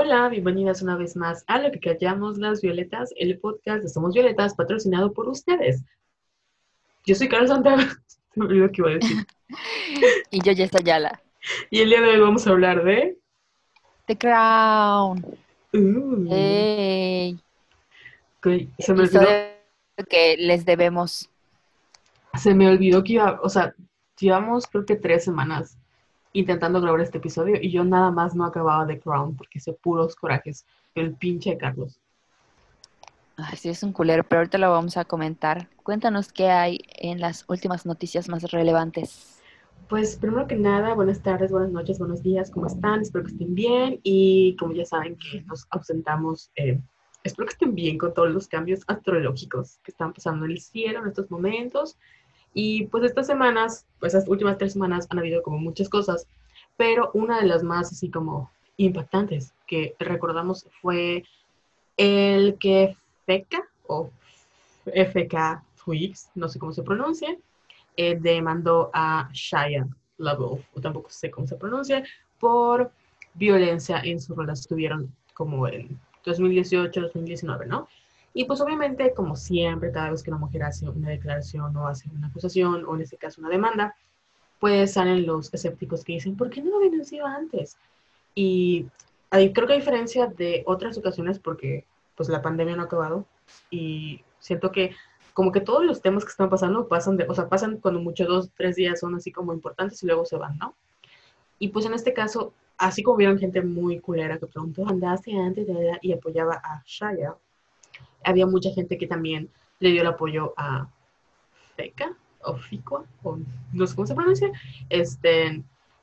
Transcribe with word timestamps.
Hola, 0.00 0.28
bienvenidas 0.28 0.80
una 0.80 0.96
vez 0.96 1.16
más 1.16 1.42
a 1.48 1.58
Lo 1.58 1.72
que 1.72 1.80
callamos 1.80 2.38
las 2.38 2.60
violetas, 2.60 3.12
el 3.16 3.36
podcast 3.40 3.82
de 3.82 3.88
Somos 3.88 4.14
Violetas, 4.14 4.54
patrocinado 4.54 5.12
por 5.12 5.28
ustedes. 5.28 5.82
Yo 7.04 7.16
soy 7.16 7.28
Carlos 7.28 7.50
Santiago, 7.50 7.82
se 8.06 8.20
me 8.36 8.46
olvidó 8.46 8.70
que 8.70 8.80
iba 8.80 8.90
a 8.90 8.94
decir. 8.94 9.26
y 10.30 10.40
yo, 10.40 10.54
Jess 10.54 10.72
Ayala. 10.76 11.20
Y 11.68 11.80
el 11.80 11.88
día 11.88 12.00
de 12.00 12.10
hoy 12.10 12.20
vamos 12.20 12.46
a 12.46 12.50
hablar 12.50 12.84
de... 12.84 13.18
The 14.06 14.16
Crown. 14.16 15.26
Uh, 15.72 17.36
se 18.78 18.94
me 18.94 19.02
olvidó, 19.02 19.26
que 20.08 20.36
les 20.38 20.64
debemos. 20.64 21.28
se 22.34 22.54
me 22.54 22.68
olvidó 22.68 23.02
que 23.02 23.14
iba, 23.14 23.40
o 23.42 23.48
sea, 23.48 23.74
llevamos 24.16 24.68
creo 24.68 24.86
que 24.86 24.94
tres 24.94 25.24
semanas 25.24 25.76
intentando 26.32 26.80
grabar 26.80 27.00
este 27.00 27.18
episodio 27.18 27.56
y 27.60 27.70
yo 27.70 27.84
nada 27.84 28.10
más 28.10 28.34
no 28.34 28.44
acababa 28.44 28.86
de 28.86 29.00
Crown 29.00 29.36
porque 29.36 29.58
hice 29.58 29.72
puros 29.72 30.14
corajes. 30.16 30.66
El 30.94 31.14
pinche 31.14 31.56
Carlos. 31.56 32.00
Ay, 33.36 33.56
sí, 33.56 33.68
es 33.68 33.84
un 33.84 33.92
culero, 33.92 34.24
pero 34.24 34.40
ahorita 34.40 34.58
lo 34.58 34.70
vamos 34.72 34.96
a 34.96 35.04
comentar. 35.04 35.68
Cuéntanos 35.84 36.32
qué 36.32 36.50
hay 36.50 36.80
en 36.96 37.20
las 37.20 37.44
últimas 37.48 37.86
noticias 37.86 38.28
más 38.28 38.42
relevantes. 38.50 39.38
Pues 39.88 40.16
primero 40.16 40.46
que 40.46 40.56
nada, 40.56 40.92
buenas 40.94 41.22
tardes, 41.22 41.50
buenas 41.50 41.70
noches, 41.70 41.98
buenos 41.98 42.22
días, 42.22 42.50
¿cómo 42.50 42.66
están? 42.66 43.00
Espero 43.00 43.24
que 43.24 43.30
estén 43.30 43.54
bien 43.54 44.00
y 44.02 44.54
como 44.56 44.74
ya 44.74 44.84
saben 44.84 45.16
que 45.16 45.40
nos 45.42 45.66
ausentamos, 45.70 46.50
eh, 46.56 46.78
espero 47.22 47.46
que 47.46 47.52
estén 47.52 47.74
bien 47.74 47.96
con 47.96 48.12
todos 48.12 48.30
los 48.30 48.48
cambios 48.48 48.80
astrológicos 48.86 49.78
que 49.82 49.92
están 49.92 50.12
pasando 50.12 50.44
en 50.44 50.50
el 50.50 50.60
cielo 50.60 51.00
en 51.00 51.08
estos 51.08 51.30
momentos. 51.30 51.96
Y 52.54 52.86
pues 52.86 53.04
estas 53.04 53.26
semanas, 53.26 53.86
pues 54.00 54.14
estas 54.14 54.28
últimas 54.28 54.58
tres 54.58 54.72
semanas 54.72 55.06
han 55.10 55.18
habido 55.18 55.42
como 55.42 55.58
muchas 55.58 55.88
cosas, 55.88 56.26
pero 56.76 57.10
una 57.14 57.40
de 57.40 57.46
las 57.46 57.62
más 57.62 57.92
así 57.92 58.10
como 58.10 58.50
impactantes 58.76 59.52
que 59.66 59.94
recordamos 59.98 60.66
fue 60.80 61.24
el 61.96 62.56
que 62.58 62.96
FECA 63.26 63.62
o 63.86 64.10
FK 64.86 65.62
Twigs, 65.84 66.30
no 66.34 66.48
sé 66.48 66.58
cómo 66.58 66.72
se 66.72 66.82
pronuncia, 66.82 67.36
eh, 67.96 68.16
demandó 68.20 68.90
a 68.94 69.28
Shia 69.32 69.86
LaBeouf, 70.18 70.64
o 70.74 70.80
tampoco 70.80 71.10
sé 71.10 71.30
cómo 71.30 71.46
se 71.46 71.56
pronuncia, 71.56 72.04
por 72.38 72.90
violencia 73.34 74.00
en 74.04 74.20
su 74.20 74.34
relación. 74.34 74.68
Tuvieron 74.68 75.14
como 75.34 75.66
en 75.68 75.98
2018, 76.24 77.00
2019, 77.00 77.66
¿no? 77.66 77.88
Y 78.34 78.44
pues 78.44 78.60
obviamente, 78.60 79.12
como 79.14 79.34
siempre, 79.36 79.90
cada 79.90 80.10
vez 80.10 80.22
que 80.22 80.30
una 80.30 80.38
mujer 80.38 80.62
hace 80.62 80.88
una 80.88 81.10
declaración 81.10 81.76
o 81.76 81.88
hace 81.88 82.08
una 82.10 82.28
acusación, 82.28 82.84
o 82.86 82.94
en 82.94 83.02
este 83.02 83.16
caso 83.16 83.40
una 83.40 83.50
demanda, 83.50 83.96
pues 84.60 84.92
salen 84.92 85.26
los 85.26 85.52
escépticos 85.52 86.04
que 86.04 86.14
dicen, 86.14 86.36
¿por 86.36 86.50
qué 86.50 86.62
no 86.62 86.70
lo 86.70 86.78
denunció 86.80 87.26
antes? 87.26 87.76
Y 88.34 88.86
ahí 89.30 89.52
creo 89.52 89.66
que 89.66 89.72
a 89.74 89.76
diferencia 89.76 90.26
de 90.26 90.62
otras 90.66 90.98
ocasiones, 90.98 91.38
porque 91.38 91.84
pues 92.16 92.28
la 92.28 92.42
pandemia 92.42 92.76
no 92.76 92.82
ha 92.82 92.86
acabado, 92.86 93.24
y 93.70 94.22
siento 94.40 94.70
que 94.72 94.94
como 95.32 95.52
que 95.52 95.60
todos 95.60 95.84
los 95.84 96.02
temas 96.02 96.24
que 96.24 96.30
están 96.30 96.50
pasando 96.50 96.88
pasan 96.88 97.16
de, 97.16 97.24
o 97.28 97.34
sea, 97.34 97.48
pasan 97.48 97.78
cuando 97.78 98.00
mucho 98.00 98.24
dos, 98.26 98.50
tres 98.56 98.74
días 98.74 98.98
son 98.98 99.14
así 99.14 99.30
como 99.30 99.52
importantes 99.52 100.02
y 100.02 100.06
luego 100.06 100.24
se 100.24 100.36
van, 100.36 100.58
¿no? 100.58 100.74
Y 101.60 101.68
pues 101.68 101.86
en 101.86 101.94
este 101.94 102.12
caso, 102.12 102.52
así 102.76 103.02
como 103.04 103.16
vieron 103.16 103.38
gente 103.38 103.62
muy 103.62 104.00
culera 104.00 104.38
que 104.38 104.46
preguntó, 104.46 104.86
andaste 104.88 105.36
antes 105.38 105.66
de 105.66 105.72
ella?", 105.72 105.98
y 106.02 106.12
apoyaba 106.12 106.54
a 106.54 106.82
Shaya, 106.84 107.36
había 108.24 108.46
mucha 108.46 108.70
gente 108.70 108.98
que 108.98 109.06
también 109.06 109.50
le 109.80 109.90
dio 109.90 110.02
el 110.02 110.08
apoyo 110.08 110.54
a 110.56 110.88
FECA 111.76 112.16
o 112.42 112.56
FICOA, 112.56 113.04
o 113.22 113.38
no 113.72 113.86
sé 113.86 113.94
cómo 113.94 114.06
se 114.06 114.14
pronuncia, 114.14 114.50
este, 114.88 115.62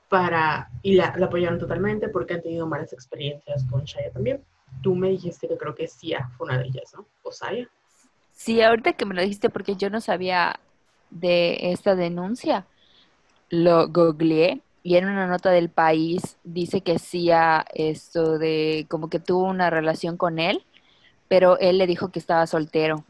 para, 0.09 0.69
y 0.81 0.95
la, 0.95 1.13
la 1.17 1.25
apoyaron 1.27 1.59
totalmente 1.59 2.09
porque 2.09 2.35
han 2.35 2.41
tenido 2.41 2.67
malas 2.67 2.93
experiencias 2.93 3.65
con 3.69 3.83
Shaya 3.83 4.11
también. 4.11 4.43
Tú 4.81 4.95
me 4.95 5.09
dijiste 5.09 5.47
que 5.47 5.57
creo 5.57 5.75
que 5.75 5.87
Sia 5.87 6.29
fue 6.37 6.47
una 6.47 6.57
de 6.57 6.65
ellas, 6.65 6.93
¿no? 6.95 7.05
O 7.23 7.31
Saya. 7.31 7.67
Sí, 8.31 8.61
ahorita 8.61 8.93
que 8.93 9.05
me 9.05 9.15
lo 9.15 9.21
dijiste 9.21 9.49
porque 9.49 9.75
yo 9.75 9.89
no 9.89 10.01
sabía 10.01 10.59
de 11.09 11.71
esta 11.71 11.95
denuncia, 11.95 12.65
lo 13.49 13.87
googleé 13.87 14.61
y 14.83 14.97
en 14.97 15.05
una 15.05 15.27
nota 15.27 15.49
del 15.51 15.69
país 15.69 16.37
dice 16.43 16.81
que 16.81 16.99
Sia 16.99 17.65
esto 17.73 18.37
de 18.37 18.85
como 18.89 19.09
que 19.09 19.19
tuvo 19.19 19.45
una 19.45 19.69
relación 19.69 20.17
con 20.17 20.37
él, 20.37 20.63
pero 21.27 21.57
él 21.59 21.77
le 21.77 21.87
dijo 21.87 22.09
que 22.09 22.19
estaba 22.19 22.47
soltero 22.47 23.03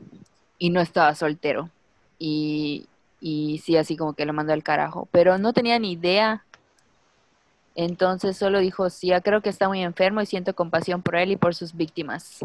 y 0.58 0.70
no 0.70 0.82
estaba 0.82 1.16
soltero. 1.16 1.70
Y, 2.18 2.88
y 3.20 3.60
sí, 3.60 3.78
así 3.78 3.98
como 3.98 4.14
que 4.14 4.26
lo 4.26 4.34
mandó 4.34 4.54
al 4.54 4.64
carajo, 4.64 5.08
pero 5.12 5.38
no 5.38 5.54
tenía 5.54 5.80
ni 5.80 5.94
idea. 5.94 6.46
Entonces 7.76 8.38
solo 8.38 8.60
dijo, 8.60 8.90
sí, 8.90 9.12
creo 9.24 9.42
que 9.42 9.50
está 9.50 9.68
muy 9.68 9.84
enfermo 9.84 10.22
y 10.22 10.26
siento 10.26 10.56
compasión 10.56 11.02
por 11.02 11.18
él 11.18 11.32
y 11.32 11.36
por 11.36 11.56
sus 11.56 11.74
víctimas. 11.74 12.40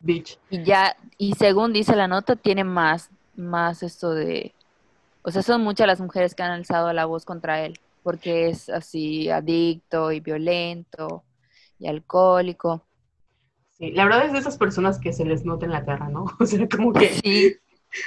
Bitch. 0.00 0.38
Y 0.50 0.64
ya, 0.64 0.96
y 1.18 1.34
según 1.34 1.72
dice 1.72 1.94
la 1.94 2.08
nota, 2.08 2.34
tiene 2.34 2.64
más, 2.64 3.10
más 3.36 3.82
esto 3.82 4.14
de, 4.14 4.52
o 5.22 5.30
sea, 5.30 5.42
son 5.42 5.62
muchas 5.62 5.86
las 5.86 6.00
mujeres 6.00 6.34
que 6.34 6.42
han 6.42 6.50
alzado 6.50 6.92
la 6.92 7.04
voz 7.04 7.24
contra 7.24 7.60
él, 7.64 7.78
porque 8.02 8.48
es 8.48 8.68
así 8.68 9.30
adicto 9.30 10.10
y 10.10 10.20
violento 10.20 11.22
y 11.78 11.86
alcohólico. 11.86 12.84
Sí, 13.82 13.90
la 13.90 14.04
verdad 14.04 14.26
es 14.26 14.32
de 14.32 14.38
esas 14.38 14.56
personas 14.56 15.00
que 15.00 15.12
se 15.12 15.24
les 15.24 15.44
nota 15.44 15.66
en 15.66 15.72
la 15.72 15.84
cara, 15.84 16.08
¿no? 16.08 16.26
O 16.40 16.46
sea, 16.46 16.68
como 16.68 16.92
que, 16.92 17.08
Sí, 17.08 17.56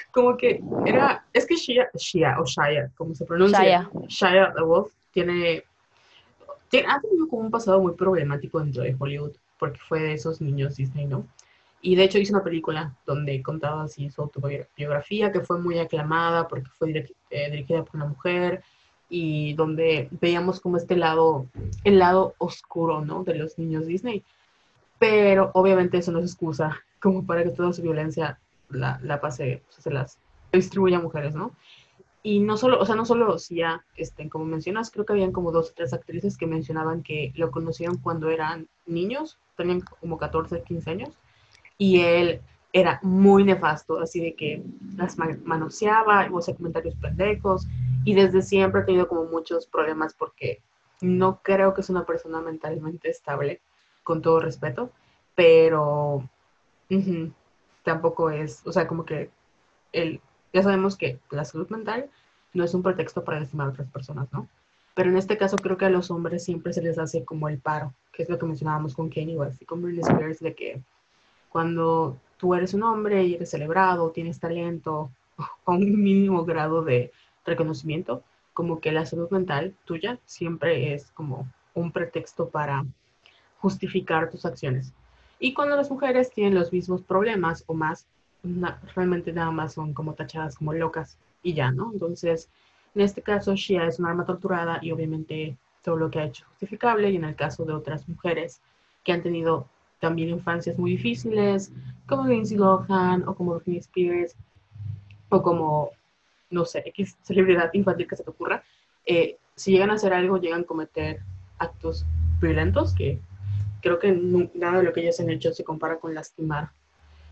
como 0.10 0.38
que 0.38 0.64
era, 0.86 1.26
es 1.34 1.46
que 1.46 1.58
Shia, 1.58 1.90
Shia 1.94 2.40
o 2.40 2.46
Shia, 2.46 2.92
como 2.96 3.14
se 3.14 3.26
pronuncia, 3.26 3.62
Shia. 3.62 3.90
Shia 4.08 4.54
LaBeouf 4.56 4.94
tiene, 5.12 5.66
tiene, 6.70 6.88
ha 6.88 7.02
tenido 7.02 7.28
como 7.28 7.42
un 7.42 7.52
pasado 7.52 7.82
muy 7.82 7.92
problemático 7.94 8.62
dentro 8.62 8.84
de 8.84 8.96
Hollywood, 8.98 9.34
porque 9.60 9.78
fue 9.86 10.00
de 10.00 10.14
esos 10.14 10.40
niños 10.40 10.78
Disney, 10.78 11.08
¿no? 11.08 11.28
Y 11.82 11.98
de 11.98 12.06
hecho 12.06 12.20
hizo 12.20 12.34
una 12.34 12.44
película 12.46 12.96
donde 13.06 13.44
contaba 13.44 13.84
así 13.84 14.10
su 14.10 14.22
autobiografía, 14.22 15.34
que 15.34 15.42
fue 15.42 15.60
muy 15.60 15.78
aclamada 15.78 16.48
porque 16.48 16.70
fue 16.70 17.06
eh, 17.32 17.52
dirigida 17.52 17.84
por 17.84 17.98
una 17.98 18.06
mujer 18.06 18.64
y 19.10 19.56
donde 19.56 20.08
veíamos 20.22 20.62
como 20.62 20.78
este 20.78 20.96
lado, 20.96 21.48
el 21.84 22.00
lado 22.00 22.34
oscuro, 22.38 23.04
¿no? 23.04 23.26
De 23.26 23.36
los 23.36 23.60
niños 23.60 23.88
Disney. 23.88 24.24
Pero 25.00 25.52
obviamente 25.54 25.98
eso 25.98 26.12
no 26.12 26.20
es 26.20 26.26
excusa 26.26 26.80
como 27.02 27.26
para 27.26 27.44
que 27.44 27.50
toda 27.50 27.74
su 27.74 27.82
violencia 27.82 28.40
la, 28.70 29.00
la 29.04 29.20
pase, 29.22 29.64
sea, 29.70 29.82
se 29.84 29.92
las 29.92 30.18
distribuya 30.52 30.98
a 30.98 31.02
mujeres, 31.02 31.36
¿no? 31.36 31.52
Y 32.24 32.40
no 32.40 32.58
solo, 32.58 32.80
o 32.80 32.86
sea, 32.86 32.96
no 32.96 33.06
solo 33.06 33.38
Sia, 33.38 33.86
este, 33.98 34.28
como 34.30 34.46
mencionas, 34.46 34.90
creo 34.90 35.06
que 35.06 35.14
habían 35.14 35.32
como 35.32 35.52
dos 35.52 35.70
o 35.70 35.74
tres 35.76 35.94
actrices 35.94 36.38
que 36.38 36.48
mencionaban 36.48 37.04
que 37.04 37.32
lo 37.36 37.52
conocieron 37.52 37.98
cuando 37.98 38.30
eran 38.32 38.68
niños, 38.88 39.38
tenían 39.56 39.82
como 39.82 40.18
14, 40.18 40.64
15 40.64 40.90
años, 40.90 41.10
y 41.78 42.00
él 42.02 42.42
era 42.74 43.00
muy 43.04 43.44
nefasto, 43.44 44.00
así 44.00 44.20
de 44.20 44.34
que 44.34 44.64
las 44.98 45.18
ma- 45.20 45.38
manoseaba, 45.44 46.28
o 46.32 46.40
hacía 46.40 46.56
comentarios 46.56 46.96
pendejos, 46.96 47.68
y 48.06 48.16
desde 48.16 48.42
siempre 48.42 48.82
ha 48.82 48.86
tenido 48.86 49.08
como 49.08 49.26
muchos 49.26 49.68
problemas 49.68 50.16
porque 50.16 50.62
no 51.02 51.42
creo 51.44 51.74
que 51.76 51.82
es 51.82 51.90
una 51.90 52.06
persona 52.06 52.42
mentalmente 52.42 53.10
estable, 53.10 53.62
con 54.06 54.22
todo 54.22 54.40
respeto, 54.40 54.92
pero 55.34 56.30
tampoco 57.84 58.30
es, 58.30 58.62
o 58.66 58.72
sea, 58.72 58.88
como 58.88 59.04
que 59.04 59.32
el, 59.92 60.22
ya 60.54 60.62
sabemos 60.62 60.96
que 60.96 61.20
la 61.32 61.44
salud 61.44 61.68
mental 61.70 62.10
no 62.54 62.64
es 62.64 62.74
un 62.76 62.84
pretexto 62.84 63.24
para 63.24 63.40
lastimar 63.40 63.68
a 63.68 63.70
otras 63.72 63.90
personas, 63.90 64.32
¿no? 64.32 64.48
Pero 64.94 65.10
en 65.10 65.18
este 65.18 65.38
caso 65.38 65.58
creo 65.58 65.76
que 65.76 65.86
a 65.86 65.90
los 65.90 66.12
hombres 66.12 66.46
siempre 66.46 66.72
se 66.72 66.84
les 66.84 67.00
hace 67.00 67.26
como 67.26 67.50
el 67.50 67.58
paro, 67.58 67.94
que 68.14 68.24
es 68.24 68.30
lo 68.30 68.38
que 68.38 68.46
mencionábamos 68.46 68.96
con 68.96 69.10
Kanye 69.10 69.36
West 69.36 69.62
y 69.62 69.66
con 69.66 69.82
Britney 69.82 70.04
Spears, 70.08 70.40
de 70.40 70.54
que 70.54 70.82
cuando 71.50 72.18
tú 72.38 72.54
eres 72.54 72.76
un 72.76 72.84
hombre 72.84 73.24
y 73.24 73.34
eres 73.34 73.50
celebrado, 73.50 74.12
tienes 74.12 74.40
talento 74.40 75.10
o 75.66 75.72
un 75.74 76.04
mínimo 76.04 76.46
grado 76.46 76.84
de 76.84 77.12
reconocimiento, 77.44 78.22
como 78.54 78.80
que 78.80 78.92
la 78.92 79.08
salud 79.08 79.32
mental 79.32 79.74
tuya 79.84 80.20
siempre 80.26 80.94
es 80.94 81.12
como 81.12 81.48
un 81.74 81.92
pretexto 81.92 82.50
para 82.50 82.86
justificar 83.66 84.30
tus 84.30 84.46
acciones. 84.46 84.94
Y 85.40 85.56
cuando 85.56 85.76
las 85.76 85.90
mujeres 85.90 86.32
tienen 86.32 86.54
los 86.54 86.72
mismos 86.72 87.02
problemas 87.02 87.64
o 87.66 87.74
más, 87.74 88.06
na- 88.44 88.80
realmente 88.96 89.34
nada 89.34 89.50
más 89.50 89.74
son 89.74 89.92
como 89.92 90.14
tachadas 90.14 90.56
como 90.56 90.72
locas 90.74 91.18
y 91.42 91.56
ya, 91.56 91.72
¿no? 91.72 91.92
Entonces, 91.92 92.48
en 92.94 93.02
este 93.02 93.24
caso, 93.24 93.56
Shia 93.56 93.88
es 93.88 93.98
un 94.00 94.06
arma 94.06 94.24
torturada 94.24 94.78
y 94.84 94.92
obviamente 94.92 95.58
todo 95.84 95.96
lo 95.98 96.12
que 96.12 96.20
ha 96.20 96.26
hecho 96.26 96.44
es 96.44 96.50
justificable. 96.50 97.10
Y 97.10 97.16
en 97.16 97.24
el 97.26 97.36
caso 97.36 97.66
de 97.66 97.74
otras 97.74 98.08
mujeres 98.08 98.62
que 99.04 99.14
han 99.14 99.24
tenido 99.24 99.68
también 100.00 100.30
infancias 100.30 100.78
muy 100.78 100.92
difíciles, 100.92 101.72
como 102.08 102.28
Lindsay 102.28 102.58
Lohan 102.58 103.28
o 103.28 103.34
como 103.34 103.56
Britney 103.56 103.80
Spears 103.80 104.36
o 105.30 105.42
como, 105.42 105.90
no 106.52 106.66
sé, 106.66 106.84
X 106.86 107.18
celebridad 107.24 107.72
infantil 107.74 108.08
que 108.08 108.16
se 108.16 108.24
te 108.24 108.30
ocurra, 108.30 108.64
eh, 109.08 109.38
si 109.56 109.72
llegan 109.72 109.90
a 109.90 109.96
hacer 109.96 110.14
algo, 110.14 110.38
llegan 110.38 110.62
a 110.62 110.66
cometer 110.66 111.20
actos 111.58 112.06
violentos 112.40 112.94
que 112.94 113.20
creo 113.86 114.00
que 114.00 114.12
nada 114.56 114.80
de 114.80 114.84
lo 114.84 114.94
que 114.94 115.02
ellas 115.02 115.20
han 115.20 115.30
hecho 115.30 115.54
se 115.54 115.64
compara 115.64 116.00
con 116.00 116.16
lastimar. 116.16 116.72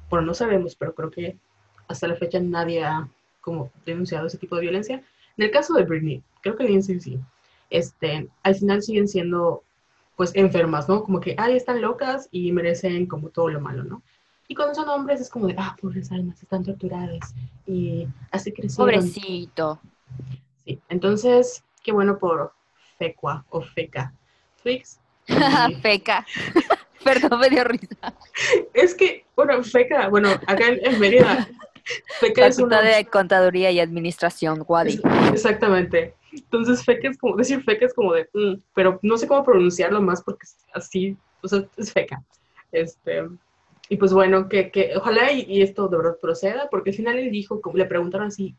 Bueno, 0.08 0.28
no 0.28 0.36
sabemos, 0.36 0.76
pero 0.76 0.94
creo 0.94 1.10
que 1.10 1.36
hasta 1.88 2.08
la 2.08 2.16
fecha 2.16 2.40
nadie 2.40 2.84
ha 2.84 3.10
como 3.42 3.72
denunciado 3.88 4.28
ese 4.28 4.38
tipo 4.38 4.56
de 4.56 4.62
violencia. 4.62 5.04
En 5.36 5.46
el 5.46 5.50
caso 5.50 5.74
de 5.74 5.84
Britney, 5.84 6.22
creo 6.42 6.56
que 6.56 6.66
Lindsay 6.66 7.00
sí. 7.00 7.20
Este, 7.72 8.30
al 8.44 8.54
final 8.54 8.84
siguen 8.84 9.08
siendo 9.08 9.64
pues 10.16 10.32
enfermas, 10.36 10.88
¿no? 10.88 11.04
Como 11.04 11.20
que, 11.20 11.34
ay, 11.40 11.58
están 11.58 11.82
locas 11.82 12.30
y 12.32 12.52
merecen 12.52 13.08
como 13.08 13.30
todo 13.30 13.50
lo 13.50 13.60
malo, 13.60 13.84
¿no? 13.84 14.04
Y 14.48 14.54
cuando 14.54 14.76
son 14.76 14.88
hombres 14.90 15.22
es 15.22 15.32
como 15.32 15.48
de, 15.48 15.56
ah, 15.58 15.76
pobres 15.82 16.12
almas, 16.12 16.44
están 16.44 16.64
torturadas 16.64 17.34
y 17.66 18.08
así 18.30 18.54
crecieron. 18.54 18.94
Pobrecito. 18.94 19.80
Sí, 20.66 20.80
entonces, 20.88 21.64
qué 21.82 21.92
bueno 21.92 22.20
por 22.20 22.54
Fecua 23.00 23.44
o 23.50 23.62
Feca. 23.62 24.14
Twix. 24.62 25.00
Feca. 25.82 26.26
Perdón, 27.04 27.40
me 27.40 27.50
dio 27.50 27.64
risa. 27.66 28.14
Es 28.74 28.96
que, 28.96 29.26
bueno, 29.36 29.62
Feca, 29.64 30.08
bueno, 30.08 30.30
acá 30.48 30.68
en, 30.70 31.00
Mérida, 31.00 31.48
Feca 32.20 32.48
es 32.48 32.60
una... 32.60 32.82
De 32.82 33.06
Contaduría 33.06 33.72
y 33.72 33.80
Administración, 33.80 34.64
Wadi. 34.66 35.02
Exactamente. 35.34 36.16
Entonces, 36.32 36.84
feca 36.84 37.10
es 37.10 37.18
como, 37.18 37.36
decir 37.36 37.62
feca 37.64 37.86
es 37.86 37.94
como 37.94 38.14
de, 38.14 38.28
mm, 38.34 38.56
pero 38.74 39.00
no 39.04 39.18
sé 39.18 39.28
cómo 39.28 39.44
pronunciarlo 39.44 40.02
más 40.02 40.24
porque 40.24 40.46
es 40.46 40.58
así, 40.74 41.16
o 41.42 41.48
sea, 41.48 41.64
es 41.78 41.94
feca. 41.94 42.24
Este, 42.72 43.28
y 43.90 43.98
pues 43.98 44.14
bueno, 44.14 44.50
que, 44.50 44.72
que 44.72 44.94
ojalá 44.96 45.32
y, 45.32 45.42
y 45.42 45.62
esto 45.62 45.88
de 45.88 45.98
verdad 45.98 46.18
proceda, 46.20 46.70
porque 46.72 46.90
al 46.90 46.96
final 46.96 47.20
él 47.20 47.30
dijo, 47.30 47.62
como 47.62 47.78
le 47.78 47.86
preguntaron 47.86 48.28
así, 48.28 48.56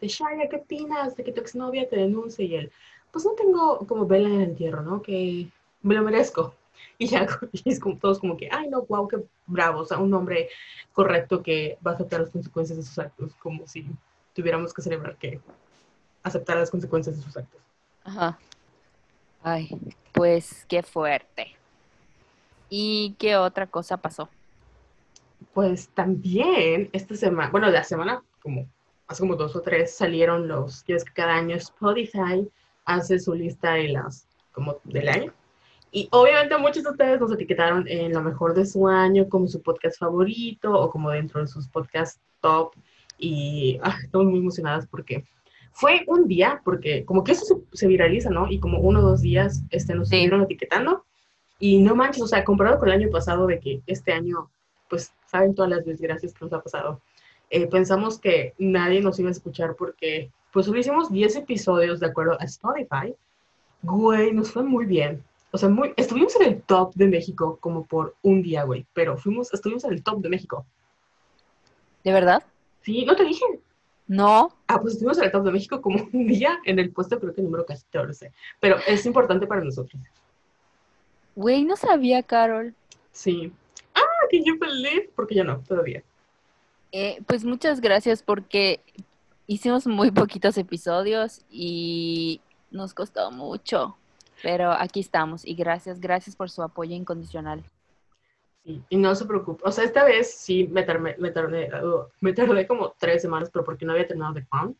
de 0.00 0.08
Shaya, 0.08 0.48
¿qué 0.48 0.56
opinas 0.56 1.16
de 1.16 1.24
que 1.24 1.32
tu 1.32 1.40
exnovia 1.40 1.88
te 1.88 1.96
denuncie? 1.96 2.44
Y 2.46 2.54
él, 2.54 2.72
pues 3.10 3.24
no 3.24 3.32
tengo 3.32 3.78
como 3.86 4.06
vela 4.06 4.28
en 4.28 4.36
el 4.36 4.42
entierro, 4.42 4.82
¿no? 4.82 5.02
Que 5.02 5.48
me 5.82 5.94
lo 5.94 6.02
merezco. 6.02 6.54
Y 7.00 7.06
ya, 7.06 7.26
y 7.52 7.70
es 7.70 7.78
como 7.78 7.96
todos 7.96 8.18
como 8.18 8.36
que, 8.36 8.48
ay, 8.50 8.68
no, 8.68 8.82
wow, 8.82 9.06
qué 9.06 9.18
bravo, 9.46 9.80
o 9.80 9.84
sea, 9.84 9.98
un 9.98 10.12
hombre 10.14 10.48
correcto 10.92 11.44
que 11.44 11.78
va 11.84 11.92
a 11.92 11.94
aceptar 11.94 12.20
las 12.20 12.30
consecuencias 12.30 12.76
de 12.76 12.84
sus 12.84 12.98
actos, 12.98 13.34
como 13.36 13.68
si 13.68 13.86
tuviéramos 14.34 14.74
que 14.74 14.82
celebrar 14.82 15.16
que 15.16 15.40
aceptar 16.24 16.56
las 16.56 16.70
consecuencias 16.70 17.16
de 17.16 17.22
sus 17.22 17.36
actos. 17.36 17.60
Ajá. 18.02 18.38
Ay, 19.42 19.68
pues 20.12 20.64
qué 20.68 20.82
fuerte. 20.82 21.56
¿Y 22.68 23.14
qué 23.18 23.36
otra 23.36 23.66
cosa 23.66 23.96
pasó? 23.96 24.28
Pues 25.54 25.88
también 25.90 26.90
esta 26.92 27.14
semana, 27.14 27.50
bueno, 27.50 27.70
la 27.70 27.84
semana, 27.84 28.22
como 28.42 28.66
hace 29.06 29.20
como 29.20 29.36
dos 29.36 29.56
o 29.56 29.62
tres, 29.62 29.94
salieron 29.94 30.48
los, 30.48 30.84
ya 30.84 30.94
ves 30.94 31.04
que 31.04 31.12
cada 31.12 31.34
año 31.34 31.56
Spotify 31.56 32.48
hace 32.84 33.18
su 33.18 33.34
lista 33.34 33.74
de 33.74 33.88
las, 33.88 34.26
como 34.52 34.78
del 34.84 35.08
año. 35.08 35.32
Y 35.90 36.08
obviamente 36.12 36.56
muchos 36.58 36.82
de 36.84 36.90
ustedes 36.90 37.20
nos 37.20 37.32
etiquetaron 37.32 37.86
en 37.88 38.12
lo 38.12 38.22
mejor 38.22 38.54
de 38.54 38.66
su 38.66 38.86
año, 38.88 39.28
como 39.28 39.48
su 39.48 39.62
podcast 39.62 39.98
favorito 39.98 40.72
o 40.72 40.90
como 40.90 41.10
dentro 41.10 41.40
de 41.40 41.46
sus 41.46 41.66
podcasts 41.68 42.20
top. 42.40 42.72
Y 43.18 43.78
ah, 43.82 43.96
estamos 44.02 44.26
muy 44.26 44.38
emocionadas 44.38 44.86
porque 44.86 45.24
fue 45.72 46.04
un 46.06 46.28
día, 46.28 46.60
porque 46.64 47.04
como 47.04 47.24
que 47.24 47.32
eso 47.32 47.44
se, 47.44 47.54
se 47.72 47.86
viraliza, 47.86 48.30
¿no? 48.30 48.50
Y 48.50 48.58
como 48.60 48.80
uno 48.80 48.98
o 49.00 49.02
dos 49.02 49.22
días 49.22 49.62
este, 49.70 49.94
nos 49.94 50.08
Sí. 50.08 50.16
estuvieron 50.16 50.42
etiquetando. 50.42 51.04
Y 51.60 51.80
no 51.80 51.96
manches, 51.96 52.22
o 52.22 52.26
sea, 52.28 52.44
comparado 52.44 52.78
con 52.78 52.88
el 52.88 52.94
año 52.94 53.10
pasado, 53.10 53.46
de 53.46 53.58
que 53.58 53.80
este 53.86 54.12
año, 54.12 54.48
pues, 54.88 55.12
saben 55.26 55.54
todas 55.54 55.70
las 55.70 55.84
desgracias 55.84 56.32
que 56.32 56.44
nos 56.44 56.52
ha 56.52 56.62
pasado. 56.62 57.00
Eh, 57.50 57.66
pensamos 57.66 58.18
que 58.20 58.54
nadie 58.58 59.00
nos 59.00 59.18
iba 59.18 59.28
a 59.28 59.32
escuchar 59.32 59.74
porque, 59.76 60.30
pues, 60.52 60.66
solo 60.66 60.78
hicimos 60.78 61.10
10 61.10 61.34
episodios 61.36 61.98
de 61.98 62.06
acuerdo 62.06 62.36
a 62.40 62.44
Spotify. 62.44 63.14
Güey, 63.82 64.32
nos 64.32 64.52
fue 64.52 64.62
muy 64.62 64.86
bien. 64.86 65.22
O 65.50 65.58
sea, 65.58 65.68
muy, 65.68 65.94
estuvimos 65.96 66.36
en 66.36 66.46
el 66.46 66.62
top 66.62 66.94
de 66.94 67.06
México 67.06 67.58
como 67.60 67.86
por 67.86 68.16
un 68.22 68.42
día, 68.42 68.64
güey, 68.64 68.86
pero 68.92 69.16
fuimos, 69.16 69.52
estuvimos 69.52 69.84
en 69.84 69.92
el 69.92 70.02
top 70.02 70.20
de 70.20 70.28
México. 70.28 70.66
¿De 72.04 72.12
verdad? 72.12 72.42
Sí, 72.82 73.04
no 73.04 73.16
te 73.16 73.24
dije. 73.24 73.44
No. 74.06 74.54
Ah, 74.66 74.80
pues 74.80 74.94
estuvimos 74.94 75.18
en 75.18 75.24
el 75.24 75.32
top 75.32 75.44
de 75.44 75.52
México 75.52 75.80
como 75.80 76.02
un 76.12 76.26
día 76.26 76.58
en 76.64 76.78
el 76.78 76.90
puesto, 76.90 77.18
creo 77.18 77.34
que 77.34 77.42
número 77.42 77.64
14. 77.64 78.32
Pero 78.60 78.76
es 78.86 79.04
importante 79.06 79.46
para 79.46 79.62
nosotros. 79.62 80.02
Güey, 81.34 81.64
no 81.64 81.76
sabía, 81.76 82.22
Carol. 82.22 82.74
Sí. 83.12 83.52
Ah, 83.94 84.26
can 84.30 84.44
you 84.44 84.58
believe? 84.58 85.10
Porque 85.14 85.34
yo 85.34 85.44
no, 85.44 85.60
todavía. 85.60 86.02
Eh, 86.92 87.22
pues 87.26 87.44
muchas 87.44 87.80
gracias 87.80 88.22
porque 88.22 88.80
hicimos 89.46 89.86
muy 89.86 90.10
poquitos 90.10 90.56
episodios 90.56 91.42
y 91.50 92.40
nos 92.70 92.94
costó 92.94 93.30
mucho. 93.30 93.96
Pero 94.42 94.72
aquí 94.72 95.00
estamos 95.00 95.44
y 95.44 95.54
gracias, 95.54 96.00
gracias 96.00 96.36
por 96.36 96.50
su 96.50 96.62
apoyo 96.62 96.94
incondicional. 96.94 97.64
Sí, 98.64 98.82
y 98.88 98.96
no 98.96 99.14
se 99.14 99.24
preocupe. 99.24 99.62
O 99.64 99.72
sea, 99.72 99.84
esta 99.84 100.04
vez 100.04 100.34
sí 100.34 100.68
me 100.70 100.82
tardé, 100.82 101.16
me 101.18 101.30
tardé, 101.30 101.70
uh, 101.84 102.04
me 102.20 102.32
tardé 102.32 102.66
como 102.66 102.94
tres 102.98 103.22
semanas, 103.22 103.50
pero 103.52 103.64
porque 103.64 103.84
no 103.84 103.92
había 103.92 104.06
terminado 104.06 104.34
The 104.34 104.46
Crown. 104.46 104.76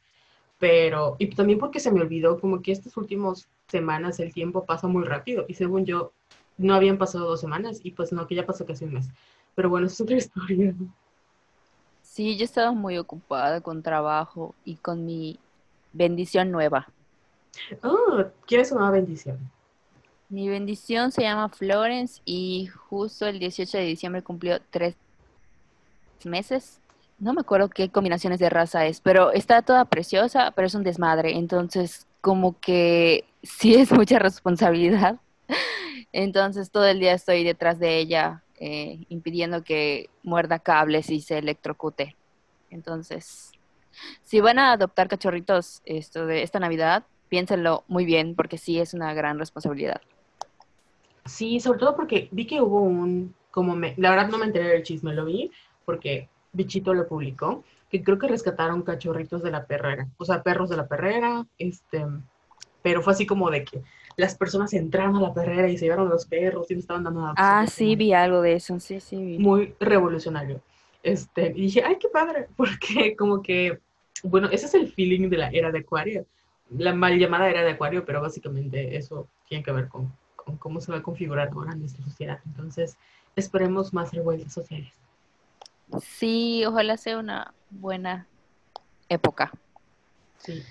Pero, 0.59 1.17
y 1.19 1.29
también 1.31 1.59
porque 1.59 1.81
se 1.81 1.93
me 1.93 2.01
olvidó, 2.01 2.41
como 2.41 2.61
que 2.61 2.73
estas 2.73 2.97
últimas 2.97 3.49
semanas 3.69 4.19
el 4.19 4.33
tiempo 4.33 4.65
pasa 4.65 4.89
muy 4.89 5.05
rápido. 5.05 5.45
Y 5.49 5.55
según 5.55 5.87
yo, 5.87 6.13
no 6.57 6.75
habían 6.75 6.99
pasado 6.99 7.29
dos 7.29 7.41
semanas, 7.41 7.81
y 7.83 7.93
pues 7.93 8.13
no, 8.13 8.27
que 8.27 8.35
ya 8.35 8.45
pasó 8.45 8.67
casi 8.67 8.85
un 8.85 8.95
mes. 8.95 9.09
Pero 9.55 9.71
bueno, 9.71 9.87
es 9.87 10.01
otra 10.01 10.17
historia. 10.17 10.75
Sí, 12.03 12.37
yo 12.37 12.45
estaba 12.45 12.73
muy 12.73 12.99
ocupada 12.99 13.61
con 13.61 13.83
trabajo 13.83 14.55
y 14.65 14.75
con 14.77 15.07
mi 15.07 15.39
bendición 15.93 16.51
nueva. 16.51 16.89
Oh, 17.83 18.25
¿quieres 18.47 18.73
una 18.73 18.91
bendición? 18.91 19.39
Mi 20.29 20.49
bendición 20.49 21.11
se 21.11 21.23
llama 21.23 21.49
Florence 21.49 22.21
y 22.25 22.67
justo 22.67 23.27
el 23.27 23.39
18 23.39 23.79
de 23.79 23.85
diciembre 23.85 24.23
cumplió 24.23 24.61
tres 24.71 24.95
meses. 26.25 26.81
No 27.19 27.33
me 27.33 27.41
acuerdo 27.41 27.69
qué 27.69 27.89
combinaciones 27.89 28.39
de 28.39 28.51
raza 28.51 28.87
es, 28.87 29.01
pero 29.01 29.33
está 29.33 29.63
toda 29.63 29.87
preciosa, 29.87 30.53
pero 30.53 30.67
es 30.67 30.75
un 30.75 30.85
desmadre. 30.85 31.37
Entonces, 31.37 32.07
como 32.21 32.59
que 32.61 33.25
sí 33.43 33.75
es 33.77 33.91
mucha 33.91 34.19
responsabilidad. 34.19 35.17
Entonces, 36.13 36.71
todo 36.71 36.87
el 36.87 37.01
día 37.01 37.15
estoy 37.15 37.45
detrás 37.45 37.79
de 37.79 37.99
ella, 37.99 38.43
eh, 38.61 39.01
impidiendo 39.09 39.65
que 39.65 40.11
muerda 40.23 40.59
cables 40.59 41.11
y 41.11 41.21
se 41.21 41.39
electrocute. 41.39 42.17
Entonces, 42.71 43.53
si 44.23 44.41
van 44.41 44.59
a 44.59 44.73
adoptar 44.73 45.09
cachorritos 45.09 45.83
esto 45.85 46.27
de 46.27 46.43
esta 46.43 46.61
Navidad, 46.61 47.05
piénsenlo 47.29 47.85
muy 47.89 48.05
bien, 48.05 48.35
porque 48.35 48.59
sí 48.59 48.79
es 48.79 48.95
una 48.95 49.15
gran 49.15 49.39
responsabilidad. 49.39 50.01
Sí, 51.27 51.61
sobre 51.61 51.79
todo 51.79 51.95
porque 51.95 52.29
vi 52.31 52.47
que 52.47 52.61
hubo 52.61 52.81
un, 52.81 53.35
como 53.51 53.77
me, 53.77 53.95
la 53.99 54.11
verdad 54.11 54.29
no 54.29 54.39
me 54.39 54.47
enteré 54.47 54.69
del 54.69 54.83
chisme, 54.83 55.15
lo 55.15 55.25
vi 55.25 55.51
porque 55.85 56.29
Bichito 56.53 56.93
lo 56.95 57.09
publicó, 57.09 57.65
que 57.91 58.03
creo 58.03 58.19
que 58.19 58.29
rescataron 58.29 58.83
cachorritos 58.83 59.43
de 59.43 59.51
la 59.51 59.65
perrera, 59.67 60.07
o 60.19 60.25
sea, 60.25 60.43
perros 60.43 60.69
de 60.69 60.77
la 60.77 60.87
perrera, 60.87 61.47
este, 61.59 62.05
pero 62.83 63.03
fue 63.03 63.13
así 63.15 63.27
como 63.27 63.51
de 63.51 63.65
que 63.65 63.83
las 64.17 64.35
personas 64.35 64.73
entraron 64.75 65.17
a 65.17 65.21
la 65.21 65.33
perrera 65.33 65.69
y 65.69 65.79
se 65.79 65.85
llevaron 65.87 66.09
a 66.09 66.11
los 66.11 66.27
perros 66.27 66.71
y 66.71 66.75
le 66.75 66.81
estaban 66.81 67.05
dando 67.05 67.21
adopción, 67.25 67.47
Ah, 67.49 67.67
sí, 67.67 67.97
vi 67.97 68.13
algo 68.13 68.43
de 68.43 68.55
eso, 68.55 68.79
sí, 68.81 69.01
sí, 69.01 69.17
vi. 69.17 69.39
muy 69.39 69.75
revolucionario. 69.81 70.61
Este, 71.03 71.53
y 71.55 71.63
dije, 71.63 71.83
ay, 71.85 71.97
qué 71.99 72.09
padre, 72.09 72.49
porque 72.57 73.15
como 73.17 73.41
que, 73.43 73.79
bueno, 74.23 74.49
ese 74.51 74.67
es 74.67 74.75
el 74.75 74.93
feeling 74.93 75.29
de 75.31 75.37
la 75.39 75.49
era 75.49 75.71
de 75.71 75.79
Acuario, 75.79 76.27
la 76.71 76.95
mal 76.95 77.19
llamada 77.19 77.49
era 77.49 77.63
de 77.63 77.71
Acuario, 77.71 78.05
pero 78.05 78.21
básicamente 78.21 78.97
eso 78.97 79.29
tiene 79.49 79.65
que 79.65 79.73
ver 79.73 79.89
con, 79.89 80.13
con 80.37 80.57
cómo 80.57 80.81
se 80.81 80.93
va 80.93 80.99
a 80.99 81.03
configurar 81.03 81.51
ahora 81.53 81.75
nuestra 81.75 82.05
sociedad. 82.05 82.41
Entonces, 82.47 82.97
esperemos 83.37 83.93
más 83.93 84.13
revueltas 84.13 84.53
sociales. 84.53 84.93
Sí, 86.03 86.65
ojalá 86.67 86.97
sea 86.97 87.19
una 87.19 87.55
buena 87.71 88.27
época. 89.09 89.53
Sí. 90.39 90.63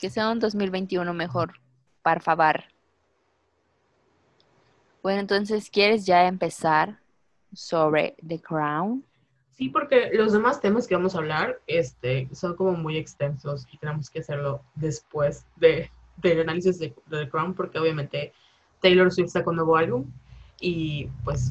Que 0.00 0.10
sea 0.10 0.30
un 0.30 0.38
2021 0.38 1.12
mejor, 1.12 1.60
por 2.02 2.22
favor. 2.22 2.64
Bueno, 5.02 5.20
entonces, 5.20 5.68
¿quieres 5.68 6.06
ya 6.06 6.26
empezar 6.26 6.98
sobre 7.52 8.16
The 8.26 8.40
Crown? 8.40 9.04
Sí, 9.54 9.68
porque 9.68 10.10
los 10.14 10.32
demás 10.32 10.60
temas 10.60 10.86
que 10.86 10.94
vamos 10.94 11.14
a 11.14 11.18
hablar 11.18 11.60
este, 11.66 12.28
son 12.32 12.56
como 12.56 12.72
muy 12.72 12.96
extensos 12.96 13.66
y 13.70 13.76
tenemos 13.78 14.08
que 14.10 14.20
hacerlo 14.20 14.62
después 14.74 15.44
de, 15.56 15.90
del 16.16 16.40
análisis 16.40 16.78
de, 16.78 16.94
de 17.06 17.24
The 17.24 17.28
Crown, 17.28 17.54
porque 17.54 17.78
obviamente 17.78 18.32
Taylor 18.80 19.12
Swift 19.12 19.30
sacó 19.30 19.50
un 19.50 19.56
nuevo 19.56 19.76
álbum 19.76 20.06
y 20.60 21.08
pues 21.24 21.50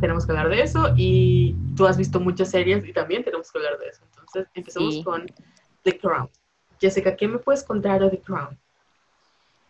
tenemos 0.00 0.26
que 0.26 0.32
hablar 0.32 0.48
de 0.50 0.62
eso. 0.62 0.92
Y 0.96 1.54
tú 1.76 1.86
has 1.86 1.96
visto 1.96 2.20
muchas 2.20 2.50
series 2.50 2.84
y 2.86 2.92
también 2.92 3.24
tenemos 3.24 3.50
que 3.50 3.58
hablar 3.58 3.78
de 3.78 3.88
eso. 3.88 4.02
Entonces, 4.10 4.46
empezamos 4.54 4.94
Sí. 4.94 5.02
con 5.02 5.26
The 5.82 5.98
Crown. 5.98 6.28
Jessica, 6.80 7.16
¿qué 7.16 7.26
me 7.28 7.38
puedes 7.38 7.62
contar 7.64 8.00
de 8.02 8.10
The 8.10 8.20
Crown? 8.20 8.58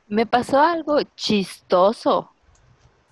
Me 0.09 0.27
pasó 0.27 0.61
algo 0.61 1.01
chistoso. 1.15 2.33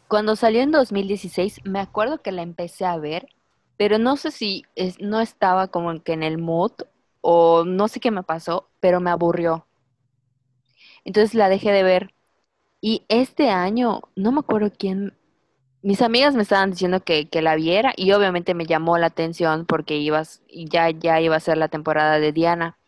Cuando 0.09 0.37
salió 0.37 0.63
en 0.63 0.73
2016, 0.73 1.61
me 1.65 1.79
acuerdo 1.81 2.19
que 2.23 2.33
la 2.33 2.43
empecé 2.43 2.85
a 2.87 2.97
ver, 2.97 3.29
pero 3.79 3.99
no 3.99 4.19
sé 4.19 4.31
si 4.33 4.65
no 5.01 5.21
estaba 5.21 5.69
como 5.69 6.03
que 6.03 6.13
en 6.13 6.23
el 6.23 6.39
mood 6.39 6.73
o 7.23 7.65
no 7.65 7.89
sé 7.89 8.01
qué 8.01 8.11
me 8.11 8.23
pasó, 8.23 8.69
pero 8.81 9.01
me 9.01 9.11
aburrió. 9.11 9.67
Entonces 11.05 11.35
la 11.35 11.49
dejé 11.49 11.73
de 11.73 11.83
ver. 11.83 12.15
Y 12.81 13.05
este 13.09 13.51
año, 13.51 14.03
no 14.17 14.33
me 14.33 14.41
acuerdo 14.41 14.71
quién, 14.79 15.17
mis 15.83 16.03
amigas 16.03 16.35
me 16.35 16.43
estaban 16.43 16.73
diciendo 16.73 17.01
que, 17.01 17.29
que 17.29 17.43
la 17.43 17.57
viera 17.57 17.95
y 17.97 18.13
obviamente 18.13 18.55
me 18.55 18.67
llamó 18.67 18.99
la 18.99 19.07
atención 19.09 19.67
porque 19.67 19.97
ibas, 19.97 20.43
ya, 20.49 20.91
ya 20.91 21.21
iba 21.21 21.37
a 21.37 21.41
ser 21.41 21.59
la 21.59 21.69
temporada 21.69 22.21
de 22.21 22.33
Diana. 22.33 22.79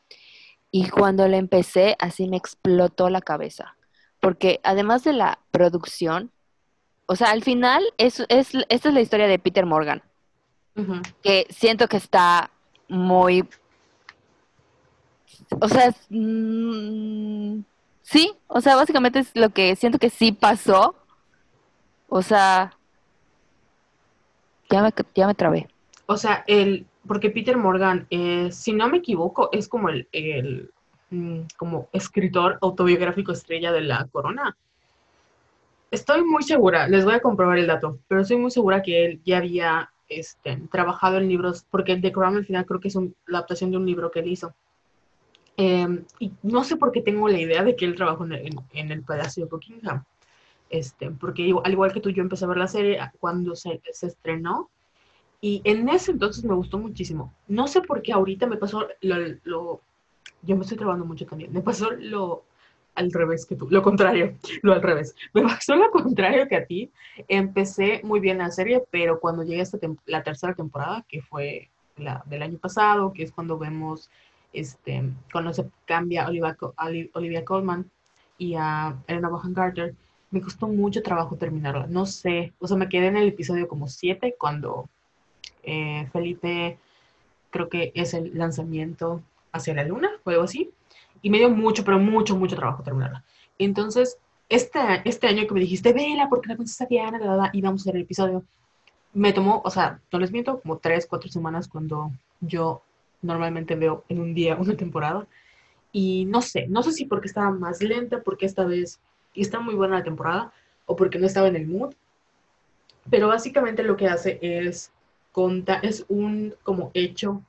Y 0.71 0.91
cuando 0.91 1.29
la 1.29 1.39
empecé, 1.39 1.97
así 2.01 2.29
me 2.29 2.37
explotó 2.37 3.11
la 3.11 3.23
cabeza 3.23 3.77
porque 4.21 4.61
además 4.63 5.05
de 5.05 5.13
la 5.15 5.41
producción, 5.51 6.33
O 7.07 7.17
sea, 7.17 7.33
al 7.33 7.43
final, 7.43 7.85
es, 7.99 8.21
es, 8.29 8.55
esta 8.69 8.89
es 8.89 8.95
la 8.95 9.01
historia 9.03 9.29
de 9.29 9.39
Peter 9.39 9.67
Morgan, 9.67 10.03
Que 11.23 11.47
siento 11.51 11.89
que 11.89 11.97
está 11.97 12.51
muy... 12.89 13.49
O 15.61 15.69
sea, 15.69 15.93
mm, 16.11 17.65
sí, 18.03 18.33
o 18.47 18.61
sea, 18.61 18.77
básicamente 18.77 19.21
es 19.21 19.31
lo 19.35 19.51
que 19.51 19.75
siento 19.77 19.99
que 19.99 20.11
sí 20.11 20.33
pasó. 20.33 20.95
O 22.09 22.23
sea, 22.23 22.77
ya 24.71 24.83
me, 24.83 24.93
ya 25.15 25.27
me 25.27 25.35
trabé. 25.35 25.69
O 26.07 26.17
sea, 26.17 26.45
el, 26.47 26.87
porque 27.07 27.31
Peter 27.31 27.57
Morgan, 27.57 28.07
eh, 28.11 28.51
si 28.53 28.73
no 28.73 28.89
me 28.89 28.99
equivoco, 28.99 29.51
es 29.53 29.69
como 29.69 29.89
el, 29.89 30.09
el, 30.13 30.71
mm, 31.11 31.41
como 31.57 31.89
escritor 31.93 32.59
autobiográfico 32.61 33.33
estrella 33.33 33.73
de 33.73 33.83
la 33.83 34.07
corona. 34.11 34.57
Estoy 35.91 36.23
muy 36.23 36.45
segura, 36.45 36.87
les 36.87 37.05
voy 37.05 37.15
a 37.15 37.21
comprobar 37.21 37.59
el 37.59 37.67
dato, 37.67 37.99
pero 38.07 38.21
estoy 38.21 38.37
muy 38.37 38.53
segura 38.53 38.83
que 38.83 39.05
él 39.05 39.21
ya 39.25 39.39
había 39.39 39.91
este, 40.11 40.57
trabajado 40.71 41.17
en 41.17 41.29
libros, 41.29 41.65
porque 41.71 41.97
The 41.97 42.13
Crown 42.13 42.37
al 42.37 42.45
final 42.45 42.67
creo 42.67 42.81
que 42.81 42.89
es 42.89 42.97
un- 42.97 43.15
la 43.27 43.39
adaptación 43.39 43.71
de 43.71 43.79
un 43.79 43.87
libro 43.87 44.11
que 44.11 44.19
él 44.21 44.29
hizo. 44.29 44.55
Eh, 45.57 46.05
y 46.19 46.33
no 46.43 46.65
sé 46.65 46.77
por 46.77 46.91
qué 46.93 47.01
tengo 47.03 47.29
la 47.29 47.39
idea 47.41 47.63
de 47.63 47.77
que 47.77 47.85
él 47.85 47.95
trabajó 47.95 48.25
en 48.25 48.33
en- 48.33 48.61
en 48.73 48.93
el 48.93 49.03
Palacio 49.03 49.45
de 49.45 49.51
Buckingham. 49.51 50.05
Este, 50.69 51.11
porque 51.11 51.53
al 51.65 51.73
igual 51.73 51.93
que 51.93 52.01
tú, 52.01 52.11
yo 52.11 52.23
empecé 52.23 52.45
a 52.45 52.49
ver 52.49 52.57
la 52.59 52.69
serie 52.69 52.99
cuando 53.19 53.57
se, 53.57 53.81
se 53.93 54.07
estrenó 54.07 54.71
y 55.41 55.61
en 55.65 55.89
ese 55.89 56.13
entonces 56.13 56.45
me 56.45 56.55
gustó 56.55 56.79
muchísimo. 56.79 57.35
No 57.49 57.67
sé 57.67 57.81
por 57.83 58.03
qué 58.03 58.13
ahorita 58.13 58.47
me 58.47 58.57
pasó 58.57 58.87
lo, 59.01 59.17
lo- 59.45 59.81
yo 60.43 60.57
me 60.57 60.63
estoy 60.63 60.79
trabajando 60.79 61.07
mucho 61.07 61.27
también. 61.27 61.53
Me 61.53 61.61
pasó 61.63 61.91
lo 61.91 62.45
al 62.95 63.13
revés 63.13 63.47
que 63.47 63.57
tú, 63.57 63.69
lo 63.71 63.83
contrario, 63.83 64.35
lo 64.63 64.73
al 64.73 64.83
revés. 64.83 65.15
Me 65.33 65.43
pasó 65.43 65.77
lo 65.77 65.91
contrario 65.91 66.49
que 66.49 66.57
a 66.57 66.67
ti. 66.67 66.91
Empecé 67.29 68.01
muy 68.05 68.21
bien 68.21 68.39
la 68.39 68.51
serie, 68.51 68.83
pero 68.91 69.21
cuando 69.21 69.43
llegué 69.43 69.61
a 69.61 69.63
esta 69.65 69.79
la 70.07 70.23
tercera 70.23 70.55
temporada, 70.55 71.05
que 71.09 71.23
fue 71.23 71.71
la 71.97 72.23
del 72.27 72.43
año 72.43 72.59
pasado, 72.59 73.13
que 73.13 73.23
es 73.23 73.33
cuando 73.33 73.59
vemos, 73.59 74.11
este, 74.53 75.03
cuando 75.33 75.53
se 75.53 75.67
cambia 75.85 76.27
Olivia, 76.27 76.57
Olivia 77.15 77.45
Colman 77.45 77.91
y 78.39 78.55
a 78.55 78.97
Elena 79.07 79.29
Bonham 79.29 79.55
Carter, 79.55 79.95
me 80.31 80.41
costó 80.41 80.69
mucho 80.69 81.03
trabajo 81.03 81.37
terminarla. 81.37 81.87
No 81.89 82.07
sé, 82.07 82.53
o 82.59 82.67
sea, 82.67 82.77
me 82.77 82.89
quedé 82.89 83.09
en 83.09 83.17
el 83.17 83.29
episodio 83.29 83.69
como 83.69 83.89
7 83.89 84.37
cuando 84.39 84.89
eh, 85.63 86.09
Felipe, 86.13 86.79
creo 87.51 87.69
que 87.69 87.93
es 87.95 88.15
el 88.15 88.37
lanzamiento 88.37 89.23
hacia 89.53 89.75
la 89.75 89.85
luna 89.85 90.11
o 90.25 90.31
algo 90.31 90.45
así, 90.45 90.71
y 91.23 91.31
me 91.31 91.39
dio 91.39 91.51
mucho, 91.51 91.85
pero 91.85 91.99
mucho, 91.99 92.37
mucho 92.37 92.57
trabajo 92.57 92.83
terminarla. 92.83 93.25
Entonces, 93.59 94.19
este, 94.49 94.79
este 95.05 95.27
año 95.27 95.47
que 95.47 95.55
me 95.55 95.61
dijiste, 95.61 95.93
vela, 95.93 96.29
porque 96.29 96.49
la 96.49 96.57
princesa 96.57 96.87
Diana, 96.87 97.19
la, 97.19 97.51
y 97.53 97.61
vamos 97.61 97.87
a 97.87 97.91
ver 97.91 97.97
el 97.97 98.03
episodio, 98.03 98.45
me 99.13 99.33
tomó, 99.33 99.61
o 99.65 99.71
sea, 99.71 100.01
no 100.13 100.19
les 100.19 100.33
miento, 100.33 100.61
como 100.61 100.79
tres, 100.79 101.07
cuatro 101.07 101.29
semanas 101.31 101.69
cuando 101.69 102.11
yo 102.41 102.83
normalmente 103.23 103.75
veo 103.75 104.05
en 104.09 104.21
un 104.21 104.35
día 104.35 104.57
una 104.57 104.77
temporada. 104.77 105.27
Y 105.93 106.25
no 106.27 106.41
sé, 106.41 106.67
no 106.69 106.83
sé 106.83 106.93
si 106.93 107.05
porque 107.05 107.27
estaba 107.27 107.51
más 107.51 107.83
lenta, 107.83 108.23
porque 108.23 108.47
esta 108.47 108.65
vez, 108.65 109.01
y 109.35 109.43
está 109.43 109.61
muy 109.61 109.75
buena 109.75 109.99
la 109.99 110.05
temporada, 110.05 110.53
o 110.87 110.97
porque 110.97 111.19
no 111.19 111.27
estaba 111.27 111.49
en 111.49 111.57
el 111.57 111.67
mood. 111.67 111.95
Pero 113.11 113.29
básicamente 113.29 113.83
lo 113.83 113.97
que 113.97 114.09
hace 114.09 114.39
es 114.41 114.93
contar, 115.33 115.85
es 115.85 116.05
un 116.09 116.55
como 116.63 116.91
hecho 116.95 117.43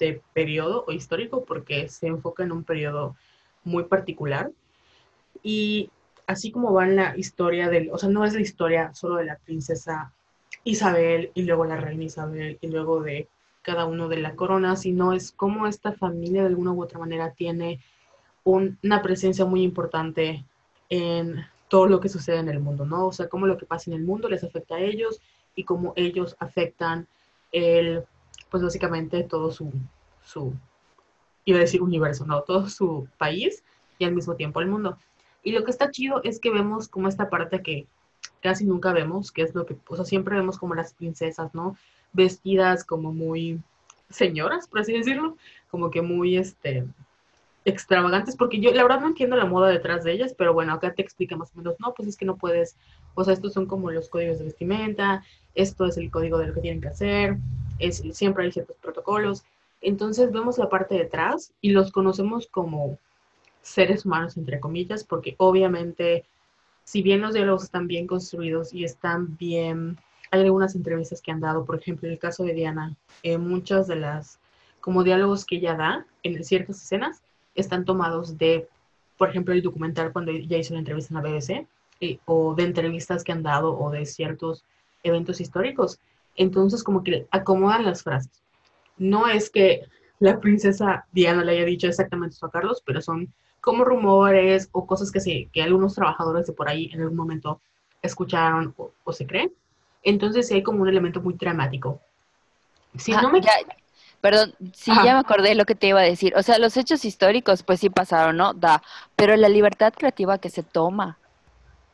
de 0.00 0.20
periodo 0.32 0.84
histórico, 0.88 1.44
porque 1.44 1.88
se 1.88 2.08
enfoca 2.08 2.42
en 2.42 2.50
un 2.50 2.64
periodo 2.64 3.14
muy 3.62 3.84
particular. 3.84 4.50
Y 5.42 5.90
así 6.26 6.50
como 6.50 6.72
va 6.72 6.84
en 6.84 6.96
la 6.96 7.16
historia 7.16 7.68
del, 7.68 7.90
o 7.92 7.98
sea, 7.98 8.08
no 8.08 8.24
es 8.24 8.34
la 8.34 8.40
historia 8.40 8.92
solo 8.94 9.16
de 9.16 9.26
la 9.26 9.36
princesa 9.36 10.12
Isabel 10.64 11.30
y 11.34 11.42
luego 11.42 11.64
la 11.64 11.76
reina 11.76 12.04
Isabel 12.04 12.58
y 12.60 12.66
luego 12.68 13.02
de 13.02 13.28
cada 13.62 13.84
uno 13.86 14.08
de 14.08 14.16
la 14.16 14.34
corona, 14.34 14.74
sino 14.76 15.12
es 15.12 15.32
como 15.32 15.66
esta 15.66 15.92
familia 15.92 16.42
de 16.42 16.48
alguna 16.48 16.72
u 16.72 16.82
otra 16.82 16.98
manera 16.98 17.32
tiene 17.32 17.80
un, 18.42 18.78
una 18.82 19.02
presencia 19.02 19.44
muy 19.44 19.62
importante 19.62 20.44
en 20.88 21.44
todo 21.68 21.86
lo 21.86 22.00
que 22.00 22.08
sucede 22.08 22.38
en 22.38 22.48
el 22.48 22.58
mundo, 22.58 22.84
¿no? 22.84 23.06
O 23.06 23.12
sea, 23.12 23.28
cómo 23.28 23.46
lo 23.46 23.58
que 23.58 23.66
pasa 23.66 23.90
en 23.90 23.96
el 23.96 24.02
mundo 24.02 24.28
les 24.28 24.42
afecta 24.42 24.76
a 24.76 24.80
ellos 24.80 25.20
y 25.54 25.64
cómo 25.64 25.92
ellos 25.96 26.36
afectan 26.40 27.06
el, 27.52 28.04
pues 28.50 28.62
básicamente 28.62 29.22
todo 29.22 29.50
su, 29.50 29.72
su, 30.24 30.52
iba 31.44 31.58
a 31.58 31.62
decir 31.62 31.82
universo, 31.82 32.26
¿no? 32.26 32.42
Todo 32.42 32.68
su 32.68 33.08
país 33.18 33.62
y 33.98 34.04
al 34.04 34.14
mismo 34.14 34.34
tiempo 34.34 34.60
el 34.60 34.68
mundo. 34.68 34.98
Y 35.42 35.52
lo 35.52 35.64
que 35.64 35.70
está 35.70 35.90
chido 35.90 36.20
es 36.24 36.40
que 36.40 36.50
vemos 36.50 36.88
como 36.88 37.08
esta 37.08 37.30
parte 37.30 37.62
que 37.62 37.86
casi 38.42 38.64
nunca 38.64 38.92
vemos, 38.92 39.32
que 39.32 39.42
es 39.42 39.54
lo 39.54 39.66
que, 39.66 39.76
o 39.88 39.96
sea, 39.96 40.04
siempre 40.04 40.36
vemos 40.36 40.58
como 40.58 40.74
las 40.74 40.94
princesas, 40.94 41.54
¿no? 41.54 41.76
Vestidas 42.12 42.84
como 42.84 43.12
muy 43.12 43.60
señoras, 44.10 44.66
por 44.66 44.80
así 44.80 44.92
decirlo, 44.92 45.36
como 45.70 45.90
que 45.90 46.02
muy, 46.02 46.36
este, 46.36 46.86
extravagantes, 47.64 48.36
porque 48.36 48.60
yo 48.60 48.72
la 48.72 48.82
verdad 48.82 49.00
no 49.00 49.08
entiendo 49.08 49.36
la 49.36 49.44
moda 49.44 49.68
detrás 49.68 50.04
de 50.04 50.12
ellas, 50.12 50.34
pero 50.36 50.54
bueno, 50.54 50.72
acá 50.72 50.94
te 50.94 51.02
explica 51.02 51.36
más 51.36 51.52
o 51.54 51.58
menos, 51.58 51.76
no, 51.78 51.92
pues 51.94 52.08
es 52.08 52.16
que 52.16 52.24
no 52.24 52.36
puedes, 52.36 52.76
o 53.14 53.24
sea, 53.24 53.34
estos 53.34 53.52
son 53.52 53.66
como 53.66 53.90
los 53.90 54.08
códigos 54.08 54.38
de 54.38 54.46
vestimenta, 54.46 55.22
esto 55.54 55.86
es 55.86 55.96
el 55.96 56.10
código 56.10 56.38
de 56.38 56.48
lo 56.48 56.54
que 56.54 56.62
tienen 56.62 56.80
que 56.80 56.88
hacer, 56.88 57.36
es, 57.80 58.02
siempre 58.12 58.44
hay 58.44 58.52
ciertos 58.52 58.76
protocolos, 58.76 59.44
entonces 59.80 60.30
vemos 60.30 60.58
la 60.58 60.68
parte 60.68 60.94
de 60.94 61.02
atrás 61.02 61.52
y 61.60 61.70
los 61.70 61.90
conocemos 61.90 62.46
como 62.46 62.98
seres 63.62 64.04
humanos, 64.04 64.36
entre 64.36 64.60
comillas, 64.60 65.04
porque 65.04 65.34
obviamente, 65.38 66.24
si 66.84 67.02
bien 67.02 67.20
los 67.20 67.34
diálogos 67.34 67.64
están 67.64 67.86
bien 67.86 68.06
construidos 68.06 68.72
y 68.72 68.84
están 68.84 69.36
bien, 69.36 69.98
hay 70.30 70.42
algunas 70.42 70.74
entrevistas 70.74 71.20
que 71.20 71.32
han 71.32 71.40
dado, 71.40 71.64
por 71.64 71.76
ejemplo, 71.76 72.06
en 72.06 72.12
el 72.12 72.18
caso 72.18 72.44
de 72.44 72.54
Diana, 72.54 72.96
eh, 73.22 73.38
muchas 73.38 73.86
de 73.86 73.96
las 73.96 74.38
como 74.80 75.04
diálogos 75.04 75.44
que 75.44 75.56
ella 75.56 75.74
da 75.74 76.06
en 76.22 76.42
ciertas 76.44 76.82
escenas 76.82 77.22
están 77.54 77.84
tomados 77.84 78.38
de, 78.38 78.68
por 79.18 79.28
ejemplo, 79.28 79.52
el 79.52 79.62
documental 79.62 80.12
cuando 80.12 80.30
ella 80.30 80.56
hizo 80.56 80.72
una 80.72 80.80
entrevista 80.80 81.14
en 81.14 81.22
la 81.22 81.28
BBC, 81.28 81.66
eh, 82.00 82.18
o 82.24 82.54
de 82.54 82.64
entrevistas 82.64 83.24
que 83.24 83.32
han 83.32 83.42
dado, 83.42 83.78
o 83.78 83.90
de 83.90 84.06
ciertos 84.06 84.64
eventos 85.02 85.40
históricos. 85.40 85.98
Entonces, 86.40 86.82
como 86.82 87.04
que 87.04 87.26
acomodan 87.30 87.84
las 87.84 88.02
frases. 88.02 88.32
No 88.96 89.28
es 89.28 89.50
que 89.50 89.82
la 90.20 90.40
princesa 90.40 91.04
Diana 91.12 91.44
le 91.44 91.52
haya 91.52 91.66
dicho 91.66 91.86
exactamente 91.86 92.34
eso 92.34 92.46
a 92.46 92.50
Carlos, 92.50 92.82
pero 92.84 93.02
son 93.02 93.28
como 93.60 93.84
rumores 93.84 94.70
o 94.72 94.86
cosas 94.86 95.10
que, 95.12 95.20
se, 95.20 95.50
que 95.52 95.62
algunos 95.62 95.94
trabajadores 95.94 96.46
de 96.46 96.54
por 96.54 96.66
ahí 96.70 96.90
en 96.94 97.02
algún 97.02 97.16
momento 97.18 97.60
escucharon 98.00 98.72
o, 98.78 98.90
o 99.04 99.12
se 99.12 99.26
creen. 99.26 99.52
Entonces, 100.02 100.48
sí 100.48 100.54
hay 100.54 100.62
como 100.62 100.80
un 100.80 100.88
elemento 100.88 101.20
muy 101.20 101.34
dramático. 101.34 102.00
Si 102.96 103.12
Ah, 103.12 103.20
no 103.20 103.30
me... 103.30 103.42
ya, 103.42 103.52
perdón, 104.22 104.54
sí, 104.72 104.90
Ajá. 104.92 105.04
ya 105.04 105.12
me 105.12 105.20
acordé 105.20 105.54
lo 105.54 105.66
que 105.66 105.74
te 105.74 105.88
iba 105.88 106.00
a 106.00 106.04
decir. 106.04 106.32
O 106.36 106.42
sea, 106.42 106.56
los 106.58 106.78
hechos 106.78 107.04
históricos, 107.04 107.62
pues 107.62 107.80
sí 107.80 107.90
pasaron, 107.90 108.38
¿no? 108.38 108.54
Da, 108.54 108.82
pero 109.14 109.36
la 109.36 109.50
libertad 109.50 109.92
creativa 109.94 110.38
que 110.38 110.48
se 110.48 110.62
toma, 110.62 111.18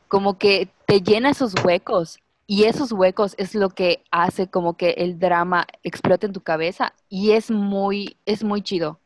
como 0.07 0.37
que 0.37 0.69
te 0.85 1.01
llena 1.01 1.31
esos 1.31 1.53
huecos. 1.65 2.19
Y 2.49 2.63
esos 2.63 2.93
huecos 2.93 3.35
es 3.37 3.53
lo 3.55 3.69
que 3.69 4.05
hace 4.09 4.49
como 4.49 4.77
que 4.77 4.91
el 4.91 5.19
drama 5.19 5.67
explote 5.83 6.27
en 6.27 6.33
tu 6.33 6.41
cabeza. 6.41 6.93
Y 7.09 7.31
es 7.31 7.51
muy, 7.51 8.17
es 8.25 8.43
muy 8.43 8.61
chido. 8.61 9.01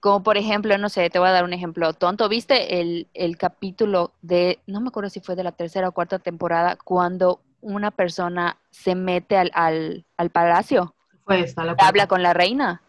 Como 0.00 0.22
por 0.22 0.36
ejemplo, 0.36 0.76
no 0.76 0.90
sé, 0.90 1.08
te 1.08 1.18
voy 1.18 1.28
a 1.28 1.32
dar 1.32 1.44
un 1.44 1.54
ejemplo 1.54 1.92
tonto. 1.94 2.28
¿Viste 2.28 2.80
el, 2.80 3.08
el 3.14 3.38
capítulo 3.38 4.12
de, 4.20 4.60
no 4.66 4.80
me 4.82 4.88
acuerdo 4.88 5.08
si 5.08 5.20
fue 5.20 5.34
de 5.34 5.42
la 5.44 5.52
tercera 5.52 5.88
o 5.88 5.92
cuarta 5.92 6.18
temporada, 6.18 6.76
cuando 6.76 7.40
una 7.62 7.90
persona 7.90 8.58
se 8.70 8.94
mete 8.94 9.36
al, 9.36 9.50
al, 9.54 10.04
al 10.16 10.30
palacio, 10.30 10.94
esta 11.30 11.64
la 11.64 11.74
habla 11.78 12.06
con 12.06 12.22
la 12.22 12.34
reina? 12.34 12.82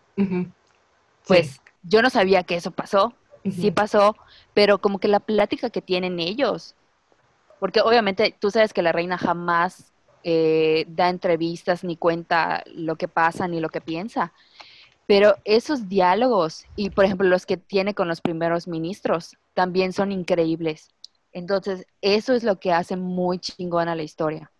Pues 1.25 1.62
yo 1.84 2.01
no 2.01 2.10
sabía 2.10 2.44
que 2.44 2.56
eso 2.56 2.72
pasó, 2.72 3.13
sí 3.50 3.72
pasó, 3.72 4.15
pero 4.53 4.79
como 4.79 5.00
que 5.00 5.08
la 5.08 5.20
plática 5.20 5.70
que 5.70 5.82
tienen 5.82 6.20
ellos, 6.20 6.75
porque 7.59 7.81
obviamente 7.81 8.35
tú 8.39 8.51
sabes 8.51 8.73
que 8.73 8.81
la 8.81 8.91
reina 8.91 9.17
jamás 9.17 9.91
eh, 10.23 10.85
da 10.89 11.09
entrevistas 11.09 11.83
ni 11.83 11.97
cuenta 11.97 12.63
lo 12.73 12.95
que 12.95 13.07
pasa 13.07 13.47
ni 13.47 13.59
lo 13.59 13.69
que 13.69 13.81
piensa, 13.81 14.33
pero 15.07 15.35
esos 15.45 15.89
diálogos 15.89 16.65
y 16.75 16.89
por 16.89 17.05
ejemplo 17.05 17.27
los 17.27 17.45
que 17.45 17.57
tiene 17.57 17.93
con 17.93 18.07
los 18.07 18.21
primeros 18.21 18.67
ministros 18.67 19.37
también 19.53 19.93
son 19.93 20.11
increíbles. 20.11 20.91
Entonces, 21.31 21.85
eso 22.01 22.33
es 22.33 22.43
lo 22.43 22.59
que 22.59 22.73
hace 22.73 22.95
muy 22.95 23.39
chingona 23.39 23.95
la 23.95 24.03
historia. 24.03 24.51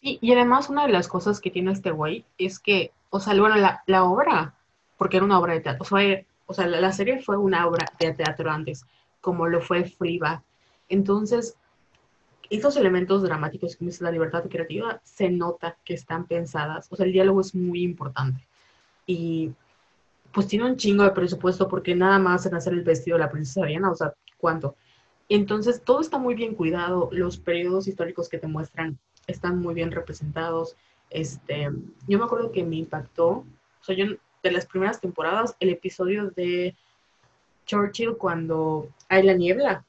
Sí, 0.00 0.18
y 0.20 0.32
además 0.32 0.68
una 0.68 0.86
de 0.86 0.92
las 0.92 1.08
cosas 1.08 1.40
que 1.40 1.50
tiene 1.50 1.72
este 1.72 1.90
güey 1.90 2.24
es 2.38 2.60
que, 2.60 2.92
o 3.10 3.18
sea, 3.18 3.34
bueno, 3.34 3.56
la, 3.56 4.04
obra, 4.04 4.54
porque 4.96 5.16
era 5.16 5.26
una 5.26 5.38
obra 5.38 5.54
de 5.54 5.60
teatro, 5.60 5.84
fue, 5.84 6.26
o 6.46 6.54
sea, 6.54 6.66
la, 6.66 6.80
la 6.80 6.92
serie 6.92 7.20
fue 7.20 7.36
una 7.36 7.66
obra 7.66 7.86
de 7.98 8.12
teatro 8.14 8.50
antes, 8.50 8.86
como 9.20 9.48
lo 9.48 9.60
fue 9.60 9.84
Friba. 9.84 10.42
Entonces, 10.88 11.56
estos 12.50 12.76
elementos 12.76 13.22
dramáticos, 13.22 13.76
como 13.76 13.90
es 13.90 14.00
la 14.00 14.10
libertad 14.10 14.44
creativa, 14.48 15.00
se 15.04 15.28
nota 15.30 15.76
que 15.84 15.94
están 15.94 16.26
pensadas, 16.26 16.88
o 16.90 16.96
sea, 16.96 17.06
el 17.06 17.12
diálogo 17.12 17.40
es 17.40 17.54
muy 17.54 17.82
importante. 17.82 18.46
Y 19.06 19.52
pues 20.32 20.46
tiene 20.46 20.66
un 20.66 20.76
chingo 20.76 21.04
de 21.04 21.10
presupuesto 21.10 21.68
porque 21.68 21.94
nada 21.94 22.18
más 22.18 22.46
en 22.46 22.54
hacer 22.54 22.72
el 22.72 22.82
vestido 22.82 23.16
de 23.16 23.24
la 23.24 23.30
princesa 23.30 23.66
Diana, 23.66 23.90
o 23.90 23.94
sea, 23.94 24.14
¿cuánto? 24.38 24.76
Entonces, 25.28 25.82
todo 25.82 26.00
está 26.00 26.18
muy 26.18 26.34
bien 26.34 26.54
cuidado, 26.54 27.08
los 27.12 27.38
periodos 27.38 27.86
históricos 27.86 28.28
que 28.28 28.38
te 28.38 28.46
muestran 28.46 28.98
están 29.26 29.60
muy 29.60 29.74
bien 29.74 29.90
representados. 29.90 30.76
Este, 31.10 31.70
yo 32.06 32.18
me 32.18 32.24
acuerdo 32.24 32.50
que 32.50 32.64
me 32.64 32.76
impactó, 32.76 33.28
o 33.28 33.46
sea, 33.82 33.94
yo 33.94 34.06
de 34.42 34.50
las 34.50 34.66
primeras 34.66 35.00
temporadas, 35.00 35.54
el 35.60 35.70
episodio 35.70 36.30
de 36.30 36.74
Churchill 37.66 38.16
cuando 38.16 38.88
hay 39.08 39.22
la 39.22 39.34
niebla. 39.34 39.84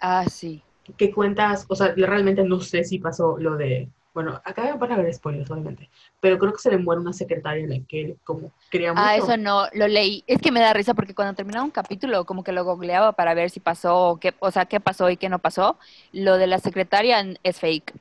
Ah, 0.00 0.24
sí. 0.28 0.62
Que 0.96 1.12
cuentas, 1.12 1.66
o 1.68 1.76
sea, 1.76 1.94
realmente 1.96 2.42
no 2.44 2.60
sé 2.60 2.84
si 2.84 2.98
pasó 2.98 3.36
lo 3.38 3.56
de 3.56 3.88
bueno, 4.18 4.40
acá 4.44 4.74
van 4.74 4.90
a 4.90 4.94
haber 4.96 5.14
spoilers, 5.14 5.48
obviamente, 5.48 5.88
pero 6.20 6.38
creo 6.38 6.52
que 6.52 6.58
se 6.58 6.72
le 6.72 6.78
muere 6.78 7.00
una 7.00 7.12
secretaria 7.12 7.62
en 7.62 7.70
la 7.70 7.86
que 7.86 8.00
él 8.00 8.18
como 8.24 8.50
quería 8.68 8.92
mucho. 8.92 9.04
Ah, 9.06 9.16
eso 9.16 9.36
no, 9.36 9.66
lo 9.74 9.86
leí. 9.86 10.24
Es 10.26 10.40
que 10.40 10.50
me 10.50 10.58
da 10.58 10.72
risa 10.72 10.92
porque 10.92 11.14
cuando 11.14 11.34
terminaba 11.34 11.64
un 11.64 11.70
capítulo, 11.70 12.24
como 12.24 12.42
que 12.42 12.50
lo 12.50 12.64
googleaba 12.64 13.12
para 13.12 13.34
ver 13.34 13.50
si 13.50 13.60
pasó, 13.60 14.08
o, 14.08 14.16
qué, 14.16 14.34
o 14.40 14.50
sea, 14.50 14.66
qué 14.66 14.80
pasó 14.80 15.08
y 15.08 15.16
qué 15.16 15.28
no 15.28 15.38
pasó. 15.38 15.78
Lo 16.10 16.36
de 16.36 16.48
la 16.48 16.58
secretaria 16.58 17.24
es 17.44 17.60
fake. 17.60 17.94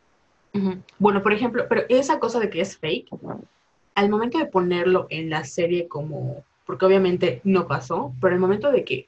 Bueno, 0.98 1.22
por 1.22 1.34
ejemplo, 1.34 1.68
pero 1.70 1.84
esa 1.88 2.18
cosa 2.18 2.40
de 2.40 2.50
que 2.50 2.62
es 2.62 2.80
fake, 2.80 3.10
al 3.94 4.10
momento 4.10 4.40
de 4.40 4.48
ponerlo 4.48 5.06
en 5.12 5.30
la 5.30 5.44
serie 5.44 5.88
como, 5.88 6.44
porque 6.66 6.86
obviamente 6.86 7.42
no 7.44 7.68
pasó, 7.68 8.12
pero 8.20 8.34
el 8.34 8.42
momento 8.42 8.72
de 8.72 8.84
que 8.84 9.08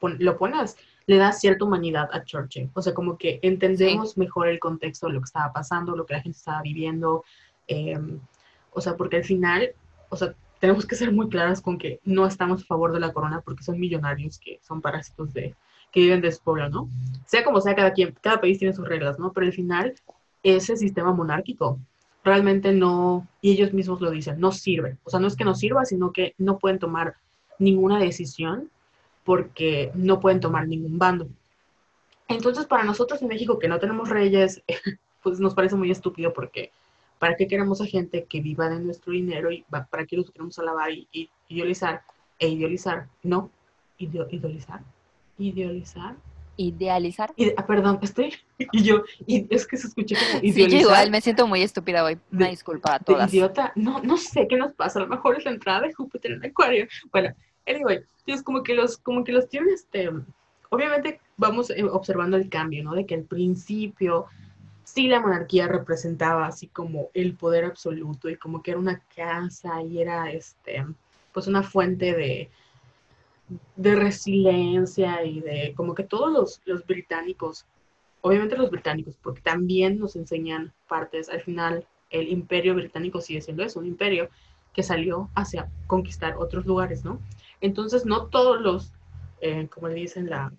lo 0.00 0.38
pones 0.38 0.76
le 1.06 1.16
da 1.16 1.32
cierta 1.32 1.64
humanidad 1.64 2.08
a 2.12 2.24
Churchill. 2.24 2.70
O 2.74 2.82
sea, 2.82 2.94
como 2.94 3.18
que 3.18 3.38
entendemos 3.42 4.16
mejor 4.16 4.48
el 4.48 4.58
contexto 4.58 5.06
de 5.06 5.14
lo 5.14 5.20
que 5.20 5.26
estaba 5.26 5.52
pasando, 5.52 5.96
lo 5.96 6.06
que 6.06 6.14
la 6.14 6.22
gente 6.22 6.38
estaba 6.38 6.62
viviendo. 6.62 7.24
Em, 7.66 8.20
o 8.72 8.80
sea, 8.80 8.96
porque 8.96 9.16
al 9.16 9.24
final, 9.24 9.72
o 10.08 10.16
sea, 10.16 10.34
tenemos 10.60 10.86
que 10.86 10.96
ser 10.96 11.12
muy 11.12 11.28
claras 11.28 11.60
con 11.60 11.78
que 11.78 12.00
no 12.04 12.26
estamos 12.26 12.62
a 12.62 12.66
favor 12.66 12.92
de 12.92 13.00
la 13.00 13.12
corona 13.12 13.42
porque 13.42 13.64
son 13.64 13.78
millonarios 13.78 14.38
que 14.38 14.60
son 14.62 14.80
parásitos 14.80 15.32
de 15.34 15.54
que 15.92 16.00
viven 16.00 16.20
de 16.20 16.32
su 16.32 16.42
pueblo, 16.42 16.68
¿no? 16.70 16.88
Sea 17.26 17.44
como 17.44 17.60
sea, 17.60 17.76
cada 17.76 17.92
quien, 17.92 18.16
cada 18.20 18.40
país 18.40 18.58
tiene 18.58 18.74
sus 18.74 18.88
reglas, 18.88 19.18
¿no? 19.18 19.32
Pero 19.32 19.46
al 19.46 19.52
final, 19.52 19.94
ese 20.42 20.76
sistema 20.76 21.12
monárquico 21.12 21.78
realmente 22.24 22.72
no, 22.72 23.28
y 23.40 23.52
ellos 23.52 23.72
mismos 23.72 24.00
lo 24.00 24.10
dicen, 24.10 24.40
no 24.40 24.50
sirve. 24.50 24.96
O 25.04 25.10
sea, 25.10 25.20
no 25.20 25.28
es 25.28 25.36
que 25.36 25.44
no 25.44 25.54
sirva, 25.54 25.84
sino 25.84 26.10
que 26.10 26.34
no 26.38 26.58
pueden 26.58 26.78
tomar 26.78 27.14
ninguna 27.58 27.98
decisión 27.98 28.70
porque 29.24 29.90
no 29.94 30.20
pueden 30.20 30.40
tomar 30.40 30.68
ningún 30.68 30.98
bando. 30.98 31.28
Entonces, 32.28 32.66
para 32.66 32.84
nosotros 32.84 33.20
en 33.22 33.28
México 33.28 33.58
que 33.58 33.68
no 33.68 33.78
tenemos 33.78 34.08
reyes, 34.08 34.62
pues 35.22 35.40
nos 35.40 35.54
parece 35.54 35.76
muy 35.76 35.90
estúpido 35.90 36.32
porque 36.32 36.70
¿para 37.18 37.36
qué 37.36 37.46
queremos 37.46 37.80
a 37.80 37.86
gente 37.86 38.24
que 38.24 38.40
viva 38.40 38.68
de 38.68 38.80
nuestro 38.80 39.12
dinero 39.12 39.50
y 39.50 39.64
para 39.90 40.06
qué 40.06 40.16
los 40.16 40.30
queremos 40.30 40.58
alabar 40.58 40.92
y, 40.92 41.08
y 41.12 41.30
idealizar 41.48 42.02
e 42.38 42.48
idealizar? 42.48 43.08
No, 43.22 43.50
idealizar, 43.98 44.82
idealizar. 45.38 46.16
Idealizar. 46.56 47.34
ah, 47.56 47.66
perdón, 47.66 47.98
estoy. 48.02 48.34
Y 48.70 48.84
yo, 48.84 49.02
y 49.26 49.52
es 49.52 49.66
que 49.66 49.76
se 49.76 49.88
escucha 49.88 50.16
como 50.16 50.38
idealizar. 50.38 50.70
Sí, 50.70 50.76
igual 50.78 51.10
me 51.10 51.20
siento 51.20 51.46
muy 51.48 51.62
estúpida 51.62 52.04
hoy. 52.04 52.16
Una 52.30 52.48
disculpa 52.48 52.94
a 52.94 52.98
todas. 53.00 53.32
idiota, 53.34 53.72
no, 53.74 54.00
no 54.00 54.16
sé 54.16 54.46
qué 54.46 54.56
nos 54.56 54.72
pasa. 54.74 55.00
A 55.00 55.02
lo 55.02 55.08
mejor 55.08 55.36
es 55.36 55.44
la 55.44 55.50
entrada 55.50 55.80
de 55.80 55.92
Júpiter 55.92 56.32
en 56.32 56.44
Acuario. 56.44 56.86
Bueno, 57.10 57.34
anyway, 57.66 58.04
es 58.26 58.42
como 58.42 58.62
que 58.62 58.74
los, 58.74 58.96
como 58.96 59.24
que 59.24 59.32
los 59.32 59.48
tienen, 59.48 59.74
este, 59.74 60.10
obviamente 60.70 61.20
vamos 61.36 61.70
eh, 61.70 61.84
observando 61.84 62.36
el 62.36 62.48
cambio, 62.48 62.84
¿no? 62.84 62.94
De 62.94 63.06
que 63.06 63.14
al 63.14 63.24
principio 63.24 64.26
sí 64.84 65.08
la 65.08 65.20
monarquía 65.20 65.66
representaba 65.66 66.46
así 66.46 66.68
como 66.68 67.08
el 67.14 67.34
poder 67.34 67.64
absoluto 67.64 68.28
y 68.28 68.36
como 68.36 68.62
que 68.62 68.72
era 68.72 68.80
una 68.80 69.02
casa 69.14 69.82
y 69.82 70.00
era, 70.00 70.30
este, 70.30 70.84
pues 71.32 71.46
una 71.46 71.62
fuente 71.62 72.14
de, 72.14 72.50
de 73.76 73.94
resiliencia 73.94 75.24
y 75.24 75.40
de 75.40 75.74
como 75.76 75.94
que 75.94 76.04
todos 76.04 76.32
los, 76.32 76.60
los 76.64 76.86
británicos, 76.86 77.66
obviamente 78.20 78.56
los 78.56 78.70
británicos, 78.70 79.16
porque 79.22 79.40
también 79.40 79.98
nos 79.98 80.16
enseñan 80.16 80.72
partes, 80.88 81.28
al 81.28 81.40
final 81.40 81.86
el 82.10 82.28
imperio 82.28 82.74
británico 82.74 83.20
sigue 83.20 83.40
siendo 83.40 83.64
eso, 83.64 83.80
un 83.80 83.86
imperio 83.86 84.28
que 84.72 84.82
salió 84.82 85.30
hacia 85.34 85.70
conquistar 85.86 86.36
otros 86.36 86.66
lugares, 86.66 87.04
¿no? 87.04 87.20
Entonces, 87.60 88.04
no 88.04 88.26
todos 88.26 88.60
los, 88.60 88.92
eh, 89.40 89.68
como 89.68 89.88
le 89.88 89.94
dicen, 89.94 90.28
la... 90.28 90.52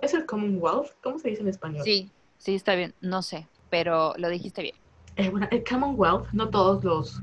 ¿Es 0.00 0.14
el 0.14 0.26
Commonwealth? 0.26 0.92
¿Cómo 1.02 1.18
se 1.18 1.30
dice 1.30 1.42
en 1.42 1.48
español? 1.48 1.82
Sí, 1.84 2.10
sí, 2.38 2.54
está 2.54 2.74
bien. 2.74 2.94
No 3.00 3.22
sé, 3.22 3.48
pero 3.68 4.14
lo 4.16 4.28
dijiste 4.28 4.62
bien. 4.62 4.76
Eh, 5.16 5.28
bueno, 5.28 5.48
el 5.50 5.62
Commonwealth, 5.64 6.30
no 6.32 6.48
todos 6.48 6.82
los, 6.84 7.20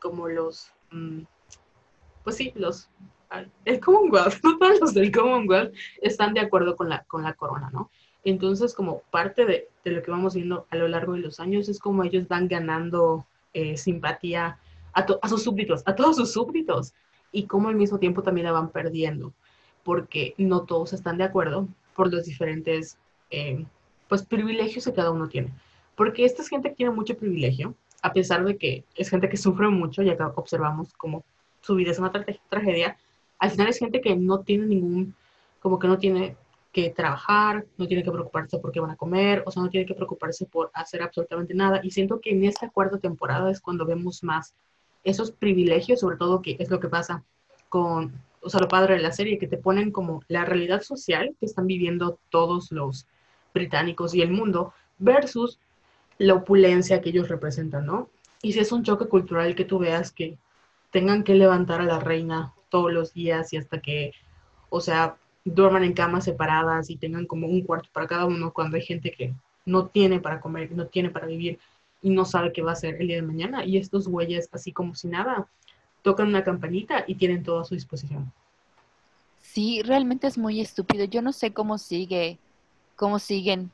como 0.00 0.28
los, 0.28 0.72
mm, 0.90 1.20
pues 2.24 2.36
sí, 2.36 2.52
los, 2.56 2.88
el 3.64 3.80
Commonwealth, 3.80 4.40
no 4.42 4.58
todos 4.58 4.80
los 4.80 4.94
del 4.94 5.12
Commonwealth 5.12 5.74
están 6.02 6.34
de 6.34 6.40
acuerdo 6.40 6.76
con 6.76 6.88
la, 6.88 7.04
con 7.04 7.22
la 7.22 7.34
corona, 7.34 7.70
¿no? 7.72 7.90
Entonces, 8.24 8.74
como 8.74 9.02
parte 9.10 9.46
de, 9.46 9.68
de 9.84 9.90
lo 9.92 10.02
que 10.02 10.10
vamos 10.10 10.34
viendo 10.34 10.66
a 10.70 10.76
lo 10.76 10.88
largo 10.88 11.12
de 11.12 11.20
los 11.20 11.40
años, 11.40 11.68
es 11.68 11.78
como 11.78 12.02
ellos 12.02 12.28
van 12.28 12.48
ganando 12.48 13.26
eh, 13.54 13.76
simpatía 13.76 14.58
a, 14.92 15.06
a, 15.22 15.28
sus 15.28 15.42
súbditos, 15.42 15.82
a 15.86 15.94
todos 15.94 16.16
sus 16.16 16.32
súbditos 16.32 16.94
y 17.32 17.44
cómo 17.44 17.68
al 17.68 17.76
mismo 17.76 17.98
tiempo 17.98 18.22
también 18.22 18.46
la 18.46 18.52
van 18.52 18.70
perdiendo, 18.70 19.32
porque 19.84 20.34
no 20.38 20.64
todos 20.64 20.92
están 20.92 21.18
de 21.18 21.24
acuerdo 21.24 21.68
por 21.94 22.12
los 22.12 22.24
diferentes 22.24 22.98
eh, 23.30 23.64
pues 24.08 24.24
privilegios 24.24 24.84
que 24.84 24.92
cada 24.92 25.10
uno 25.10 25.28
tiene. 25.28 25.52
Porque 25.94 26.24
esta 26.24 26.42
es 26.42 26.48
gente 26.48 26.70
que 26.70 26.76
tiene 26.76 26.92
mucho 26.92 27.16
privilegio, 27.16 27.74
a 28.02 28.12
pesar 28.12 28.44
de 28.44 28.56
que 28.56 28.84
es 28.96 29.10
gente 29.10 29.28
que 29.28 29.36
sufre 29.36 29.68
mucho, 29.68 30.02
ya 30.02 30.16
que 30.16 30.22
observamos 30.22 30.92
como 30.94 31.24
su 31.60 31.74
vida 31.74 31.90
es 31.90 31.98
una 31.98 32.10
tragedia, 32.10 32.96
al 33.38 33.50
final 33.50 33.68
es 33.68 33.78
gente 33.78 34.00
que 34.00 34.16
no 34.16 34.40
tiene 34.40 34.66
ningún, 34.66 35.14
como 35.60 35.78
que 35.78 35.88
no 35.88 35.98
tiene 35.98 36.36
que 36.72 36.90
trabajar, 36.90 37.66
no 37.76 37.86
tiene 37.86 38.02
que 38.02 38.12
preocuparse 38.12 38.58
por 38.58 38.70
qué 38.70 38.80
van 38.80 38.90
a 38.90 38.96
comer, 38.96 39.42
o 39.44 39.50
sea, 39.50 39.62
no 39.62 39.70
tiene 39.70 39.86
que 39.86 39.94
preocuparse 39.94 40.46
por 40.46 40.70
hacer 40.72 41.02
absolutamente 41.02 41.54
nada. 41.54 41.80
Y 41.82 41.90
siento 41.90 42.20
que 42.20 42.30
en 42.30 42.44
esta 42.44 42.70
cuarta 42.70 42.98
temporada 42.98 43.50
es 43.50 43.60
cuando 43.60 43.84
vemos 43.84 44.22
más 44.22 44.54
esos 45.04 45.32
privilegios, 45.32 46.00
sobre 46.00 46.16
todo 46.16 46.42
que 46.42 46.56
es 46.58 46.70
lo 46.70 46.80
que 46.80 46.88
pasa 46.88 47.24
con, 47.68 48.12
o 48.42 48.50
sea, 48.50 48.60
lo 48.60 48.68
padre 48.68 48.94
de 48.94 49.00
la 49.00 49.12
serie, 49.12 49.38
que 49.38 49.46
te 49.46 49.56
ponen 49.56 49.90
como 49.90 50.22
la 50.28 50.44
realidad 50.44 50.82
social 50.82 51.34
que 51.38 51.46
están 51.46 51.66
viviendo 51.66 52.18
todos 52.30 52.70
los 52.72 53.06
británicos 53.54 54.14
y 54.14 54.22
el 54.22 54.30
mundo 54.30 54.72
versus 54.98 55.58
la 56.18 56.34
opulencia 56.34 57.00
que 57.00 57.10
ellos 57.10 57.28
representan, 57.28 57.86
¿no? 57.86 58.08
Y 58.42 58.52
si 58.52 58.60
es 58.60 58.72
un 58.72 58.82
choque 58.82 59.06
cultural 59.06 59.54
que 59.54 59.64
tú 59.64 59.78
veas 59.78 60.12
que 60.12 60.38
tengan 60.90 61.24
que 61.24 61.34
levantar 61.34 61.80
a 61.80 61.84
la 61.84 61.98
reina 61.98 62.52
todos 62.68 62.92
los 62.92 63.14
días 63.14 63.52
y 63.52 63.56
hasta 63.56 63.80
que, 63.80 64.12
o 64.68 64.80
sea, 64.80 65.16
duerman 65.44 65.84
en 65.84 65.94
camas 65.94 66.24
separadas 66.24 66.90
y 66.90 66.96
tengan 66.96 67.26
como 67.26 67.46
un 67.46 67.62
cuarto 67.62 67.88
para 67.92 68.06
cada 68.06 68.26
uno 68.26 68.52
cuando 68.52 68.76
hay 68.76 68.82
gente 68.82 69.12
que 69.12 69.34
no 69.64 69.86
tiene 69.86 70.20
para 70.20 70.40
comer, 70.40 70.72
no 70.72 70.86
tiene 70.86 71.10
para 71.10 71.26
vivir 71.26 71.58
y 72.02 72.10
no 72.10 72.24
sabe 72.24 72.52
qué 72.52 72.62
va 72.62 72.70
a 72.70 72.74
hacer 72.74 72.96
el 73.00 73.08
día 73.08 73.16
de 73.16 73.22
mañana. 73.22 73.64
Y 73.64 73.76
estos 73.76 74.08
güeyes, 74.08 74.48
así 74.52 74.72
como 74.72 74.94
si 74.94 75.08
nada, 75.08 75.48
tocan 76.02 76.28
una 76.28 76.44
campanita 76.44 77.04
y 77.06 77.14
tienen 77.16 77.42
todo 77.42 77.60
a 77.60 77.64
su 77.64 77.74
disposición. 77.74 78.32
Sí, 79.40 79.82
realmente 79.82 80.26
es 80.26 80.38
muy 80.38 80.60
estúpido. 80.60 81.04
Yo 81.04 81.22
no 81.22 81.32
sé 81.32 81.52
cómo 81.52 81.78
sigue, 81.78 82.38
cómo 82.96 83.18
siguen, 83.18 83.70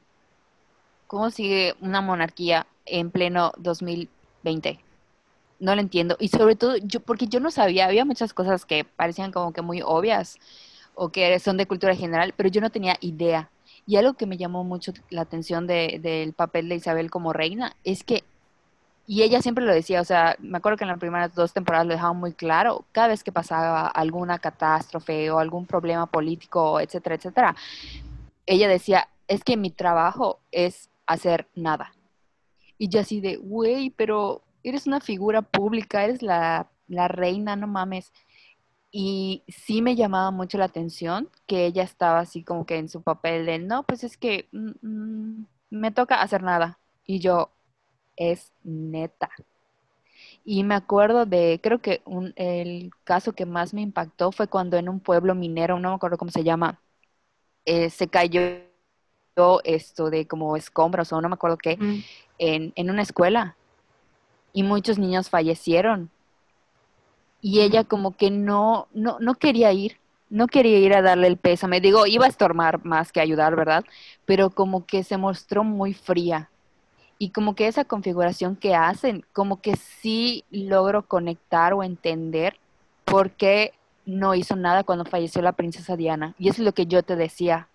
cómo 1.06 1.30
sigue 1.30 1.74
una 1.80 2.00
monarquía 2.00 2.66
en 2.86 3.10
pleno 3.10 3.52
2020. 3.58 4.78
No 5.58 5.74
lo 5.74 5.80
entiendo. 5.80 6.16
Y 6.18 6.28
sobre 6.28 6.56
todo, 6.56 6.76
yo, 6.76 7.00
porque 7.00 7.26
yo 7.26 7.40
no 7.40 7.50
sabía, 7.50 7.86
había 7.86 8.04
muchas 8.04 8.32
cosas 8.32 8.64
que 8.64 8.84
parecían 8.84 9.32
como 9.32 9.52
que 9.52 9.62
muy 9.62 9.82
obvias 9.82 10.38
o 10.94 11.10
que 11.10 11.38
son 11.38 11.56
de 11.56 11.66
cultura 11.66 11.94
general, 11.94 12.32
pero 12.36 12.48
yo 12.48 12.60
no 12.60 12.70
tenía 12.70 12.96
idea 13.00 13.50
y 13.86 13.96
algo 13.96 14.14
que 14.14 14.26
me 14.26 14.36
llamó 14.36 14.64
mucho 14.64 14.92
la 15.10 15.22
atención 15.22 15.66
del 15.66 16.32
papel 16.32 16.68
de 16.68 16.74
Isabel 16.74 17.10
como 17.10 17.32
reina 17.32 17.76
es 17.84 18.02
que, 18.02 18.24
y 19.06 19.22
ella 19.22 19.40
siempre 19.40 19.64
lo 19.64 19.72
decía, 19.72 20.00
o 20.00 20.04
sea, 20.04 20.36
me 20.40 20.58
acuerdo 20.58 20.78
que 20.78 20.84
en 20.84 20.88
las 20.88 20.98
primeras 20.98 21.34
dos 21.34 21.52
temporadas 21.52 21.86
lo 21.86 21.92
dejaba 21.92 22.12
muy 22.12 22.32
claro, 22.32 22.84
cada 22.90 23.08
vez 23.08 23.22
que 23.22 23.30
pasaba 23.30 23.86
alguna 23.86 24.38
catástrofe 24.40 25.30
o 25.30 25.38
algún 25.38 25.66
problema 25.66 26.06
político, 26.06 26.80
etcétera, 26.80 27.14
etcétera, 27.14 27.56
ella 28.44 28.68
decía, 28.68 29.08
es 29.28 29.44
que 29.44 29.56
mi 29.56 29.70
trabajo 29.70 30.40
es 30.50 30.90
hacer 31.06 31.46
nada. 31.54 31.92
Y 32.78 32.88
yo 32.88 33.00
así 33.00 33.20
de, 33.20 33.36
güey, 33.36 33.90
pero 33.90 34.42
eres 34.64 34.88
una 34.88 35.00
figura 35.00 35.42
pública, 35.42 36.04
eres 36.04 36.22
la, 36.22 36.68
la 36.88 37.08
reina, 37.08 37.54
no 37.54 37.68
mames. 37.68 38.12
Y 38.98 39.44
sí 39.46 39.82
me 39.82 39.94
llamaba 39.94 40.30
mucho 40.30 40.56
la 40.56 40.64
atención 40.64 41.28
que 41.46 41.66
ella 41.66 41.82
estaba 41.82 42.20
así 42.20 42.42
como 42.42 42.64
que 42.64 42.78
en 42.78 42.88
su 42.88 43.02
papel 43.02 43.44
de, 43.44 43.58
no, 43.58 43.82
pues 43.82 44.02
es 44.04 44.16
que 44.16 44.48
mm, 44.52 44.70
mm, 44.80 45.46
me 45.68 45.90
toca 45.90 46.22
hacer 46.22 46.42
nada. 46.42 46.78
Y 47.04 47.18
yo, 47.18 47.50
es 48.16 48.54
neta. 48.64 49.28
Y 50.46 50.64
me 50.64 50.74
acuerdo 50.74 51.26
de, 51.26 51.60
creo 51.62 51.82
que 51.82 52.00
un, 52.06 52.32
el 52.36 52.90
caso 53.04 53.34
que 53.34 53.44
más 53.44 53.74
me 53.74 53.82
impactó 53.82 54.32
fue 54.32 54.48
cuando 54.48 54.78
en 54.78 54.88
un 54.88 55.00
pueblo 55.00 55.34
minero, 55.34 55.78
no 55.78 55.90
me 55.90 55.96
acuerdo 55.96 56.16
cómo 56.16 56.30
se 56.30 56.42
llama, 56.42 56.80
eh, 57.66 57.90
se 57.90 58.08
cayó 58.08 58.40
esto 59.64 60.08
de 60.08 60.26
como 60.26 60.56
escombros 60.56 61.12
o 61.12 61.20
no 61.20 61.28
me 61.28 61.34
acuerdo 61.34 61.58
qué, 61.58 61.76
mm. 61.76 62.02
en, 62.38 62.72
en 62.74 62.90
una 62.90 63.02
escuela. 63.02 63.58
Y 64.54 64.62
muchos 64.62 64.98
niños 64.98 65.28
fallecieron 65.28 66.10
y 67.46 67.60
ella 67.60 67.84
como 67.84 68.16
que 68.16 68.32
no, 68.32 68.88
no, 68.92 69.18
no 69.20 69.36
quería 69.36 69.70
ir, 69.70 69.98
no 70.30 70.48
quería 70.48 70.80
ir 70.80 70.92
a 70.94 71.00
darle 71.00 71.28
el 71.28 71.36
pésame. 71.36 71.80
Digo, 71.80 72.04
iba 72.04 72.26
a 72.26 72.28
estormar 72.28 72.84
más 72.84 73.12
que 73.12 73.20
ayudar, 73.20 73.54
¿verdad? 73.54 73.84
Pero 74.24 74.50
como 74.50 74.84
que 74.84 75.04
se 75.04 75.16
mostró 75.16 75.62
muy 75.62 75.94
fría. 75.94 76.50
Y 77.18 77.30
como 77.30 77.54
que 77.54 77.68
esa 77.68 77.84
configuración 77.84 78.56
que 78.56 78.74
hacen, 78.74 79.24
como 79.32 79.60
que 79.60 79.76
sí 79.76 80.42
logro 80.50 81.06
conectar 81.06 81.72
o 81.72 81.84
entender 81.84 82.58
por 83.04 83.30
qué 83.30 83.74
no 84.06 84.34
hizo 84.34 84.56
nada 84.56 84.82
cuando 84.82 85.04
falleció 85.04 85.40
la 85.40 85.52
princesa 85.52 85.94
Diana. 85.94 86.34
Y 86.40 86.48
eso 86.48 86.62
es 86.62 86.66
lo 86.66 86.72
que 86.72 86.86
yo 86.86 87.04
te 87.04 87.14
decía. 87.14 87.68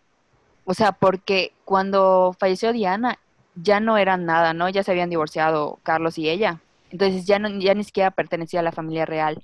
O 0.66 0.74
sea, 0.74 0.92
porque 0.92 1.54
cuando 1.64 2.36
falleció 2.38 2.74
Diana 2.74 3.20
ya 3.56 3.80
no 3.80 3.98
eran 3.98 4.26
nada, 4.26 4.54
¿no? 4.54 4.68
Ya 4.68 4.84
se 4.84 4.92
habían 4.92 5.10
divorciado 5.10 5.80
Carlos 5.84 6.18
y 6.18 6.30
ella. 6.30 6.60
Entonces 6.90 7.26
ya, 7.26 7.40
no, 7.40 7.48
ya 7.48 7.74
ni 7.74 7.86
siquiera 7.86 8.12
pertenecía 8.12 8.60
a 8.60 8.64
la 8.64 8.74
familia 8.74 9.06
real. 9.06 9.42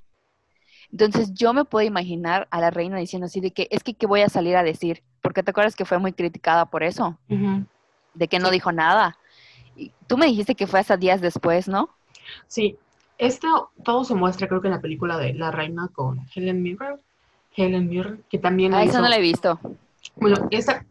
Entonces 0.90 1.32
yo 1.34 1.52
me 1.52 1.64
puedo 1.64 1.86
imaginar 1.86 2.48
a 2.50 2.60
la 2.60 2.70
reina 2.70 2.98
diciendo 2.98 3.26
así 3.26 3.40
de 3.40 3.50
que 3.50 3.68
es 3.70 3.82
que 3.82 3.94
qué 3.94 4.06
voy 4.06 4.22
a 4.22 4.28
salir 4.28 4.56
a 4.56 4.62
decir, 4.62 5.02
porque 5.20 5.42
te 5.42 5.50
acuerdas 5.50 5.76
que 5.76 5.84
fue 5.84 5.98
muy 5.98 6.12
criticada 6.12 6.66
por 6.66 6.82
eso, 6.82 7.18
de 8.14 8.28
que 8.28 8.38
no 8.38 8.50
dijo 8.50 8.72
nada. 8.72 9.18
Y 9.76 9.92
tú 10.06 10.16
me 10.16 10.26
dijiste 10.26 10.54
que 10.54 10.66
fue 10.66 10.80
hasta 10.80 10.96
días 10.96 11.20
después, 11.20 11.68
¿no? 11.68 11.90
Sí, 12.46 12.76
esto 13.18 13.70
todo 13.84 14.04
se 14.04 14.14
muestra 14.14 14.48
creo 14.48 14.60
que 14.60 14.68
en 14.68 14.74
la 14.74 14.80
película 14.80 15.18
de 15.18 15.34
La 15.34 15.50
Reina 15.50 15.88
con 15.92 16.20
Helen 16.34 16.62
Mirren, 16.62 16.96
Helen 17.54 17.88
Mirren, 17.88 18.24
que 18.30 18.38
también... 18.38 18.74
Ah, 18.74 18.84
esa 18.84 19.00
no 19.00 19.08
la 19.08 19.16
he 19.16 19.20
visto. 19.20 19.60
Bueno, 20.16 20.48
esta, 20.50 20.84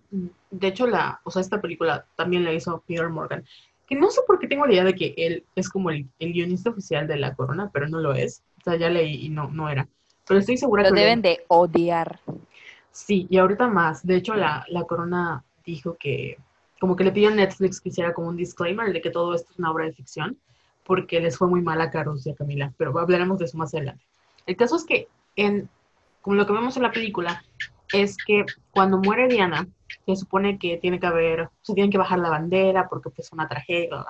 de 0.52 0.68
hecho, 0.68 0.88
la, 0.88 1.20
o 1.24 1.32
sea, 1.32 1.42
esta 1.42 1.62
película 1.62 2.06
también 2.16 2.44
la 2.44 2.54
hizo 2.54 2.84
Peter 2.88 3.10
Morgan, 3.10 3.44
que 3.88 3.96
no 3.96 4.10
sé 4.10 4.22
por 4.28 4.38
qué 4.40 4.48
tengo 4.48 4.66
la 4.66 4.74
idea 4.74 4.84
de 4.84 4.96
que 4.96 5.14
él 5.18 5.46
es 5.56 5.70
como 5.70 5.90
el, 5.90 6.08
guionista 6.20 6.70
oficial 6.70 7.08
de 7.08 7.18
La 7.18 7.36
Corona, 7.36 7.70
pero 7.72 7.88
no 7.88 8.00
lo 8.00 8.14
es. 8.14 8.44
Sea, 8.68 8.78
ya 8.78 8.90
leí 8.90 9.26
y 9.26 9.30
no, 9.30 9.48
no 9.48 9.70
era. 9.70 9.88
Pero 10.28 10.42
estoy 10.42 10.58
segura 10.58 10.84
lo 10.84 10.90
que... 10.90 10.96
Lo 10.96 11.02
deben 11.02 11.22
de 11.22 11.46
odiar. 11.48 12.20
Sí, 12.92 13.28
y 13.30 13.38
ahorita 13.38 13.68
más. 13.68 14.06
De 14.06 14.18
hecho, 14.18 14.34
la, 14.34 14.66
la 14.68 14.84
Corona 14.84 15.46
dijo 15.66 15.96
que, 15.98 16.38
como 16.80 16.98
que 16.98 17.06
le 17.06 17.14
pidió 17.14 17.30
a 17.30 17.34
Netflix 17.34 17.80
que 17.80 17.90
hiciera 17.90 18.14
como 18.14 18.28
un 18.28 18.36
disclaimer 18.36 18.92
de 18.92 19.02
que 19.02 19.10
todo 19.10 19.34
esto 19.34 19.52
es 19.52 19.60
una 19.60 19.72
obra 19.72 19.86
de 19.86 19.94
ficción, 19.94 20.38
porque 20.84 21.22
les 21.22 21.38
fue 21.38 21.48
muy 21.48 21.62
mal 21.62 21.80
a 21.80 21.90
Carlos 21.90 22.28
y 22.28 22.32
a 22.32 22.36
Camila, 22.36 22.74
pero 22.78 22.98
hablaremos 23.00 23.40
de 23.40 23.46
eso 23.46 23.58
más 23.58 23.74
adelante. 23.74 24.04
El 24.46 24.58
caso 24.58 24.76
es 24.76 24.84
que, 24.84 25.08
en, 25.38 25.70
como 26.22 26.36
lo 26.36 26.46
que 26.46 26.54
vemos 26.54 26.76
en 26.76 26.84
la 26.84 26.92
película, 26.92 27.44
es 27.94 28.18
que 28.18 28.46
cuando 28.72 28.98
muere 28.98 29.30
Diana, 29.30 29.66
se 30.06 30.16
supone 30.18 30.60
que 30.60 30.78
tiene 30.78 31.00
que 31.00 31.08
haber, 31.08 31.50
se 31.62 31.74
tienen 31.74 31.92
que 31.92 31.98
bajar 31.98 32.20
la 32.20 32.30
bandera 32.30 32.90
porque 32.90 33.10
pues, 33.10 33.28
es 33.28 33.34
una 33.34 33.48
tragedia, 33.48 34.06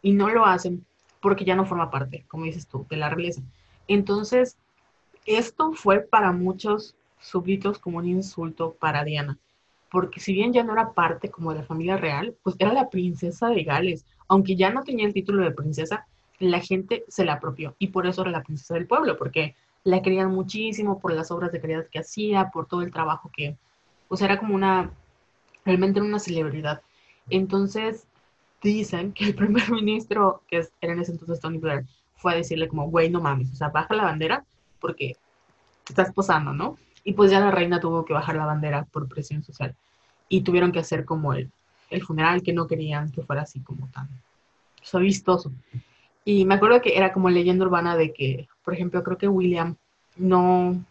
y 0.00 0.12
no 0.12 0.28
lo 0.30 0.46
hacen 0.46 0.86
porque 1.20 1.44
ya 1.44 1.56
no 1.56 1.66
forma 1.66 1.90
parte, 1.90 2.24
como 2.28 2.44
dices 2.44 2.66
tú, 2.66 2.86
de 2.88 2.96
la 2.96 3.10
realeza. 3.10 3.42
Entonces, 3.88 4.56
esto 5.26 5.72
fue 5.72 6.00
para 6.00 6.32
muchos 6.32 6.94
súbditos 7.18 7.78
como 7.78 7.98
un 7.98 8.06
insulto 8.06 8.74
para 8.78 9.04
Diana, 9.04 9.38
porque 9.90 10.20
si 10.20 10.32
bien 10.32 10.52
ya 10.52 10.62
no 10.62 10.74
era 10.74 10.92
parte 10.92 11.30
como 11.30 11.52
de 11.52 11.60
la 11.60 11.64
familia 11.64 11.96
real, 11.96 12.36
pues 12.42 12.54
era 12.58 12.72
la 12.72 12.90
princesa 12.90 13.48
de 13.48 13.64
Gales, 13.64 14.06
aunque 14.28 14.56
ya 14.56 14.70
no 14.70 14.84
tenía 14.84 15.06
el 15.06 15.14
título 15.14 15.42
de 15.42 15.50
princesa, 15.50 16.06
la 16.38 16.60
gente 16.60 17.04
se 17.08 17.24
la 17.24 17.34
apropió 17.34 17.74
y 17.78 17.88
por 17.88 18.06
eso 18.06 18.22
era 18.22 18.30
la 18.30 18.42
princesa 18.42 18.74
del 18.74 18.86
pueblo, 18.86 19.16
porque 19.16 19.56
la 19.84 20.02
querían 20.02 20.30
muchísimo 20.30 21.00
por 21.00 21.12
las 21.12 21.30
obras 21.30 21.50
de 21.50 21.60
caridad 21.60 21.86
que 21.90 22.00
hacía, 22.00 22.50
por 22.50 22.66
todo 22.66 22.82
el 22.82 22.92
trabajo 22.92 23.30
que, 23.34 23.56
o 24.08 24.16
sea, 24.16 24.26
era 24.26 24.38
como 24.38 24.54
una, 24.54 24.90
realmente 25.64 26.00
una 26.00 26.18
celebridad. 26.18 26.82
Entonces, 27.30 28.06
dicen 28.62 29.12
que 29.12 29.24
el 29.24 29.34
primer 29.34 29.70
ministro, 29.72 30.42
que 30.48 30.66
era 30.80 30.92
en 30.92 31.00
ese 31.00 31.12
entonces 31.12 31.40
Tony 31.40 31.58
Blair, 31.58 31.86
fue 32.18 32.32
a 32.32 32.36
decirle 32.36 32.68
como, 32.68 32.90
güey, 32.90 33.08
no 33.10 33.20
mames, 33.20 33.50
o 33.52 33.56
sea, 33.56 33.68
baja 33.68 33.94
la 33.94 34.04
bandera 34.04 34.44
porque 34.80 35.16
estás 35.88 36.12
posando, 36.12 36.52
¿no? 36.52 36.76
Y 37.04 37.14
pues 37.14 37.30
ya 37.30 37.40
la 37.40 37.50
reina 37.50 37.80
tuvo 37.80 38.04
que 38.04 38.12
bajar 38.12 38.36
la 38.36 38.44
bandera 38.44 38.84
por 38.84 39.08
presión 39.08 39.42
social. 39.42 39.74
Y 40.28 40.42
tuvieron 40.42 40.72
que 40.72 40.80
hacer 40.80 41.04
como 41.06 41.32
el, 41.32 41.50
el 41.88 42.02
funeral 42.02 42.42
que 42.42 42.52
no 42.52 42.66
querían 42.66 43.10
que 43.10 43.22
fuera 43.22 43.42
así 43.42 43.60
como 43.60 43.88
tan 43.88 44.08
o 44.92 44.98
vistoso. 44.98 45.52
Y 46.24 46.44
me 46.44 46.54
acuerdo 46.54 46.80
que 46.80 46.96
era 46.96 47.12
como 47.12 47.30
leyenda 47.30 47.64
urbana 47.64 47.96
de 47.96 48.12
que, 48.12 48.48
por 48.64 48.74
ejemplo, 48.74 49.02
creo 49.02 49.18
que 49.18 49.28
William 49.28 49.76
no, 50.16 50.84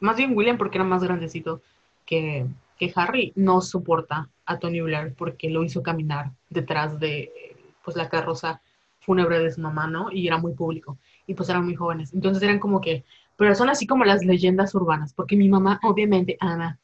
más 0.00 0.16
bien 0.16 0.36
William 0.36 0.58
porque 0.58 0.78
era 0.78 0.84
más 0.84 1.02
grandecito 1.02 1.62
que, 2.04 2.46
que 2.78 2.92
Harry, 2.94 3.32
no 3.36 3.60
soporta 3.60 4.28
a 4.46 4.58
Tony 4.58 4.80
Blair 4.80 5.14
porque 5.14 5.50
lo 5.50 5.62
hizo 5.62 5.82
caminar 5.82 6.32
detrás 6.50 6.98
de 6.98 7.54
pues 7.84 7.96
la 7.96 8.08
carroza 8.08 8.60
fúnebre 9.08 9.38
de 9.38 9.50
su 9.50 9.62
mamá, 9.62 9.86
¿no? 9.86 10.12
Y 10.12 10.26
era 10.26 10.36
muy 10.36 10.52
público. 10.52 10.98
Y 11.26 11.32
pues 11.32 11.48
eran 11.48 11.64
muy 11.64 11.74
jóvenes. 11.74 12.12
Entonces 12.12 12.42
eran 12.42 12.58
como 12.58 12.78
que, 12.82 13.04
pero 13.38 13.54
son 13.54 13.70
así 13.70 13.86
como 13.86 14.04
las 14.04 14.22
leyendas 14.22 14.74
urbanas, 14.74 15.14
porque 15.14 15.34
mi 15.34 15.48
mamá 15.48 15.80
obviamente 15.82 16.36
ama 16.40 16.78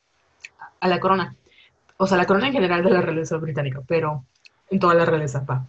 a 0.80 0.88
la 0.88 1.00
corona. 1.00 1.36
O 1.98 2.06
sea, 2.06 2.16
la 2.16 2.24
corona 2.24 2.46
en 2.46 2.54
general 2.54 2.82
de 2.82 2.90
la 2.90 3.02
realeza 3.02 3.36
británica, 3.36 3.82
pero 3.86 4.24
en 4.70 4.78
toda 4.78 4.94
la 4.94 5.04
realeza, 5.04 5.44
pa 5.44 5.66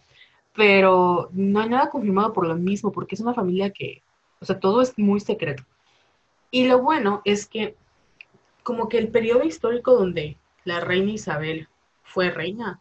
pero 0.56 1.30
no 1.34 1.60
hay 1.60 1.68
nada 1.68 1.90
confirmado 1.90 2.32
por 2.32 2.48
lo 2.48 2.56
mismo, 2.56 2.90
porque 2.94 3.16
es 3.16 3.22
una 3.22 3.34
familia 3.34 3.72
que, 3.72 4.02
o 4.40 4.46
sea, 4.46 4.58
todo 4.58 4.82
es 4.82 4.98
muy 4.98 5.20
secreto. 5.20 5.64
Y 6.50 6.68
lo 6.68 6.82
bueno 6.82 7.22
es 7.26 7.46
que, 7.46 7.76
como 8.64 8.88
que 8.88 8.98
el 8.98 9.10
periodo 9.10 9.44
histórico 9.44 9.94
donde 9.94 10.38
la 10.64 10.80
reina 10.80 11.12
Isabel 11.12 11.68
fue 12.06 12.32
reina, 12.32 12.80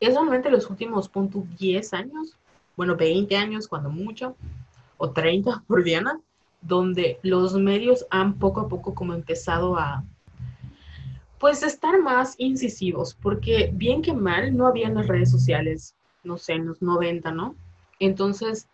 es 0.00 0.14
realmente 0.14 0.50
los 0.50 0.70
últimos, 0.70 1.10
puntos 1.10 1.44
10 1.58 1.92
años, 1.92 2.38
bueno, 2.80 2.96
20 2.96 3.36
años 3.36 3.68
cuando 3.68 3.90
mucho, 3.90 4.36
o 4.96 5.10
30 5.10 5.64
por 5.68 5.84
Diana, 5.84 6.18
donde 6.62 7.18
los 7.22 7.52
medios 7.54 8.06
han 8.08 8.38
poco 8.38 8.62
a 8.62 8.68
poco 8.68 8.94
como 8.94 9.12
empezado 9.12 9.76
a, 9.76 10.02
pues, 11.38 11.62
estar 11.62 12.00
más 12.00 12.36
incisivos, 12.38 13.14
porque 13.20 13.70
bien 13.72 14.00
que 14.00 14.14
mal 14.14 14.56
no 14.56 14.66
había 14.66 14.86
en 14.86 14.94
las 14.94 15.08
redes 15.08 15.30
sociales 15.30 15.94
no 16.24 16.38
sé, 16.38 16.54
en 16.54 16.66
los 16.66 16.82
90, 16.82 17.32
¿no? 17.32 17.54
Entonces, 17.98 18.66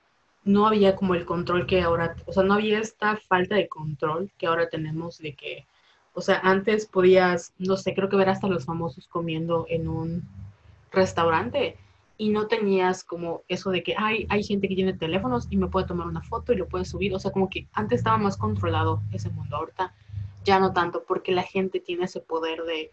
no 0.45 0.67
había 0.67 0.95
como 0.95 1.15
el 1.15 1.25
control 1.25 1.67
que 1.67 1.83
ahora, 1.83 2.15
o 2.27 2.33
sea, 2.33 2.45
no 2.45 2.55
había 2.55 2.79
esta 2.79 3.17
falta 3.17 3.57
de 3.57 3.69
control 3.69 4.31
que 4.39 4.47
ahora 4.47 4.69
tenemos 4.69 5.19
de 5.19 5.35
que, 5.35 5.67
o 6.15 6.21
sea, 6.21 6.41
antes 6.43 6.87
podías, 6.87 7.53
no 7.59 7.77
sé, 7.77 7.95
creo 7.95 8.09
que 8.09 8.17
ver 8.17 8.29
hasta 8.29 8.47
los 8.47 8.65
famosos 8.65 9.09
comiendo 9.09 9.67
en 9.69 9.89
un 9.89 10.23
restaurante 10.93 11.77
y 12.19 12.31
no 12.31 12.47
tenías 12.47 13.05
como 13.05 13.43
eso 13.49 13.71
de 13.71 13.83
que 13.83 13.95
hay, 13.97 14.27
hay 14.29 14.43
gente 14.43 14.69
que 14.69 14.75
tiene 14.75 14.95
teléfonos 14.95 15.47
y 15.51 15.57
me 15.57 15.69
puede 15.69 15.87
tomar 15.87 16.07
una 16.07 16.23
foto 16.23 16.53
y 16.53 16.57
lo 16.57 16.69
puede 16.69 16.85
subir, 16.85 17.15
o 17.15 17.19
sea, 17.19 17.31
como 17.31 17.51
que 17.51 17.69
antes 17.73 17.99
estaba 17.99 18.17
más 18.19 18.37
controlado 18.37 19.03
ese 19.13 19.29
mundo, 19.31 19.57
ahorita 19.57 19.95
ya 20.45 20.59
no 20.59 20.73
tanto, 20.73 21.05
porque 21.07 21.33
la 21.33 21.43
gente 21.43 21.81
tiene 21.81 22.05
ese 22.05 22.21
poder 22.21 22.63
de 22.63 22.91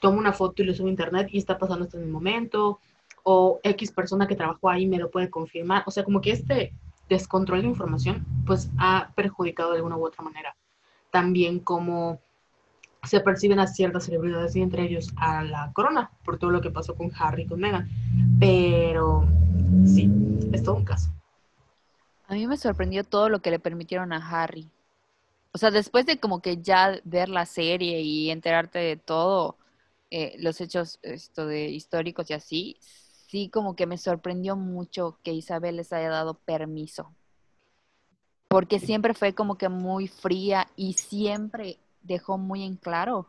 toma 0.00 0.18
una 0.18 0.32
foto 0.32 0.62
y 0.62 0.66
lo 0.66 0.74
sube 0.74 0.88
a 0.88 0.90
internet 0.90 1.28
y 1.30 1.38
está 1.38 1.58
pasando 1.58 1.84
esto 1.84 1.98
en 1.98 2.04
el 2.04 2.10
momento, 2.10 2.80
o 3.22 3.60
X 3.62 3.92
persona 3.92 4.26
que 4.26 4.36
trabajó 4.36 4.68
ahí 4.68 4.86
me 4.86 4.98
lo 4.98 5.10
puede 5.10 5.30
confirmar. 5.30 5.82
O 5.86 5.90
sea, 5.90 6.04
como 6.04 6.20
que 6.20 6.30
este 6.30 6.72
descontrol 7.08 7.62
de 7.62 7.68
información, 7.68 8.24
pues 8.46 8.70
ha 8.78 9.12
perjudicado 9.14 9.70
de 9.70 9.76
alguna 9.76 9.96
u 9.96 10.06
otra 10.06 10.24
manera. 10.24 10.56
También 11.10 11.60
como 11.60 12.20
se 13.06 13.20
perciben 13.20 13.58
a 13.58 13.66
ciertas 13.66 14.04
celebridades 14.04 14.56
y 14.56 14.62
entre 14.62 14.84
ellos 14.84 15.12
a 15.16 15.42
la 15.42 15.72
corona, 15.72 16.10
por 16.24 16.38
todo 16.38 16.50
lo 16.50 16.60
que 16.60 16.70
pasó 16.70 16.94
con 16.94 17.10
Harry 17.18 17.42
y 17.42 17.46
con 17.46 17.60
Meghan. 17.60 17.88
Pero 18.38 19.26
sí, 19.86 20.10
es 20.52 20.62
todo 20.62 20.76
un 20.76 20.84
caso. 20.84 21.10
A 22.26 22.34
mí 22.34 22.46
me 22.46 22.56
sorprendió 22.56 23.04
todo 23.04 23.28
lo 23.28 23.40
que 23.40 23.50
le 23.50 23.58
permitieron 23.58 24.12
a 24.12 24.16
Harry. 24.28 24.70
O 25.52 25.58
sea, 25.58 25.70
después 25.70 26.06
de 26.06 26.18
como 26.18 26.40
que 26.40 26.60
ya 26.62 26.98
ver 27.04 27.28
la 27.28 27.46
serie 27.46 28.00
y 28.00 28.30
enterarte 28.30 28.78
de 28.78 28.96
todo, 28.96 29.56
eh, 30.10 30.34
los 30.38 30.60
hechos 30.60 30.98
esto 31.02 31.46
de 31.46 31.68
históricos 31.68 32.30
y 32.30 32.34
así, 32.34 32.76
sí 32.80 33.50
como 33.50 33.76
que 33.76 33.86
me 33.86 33.98
sorprendió 33.98 34.56
mucho 34.56 35.18
que 35.22 35.32
Isabel 35.32 35.76
les 35.76 35.92
haya 35.92 36.08
dado 36.08 36.34
permiso. 36.34 37.14
Porque 38.48 38.78
siempre 38.78 39.14
fue 39.14 39.34
como 39.34 39.56
que 39.56 39.68
muy 39.68 40.08
fría 40.08 40.68
y 40.76 40.94
siempre 40.94 41.78
dejó 42.04 42.38
muy 42.38 42.62
en 42.62 42.76
claro 42.76 43.26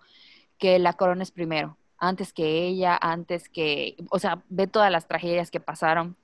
que 0.58 0.80
la 0.80 0.94
corona 0.94 1.24
es 1.24 1.32
primero, 1.32 1.78
antes 1.98 2.32
que 2.34 2.68
ella, 2.68 2.98
antes 3.02 3.50
que, 3.50 3.96
o 4.10 4.20
sea, 4.20 4.44
ve 4.50 4.68
todas 4.68 4.92
las 4.92 5.08
tragedias 5.08 5.52
que 5.52 5.60
pasaron. 5.60 6.16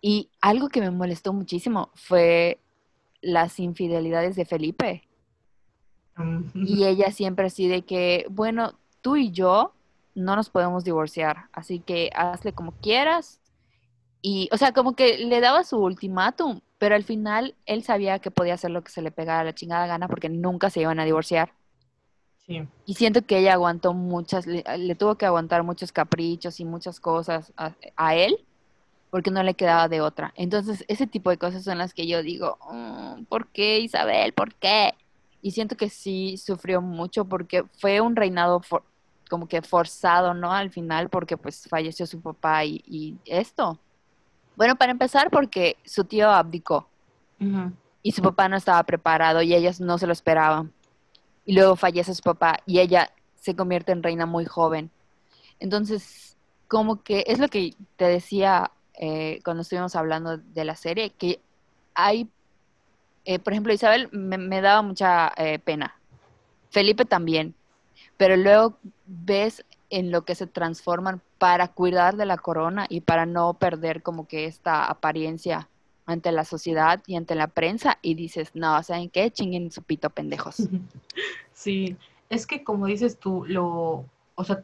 Y 0.00 0.30
algo 0.40 0.68
que 0.68 0.80
me 0.80 0.90
molestó 0.90 1.32
muchísimo 1.32 1.90
fue 1.94 2.60
las 3.20 3.58
infidelidades 3.58 4.36
de 4.36 4.44
Felipe. 4.44 5.08
Mm. 6.16 6.42
Y 6.54 6.84
ella 6.84 7.10
siempre 7.10 7.46
así 7.46 7.66
de 7.68 7.82
que, 7.82 8.26
bueno, 8.30 8.78
tú 9.00 9.16
y 9.16 9.30
yo 9.32 9.74
no 10.14 10.36
nos 10.36 10.50
podemos 10.50 10.84
divorciar, 10.84 11.48
así 11.52 11.80
que 11.80 12.10
hazle 12.14 12.52
como 12.52 12.72
quieras. 12.72 13.40
Y, 14.20 14.48
o 14.52 14.56
sea, 14.56 14.72
como 14.72 14.94
que 14.94 15.18
le 15.18 15.40
daba 15.40 15.62
su 15.64 15.78
ultimátum, 15.78 16.60
pero 16.78 16.94
al 16.94 17.04
final 17.04 17.54
él 17.66 17.82
sabía 17.82 18.18
que 18.18 18.30
podía 18.30 18.54
hacer 18.54 18.70
lo 18.70 18.82
que 18.82 18.90
se 18.90 19.02
le 19.02 19.10
pegara 19.10 19.40
a 19.40 19.44
la 19.44 19.54
chingada 19.54 19.86
gana 19.86 20.08
porque 20.08 20.28
nunca 20.28 20.70
se 20.70 20.80
iban 20.80 21.00
a 21.00 21.04
divorciar. 21.04 21.52
Sí. 22.46 22.66
Y 22.86 22.94
siento 22.94 23.22
que 23.22 23.38
ella 23.38 23.52
aguantó 23.52 23.92
muchas, 23.92 24.46
le, 24.46 24.94
tuvo 24.94 25.16
que 25.16 25.26
aguantar 25.26 25.62
muchos 25.64 25.92
caprichos 25.92 26.60
y 26.60 26.64
muchas 26.64 26.98
cosas 26.98 27.52
a, 27.56 28.14
él 28.14 28.38
porque 29.10 29.30
no 29.30 29.42
le 29.42 29.54
quedaba 29.54 29.88
de 29.88 30.00
otra. 30.00 30.32
Entonces, 30.36 30.84
ese 30.88 31.06
tipo 31.06 31.30
de 31.30 31.38
cosas 31.38 31.64
son 31.64 31.78
las 31.78 31.92
que 31.92 32.06
yo 32.06 32.22
digo, 32.22 32.58
mm, 32.72 33.24
¿por 33.24 33.48
qué 33.48 33.80
Isabel? 33.80 34.32
¿Por 34.32 34.54
qué? 34.54 34.94
y 35.40 35.52
siento 35.52 35.76
que 35.76 35.88
sí 35.88 36.36
sufrió 36.36 36.80
mucho 36.82 37.24
porque 37.24 37.64
fue 37.78 38.00
un 38.00 38.16
reinado 38.16 38.60
como 39.30 39.46
que 39.46 39.62
forzado, 39.62 40.34
¿no? 40.34 40.52
Al 40.52 40.70
final 40.70 41.08
porque 41.10 41.36
pues 41.36 41.66
falleció 41.68 42.06
su 42.06 42.20
papá 42.20 42.64
y, 42.64 43.18
esto. 43.24 43.78
Bueno, 44.58 44.74
para 44.74 44.90
empezar 44.90 45.30
porque 45.30 45.76
su 45.84 46.02
tío 46.02 46.28
abdicó 46.32 46.88
y 48.02 48.10
su 48.10 48.22
papá 48.22 48.48
no 48.48 48.56
estaba 48.56 48.82
preparado 48.82 49.40
y 49.40 49.54
ellas 49.54 49.80
no 49.80 49.98
se 49.98 50.06
lo 50.08 50.12
esperaban. 50.12 50.72
Y 51.44 51.52
luego 51.52 51.76
fallece 51.76 52.12
su 52.12 52.22
papá 52.22 52.58
y 52.66 52.80
ella 52.80 53.08
se 53.36 53.54
convierte 53.54 53.92
en 53.92 54.02
reina 54.02 54.26
muy 54.26 54.46
joven. 54.46 54.90
Entonces, 55.60 56.36
como 56.66 57.04
que 57.04 57.22
es 57.28 57.38
lo 57.38 57.46
que 57.46 57.76
te 57.94 58.06
decía 58.06 58.72
eh, 58.94 59.38
cuando 59.44 59.62
estuvimos 59.62 59.94
hablando 59.94 60.38
de 60.38 60.64
la 60.64 60.74
serie, 60.74 61.10
que 61.10 61.38
hay, 61.94 62.28
eh, 63.26 63.38
por 63.38 63.52
ejemplo, 63.52 63.72
Isabel 63.72 64.08
me, 64.10 64.60
daba 64.60 64.82
mucha 64.82 65.32
eh, 65.36 65.60
pena, 65.60 65.94
Felipe 66.70 67.04
también, 67.04 67.54
pero 68.16 68.36
luego 68.36 68.76
ves 69.06 69.64
en 69.90 70.10
lo 70.10 70.24
que 70.24 70.34
se 70.34 70.46
transforman 70.46 71.20
para 71.38 71.68
cuidar 71.68 72.16
de 72.16 72.26
la 72.26 72.36
corona 72.36 72.86
y 72.88 73.00
para 73.00 73.26
no 73.26 73.54
perder 73.54 74.02
como 74.02 74.26
que 74.26 74.44
esta 74.44 74.84
apariencia 74.84 75.68
ante 76.06 76.32
la 76.32 76.44
sociedad 76.44 77.02
y 77.06 77.16
ante 77.16 77.34
la 77.34 77.48
prensa 77.48 77.98
y 78.00 78.14
dices, 78.14 78.50
no, 78.54 78.82
¿saben 78.82 79.10
qué? 79.10 79.30
Chinguen 79.30 79.70
su 79.70 79.82
pito, 79.82 80.10
pendejos. 80.10 80.56
Sí, 81.52 81.96
es 82.30 82.46
que 82.46 82.62
como 82.62 82.86
dices 82.86 83.18
tú, 83.18 83.44
lo, 83.48 84.04
o 84.36 84.44
sea, 84.44 84.62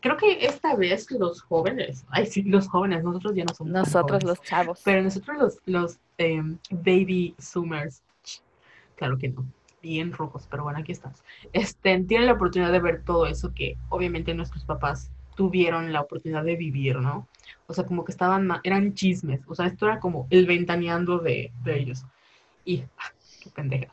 creo 0.00 0.16
que 0.16 0.44
esta 0.44 0.74
vez 0.74 1.08
los 1.12 1.42
jóvenes, 1.42 2.04
ay 2.10 2.26
sí, 2.26 2.42
los 2.42 2.68
jóvenes, 2.68 3.04
nosotros 3.04 3.36
ya 3.36 3.44
no 3.44 3.54
somos 3.54 3.72
Nosotros 3.72 4.24
los 4.24 4.42
chavos. 4.42 4.80
Pero 4.84 5.02
nosotros 5.02 5.38
los, 5.38 5.58
los 5.66 5.98
em, 6.18 6.58
baby 6.70 7.36
zoomers, 7.40 8.02
claro 8.96 9.16
que 9.16 9.28
no, 9.28 9.46
bien 9.88 10.12
rojos, 10.12 10.46
pero 10.50 10.64
bueno, 10.64 10.78
aquí 10.78 10.92
estamos. 10.92 11.22
Este, 11.52 11.98
tienen 12.00 12.26
la 12.26 12.34
oportunidad 12.34 12.70
de 12.70 12.80
ver 12.80 13.02
todo 13.04 13.26
eso 13.26 13.52
que 13.54 13.76
obviamente 13.88 14.34
nuestros 14.34 14.64
papás 14.64 15.10
tuvieron 15.34 15.92
la 15.92 16.02
oportunidad 16.02 16.44
de 16.44 16.56
vivir, 16.56 16.96
¿no? 16.96 17.26
O 17.66 17.74
sea, 17.74 17.84
como 17.84 18.04
que 18.04 18.12
estaban, 18.12 18.48
eran 18.64 18.94
chismes, 18.94 19.40
o 19.46 19.54
sea, 19.54 19.66
esto 19.66 19.86
era 19.86 19.98
como 19.98 20.26
el 20.30 20.46
ventaneando 20.46 21.18
de, 21.18 21.52
de 21.64 21.78
ellos. 21.78 22.04
Y, 22.64 22.82
ah, 22.98 23.12
qué 23.42 23.50
pendeja. 23.50 23.92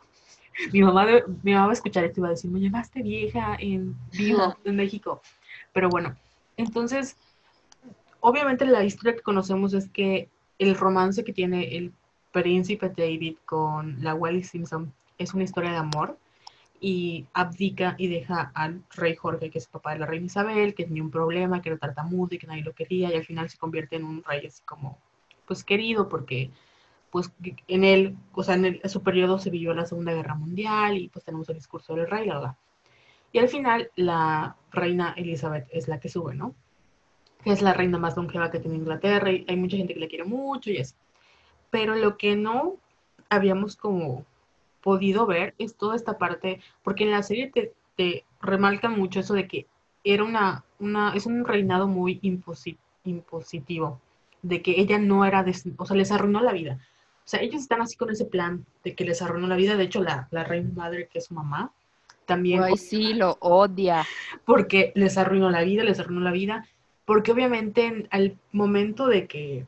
Mi 0.71 0.81
mamá, 0.81 1.05
mi 1.43 1.53
mamá 1.53 1.67
va 1.67 1.71
a 1.71 1.73
escuchar 1.73 2.03
esto 2.03 2.19
y 2.19 2.23
va 2.23 2.27
a 2.27 2.31
decir, 2.31 2.49
me 2.49 2.59
llamaste 2.59 3.01
vieja 3.01 3.55
en 3.59 3.95
vivo 4.11 4.55
en 4.63 4.75
México. 4.75 5.21
Pero 5.73 5.89
bueno, 5.89 6.15
entonces, 6.57 7.15
obviamente 8.19 8.65
la 8.65 8.83
historia 8.83 9.15
que 9.15 9.21
conocemos 9.21 9.73
es 9.73 9.89
que 9.89 10.29
el 10.57 10.75
romance 10.75 11.23
que 11.23 11.33
tiene 11.33 11.77
el 11.77 11.93
príncipe 12.31 12.89
David 12.89 13.37
con 13.45 14.01
la 14.03 14.13
Wally 14.13 14.43
Simpson 14.43 14.91
es 15.17 15.33
una 15.33 15.43
historia 15.43 15.71
de 15.71 15.77
amor 15.77 16.17
y 16.79 17.25
abdica 17.33 17.95
y 17.97 18.07
deja 18.07 18.51
al 18.53 18.83
rey 18.95 19.15
Jorge, 19.15 19.49
que 19.49 19.57
es 19.57 19.65
el 19.65 19.71
papá 19.71 19.93
de 19.93 19.99
la 19.99 20.05
reina 20.05 20.25
Isabel, 20.25 20.75
que 20.75 20.85
tenía 20.85 21.03
un 21.03 21.11
problema, 21.11 21.61
que 21.61 21.69
era 21.69 21.77
tartamudo 21.77 22.35
y 22.35 22.37
que 22.37 22.47
nadie 22.47 22.63
lo 22.63 22.73
quería, 22.73 23.11
y 23.11 23.15
al 23.15 23.25
final 23.25 23.49
se 23.49 23.57
convierte 23.57 23.95
en 23.95 24.03
un 24.03 24.23
rey 24.23 24.45
así 24.45 24.61
como, 24.63 24.99
pues 25.47 25.63
querido, 25.63 26.09
porque 26.09 26.51
pues 27.09 27.31
en 27.67 27.85
él, 27.85 28.17
o 28.33 28.43
sea, 28.43 28.55
en, 28.55 28.81
su 28.89 29.01
periodo 29.01 29.39
se 29.39 29.49
vivió 29.49 29.73
la 29.73 29.85
Segunda 29.85 30.13
Guerra 30.13 30.35
Mundial 30.35 30.97
y 30.97 31.07
pues 31.07 31.23
tenemos 31.23 31.47
el 31.49 31.55
discurso 31.55 31.95
del 31.95 32.09
rey, 32.09 32.27
la 32.27 32.35
verdad. 32.35 32.55
Y 33.31 33.39
al 33.39 33.47
final 33.47 33.89
la 33.95 34.57
reina 34.71 35.13
Elizabeth 35.15 35.67
es 35.71 35.87
la 35.87 35.99
que 35.99 36.09
sube, 36.09 36.35
¿no? 36.35 36.55
Que 37.43 37.51
es 37.51 37.61
la 37.61 37.73
reina 37.73 37.97
más 37.97 38.17
longeva 38.17 38.51
que 38.51 38.59
tiene 38.59 38.77
Inglaterra 38.77 39.31
y 39.31 39.45
hay 39.47 39.55
mucha 39.55 39.77
gente 39.77 39.93
que 39.93 39.99
le 40.01 40.07
quiere 40.07 40.25
mucho 40.25 40.71
y 40.71 40.77
eso. 40.77 40.95
Pero 41.69 41.95
lo 41.95 42.17
que 42.17 42.35
no 42.35 42.75
habíamos 43.29 43.75
como 43.75 44.25
podido 44.85 45.25
ver 45.25 45.55
es 45.57 45.75
toda 45.75 45.95
esta 45.95 46.19
parte, 46.19 46.61
porque 46.83 47.05
en 47.05 47.11
la 47.11 47.23
serie 47.23 47.49
te, 47.51 47.73
te 47.97 48.23
remarcan 48.39 48.97
mucho 48.97 49.19
eso 49.19 49.33
de 49.33 49.47
que 49.47 49.65
era 50.03 50.23
una, 50.23 50.63
una 50.77 51.15
es 51.15 51.25
un 51.25 51.43
reinado 51.43 51.87
muy 51.87 52.19
impositivo, 52.21 53.99
de 54.43 54.61
que 54.61 54.79
ella 54.79 54.99
no 54.99 55.25
era, 55.25 55.43
o 55.77 55.85
sea, 55.87 55.97
les 55.97 56.11
arruinó 56.11 56.39
la 56.39 56.53
vida. 56.53 56.77
O 57.25 57.27
sea, 57.27 57.41
ellos 57.41 57.63
están 57.63 57.81
así 57.81 57.97
con 57.97 58.11
ese 58.11 58.25
plan 58.25 58.63
de 58.83 58.93
que 58.93 59.05
les 59.05 59.23
arruinó 59.23 59.47
la 59.47 59.55
vida. 59.55 59.75
De 59.75 59.85
hecho, 59.85 60.03
la, 60.03 60.27
la 60.29 60.43
reina 60.43 60.69
madre, 60.75 61.07
que 61.11 61.17
es 61.17 61.25
su 61.25 61.33
mamá, 61.33 61.71
también. 62.27 62.61
Ay, 62.61 62.77
sí, 62.77 63.15
lo 63.15 63.37
odia. 63.39 64.05
Porque 64.45 64.91
les 64.93 65.17
arruinó 65.17 65.49
la 65.49 65.63
vida, 65.63 65.83
les 65.83 65.99
arruinó 65.99 66.21
la 66.21 66.31
vida. 66.31 66.67
Porque 67.05 67.31
obviamente 67.31 68.07
al 68.11 68.37
momento 68.51 69.07
de 69.07 69.25
que 69.25 69.65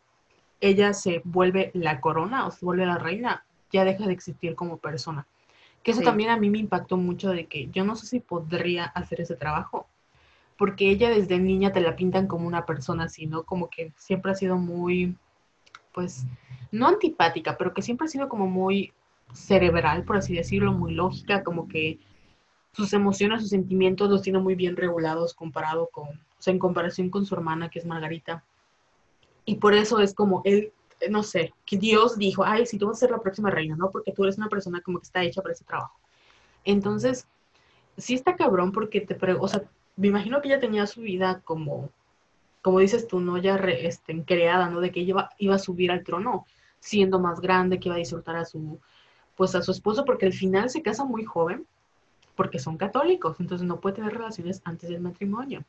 ella 0.62 0.93
se 0.93 1.21
vuelve 1.23 1.71
la 1.73 1.99
corona 1.99 2.45
o 2.45 2.51
se 2.51 2.63
vuelve 2.63 2.86
la 2.86 2.99
reina, 2.99 3.47
ya 3.71 3.86
deja 3.86 4.06
de 4.06 4.13
existir 4.13 4.56
como 4.56 4.77
persona. 4.77 5.27
Que 5.84 5.91
eso 5.91 6.01
también 6.01 6.30
a 6.30 6.38
mí 6.38 6.49
me 6.49 6.58
impactó 6.58 6.97
mucho 6.97 7.30
de 7.30 7.47
que 7.47 7.69
yo 7.69 7.86
no 7.86 7.95
sé 7.95 8.08
si 8.08 8.19
podría 8.19 8.86
hacer 8.86 9.21
ese 9.21 9.36
trabajo. 9.36 9.88
Porque 10.58 10.89
ella 10.89 11.10
desde 11.10 11.39
niña 11.39 11.71
te 11.71 11.82
la 11.82 11.95
pintan 11.95 12.27
como 12.27 12.47
una 12.47 12.65
persona 12.65 13.06
así, 13.06 13.27
¿no? 13.27 13.43
Como 13.43 13.69
que 13.69 13.93
siempre 13.95 14.32
ha 14.32 14.36
sido 14.36 14.58
muy, 14.58 15.15
pues, 15.93 16.25
no 16.71 16.88
antipática, 16.88 17.58
pero 17.58 17.73
que 17.73 17.84
siempre 17.84 18.06
ha 18.06 18.10
sido 18.10 18.27
como 18.27 18.47
muy 18.47 18.91
cerebral, 19.34 20.03
por 20.03 20.17
así 20.17 20.34
decirlo, 20.34 20.73
muy 20.73 20.93
lógica, 20.93 21.43
como 21.43 21.67
que 21.67 21.99
sus 22.71 22.93
emociones, 22.93 23.41
sus 23.41 23.49
sentimientos 23.49 24.10
los 24.10 24.21
tiene 24.21 24.39
muy 24.39 24.56
bien 24.56 24.75
regulados 24.77 25.34
comparado 25.34 25.89
con, 25.91 26.10
o 26.10 26.41
sea, 26.41 26.53
en 26.53 26.60
comparación 26.60 27.10
con 27.10 27.25
su 27.25 27.36
hermana, 27.36 27.69
que 27.69 27.80
es 27.80 27.86
Margarita. 27.86 28.43
Y 29.45 29.56
por 29.56 29.73
eso 29.73 29.99
es 29.99 30.13
como 30.13 30.41
él, 30.43 30.73
no 31.10 31.24
sé, 31.24 31.54
que 31.66 31.78
Dios 31.78 32.18
dijo, 32.18 32.44
ay, 32.44 32.66
si 32.66 32.78
tú 32.78 32.88
vas 32.88 32.98
a 32.98 33.00
ser 33.02 33.12
la 33.12 33.22
próxima 33.22 33.50
reina, 33.50 33.76
¿no? 33.76 33.92
Porque 33.92 34.12
tú 34.12 34.24
eres 34.24 34.38
una 34.38 34.50
persona 34.50 34.82
como 34.82 35.00
que 35.00 35.06
está 35.06 35.24
hecha 35.24 35.42
para 35.42 35.54
ese 35.54 35.66
trabajo. 35.66 35.98
Entonces, 36.64 37.28
sí 37.98 38.14
está 38.14 38.36
cabrón 38.36 38.72
porque 38.72 39.02
te, 39.02 39.18
o 39.34 39.48
sea, 39.48 39.64
me 39.96 40.08
imagino 40.08 40.42
que 40.42 40.48
ella 40.50 40.60
tenía 40.60 40.88
su 40.88 41.02
vida 41.02 41.42
como, 41.44 41.90
como 42.62 42.80
dices 42.80 43.08
tú, 43.08 43.20
¿no? 43.20 43.38
Ya 43.38 43.56
este, 43.56 44.24
creada, 44.24 44.70
¿no? 44.70 44.82
De 44.82 44.92
que 44.92 45.02
ella 45.02 45.10
iba, 45.10 45.30
iba 45.38 45.56
a 45.56 45.60
subir 45.60 45.92
al 45.92 46.04
trono 46.04 46.46
siendo 46.80 47.20
más 47.20 47.42
grande, 47.42 47.80
que 47.80 47.90
iba 47.90 47.96
a 47.96 48.00
disfrutar 48.00 48.36
a 48.36 48.46
su, 48.46 48.80
pues 49.36 49.56
a 49.56 49.62
su 49.62 49.72
esposo, 49.72 50.06
porque 50.06 50.26
al 50.26 50.34
final 50.34 50.70
se 50.70 50.82
casa 50.82 51.06
muy 51.06 51.24
joven 51.26 51.66
porque 52.36 52.60
son 52.60 52.78
católicos, 52.78 53.38
entonces 53.40 53.68
no 53.68 53.80
puede 53.80 53.96
tener 53.96 54.14
relaciones 54.14 54.62
antes 54.64 54.90
del 54.90 55.02
matrimonio, 55.02 55.66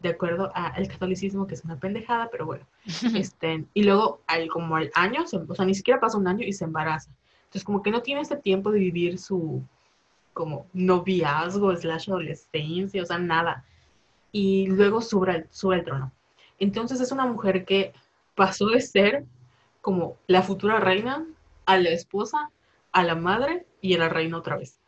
de 0.00 0.08
acuerdo 0.08 0.50
al 0.54 0.88
catolicismo, 0.88 1.46
que 1.46 1.54
es 1.54 1.64
una 1.64 1.76
pendejada, 1.76 2.28
pero 2.30 2.46
bueno. 2.46 2.64
este, 3.14 3.64
y 3.74 3.84
luego, 3.84 4.20
al, 4.26 4.48
como 4.48 4.76
al 4.76 4.90
año, 4.94 5.24
o 5.24 5.54
sea, 5.54 5.64
ni 5.64 5.74
siquiera 5.74 6.00
pasa 6.00 6.18
un 6.18 6.26
año 6.26 6.44
y 6.46 6.52
se 6.52 6.64
embaraza. 6.64 7.10
Entonces, 7.44 7.64
como 7.64 7.82
que 7.82 7.90
no 7.90 8.02
tiene 8.02 8.20
este 8.20 8.36
tiempo 8.36 8.70
de 8.70 8.78
vivir 8.78 9.18
su, 9.18 9.62
como, 10.32 10.66
noviazgo, 10.72 11.76
slash 11.76 12.10
adolescencia, 12.10 13.02
o 13.02 13.06
sea, 13.06 13.18
nada. 13.18 13.64
Y 14.32 14.68
luego 14.68 15.00
sube, 15.00 15.46
sube 15.50 15.76
el 15.76 15.84
trono. 15.84 16.12
Entonces, 16.58 17.00
es 17.00 17.12
una 17.12 17.26
mujer 17.26 17.64
que 17.64 17.92
pasó 18.34 18.66
de 18.66 18.80
ser 18.80 19.24
como 19.80 20.16
la 20.26 20.42
futura 20.42 20.80
reina 20.80 21.26
a 21.66 21.76
la 21.78 21.90
esposa, 21.90 22.50
a 22.92 23.02
la 23.04 23.14
madre 23.14 23.66
y 23.80 23.94
a 23.94 23.98
la 23.98 24.08
reina 24.08 24.38
otra 24.38 24.56
vez 24.56 24.80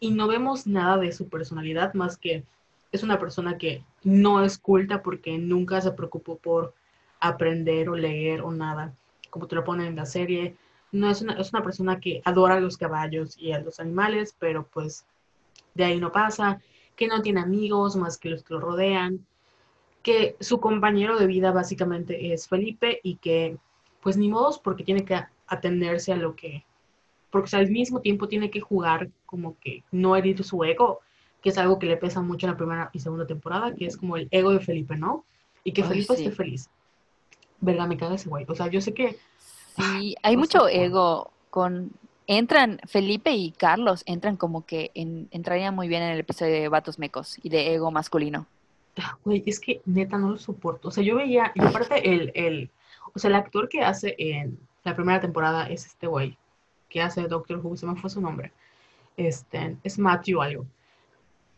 y 0.00 0.10
no 0.10 0.28
vemos 0.28 0.66
nada 0.66 0.98
de 0.98 1.12
su 1.12 1.28
personalidad 1.28 1.94
más 1.94 2.16
que 2.16 2.44
es 2.92 3.02
una 3.02 3.18
persona 3.18 3.58
que 3.58 3.84
no 4.04 4.42
es 4.44 4.58
culta 4.58 5.02
porque 5.02 5.38
nunca 5.38 5.80
se 5.80 5.92
preocupó 5.92 6.38
por 6.38 6.74
aprender 7.20 7.88
o 7.88 7.96
leer 7.96 8.42
o 8.42 8.50
nada, 8.50 8.94
como 9.30 9.46
te 9.46 9.56
lo 9.56 9.64
ponen 9.64 9.88
en 9.88 9.96
la 9.96 10.06
serie. 10.06 10.56
No 10.92 11.10
es 11.10 11.22
una, 11.22 11.34
es 11.34 11.52
una 11.52 11.62
persona 11.62 12.00
que 12.00 12.22
adora 12.24 12.54
a 12.54 12.60
los 12.60 12.76
caballos 12.76 13.36
y 13.38 13.52
a 13.52 13.60
los 13.60 13.80
animales, 13.80 14.34
pero 14.38 14.66
pues 14.66 15.04
de 15.74 15.84
ahí 15.84 16.00
no 16.00 16.12
pasa, 16.12 16.60
que 16.94 17.06
no 17.06 17.22
tiene 17.22 17.40
amigos 17.40 17.96
más 17.96 18.18
que 18.18 18.30
los 18.30 18.42
que 18.42 18.54
lo 18.54 18.60
rodean, 18.60 19.26
que 20.02 20.36
su 20.40 20.60
compañero 20.60 21.18
de 21.18 21.26
vida 21.26 21.52
básicamente 21.52 22.32
es 22.32 22.48
Felipe 22.48 23.00
y 23.02 23.16
que 23.16 23.58
pues 24.00 24.16
ni 24.16 24.28
modos 24.28 24.58
porque 24.58 24.84
tiene 24.84 25.04
que 25.04 25.20
atenderse 25.48 26.12
a 26.12 26.16
lo 26.16 26.36
que 26.36 26.64
porque 27.30 27.56
al 27.56 27.68
mismo 27.70 28.00
tiempo 28.00 28.28
tiene 28.28 28.50
que 28.50 28.60
jugar 28.60 29.10
como 29.26 29.58
que 29.58 29.82
no 29.90 30.16
herir 30.16 30.42
su 30.44 30.62
ego, 30.64 31.00
que 31.42 31.50
es 31.50 31.58
algo 31.58 31.78
que 31.78 31.86
le 31.86 31.96
pesa 31.96 32.20
mucho 32.22 32.46
en 32.46 32.52
la 32.52 32.56
primera 32.56 32.90
y 32.92 33.00
segunda 33.00 33.26
temporada, 33.26 33.74
que 33.74 33.86
es 33.86 33.96
como 33.96 34.16
el 34.16 34.28
ego 34.30 34.52
de 34.52 34.60
Felipe, 34.60 34.96
¿no? 34.96 35.24
Y 35.64 35.72
que 35.72 35.84
Felipe 35.84 36.14
esté 36.14 36.30
feliz. 36.30 36.68
Verga, 37.60 37.86
me 37.86 37.96
caga 37.96 38.14
ese 38.14 38.28
güey. 38.28 38.44
O 38.48 38.54
sea, 38.54 38.68
yo 38.68 38.80
sé 38.80 38.94
que... 38.94 39.18
Sí, 39.76 40.16
hay 40.22 40.36
mucho 40.36 40.68
ego 40.68 41.30
con... 41.50 41.92
Entran, 42.28 42.80
Felipe 42.86 43.30
y 43.32 43.52
Carlos 43.52 44.02
entran 44.06 44.36
como 44.36 44.66
que 44.66 44.90
en, 44.94 45.28
entrarían 45.30 45.74
muy 45.74 45.86
bien 45.86 46.02
en 46.02 46.10
el 46.10 46.18
episodio 46.18 46.54
de 46.54 46.68
Vatos 46.68 46.98
Mecos 46.98 47.38
y 47.42 47.50
de 47.50 47.74
ego 47.74 47.92
masculino. 47.92 48.46
Ah, 48.98 49.16
güey, 49.24 49.42
es 49.46 49.60
que 49.60 49.80
neta 49.84 50.18
no 50.18 50.30
lo 50.30 50.38
soporto. 50.38 50.88
O 50.88 50.90
sea, 50.90 51.04
yo 51.04 51.16
veía, 51.16 51.52
y 51.54 51.60
aparte 51.60 52.12
el, 52.12 52.32
el, 52.34 52.70
o 53.14 53.18
sea, 53.18 53.28
el 53.28 53.36
actor 53.36 53.68
que 53.68 53.82
hace 53.82 54.16
en 54.18 54.58
la 54.82 54.96
primera 54.96 55.20
temporada 55.20 55.68
es 55.68 55.86
este 55.86 56.06
güey, 56.06 56.36
que 56.88 57.02
hace 57.02 57.28
Doctor 57.28 57.60
Who, 57.62 57.76
se 57.76 57.86
me 57.86 57.94
fue 57.96 58.10
su 58.10 58.20
nombre. 58.20 58.52
Este, 59.16 59.76
es 59.82 59.98
Matthew 59.98 60.42
algo. 60.42 60.66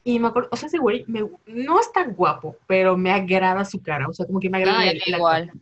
Y 0.09 0.19
me 0.19 0.29
acuerdo, 0.29 0.49
o 0.51 0.57
sea, 0.57 0.69
ese 0.69 0.79
güey 0.79 1.05
no 1.07 1.79
es 1.79 1.93
tan 1.93 2.15
guapo, 2.15 2.57
pero 2.67 2.97
me 2.97 3.13
agrada 3.13 3.63
su 3.67 3.83
cara, 3.83 4.09
o 4.09 4.15
sea, 4.15 4.25
como 4.25 4.41
que 4.41 4.49
me 4.49 4.57
agrada 4.57 4.87
el, 4.87 5.03
igual. 5.05 5.53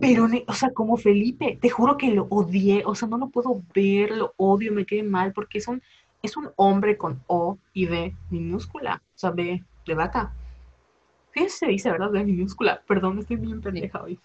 Pero, 0.00 0.28
o 0.46 0.54
sea, 0.54 0.70
como 0.70 0.96
Felipe, 0.96 1.58
te 1.60 1.68
juro 1.68 1.96
que 1.96 2.12
lo 2.12 2.28
odié, 2.30 2.84
o 2.86 2.94
sea, 2.94 3.08
no 3.08 3.18
lo 3.18 3.28
puedo 3.30 3.62
ver, 3.74 4.12
lo 4.12 4.32
odio, 4.36 4.72
me 4.72 4.86
quedé 4.86 5.02
mal, 5.02 5.32
porque 5.32 5.60
son, 5.60 5.82
es 6.22 6.36
un 6.36 6.50
hombre 6.54 6.96
con 6.96 7.20
O 7.26 7.58
y 7.72 7.86
B 7.86 8.14
minúscula, 8.30 9.02
o 9.04 9.18
sea, 9.18 9.32
B 9.32 9.60
de 9.84 9.94
vaca. 9.94 10.32
Fíjense, 11.32 11.56
se 11.56 11.66
dice, 11.66 11.90
¿verdad? 11.90 12.10
B 12.12 12.22
minúscula. 12.22 12.80
Perdón, 12.86 13.18
estoy 13.18 13.38
bien 13.38 13.60
pendeja 13.60 14.04
hoy. 14.04 14.20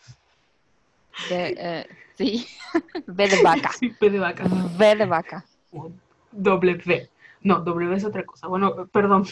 De, 1.28 1.56
eh, 1.58 1.88
sí, 2.14 2.46
B 3.08 3.28
de 3.28 3.42
vaca. 3.42 3.72
Sí, 3.72 3.96
B 4.00 4.12
de 4.12 4.20
vaca. 4.20 4.44
B 4.78 4.96
de 4.96 5.06
vaca. 5.08 5.44
W. 6.34 7.10
No, 7.44 7.60
W 7.60 7.96
es 7.96 8.06
otra 8.06 8.26
cosa. 8.26 8.48
Bueno, 8.48 8.88
perdón. 8.88 9.26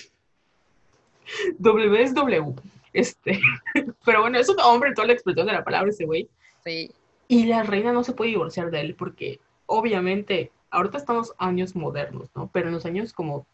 W 1.59 2.01
es 2.01 2.13
W. 2.13 2.55
Este, 2.93 3.39
pero 4.05 4.21
bueno, 4.21 4.39
es 4.39 4.49
un 4.49 4.59
hombre 4.61 4.89
en 4.89 4.95
toda 4.95 5.07
la 5.07 5.13
expresión 5.13 5.47
de 5.47 5.53
la 5.53 5.63
palabra 5.63 5.89
ese 5.89 6.05
güey. 6.05 6.27
Sí. 6.63 6.91
Y 7.27 7.45
la 7.45 7.63
reina 7.63 7.93
no 7.93 8.03
se 8.03 8.13
puede 8.13 8.31
divorciar 8.31 8.71
de 8.71 8.81
él 8.81 8.95
porque 8.95 9.39
obviamente 9.67 10.51
ahorita 10.71 10.97
estamos 10.97 11.33
años 11.37 11.75
modernos, 11.75 12.29
¿no? 12.35 12.49
Pero 12.51 12.67
en 12.67 12.73
los 12.73 12.85
años 12.85 13.13
como, 13.13 13.45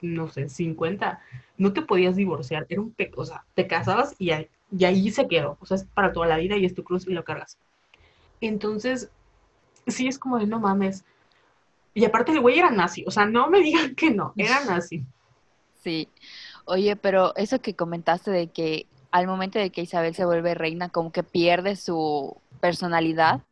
no 0.00 0.28
sé, 0.28 0.48
50, 0.48 1.20
no 1.56 1.72
te 1.72 1.82
podías 1.82 2.16
divorciar. 2.16 2.66
Era 2.68 2.80
un 2.80 2.92
pe 2.92 3.10
o 3.16 3.24
sea, 3.24 3.44
te 3.54 3.66
casabas 3.66 4.14
y 4.18 4.30
ahí, 4.30 4.48
y 4.70 4.84
ahí 4.84 5.10
se 5.10 5.26
quedó. 5.26 5.56
O 5.60 5.66
sea, 5.66 5.76
es 5.76 5.84
para 5.84 6.12
toda 6.12 6.26
la 6.26 6.38
vida 6.38 6.56
y 6.56 6.64
es 6.64 6.74
tu 6.74 6.84
cruz 6.84 7.06
y 7.06 7.12
lo 7.12 7.24
cargas. 7.24 7.58
Entonces, 8.40 9.10
sí 9.86 10.06
es 10.06 10.18
como 10.18 10.38
de 10.38 10.46
no 10.46 10.60
mames. 10.60 11.04
Y 11.94 12.04
aparte 12.04 12.32
el 12.32 12.40
güey 12.40 12.58
era 12.58 12.70
nazi, 12.70 13.04
o 13.06 13.10
sea, 13.10 13.26
no 13.26 13.48
me 13.48 13.60
digan 13.60 13.94
que 13.94 14.10
no, 14.10 14.32
era 14.36 14.64
nazi. 14.64 15.04
Sí. 15.82 16.08
Oye, 16.64 16.96
pero 16.96 17.34
eso 17.36 17.60
que 17.60 17.74
comentaste 17.74 18.30
de 18.30 18.48
que 18.48 18.86
al 19.10 19.26
momento 19.26 19.58
de 19.58 19.70
que 19.70 19.82
Isabel 19.82 20.14
se 20.14 20.24
vuelve 20.24 20.54
reina, 20.54 20.90
como 20.90 21.12
que 21.12 21.22
pierde 21.22 21.76
su 21.76 22.36
personalidad, 22.60 23.42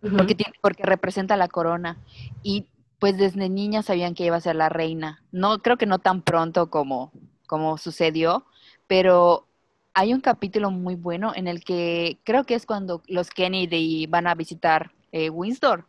porque, 0.00 0.34
tiene, 0.34 0.52
porque 0.60 0.82
representa 0.82 1.36
la 1.36 1.48
corona. 1.48 1.96
Y 2.42 2.66
pues 2.98 3.16
desde 3.16 3.48
niña 3.48 3.82
sabían 3.82 4.14
que 4.14 4.24
iba 4.24 4.36
a 4.36 4.40
ser 4.40 4.56
la 4.56 4.68
reina. 4.68 5.22
No, 5.30 5.58
creo 5.58 5.76
que 5.76 5.86
no 5.86 5.98
tan 5.98 6.22
pronto 6.22 6.68
como, 6.68 7.12
como 7.46 7.78
sucedió, 7.78 8.44
pero 8.86 9.46
hay 9.94 10.12
un 10.12 10.20
capítulo 10.20 10.70
muy 10.70 10.96
bueno 10.96 11.32
en 11.34 11.46
el 11.46 11.62
que 11.62 12.18
creo 12.24 12.44
que 12.44 12.54
es 12.54 12.66
cuando 12.66 13.02
los 13.06 13.30
Kennedy 13.30 14.06
van 14.06 14.26
a 14.26 14.34
visitar 14.34 14.92
eh, 15.12 15.30
Windsor, 15.30 15.86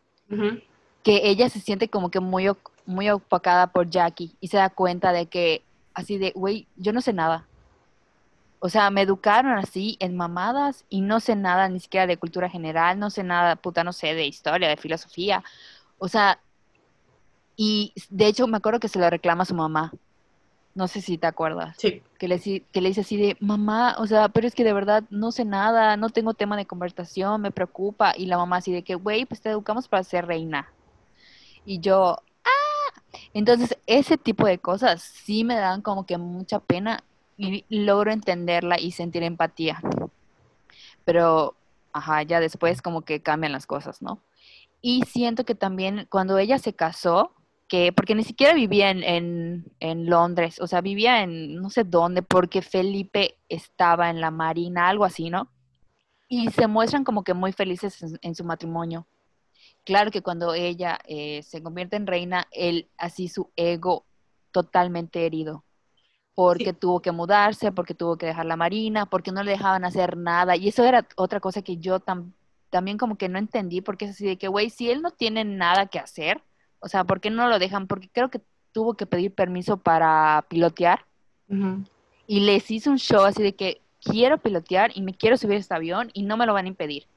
que 1.05 1.29
ella 1.29 1.49
se 1.49 1.59
siente 1.59 1.87
como 1.87 2.09
que 2.09 2.19
muy, 2.19 2.49
muy 2.87 3.11
opacada 3.11 3.67
por 3.67 3.87
Jackie 3.91 4.35
y 4.41 4.47
se 4.47 4.57
da 4.57 4.71
cuenta 4.71 5.13
de 5.13 5.27
que 5.27 5.61
así 5.93 6.17
de, 6.17 6.31
güey, 6.31 6.67
yo 6.77 6.93
no 6.93 6.99
sé 6.99 7.13
nada. 7.13 7.45
O 8.57 8.69
sea, 8.69 8.89
me 8.89 9.03
educaron 9.03 9.55
así 9.59 9.97
en 9.99 10.17
mamadas 10.17 10.83
y 10.89 11.01
no 11.01 11.19
sé 11.19 11.35
nada 11.35 11.69
ni 11.69 11.79
siquiera 11.79 12.07
de 12.07 12.17
cultura 12.17 12.49
general, 12.49 12.97
no 12.97 13.11
sé 13.11 13.23
nada, 13.23 13.55
puta, 13.55 13.83
no 13.83 13.93
sé, 13.93 14.15
de 14.15 14.25
historia, 14.25 14.67
de 14.67 14.77
filosofía. 14.77 15.43
O 15.99 16.07
sea, 16.07 16.39
y 17.55 17.93
de 18.09 18.25
hecho 18.25 18.47
me 18.47 18.57
acuerdo 18.57 18.79
que 18.79 18.87
se 18.87 18.97
lo 18.97 19.07
reclama 19.07 19.43
a 19.43 19.45
su 19.45 19.53
mamá. 19.53 19.93
No 20.73 20.87
sé 20.87 21.01
si 21.01 21.19
te 21.19 21.27
acuerdas. 21.27 21.75
Sí. 21.77 22.01
Que 22.17 22.27
le, 22.27 22.39
que 22.39 22.81
le 22.81 22.89
dice 22.89 23.01
así 23.01 23.15
de, 23.15 23.37
mamá, 23.41 23.95
o 23.99 24.07
sea, 24.07 24.29
pero 24.29 24.47
es 24.47 24.55
que 24.55 24.63
de 24.63 24.73
verdad 24.73 25.03
no 25.11 25.31
sé 25.31 25.45
nada, 25.45 25.97
no 25.97 26.09
tengo 26.09 26.33
tema 26.33 26.57
de 26.57 26.65
conversación, 26.65 27.41
me 27.41 27.51
preocupa. 27.51 28.15
Y 28.17 28.25
la 28.25 28.37
mamá 28.37 28.57
así 28.57 28.71
de 28.71 28.81
que, 28.81 28.95
güey, 28.95 29.25
pues 29.25 29.39
te 29.39 29.51
educamos 29.51 29.87
para 29.87 30.03
ser 30.03 30.25
reina. 30.25 30.67
Y 31.65 31.79
yo, 31.79 32.17
¡ah! 32.43 33.01
Entonces, 33.33 33.77
ese 33.87 34.17
tipo 34.17 34.45
de 34.45 34.59
cosas 34.59 35.01
sí 35.01 35.43
me 35.43 35.55
dan 35.55 35.81
como 35.81 36.05
que 36.05 36.17
mucha 36.17 36.59
pena 36.59 37.03
y 37.37 37.65
logro 37.69 38.11
entenderla 38.11 38.79
y 38.79 38.91
sentir 38.91 39.23
empatía. 39.23 39.81
Pero, 41.03 41.55
ajá, 41.93 42.23
ya 42.23 42.39
después 42.39 42.81
como 42.81 43.01
que 43.01 43.21
cambian 43.21 43.51
las 43.51 43.67
cosas, 43.67 44.01
¿no? 44.01 44.21
Y 44.81 45.03
siento 45.03 45.45
que 45.45 45.55
también 45.55 46.07
cuando 46.09 46.37
ella 46.37 46.59
se 46.59 46.73
casó, 46.73 47.33
que, 47.67 47.91
porque 47.91 48.13
ni 48.15 48.23
siquiera 48.23 48.53
vivía 48.53 48.91
en, 48.91 49.65
en, 49.79 50.05
Londres, 50.05 50.61
o 50.61 50.67
sea, 50.67 50.81
vivía 50.81 51.23
en 51.23 51.55
no 51.55 51.69
sé 51.71 51.83
dónde, 51.83 52.21
porque 52.21 52.61
Felipe 52.61 53.37
estaba 53.49 54.09
en 54.09 54.21
la 54.21 54.29
marina, 54.29 54.87
algo 54.87 55.03
así, 55.03 55.29
¿no? 55.29 55.49
Y 56.27 56.49
se 56.51 56.67
muestran 56.67 57.03
como 57.03 57.23
que 57.23 57.33
muy 57.33 57.51
felices 57.51 58.03
en, 58.21 58.35
su 58.35 58.43
matrimonio. 58.43 59.07
Claro 59.85 60.11
que 60.11 60.21
cuando 60.21 60.53
ella 60.53 60.99
eh, 61.05 61.41
se 61.43 61.63
convierte 61.63 61.95
en 61.95 62.07
reina, 62.07 62.47
él, 62.51 62.89
así 62.97 63.27
su 63.27 63.49
ego 63.55 64.05
totalmente 64.51 65.25
herido 65.25 65.63
porque 66.35 66.73
tuvo 66.73 67.01
que 67.01 67.13
mudarse, 67.13 67.71
porque 67.71 67.93
tuvo 67.93 68.17
que 68.17 68.25
dejar 68.25 68.45
la 68.45 68.57
marina, 68.57 69.05
porque 69.05 69.31
no 69.31 69.41
le 69.41 69.51
dejaban 69.51 69.85
hacer 69.85 70.17
nada. 70.17 70.57
Y 70.57 70.67
eso 70.67 70.83
era 70.83 71.07
otra 71.15 71.39
cosa 71.39 71.61
que 71.61 71.77
yo 71.77 72.01
también 72.69 72.97
como 72.97 73.17
que 73.17 73.29
no 73.29 73.39
entendí, 73.39 73.79
porque 73.79 74.03
es 74.03 74.11
así 74.11 74.25
de 74.25 74.37
que, 74.37 74.49
güey, 74.49 74.69
si 74.69 74.91
él 74.91 75.01
no 75.01 75.11
tiene 75.11 75.45
nada 75.45 75.85
que 75.85 75.97
hacer, 75.97 76.43
o 76.79 76.89
sea, 76.89 77.05
¿por 77.05 77.21
qué 77.21 77.29
no 77.29 77.47
lo 77.47 77.57
dejan? 77.57 77.87
Porque 77.87 78.09
creo 78.09 78.29
que 78.29 78.41
tuvo 78.73 78.95
que 78.95 79.05
pedir 79.05 79.33
permiso 79.33 79.77
para 79.77 80.45
pilotear. 80.49 81.05
Y 82.27 82.41
les 82.41 82.69
hizo 82.69 82.91
un 82.91 82.97
show 82.97 83.23
así 83.23 83.41
de 83.41 83.55
que 83.55 83.81
quiero 84.03 84.37
pilotear 84.37 84.91
y 84.93 85.01
me 85.01 85.13
quiero 85.13 85.37
subir 85.37 85.55
a 85.55 85.59
este 85.59 85.73
avión 85.73 86.09
y 86.13 86.23
no 86.23 86.35
me 86.35 86.45
lo 86.45 86.53
van 86.53 86.65
a 86.65 86.69
impedir. 86.69 87.07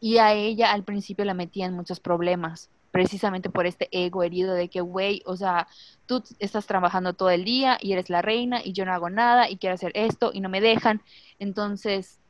Y 0.00 0.18
a 0.18 0.32
ella 0.34 0.72
al 0.72 0.84
principio 0.84 1.24
la 1.24 1.34
metían 1.34 1.74
muchos 1.74 2.00
problemas 2.00 2.70
precisamente 2.96 3.50
por 3.50 3.66
este 3.66 3.88
ego 3.92 4.22
herido 4.22 4.54
de 4.54 4.68
que, 4.68 4.80
güey, 4.80 5.22
o 5.26 5.36
sea, 5.36 5.68
tú 6.06 6.22
estás 6.38 6.66
trabajando 6.66 7.12
todo 7.12 7.28
el 7.28 7.44
día 7.44 7.76
y 7.82 7.92
eres 7.92 8.08
la 8.08 8.22
reina 8.22 8.60
y 8.64 8.72
yo 8.72 8.86
no 8.86 8.92
hago 8.94 9.10
nada 9.10 9.50
y 9.50 9.58
quiero 9.58 9.74
hacer 9.74 9.92
esto 9.94 10.30
y 10.32 10.40
no 10.40 10.48
me 10.48 10.62
dejan. 10.62 11.02
Entonces, 11.38 12.20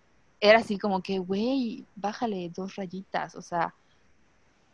era 0.40 0.58
así 0.58 0.76
como 0.76 1.02
que, 1.02 1.20
güey, 1.20 1.84
bájale 1.94 2.50
dos 2.50 2.74
rayitas, 2.74 3.36
o 3.36 3.42
sea, 3.42 3.74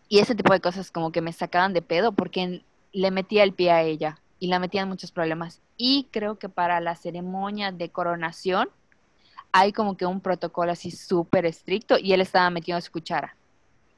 y 0.09 0.19
ese 0.19 0.35
tipo 0.35 0.53
de 0.53 0.61
cosas 0.61 0.91
como 0.91 1.13
que 1.13 1.21
me 1.21 1.33
sacaban 1.33 1.73
de 1.73 1.83
pedo 1.83 2.13
porque 2.13 2.63
le 2.93 3.11
metía 3.11 3.45
el 3.45 3.53
pie 3.53 3.71
a 3.71 3.83
ella 3.83 4.19
y 4.39 4.49
la 4.49 4.59
metían 4.59 4.89
muchos 4.89 5.13
problemas. 5.13 5.61
Y 5.77 6.09
creo 6.11 6.39
que 6.39 6.49
para 6.49 6.81
la 6.81 6.97
ceremonia 6.97 7.71
de 7.73 7.91
coronación 7.91 8.69
hay 9.53 9.73
como 9.73 9.97
que 9.97 10.07
un 10.07 10.21
protocolo 10.21 10.73
así 10.73 10.91
súper 10.91 11.47
estricto 11.47 11.99
y 11.99 12.13
él 12.13 12.21
estaba 12.21 12.51
metiendo 12.51 12.81
su 12.81 12.91
cuchara 12.91 13.37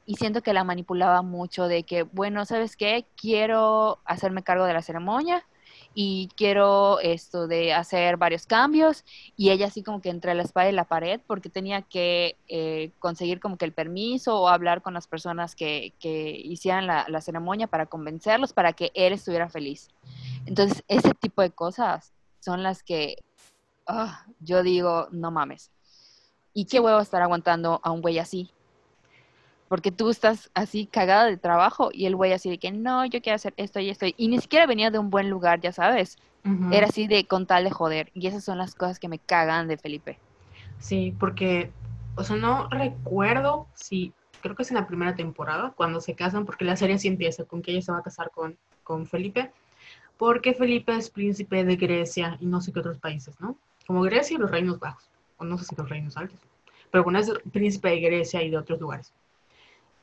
y 0.05 0.15
siento 0.15 0.41
que 0.41 0.53
la 0.53 0.63
manipulaba 0.63 1.21
mucho 1.21 1.67
de 1.67 1.83
que, 1.83 2.03
bueno, 2.03 2.45
¿sabes 2.45 2.77
qué? 2.77 3.05
Quiero 3.15 3.99
hacerme 4.05 4.43
cargo 4.43 4.65
de 4.65 4.73
la 4.73 4.81
ceremonia 4.81 5.45
y 5.93 6.29
quiero 6.35 6.99
esto 6.99 7.47
de 7.47 7.73
hacer 7.73 8.17
varios 8.17 8.45
cambios 8.45 9.03
y 9.35 9.49
ella 9.49 9.67
así 9.67 9.81
como 9.81 10.01
que 10.01 10.09
entre 10.09 10.33
la 10.35 10.43
espada 10.43 10.69
y 10.69 10.73
la 10.73 10.83
pared 10.83 11.19
porque 11.25 11.49
tenía 11.49 11.81
que 11.81 12.37
eh, 12.47 12.91
conseguir 12.99 13.39
como 13.39 13.57
que 13.57 13.65
el 13.65 13.71
permiso 13.71 14.39
o 14.39 14.47
hablar 14.47 14.81
con 14.81 14.93
las 14.93 15.07
personas 15.07 15.55
que, 15.55 15.93
que 15.99 16.29
hicieran 16.29 16.85
la, 16.85 17.05
la, 17.07 17.21
ceremonia 17.21 17.67
para 17.67 17.87
convencerlos 17.87 18.53
para 18.53 18.73
que 18.73 18.91
él 18.93 19.13
estuviera 19.13 19.49
feliz. 19.49 19.89
Entonces, 20.45 20.83
ese 20.87 21.13
tipo 21.13 21.41
de 21.41 21.49
cosas 21.49 22.13
son 22.39 22.61
las 22.61 22.83
que 22.83 23.17
ah, 23.87 24.25
yo 24.39 24.63
digo, 24.63 25.07
no 25.11 25.31
mames. 25.31 25.71
¿Y 26.53 26.65
qué 26.65 26.79
huevo 26.79 26.99
estar 26.99 27.21
aguantando 27.21 27.79
a 27.83 27.91
un 27.91 28.01
güey 28.01 28.19
así? 28.19 28.51
porque 29.67 29.91
tú 29.91 30.09
estás 30.09 30.49
así 30.53 30.85
cagada 30.85 31.25
de 31.25 31.37
trabajo 31.37 31.89
y 31.91 32.05
el 32.05 32.15
güey 32.15 32.33
así 32.33 32.49
de 32.49 32.57
que 32.57 32.71
no, 32.71 33.05
yo 33.05 33.21
quiero 33.21 33.35
hacer 33.35 33.53
esto 33.57 33.79
y 33.79 33.89
esto. 33.89 34.05
Y 34.15 34.27
ni 34.27 34.39
siquiera 34.39 34.67
venía 34.67 34.91
de 34.91 34.99
un 34.99 35.09
buen 35.09 35.29
lugar, 35.29 35.59
ya 35.59 35.71
sabes. 35.71 36.17
Era 36.71 36.87
así 36.87 37.07
de 37.07 37.25
con 37.25 37.47
tal 37.47 37.63
de 37.63 37.71
joder. 37.71 38.11
Y 38.13 38.27
esas 38.27 38.43
son 38.43 38.59
las 38.59 38.75
cosas 38.75 38.99
que 38.99 39.07
me 39.07 39.17
cagan 39.17 39.67
de 39.67 39.77
Felipe. 39.77 40.19
Sí, 40.77 41.15
porque, 41.19 41.71
o 42.15 42.23
sea, 42.23 42.35
no 42.35 42.69
recuerdo 42.69 43.67
si, 43.73 44.13
creo 44.41 44.55
que 44.55 44.61
es 44.61 44.69
en 44.69 44.75
la 44.75 44.85
primera 44.85 45.15
temporada, 45.15 45.73
cuando 45.75 45.99
se 46.01 46.13
casan, 46.13 46.45
porque 46.45 46.63
la 46.63 46.75
serie 46.75 46.99
sí 46.99 47.07
empieza 47.07 47.45
con 47.45 47.63
que 47.63 47.71
ella 47.71 47.81
se 47.81 47.91
va 47.91 47.97
a 47.97 48.03
casar 48.03 48.29
con, 48.29 48.57
con 48.83 49.07
Felipe, 49.07 49.51
porque 50.17 50.53
Felipe 50.53 50.95
es 50.95 51.09
príncipe 51.09 51.65
de 51.65 51.75
Grecia 51.75 52.37
y 52.39 52.45
no 52.45 52.61
sé 52.61 52.71
qué 52.71 52.79
otros 52.79 52.99
países, 52.99 53.41
¿no? 53.41 53.57
Como 53.87 54.01
Grecia 54.01 54.35
y 54.35 54.39
los 54.39 54.51
Reinos 54.51 54.79
Bajos, 54.79 55.09
o 55.37 55.45
no 55.45 55.57
sé 55.57 55.65
si 55.65 55.75
los 55.75 55.89
Reinos 55.89 56.17
Altos, 56.17 56.39
pero 56.91 57.03
bueno, 57.03 57.19
es 57.19 57.31
príncipe 57.51 57.89
de 57.89 57.99
Grecia 57.99 58.41
y 58.41 58.49
de 58.49 58.57
otros 58.57 58.79
lugares 58.79 59.13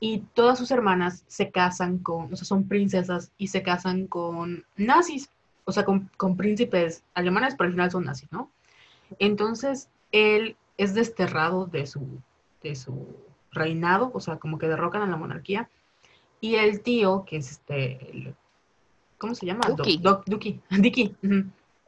y 0.05 0.19
todas 0.35 0.59
sus 0.59 0.73
hermanas 0.73 1.23
se 1.29 1.53
casan 1.53 1.99
con, 1.99 2.33
o 2.33 2.37
sea, 2.37 2.45
son 2.45 2.67
princesas 2.67 3.31
y 3.39 3.47
se 3.47 3.63
casan 3.63 4.09
con 4.09 4.65
nazis, 4.77 5.31
o 5.65 5.71
sea, 5.71 5.85
con, 5.85 6.11
príncipes 6.37 7.05
alemanes, 7.15 7.55
pero 7.55 7.69
al 7.69 7.75
final 7.75 7.91
son 7.93 8.07
nazis, 8.07 8.33
¿no? 8.33 8.51
Entonces, 9.21 9.89
él 10.11 10.57
es 10.77 10.95
desterrado 10.95 11.67
de 11.67 11.87
su, 11.87 12.05
de 12.65 12.75
su 12.75 13.15
reinado, 13.53 14.11
o 14.13 14.19
sea, 14.19 14.39
como 14.39 14.59
que 14.59 14.67
derrocan 14.67 15.03
a 15.03 15.07
la 15.07 15.17
monarquía, 15.17 15.71
y 16.41 16.57
el 16.57 16.81
tío, 16.81 17.25
que 17.25 17.37
es 17.37 17.53
este, 17.53 18.35
¿cómo 19.19 19.37
se 19.37 19.47
llama? 19.47 19.69
Duki. 19.69 20.03
Duki. 20.27 20.61
Diki. 20.81 21.15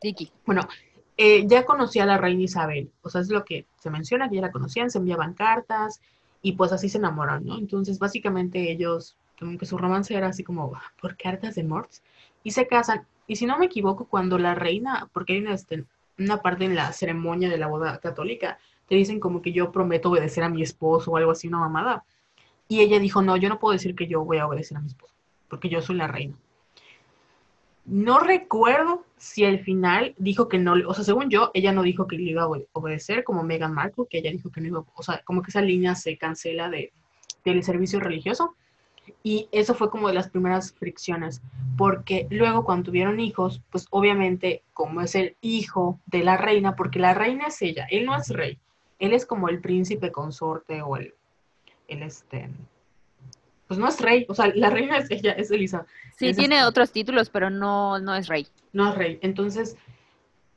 Diki. 0.01 0.31
Bueno, 0.47 0.62
eh, 1.17 1.47
ya 1.47 1.65
conocía 1.65 2.03
a 2.05 2.07
la 2.07 2.19
reina 2.19 2.43
Isabel, 2.43 2.91
o 3.03 3.11
sea, 3.11 3.21
es 3.21 3.29
lo 3.29 3.45
que 3.45 3.67
se 3.79 3.91
menciona, 3.91 4.29
que 4.29 4.37
ya 4.37 4.43
la 4.43 4.53
conocían, 4.53 4.91
se 4.91 4.99
enviaban 4.99 5.35
cartas, 5.35 6.01
y 6.45 6.53
pues 6.53 6.73
así 6.73 6.91
se 6.91 6.99
enamoran, 6.99 7.45
¿no? 7.45 7.57
Entonces 7.57 7.99
básicamente 7.99 8.71
ellos, 8.71 9.17
como 9.39 9.57
que 9.57 9.65
su 9.65 9.79
romance 9.79 10.15
era 10.15 10.29
así 10.29 10.45
como 10.45 10.73
por 11.01 11.17
cartas 11.17 11.55
de 11.55 11.65
Morts 11.65 12.03
y 12.43 12.51
se 12.51 12.67
casan. 12.67 13.07
Y 13.27 13.37
si 13.37 13.47
no 13.47 13.59
me 13.59 13.65
equivoco, 13.65 14.05
cuando 14.05 14.39
la 14.39 14.55
reina, 14.55 15.09
porque 15.15 15.33
hay 15.33 15.39
una, 15.39 15.55
este, 15.55 15.85
una 16.19 16.43
parte 16.43 16.67
en 16.67 16.75
la 16.75 16.93
ceremonia 16.93 17.49
de 17.49 17.57
la 17.57 17.67
boda 17.67 17.99
católica, 17.99 18.59
te 18.87 18.95
dicen 18.95 19.21
como 19.21 19.41
que 19.41 19.53
yo 19.53 19.73
prometo 19.73 20.11
obedecer 20.11 20.45
a 20.45 20.51
mi 20.51 20.62
esposo 20.62 21.12
o 21.12 21.17
algo 21.17 21.31
así, 21.31 21.49
una 21.49 21.61
mamada. 21.61 22.05
Y 22.69 22.81
ella 22.81 22.99
dijo, 22.99 23.23
no, 23.23 23.39
yo 23.39 23.49
no 23.49 23.59
puedo 23.59 23.73
decir 23.73 23.95
que 23.95 24.07
yo 24.07 24.23
voy 24.23 24.37
a 24.37 24.47
obedecer 24.47 24.77
a 24.77 24.81
mi 24.81 24.89
esposo, 24.89 25.15
porque 25.49 25.71
yo 25.71 25.81
soy 25.81 25.97
la 25.97 26.09
reina. 26.09 26.37
No 27.87 28.18
recuerdo 28.18 29.05
si 29.18 29.45
al 29.45 29.61
final 29.61 30.14
dijo 30.16 30.49
que 30.49 30.59
no, 30.59 30.74
o 30.87 30.95
sea, 30.95 31.05
según 31.05 31.28
yo, 31.28 31.51
ella 31.53 31.72
no 31.72 31.82
dijo 31.82 32.07
que 32.07 32.16
le 32.16 32.30
iba 32.30 32.45
a 32.45 32.51
obedecer 32.72 33.24
como 33.24 33.43
Meghan 33.43 33.74
Markle, 33.74 34.07
que 34.09 34.18
ella 34.18 34.30
dijo 34.30 34.51
que 34.51 34.61
no 34.61 34.68
iba, 34.68 34.85
o 34.95 35.03
sea, 35.03 35.20
como 35.24 35.43
que 35.43 35.51
esa 35.51 35.61
línea 35.61 35.95
se 35.95 36.16
cancela 36.16 36.70
de, 36.70 36.93
del 37.45 37.62
servicio 37.62 38.01
religioso. 38.01 38.55
Y 39.22 39.49
eso 39.53 39.74
fue 39.74 39.91
como 39.91 40.09
de 40.09 40.14
las 40.14 40.30
primeras 40.30 40.72
fricciones, 40.72 41.43
porque 41.76 42.26
luego 42.30 42.64
cuando 42.64 42.87
tuvieron 42.87 43.20
hijos, 43.20 43.61
pues 43.70 43.87
obviamente 43.91 44.62
como 44.72 45.03
es 45.03 45.14
el 45.14 45.37
hijo 45.43 46.01
de 46.07 46.24
la 46.24 46.39
reina, 46.39 46.74
porque 46.74 46.99
la 46.99 47.12
reina 47.12 47.49
es 47.49 47.61
ella, 47.61 47.87
él 47.91 48.07
no 48.07 48.16
es 48.16 48.30
rey, 48.30 48.59
él 48.99 49.12
es 49.12 49.26
como 49.26 49.51
el 49.51 49.61
príncipe 49.61 50.11
consorte 50.11 50.80
o 50.80 50.97
el, 50.97 51.12
el 51.89 52.03
este, 52.03 52.49
pues 53.75 53.79
no 53.81 53.89
es 53.89 54.01
rey, 54.01 54.25
o 54.29 54.35
sea, 54.35 54.53
la 54.55 54.70
reina 54.70 54.99
es 54.99 55.11
ella, 55.11 55.33
es 55.33 55.51
Elisa. 55.51 55.85
Sí, 56.16 56.33
tiene 56.33 56.64
otros 56.64 56.93
títulos, 56.93 57.29
pero 57.29 57.51
no, 57.51 57.99
no 57.99 58.14
es 58.14 58.29
rey. 58.29 58.47
No 58.72 58.91
es 58.91 58.95
rey. 58.95 59.18
Entonces, 59.20 59.77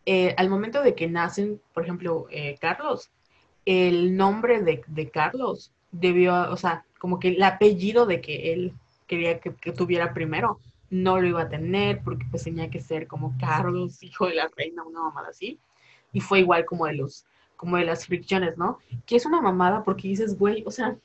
eh, 0.05 0.35
al 0.37 0.49
momento 0.49 0.83
de 0.83 0.93
que 0.93 1.07
nacen, 1.07 1.59
por 1.73 1.83
ejemplo, 1.83 2.27
eh, 2.29 2.57
Carlos, 2.61 3.09
el 3.65 4.15
nombre 4.15 4.61
de, 4.61 4.83
de, 4.85 5.09
Carlos 5.09 5.71
debió, 5.91 6.51
o 6.51 6.57
sea, 6.57 6.85
como 6.99 7.19
que 7.19 7.29
el 7.29 7.41
apellido 7.41 8.05
de 8.05 8.21
que 8.21 8.53
él 8.53 8.73
quería 9.07 9.39
que, 9.39 9.51
tuviera 9.71 10.13
primero, 10.13 10.59
no 10.91 11.19
lo 11.19 11.27
iba 11.27 11.41
a 11.41 11.49
tener 11.49 12.01
porque 12.03 12.25
pues 12.29 12.43
tenía 12.43 12.69
que 12.69 12.81
ser 12.81 13.07
como 13.07 13.35
Carlos, 13.39 14.03
hijo 14.03 14.27
de 14.27 14.35
la 14.35 14.47
reina, 14.55 14.83
una 14.83 15.01
mamada 15.01 15.29
así. 15.29 15.59
Y 16.13 16.21
fue 16.21 16.41
igual 16.41 16.65
como 16.65 16.85
de 16.85 16.93
los, 16.93 17.25
como 17.55 17.77
de 17.77 17.85
las 17.85 18.05
fricciones, 18.05 18.59
¿no? 18.59 18.77
Que 19.07 19.15
es 19.15 19.25
una 19.25 19.41
mamada 19.41 19.83
porque 19.83 20.07
dices, 20.07 20.37
güey, 20.37 20.63
o 20.67 20.71
sea, 20.71 20.95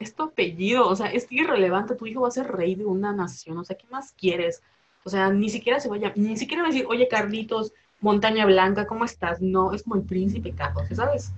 es 0.00 0.14
tu 0.14 0.24
apellido, 0.24 0.88
o 0.88 0.96
sea, 0.96 1.12
es 1.12 1.26
irrelevante, 1.30 1.94
tu 1.94 2.06
hijo 2.06 2.22
va 2.22 2.28
a 2.28 2.32
ser 2.32 2.50
rey 2.50 2.74
de 2.74 2.86
una 2.86 3.12
nación, 3.12 3.58
o 3.58 3.64
sea, 3.64 3.76
¿qué 3.76 3.86
más 3.90 4.12
quieres? 4.12 4.62
O 5.04 5.10
sea, 5.10 5.30
ni 5.30 5.50
siquiera 5.50 5.78
se 5.78 5.88
vaya, 5.88 6.12
ni 6.16 6.36
siquiera 6.36 6.62
va 6.62 6.68
a 6.68 6.72
decir, 6.72 6.86
oye, 6.88 7.06
Carlitos, 7.06 7.72
Montaña 8.00 8.46
Blanca, 8.46 8.86
¿cómo 8.86 9.04
estás? 9.04 9.42
No, 9.42 9.72
es 9.72 9.82
como 9.82 9.96
el 9.96 10.02
príncipe 10.02 10.52
Carlos, 10.52 10.86
¿sabes? 10.94 11.32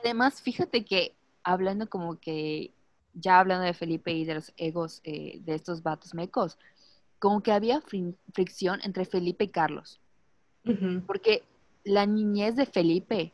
Además, 0.00 0.42
fíjate 0.42 0.84
que 0.84 1.14
hablando 1.42 1.88
como 1.88 2.20
que, 2.20 2.70
ya 3.14 3.40
hablando 3.40 3.64
de 3.64 3.72
Felipe 3.72 4.12
y 4.12 4.26
de 4.26 4.34
los 4.34 4.52
egos 4.58 5.00
eh, 5.04 5.40
de 5.42 5.54
estos 5.54 5.82
vatos 5.82 6.14
mecos, 6.14 6.58
como 7.18 7.42
que 7.42 7.52
había 7.52 7.80
fricción 7.80 8.80
entre 8.82 9.06
Felipe 9.06 9.44
y 9.44 9.48
Carlos. 9.48 10.00
Porque 11.06 11.42
la 11.84 12.06
niñez 12.06 12.56
de 12.56 12.66
Felipe 12.66 13.32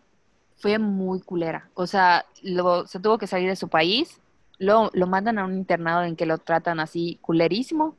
fue 0.60 0.78
muy 0.78 1.20
culera. 1.20 1.68
O 1.74 1.86
sea, 1.86 2.26
lo, 2.42 2.86
se 2.86 3.00
tuvo 3.00 3.18
que 3.18 3.26
salir 3.26 3.48
de 3.48 3.56
su 3.56 3.68
país, 3.68 4.20
lo, 4.58 4.90
lo 4.92 5.06
mandan 5.06 5.38
a 5.38 5.44
un 5.44 5.54
internado 5.54 6.04
en 6.04 6.16
que 6.16 6.26
lo 6.26 6.38
tratan 6.38 6.80
así 6.80 7.18
culerísimo. 7.22 7.96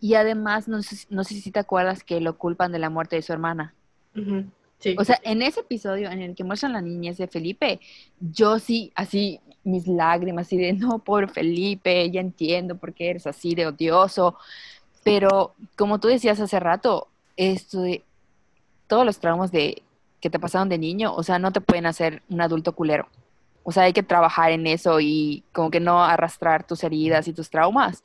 Y 0.00 0.14
además, 0.14 0.68
no 0.68 0.82
sé, 0.82 1.06
no 1.10 1.24
sé 1.24 1.34
si 1.34 1.50
te 1.50 1.60
acuerdas 1.60 2.02
que 2.02 2.20
lo 2.20 2.36
culpan 2.38 2.72
de 2.72 2.78
la 2.78 2.90
muerte 2.90 3.16
de 3.16 3.22
su 3.22 3.32
hermana. 3.32 3.74
O 4.98 5.04
sea, 5.04 5.18
en 5.22 5.42
ese 5.42 5.60
episodio 5.60 6.10
en 6.10 6.20
el 6.20 6.34
que 6.34 6.44
muestran 6.44 6.72
la 6.72 6.80
niñez 6.80 7.18
de 7.18 7.26
Felipe, 7.26 7.80
yo 8.20 8.58
sí, 8.58 8.92
así, 8.94 9.40
mis 9.64 9.86
lágrimas, 9.86 10.46
así 10.46 10.56
de, 10.56 10.72
no, 10.72 10.98
pobre 10.98 11.28
Felipe, 11.28 12.10
ya 12.10 12.20
entiendo 12.20 12.76
por 12.76 12.92
qué 12.92 13.10
eres 13.10 13.26
así 13.26 13.54
de 13.54 13.66
odioso. 13.66 14.36
Pero, 15.02 15.54
como 15.76 15.98
tú 15.98 16.08
decías 16.08 16.40
hace 16.40 16.60
rato, 16.60 17.08
esto 17.36 17.82
de 17.82 18.02
todos 18.86 19.04
los 19.04 19.18
traumas 19.18 19.50
de, 19.50 19.82
que 20.26 20.30
te 20.30 20.40
pasaron 20.40 20.68
de 20.68 20.76
niño, 20.76 21.14
o 21.14 21.22
sea, 21.22 21.38
no 21.38 21.52
te 21.52 21.60
pueden 21.60 21.86
hacer 21.86 22.20
un 22.28 22.40
adulto 22.40 22.74
culero. 22.74 23.08
O 23.62 23.70
sea, 23.70 23.84
hay 23.84 23.92
que 23.92 24.02
trabajar 24.02 24.50
en 24.50 24.66
eso 24.66 24.98
y 24.98 25.44
como 25.52 25.70
que 25.70 25.78
no 25.78 26.02
arrastrar 26.02 26.66
tus 26.66 26.82
heridas 26.82 27.28
y 27.28 27.32
tus 27.32 27.48
traumas. 27.48 28.02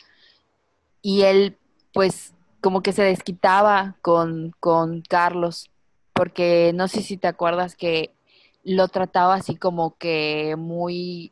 Y 1.01 1.23
él, 1.23 1.57
pues, 1.93 2.35
como 2.61 2.83
que 2.83 2.93
se 2.93 3.01
desquitaba 3.01 3.95
con, 4.03 4.53
con 4.59 5.01
Carlos, 5.01 5.71
porque 6.13 6.73
no 6.75 6.87
sé 6.87 7.01
si 7.01 7.17
te 7.17 7.27
acuerdas 7.27 7.75
que 7.75 8.11
lo 8.63 8.87
trataba 8.87 9.33
así 9.33 9.55
como 9.55 9.97
que 9.97 10.55
muy, 10.59 11.31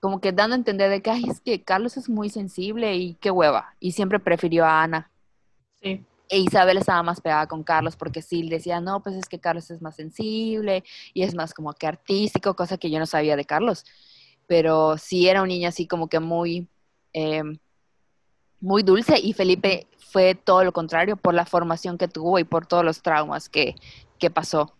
como 0.00 0.20
que 0.20 0.32
dando 0.32 0.56
a 0.56 0.58
entender 0.58 0.90
de 0.90 1.00
que, 1.00 1.10
es 1.10 1.40
que 1.40 1.62
Carlos 1.62 1.96
es 1.96 2.10
muy 2.10 2.28
sensible 2.28 2.96
y 2.96 3.14
qué 3.14 3.30
hueva. 3.30 3.74
Y 3.80 3.92
siempre 3.92 4.18
prefirió 4.18 4.66
a 4.66 4.82
Ana. 4.82 5.10
Sí. 5.80 6.04
E 6.28 6.38
Isabel 6.38 6.76
estaba 6.76 7.02
más 7.02 7.20
pegada 7.20 7.46
con 7.46 7.64
Carlos 7.64 7.96
porque 7.96 8.22
sí, 8.22 8.48
decía, 8.48 8.80
no, 8.80 9.02
pues 9.02 9.16
es 9.16 9.28
que 9.28 9.40
Carlos 9.40 9.70
es 9.70 9.80
más 9.80 9.96
sensible 9.96 10.84
y 11.14 11.22
es 11.22 11.34
más 11.34 11.54
como 11.54 11.72
que 11.72 11.86
artístico, 11.86 12.54
cosa 12.54 12.76
que 12.76 12.90
yo 12.90 12.98
no 12.98 13.06
sabía 13.06 13.36
de 13.36 13.44
Carlos. 13.44 13.84
Pero 14.46 14.98
sí 14.98 15.28
era 15.28 15.42
un 15.42 15.48
niño 15.48 15.68
así 15.68 15.86
como 15.86 16.08
que 16.08 16.20
muy, 16.20 16.68
em, 17.12 17.58
muy 18.60 18.82
dulce 18.82 19.18
y 19.18 19.32
Felipe 19.32 19.86
fue 19.98 20.34
todo 20.34 20.64
lo 20.64 20.72
contrario 20.72 21.16
por 21.16 21.34
la 21.34 21.46
formación 21.46 21.98
que 21.98 22.08
tuvo 22.08 22.38
y 22.38 22.44
por 22.44 22.66
todos 22.66 22.84
los 22.84 23.02
traumas 23.02 23.48
que, 23.48 23.74
que 24.18 24.30
pasó. 24.30 24.74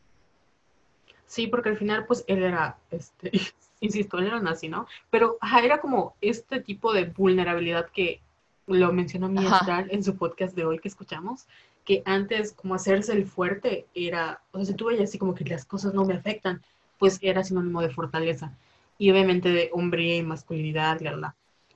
Sí, 1.26 1.46
porque 1.46 1.68
al 1.68 1.76
final 1.76 2.06
pues 2.06 2.24
él 2.26 2.42
era, 2.42 2.78
este, 2.90 3.30
insisto, 3.80 4.18
él 4.18 4.26
era 4.26 4.40
nazi, 4.40 4.68
¿no? 4.68 4.86
Pero 5.10 5.38
era 5.62 5.78
como 5.78 6.16
este 6.20 6.60
tipo 6.60 6.92
de 6.92 7.04
vulnerabilidad 7.04 7.88
que 7.90 8.20
lo 8.68 8.92
mencionó 8.92 9.28
mi 9.28 9.44
en 9.90 10.04
su 10.04 10.16
podcast 10.16 10.54
de 10.54 10.64
hoy 10.64 10.78
que 10.78 10.88
escuchamos, 10.88 11.46
que 11.84 12.02
antes 12.04 12.52
como 12.52 12.74
hacerse 12.74 13.12
el 13.12 13.26
fuerte 13.26 13.86
era, 13.94 14.42
o 14.52 14.58
sea, 14.58 14.66
si 14.66 14.74
tú 14.74 14.86
veías 14.86 15.08
así 15.08 15.18
como 15.18 15.34
que 15.34 15.44
las 15.44 15.64
cosas 15.64 15.94
no 15.94 16.04
me 16.04 16.14
afectan, 16.14 16.62
pues 16.98 17.18
era 17.22 17.42
sinónimo 17.42 17.80
de 17.80 17.90
fortaleza 17.90 18.52
y 18.98 19.10
obviamente 19.10 19.48
de 19.50 19.70
hombre 19.72 20.16
y 20.16 20.22
masculinidad, 20.22 21.00
la, 21.00 21.34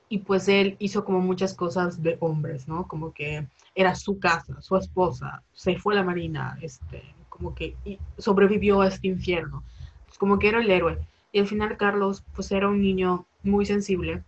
Y 0.08 0.18
pues 0.18 0.48
él 0.48 0.76
hizo 0.80 1.04
como 1.04 1.20
muchas 1.20 1.54
cosas 1.54 2.02
de 2.02 2.16
hombres, 2.20 2.68
¿no? 2.68 2.86
Como 2.88 3.12
que 3.12 3.46
era 3.74 3.94
su 3.94 4.18
casa, 4.18 4.60
su 4.60 4.76
esposa, 4.76 5.42
se 5.52 5.78
fue 5.78 5.94
a 5.94 5.98
la 5.98 6.02
marina, 6.02 6.58
este, 6.60 7.02
como 7.28 7.54
que 7.54 7.76
sobrevivió 8.18 8.82
a 8.82 8.88
este 8.88 9.08
infierno. 9.08 9.62
Pues 10.04 10.18
como 10.18 10.38
que 10.38 10.48
era 10.48 10.60
el 10.60 10.70
héroe. 10.70 10.98
Y 11.30 11.38
al 11.38 11.46
final 11.46 11.76
Carlos, 11.76 12.22
pues 12.34 12.50
era 12.52 12.68
un 12.68 12.82
niño 12.82 13.24
muy 13.42 13.64
sensible, 13.64 14.22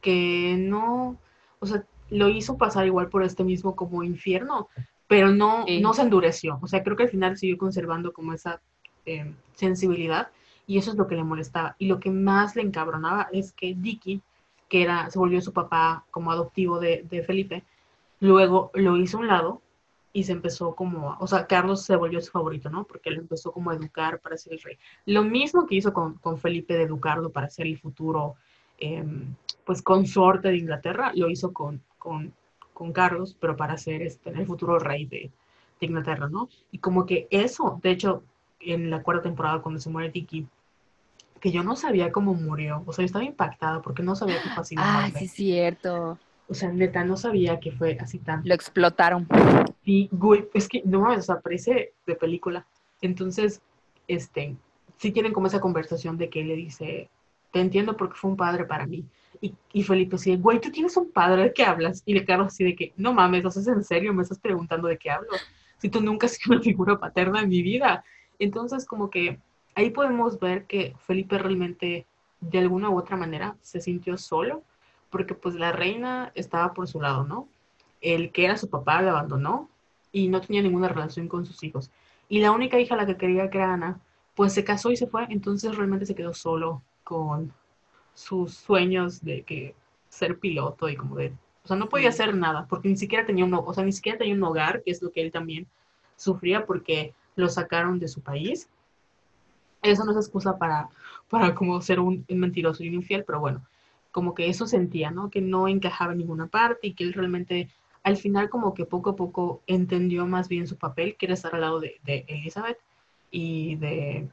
que 0.00 0.56
no, 0.58 1.18
o 1.58 1.66
sea, 1.66 1.84
lo 2.10 2.28
hizo 2.28 2.56
pasar 2.56 2.86
igual 2.86 3.08
por 3.08 3.22
este 3.22 3.44
mismo 3.44 3.76
como 3.76 4.02
infierno, 4.02 4.68
pero 5.06 5.30
no, 5.30 5.64
no 5.80 5.94
se 5.94 6.02
endureció. 6.02 6.58
O 6.62 6.66
sea, 6.66 6.82
creo 6.82 6.96
que 6.96 7.04
al 7.04 7.08
final 7.08 7.36
siguió 7.36 7.58
conservando 7.58 8.12
como 8.12 8.32
esa 8.32 8.60
eh, 9.06 9.32
sensibilidad 9.54 10.28
y 10.66 10.78
eso 10.78 10.90
es 10.90 10.96
lo 10.96 11.06
que 11.06 11.16
le 11.16 11.24
molestaba. 11.24 11.76
Y 11.78 11.86
lo 11.86 11.98
que 11.98 12.10
más 12.10 12.56
le 12.56 12.62
encabronaba 12.62 13.28
es 13.32 13.52
que 13.52 13.74
Dicky, 13.74 14.20
que 14.68 14.82
era, 14.82 15.10
se 15.10 15.18
volvió 15.18 15.40
su 15.40 15.52
papá 15.52 16.04
como 16.10 16.30
adoptivo 16.30 16.78
de, 16.78 17.04
de 17.08 17.22
Felipe, 17.22 17.64
luego 18.20 18.70
lo 18.74 18.96
hizo 18.98 19.16
a 19.16 19.20
un 19.20 19.28
lado 19.28 19.62
y 20.12 20.24
se 20.24 20.32
empezó 20.32 20.74
como, 20.74 21.16
o 21.20 21.26
sea, 21.26 21.46
Carlos 21.46 21.84
se 21.84 21.96
volvió 21.96 22.20
su 22.20 22.30
favorito, 22.30 22.70
¿no? 22.70 22.84
Porque 22.84 23.10
lo 23.10 23.20
empezó 23.20 23.52
como 23.52 23.70
a 23.70 23.74
educar 23.74 24.20
para 24.20 24.36
ser 24.36 24.54
el 24.54 24.60
rey. 24.60 24.76
Lo 25.06 25.22
mismo 25.22 25.66
que 25.66 25.76
hizo 25.76 25.92
con, 25.92 26.14
con 26.14 26.38
Felipe 26.38 26.74
de 26.74 26.84
educarlo 26.84 27.30
para 27.30 27.48
ser 27.48 27.66
el 27.66 27.78
futuro, 27.78 28.34
em, 28.78 29.34
pues, 29.64 29.82
consorte 29.82 30.48
de 30.48 30.56
Inglaterra, 30.56 31.12
lo 31.14 31.28
hizo 31.30 31.52
con, 31.52 31.82
con, 31.98 32.32
con 32.72 32.92
Carlos, 32.92 33.36
pero 33.38 33.56
para 33.56 33.76
ser 33.76 34.02
este, 34.02 34.30
el 34.30 34.46
futuro 34.46 34.78
rey 34.78 35.06
de, 35.06 35.30
de, 35.80 35.86
Inglaterra, 35.86 36.28
¿no? 36.28 36.48
Y 36.70 36.78
como 36.78 37.06
que 37.06 37.26
eso, 37.30 37.80
de 37.82 37.90
hecho, 37.90 38.22
en 38.60 38.90
la 38.90 39.02
cuarta 39.02 39.24
temporada, 39.24 39.60
cuando 39.60 39.80
se 39.80 39.90
muere 39.90 40.10
Tiki, 40.10 40.46
que 41.40 41.50
yo 41.50 41.62
no 41.62 41.76
sabía 41.76 42.10
cómo 42.10 42.34
murió, 42.34 42.82
o 42.86 42.92
sea, 42.92 43.02
yo 43.02 43.06
estaba 43.06 43.24
impactada 43.24 43.80
porque 43.82 44.02
no 44.02 44.16
sabía 44.16 44.42
que 44.42 44.48
fue 44.50 44.62
así. 44.62 44.74
Ah, 44.78 45.10
sí, 45.16 45.28
cierto. 45.28 46.18
O 46.48 46.54
sea, 46.54 46.72
neta, 46.72 47.04
no 47.04 47.16
sabía 47.16 47.60
que 47.60 47.72
fue 47.72 47.98
así 48.00 48.18
tan... 48.18 48.42
Lo 48.44 48.54
explotaron. 48.54 49.28
Sí, 49.84 50.08
güey, 50.10 50.48
es 50.54 50.66
que 50.66 50.82
no 50.84 51.00
mames, 51.00 51.20
o 51.20 51.22
sea, 51.22 51.40
parece 51.40 51.92
de 52.06 52.14
película. 52.14 52.66
Entonces, 53.02 53.60
este, 54.06 54.56
sí 54.96 55.12
tienen 55.12 55.32
como 55.32 55.46
esa 55.46 55.60
conversación 55.60 56.16
de 56.16 56.30
que 56.30 56.40
él 56.40 56.48
le 56.48 56.56
dice, 56.56 57.10
te 57.52 57.60
entiendo 57.60 57.96
porque 57.96 58.16
fue 58.16 58.30
un 58.30 58.36
padre 58.36 58.64
para 58.64 58.86
mí. 58.86 59.04
Y, 59.40 59.82
Felipe 59.82 60.16
así, 60.16 60.36
güey, 60.36 60.60
tú 60.60 60.70
tienes 60.70 60.96
un 60.96 61.10
padre, 61.10 61.44
¿de 61.44 61.52
qué 61.52 61.64
hablas? 61.64 62.02
Y 62.04 62.14
le 62.14 62.24
Carlos 62.24 62.48
así 62.48 62.64
de 62.64 62.74
que, 62.74 62.92
no 62.96 63.12
mames, 63.12 63.44
¿no 63.44 63.50
es 63.50 63.66
en 63.66 63.84
serio? 63.84 64.12
¿Me 64.12 64.22
estás 64.22 64.38
preguntando 64.38 64.88
de 64.88 64.98
qué 64.98 65.10
hablo? 65.10 65.30
Si 65.78 65.88
tú 65.88 66.00
nunca 66.00 66.26
has 66.26 66.32
sido 66.34 66.56
una 66.56 66.62
figura 66.62 66.98
paterna 66.98 67.40
en 67.40 67.48
mi 67.48 67.62
vida. 67.62 68.04
Entonces, 68.38 68.84
como 68.84 69.10
que 69.10 69.38
ahí 69.74 69.90
podemos 69.90 70.40
ver 70.40 70.64
que 70.64 70.94
Felipe 71.06 71.38
realmente, 71.38 72.06
de 72.40 72.58
alguna 72.58 72.90
u 72.90 72.98
otra 72.98 73.16
manera, 73.16 73.56
se 73.62 73.80
sintió 73.80 74.18
solo, 74.18 74.62
porque 75.10 75.34
pues 75.34 75.54
la 75.54 75.72
reina 75.72 76.32
estaba 76.34 76.74
por 76.74 76.88
su 76.88 77.00
lado, 77.00 77.24
¿no? 77.24 77.48
El 78.00 78.32
que 78.32 78.44
era 78.44 78.56
su 78.56 78.68
papá 78.68 79.02
lo 79.02 79.10
abandonó 79.10 79.68
y 80.12 80.28
no 80.28 80.40
tenía 80.40 80.62
ninguna 80.62 80.88
relación 80.88 81.28
con 81.28 81.46
sus 81.46 81.62
hijos. 81.62 81.90
Y 82.28 82.40
la 82.40 82.50
única 82.50 82.78
hija 82.78 82.94
a 82.94 82.98
la 82.98 83.06
que 83.06 83.16
quería, 83.16 83.50
que 83.50 83.58
era 83.58 83.72
Ana, 83.72 84.00
pues 84.34 84.52
se 84.52 84.64
casó 84.64 84.90
y 84.90 84.96
se 84.96 85.06
fue, 85.06 85.26
entonces 85.30 85.76
realmente 85.76 86.06
se 86.06 86.14
quedó 86.14 86.34
solo 86.34 86.82
con, 87.02 87.52
sus 88.18 88.54
sueños 88.54 89.22
de 89.22 89.42
que 89.42 89.76
ser 90.08 90.40
piloto 90.40 90.88
y 90.88 90.96
como 90.96 91.16
de, 91.16 91.32
o 91.62 91.68
sea, 91.68 91.76
no 91.76 91.88
podía 91.88 92.08
hacer 92.08 92.34
nada 92.34 92.66
porque 92.68 92.88
ni 92.88 92.96
siquiera 92.96 93.24
tenía 93.24 93.44
un, 93.44 93.54
o 93.54 93.72
sea, 93.72 93.84
ni 93.84 93.92
siquiera 93.92 94.18
tenía 94.18 94.34
un 94.34 94.42
hogar, 94.42 94.82
que 94.82 94.90
es 94.90 95.00
lo 95.00 95.12
que 95.12 95.22
él 95.22 95.30
también 95.30 95.68
sufría 96.16 96.66
porque 96.66 97.14
lo 97.36 97.48
sacaron 97.48 98.00
de 98.00 98.08
su 98.08 98.20
país. 98.20 98.68
Eso 99.82 100.04
no 100.04 100.10
es 100.10 100.16
excusa 100.16 100.58
para, 100.58 100.88
para 101.28 101.54
como 101.54 101.80
ser 101.80 102.00
un, 102.00 102.24
mentiroso 102.28 102.82
y 102.82 102.88
un 102.88 102.96
infiel, 102.96 103.22
pero 103.24 103.38
bueno, 103.38 103.64
como 104.10 104.34
que 104.34 104.48
eso 104.48 104.66
sentía, 104.66 105.12
¿no? 105.12 105.30
Que 105.30 105.40
no 105.40 105.68
encajaba 105.68 106.10
en 106.10 106.18
ninguna 106.18 106.48
parte 106.48 106.88
y 106.88 106.94
que 106.94 107.04
él 107.04 107.12
realmente 107.12 107.68
al 108.02 108.16
final 108.16 108.48
como 108.48 108.74
que 108.74 108.84
poco 108.84 109.10
a 109.10 109.16
poco 109.16 109.62
entendió 109.68 110.26
más 110.26 110.48
bien 110.48 110.66
su 110.66 110.76
papel, 110.76 111.14
que 111.16 111.26
era 111.26 111.34
estar 111.34 111.54
al 111.54 111.60
lado 111.60 111.78
de, 111.78 112.00
de 112.04 112.24
Elizabeth 112.26 112.78
y 113.30 113.76
de, 113.76 114.28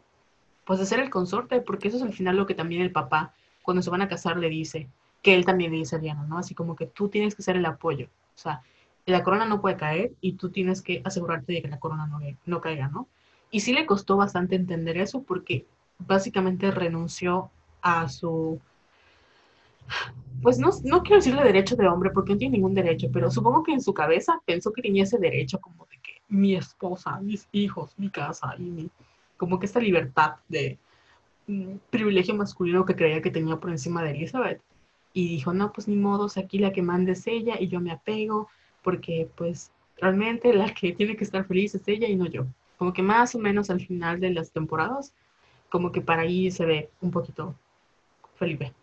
pues 0.65 0.79
de 0.79 0.87
ser 0.87 0.99
el 0.99 1.11
consorte, 1.11 1.61
porque 1.61 1.89
eso 1.89 1.97
es 1.97 2.03
al 2.03 2.13
final 2.13 2.35
lo 2.35 2.47
que 2.47 2.55
también 2.55 2.81
el 2.81 2.91
papá, 2.91 3.35
cuando 3.65 3.81
se 3.81 3.89
van 3.89 4.01
a 4.01 4.07
casar, 4.07 4.37
le 4.37 4.49
dice, 4.49 4.87
que 5.21 5.33
él 5.33 5.43
también 5.43 5.71
le 5.71 5.77
dice 5.77 5.95
a 5.95 5.99
Diana, 5.99 6.23
¿no? 6.23 6.37
Así 6.37 6.53
como 6.53 6.75
que 6.75 6.85
tú 6.85 7.09
tienes 7.09 7.35
que 7.35 7.41
ser 7.41 7.57
el 7.57 7.65
apoyo, 7.65 8.05
o 8.05 8.37
sea, 8.37 8.61
la 9.07 9.23
corona 9.23 9.45
no 9.45 9.61
puede 9.61 9.75
caer 9.75 10.11
y 10.21 10.33
tú 10.33 10.49
tienes 10.49 10.81
que 10.81 11.01
asegurarte 11.03 11.53
de 11.53 11.61
que 11.61 11.67
la 11.67 11.79
corona 11.79 12.07
no, 12.07 12.19
no 12.45 12.61
caiga, 12.61 12.87
¿no? 12.87 13.07
Y 13.51 13.61
sí 13.61 13.73
le 13.73 13.85
costó 13.85 14.17
bastante 14.17 14.55
entender 14.55 14.97
eso 14.97 15.23
porque 15.23 15.65
básicamente 15.99 16.71
renunció 16.71 17.49
a 17.81 18.09
su, 18.09 18.59
pues 20.41 20.59
no, 20.59 20.69
no 20.83 21.01
quiero 21.01 21.17
decirle 21.17 21.43
derecho 21.43 21.75
de 21.75 21.87
hombre 21.87 22.11
porque 22.11 22.33
no 22.33 22.37
tiene 22.37 22.57
ningún 22.57 22.73
derecho, 22.73 23.07
pero 23.11 23.31
supongo 23.31 23.63
que 23.63 23.73
en 23.73 23.81
su 23.81 23.93
cabeza 23.93 24.41
pensó 24.45 24.71
que 24.71 24.81
tenía 24.81 25.03
ese 25.03 25.17
derecho 25.17 25.59
como 25.59 25.85
de 25.85 25.97
que 26.03 26.21
mi 26.27 26.55
esposa, 26.55 27.19
mis 27.19 27.47
hijos, 27.51 27.93
mi 27.97 28.09
casa 28.09 28.55
y 28.57 28.63
mi, 28.63 28.89
como 29.37 29.59
que 29.59 29.65
esta 29.65 29.79
libertad 29.79 30.35
de 30.47 30.77
privilegio 31.89 32.35
masculino 32.35 32.85
que 32.85 32.95
creía 32.95 33.21
que 33.21 33.31
tenía 33.31 33.57
por 33.57 33.69
encima 33.69 34.03
de 34.03 34.11
Elizabeth. 34.11 34.61
Y 35.13 35.29
dijo, 35.29 35.53
no, 35.53 35.71
pues 35.71 35.87
ni 35.87 35.95
modos, 35.95 36.37
aquí 36.37 36.59
la 36.59 36.73
que 36.73 36.81
manda 36.81 37.13
es 37.13 37.25
ella 37.27 37.55
y 37.59 37.67
yo 37.67 37.79
me 37.79 37.91
apego 37.91 38.49
porque 38.83 39.29
pues 39.35 39.71
realmente 39.97 40.53
la 40.53 40.73
que 40.73 40.91
tiene 40.91 41.15
que 41.15 41.23
estar 41.23 41.45
feliz 41.45 41.73
es 41.75 41.87
ella 41.87 42.07
y 42.07 42.15
no 42.15 42.25
yo. 42.25 42.45
Como 42.77 42.91
que 42.93 43.01
más 43.01 43.33
o 43.35 43.39
menos 43.39 43.69
al 43.69 43.79
final 43.79 44.19
de 44.19 44.31
las 44.31 44.51
temporadas, 44.51 45.13
como 45.69 45.91
que 45.91 46.01
para 46.01 46.23
ahí 46.23 46.51
se 46.51 46.65
ve 46.65 46.89
un 47.01 47.11
poquito 47.11 47.55
Felipe. 48.35 48.73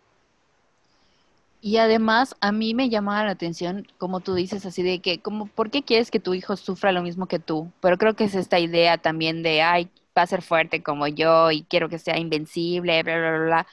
Y 1.61 1.77
además 1.77 2.35
a 2.41 2.51
mí 2.51 2.73
me 2.73 2.89
llamaba 2.89 3.23
la 3.23 3.31
atención, 3.31 3.87
como 3.97 4.19
tú 4.19 4.33
dices, 4.33 4.65
así 4.65 4.83
de 4.83 4.99
que, 4.99 5.19
como, 5.19 5.45
¿por 5.45 5.69
qué 5.69 5.81
quieres 5.81 6.11
que 6.11 6.19
tu 6.19 6.33
hijo 6.33 6.57
sufra 6.57 6.91
lo 6.91 7.01
mismo 7.01 7.27
que 7.27 7.39
tú? 7.39 7.71
Pero 7.79 7.97
creo 7.97 8.15
que 8.15 8.25
es 8.25 8.35
esta 8.35 8.59
idea 8.59 8.97
también 8.97 9.43
de, 9.43 9.61
ay, 9.61 9.89
va 10.17 10.23
a 10.23 10.27
ser 10.27 10.41
fuerte 10.41 10.83
como 10.83 11.07
yo 11.07 11.51
y 11.51 11.63
quiero 11.63 11.89
que 11.89 11.99
sea 11.99 12.17
invencible, 12.17 13.03
bla, 13.03 13.17
bla, 13.17 13.31
bla. 13.31 13.45
bla. 13.45 13.67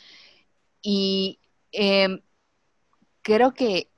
Y 0.83 1.39
em, 1.73 2.21
creo 3.23 3.53
que 3.53 3.91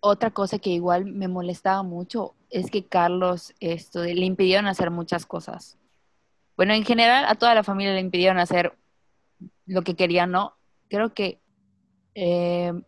otra 0.00 0.30
cosa 0.30 0.58
que 0.58 0.70
igual 0.70 1.04
me 1.06 1.28
molestaba 1.28 1.82
mucho 1.82 2.34
es 2.50 2.70
que 2.70 2.86
Carlos 2.86 3.54
esto, 3.60 4.04
le 4.04 4.24
impidieron 4.24 4.66
hacer 4.66 4.90
muchas 4.90 5.26
cosas. 5.26 5.76
Bueno, 6.56 6.74
en 6.74 6.84
general 6.84 7.24
a 7.26 7.34
toda 7.34 7.54
la 7.54 7.62
familia 7.62 7.94
le 7.94 8.00
impidieron 8.00 8.38
hacer 8.38 8.76
lo 9.66 9.82
que 9.82 9.94
querían, 9.94 10.30
¿no? 10.30 10.54
Creo 10.88 11.12
que 11.14 11.40
em, 12.14 12.82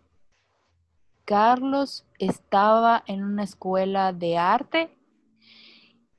Carlos 1.24 2.06
estaba 2.18 3.04
en 3.06 3.22
una 3.22 3.44
escuela 3.44 4.12
de 4.12 4.38
arte 4.38 4.90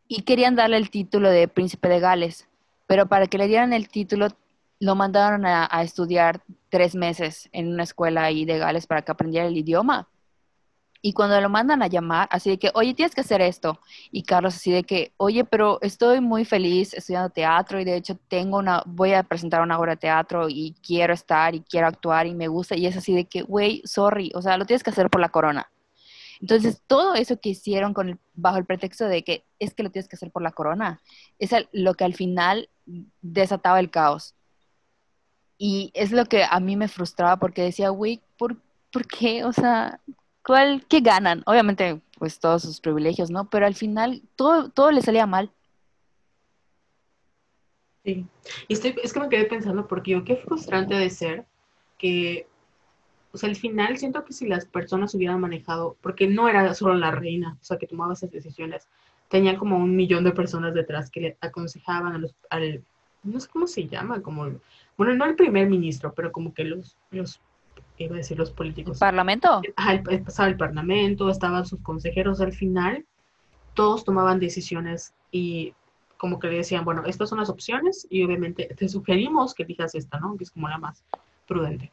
y 0.07 0.21
querían 0.21 0.55
darle 0.55 0.77
el 0.77 0.89
título 0.89 1.29
de 1.29 1.47
príncipe 1.47 1.89
de 1.89 1.99
Gales, 1.99 2.47
pero 2.91 3.05
para 3.05 3.27
que 3.27 3.37
le 3.37 3.47
dieran 3.47 3.71
el 3.71 3.87
título 3.87 4.27
lo 4.81 4.95
mandaron 4.95 5.45
a, 5.45 5.81
estudiar 5.81 6.43
tres 6.67 6.93
meses 6.93 7.47
en 7.53 7.69
una 7.69 7.83
escuela 7.83 8.25
ahí 8.25 8.43
de 8.43 8.57
Gales 8.57 8.85
para 8.85 9.01
que 9.01 9.13
aprendiera 9.13 9.47
el 9.47 9.55
idioma. 9.55 10.09
Y 11.01 11.13
cuando 11.13 11.39
lo 11.39 11.47
mandan 11.47 11.81
a 11.81 11.87
llamar, 11.87 12.27
así 12.29 12.49
de 12.49 12.59
que, 12.59 12.69
oye, 12.73 12.93
tienes 12.93 13.15
que 13.15 13.21
hacer 13.21 13.39
esto. 13.39 13.79
Y 14.11 14.23
Carlos 14.23 14.55
así 14.55 14.73
de 14.73 14.83
que, 14.83 15.13
oye, 15.15 15.45
pero 15.45 15.79
estoy 15.81 16.19
muy 16.19 16.43
feliz 16.43 16.93
estudiando 16.93 17.29
teatro 17.29 17.79
y 17.79 17.85
de 17.85 17.95
hecho 17.95 18.19
tengo 18.27 18.57
una, 18.57 18.83
voy 18.85 19.13
a 19.13 19.23
presentar 19.23 19.61
una 19.61 19.79
obra 19.79 19.93
de 19.93 20.01
teatro 20.01 20.49
y 20.49 20.75
quiero 20.85 21.13
estar 21.13 21.55
y 21.55 21.61
quiero 21.61 21.87
actuar 21.87 22.27
y 22.27 22.35
me 22.35 22.49
gusta. 22.49 22.75
Y 22.75 22.87
es 22.87 22.97
así 22.97 23.15
de 23.15 23.23
que, 23.23 23.41
güey, 23.41 23.81
sorry, 23.85 24.33
o 24.35 24.41
sea, 24.41 24.57
lo 24.57 24.65
tienes 24.65 24.83
que 24.83 24.89
hacer 24.89 25.09
por 25.09 25.21
la 25.21 25.29
corona. 25.29 25.71
Entonces, 26.41 26.81
todo 26.87 27.13
eso 27.13 27.39
que 27.39 27.49
hicieron 27.49 27.93
con 27.93 28.19
bajo 28.33 28.57
el 28.57 28.65
pretexto 28.65 29.07
de 29.07 29.23
que 29.23 29.45
es 29.59 29.75
que 29.75 29.83
lo 29.83 29.91
tienes 29.91 30.09
que 30.09 30.15
hacer 30.15 30.31
por 30.31 30.41
la 30.41 30.51
corona, 30.51 30.99
es 31.37 31.51
lo 31.71 31.93
que 31.93 32.03
al 32.03 32.15
final 32.15 32.67
desataba 33.21 33.79
el 33.79 33.89
caos. 33.89 34.35
Y 35.57 35.91
es 35.93 36.11
lo 36.11 36.25
que 36.25 36.43
a 36.43 36.59
mí 36.59 36.75
me 36.75 36.87
frustraba 36.87 37.37
porque 37.37 37.61
decía, 37.61 37.89
güey, 37.89 38.21
¿por, 38.37 38.57
¿por 38.91 39.05
qué? 39.05 39.43
O 39.45 39.53
sea, 39.53 39.99
¿Cuál, 40.43 40.85
¿Qué 40.87 41.01
ganan? 41.01 41.43
Obviamente, 41.45 42.01
pues 42.17 42.39
todos 42.39 42.63
sus 42.63 42.81
privilegios, 42.81 43.29
¿no? 43.29 43.49
Pero 43.49 43.65
al 43.65 43.75
final 43.75 44.23
todo, 44.35 44.69
todo 44.69 44.91
le 44.91 45.01
salía 45.01 45.25
mal. 45.27 45.51
Sí, 48.03 48.25
y 48.67 48.73
estoy, 48.73 48.95
es 49.03 49.13
que 49.13 49.19
me 49.19 49.29
quedé 49.29 49.45
pensando 49.45 49.87
porque 49.87 50.11
yo 50.11 50.23
qué 50.23 50.35
frustrante 50.35 50.95
de 50.95 51.09
ser 51.11 51.45
que, 51.99 52.47
o 53.31 53.37
sea, 53.37 53.49
al 53.49 53.55
final 53.55 53.97
siento 53.99 54.25
que 54.25 54.33
si 54.33 54.47
las 54.47 54.65
personas 54.65 55.13
hubieran 55.13 55.39
manejado, 55.39 55.97
porque 56.01 56.25
no 56.25 56.49
era 56.49 56.73
solo 56.73 56.95
la 56.95 57.11
reina, 57.11 57.57
o 57.61 57.63
sea, 57.63 57.77
que 57.77 57.85
tomaba 57.85 58.13
esas 58.13 58.31
decisiones, 58.31 58.87
tenía 59.31 59.57
como 59.57 59.77
un 59.77 59.95
millón 59.95 60.25
de 60.25 60.33
personas 60.33 60.73
detrás 60.73 61.09
que 61.09 61.21
le 61.21 61.37
aconsejaban 61.39 62.13
a 62.13 62.17
los, 62.17 62.35
al, 62.49 62.83
no 63.23 63.39
sé 63.39 63.47
cómo 63.47 63.65
se 63.65 63.87
llama, 63.87 64.21
como, 64.21 64.51
bueno, 64.97 65.15
no 65.15 65.25
el 65.25 65.35
primer 65.35 65.69
ministro, 65.69 66.13
pero 66.13 66.33
como 66.33 66.53
que 66.53 66.65
los, 66.65 66.97
los 67.11 67.39
iba 67.97 68.15
a 68.15 68.17
decir 68.17 68.37
los 68.37 68.51
políticos. 68.51 68.97
¿El 68.97 68.99
parlamento? 68.99 69.61
estaba 70.09 70.49
el 70.49 70.57
parlamento, 70.57 71.29
estaban 71.29 71.65
sus 71.65 71.79
consejeros. 71.79 72.41
Al 72.41 72.51
final, 72.51 73.05
todos 73.73 74.03
tomaban 74.03 74.39
decisiones 74.39 75.13
y 75.31 75.73
como 76.17 76.37
que 76.37 76.49
le 76.49 76.57
decían, 76.57 76.83
bueno, 76.83 77.03
estas 77.05 77.29
son 77.29 77.39
las 77.39 77.49
opciones 77.49 78.05
y 78.09 78.23
obviamente 78.23 78.65
te 78.75 78.89
sugerimos 78.89 79.53
que 79.53 79.63
elijas 79.63 79.95
esta, 79.95 80.19
¿no? 80.19 80.35
Que 80.35 80.43
es 80.43 80.51
como 80.51 80.67
la 80.67 80.77
más 80.77 81.05
prudente. 81.47 81.89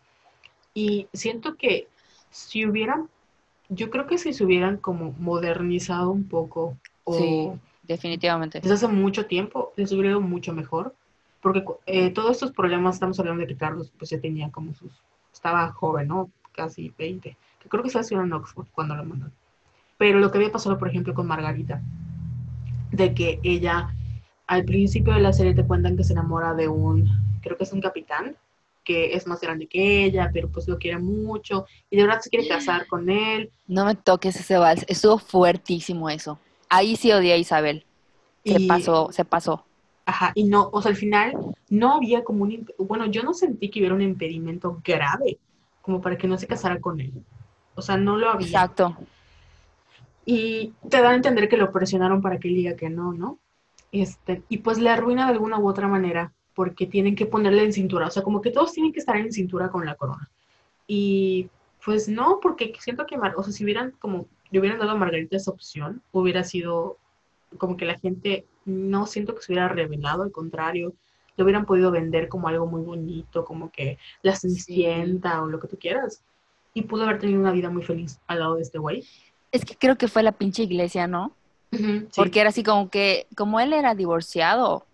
Y 0.74 1.06
siento 1.12 1.54
que 1.54 1.86
si 2.30 2.66
hubieran, 2.66 3.08
yo 3.68 3.90
creo 3.90 4.08
que 4.08 4.18
si 4.18 4.32
se 4.32 4.44
hubieran 4.44 4.76
como 4.78 5.14
modernizado 5.18 6.10
un 6.10 6.24
poco 6.24 6.76
o... 7.08 7.18
Sí, 7.18 7.50
definitivamente. 7.82 8.60
Desde 8.60 8.74
hace 8.74 8.88
mucho 8.88 9.26
tiempo 9.26 9.72
les 9.76 9.92
hubiera 9.92 10.10
ido 10.10 10.20
mucho 10.20 10.52
mejor, 10.52 10.94
porque 11.40 11.64
eh, 11.86 12.10
todos 12.10 12.32
estos 12.32 12.52
problemas, 12.52 12.96
estamos 12.96 13.18
hablando 13.20 13.42
de 13.42 13.46
que 13.48 13.56
Carlos 13.56 13.92
pues 13.96 14.10
ya 14.10 14.20
tenía 14.20 14.50
como 14.50 14.74
sus 14.74 14.92
estaba 15.32 15.70
joven, 15.72 16.08
¿no? 16.08 16.30
Casi 16.52 16.92
20, 16.98 17.36
que 17.60 17.68
creo 17.68 17.82
que 17.82 17.90
se 17.90 17.98
haciendo 17.98 18.26
en 18.26 18.32
Oxford 18.32 18.66
cuando 18.72 18.96
lo 18.96 19.04
mandaron. 19.04 19.34
Pero 19.96 20.18
lo 20.18 20.30
que 20.30 20.38
había 20.38 20.52
pasado, 20.52 20.78
por 20.78 20.88
ejemplo, 20.88 21.14
con 21.14 21.26
Margarita, 21.26 21.80
de 22.90 23.14
que 23.14 23.40
ella, 23.42 23.94
al 24.46 24.64
principio 24.64 25.12
de 25.12 25.20
la 25.20 25.32
serie 25.32 25.54
te 25.54 25.64
cuentan 25.64 25.96
que 25.96 26.04
se 26.04 26.12
enamora 26.12 26.54
de 26.54 26.68
un, 26.68 27.08
creo 27.40 27.56
que 27.56 27.64
es 27.64 27.72
un 27.72 27.80
capitán, 27.80 28.36
que 28.84 29.14
es 29.14 29.26
más 29.26 29.40
grande 29.40 29.66
que 29.66 30.04
ella, 30.04 30.30
pero 30.32 30.48
pues 30.48 30.66
lo 30.66 30.78
quiere 30.78 30.98
mucho, 30.98 31.66
y 31.90 31.96
de 31.96 32.04
verdad 32.04 32.20
se 32.20 32.30
quiere 32.30 32.48
casar 32.48 32.86
con 32.86 33.10
él. 33.10 33.50
No 33.66 33.84
me 33.84 33.94
toques 33.94 34.36
ese 34.36 34.56
vals, 34.56 34.84
estuvo 34.88 35.18
fuertísimo 35.18 36.08
eso. 36.08 36.38
Ahí 36.68 36.96
sí 36.96 37.12
odié 37.12 37.32
a 37.32 37.36
Isabel. 37.36 37.84
Se 38.44 38.60
pasó, 38.66 39.10
se 39.12 39.24
pasó. 39.24 39.64
Ajá, 40.06 40.32
y 40.34 40.44
no, 40.44 40.70
o 40.72 40.80
sea, 40.80 40.90
al 40.90 40.96
final 40.96 41.34
no 41.68 41.94
había 41.94 42.24
como 42.24 42.44
un, 42.44 42.66
bueno, 42.78 43.06
yo 43.06 43.22
no 43.22 43.34
sentí 43.34 43.68
que 43.68 43.80
hubiera 43.80 43.94
un 43.94 44.00
impedimento 44.00 44.80
grave 44.82 45.38
como 45.82 46.00
para 46.00 46.16
que 46.16 46.26
no 46.26 46.38
se 46.38 46.46
casara 46.46 46.80
con 46.80 47.00
él. 47.00 47.12
O 47.74 47.82
sea, 47.82 47.96
no 47.96 48.16
lo 48.16 48.30
había. 48.30 48.46
Exacto. 48.46 48.96
Y 50.24 50.72
te 50.88 51.00
dan 51.02 51.12
a 51.12 51.16
entender 51.16 51.48
que 51.48 51.56
lo 51.56 51.72
presionaron 51.72 52.22
para 52.22 52.38
que 52.38 52.48
él 52.48 52.54
diga 52.54 52.76
que 52.76 52.90
no, 52.90 53.12
¿no? 53.12 53.38
Este, 53.92 54.42
y 54.48 54.58
pues 54.58 54.78
le 54.78 54.90
arruina 54.90 55.26
de 55.26 55.32
alguna 55.32 55.58
u 55.58 55.68
otra 55.68 55.88
manera 55.88 56.32
porque 56.54 56.86
tienen 56.86 57.14
que 57.14 57.26
ponerle 57.26 57.62
en 57.62 57.72
cintura, 57.72 58.08
o 58.08 58.10
sea, 58.10 58.22
como 58.22 58.40
que 58.40 58.50
todos 58.50 58.72
tienen 58.72 58.92
que 58.92 58.98
estar 58.98 59.16
en 59.16 59.32
cintura 59.32 59.70
con 59.70 59.86
la 59.86 59.94
corona. 59.94 60.28
Y 60.86 61.48
pues 61.84 62.08
no, 62.08 62.40
porque 62.42 62.74
siento 62.80 63.06
que, 63.06 63.16
o 63.16 63.42
sea, 63.42 63.52
si 63.52 63.62
hubieran 63.62 63.92
como, 63.98 64.26
le 64.50 64.60
hubieran 64.60 64.78
dado 64.78 64.92
a 64.92 64.96
Margarita 64.96 65.36
esa 65.36 65.50
opción, 65.50 66.02
hubiera 66.12 66.44
sido 66.44 66.96
como 67.56 67.76
que 67.76 67.86
la 67.86 67.98
gente 67.98 68.44
no 68.64 69.06
siento 69.06 69.34
que 69.34 69.42
se 69.42 69.52
hubiera 69.52 69.68
revelado, 69.68 70.22
al 70.22 70.32
contrario, 70.32 70.92
lo 71.36 71.44
hubieran 71.44 71.66
podido 71.66 71.90
vender 71.90 72.28
como 72.28 72.48
algo 72.48 72.66
muy 72.66 72.82
bonito, 72.82 73.44
como 73.44 73.70
que 73.70 73.98
la 74.22 74.34
cenicienta 74.34 75.42
o 75.42 75.46
lo 75.46 75.60
que 75.60 75.68
tú 75.68 75.78
quieras. 75.78 76.22
Y 76.74 76.82
pudo 76.82 77.04
haber 77.04 77.18
tenido 77.18 77.40
una 77.40 77.52
vida 77.52 77.70
muy 77.70 77.82
feliz 77.82 78.18
al 78.26 78.40
lado 78.40 78.56
de 78.56 78.62
este 78.62 78.78
güey. 78.78 79.06
Es 79.52 79.64
que 79.64 79.76
creo 79.76 79.96
que 79.96 80.08
fue 80.08 80.22
la 80.22 80.32
pinche 80.32 80.64
iglesia, 80.64 81.06
¿no? 81.06 81.32
Porque 82.16 82.40
era 82.40 82.50
así 82.50 82.62
como 82.62 82.90
que, 82.90 83.26
como 83.36 83.60
él 83.60 83.72
era 83.72 83.94
divorciado, 83.94 84.84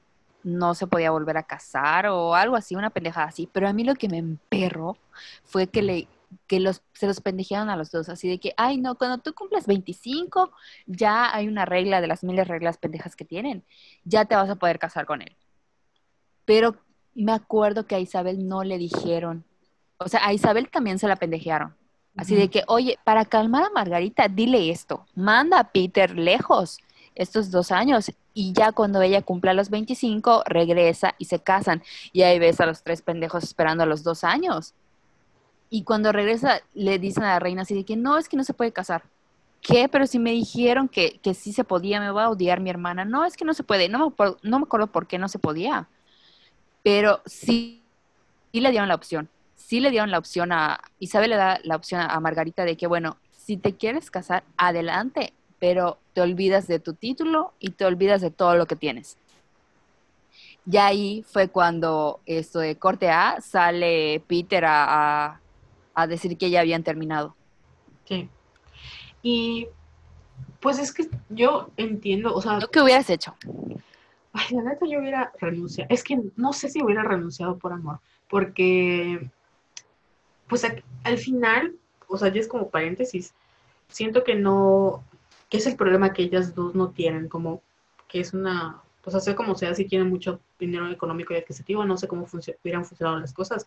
no 0.43 0.75
se 0.75 0.87
podía 0.87 1.11
volver 1.11 1.39
a 1.39 1.43
casar 1.43 2.07
o 2.07 2.35
algo 2.35 2.57
así, 2.57 2.77
una 2.77 2.91
pendejada 2.91 3.29
así. 3.29 3.49
Pero 3.51 3.67
a 3.67 3.73
mí 3.73 3.83
lo 3.83 3.95
que 3.95 4.09
me 4.09 4.19
emperró 4.19 4.97
fue 5.45 5.67
que 5.67 5.83
le 5.83 6.07
que 6.47 6.61
los, 6.61 6.83
se 6.93 7.07
los 7.07 7.21
pendejearon 7.21 7.71
a 7.71 7.77
los 7.77 7.91
dos, 7.91 8.09
así 8.09 8.29
de 8.29 8.39
que, 8.39 8.55
ay, 8.57 8.79
no, 8.79 8.97
cuando 8.97 9.19
tú 9.19 9.35
cumples 9.35 9.67
25, 9.67 10.53
ya 10.87 11.35
hay 11.35 11.49
una 11.49 11.65
regla 11.65 12.01
de 12.01 12.07
las 12.07 12.25
miles 12.25 12.49
reglas 12.49 12.79
pendejas 12.79 13.17
que 13.17 13.25
tienen, 13.25 13.65
ya 14.05 14.25
te 14.25 14.35
vas 14.35 14.51
a 14.51 14.57
poder 14.57 14.79
casar 14.79 15.07
con 15.07 15.23
él. 15.23 15.37
Pero 16.45 16.77
me 17.15 17.33
acuerdo 17.33 17.87
que 17.87 17.95
a 17.95 18.01
Isabel 18.01 18.47
no 18.47 18.65
le 18.65 18.79
dijeron, 18.79 19.45
o 19.99 20.09
sea, 20.09 20.27
a 20.27 20.33
Isabel 20.33 20.71
también 20.71 20.99
se 20.99 21.09
la 21.09 21.17
pendejearon. 21.17 21.75
Así 22.17 22.37
de 22.37 22.49
que, 22.49 22.63
oye, 22.69 22.99
para 23.05 23.25
calmar 23.25 23.65
a 23.65 23.71
Margarita, 23.71 24.29
dile 24.29 24.71
esto, 24.71 25.07
manda 25.15 25.59
a 25.59 25.73
Peter 25.73 26.17
lejos 26.17 26.79
estos 27.15 27.51
dos 27.51 27.73
años 27.73 28.13
y 28.35 28.53
ya 28.53 28.73
cuando 28.73 29.01
ella 29.03 29.23
cumpla 29.23 29.55
los 29.55 29.71
25, 29.71 30.45
regresa 30.47 31.15
y 31.19 31.27
se 31.27 31.41
casan. 31.41 31.83
Y 32.13 32.23
ahí 32.23 32.39
ves 32.39 32.61
a 32.61 32.67
los 32.67 32.83
tres 32.83 33.03
pendejos 33.03 33.45
esperando 33.45 33.85
a 33.85 33.87
los 33.87 34.03
dos 34.03 34.25
años. 34.25 34.75
Y 35.75 35.83
cuando 35.83 36.13
regresa, 36.13 36.63
le 36.73 37.01
dicen 37.01 37.25
a 37.25 37.31
la 37.31 37.41
reina 37.41 37.63
así 37.63 37.75
de 37.75 37.85
que 37.85 37.97
no, 37.97 38.17
es 38.17 38.29
que 38.29 38.37
no 38.37 38.45
se 38.45 38.55
puede 38.55 38.71
casar. 38.71 39.03
¿qué? 39.61 39.89
Pero 39.89 40.07
si 40.07 40.21
me 40.21 40.31
dijeron 40.31 40.89
que, 40.89 41.19
que 41.21 41.35
sí 41.35 41.53
se 41.53 41.65
podía, 41.65 41.99
me 41.99 42.13
va 42.13 42.27
a 42.27 42.31
odiar 42.31 42.61
mi 42.61 42.71
hermana. 42.71 43.05
No, 43.05 43.25
es 43.25 43.37
que 43.37 43.45
no 43.45 43.55
se 43.55 43.65
puede. 43.65 43.89
No 43.89 43.99
me, 43.99 44.15
no 44.43 44.59
me 44.61 44.65
acuerdo 44.67 44.87
por 44.87 45.09
qué 45.09 45.19
no 45.19 45.29
se 45.29 45.41
podía. 45.41 45.89
Pero 46.85 47.23
sí, 47.27 47.83
sí 48.53 48.61
le 48.61 48.71
dieron 48.71 48.89
la 48.89 48.95
opción. 48.95 49.29
Sí 49.57 49.81
le 49.81 49.91
dieron 49.91 50.13
la 50.13 50.19
opción 50.19 50.53
a, 50.53 50.81
Isabel 51.01 51.31
le 51.31 51.37
da 51.37 51.59
la 51.65 51.75
opción 51.75 52.01
a 52.03 52.21
Margarita 52.21 52.65
de 52.65 52.77
que, 52.77 52.87
bueno, 52.87 53.17
si 53.37 53.57
te 53.57 53.75
quieres 53.75 54.13
casar, 54.13 54.45
adelante, 54.57 55.33
pero 55.59 55.99
te 56.13 56.21
olvidas 56.21 56.69
de 56.69 56.79
tu 56.79 56.93
título 56.93 57.53
y 57.59 57.71
te 57.71 57.85
olvidas 57.85 58.21
de 58.21 58.31
todo 58.31 58.55
lo 58.55 58.67
que 58.67 58.77
tienes. 58.77 59.17
Y 60.71 60.77
ahí 60.77 61.25
fue 61.27 61.49
cuando 61.49 62.21
esto 62.27 62.61
de 62.61 62.77
corte 62.77 63.11
A 63.11 63.41
sale 63.41 64.23
Peter 64.29 64.65
a, 64.67 65.25
a 65.25 65.41
decir 66.07 66.37
que 66.37 66.51
ya 66.51 66.61
habían 66.61 66.83
terminado. 66.83 67.35
Sí. 68.05 68.29
Y 69.23 69.69
pues 70.61 70.79
es 70.79 70.93
que 70.93 71.09
yo 71.29 71.71
entiendo, 71.77 72.35
o 72.35 72.41
sea... 72.41 72.59
¿Lo 72.59 72.69
que 72.69 72.81
hubieras 72.81 73.09
hecho? 73.11 73.35
Ay, 74.33 74.47
la 74.51 74.63
neta 74.63 74.87
yo 74.87 74.99
hubiera 74.99 75.33
renunciado. 75.41 75.89
Es 75.93 76.03
que 76.03 76.21
no 76.37 76.53
sé 76.53 76.69
si 76.69 76.83
hubiera 76.83 77.03
renunciado 77.03 77.57
por 77.57 77.73
amor, 77.73 78.01
porque 78.29 79.31
pues 80.49 80.65
al 81.05 81.19
final, 81.19 81.75
o 82.09 82.19
sea, 82.19 82.29
ya 82.29 82.41
es 82.41 82.49
como 82.49 82.69
paréntesis, 82.69 83.35
siento 83.89 84.25
que 84.25 84.35
no, 84.35 85.05
que 85.49 85.59
es 85.59 85.67
el 85.67 85.77
problema 85.77 86.13
que 86.13 86.23
ellas 86.23 86.55
dos 86.55 86.75
no 86.75 86.91
tienen, 86.91 87.29
como 87.29 87.63
que 88.09 88.21
es 88.21 88.35
una, 88.35 88.83
pues 89.03 89.17
hacer 89.17 89.35
como 89.35 89.55
sea, 89.55 89.75
si 89.75 89.85
tienen 89.87 90.09
mucho 90.09 90.41
dinero 90.59 90.91
económico 90.91 91.33
y 91.33 91.37
adquisitivo, 91.37 91.85
no 91.85 91.97
sé 91.97 92.09
cómo 92.09 92.27
hubieran 92.63 92.85
funcionado 92.85 93.21
las 93.21 93.33
cosas, 93.33 93.67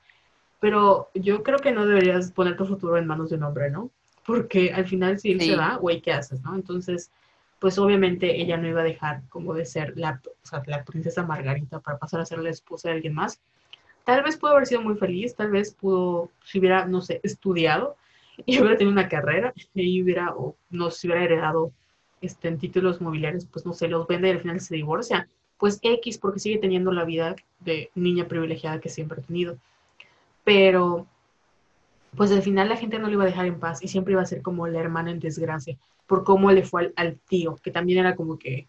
pero 0.59 1.09
yo 1.13 1.43
creo 1.43 1.59
que 1.59 1.71
no 1.71 1.85
deberías 1.85 2.31
poner 2.31 2.57
tu 2.57 2.65
futuro 2.65 2.97
en 2.97 3.07
manos 3.07 3.29
de 3.29 3.35
un 3.35 3.43
hombre, 3.43 3.69
¿no? 3.69 3.91
Porque 4.25 4.73
al 4.73 4.85
final 4.85 5.19
si 5.19 5.31
él 5.31 5.41
se 5.41 5.55
va, 5.55 5.75
güey, 5.77 6.01
¿qué 6.01 6.11
haces, 6.11 6.41
no? 6.41 6.55
Entonces, 6.55 7.11
pues 7.59 7.77
obviamente 7.77 8.41
ella 8.41 8.57
no 8.57 8.67
iba 8.67 8.81
a 8.81 8.85
dejar 8.85 9.21
como 9.29 9.53
de 9.53 9.65
ser 9.65 9.93
la, 9.95 10.21
o 10.25 10.45
sea, 10.45 10.61
la 10.65 10.83
princesa 10.83 11.23
Margarita 11.23 11.79
para 11.79 11.97
pasar 11.97 12.19
a 12.19 12.25
ser 12.25 12.39
la 12.39 12.49
esposa 12.49 12.89
de 12.89 12.95
alguien 12.95 13.13
más. 13.13 13.39
Tal 14.03 14.23
vez 14.23 14.37
pudo 14.37 14.51
haber 14.51 14.67
sido 14.67 14.81
muy 14.81 14.95
feliz, 14.95 15.35
tal 15.35 15.51
vez 15.51 15.73
pudo, 15.73 16.31
si 16.43 16.59
hubiera, 16.59 16.85
no 16.85 17.01
sé, 17.01 17.19
estudiado 17.23 17.95
y 18.45 18.57
hubiera 18.59 18.77
tenido 18.77 18.91
una 18.91 19.09
carrera 19.09 19.53
y 19.73 20.01
hubiera, 20.01 20.33
o 20.35 20.55
no 20.69 20.91
se 20.91 21.07
hubiera 21.07 21.23
heredado 21.23 21.71
este, 22.21 22.47
en 22.47 22.57
títulos 22.57 23.01
mobiliarios, 23.01 23.45
pues 23.45 23.65
no 23.65 23.73
sé, 23.73 23.87
los 23.87 24.07
vende 24.07 24.29
y 24.29 24.31
al 24.31 24.41
final 24.41 24.59
se 24.59 24.75
divorcia. 24.75 25.27
Pues 25.57 25.79
X, 25.81 26.19
porque 26.19 26.39
sigue 26.39 26.59
teniendo 26.59 26.91
la 26.91 27.03
vida 27.03 27.35
de 27.59 27.89
niña 27.95 28.27
privilegiada 28.27 28.79
que 28.79 28.89
siempre 28.89 29.21
ha 29.21 29.23
tenido 29.23 29.57
pero 30.47 31.05
pues 32.15 32.31
al 32.31 32.41
final 32.41 32.69
la 32.69 32.77
gente 32.77 32.99
no 32.99 33.07
le 33.07 33.15
iba 33.15 33.23
a 33.23 33.27
dejar 33.27 33.47
en 33.47 33.59
paz 33.59 33.83
y 33.83 33.89
siempre 33.89 34.13
iba 34.13 34.21
a 34.21 34.25
ser 34.25 34.41
como 34.41 34.65
la 34.65 34.79
hermana 34.79 35.11
en 35.11 35.19
desgracia 35.19 35.77
por 36.07 36.23
cómo 36.23 36.53
le 36.53 36.63
fue 36.63 36.93
al, 36.95 37.17
tío, 37.27 37.57
que 37.61 37.69
también 37.69 37.99
era 37.99 38.15
como 38.15 38.39
que 38.39 38.65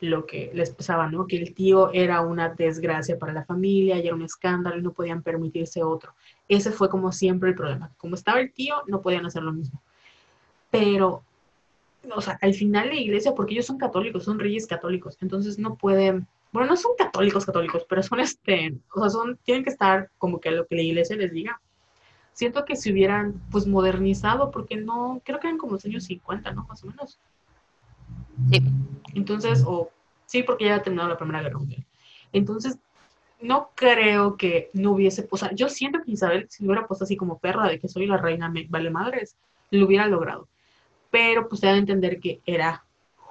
lo 0.00 0.24
que 0.24 0.50
les 0.54 0.70
pasaba, 0.70 1.10
¿no? 1.10 1.26
Que 1.26 1.36
el 1.36 1.52
tío 1.52 1.92
era 1.92 2.22
una 2.22 2.48
desgracia 2.48 3.18
para 3.18 3.34
la 3.34 3.44
familia 3.44 3.98
y 3.98 4.06
era 4.06 4.14
un 4.14 4.22
escándalo 4.22 4.78
y 4.78 4.82
no 4.82 4.94
podían 4.94 5.22
permitirse 5.22 5.82
otro. 5.82 6.14
Ese 6.48 6.72
fue 6.72 6.88
como 6.88 7.12
siempre 7.12 7.50
el 7.50 7.54
problema. 7.54 7.90
Como 7.98 8.14
estaba 8.14 8.40
el 8.40 8.50
tío, 8.50 8.76
no 8.86 9.02
podían 9.02 9.26
hacer 9.26 9.42
lo 9.42 9.52
mismo. 9.52 9.82
Pero, 10.70 11.24
o 12.10 12.22
sea, 12.22 12.38
al 12.40 12.54
final 12.54 12.88
la 12.88 12.94
iglesia, 12.94 13.34
porque 13.34 13.52
ellos 13.52 13.66
son 13.66 13.76
católicos, 13.76 14.24
son 14.24 14.38
reyes 14.38 14.66
católicos, 14.66 15.18
entonces 15.20 15.58
no 15.58 15.74
pueden 15.74 16.26
bueno, 16.52 16.68
no 16.68 16.76
son 16.76 16.92
católicos 16.96 17.44
católicos, 17.44 17.84
pero 17.88 18.02
son 18.02 18.20
este, 18.20 18.74
o 18.94 19.00
sea, 19.00 19.10
son, 19.10 19.38
tienen 19.44 19.64
que 19.64 19.70
estar 19.70 20.10
como 20.18 20.40
que 20.40 20.50
lo 20.50 20.66
que 20.66 20.76
la 20.76 20.82
iglesia 20.82 21.16
les 21.16 21.32
diga. 21.32 21.60
Siento 22.32 22.64
que 22.64 22.76
se 22.76 22.92
hubieran 22.92 23.42
pues 23.50 23.66
modernizado, 23.66 24.50
porque 24.50 24.76
no, 24.76 25.20
creo 25.24 25.40
que 25.40 25.48
eran 25.48 25.58
como 25.58 25.72
los 25.72 25.84
años 25.84 26.04
50, 26.04 26.52
¿no? 26.52 26.64
Más 26.68 26.82
o 26.84 26.86
menos. 26.86 27.18
Sí. 28.50 28.62
Entonces, 29.14 29.64
o 29.66 29.90
sí, 30.26 30.42
porque 30.42 30.66
ya 30.66 30.76
ha 30.76 30.82
terminado 30.82 31.08
la 31.08 31.18
Primera 31.18 31.42
Guerra 31.42 31.58
Mundial. 31.58 31.84
Entonces, 32.32 32.78
no 33.40 33.70
creo 33.74 34.36
que 34.36 34.70
no 34.72 34.92
hubiese, 34.92 35.26
o 35.30 35.36
sea, 35.36 35.52
yo 35.52 35.68
siento 35.68 36.00
que 36.02 36.12
Isabel, 36.12 36.46
si 36.48 36.64
hubiera 36.64 36.86
puesto 36.86 37.04
así 37.04 37.16
como 37.16 37.38
perra 37.38 37.68
de 37.68 37.78
que 37.78 37.88
soy 37.88 38.06
la 38.06 38.16
reina, 38.16 38.48
me 38.48 38.66
vale 38.68 38.90
madres, 38.90 39.36
lo 39.70 39.86
hubiera 39.86 40.06
logrado. 40.06 40.48
Pero 41.10 41.48
pues 41.48 41.60
se 41.60 41.68
a 41.68 41.76
entender 41.76 42.20
que 42.20 42.40
era 42.44 42.84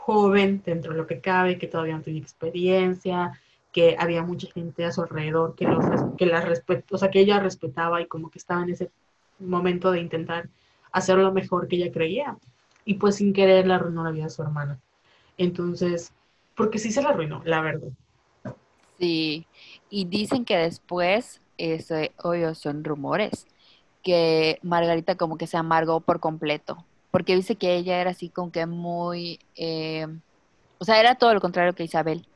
joven 0.07 0.63
dentro 0.65 0.93
de 0.93 0.97
lo 0.99 1.05
que 1.05 1.19
cabe, 1.19 1.57
que 1.57 1.67
todavía 1.67 1.97
no 1.97 2.01
tenía 2.01 2.21
experiencia, 2.21 3.37
que 3.73 3.97
había 3.99 4.23
mucha 4.23 4.47
gente 4.49 4.85
a 4.85 4.91
su 4.93 5.01
alrededor 5.01 5.53
que, 5.53 5.65
los, 5.65 5.85
que 6.17 6.25
la 6.25 6.39
respetó, 6.39 6.95
o 6.95 6.97
sea, 6.97 7.11
que 7.11 7.19
ella 7.19 7.41
respetaba 7.41 8.01
y 8.01 8.05
como 8.05 8.29
que 8.29 8.39
estaba 8.39 8.63
en 8.63 8.69
ese 8.69 8.89
momento 9.37 9.91
de 9.91 9.99
intentar 9.99 10.47
hacer 10.93 11.17
lo 11.17 11.33
mejor 11.33 11.67
que 11.67 11.75
ella 11.75 11.91
creía. 11.91 12.37
Y 12.85 12.93
pues 12.93 13.17
sin 13.17 13.33
querer 13.33 13.67
la 13.67 13.75
arruinó 13.75 14.05
la 14.05 14.11
vida 14.11 14.23
de 14.23 14.29
su 14.29 14.41
hermana. 14.41 14.79
Entonces, 15.37 16.13
porque 16.55 16.79
sí 16.79 16.93
se 16.93 17.01
la 17.01 17.09
arruinó, 17.09 17.41
la 17.43 17.59
verdad. 17.59 17.89
Sí, 18.97 19.45
y 19.89 20.05
dicen 20.05 20.45
que 20.45 20.55
después, 20.55 21.41
ese, 21.57 22.13
obvio, 22.23 22.55
son 22.55 22.85
rumores, 22.85 23.45
que 24.03 24.57
Margarita 24.63 25.15
como 25.15 25.37
que 25.37 25.47
se 25.47 25.57
amargó 25.57 25.99
por 25.99 26.21
completo 26.21 26.86
porque 27.17 27.35
dice 27.35 27.55
que 27.55 27.75
ella 27.77 27.99
era 27.99 28.11
así 28.11 28.29
como 28.29 28.51
que 28.51 28.67
muy, 28.67 29.39
eh, 29.55 30.05
o 30.77 30.85
sea, 30.85 30.99
era 30.99 31.15
todo 31.15 31.33
lo 31.33 31.41
contrario 31.41 31.73
que 31.73 31.83
Isabel. 31.83 32.27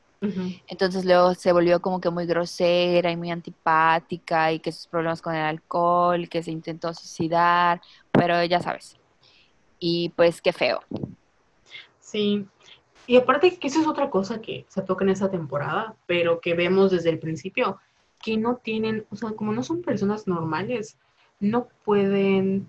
Entonces 0.66 1.04
luego 1.04 1.34
se 1.34 1.52
volvió 1.52 1.80
como 1.80 2.00
que 2.00 2.10
muy 2.10 2.26
grosera 2.26 3.12
y 3.12 3.16
muy 3.16 3.30
antipática 3.30 4.50
y 4.50 4.58
que 4.58 4.72
sus 4.72 4.88
problemas 4.88 5.22
con 5.22 5.36
el 5.36 5.42
alcohol, 5.42 6.28
que 6.28 6.42
se 6.42 6.50
intentó 6.50 6.92
suicidar, 6.94 7.80
pero 8.10 8.42
ya 8.42 8.60
sabes. 8.60 8.96
Y 9.78 10.08
pues 10.16 10.42
qué 10.42 10.52
feo. 10.52 10.80
Sí, 12.00 12.44
y 13.06 13.16
aparte 13.16 13.56
que 13.56 13.68
eso 13.68 13.82
es 13.82 13.86
otra 13.86 14.10
cosa 14.10 14.40
que 14.40 14.66
se 14.68 14.82
toca 14.82 15.04
en 15.04 15.10
esa 15.10 15.30
temporada, 15.30 15.94
pero 16.06 16.40
que 16.40 16.54
vemos 16.54 16.90
desde 16.90 17.10
el 17.10 17.20
principio, 17.20 17.78
que 18.20 18.36
no 18.36 18.56
tienen, 18.56 19.06
o 19.10 19.14
sea, 19.14 19.30
como 19.30 19.52
no 19.52 19.62
son 19.62 19.80
personas 19.82 20.26
normales, 20.26 20.98
no 21.38 21.68
pueden 21.84 22.68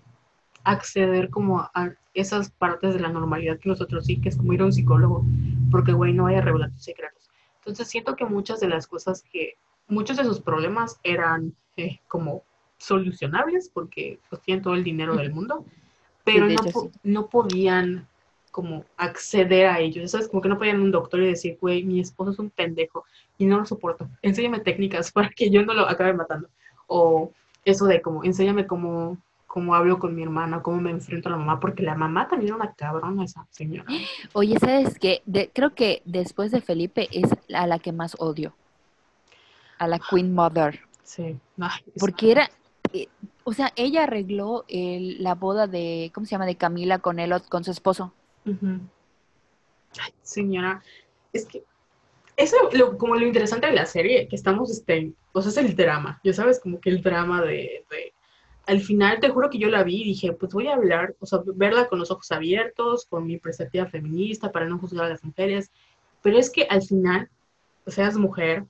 acceder 0.63 1.29
como 1.29 1.59
a 1.59 1.93
esas 2.13 2.51
partes 2.51 2.93
de 2.93 2.99
la 2.99 3.09
normalidad 3.09 3.59
que 3.59 3.69
nosotros 3.69 4.05
sí, 4.05 4.21
que 4.21 4.29
es 4.29 4.37
como 4.37 4.53
ir 4.53 4.61
a 4.61 4.65
un 4.65 4.73
psicólogo, 4.73 5.25
porque, 5.71 5.93
güey, 5.93 6.13
no 6.13 6.23
vaya 6.23 6.39
a 6.39 6.41
revelar 6.41 6.71
tus 6.71 6.83
secretos. 6.83 7.29
Entonces 7.57 7.87
siento 7.87 8.15
que 8.15 8.25
muchas 8.25 8.59
de 8.59 8.69
las 8.69 8.87
cosas 8.87 9.23
que, 9.31 9.57
muchos 9.87 10.17
de 10.17 10.23
sus 10.23 10.39
problemas 10.41 10.99
eran 11.03 11.53
eh, 11.77 11.99
como 12.07 12.43
solucionables, 12.77 13.69
porque 13.73 14.19
pues 14.29 14.41
tienen 14.41 14.63
todo 14.63 14.75
el 14.75 14.83
dinero 14.83 15.15
del 15.15 15.33
mundo, 15.33 15.65
pero 16.23 16.47
no, 16.47 16.91
no 17.03 17.27
podían 17.27 18.07
como 18.53 18.85
acceder 18.97 19.65
a 19.65 19.79
ellos, 19.79 20.11
¿sabes? 20.11 20.27
Como 20.27 20.41
que 20.41 20.47
no 20.47 20.59
podían 20.59 20.79
un 20.79 20.91
doctor 20.91 21.21
y 21.21 21.27
decir, 21.27 21.57
güey, 21.59 21.83
mi 21.83 21.99
esposo 21.99 22.31
es 22.31 22.39
un 22.39 22.51
pendejo 22.51 23.03
y 23.39 23.45
no 23.45 23.57
lo 23.57 23.65
soporto. 23.65 24.07
Enséñame 24.21 24.59
técnicas 24.59 25.11
para 25.13 25.29
que 25.29 25.49
yo 25.49 25.65
no 25.65 25.73
lo 25.73 25.89
acabe 25.89 26.13
matando. 26.13 26.49
O 26.85 27.31
eso 27.65 27.85
de 27.85 28.01
como, 28.01 28.23
enséñame 28.23 28.67
cómo 28.67 29.17
cómo 29.53 29.75
hablo 29.75 29.99
con 29.99 30.15
mi 30.15 30.23
hermana, 30.23 30.63
cómo 30.63 30.81
me 30.81 30.89
enfrento 30.89 31.29
a 31.29 31.33
la 31.33 31.37
mamá, 31.37 31.59
porque 31.59 31.83
la 31.83 31.93
mamá 31.93 32.27
también 32.27 32.47
era 32.47 32.55
una 32.55 32.73
cabrona 32.73 33.23
esa 33.23 33.45
señora. 33.51 33.85
Oye, 34.33 34.57
¿sabes 34.57 34.97
qué? 34.97 35.21
creo 35.53 35.75
que 35.75 36.01
después 36.05 36.49
de 36.49 36.59
Felipe 36.59 37.07
es 37.11 37.29
a 37.53 37.67
la 37.67 37.77
que 37.77 37.91
más 37.91 38.15
odio. 38.17 38.55
A 39.77 39.87
la 39.87 39.99
Queen 39.99 40.33
Mother. 40.33 40.79
Sí. 41.03 41.37
porque 41.99 42.31
era, 42.31 42.49
eh, 42.93 43.09
o 43.43 43.53
sea, 43.53 43.71
ella 43.75 44.05
arregló 44.05 44.65
la 44.67 45.35
boda 45.35 45.67
de, 45.67 46.09
¿cómo 46.15 46.25
se 46.25 46.31
llama? 46.31 46.47
De 46.47 46.55
Camila 46.55 46.97
con 46.97 47.19
él, 47.19 47.31
con 47.47 47.63
su 47.63 47.69
esposo. 47.69 48.11
Ay, 48.47 50.13
señora, 50.23 50.81
es 51.31 51.45
que 51.45 51.63
eso 52.37 52.57
como 52.97 53.13
lo 53.13 53.27
interesante 53.27 53.67
de 53.67 53.73
la 53.73 53.85
serie, 53.85 54.27
que 54.27 54.35
estamos, 54.35 54.71
este, 54.71 55.13
pues 55.31 55.45
es 55.45 55.57
el 55.57 55.75
drama, 55.75 56.19
ya 56.23 56.33
sabes, 56.33 56.59
como 56.59 56.81
que 56.81 56.89
el 56.89 57.03
drama 57.03 57.43
de 57.43 57.85
al 58.65 58.79
final 58.79 59.19
te 59.19 59.29
juro 59.29 59.49
que 59.49 59.57
yo 59.57 59.69
la 59.69 59.83
vi 59.83 60.01
y 60.01 60.05
dije, 60.05 60.31
pues 60.33 60.53
voy 60.53 60.67
a 60.67 60.75
hablar, 60.75 61.15
o 61.19 61.25
sea, 61.25 61.39
verla 61.55 61.87
con 61.87 61.99
los 61.99 62.11
ojos 62.11 62.31
abiertos, 62.31 63.05
con 63.05 63.25
mi 63.25 63.37
perspectiva 63.37 63.85
feminista, 63.87 64.51
para 64.51 64.65
no 64.65 64.79
juzgar 64.79 65.05
a 65.05 65.09
las 65.09 65.23
mujeres. 65.23 65.71
Pero 66.21 66.37
es 66.37 66.49
que 66.49 66.65
al 66.69 66.81
final, 66.81 67.29
seas 67.87 68.15
mujer, 68.17 68.65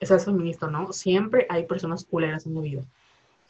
seas 0.00 0.24
feminista 0.24 0.68
no, 0.68 0.92
siempre 0.92 1.46
hay 1.48 1.66
personas 1.66 2.04
culeras 2.04 2.46
en 2.46 2.54
la 2.54 2.60
vida. 2.60 2.82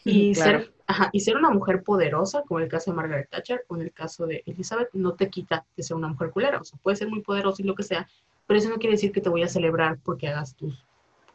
Y, 0.06 0.34
ser, 0.34 0.70
y 1.12 1.20
ser 1.20 1.36
una 1.36 1.50
mujer 1.50 1.82
poderosa, 1.82 2.42
como 2.42 2.60
el 2.60 2.68
caso 2.68 2.90
de 2.90 2.96
Margaret 2.96 3.28
Thatcher 3.30 3.64
o 3.68 3.76
en 3.76 3.82
el 3.82 3.92
caso 3.92 4.26
de 4.26 4.42
Elizabeth, 4.44 4.90
no 4.92 5.14
te 5.14 5.30
quita 5.30 5.64
de 5.76 5.82
ser 5.82 5.96
una 5.96 6.08
mujer 6.08 6.30
culera. 6.30 6.60
O 6.60 6.64
sea, 6.64 6.78
puede 6.82 6.96
ser 6.96 7.08
muy 7.08 7.22
poderosa 7.22 7.62
y 7.62 7.66
lo 7.66 7.74
que 7.74 7.82
sea, 7.82 8.06
pero 8.46 8.58
eso 8.58 8.68
no 8.68 8.76
quiere 8.76 8.96
decir 8.96 9.12
que 9.12 9.22
te 9.22 9.30
voy 9.30 9.42
a 9.42 9.48
celebrar 9.48 9.98
porque 10.02 10.28
hagas 10.28 10.54
tus 10.54 10.84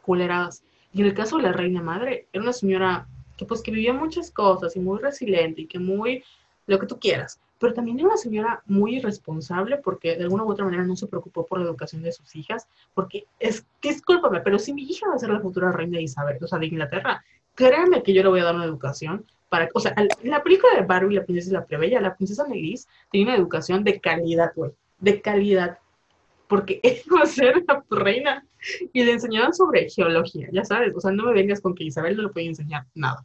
culeradas. 0.02 0.62
Y 0.92 1.00
en 1.00 1.08
el 1.08 1.14
caso 1.14 1.36
de 1.36 1.44
la 1.44 1.52
reina 1.52 1.82
madre, 1.82 2.26
era 2.32 2.42
una 2.42 2.52
señora 2.52 3.08
que 3.40 3.46
pues 3.46 3.62
que 3.62 3.70
vivía 3.70 3.94
muchas 3.94 4.30
cosas 4.30 4.76
y 4.76 4.80
muy 4.80 4.98
resiliente 4.98 5.62
y 5.62 5.66
que 5.66 5.78
muy 5.78 6.22
lo 6.66 6.78
que 6.78 6.86
tú 6.86 7.00
quieras, 7.00 7.40
pero 7.58 7.72
también 7.72 7.98
era 7.98 8.08
una 8.08 8.18
señora 8.18 8.62
muy 8.66 8.96
irresponsable 8.96 9.78
porque 9.78 10.14
de 10.14 10.24
alguna 10.24 10.44
u 10.44 10.50
otra 10.50 10.66
manera 10.66 10.84
no 10.84 10.94
se 10.94 11.06
preocupó 11.06 11.46
por 11.46 11.58
la 11.58 11.64
educación 11.64 12.02
de 12.02 12.12
sus 12.12 12.36
hijas, 12.36 12.68
porque 12.92 13.24
es 13.38 13.64
que 13.80 13.92
discúlpame, 13.92 14.40
pero 14.40 14.58
si 14.58 14.74
mi 14.74 14.82
hija 14.82 15.08
va 15.08 15.14
a 15.14 15.18
ser 15.18 15.30
la 15.30 15.40
futura 15.40 15.72
reina 15.72 15.98
Isabel, 15.98 16.36
o 16.38 16.46
sea, 16.46 16.58
de 16.58 16.66
Inglaterra, 16.66 17.24
créanme 17.54 18.02
que 18.02 18.12
yo 18.12 18.22
le 18.22 18.28
voy 18.28 18.40
a 18.40 18.44
dar 18.44 18.54
una 18.54 18.66
educación 18.66 19.24
para, 19.48 19.70
o 19.72 19.80
sea, 19.80 19.94
la 20.22 20.42
película 20.42 20.74
de 20.74 20.82
Barbie, 20.82 21.16
la 21.16 21.24
princesa 21.24 21.48
y 21.48 21.54
la 21.54 21.64
plebeya, 21.64 21.98
la 22.02 22.14
princesa 22.14 22.46
Negris 22.46 22.88
tenía 23.10 23.28
una 23.28 23.36
educación 23.36 23.84
de 23.84 24.00
calidad, 24.00 24.52
güey, 24.54 24.72
de 24.98 25.22
calidad, 25.22 25.78
porque 26.50 26.80
él 26.82 27.00
iba 27.06 27.22
a 27.22 27.26
ser 27.26 27.64
la 27.66 27.82
reina 27.88 28.44
y 28.92 29.04
le 29.04 29.12
enseñaban 29.12 29.54
sobre 29.54 29.88
geología, 29.88 30.48
ya 30.52 30.64
sabes, 30.64 30.94
o 30.94 31.00
sea, 31.00 31.12
no 31.12 31.24
me 31.24 31.32
vengas 31.32 31.62
con 31.62 31.74
que 31.74 31.84
Isabel 31.84 32.16
no 32.16 32.24
le 32.24 32.28
podía 32.28 32.48
enseñar 32.48 32.86
nada. 32.94 33.24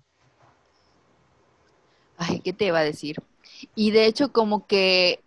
Ay, 2.18 2.40
¿qué 2.40 2.54
te 2.54 2.68
iba 2.68 2.80
a 2.80 2.84
decir? 2.84 3.18
Y 3.74 3.92
de 3.92 4.06
hecho, 4.06 4.32
como 4.32 4.66
que 4.68 5.20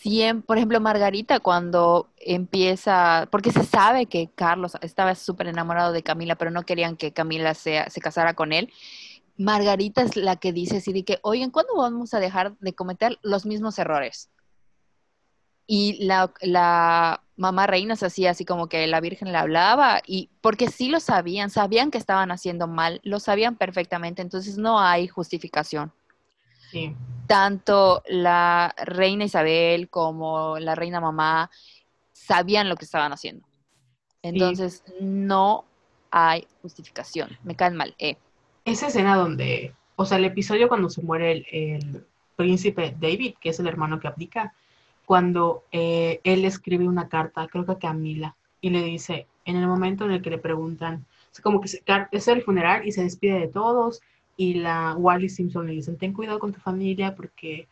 siempre, 0.00 0.46
por 0.46 0.56
ejemplo, 0.56 0.80
Margarita 0.80 1.40
cuando 1.40 2.08
empieza, 2.18 3.26
porque 3.32 3.50
se 3.50 3.64
sabe 3.64 4.06
que 4.06 4.30
Carlos 4.32 4.74
estaba 4.82 5.16
súper 5.16 5.48
enamorado 5.48 5.92
de 5.92 6.04
Camila, 6.04 6.36
pero 6.36 6.52
no 6.52 6.62
querían 6.62 6.96
que 6.96 7.12
Camila 7.12 7.54
se, 7.54 7.82
se 7.90 8.00
casara 8.00 8.34
con 8.34 8.52
él. 8.52 8.72
Margarita 9.36 10.02
es 10.02 10.14
la 10.14 10.36
que 10.36 10.52
dice 10.52 10.76
así 10.76 10.92
de 10.92 11.02
que, 11.02 11.18
oigan, 11.22 11.50
¿cuándo 11.50 11.74
vamos 11.76 12.14
a 12.14 12.20
dejar 12.20 12.56
de 12.58 12.72
cometer 12.72 13.18
los 13.22 13.46
mismos 13.46 13.80
errores? 13.80 14.30
Y 15.66 16.04
la, 16.04 16.32
la 16.40 17.22
mamá 17.36 17.66
reina 17.66 17.96
se 17.96 18.06
hacía 18.06 18.30
así 18.30 18.44
como 18.44 18.68
que 18.68 18.86
la 18.86 19.00
Virgen 19.00 19.32
le 19.32 19.38
hablaba, 19.38 20.00
y 20.06 20.30
porque 20.40 20.68
sí 20.68 20.88
lo 20.88 21.00
sabían, 21.00 21.50
sabían 21.50 21.90
que 21.90 21.98
estaban 21.98 22.30
haciendo 22.30 22.66
mal, 22.66 23.00
lo 23.04 23.20
sabían 23.20 23.56
perfectamente, 23.56 24.22
entonces 24.22 24.58
no 24.58 24.80
hay 24.80 25.08
justificación. 25.08 25.92
Sí. 26.70 26.96
Tanto 27.26 28.02
la 28.08 28.74
reina 28.84 29.24
Isabel 29.24 29.88
como 29.88 30.58
la 30.58 30.74
reina 30.74 31.00
mamá 31.00 31.50
sabían 32.12 32.68
lo 32.68 32.76
que 32.76 32.84
estaban 32.84 33.12
haciendo. 33.12 33.46
Entonces 34.22 34.82
no 35.00 35.64
hay 36.10 36.46
justificación. 36.62 37.38
Me 37.44 37.54
caen 37.54 37.76
mal. 37.76 37.94
Eh. 37.98 38.16
Esa 38.64 38.88
escena 38.88 39.16
donde, 39.16 39.74
o 39.94 40.04
sea, 40.04 40.18
el 40.18 40.24
episodio 40.24 40.68
cuando 40.68 40.90
se 40.90 41.02
muere 41.02 41.32
el, 41.32 41.46
el 41.52 42.06
príncipe 42.34 42.96
David, 42.98 43.34
que 43.40 43.50
es 43.50 43.60
el 43.60 43.68
hermano 43.68 44.00
que 44.00 44.08
aplica, 44.08 44.54
cuando 45.06 45.62
eh, 45.72 46.20
él 46.24 46.44
escribe 46.44 46.86
una 46.86 47.08
carta, 47.08 47.46
creo 47.46 47.64
que 47.64 47.72
a 47.72 47.78
Camila, 47.78 48.36
y 48.60 48.70
le 48.70 48.82
dice, 48.82 49.26
en 49.44 49.56
el 49.56 49.66
momento 49.66 50.04
en 50.04 50.10
el 50.10 50.20
que 50.20 50.30
le 50.30 50.38
preguntan, 50.38 51.06
es 51.32 51.40
como 51.40 51.60
que 51.60 51.68
se, 51.68 51.82
es 52.10 52.28
el 52.28 52.42
funeral 52.42 52.86
y 52.86 52.92
se 52.92 53.04
despide 53.04 53.38
de 53.38 53.48
todos, 53.48 54.02
y 54.36 54.54
la 54.54 54.94
Wally 54.96 55.28
Simpson 55.28 55.66
le 55.66 55.72
dice, 55.72 55.92
ten 55.92 56.12
cuidado 56.12 56.40
con 56.40 56.52
tu 56.52 56.60
familia 56.60 57.14
porque 57.14 57.68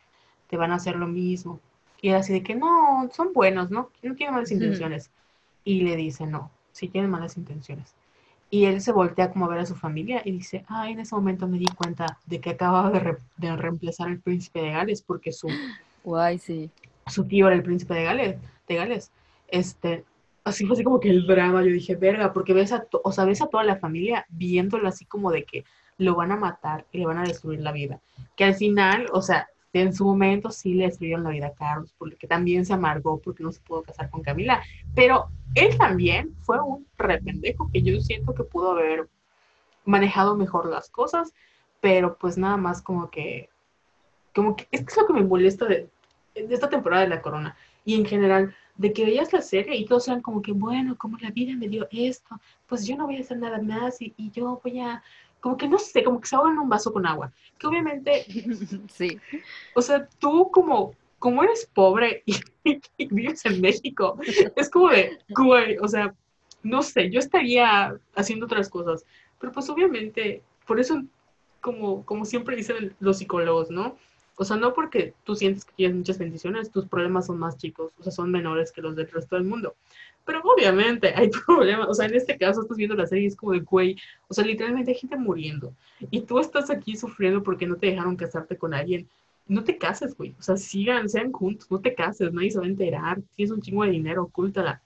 te 0.49 0.57
van 0.57 0.70
a 0.70 0.76
hacer 0.76 0.97
lo 0.97 1.07
mismo. 1.07 1.61
Y 2.01 2.11
él 2.11 2.16
así 2.16 2.32
de 2.32 2.43
que 2.43 2.55
no, 2.55 3.11
son 3.12 3.32
buenos, 3.32 3.70
¿no? 3.70 3.91
No 4.03 4.14
tienen 4.14 4.35
malas 4.35 4.51
intenciones. 4.51 5.11
Y 5.64 5.82
le 5.82 5.97
dice, 5.97 6.26
no, 6.26 6.51
sí 6.72 6.89
tienen 6.89 7.11
malas 7.11 7.37
intenciones. 7.37 7.95
Y 8.51 8.66
él 8.66 8.80
se 8.80 8.93
voltea 8.93 9.32
como 9.32 9.47
a 9.47 9.49
ver 9.49 9.59
a 9.59 9.66
su 9.66 9.74
familia 9.74 10.22
y 10.24 10.30
dice, 10.30 10.64
ay, 10.68 10.93
en 10.93 11.01
ese 11.01 11.14
momento 11.14 11.49
me 11.49 11.59
di 11.59 11.66
cuenta 11.66 12.18
de 12.26 12.41
que 12.41 12.51
acababa 12.51 12.91
de, 12.91 13.16
de 13.37 13.57
reemplazar 13.57 14.09
al 14.09 14.20
príncipe 14.20 14.61
de 14.61 14.70
Gales 14.70 15.03
porque 15.03 15.32
su, 15.32 15.49
Guay, 16.05 16.39
sí. 16.39 16.70
Su 17.07 17.27
tío 17.27 17.47
era 17.47 17.57
el 17.57 17.63
príncipe 17.63 17.95
de 17.95 18.05
Gales. 18.05 18.37
De 18.69 18.75
Gales. 18.75 19.13
Este, 19.49 20.05
así 20.45 20.67
fue 20.67 20.75
así 20.75 20.85
como 20.85 21.01
que 21.01 21.11
el 21.11 21.27
drama, 21.27 21.63
yo 21.63 21.71
dije, 21.71 21.97
verga, 21.97 22.33
porque 22.33 22.53
ves 22.53 22.73
a, 22.73 22.87
o 23.03 23.13
sea, 23.13 23.25
ves 23.25 23.43
a 23.43 23.49
toda 23.49 23.65
la 23.65 23.77
familia 23.77 24.27
viéndolo 24.29 24.89
así 24.89 25.05
como 25.05 25.31
de 25.31 25.45
que 25.45 25.65
lo 25.99 26.15
van 26.15 26.33
a 26.33 26.37
matar 26.37 26.87
y 26.93 26.99
le 26.99 27.07
van 27.07 27.19
a 27.19 27.25
destruir 27.25 27.61
la 27.61 27.73
vida. 27.73 28.01
Que 28.37 28.45
al 28.45 28.55
final, 28.55 29.07
o 29.13 29.23
sea, 29.23 29.49
en 29.73 29.93
su 29.93 30.05
momento 30.05 30.51
sí 30.51 30.75
le 30.75 30.85
destruyeron 30.85 31.25
la 31.25 31.31
vida 31.31 31.49
a 31.49 31.55
Carlos, 31.55 31.95
porque 31.99 32.27
también 32.27 32.65
se 32.65 32.75
amargó 32.75 33.21
porque 33.21 33.43
no 33.43 33.53
se 33.53 33.61
pudo 33.61 33.83
casar 33.83 34.09
con 34.11 34.23
Camila, 34.23 34.63
pero 34.95 35.29
él 35.55 35.77
también 35.77 36.35
fue 36.43 36.61
un 36.61 36.87
rependejo 36.97 37.71
que 37.73 37.83
yo 37.83 38.01
siento 38.01 38.35
que 38.35 38.45
pudo 38.45 38.73
haber 38.73 39.09
manejado 39.85 40.37
mejor 40.37 40.67
las 40.67 40.89
cosas, 40.91 41.33
pero 41.81 42.17
pues 42.17 42.39
nada 42.39 42.57
más 42.57 42.83
como 42.83 43.11
que, 43.11 43.51
como 44.35 44.57
que, 44.57 44.69
es 44.71 44.81
que 44.81 44.87
es 44.87 44.97
lo 44.97 45.07
que 45.07 45.13
me 45.13 45.25
molesta 45.25 45.67
de, 45.67 45.89
de 46.35 46.55
esta 46.55 46.68
temporada 46.68 47.03
de 47.03 47.09
la 47.09 47.22
corona 47.22 47.57
y 47.85 47.95
en 47.95 48.07
general, 48.07 48.55
de 48.76 48.93
que 48.93 49.05
veías 49.05 49.32
la 49.32 49.43
serie 49.43 49.76
y 49.76 49.85
todos 49.85 50.09
eran 50.09 50.20
como 50.20 50.43
que, 50.43 50.53
bueno, 50.53 50.97
como 50.97 51.18
la 51.18 51.30
vida 51.30 51.55
me 51.55 51.68
dio 51.68 51.87
esto, 51.91 52.41
pues 52.66 52.87
yo 52.87 52.97
no 52.97 53.07
voy 53.07 53.18
a 53.18 53.20
hacer 53.20 53.39
nada 53.39 53.61
más 53.61 54.01
y, 54.01 54.14
y 54.16 54.30
yo 54.30 54.61
voy 54.62 54.80
a 54.80 55.03
como 55.45 55.59
que 55.59 55.68
no 55.68 55.78
sé, 55.78 56.03
como 56.03 56.22
que 56.22 56.26
se 56.26 56.37
ahogan 56.37 56.59
un 56.59 56.70
vaso 56.70 56.91
con 56.91 57.05
agua. 57.05 57.30
Que 57.59 57.66
obviamente, 57.66 58.24
sí. 58.89 59.20
O 59.74 59.82
sea, 59.82 60.09
tú 60.18 60.51
como, 60.51 60.95
como 61.18 61.45
eres 61.45 61.68
pobre 61.74 62.22
y, 62.24 62.37
y, 62.97 63.07
vives 63.09 63.45
en 63.45 63.61
México, 63.61 64.18
es 64.57 64.70
como 64.70 64.89
de, 64.89 65.18
güey, 65.28 65.76
o 65.76 65.87
sea, 65.87 66.14
no 66.62 66.82
sé, 66.82 67.11
yo 67.11 67.20
estaría 67.20 67.95
haciendo 68.14 68.47
otras 68.47 68.70
cosas. 68.70 69.05
Pero 69.39 69.53
pues 69.53 69.68
obviamente, 69.68 70.43
por 70.66 70.80
eso, 70.80 71.03
como, 71.61 72.07
como 72.07 72.24
siempre 72.24 72.57
dicen 72.57 72.95
los 72.99 73.18
psicólogos, 73.18 73.70
¿no? 73.70 73.99
O 74.37 74.45
sea, 74.45 74.57
no 74.57 74.74
porque 74.74 75.14
tú 75.24 75.37
sientes 75.37 75.64
que 75.64 75.72
tienes 75.74 75.97
muchas 75.97 76.18
bendiciones, 76.18 76.70
tus 76.70 76.87
problemas 76.87 77.26
son 77.26 77.39
más 77.39 77.57
chicos, 77.57 77.93
o 77.99 78.03
sea, 78.03 78.12
son 78.12 78.30
menores 78.30 78.72
que 78.72 78.82
los 78.82 78.97
del 78.97 79.11
resto 79.11 79.37
del 79.37 79.45
mundo. 79.45 79.74
Pero 80.24 80.41
obviamente 80.43 81.12
hay 81.14 81.30
problemas, 81.47 81.89
o 81.89 81.95
sea, 81.95 82.07
en 82.07 82.14
este 82.14 82.37
caso 82.37 82.62
estás 82.62 82.76
viendo 82.76 82.97
la 82.97 83.07
serie 83.07 83.28
es 83.28 83.37
como 83.37 83.53
de, 83.53 83.61
güey, 83.61 83.97
o 84.28 84.35
sea, 84.35 84.45
literalmente 84.45 84.91
hay 84.91 84.99
gente 84.99 85.16
muriendo. 85.16 85.72
Y 86.11 86.22
tú 86.22 86.39
estás 86.41 86.70
aquí 86.70 86.97
sufriendo 86.97 87.43
porque 87.43 87.66
no 87.66 87.76
te 87.76 87.89
dejaron 87.89 88.16
casarte 88.16 88.57
con 88.57 88.74
alguien. 88.74 89.09
No 89.47 89.62
te 89.62 89.76
cases, 89.76 90.16
güey. 90.16 90.35
O 90.39 90.43
sea, 90.43 90.57
sigan, 90.57 91.09
sean 91.09 91.30
juntos, 91.30 91.70
no 91.70 91.78
te 91.80 91.95
cases, 91.95 92.32
nadie 92.32 92.51
se 92.51 92.59
va 92.59 92.64
a 92.64 92.68
enterar. 92.68 93.20
Tienes 93.37 93.53
un 93.53 93.61
chingo 93.61 93.85
de 93.85 93.91
dinero, 93.91 94.24
ocúltala. 94.24 94.80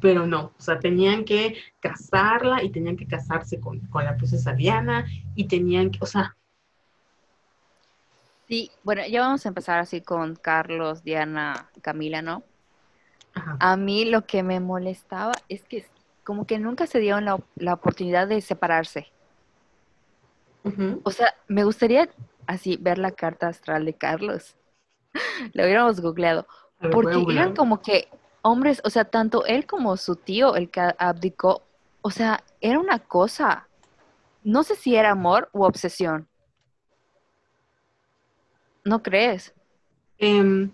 Pero 0.00 0.24
no, 0.26 0.52
o 0.56 0.62
sea, 0.62 0.78
tenían 0.78 1.24
que 1.24 1.56
casarla 1.80 2.62
y 2.62 2.70
tenían 2.70 2.96
que 2.96 3.06
casarse 3.06 3.58
con, 3.58 3.80
con 3.80 4.04
la 4.04 4.16
princesa 4.16 4.52
Diana 4.52 5.04
y 5.34 5.48
tenían 5.48 5.90
que, 5.90 5.98
o 6.00 6.06
sea, 6.06 6.36
Sí, 8.50 8.72
bueno, 8.82 9.06
ya 9.06 9.20
vamos 9.20 9.46
a 9.46 9.48
empezar 9.48 9.78
así 9.78 10.00
con 10.00 10.34
Carlos, 10.34 11.04
Diana, 11.04 11.70
Camila, 11.82 12.20
¿no? 12.20 12.42
A 13.60 13.76
mí 13.76 14.04
lo 14.04 14.26
que 14.26 14.42
me 14.42 14.58
molestaba 14.58 15.30
es 15.48 15.62
que 15.62 15.86
como 16.24 16.48
que 16.48 16.58
nunca 16.58 16.88
se 16.88 16.98
dieron 16.98 17.24
la, 17.24 17.38
la 17.54 17.74
oportunidad 17.74 18.26
de 18.26 18.40
separarse. 18.40 19.12
O 21.04 21.12
sea, 21.12 21.32
me 21.46 21.62
gustaría 21.62 22.08
así 22.48 22.76
ver 22.76 22.98
la 22.98 23.12
carta 23.12 23.46
astral 23.46 23.84
de 23.84 23.94
Carlos. 23.94 24.56
Lo 25.52 25.62
hubiéramos 25.62 26.00
googleado. 26.00 26.44
Porque 26.90 27.24
eran 27.30 27.54
como 27.54 27.80
que 27.80 28.08
hombres, 28.42 28.82
o 28.82 28.90
sea, 28.90 29.04
tanto 29.04 29.46
él 29.46 29.64
como 29.64 29.96
su 29.96 30.16
tío, 30.16 30.56
el 30.56 30.70
que 30.72 30.92
abdicó, 30.98 31.62
o 32.02 32.10
sea, 32.10 32.42
era 32.60 32.80
una 32.80 32.98
cosa. 32.98 33.68
No 34.42 34.64
sé 34.64 34.74
si 34.74 34.96
era 34.96 35.12
amor 35.12 35.50
u 35.52 35.62
obsesión. 35.62 36.29
¿No 38.84 39.02
crees? 39.02 39.54
Um, 40.20 40.70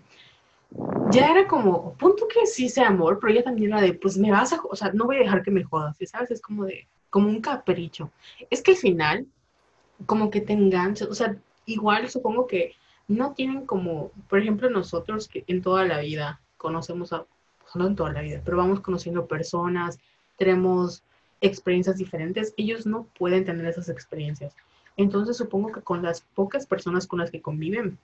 ya 1.11 1.31
era 1.31 1.47
como, 1.47 1.93
punto 1.93 2.27
que 2.27 2.45
sí 2.45 2.69
sea 2.69 2.87
amor, 2.87 3.19
pero 3.19 3.33
ella 3.33 3.43
también 3.43 3.71
era 3.71 3.81
de, 3.81 3.93
pues 3.93 4.17
me 4.17 4.31
vas 4.31 4.53
a, 4.53 4.59
o 4.61 4.75
sea, 4.75 4.91
no 4.93 5.05
voy 5.05 5.17
a 5.17 5.19
dejar 5.19 5.43
que 5.43 5.51
me 5.51 5.63
jodas, 5.63 5.97
¿sabes? 6.05 6.31
Es 6.31 6.41
como 6.41 6.65
de, 6.65 6.87
como 7.09 7.29
un 7.29 7.41
capricho. 7.41 8.11
Es 8.49 8.61
que 8.61 8.71
al 8.71 8.77
final, 8.77 9.27
como 10.05 10.29
que 10.29 10.41
te 10.41 10.53
enganchas, 10.53 11.07
o 11.07 11.15
sea, 11.15 11.37
igual 11.65 12.09
supongo 12.09 12.47
que 12.47 12.73
no 13.07 13.33
tienen 13.33 13.65
como, 13.65 14.11
por 14.29 14.39
ejemplo, 14.39 14.69
nosotros 14.69 15.27
que 15.27 15.43
en 15.47 15.61
toda 15.61 15.85
la 15.85 15.99
vida 15.99 16.41
conocemos 16.57 17.13
a, 17.13 17.25
pues, 17.59 17.75
no 17.75 17.87
en 17.87 17.95
toda 17.95 18.11
la 18.11 18.21
vida, 18.21 18.41
pero 18.43 18.57
vamos 18.57 18.81
conociendo 18.81 19.27
personas, 19.27 19.99
tenemos 20.37 21.03
experiencias 21.39 21.97
diferentes, 21.97 22.53
ellos 22.57 22.85
no 22.85 23.07
pueden 23.17 23.45
tener 23.45 23.65
esas 23.65 23.89
experiencias. 23.89 24.55
Entonces 24.97 25.37
supongo 25.37 25.71
que 25.71 25.81
con 25.81 26.01
las 26.01 26.21
pocas 26.21 26.65
personas 26.65 27.05
con 27.07 27.19
las 27.19 27.29
que 27.29 27.41
conviven, 27.41 27.97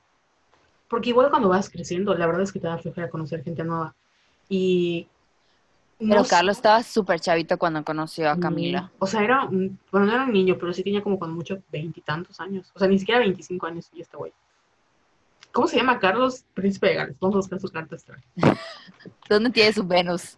porque 0.88 1.10
igual 1.10 1.32
cuando 1.32 1.50
vas 1.50 1.70
creciendo, 1.70 2.14
la 2.14 2.28
verdad 2.28 2.44
es 2.44 2.52
que 2.52 2.60
te 2.60 2.68
da 2.68 2.78
flojera 2.78 3.10
conocer 3.10 3.44
gente 3.44 3.64
nueva. 3.64 3.96
Y. 4.48 5.08
Pero 5.98 6.24
Carlos 6.26 6.58
estaba 6.58 6.84
súper 6.84 7.20
chavito 7.20 7.58
cuando 7.58 7.84
conoció 7.84 8.30
a 8.30 8.40
Camila. 8.40 8.92
O 9.00 9.08
sea, 9.08 9.24
era 9.24 9.46
un, 9.46 9.80
bueno, 9.92 10.06
no 10.08 10.14
era 10.14 10.24
un 10.26 10.34
niño, 10.34 10.58
pero 10.60 10.74
sí 10.74 10.84
tenía 10.84 11.02
como 11.02 11.18
con 11.18 11.34
mucho 11.34 11.64
veintitantos 11.72 12.40
años. 12.40 12.72
O 12.76 12.80
sea, 12.80 12.88
ni 12.88 13.00
siquiera 13.00 13.22
25 13.22 13.66
años 13.66 13.90
y 13.94 14.02
este 14.02 14.18
güey. 14.18 14.34
¿Cómo 15.52 15.68
se 15.68 15.78
llama 15.78 16.00
Carlos 16.00 16.44
Príncipe 16.54 16.88
de 16.88 16.96
Gales? 16.96 17.20
Vamos 17.20 17.36
a 17.36 17.38
buscar 17.38 17.60
su 17.60 17.70
carta 17.70 17.96
astral. 17.96 18.22
¿Dónde 19.30 19.50
tiene 19.52 19.72
su 19.72 19.84
Venus? 19.84 20.36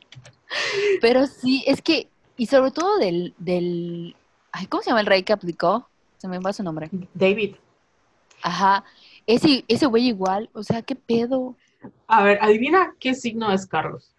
Pero 1.02 1.26
sí, 1.26 1.64
es 1.66 1.82
que, 1.82 2.10
y 2.38 2.46
sobre 2.46 2.72
todo 2.72 2.98
del, 3.00 3.34
del, 3.38 4.16
ay, 4.52 4.68
¿cómo 4.68 4.84
se 4.84 4.90
llama 4.90 5.02
el 5.02 5.08
rey 5.08 5.24
que 5.24 5.34
aplicó? 5.34 5.90
Se 6.26 6.30
me 6.30 6.40
va 6.40 6.52
su 6.54 6.64
nombre. 6.64 6.90
David. 7.14 7.54
Ajá, 8.42 8.84
ese, 9.28 9.64
ese 9.68 9.86
güey 9.86 10.08
igual, 10.08 10.50
o 10.54 10.64
sea, 10.64 10.82
¿qué 10.82 10.96
pedo? 10.96 11.56
A 12.08 12.24
ver, 12.24 12.40
adivina 12.42 12.96
qué 13.00 13.14
signo 13.14 13.52
es 13.52 13.68
Carlos. 13.68 14.12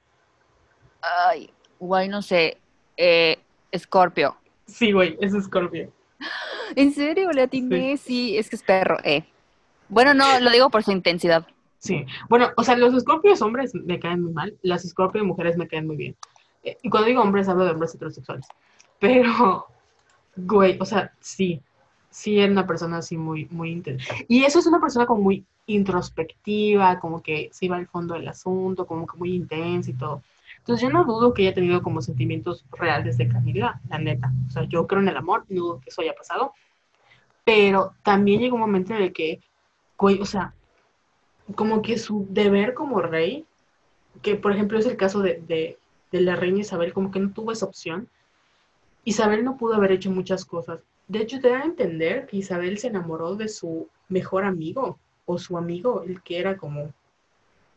Ay, 1.03 1.51
guay, 1.81 2.07
no 2.07 2.23
sé. 2.23 2.59
Eh, 2.97 3.39
Escorpio. 3.73 4.37
Sí, 4.69 4.93
güey, 4.93 5.19
es 5.21 5.35
Escorpio. 5.35 5.93
¿En 6.77 6.93
serio? 6.93 7.33
Le 7.33 7.43
atiné, 7.43 7.97
sí. 7.97 8.39
es 8.39 8.49
que 8.49 8.55
es 8.55 8.63
perro, 8.63 8.99
eh. 9.03 9.25
Bueno, 9.89 10.15
no, 10.15 10.39
lo 10.39 10.53
digo 10.53 10.71
por 10.71 10.85
su 10.85 10.93
intensidad. 10.93 11.45
Sí, 11.79 12.07
bueno, 12.29 12.51
o 12.57 12.63
sea, 12.63 12.77
los 12.77 12.95
escorpios 12.95 13.43
hombres 13.43 13.75
me 13.75 13.99
caen 13.99 14.23
muy 14.23 14.33
mal, 14.33 14.57
las 14.63 14.85
escorpios 14.85 15.25
mujeres 15.25 15.57
me 15.57 15.67
caen 15.67 15.89
muy 15.89 15.97
bien. 15.97 16.17
Eh, 16.63 16.79
y 16.83 16.89
cuando 16.89 17.09
digo 17.09 17.21
hombres, 17.21 17.49
hablo 17.49 17.65
de 17.65 17.73
hombres 17.73 17.97
heterosexuales. 17.97 18.47
Pero, 19.01 19.67
güey, 20.37 20.77
o 20.79 20.85
sea, 20.85 21.13
sí, 21.21 21.63
Sí, 22.17 22.41
era 22.41 22.51
una 22.51 22.67
persona 22.67 22.97
así 22.97 23.19
muy, 23.19 23.45
muy 23.51 23.71
intensa. 23.71 24.15
Y 24.27 24.45
eso 24.45 24.59
es 24.59 24.67
una 24.67 24.81
persona 24.81 25.05
como 25.05 25.21
muy 25.21 25.45
introspectiva, 25.67 26.99
como 26.99 27.23
que 27.23 27.51
se 27.53 27.67
iba 27.67 27.77
al 27.77 27.89
fondo 27.89 28.15
del 28.15 28.27
asunto, 28.27 28.87
como 28.87 29.07
que 29.07 29.19
muy 29.19 29.35
intensa 29.35 29.91
y 29.91 29.93
todo. 29.93 30.23
Entonces 30.57 30.83
yo 30.83 30.89
no 30.89 31.05
dudo 31.05 31.35
que 31.35 31.43
haya 31.43 31.55
tenido 31.55 31.83
como 31.83 32.01
sentimientos 32.01 32.65
reales 32.73 33.19
de 33.19 33.29
Camila, 33.29 33.83
la 33.91 33.99
neta. 33.99 34.33
O 34.49 34.51
sea, 34.51 34.65
yo 34.65 34.87
creo 34.87 35.03
en 35.03 35.09
el 35.09 35.17
amor, 35.19 35.45
no 35.51 35.61
dudo 35.61 35.81
que 35.81 35.91
eso 35.91 36.01
haya 36.01 36.15
pasado. 36.15 36.55
Pero 37.45 37.93
también 38.03 38.41
llegó 38.41 38.55
un 38.55 38.63
momento 38.63 38.95
en 38.95 39.03
el 39.03 39.13
que, 39.13 39.43
o 39.99 40.25
sea, 40.25 40.55
como 41.55 41.83
que 41.83 41.99
su 41.99 42.27
deber 42.31 42.73
como 42.73 43.03
rey, 43.03 43.45
que 44.23 44.37
por 44.37 44.53
ejemplo 44.53 44.79
es 44.79 44.87
el 44.87 44.97
caso 44.97 45.21
de, 45.21 45.43
de, 45.47 45.79
de 46.13 46.21
la 46.23 46.35
reina 46.35 46.61
Isabel, 46.61 46.95
como 46.95 47.11
que 47.11 47.21
no 47.21 47.31
tuvo 47.31 47.53
esa 47.53 47.67
opción. 47.67 48.09
Isabel 49.05 49.45
no 49.45 49.59
pudo 49.59 49.75
haber 49.75 49.93
hecho 49.93 50.11
muchas 50.11 50.47
cosas. 50.47 50.81
De 51.09 51.21
hecho, 51.21 51.41
te 51.41 51.51
da 51.51 51.61
a 51.61 51.65
entender 51.65 52.27
que 52.27 52.39
Isabel 52.39 52.79
se 52.79 52.89
enamoró 52.89 53.37
de 53.37 53.49
su 53.49 53.89
mejor 54.09 54.45
amigo 54.45 54.99
o 55.25 55.39
su 55.39 55.57
amigo, 55.57 56.03
el 56.03 56.23
que 56.23 56.39
era 56.39 56.57
como 56.57 56.93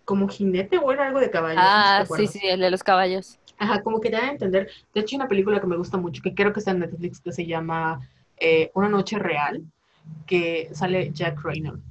como 0.10 0.28
jinete 0.28 0.80
o 0.80 0.92
era 0.92 1.06
algo 1.06 1.20
de 1.20 1.30
caballos. 1.30 1.62
Ah, 1.64 2.04
sí, 2.16 2.26
sí, 2.26 2.40
el 2.42 2.62
de 2.62 2.72
los 2.72 2.82
caballos. 2.82 3.38
Ajá, 3.60 3.84
como 3.84 4.02
que 4.02 4.10
te 4.10 4.16
da 4.16 4.24
a 4.24 4.32
entender. 4.32 4.68
De 4.92 5.02
hecho, 5.02 5.16
hay 5.16 5.18
una 5.18 5.28
película 5.28 5.62
que 5.62 5.68
me 5.68 5.78
gusta 5.78 5.98
mucho, 5.98 6.24
que 6.24 6.34
creo 6.34 6.52
que 6.52 6.62
está 6.62 6.72
en 6.72 6.80
Netflix, 6.80 7.20
que 7.20 7.32
se 7.32 7.46
llama 7.46 8.10
eh, 8.38 8.72
Una 8.74 8.90
Noche 8.90 9.20
Real, 9.20 9.62
que 10.26 10.70
sale 10.72 11.12
Jack 11.12 11.44
Reynolds. 11.44 11.84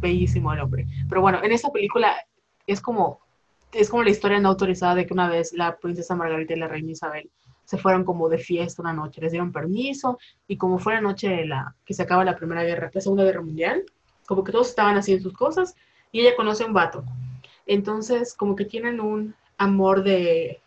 Bellísimo 0.00 0.50
el 0.54 0.60
hombre. 0.60 0.86
Pero 1.10 1.20
bueno, 1.20 1.44
en 1.44 1.52
esa 1.52 1.70
película 1.70 2.16
es 2.66 2.80
como, 2.80 3.20
es 3.70 3.90
como 3.90 4.02
la 4.02 4.10
historia 4.10 4.40
no 4.40 4.48
autorizada 4.48 4.94
de 4.94 5.04
que 5.04 5.12
una 5.12 5.28
vez 5.28 5.52
la 5.52 5.76
princesa 5.76 6.16
Margarita 6.16 6.54
y 6.54 6.58
la 6.58 6.68
reina 6.68 6.92
Isabel 6.92 7.30
se 7.66 7.76
fueron 7.76 8.04
como 8.04 8.30
de 8.30 8.38
fiesta 8.38 8.80
una 8.80 8.94
noche, 8.94 9.20
les 9.20 9.32
dieron 9.32 9.52
permiso 9.52 10.18
y 10.48 10.56
como 10.56 10.78
fue 10.78 10.94
la 10.94 11.02
noche 11.02 11.28
de 11.28 11.44
la 11.44 11.74
que 11.84 11.92
se 11.92 12.02
acaba 12.02 12.24
la 12.24 12.36
Primera 12.36 12.64
Guerra, 12.64 12.90
la 12.94 13.00
Segunda 13.02 13.24
Guerra 13.24 13.42
Mundial, 13.42 13.84
como 14.24 14.42
que 14.42 14.52
todos 14.52 14.70
estaban 14.70 14.96
haciendo 14.96 15.22
sus 15.22 15.36
cosas 15.36 15.76
y 16.10 16.20
ella 16.20 16.34
conoce 16.34 16.64
a 16.64 16.66
un 16.66 16.72
vato 16.72 17.04
entonces, 17.66 18.34
como 18.34 18.54
que 18.54 18.64
tienen 18.64 19.00
un 19.00 19.34
amor 19.58 20.04
de, 20.04 20.60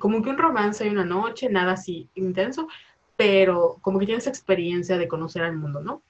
como 0.00 0.22
que 0.22 0.30
un 0.30 0.38
romance 0.38 0.86
y 0.86 0.88
una 0.88 1.04
noche, 1.04 1.50
nada 1.50 1.72
así 1.72 2.08
intenso, 2.14 2.68
pero 3.16 3.76
como 3.82 3.98
que 3.98 4.06
tienen 4.06 4.20
esa 4.20 4.30
experiencia 4.30 4.96
de 4.96 5.08
conocer 5.08 5.42
al 5.42 5.56
mundo, 5.56 5.80
¿no? 5.80 6.02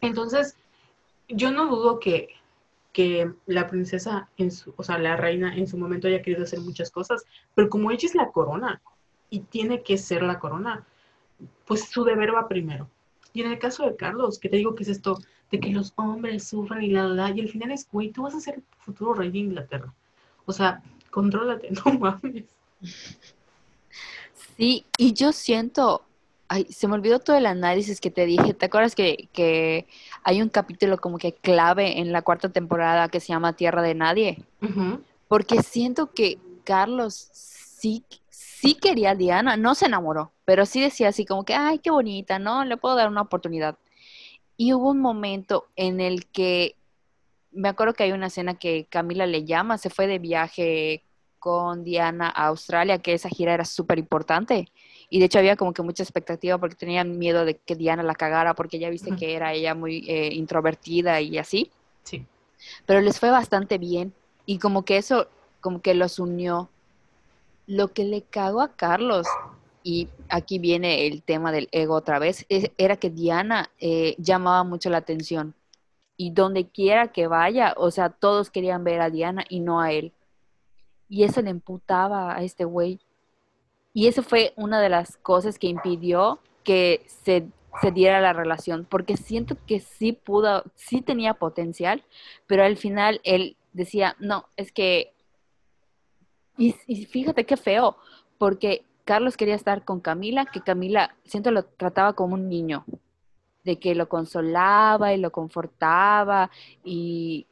Entonces, 0.00 0.56
yo 1.28 1.50
no 1.50 1.66
dudo 1.66 1.98
que, 1.98 2.28
que 2.92 3.32
la 3.46 3.66
princesa, 3.66 4.28
en 4.36 4.52
su, 4.52 4.72
o 4.76 4.82
sea, 4.84 4.98
la 4.98 5.16
reina 5.16 5.56
en 5.56 5.66
su 5.66 5.78
momento 5.78 6.06
haya 6.06 6.22
querido 6.22 6.44
hacer 6.44 6.60
muchas 6.60 6.90
cosas, 6.90 7.24
pero 7.54 7.68
como 7.68 7.90
ella 7.90 8.06
es 8.06 8.14
la 8.14 8.30
corona 8.30 8.80
y 9.30 9.40
tiene 9.40 9.82
que 9.82 9.98
ser 9.98 10.22
la 10.22 10.38
corona, 10.38 10.86
pues 11.66 11.88
su 11.88 12.04
deber 12.04 12.34
va 12.34 12.48
primero. 12.48 12.88
Y 13.32 13.42
en 13.42 13.50
el 13.50 13.58
caso 13.58 13.84
de 13.84 13.96
Carlos, 13.96 14.38
que 14.38 14.48
te 14.48 14.56
digo 14.56 14.74
que 14.74 14.84
es 14.84 14.88
esto 14.88 15.18
de 15.50 15.60
que 15.60 15.70
los 15.70 15.92
hombres 15.96 16.48
sufran 16.48 16.82
y 16.82 16.88
la, 16.88 17.04
la, 17.04 17.30
y 17.30 17.40
al 17.40 17.48
final 17.48 17.72
es, 17.72 17.88
güey, 17.90 18.10
tú 18.10 18.22
vas 18.22 18.34
a 18.34 18.40
ser 18.40 18.56
el 18.56 18.62
futuro 18.78 19.14
rey 19.14 19.30
de 19.30 19.38
Inglaterra. 19.38 19.92
O 20.46 20.52
sea, 20.52 20.82
contrólate, 21.10 21.70
no 21.84 21.98
mames. 21.98 22.44
Sí, 24.56 24.84
y 24.98 25.12
yo 25.14 25.32
siento, 25.32 26.02
ay, 26.48 26.66
se 26.70 26.86
me 26.86 26.94
olvidó 26.94 27.18
todo 27.18 27.36
el 27.36 27.46
análisis 27.46 28.00
que 28.00 28.10
te 28.10 28.26
dije. 28.26 28.54
¿Te 28.54 28.66
acuerdas 28.66 28.94
que, 28.94 29.28
que 29.32 29.86
hay 30.22 30.42
un 30.42 30.48
capítulo 30.48 30.98
como 30.98 31.18
que 31.18 31.32
clave 31.32 31.98
en 31.98 32.12
la 32.12 32.22
cuarta 32.22 32.48
temporada 32.50 33.08
que 33.08 33.20
se 33.20 33.28
llama 33.28 33.54
Tierra 33.54 33.82
de 33.82 33.94
Nadie? 33.94 34.44
Porque 35.28 35.62
siento 35.62 36.12
que 36.12 36.38
Carlos 36.64 37.30
sí, 37.32 38.04
sí 38.64 38.74
quería 38.74 39.10
a 39.10 39.14
Diana, 39.14 39.56
no 39.56 39.74
se 39.74 39.86
enamoró, 39.86 40.32
pero 40.44 40.64
sí 40.64 40.80
decía 40.80 41.08
así 41.08 41.26
como 41.26 41.44
que, 41.44 41.54
ay, 41.54 41.78
qué 41.80 41.90
bonita, 41.90 42.38
¿no? 42.38 42.64
Le 42.64 42.76
puedo 42.76 42.94
dar 42.94 43.08
una 43.08 43.20
oportunidad. 43.20 43.76
Y 44.56 44.72
hubo 44.72 44.90
un 44.90 45.00
momento 45.00 45.66
en 45.76 46.00
el 46.00 46.26
que, 46.26 46.76
me 47.52 47.68
acuerdo 47.68 47.92
que 47.92 48.04
hay 48.04 48.12
una 48.12 48.28
escena 48.28 48.54
que 48.54 48.86
Camila 48.88 49.26
le 49.26 49.44
llama, 49.44 49.76
se 49.78 49.90
fue 49.90 50.06
de 50.06 50.18
viaje 50.18 51.02
con 51.38 51.84
Diana 51.84 52.28
a 52.28 52.46
Australia, 52.46 52.98
que 52.98 53.12
esa 53.12 53.28
gira 53.28 53.52
era 53.52 53.66
súper 53.66 53.98
importante. 53.98 54.68
Y 55.10 55.18
de 55.18 55.26
hecho 55.26 55.38
había 55.38 55.56
como 55.56 55.74
que 55.74 55.82
mucha 55.82 56.02
expectativa 56.02 56.56
porque 56.56 56.74
tenían 56.74 57.18
miedo 57.18 57.44
de 57.44 57.56
que 57.58 57.76
Diana 57.76 58.02
la 58.02 58.14
cagara, 58.14 58.54
porque 58.54 58.78
ya 58.78 58.88
viste 58.88 59.14
que 59.14 59.34
era 59.34 59.52
ella 59.52 59.74
muy 59.74 60.04
eh, 60.08 60.30
introvertida 60.32 61.20
y 61.20 61.36
así. 61.36 61.70
Sí. 62.02 62.24
Pero 62.86 63.02
les 63.02 63.20
fue 63.20 63.30
bastante 63.30 63.76
bien. 63.76 64.14
Y 64.46 64.58
como 64.58 64.86
que 64.86 64.96
eso, 64.96 65.28
como 65.60 65.82
que 65.82 65.92
los 65.92 66.18
unió. 66.18 66.70
Lo 67.66 67.92
que 67.92 68.04
le 68.04 68.22
cagó 68.22 68.60
a 68.60 68.76
Carlos 68.76 69.26
y 69.84 70.08
aquí 70.30 70.58
viene 70.58 71.06
el 71.06 71.22
tema 71.22 71.52
del 71.52 71.68
ego 71.70 71.94
otra 71.94 72.18
vez, 72.18 72.46
era 72.48 72.96
que 72.96 73.10
Diana 73.10 73.70
eh, 73.78 74.16
llamaba 74.18 74.64
mucho 74.64 74.88
la 74.88 74.96
atención. 74.98 75.54
Y 76.16 76.30
donde 76.30 76.66
quiera 76.68 77.08
que 77.08 77.26
vaya, 77.26 77.74
o 77.76 77.90
sea, 77.90 78.08
todos 78.08 78.50
querían 78.50 78.82
ver 78.82 79.02
a 79.02 79.10
Diana 79.10 79.44
y 79.48 79.60
no 79.60 79.80
a 79.80 79.92
él. 79.92 80.12
Y 81.08 81.24
eso 81.24 81.42
le 81.42 81.50
emputaba 81.50 82.34
a 82.34 82.42
este 82.42 82.64
güey. 82.64 82.98
Y 83.92 84.08
eso 84.08 84.22
fue 84.22 84.54
una 84.56 84.80
de 84.80 84.88
las 84.88 85.18
cosas 85.18 85.58
que 85.58 85.66
impidió 85.66 86.40
que 86.64 87.04
se, 87.06 87.46
se, 87.82 87.90
diera 87.92 88.20
la 88.20 88.32
relación, 88.32 88.86
porque 88.88 89.18
siento 89.18 89.56
que 89.66 89.80
sí 89.80 90.12
pudo, 90.12 90.64
sí 90.76 91.02
tenía 91.02 91.34
potencial, 91.34 92.02
pero 92.46 92.64
al 92.64 92.78
final 92.78 93.20
él 93.22 93.56
decía, 93.74 94.16
no, 94.18 94.46
es 94.56 94.72
que, 94.72 95.13
y, 96.56 96.74
y 96.86 97.06
fíjate 97.06 97.44
qué 97.44 97.56
feo, 97.56 97.96
porque 98.38 98.84
Carlos 99.04 99.36
quería 99.36 99.54
estar 99.54 99.84
con 99.84 100.00
Camila, 100.00 100.46
que 100.46 100.60
Camila, 100.60 101.14
siento, 101.24 101.50
lo 101.50 101.64
trataba 101.64 102.14
como 102.14 102.34
un 102.34 102.48
niño, 102.48 102.84
de 103.64 103.78
que 103.78 103.94
lo 103.94 104.08
consolaba 104.08 105.12
y 105.14 105.18
lo 105.18 105.32
confortaba 105.32 106.50
y, 106.84 107.46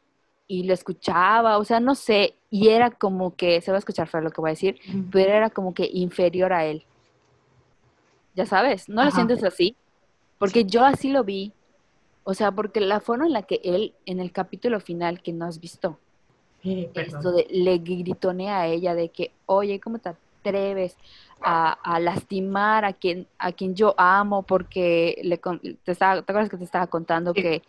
lo 0.48 0.74
escuchaba, 0.74 1.57
o 1.57 1.64
sea, 1.64 1.80
no 1.80 1.94
sé, 1.94 2.34
y 2.50 2.68
era 2.68 2.90
como 2.90 3.34
que, 3.34 3.62
se 3.62 3.70
va 3.70 3.78
a 3.78 3.78
escuchar 3.78 4.07
feo 4.07 4.20
lo 4.20 4.30
que 4.30 4.42
voy 4.42 4.50
a 4.50 4.53
decir, 4.53 4.78
pero 5.11 5.32
era 5.32 5.48
como 5.48 5.72
que 5.72 5.88
inferior 5.90 6.53
a 6.53 6.66
él. 6.66 6.84
Ya 8.34 8.44
sabes, 8.44 8.86
¿no 8.86 9.03
lo 9.03 9.11
sientes 9.11 9.42
así? 9.44 9.74
Porque 10.36 10.66
yo 10.66 10.84
así 10.84 11.11
lo 11.11 11.24
vi. 11.24 11.55
O 12.24 12.34
sea, 12.34 12.53
porque 12.53 12.80
la 12.80 13.00
forma 13.00 13.24
en 13.26 13.32
la 13.32 13.44
que 13.44 13.62
él, 13.64 13.94
en 14.05 14.20
el 14.20 14.30
capítulo 14.30 14.78
final 14.78 15.22
que 15.22 15.32
no 15.32 15.46
has 15.46 15.59
visto, 15.59 15.98
esto 16.62 17.32
de, 17.32 17.46
le 17.50 17.78
gritonea 17.78 18.60
a 18.60 18.66
ella 18.66 18.94
de 18.94 19.10
que, 19.10 19.32
oye, 19.46 19.80
¿cómo 19.80 19.98
te 19.98 20.10
atreves 20.10 20.96
a, 21.40 21.98
lastimar 22.00 22.84
a 22.84 22.92
quien, 22.92 23.26
a 23.38 23.52
quien 23.52 23.74
yo 23.74 23.94
amo 23.96 24.42
porque 24.42 25.20
le, 25.22 25.38
te, 25.38 25.92
estaba, 25.92 26.22
¿te 26.22 26.32
acuerdas 26.32 26.50
que 26.50 26.56
te 26.56 26.64
estaba 26.64 26.86
contando 26.86 27.34
que 27.34 27.62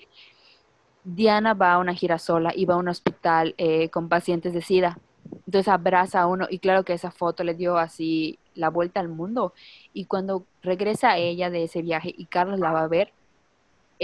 Diana 1.03 1.53
va 1.53 1.73
a 1.73 1.79
una 1.79 1.95
gira 1.95 2.19
sola 2.19 2.53
y 2.55 2.65
va 2.65 2.75
a 2.75 2.77
un 2.77 2.87
hospital 2.87 3.55
eh, 3.57 3.89
con 3.89 4.09
pacientes 4.09 4.53
de 4.53 4.61
SIDA? 4.61 4.99
Entonces 5.45 5.67
abraza 5.67 6.21
a 6.21 6.27
uno 6.27 6.47
y 6.49 6.59
claro 6.59 6.83
que 6.83 6.93
esa 6.93 7.11
foto 7.11 7.43
le 7.43 7.55
dio 7.55 7.77
así 7.77 8.37
la 8.55 8.69
vuelta 8.69 8.99
al 8.99 9.09
mundo. 9.09 9.53
Y 9.93 10.05
cuando 10.05 10.45
regresa 10.61 11.17
ella 11.17 11.49
de 11.49 11.63
ese 11.63 11.81
viaje 11.81 12.13
y 12.15 12.25
Carlos 12.25 12.59
la 12.59 12.71
va 12.71 12.83
a 12.83 12.87
ver, 12.87 13.11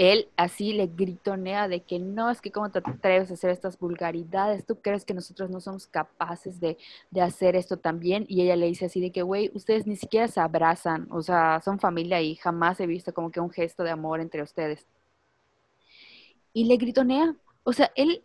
él 0.00 0.28
así 0.38 0.72
le 0.72 0.86
gritonea 0.86 1.68
de 1.68 1.82
que 1.82 1.98
no, 1.98 2.30
es 2.30 2.40
que 2.40 2.50
cómo 2.50 2.70
te 2.70 2.78
atreves 2.78 3.30
a 3.30 3.34
hacer 3.34 3.50
estas 3.50 3.78
vulgaridades, 3.78 4.64
tú 4.64 4.80
crees 4.80 5.04
que 5.04 5.12
nosotros 5.12 5.50
no 5.50 5.60
somos 5.60 5.86
capaces 5.86 6.58
de, 6.58 6.78
hacer 7.20 7.54
esto 7.54 7.76
también. 7.76 8.24
Y 8.26 8.40
ella 8.40 8.56
le 8.56 8.64
dice 8.66 8.86
así 8.86 8.98
de 9.02 9.12
que, 9.12 9.20
güey, 9.20 9.50
ustedes 9.54 9.86
ni 9.86 9.96
siquiera 9.96 10.26
se 10.26 10.40
abrazan, 10.40 11.06
o 11.10 11.20
sea, 11.20 11.60
son 11.62 11.78
familia 11.78 12.22
y 12.22 12.34
jamás 12.36 12.80
he 12.80 12.86
visto 12.86 13.12
como 13.12 13.30
que 13.30 13.40
un 13.40 13.50
gesto 13.50 13.82
de 13.82 13.90
amor 13.90 14.20
entre 14.20 14.42
ustedes. 14.42 14.86
Y 16.54 16.64
le 16.64 16.78
gritonea, 16.78 17.36
o 17.62 17.72
sea, 17.74 17.92
él 17.94 18.24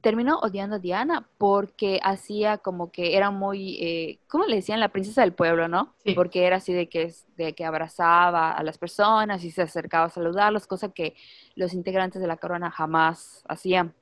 terminó 0.00 0.38
odiando 0.38 0.76
a 0.76 0.78
Diana 0.78 1.28
porque 1.38 2.00
hacía 2.02 2.58
como 2.58 2.90
que 2.90 3.16
era 3.16 3.30
muy, 3.30 3.78
eh, 3.80 4.18
¿cómo 4.28 4.44
le 4.44 4.56
decían? 4.56 4.80
La 4.80 4.90
princesa 4.90 5.22
del 5.22 5.32
pueblo, 5.32 5.68
¿no? 5.68 5.94
Porque 6.14 6.44
era 6.44 6.56
así 6.56 6.72
de 6.72 6.88
que, 6.88 7.12
de 7.36 7.54
que 7.54 7.64
abrazaba 7.64 8.52
a 8.52 8.62
las 8.62 8.78
personas 8.78 9.44
y 9.44 9.50
se 9.50 9.62
acercaba 9.62 10.06
a 10.06 10.10
saludarlos, 10.10 10.66
cosa 10.66 10.90
que 10.90 11.14
los 11.54 11.72
integrantes 11.72 12.20
de 12.20 12.28
la 12.28 12.36
corona 12.36 12.70
jamás 12.70 13.42
hacían. 13.48 13.94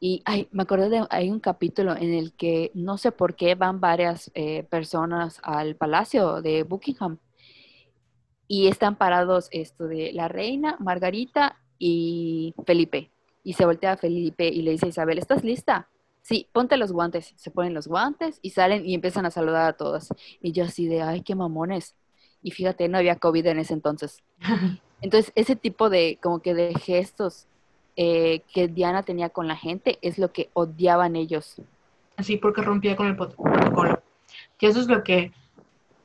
Y 0.00 0.22
ay, 0.24 0.48
me 0.50 0.64
acordé 0.64 0.88
de, 0.88 1.06
hay 1.10 1.30
un 1.30 1.38
capítulo 1.38 1.96
en 1.96 2.12
el 2.12 2.32
que 2.32 2.72
no 2.74 2.98
sé 2.98 3.12
por 3.12 3.36
qué 3.36 3.54
van 3.54 3.80
varias 3.80 4.32
eh, 4.34 4.64
personas 4.64 5.38
al 5.44 5.76
palacio 5.76 6.42
de 6.42 6.64
Buckingham 6.64 7.18
y 8.48 8.66
están 8.66 8.96
parados 8.96 9.48
esto 9.52 9.86
de 9.86 10.12
la 10.12 10.26
reina, 10.26 10.76
Margarita 10.80 11.56
y 11.78 12.52
Felipe 12.66 13.11
y 13.44 13.54
se 13.54 13.64
voltea 13.64 13.92
a 13.92 13.96
Felipe 13.96 14.46
y 14.48 14.62
le 14.62 14.72
dice 14.72 14.86
a 14.86 14.90
Isabel, 14.90 15.18
¿estás 15.18 15.44
lista? 15.44 15.88
Sí, 16.22 16.48
ponte 16.52 16.76
los 16.76 16.92
guantes. 16.92 17.34
Se 17.36 17.50
ponen 17.50 17.74
los 17.74 17.88
guantes 17.88 18.38
y 18.42 18.50
salen 18.50 18.86
y 18.86 18.94
empiezan 18.94 19.26
a 19.26 19.30
saludar 19.30 19.68
a 19.68 19.72
todos. 19.72 20.08
Y 20.40 20.52
yo 20.52 20.64
así 20.64 20.86
de, 20.86 21.02
ay, 21.02 21.22
qué 21.22 21.34
mamones. 21.34 21.96
Y 22.42 22.52
fíjate, 22.52 22.88
no 22.88 22.98
había 22.98 23.16
COVID 23.16 23.46
en 23.46 23.58
ese 23.58 23.74
entonces. 23.74 24.22
Entonces, 25.00 25.32
ese 25.34 25.56
tipo 25.56 25.90
de, 25.90 26.18
como 26.22 26.40
que 26.40 26.54
de 26.54 26.74
gestos 26.74 27.48
eh, 27.96 28.42
que 28.54 28.68
Diana 28.68 29.02
tenía 29.02 29.30
con 29.30 29.48
la 29.48 29.56
gente 29.56 29.98
es 30.00 30.16
lo 30.16 30.32
que 30.32 30.48
odiaban 30.54 31.16
ellos. 31.16 31.56
Así, 32.16 32.36
porque 32.36 32.62
rompía 32.62 32.94
con 32.94 33.08
el 33.08 33.16
protocolo. 33.16 34.00
Que 34.58 34.68
eso 34.68 34.80
es 34.80 34.86
lo 34.86 35.02
que, 35.02 35.32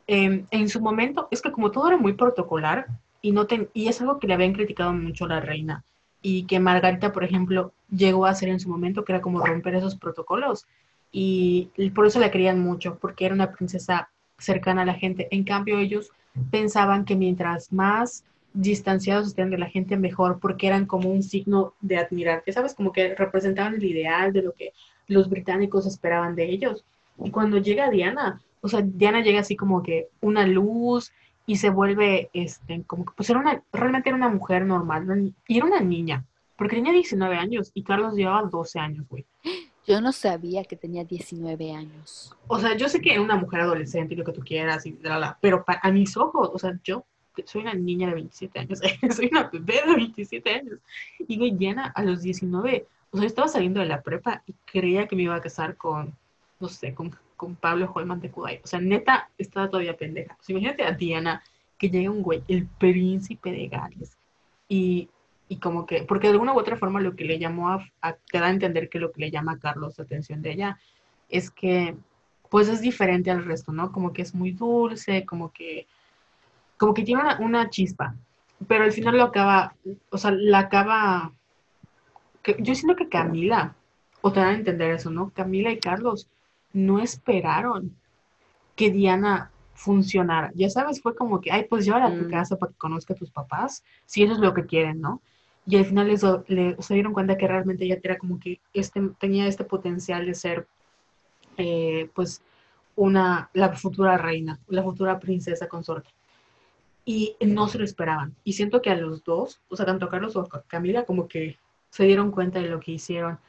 em, 0.07 0.47
en 0.49 0.67
su 0.67 0.81
momento, 0.81 1.27
es 1.29 1.43
que 1.43 1.51
como 1.51 1.69
todo 1.69 1.89
era 1.89 1.97
muy 1.97 2.13
protocolar, 2.13 2.87
y, 3.21 3.31
no 3.31 3.45
ten, 3.45 3.69
y 3.73 3.87
es 3.87 4.01
algo 4.01 4.19
que 4.19 4.25
le 4.25 4.33
habían 4.33 4.53
criticado 4.53 4.93
mucho 4.93 5.25
a 5.25 5.27
la 5.27 5.39
reina 5.41 5.85
y 6.29 6.43
que 6.43 6.59
Margarita, 6.59 7.13
por 7.13 7.23
ejemplo, 7.23 7.71
llegó 7.89 8.25
a 8.25 8.31
hacer 8.31 8.49
en 8.49 8.59
su 8.59 8.67
momento, 8.67 9.05
que 9.05 9.13
era 9.13 9.21
como 9.21 9.39
romper 9.39 9.75
esos 9.75 9.95
protocolos. 9.95 10.67
Y, 11.09 11.71
por 11.95 12.05
eso 12.05 12.19
la 12.19 12.31
querían 12.31 12.59
mucho, 12.59 12.97
porque 12.99 13.25
era 13.25 13.33
una 13.33 13.53
princesa 13.53 14.09
cercana 14.37 14.81
a 14.81 14.85
la 14.85 14.95
gente. 14.95 15.29
En 15.31 15.45
cambio, 15.45 15.79
ellos 15.79 16.11
pensaban 16.51 17.05
que 17.05 17.15
mientras 17.15 17.71
más 17.71 18.25
distanciados 18.53 19.27
estén 19.27 19.49
de 19.49 19.57
la 19.57 19.69
gente, 19.69 19.95
mejor, 19.95 20.39
porque 20.41 20.67
eran 20.67 20.85
como 20.85 21.09
un 21.09 21.23
signo 21.23 21.75
de 21.79 21.97
admirar, 21.97 22.43
que 22.43 22.51
sabes, 22.51 22.75
como 22.75 22.91
que 22.91 23.15
representaban 23.15 23.75
el 23.75 23.85
ideal 23.85 24.33
de 24.33 24.41
lo 24.41 24.51
que 24.51 24.73
los 25.07 25.29
británicos 25.29 25.85
esperaban 25.85 26.35
de 26.35 26.49
ellos. 26.49 26.83
Y 27.23 27.31
cuando 27.31 27.57
llega 27.57 27.89
Diana, 27.89 28.41
o 28.59 28.67
sea, 28.67 28.81
Diana 28.81 29.21
llega 29.21 29.39
así 29.39 29.55
como 29.55 29.81
que 29.81 30.09
una 30.19 30.45
luz 30.45 31.13
y 31.47 31.55
se 31.55 31.69
vuelve, 31.69 32.29
este, 32.33 32.83
como 32.85 33.05
que, 33.05 33.13
pues 33.15 33.29
era 33.29 33.39
una, 33.39 33.63
realmente 33.71 34.09
era 34.09 34.17
una 34.17 34.29
mujer 34.29 34.65
normal, 34.65 35.33
y 35.47 35.57
era 35.57 35.65
una 35.65 35.79
niña, 35.79 36.25
porque 36.57 36.75
tenía 36.75 36.91
19 36.91 37.37
años 37.37 37.71
y 37.73 37.83
Carlos 37.83 38.13
llevaba 38.13 38.43
12 38.43 38.79
años, 38.79 39.07
güey. 39.07 39.25
Yo 39.87 40.01
no 40.01 40.11
sabía 40.11 40.65
que 40.65 40.75
tenía 40.75 41.05
19 41.05 41.71
años. 41.71 42.35
O 42.47 42.59
sea, 42.59 42.75
yo 42.75 42.89
sé 42.89 42.99
que 42.99 43.13
era 43.13 43.21
una 43.21 43.37
mujer 43.37 43.61
adolescente 43.61 44.13
y 44.13 44.17
lo 44.17 44.25
que 44.25 44.33
tú 44.33 44.41
quieras, 44.41 44.85
y 44.85 44.99
pero 45.39 45.63
a 45.65 45.91
mis 45.91 46.17
ojos, 46.17 46.51
o 46.53 46.59
sea, 46.59 46.77
yo 46.83 47.05
soy 47.45 47.61
una 47.61 47.73
niña 47.73 48.07
de 48.07 48.15
27 48.15 48.59
años, 48.59 48.79
soy 49.15 49.29
una 49.31 49.43
bebé 49.43 49.83
de 49.87 49.95
27 49.95 50.53
años. 50.53 50.79
Y 51.19 51.37
güey, 51.37 51.51
Diana 51.51 51.93
a 51.95 52.03
los 52.03 52.21
19, 52.21 52.87
o 53.11 53.17
sea, 53.17 53.25
estaba 53.25 53.47
saliendo 53.47 53.79
de 53.79 53.85
la 53.85 54.01
prepa 54.01 54.43
y 54.45 54.53
creía 54.65 55.07
que 55.07 55.15
me 55.15 55.23
iba 55.23 55.35
a 55.35 55.41
casar 55.41 55.77
con, 55.77 56.13
no 56.59 56.67
sé, 56.67 56.93
con 56.93 57.15
con 57.37 57.55
Pablo 57.55 57.89
Holman 57.93 58.19
de 58.19 58.31
Kudai. 58.31 58.59
O 58.63 58.67
sea, 58.67 58.81
neta, 58.81 59.29
estaba 59.37 59.69
todavía 59.69 59.95
pendeja. 59.95 60.35
Sea, 60.41 60.53
imagínate 60.53 60.83
a 60.83 60.91
Diana, 60.91 61.43
que 61.77 61.89
llega 61.89 62.09
un 62.09 62.23
güey, 62.23 62.43
el 62.47 62.65
príncipe 62.65 63.51
de 63.51 63.67
Gales, 63.67 64.17
y, 64.67 65.07
y, 65.47 65.57
como 65.57 65.85
que, 65.85 66.03
porque 66.03 66.27
de 66.27 66.33
alguna 66.33 66.53
u 66.53 66.59
otra 66.59 66.75
forma 66.75 66.99
lo 66.99 67.15
que 67.15 67.23
le 67.23 67.39
llamó 67.39 67.69
a, 67.69 67.85
te 68.29 68.39
da 68.39 68.47
a 68.47 68.49
entender 68.49 68.89
que 68.89 68.99
lo 68.99 69.11
que 69.11 69.21
le 69.21 69.31
llama 69.31 69.53
a 69.53 69.59
Carlos 69.59 69.99
atención 69.99 70.41
de 70.41 70.51
ella 70.51 70.79
es 71.29 71.51
que, 71.51 71.95
pues 72.49 72.67
es 72.67 72.81
diferente 72.81 73.31
al 73.31 73.45
resto, 73.45 73.71
¿no? 73.71 73.91
Como 73.91 74.11
que 74.11 74.23
es 74.23 74.33
muy 74.33 74.51
dulce, 74.51 75.25
como 75.25 75.51
que, 75.51 75.85
como 76.77 76.93
que 76.93 77.03
tiene 77.03 77.21
una, 77.21 77.39
una 77.39 77.69
chispa, 77.69 78.15
pero 78.67 78.83
al 78.83 78.91
final 78.91 79.17
lo 79.17 79.23
acaba, 79.23 79.75
o 80.09 80.17
sea, 80.17 80.31
la 80.31 80.59
acaba, 80.59 81.31
que, 82.41 82.55
yo 82.59 82.73
siento 82.73 82.95
que 82.95 83.09
Camila, 83.09 83.75
o 84.21 84.31
te 84.31 84.39
dan 84.39 84.49
a 84.49 84.55
entender 84.55 84.91
eso, 84.91 85.11
¿no? 85.11 85.29
Camila 85.29 85.71
y 85.71 85.79
Carlos 85.79 86.27
no 86.73 86.99
esperaron 86.99 87.95
que 88.75 88.91
Diana 88.91 89.51
funcionara. 89.73 90.51
Ya 90.55 90.69
sabes, 90.69 91.01
fue 91.01 91.15
como 91.15 91.39
que, 91.39 91.51
ay, 91.51 91.65
pues 91.69 91.85
llévala 91.85 92.07
a 92.07 92.15
tu 92.15 92.25
mm. 92.25 92.29
casa 92.29 92.57
para 92.57 92.71
que 92.71 92.77
conozca 92.77 93.13
a 93.13 93.17
tus 93.17 93.31
papás, 93.31 93.83
si 94.05 94.23
eso 94.23 94.33
es 94.33 94.39
lo 94.39 94.53
que 94.53 94.65
quieren, 94.65 94.99
¿no? 94.99 95.21
Y 95.65 95.77
al 95.77 95.85
final 95.85 96.07
les, 96.07 96.21
se 96.21 96.93
dieron 96.93 97.13
cuenta 97.13 97.37
que 97.37 97.47
realmente 97.47 97.85
ella 97.85 97.99
era 98.01 98.17
como 98.17 98.39
que 98.39 98.59
este, 98.73 99.01
tenía 99.19 99.47
este 99.47 99.65
potencial 99.65 100.25
de 100.25 100.33
ser, 100.33 100.67
eh, 101.57 102.09
pues, 102.15 102.41
una, 102.95 103.49
la 103.53 103.73
futura 103.73 104.17
reina, 104.17 104.59
la 104.67 104.81
futura 104.81 105.19
princesa 105.19 105.67
consorte. 105.67 106.09
Y 107.05 107.35
no 107.41 107.67
se 107.67 107.77
lo 107.77 107.85
esperaban. 107.85 108.35
Y 108.43 108.53
siento 108.53 108.81
que 108.81 108.89
a 108.89 108.95
los 108.95 109.23
dos, 109.23 109.61
o 109.69 109.75
sea, 109.75 109.85
tanto 109.85 110.09
Carlos 110.09 110.35
o 110.35 110.47
Camila, 110.67 111.05
como 111.05 111.27
que 111.27 111.57
se 111.89 112.05
dieron 112.05 112.31
cuenta 112.31 112.59
de 112.59 112.69
lo 112.69 112.79
que 112.79 112.93
hicieron 112.93 113.39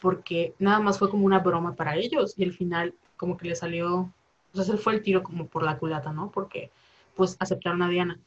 porque 0.00 0.54
nada 0.58 0.80
más 0.80 0.98
fue 0.98 1.10
como 1.10 1.26
una 1.26 1.40
broma 1.40 1.74
para 1.74 1.96
ellos 1.96 2.34
y 2.36 2.44
al 2.44 2.52
final 2.52 2.94
como 3.16 3.36
que 3.36 3.48
le 3.48 3.54
salió, 3.54 4.12
o 4.52 4.54
sea, 4.54 4.64
se 4.64 4.76
fue 4.76 4.94
el 4.94 5.02
tiro 5.02 5.22
como 5.22 5.46
por 5.46 5.62
la 5.62 5.78
culata, 5.78 6.12
¿no? 6.12 6.30
Porque 6.30 6.70
pues 7.14 7.36
aceptaron 7.40 7.82
a 7.82 7.88
Diana. 7.88 8.18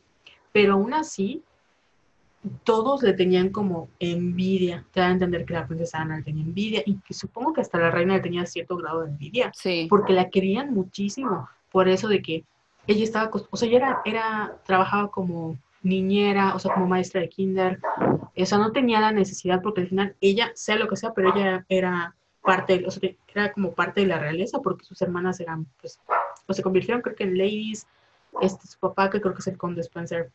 Pero 0.51 0.73
aún 0.73 0.93
así, 0.93 1.43
todos 2.63 3.03
le 3.03 3.13
tenían 3.13 3.49
como 3.49 3.89
envidia. 3.99 4.85
Te 4.91 4.99
da 4.99 5.07
a 5.07 5.11
entender 5.11 5.45
que 5.45 5.53
la 5.53 5.67
princesa 5.67 6.01
Ana 6.01 6.17
le 6.17 6.23
tenía 6.23 6.43
envidia 6.43 6.83
y 6.85 6.95
que 6.95 7.13
supongo 7.13 7.53
que 7.53 7.61
hasta 7.61 7.79
la 7.79 7.91
reina 7.91 8.15
le 8.15 8.21
tenía 8.21 8.45
cierto 8.45 8.75
grado 8.77 9.03
de 9.03 9.09
envidia. 9.09 9.51
Sí. 9.53 9.87
Porque 9.89 10.13
la 10.13 10.29
querían 10.29 10.73
muchísimo. 10.73 11.47
Por 11.71 11.87
eso 11.87 12.07
de 12.07 12.21
que 12.21 12.43
ella 12.87 13.03
estaba, 13.03 13.31
o 13.49 13.57
sea, 13.57 13.67
ella 13.67 13.77
era, 13.77 14.01
era 14.05 14.57
trabajaba 14.65 15.09
como 15.09 15.57
niñera, 15.83 16.55
o 16.55 16.59
sea, 16.59 16.73
como 16.73 16.87
maestra 16.87 17.21
de 17.21 17.29
kinder. 17.29 17.79
O 18.41 18.45
sea, 18.45 18.57
no 18.57 18.71
tenía 18.71 18.99
la 18.99 19.11
necesidad 19.11 19.61
porque 19.61 19.81
al 19.81 19.87
final 19.87 20.15
ella, 20.21 20.51
sea 20.55 20.75
lo 20.75 20.87
que 20.87 20.95
sea, 20.95 21.13
pero 21.13 21.35
ella 21.35 21.65
era 21.69 22.15
parte, 22.43 22.83
o 22.85 22.91
sea, 22.91 23.11
era 23.33 23.51
como 23.53 23.73
parte 23.73 24.01
de 24.01 24.07
la 24.07 24.19
realeza 24.19 24.59
porque 24.59 24.85
sus 24.85 25.01
hermanas 25.01 25.39
eran, 25.39 25.65
pues, 25.79 25.99
o 26.47 26.53
se 26.53 26.63
convirtieron 26.63 27.01
creo 27.01 27.15
que 27.15 27.23
en 27.23 27.37
ladies. 27.37 27.87
Este, 28.41 28.65
su 28.65 28.79
papá, 28.79 29.09
que 29.09 29.19
creo 29.19 29.33
que 29.33 29.41
es 29.41 29.47
el 29.47 29.57
conde 29.57 29.81
Spencer, 29.81 30.31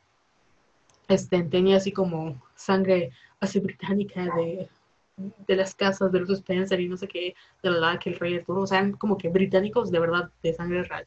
este, 1.09 1.43
tenía 1.45 1.79
así 1.79 1.93
como 1.93 2.43
sangre 2.55 3.11
así 3.41 3.59
británica 3.59 4.25
de, 4.37 4.69
de 5.17 5.57
las 5.57 5.75
casas 5.75 6.13
de 6.13 6.21
los 6.21 6.31
Spencer 6.31 6.79
y 6.81 6.89
no 6.89 6.97
sé 6.97 7.09
qué, 7.09 7.35
de 7.63 7.71
la 7.71 7.99
que 7.99 8.11
el 8.11 8.19
rey 8.19 8.37
Arturo, 8.37 8.63
o 8.63 8.67
sea, 8.67 8.79
eran 8.79 8.93
como 8.93 9.17
que 9.17 9.29
británicos 9.29 9.91
de 9.91 9.99
verdad, 9.99 10.31
de 10.43 10.53
sangre 10.53 10.83
real. 10.85 11.07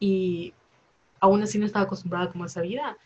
Y 0.00 0.54
aún 1.20 1.42
así 1.42 1.58
no 1.58 1.66
estaba 1.66 1.84
acostumbrada 1.84 2.30
como 2.30 2.44
a 2.44 2.46
esa 2.46 2.62
vida 2.62 2.96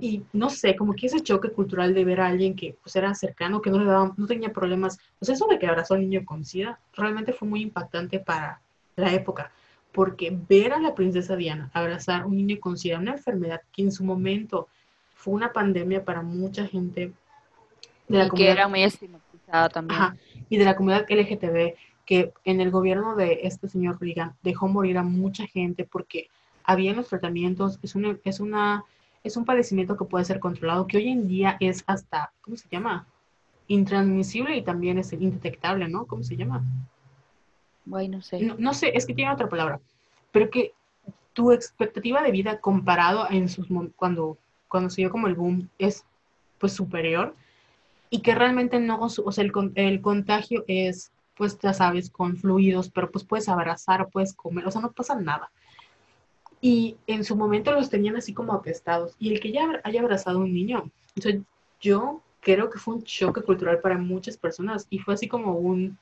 y 0.00 0.22
no 0.32 0.50
sé, 0.50 0.76
como 0.76 0.94
que 0.94 1.06
ese 1.06 1.20
choque 1.20 1.50
cultural 1.50 1.94
de 1.94 2.04
ver 2.04 2.20
a 2.20 2.26
alguien 2.26 2.54
que 2.54 2.76
pues 2.82 2.96
era 2.96 3.14
cercano, 3.14 3.62
que 3.62 3.70
no 3.70 3.78
le 3.78 3.84
daba, 3.86 4.12
no 4.16 4.26
tenía 4.26 4.52
problemas, 4.52 4.98
pues 5.18 5.28
eso 5.30 5.46
de 5.46 5.58
que 5.58 5.66
abrazó 5.66 5.94
al 5.94 6.00
niño 6.00 6.24
con 6.24 6.44
SIDA 6.44 6.78
realmente 6.94 7.32
fue 7.32 7.48
muy 7.48 7.62
impactante 7.62 8.18
para 8.18 8.60
la 8.96 9.12
época, 9.12 9.52
porque 9.92 10.36
ver 10.48 10.72
a 10.72 10.80
la 10.80 10.94
princesa 10.94 11.36
Diana 11.36 11.70
abrazar 11.72 12.22
a 12.22 12.26
un 12.26 12.36
niño 12.36 12.58
con 12.60 12.76
SIDA, 12.76 12.98
una 12.98 13.12
enfermedad 13.12 13.60
que 13.72 13.82
en 13.82 13.92
su 13.92 14.04
momento 14.04 14.68
fue 15.14 15.34
una 15.34 15.52
pandemia 15.52 16.04
para 16.04 16.22
mucha 16.22 16.66
gente 16.66 17.12
de 18.08 18.18
la 18.18 18.26
y 18.26 18.28
comunidad, 18.28 18.48
que 18.48 18.60
era 18.60 18.68
muy 18.68 18.82
estigmatizada 18.82 19.68
también. 19.68 20.00
y 20.48 20.56
de 20.56 20.64
la 20.64 20.76
comunidad 20.76 21.06
LGTB, 21.08 21.74
que 22.04 22.32
en 22.44 22.60
el 22.60 22.70
gobierno 22.70 23.16
de 23.16 23.40
este 23.42 23.68
señor 23.68 23.98
Reagan 24.00 24.34
dejó 24.42 24.68
morir 24.68 24.98
a 24.98 25.02
mucha 25.02 25.46
gente 25.46 25.84
porque 25.84 26.28
había 26.62 26.92
los 26.94 27.08
tratamientos, 27.08 27.78
es 27.82 27.94
una, 27.94 28.18
es 28.24 28.40
una 28.40 28.84
es 29.26 29.36
un 29.36 29.44
padecimiento 29.44 29.96
que 29.96 30.04
puede 30.04 30.24
ser 30.24 30.40
controlado, 30.40 30.86
que 30.86 30.98
hoy 30.98 31.08
en 31.08 31.28
día 31.28 31.56
es 31.60 31.84
hasta, 31.86 32.32
¿cómo 32.40 32.56
se 32.56 32.68
llama? 32.68 33.06
Intransmisible 33.68 34.56
y 34.56 34.62
también 34.62 34.98
es 34.98 35.12
indetectable, 35.12 35.88
¿no? 35.88 36.06
¿Cómo 36.06 36.22
se 36.22 36.36
llama? 36.36 36.62
Bueno, 37.84 38.18
no 38.18 38.22
sé. 38.22 38.40
No, 38.40 38.74
sé, 38.74 38.92
es 38.96 39.06
que 39.06 39.14
tiene 39.14 39.32
otra 39.32 39.48
palabra, 39.48 39.80
pero 40.32 40.50
que 40.50 40.72
tu 41.32 41.52
expectativa 41.52 42.22
de 42.22 42.30
vida 42.30 42.60
comparado 42.60 43.28
en 43.30 43.48
sus 43.48 43.66
cuando 43.96 44.38
cuando 44.68 44.90
se 44.90 45.02
dio 45.02 45.10
como 45.10 45.28
el 45.28 45.34
boom 45.34 45.68
es 45.78 46.04
pues 46.58 46.72
superior 46.72 47.34
y 48.10 48.20
que 48.20 48.34
realmente 48.34 48.80
no, 48.80 48.98
o 49.00 49.08
sea, 49.08 49.44
el, 49.44 49.52
el 49.74 50.00
contagio 50.00 50.64
es 50.66 51.12
pues 51.36 51.58
ya 51.58 51.74
sabes, 51.74 52.08
con 52.10 52.36
fluidos, 52.36 52.88
pero 52.88 53.10
pues 53.10 53.24
puedes 53.24 53.48
abrazar, 53.48 54.08
puedes 54.08 54.32
comer, 54.32 54.66
o 54.66 54.70
sea, 54.70 54.80
no 54.80 54.92
pasa 54.92 55.14
nada 55.14 55.50
y 56.60 56.96
en 57.06 57.24
su 57.24 57.36
momento 57.36 57.72
los 57.72 57.90
tenían 57.90 58.16
así 58.16 58.32
como 58.32 58.52
apestados. 58.52 59.14
Y 59.18 59.32
el 59.32 59.40
que 59.40 59.52
ya 59.52 59.80
haya 59.84 60.00
abrazado 60.00 60.38
a 60.38 60.42
un 60.42 60.52
niño, 60.52 60.90
yo 61.80 62.22
creo 62.40 62.70
que 62.70 62.78
fue 62.78 62.94
un 62.94 63.02
choque 63.02 63.42
cultural 63.42 63.80
para 63.80 63.98
muchas 63.98 64.36
personas 64.36 64.86
y 64.90 64.98
fue 64.98 65.14
así 65.14 65.28
como 65.28 65.54
un, 65.54 65.98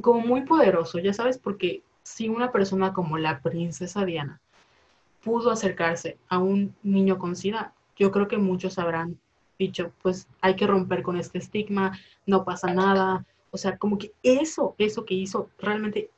como 0.00 0.20
muy 0.20 0.42
poderoso, 0.42 0.98
ya 0.98 1.12
sabes, 1.12 1.38
porque 1.38 1.82
si 2.02 2.28
una 2.28 2.50
persona 2.50 2.92
como 2.92 3.18
la 3.18 3.40
princesa 3.40 4.04
Diana 4.04 4.40
pudo 5.22 5.50
acercarse 5.50 6.16
a 6.28 6.38
un 6.38 6.74
niño 6.82 7.18
con 7.18 7.36
SIDA, 7.36 7.74
yo 7.96 8.10
creo 8.10 8.26
que 8.26 8.38
muchos 8.38 8.78
habrán 8.78 9.18
dicho, 9.58 9.92
pues 10.02 10.26
hay 10.40 10.56
que 10.56 10.66
romper 10.66 11.02
con 11.02 11.18
este 11.18 11.38
estigma, 11.38 11.98
no 12.26 12.44
pasa 12.44 12.72
nada, 12.72 13.26
o 13.50 13.58
sea, 13.58 13.76
como 13.76 13.98
que 13.98 14.12
eso, 14.22 14.74
eso 14.78 15.04
que 15.04 15.14
hizo, 15.14 15.50
realmente 15.58 16.10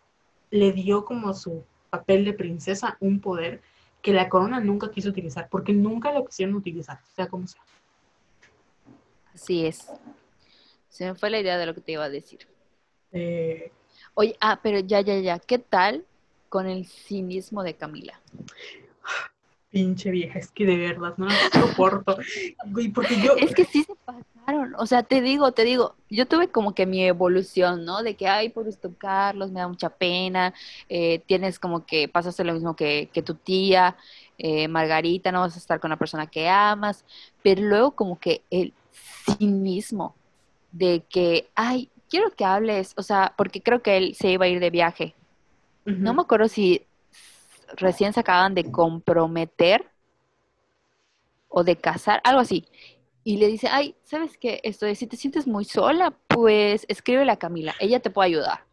le 0.50 0.70
dio 0.72 1.04
como 1.04 1.34
su 1.34 1.64
papel 1.92 2.24
de 2.24 2.32
princesa 2.32 2.96
un 3.00 3.20
poder 3.20 3.60
que 4.00 4.14
la 4.14 4.30
corona 4.30 4.60
nunca 4.60 4.90
quiso 4.90 5.10
utilizar, 5.10 5.48
porque 5.50 5.74
nunca 5.74 6.10
lo 6.10 6.24
quisieron 6.24 6.54
utilizar, 6.54 6.98
sea 7.14 7.28
como 7.28 7.46
sea. 7.46 7.60
Así 9.34 9.66
es. 9.66 9.86
Se 10.88 11.04
me 11.04 11.14
fue 11.14 11.28
la 11.28 11.38
idea 11.38 11.58
de 11.58 11.66
lo 11.66 11.74
que 11.74 11.82
te 11.82 11.92
iba 11.92 12.04
a 12.04 12.08
decir. 12.08 12.48
Eh, 13.12 13.70
Oye, 14.14 14.36
ah, 14.40 14.58
pero 14.62 14.78
ya, 14.78 15.02
ya, 15.02 15.18
ya, 15.18 15.38
¿qué 15.38 15.58
tal 15.58 16.06
con 16.48 16.66
el 16.66 16.86
cinismo 16.86 17.62
de 17.62 17.74
Camila? 17.74 18.18
Pinche 19.70 20.10
vieja, 20.10 20.38
es 20.38 20.50
que 20.50 20.64
de 20.64 20.76
verdad 20.78 21.14
no 21.18 21.26
la 21.26 21.50
soporto. 21.50 22.16
porque 22.94 23.20
yo... 23.20 23.36
Es 23.36 23.54
que 23.54 23.66
sí 23.66 23.84
se 23.84 23.94
o 24.78 24.86
sea, 24.86 25.02
te 25.02 25.20
digo, 25.20 25.52
te 25.52 25.64
digo, 25.64 25.94
yo 26.10 26.26
tuve 26.26 26.48
como 26.48 26.74
que 26.74 26.86
mi 26.86 27.04
evolución, 27.04 27.84
¿no? 27.84 28.02
De 28.02 28.14
que, 28.14 28.28
ay, 28.28 28.48
por 28.48 28.68
esto 28.68 28.92
Carlos, 28.98 29.50
me 29.50 29.60
da 29.60 29.68
mucha 29.68 29.90
pena, 29.90 30.54
eh, 30.88 31.20
tienes 31.26 31.58
como 31.58 31.86
que, 31.86 32.08
pasaste 32.08 32.44
lo 32.44 32.54
mismo 32.54 32.76
que, 32.76 33.08
que 33.12 33.22
tu 33.22 33.34
tía, 33.34 33.96
eh, 34.38 34.68
Margarita, 34.68 35.32
no 35.32 35.40
vas 35.40 35.54
a 35.54 35.58
estar 35.58 35.80
con 35.80 35.90
la 35.90 35.96
persona 35.96 36.26
que 36.26 36.48
amas, 36.48 37.04
pero 37.42 37.62
luego 37.62 37.92
como 37.92 38.18
que 38.18 38.42
el 38.50 38.72
cinismo 39.38 40.14
de 40.72 41.04
que, 41.08 41.48
ay, 41.54 41.90
quiero 42.08 42.30
que 42.30 42.44
hables, 42.44 42.94
o 42.96 43.02
sea, 43.02 43.34
porque 43.36 43.62
creo 43.62 43.82
que 43.82 43.96
él 43.96 44.14
se 44.14 44.30
iba 44.30 44.44
a 44.44 44.48
ir 44.48 44.60
de 44.60 44.70
viaje. 44.70 45.14
No 45.84 46.14
me 46.14 46.22
acuerdo 46.22 46.48
si 46.48 46.86
recién 47.76 48.12
se 48.12 48.20
acaban 48.20 48.54
de 48.54 48.70
comprometer 48.70 49.90
o 51.48 51.64
de 51.64 51.76
casar, 51.76 52.20
algo 52.24 52.40
así. 52.40 52.66
Y 53.24 53.36
le 53.36 53.46
dice, 53.46 53.68
ay, 53.70 53.94
¿sabes 54.02 54.36
qué? 54.36 54.60
Esto 54.64 54.86
de 54.86 54.94
si 54.94 55.06
te 55.06 55.16
sientes 55.16 55.46
muy 55.46 55.64
sola, 55.64 56.16
pues 56.28 56.84
escríbele 56.88 57.30
a 57.30 57.36
Camila, 57.36 57.74
ella 57.78 58.00
te 58.00 58.10
puede 58.10 58.28
ayudar. 58.28 58.64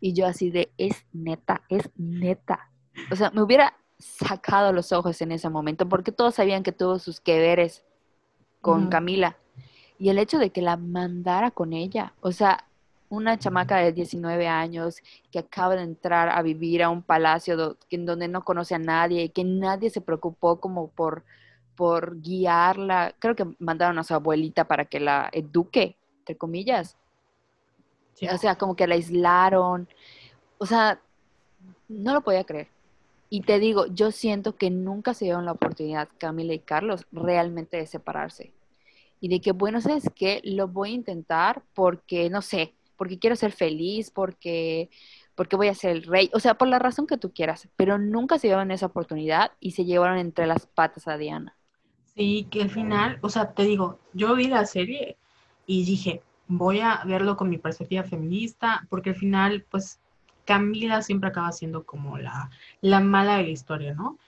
Y 0.00 0.12
yo 0.12 0.26
así 0.26 0.50
de, 0.50 0.72
es 0.76 1.04
neta, 1.12 1.62
es 1.68 1.88
neta. 1.96 2.70
O 3.10 3.16
sea, 3.16 3.30
me 3.30 3.42
hubiera 3.42 3.76
sacado 3.98 4.72
los 4.72 4.92
ojos 4.92 5.20
en 5.22 5.32
ese 5.32 5.48
momento, 5.48 5.88
porque 5.88 6.12
todos 6.12 6.34
sabían 6.34 6.62
que 6.62 6.72
tuvo 6.72 6.98
sus 6.98 7.20
que 7.20 7.38
veres 7.38 7.84
con 8.60 8.88
Camila. 8.88 9.36
Y 9.98 10.08
el 10.08 10.18
hecho 10.18 10.38
de 10.38 10.50
que 10.50 10.62
la 10.62 10.76
mandara 10.76 11.50
con 11.50 11.72
ella, 11.72 12.14
o 12.20 12.32
sea, 12.32 12.66
una 13.08 13.38
chamaca 13.38 13.76
de 13.76 13.92
19 13.92 14.48
años 14.48 14.96
que 15.30 15.38
acaba 15.38 15.76
de 15.76 15.82
entrar 15.82 16.30
a 16.30 16.42
vivir 16.42 16.82
a 16.82 16.90
un 16.90 17.02
palacio 17.02 17.76
en 17.90 18.06
donde 18.06 18.28
no 18.28 18.44
conoce 18.44 18.74
a 18.74 18.78
nadie, 18.78 19.30
que 19.30 19.44
nadie 19.44 19.90
se 19.90 20.00
preocupó 20.00 20.60
como 20.60 20.88
por, 20.88 21.24
por 21.76 22.20
guiarla. 22.20 23.14
Creo 23.18 23.34
que 23.34 23.46
mandaron 23.58 23.98
a 23.98 24.04
su 24.04 24.14
abuelita 24.14 24.64
para 24.66 24.84
que 24.84 25.00
la 25.00 25.28
eduque, 25.32 25.96
entre 26.20 26.36
comillas. 26.36 26.96
O 28.32 28.38
sea, 28.38 28.56
como 28.56 28.76
que 28.76 28.86
la 28.86 28.94
aislaron. 28.94 29.88
O 30.58 30.66
sea, 30.66 31.00
no 31.88 32.14
lo 32.14 32.20
podía 32.22 32.44
creer. 32.44 32.68
Y 33.30 33.40
te 33.40 33.58
digo, 33.58 33.86
yo 33.86 34.12
siento 34.12 34.56
que 34.56 34.70
nunca 34.70 35.14
se 35.14 35.24
dieron 35.24 35.44
la 35.44 35.52
oportunidad, 35.52 36.08
Camila 36.18 36.54
y 36.54 36.60
Carlos, 36.60 37.06
realmente 37.10 37.76
de 37.76 37.86
separarse. 37.86 38.52
Y 39.20 39.28
de 39.28 39.40
que, 39.40 39.52
bueno, 39.52 39.80
¿sabes 39.80 40.08
qué? 40.14 40.40
Lo 40.44 40.68
voy 40.68 40.90
a 40.90 40.94
intentar 40.94 41.62
porque, 41.74 42.30
no 42.30 42.42
sé, 42.42 42.74
porque 42.96 43.18
quiero 43.18 43.36
ser 43.36 43.52
feliz, 43.52 44.10
porque, 44.10 44.90
porque 45.34 45.56
voy 45.56 45.68
a 45.68 45.74
ser 45.74 45.90
el 45.90 46.02
rey, 46.04 46.30
o 46.32 46.40
sea, 46.40 46.54
por 46.54 46.68
la 46.68 46.78
razón 46.78 47.06
que 47.06 47.16
tú 47.16 47.32
quieras, 47.32 47.68
pero 47.76 47.98
nunca 47.98 48.38
se 48.38 48.48
dieron 48.48 48.70
esa 48.70 48.86
oportunidad 48.86 49.52
y 49.60 49.72
se 49.72 49.84
llevaron 49.84 50.18
entre 50.18 50.46
las 50.46 50.66
patas 50.66 51.08
a 51.08 51.16
Diana. 51.16 51.53
Sí, 52.16 52.46
que 52.50 52.62
al 52.62 52.70
final, 52.70 53.18
o 53.22 53.28
sea, 53.28 53.52
te 53.52 53.64
digo, 53.64 53.98
yo 54.12 54.34
vi 54.36 54.46
la 54.46 54.66
serie 54.66 55.16
y 55.66 55.84
dije, 55.84 56.22
voy 56.46 56.80
a 56.80 57.02
verlo 57.04 57.36
con 57.36 57.50
mi 57.50 57.58
perspectiva 57.58 58.04
feminista, 58.04 58.86
porque 58.88 59.10
al 59.10 59.16
final, 59.16 59.64
pues, 59.70 60.00
Camila 60.44 61.02
siempre 61.02 61.30
acaba 61.30 61.50
siendo 61.52 61.84
como 61.84 62.18
la, 62.18 62.50
la 62.80 63.00
mala 63.00 63.38
de 63.38 63.44
la 63.44 63.48
historia, 63.50 63.94
¿no? 63.94 64.18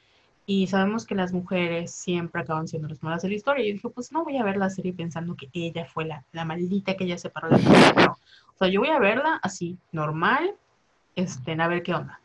Y 0.46 0.68
sabemos 0.68 1.04
que 1.06 1.14
las 1.14 1.32
mujeres 1.32 1.92
siempre 1.92 2.40
acaban 2.42 2.68
siendo 2.68 2.88
las 2.88 3.02
malas 3.02 3.22
de 3.22 3.28
la 3.28 3.34
historia. 3.34 3.64
Y 3.64 3.68
yo 3.68 3.74
dije, 3.74 3.88
pues 3.90 4.12
no 4.12 4.24
voy 4.24 4.36
a 4.38 4.44
ver 4.44 4.56
la 4.56 4.70
serie 4.70 4.92
pensando 4.92 5.34
que 5.36 5.48
ella 5.52 5.86
fue 5.86 6.06
la, 6.06 6.24
la 6.32 6.44
maldita 6.44 6.96
que 6.96 7.04
ella 7.04 7.18
separó 7.18 7.48
la 7.50 7.58
No. 7.58 8.12
O 8.12 8.58
sea, 8.58 8.68
yo 8.68 8.80
voy 8.80 8.90
a 8.90 8.98
verla 8.98 9.38
así, 9.42 9.76
normal, 9.92 10.54
este, 11.16 11.52
a 11.60 11.68
ver 11.68 11.82
qué 11.82 11.94
onda. 11.94 12.20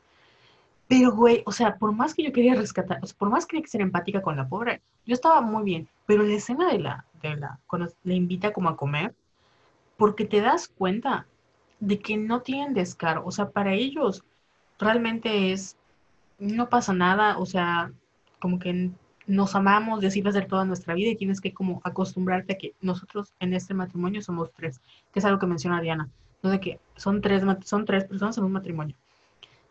Pero, 0.91 1.13
güey, 1.13 1.41
o 1.45 1.53
sea, 1.53 1.77
por 1.77 1.93
más 1.93 2.13
que 2.13 2.21
yo 2.21 2.33
quería 2.33 2.53
rescatar, 2.53 2.99
o 3.01 3.07
sea, 3.07 3.17
por 3.17 3.29
más 3.29 3.45
que 3.45 3.55
quería 3.55 3.69
ser 3.69 3.79
empática 3.79 4.21
con 4.21 4.35
la 4.35 4.49
pobre, 4.49 4.81
yo 5.05 5.13
estaba 5.13 5.39
muy 5.39 5.63
bien. 5.63 5.87
Pero 6.05 6.21
la 6.23 6.33
escena 6.33 6.69
de 6.69 6.79
la, 6.79 7.05
de 7.21 7.37
la, 7.37 7.61
cuando 7.65 7.87
le 8.03 8.13
invita 8.13 8.51
como 8.51 8.67
a 8.67 8.75
comer, 8.75 9.15
porque 9.95 10.25
te 10.25 10.41
das 10.41 10.67
cuenta 10.67 11.27
de 11.79 11.97
que 11.99 12.17
no 12.17 12.41
tienen 12.41 12.73
descaro. 12.73 13.23
O 13.25 13.31
sea, 13.31 13.51
para 13.51 13.73
ellos 13.73 14.25
realmente 14.79 15.53
es, 15.53 15.77
no 16.39 16.67
pasa 16.67 16.91
nada, 16.91 17.37
o 17.37 17.45
sea, 17.45 17.93
como 18.39 18.59
que 18.59 18.91
nos 19.27 19.55
amamos 19.55 20.03
y 20.03 20.07
así 20.07 20.21
va 20.21 20.31
a 20.31 20.33
ser 20.33 20.47
toda 20.47 20.65
nuestra 20.65 20.93
vida 20.93 21.11
y 21.11 21.15
tienes 21.15 21.39
que 21.39 21.53
como 21.53 21.79
acostumbrarte 21.85 22.51
a 22.51 22.57
que 22.57 22.73
nosotros 22.81 23.33
en 23.39 23.53
este 23.53 23.73
matrimonio 23.73 24.21
somos 24.21 24.51
tres, 24.51 24.81
que 25.13 25.19
es 25.19 25.25
algo 25.25 25.39
que 25.39 25.47
menciona 25.47 25.79
Diana, 25.79 26.09
¿no? 26.43 26.49
de 26.49 26.59
que 26.59 26.81
son 26.97 27.21
tres, 27.21 27.43
son 27.63 27.85
tres 27.85 28.03
personas 28.03 28.37
en 28.37 28.43
un 28.43 28.51
matrimonio. 28.51 28.97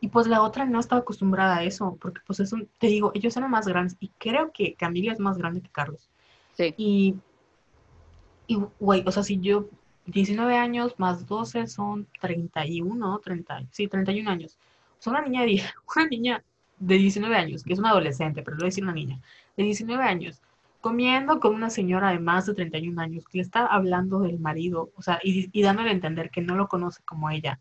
Y 0.00 0.08
pues 0.08 0.26
la 0.26 0.42
otra 0.42 0.64
no 0.64 0.80
estaba 0.80 1.02
acostumbrada 1.02 1.58
a 1.58 1.64
eso, 1.64 1.98
porque 2.00 2.20
pues 2.26 2.40
es 2.40 2.52
un, 2.52 2.68
te 2.78 2.86
digo, 2.86 3.12
ellos 3.14 3.36
eran 3.36 3.50
más 3.50 3.66
grandes 3.66 3.96
y 4.00 4.08
creo 4.18 4.50
que 4.52 4.74
Camila 4.74 5.12
es 5.12 5.20
más 5.20 5.36
grande 5.36 5.60
que 5.60 5.68
Carlos. 5.68 6.08
Sí. 6.54 6.74
Y, 6.76 7.16
y 8.46 8.58
güey, 8.78 9.04
o 9.06 9.12
sea, 9.12 9.22
si 9.22 9.38
yo, 9.38 9.68
19 10.06 10.56
años 10.56 10.94
más 10.98 11.26
12 11.26 11.66
son 11.66 12.06
31, 12.20 13.20
30, 13.22 13.62
sí, 13.70 13.88
31 13.88 14.30
años. 14.30 14.58
O 14.98 15.02
sea, 15.02 15.12
una 15.12 15.22
niña 15.22 15.42
de, 15.42 15.62
una 15.96 16.06
niña 16.06 16.44
de 16.78 16.94
19 16.96 17.36
años, 17.36 17.62
que 17.62 17.74
es 17.74 17.78
una 17.78 17.90
adolescente, 17.90 18.42
pero 18.42 18.56
lo 18.56 18.60
voy 18.60 18.66
a 18.66 18.70
decir 18.70 18.84
una 18.84 18.94
niña, 18.94 19.20
de 19.56 19.64
19 19.64 20.02
años, 20.02 20.40
comiendo 20.80 21.40
con 21.40 21.54
una 21.54 21.68
señora 21.68 22.10
de 22.10 22.18
más 22.18 22.46
de 22.46 22.54
31 22.54 23.00
años 23.00 23.28
que 23.28 23.38
le 23.38 23.42
está 23.42 23.66
hablando 23.66 24.20
del 24.20 24.38
marido, 24.38 24.90
o 24.96 25.02
sea, 25.02 25.20
y, 25.22 25.50
y 25.52 25.62
dándole 25.62 25.90
a 25.90 25.92
entender 25.92 26.30
que 26.30 26.40
no 26.40 26.56
lo 26.56 26.68
conoce 26.68 27.02
como 27.04 27.30
ella. 27.30 27.60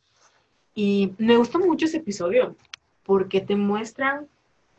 Y 0.81 1.13
me 1.17 1.35
gustó 1.35 1.59
mucho 1.59 1.87
ese 1.87 1.97
episodio 1.97 2.55
porque 3.03 3.41
te 3.41 3.57
muestran 3.57 4.29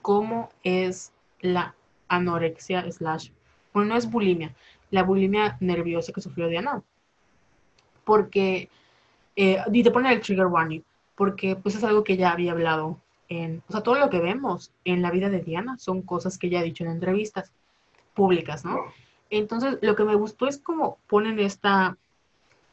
cómo 0.01 0.49
es 0.65 1.13
la 1.43 1.75
anorexia 2.09 2.91
slash, 2.91 3.29
bueno, 3.75 3.91
no 3.91 3.97
es 3.99 4.11
bulimia, 4.11 4.55
la 4.91 5.03
bulimia 5.03 5.59
nerviosa 5.61 6.11
que 6.15 6.23
sufrió 6.23 6.49
Diana. 6.49 6.83
Porque, 8.05 8.71
eh, 9.37 9.59
y 9.71 9.83
te 9.83 9.91
pone 9.91 10.11
el 10.11 10.23
trigger 10.23 10.47
warning, 10.47 10.83
porque 11.17 11.55
pues 11.55 11.75
es 11.75 11.85
algo 11.85 12.03
que 12.03 12.17
ya 12.17 12.33
había 12.33 12.53
hablado 12.53 12.99
o 13.69 13.73
sea, 13.73 13.83
todo 13.83 13.97
lo 13.97 14.09
que 14.09 14.21
vemos 14.21 14.73
en 14.87 15.03
la 15.03 15.11
vida 15.11 15.29
de 15.29 15.41
Diana 15.41 15.77
son 15.79 16.01
cosas 16.01 16.39
que 16.39 16.47
ella 16.47 16.61
ha 16.61 16.65
dicho 16.65 16.83
en 16.83 16.93
entrevistas 16.93 17.53
públicas, 18.15 18.65
¿no? 18.65 18.87
Entonces, 19.29 19.79
lo 19.83 19.95
que 19.95 20.05
me 20.05 20.17
gustó 20.17 20.49
es 20.49 20.57
como 20.59 20.99
ponen 21.09 21.39
esta, 21.39 21.99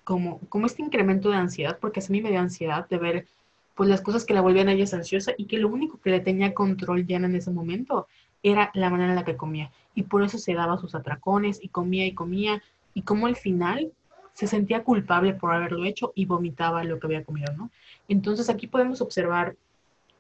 como, 0.08 0.40
como 0.48 0.68
este 0.68 0.82
incremento 0.82 1.30
de 1.30 1.36
ansiedad, 1.36 1.80
porque 1.82 2.00
a 2.00 2.04
mí 2.08 2.22
me 2.22 2.30
dio 2.30 2.40
ansiedad 2.40 2.88
de 2.88 2.98
ver 2.98 3.28
pues 3.76 3.90
las 3.90 4.00
cosas 4.00 4.24
que 4.24 4.34
la 4.34 4.40
volvían 4.40 4.70
a 4.70 4.72
ella 4.72 4.86
ansiosa 4.96 5.34
y 5.38 5.48
que 5.48 5.58
lo 5.58 5.68
único 5.68 6.00
que 6.00 6.12
le 6.12 6.22
tenía 6.22 6.54
control 6.54 7.06
Diana 7.06 7.28
en 7.28 7.36
ese 7.36 7.52
momento 7.52 8.08
era 8.42 8.72
la 8.74 8.90
manera 8.90 9.10
en 9.10 9.18
la 9.18 9.26
que 9.26 9.36
comía. 9.36 9.70
Y 9.96 10.04
por 10.04 10.24
eso 10.24 10.38
se 10.38 10.54
daba 10.54 10.78
sus 10.78 10.96
atracones 10.96 11.60
y 11.62 11.68
comía 11.68 12.06
y 12.06 12.14
comía. 12.14 12.64
Y 12.94 13.02
como 13.02 13.28
al 13.28 13.36
final 13.36 13.92
se 14.32 14.48
sentía 14.48 14.86
culpable 14.86 15.34
por 15.34 15.54
haberlo 15.54 15.84
hecho 15.84 16.14
y 16.16 16.24
vomitaba 16.24 16.86
lo 16.86 17.00
que 17.00 17.08
había 17.08 17.26
comido, 17.26 17.52
¿no? 17.58 17.70
Entonces 18.08 18.50
aquí 18.50 18.66
podemos 18.66 19.02
observar 19.02 19.58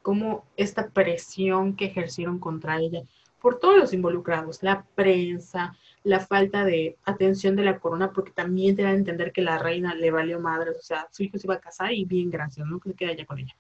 como 0.01 0.43
esta 0.57 0.89
presión 0.89 1.77
que 1.77 1.85
ejercieron 1.85 2.39
contra 2.39 2.77
ella 2.77 3.03
por 3.41 3.57
todos 3.57 3.77
los 3.77 3.93
involucrados, 3.93 4.63
la 4.63 4.83
prensa, 4.95 5.77
la 6.07 6.21
falta 6.21 6.63
de 6.63 6.95
atención 7.03 7.57
de 7.57 7.63
la 7.63 7.79
corona, 7.79 8.11
porque 8.13 8.31
también 8.31 8.77
te 8.77 8.83
dan 8.83 8.93
a 8.93 8.97
entender 8.97 9.33
que 9.33 9.41
la 9.41 9.57
reina 9.57 9.93
le 9.93 10.09
valió 10.09 10.39
madre, 10.39 10.71
o 10.71 10.81
sea, 10.81 11.05
su 11.11 11.23
hijo 11.23 11.37
se 11.37 11.47
iba 11.47 11.55
a 11.55 11.59
casar 11.59 11.91
y 11.91 12.05
bien, 12.05 12.31
gracias, 12.31 12.65
¿no? 12.65 12.79
Que 12.79 12.91
se 12.91 12.95
queda 12.95 13.13
ya 13.13 13.25
con 13.25 13.39
ella. 13.39 13.53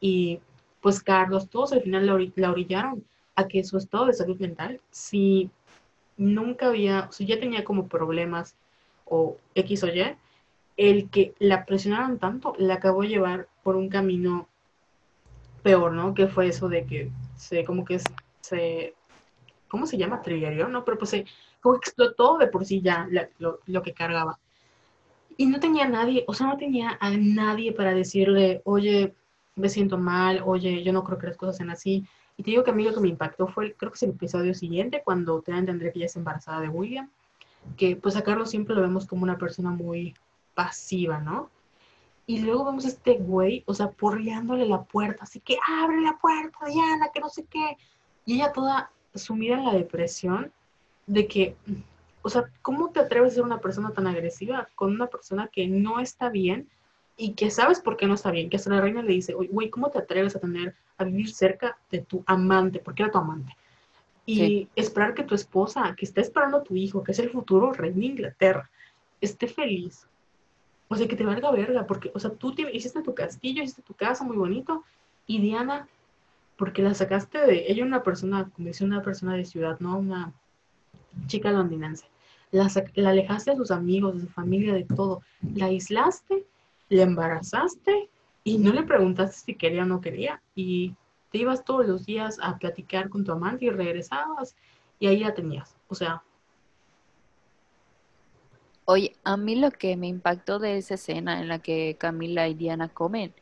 Y 0.00 0.40
pues 0.80 1.02
Carlos, 1.02 1.50
todos 1.50 1.74
al 1.74 1.82
final 1.82 2.06
la, 2.06 2.50
orillaron 2.50 3.04
a 3.36 3.46
que 3.46 3.62
su 3.62 3.76
estado 3.76 4.06
de 4.06 4.14
salud 4.14 4.38
mental, 4.40 4.80
si 4.90 5.50
nunca 6.16 6.68
había, 6.68 7.10
si 7.12 7.26
ya 7.26 7.38
tenía 7.38 7.62
como 7.62 7.88
problemas 7.88 8.56
o 9.04 9.36
X 9.54 9.84
o 9.84 9.88
Y, 9.88 10.16
el 10.78 11.10
que 11.10 11.34
la 11.38 11.66
presionaron 11.66 12.18
tanto, 12.18 12.54
la 12.56 12.74
acabó 12.74 13.02
llevar 13.04 13.48
por 13.62 13.76
un 13.76 13.90
camino 13.90 14.48
peor, 15.62 15.92
¿no? 15.92 16.14
Que 16.14 16.26
fue 16.26 16.48
eso 16.48 16.70
de 16.70 16.86
que 16.86 17.10
se, 17.36 17.64
como 17.64 17.84
que 17.84 18.00
se, 18.40 18.94
¿cómo 19.68 19.86
se 19.86 19.98
llama? 19.98 20.22
Triggerió, 20.22 20.68
¿no? 20.68 20.86
Pero 20.86 20.96
pues 20.96 21.10
se, 21.10 21.26
explotó 21.76 22.38
de 22.38 22.48
por 22.48 22.64
sí 22.64 22.80
ya 22.80 23.08
lo, 23.38 23.60
lo, 23.66 23.82
que 23.82 23.94
cargaba. 23.94 24.38
Y 25.36 25.46
no 25.46 25.60
tenía 25.60 25.88
nadie, 25.88 26.24
o 26.26 26.34
sea, 26.34 26.48
no 26.48 26.56
tenía 26.56 26.98
a 27.00 27.10
nadie 27.10 27.72
para 27.72 27.94
decirle, 27.94 28.62
oye, 28.64 29.14
me 29.54 29.68
siento 29.68 29.98
mal, 29.98 30.42
oye, 30.44 30.82
yo 30.82 30.92
no 30.92 31.04
creo 31.04 31.18
que 31.18 31.28
las 31.28 31.36
cosas 31.36 31.56
sean 31.56 31.70
así. 31.70 32.04
Y 32.36 32.42
te 32.42 32.50
digo 32.50 32.64
que 32.64 32.70
a 32.70 32.74
mí 32.74 32.84
lo 32.84 32.94
que 32.94 33.00
me 33.00 33.08
impactó 33.08 33.46
fue, 33.46 33.74
creo 33.74 33.90
que 33.90 33.96
es 33.96 34.02
el 34.02 34.10
episodio 34.10 34.54
siguiente, 34.54 35.02
cuando 35.04 35.40
te 35.42 35.52
entender 35.52 35.92
que 35.92 36.00
ella 36.00 36.06
es 36.06 36.16
embarazada 36.16 36.60
de 36.60 36.68
William, 36.68 37.10
que 37.76 37.96
pues 37.96 38.16
a 38.16 38.22
Carlos 38.22 38.50
siempre 38.50 38.74
lo 38.74 38.82
vemos 38.82 39.06
como 39.06 39.22
una 39.22 39.38
persona 39.38 39.70
muy 39.70 40.14
pasiva, 40.54 41.18
¿no? 41.18 41.50
Y 42.26 42.40
luego 42.40 42.64
vemos 42.64 42.84
a 42.84 42.88
este 42.88 43.14
güey, 43.18 43.64
o 43.66 43.74
sea, 43.74 43.90
porreándole 43.90 44.66
la 44.66 44.82
puerta, 44.82 45.24
así 45.24 45.40
que 45.40 45.56
abre 45.66 46.00
la 46.00 46.18
puerta, 46.18 46.66
Diana, 46.66 47.10
que 47.12 47.20
no 47.20 47.28
sé 47.28 47.44
qué. 47.44 47.76
Y 48.24 48.34
ella 48.34 48.52
toda 48.52 48.90
sumida 49.14 49.58
en 49.58 49.64
la 49.64 49.74
depresión 49.74 50.52
de 51.12 51.26
que, 51.26 51.56
o 52.22 52.30
sea, 52.30 52.50
¿cómo 52.62 52.90
te 52.90 53.00
atreves 53.00 53.32
a 53.32 53.34
ser 53.36 53.44
una 53.44 53.60
persona 53.60 53.90
tan 53.90 54.06
agresiva 54.06 54.68
con 54.74 54.92
una 54.92 55.06
persona 55.06 55.48
que 55.48 55.66
no 55.66 56.00
está 56.00 56.28
bien 56.28 56.68
y 57.16 57.32
que 57.32 57.50
sabes 57.50 57.80
por 57.80 57.96
qué 57.96 58.06
no 58.06 58.14
está 58.14 58.30
bien? 58.30 58.48
Que 58.48 58.56
hasta 58.56 58.70
la 58.70 58.80
reina 58.80 59.02
le 59.02 59.12
dice, 59.12 59.34
güey, 59.34 59.70
¿cómo 59.70 59.90
te 59.90 59.98
atreves 59.98 60.36
a 60.36 60.40
tener, 60.40 60.74
a 60.98 61.04
vivir 61.04 61.32
cerca 61.32 61.76
de 61.90 62.00
tu 62.00 62.22
amante? 62.26 62.78
Porque 62.78 63.02
era 63.02 63.12
tu 63.12 63.18
amante. 63.18 63.56
Y 64.24 64.68
esperar 64.76 65.14
que 65.14 65.24
tu 65.24 65.34
esposa, 65.34 65.94
que 65.96 66.04
está 66.04 66.20
esperando 66.20 66.58
a 66.58 66.62
tu 66.62 66.76
hijo, 66.76 67.02
que 67.02 67.12
es 67.12 67.18
el 67.18 67.30
futuro 67.30 67.72
rey 67.72 67.92
de 67.92 68.06
Inglaterra, 68.06 68.70
esté 69.20 69.48
feliz 69.48 70.06
o 70.92 70.94
sea, 70.94 71.08
que 71.08 71.16
te 71.16 71.24
valga 71.24 71.50
verga, 71.50 71.86
porque, 71.86 72.10
o 72.14 72.18
sea, 72.18 72.32
tú 72.32 72.54
hiciste 72.70 73.00
tu 73.00 73.14
castillo, 73.14 73.62
hiciste 73.62 73.80
tu 73.80 73.94
casa 73.94 74.24
muy 74.24 74.36
bonito, 74.36 74.84
y 75.26 75.40
Diana, 75.40 75.88
porque 76.58 76.82
la 76.82 76.92
sacaste 76.92 77.38
de, 77.38 77.64
ella 77.66 77.82
una 77.86 78.02
persona, 78.02 78.50
como 78.54 78.68
dice 78.68 78.84
una 78.84 79.00
persona 79.00 79.34
de 79.34 79.46
ciudad, 79.46 79.80
no 79.80 79.96
una 79.96 80.34
chica 81.26 81.50
londinense, 81.50 82.06
la, 82.50 82.70
la 82.94 83.10
alejaste 83.10 83.52
de 83.52 83.56
sus 83.56 83.70
amigos, 83.70 84.14
de 84.14 84.20
su 84.22 84.28
familia, 84.28 84.74
de 84.74 84.84
todo, 84.84 85.22
la 85.54 85.66
aislaste, 85.66 86.46
la 86.88 87.02
embarazaste, 87.02 88.08
y 88.44 88.58
no 88.58 88.72
le 88.72 88.82
preguntaste 88.82 89.36
si 89.36 89.54
quería 89.54 89.82
o 89.82 89.86
no 89.86 90.00
quería, 90.00 90.42
y 90.54 90.94
te 91.30 91.38
ibas 91.38 91.64
todos 91.64 91.86
los 91.86 92.04
días 92.04 92.38
a 92.42 92.58
platicar 92.58 93.08
con 93.08 93.24
tu 93.24 93.32
amante 93.32 93.66
y 93.66 93.70
regresabas, 93.70 94.56
y 94.98 95.06
ahí 95.06 95.18
la 95.20 95.34
tenías, 95.34 95.74
o 95.88 95.94
sea, 95.94 96.22
Oye, 98.84 99.14
a 99.22 99.36
mí 99.36 99.54
lo 99.54 99.70
que 99.70 99.96
me 99.96 100.08
impactó 100.08 100.58
de 100.58 100.76
esa 100.76 100.94
escena 100.94 101.40
en 101.40 101.46
la 101.46 101.60
que 101.60 101.96
Camila 101.98 102.48
y 102.48 102.54
Diana 102.54 102.88
comen, 102.88 103.32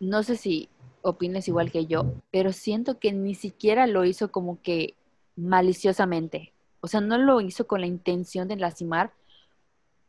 no 0.00 0.22
sé 0.22 0.36
si 0.36 0.68
opines 1.02 1.46
igual 1.48 1.70
que 1.70 1.86
yo, 1.86 2.12
pero 2.30 2.52
siento 2.52 2.98
que 2.98 3.12
ni 3.12 3.34
siquiera 3.34 3.86
lo 3.86 4.04
hizo 4.04 4.32
como 4.32 4.60
que 4.60 4.94
maliciosamente. 5.36 6.52
O 6.84 6.86
sea, 6.86 7.00
no 7.00 7.16
lo 7.16 7.40
hizo 7.40 7.66
con 7.66 7.80
la 7.80 7.86
intención 7.86 8.46
de 8.46 8.56
lastimar, 8.56 9.14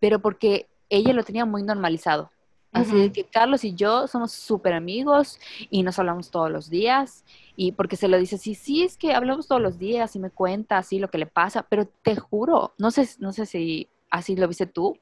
pero 0.02 0.20
porque 0.20 0.68
ella 0.90 1.14
lo 1.14 1.24
tenía 1.24 1.46
muy 1.46 1.64
normalizado. 1.64 2.32
Así 2.74 2.98
Ujú. 2.98 3.14
que 3.14 3.24
Carlos 3.24 3.64
y 3.64 3.76
yo 3.76 4.08
somos 4.08 4.34
súper 4.34 4.74
amigos 4.74 5.40
y 5.70 5.84
nos 5.84 5.98
hablamos 6.00 6.32
todos 6.32 6.52
los 6.52 6.70
días. 6.70 7.24
Y 7.56 7.72
porque 7.72 7.96
se 7.96 8.10
lo 8.10 8.18
dice 8.18 8.36
así, 8.36 8.56
sí, 8.56 8.84
es 8.84 8.98
que 8.98 9.14
hablamos 9.14 9.48
todos 9.48 9.62
los 9.62 9.80
días 9.80 10.18
y 10.18 10.20
me 10.20 10.32
cuenta 10.32 10.78
así 10.78 11.00
lo 11.00 11.08
que 11.08 11.18
le 11.18 11.28
pasa, 11.28 11.66
pero 11.70 11.88
te 12.02 12.18
juro, 12.18 12.74
no 12.78 12.92
sé, 12.92 13.08
no 13.20 13.32
sé 13.32 13.46
si 13.46 13.88
así 14.10 14.36
lo 14.36 14.46
viste 14.46 14.66
tú, 14.66 14.98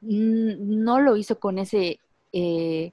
no 0.00 1.00
lo 1.00 1.16
hizo 1.16 1.40
con 1.40 1.58
ese, 1.58 1.98
eh, 2.32 2.92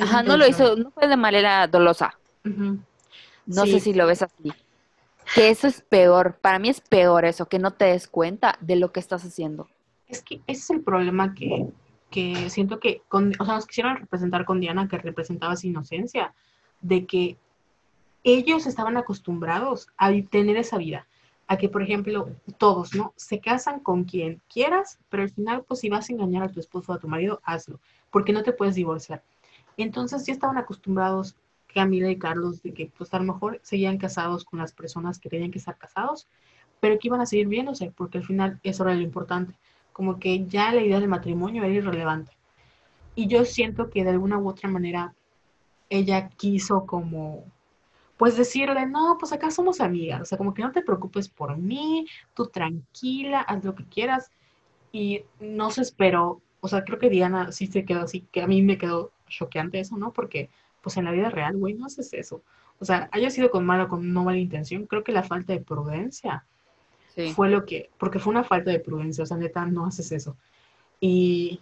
ajá, 0.00 0.24
no 0.24 0.36
lo 0.36 0.44
hizo, 0.44 0.74
no 0.74 0.90
fue 0.90 1.06
de 1.06 1.16
manera 1.16 1.68
dolosa. 1.68 2.18
No 2.42 3.64
sé 3.64 3.78
si 3.78 3.94
lo 3.94 4.08
ves 4.08 4.22
así. 4.22 4.52
Que 5.34 5.50
eso 5.50 5.66
es 5.66 5.82
peor, 5.82 6.38
para 6.40 6.58
mí 6.58 6.68
es 6.68 6.80
peor 6.80 7.24
eso, 7.24 7.46
que 7.46 7.58
no 7.58 7.72
te 7.72 7.86
des 7.86 8.08
cuenta 8.08 8.56
de 8.60 8.76
lo 8.76 8.92
que 8.92 9.00
estás 9.00 9.24
haciendo. 9.24 9.68
es 10.06 10.22
que 10.22 10.36
ese 10.46 10.60
es 10.60 10.70
el 10.70 10.80
problema 10.82 11.34
que, 11.34 11.66
que 12.10 12.48
siento 12.50 12.80
que, 12.80 13.02
con, 13.08 13.32
o 13.38 13.44
sea, 13.44 13.54
nos 13.54 13.66
quisieron 13.66 13.96
representar 13.96 14.44
con 14.44 14.60
Diana, 14.60 14.88
que 14.88 14.98
representaba 14.98 15.54
esa 15.54 15.66
inocencia, 15.66 16.34
de 16.80 17.06
que 17.06 17.36
ellos 18.24 18.66
estaban 18.66 18.96
acostumbrados 18.96 19.88
a 19.96 20.10
tener 20.30 20.56
esa 20.56 20.78
vida, 20.78 21.06
a 21.46 21.56
que, 21.56 21.68
por 21.68 21.82
ejemplo, 21.82 22.30
todos, 22.58 22.94
¿no? 22.94 23.12
Se 23.16 23.40
casan 23.40 23.80
con 23.80 24.04
quien 24.04 24.40
quieras, 24.52 24.98
pero 25.08 25.22
al 25.22 25.30
final, 25.30 25.64
pues 25.66 25.80
si 25.80 25.88
vas 25.88 26.08
a 26.08 26.12
engañar 26.12 26.42
a 26.42 26.48
tu 26.48 26.60
esposo 26.60 26.92
o 26.92 26.94
a 26.94 26.98
tu 26.98 27.08
marido, 27.08 27.40
hazlo, 27.44 27.80
porque 28.10 28.32
no 28.32 28.42
te 28.42 28.52
puedes 28.52 28.74
divorciar. 28.74 29.22
Entonces 29.76 30.26
ya 30.26 30.32
estaban 30.32 30.58
acostumbrados 30.58 31.36
Camila 31.72 32.10
y 32.10 32.18
Carlos 32.18 32.62
de 32.62 32.72
que 32.74 32.90
pues 32.96 33.12
a 33.14 33.18
lo 33.18 33.32
mejor 33.32 33.60
seguían 33.62 33.98
casados 33.98 34.44
con 34.44 34.58
las 34.58 34.72
personas 34.72 35.18
que 35.18 35.28
tenían 35.28 35.50
que 35.50 35.58
estar 35.58 35.76
casados, 35.76 36.28
pero 36.80 36.98
que 36.98 37.08
iban 37.08 37.20
a 37.20 37.26
seguir 37.26 37.48
viéndose, 37.48 37.92
porque 37.96 38.18
al 38.18 38.24
final 38.24 38.58
eso 38.62 38.84
era 38.84 38.94
lo 38.94 39.02
importante. 39.02 39.54
Como 39.92 40.18
que 40.18 40.46
ya 40.46 40.72
la 40.72 40.82
idea 40.82 41.00
del 41.00 41.08
matrimonio 41.08 41.64
era 41.64 41.72
irrelevante. 41.72 42.32
Y 43.14 43.26
yo 43.26 43.44
siento 43.44 43.90
que 43.90 44.04
de 44.04 44.10
alguna 44.10 44.38
u 44.38 44.48
otra 44.48 44.68
manera 44.68 45.14
ella 45.90 46.28
quiso 46.28 46.86
como 46.86 47.44
pues 48.18 48.36
decirle, 48.36 48.84
no, 48.84 49.16
pues 49.18 49.32
acá 49.32 49.50
somos 49.50 49.80
amigas, 49.80 50.20
o 50.20 50.24
sea, 50.24 50.36
como 50.36 50.52
que 50.52 50.62
no 50.62 50.72
te 50.72 50.82
preocupes 50.82 51.28
por 51.28 51.56
mí, 51.56 52.04
tú 52.34 52.48
tranquila, 52.48 53.40
haz 53.42 53.64
lo 53.64 53.76
que 53.76 53.84
quieras. 53.84 54.32
Y 54.90 55.22
no 55.38 55.70
se 55.70 55.82
esperó, 55.82 56.42
o 56.60 56.68
sea, 56.68 56.84
creo 56.84 56.98
que 56.98 57.10
Diana 57.10 57.52
sí 57.52 57.68
se 57.68 57.84
quedó 57.84 58.02
así, 58.02 58.26
que 58.32 58.42
a 58.42 58.48
mí 58.48 58.60
me 58.62 58.76
quedó 58.76 59.12
choqueante 59.28 59.78
eso, 59.78 59.96
¿no? 59.96 60.12
Porque, 60.12 60.50
pues 60.82 60.96
en 60.96 61.04
la 61.04 61.12
vida 61.12 61.30
real, 61.30 61.56
güey, 61.56 61.74
no 61.74 61.86
haces 61.86 62.12
eso. 62.12 62.42
O 62.80 62.84
sea, 62.84 63.08
haya 63.12 63.30
sido 63.30 63.50
con 63.50 63.66
mala 63.66 63.84
o 63.84 63.88
con 63.88 64.12
no 64.12 64.24
mala 64.24 64.38
intención, 64.38 64.86
creo 64.86 65.02
que 65.04 65.12
la 65.12 65.22
falta 65.22 65.52
de 65.52 65.60
prudencia 65.60 66.44
Sí. 67.14 67.32
fue 67.34 67.48
lo 67.50 67.64
que, 67.64 67.90
porque 67.98 68.20
fue 68.20 68.30
una 68.30 68.44
falta 68.44 68.70
de 68.70 68.78
prudencia, 68.78 69.24
o 69.24 69.26
sea, 69.26 69.36
neta, 69.36 69.66
no 69.66 69.86
haces 69.86 70.12
eso. 70.12 70.36
Y 71.00 71.60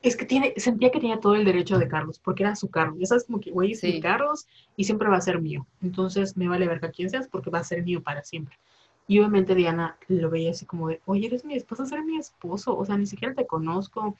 es 0.00 0.16
que 0.16 0.24
tiene, 0.24 0.54
sentía 0.56 0.90
que 0.90 0.98
tenía 1.00 1.20
todo 1.20 1.34
el 1.36 1.44
derecho 1.44 1.78
de 1.78 1.86
Carlos, 1.88 2.18
porque 2.18 2.42
era 2.42 2.56
su 2.56 2.68
Carlos. 2.68 2.98
Ya 2.98 3.06
sabes, 3.06 3.24
como 3.24 3.40
que, 3.40 3.50
güey, 3.50 3.72
es 3.72 3.82
mi 3.84 3.92
Sí. 3.92 4.00
Carlos 4.00 4.46
y 4.76 4.84
siempre 4.84 5.08
va 5.08 5.16
a 5.16 5.20
ser 5.20 5.40
mío. 5.40 5.66
Entonces 5.80 6.36
me 6.36 6.48
vale 6.48 6.66
verga 6.66 6.90
quién 6.90 7.10
seas 7.10 7.28
porque 7.28 7.50
va 7.50 7.60
a 7.60 7.64
ser 7.64 7.82
mío 7.84 8.02
para 8.02 8.22
siempre. 8.24 8.56
Y 9.08 9.18
obviamente 9.18 9.54
Diana 9.54 9.96
lo 10.08 10.30
veía 10.30 10.52
así 10.52 10.64
como 10.66 10.88
de, 10.88 11.00
oye, 11.04 11.26
eres 11.26 11.44
mi 11.44 11.54
esposo, 11.54 11.84
ser 11.86 12.02
mi 12.04 12.16
esposo, 12.16 12.76
o 12.76 12.84
sea, 12.84 12.96
ni 12.96 13.06
siquiera 13.06 13.34
te 13.34 13.46
conozco. 13.46 14.16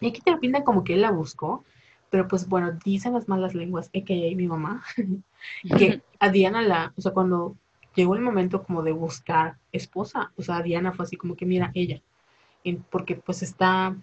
Y 0.00 0.08
aquí 0.08 0.20
te 0.20 0.36
pinta 0.38 0.64
como 0.64 0.82
que 0.84 0.94
él 0.94 1.02
la 1.02 1.10
buscó, 1.10 1.64
pero 2.12 2.28
pues 2.28 2.46
bueno, 2.46 2.78
dicen 2.84 3.14
las 3.14 3.26
malas 3.26 3.54
lenguas, 3.54 3.86
a.k.a. 3.88 4.36
mi 4.36 4.46
mamá, 4.46 4.84
que 5.78 6.02
a 6.20 6.28
Diana 6.28 6.60
la, 6.60 6.92
o 6.94 7.00
sea, 7.00 7.12
cuando 7.12 7.56
llegó 7.94 8.14
el 8.14 8.20
momento 8.20 8.64
como 8.64 8.82
de 8.82 8.92
buscar 8.92 9.56
esposa, 9.72 10.30
o 10.36 10.42
sea, 10.42 10.60
Diana 10.60 10.92
fue 10.92 11.06
así 11.06 11.16
como 11.16 11.34
que 11.36 11.46
mira 11.46 11.70
ella, 11.72 12.02
porque 12.90 13.16
pues 13.16 13.42
está 13.42 13.96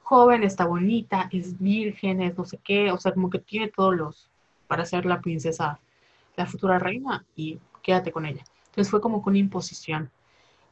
joven, 0.00 0.44
está 0.44 0.64
bonita, 0.64 1.28
es 1.32 1.58
virgen, 1.58 2.22
es 2.22 2.38
no 2.38 2.44
sé 2.44 2.60
qué, 2.62 2.92
o 2.92 2.98
sea, 2.98 3.12
como 3.12 3.30
que 3.30 3.40
tiene 3.40 3.66
todos 3.66 3.96
los 3.96 4.30
para 4.68 4.84
ser 4.84 5.04
la 5.04 5.20
princesa, 5.20 5.80
la 6.36 6.46
futura 6.46 6.78
reina 6.78 7.24
y 7.34 7.58
quédate 7.82 8.12
con 8.12 8.26
ella. 8.26 8.44
Entonces 8.66 8.92
fue 8.92 9.00
como 9.00 9.22
con 9.22 9.34
imposición. 9.34 10.08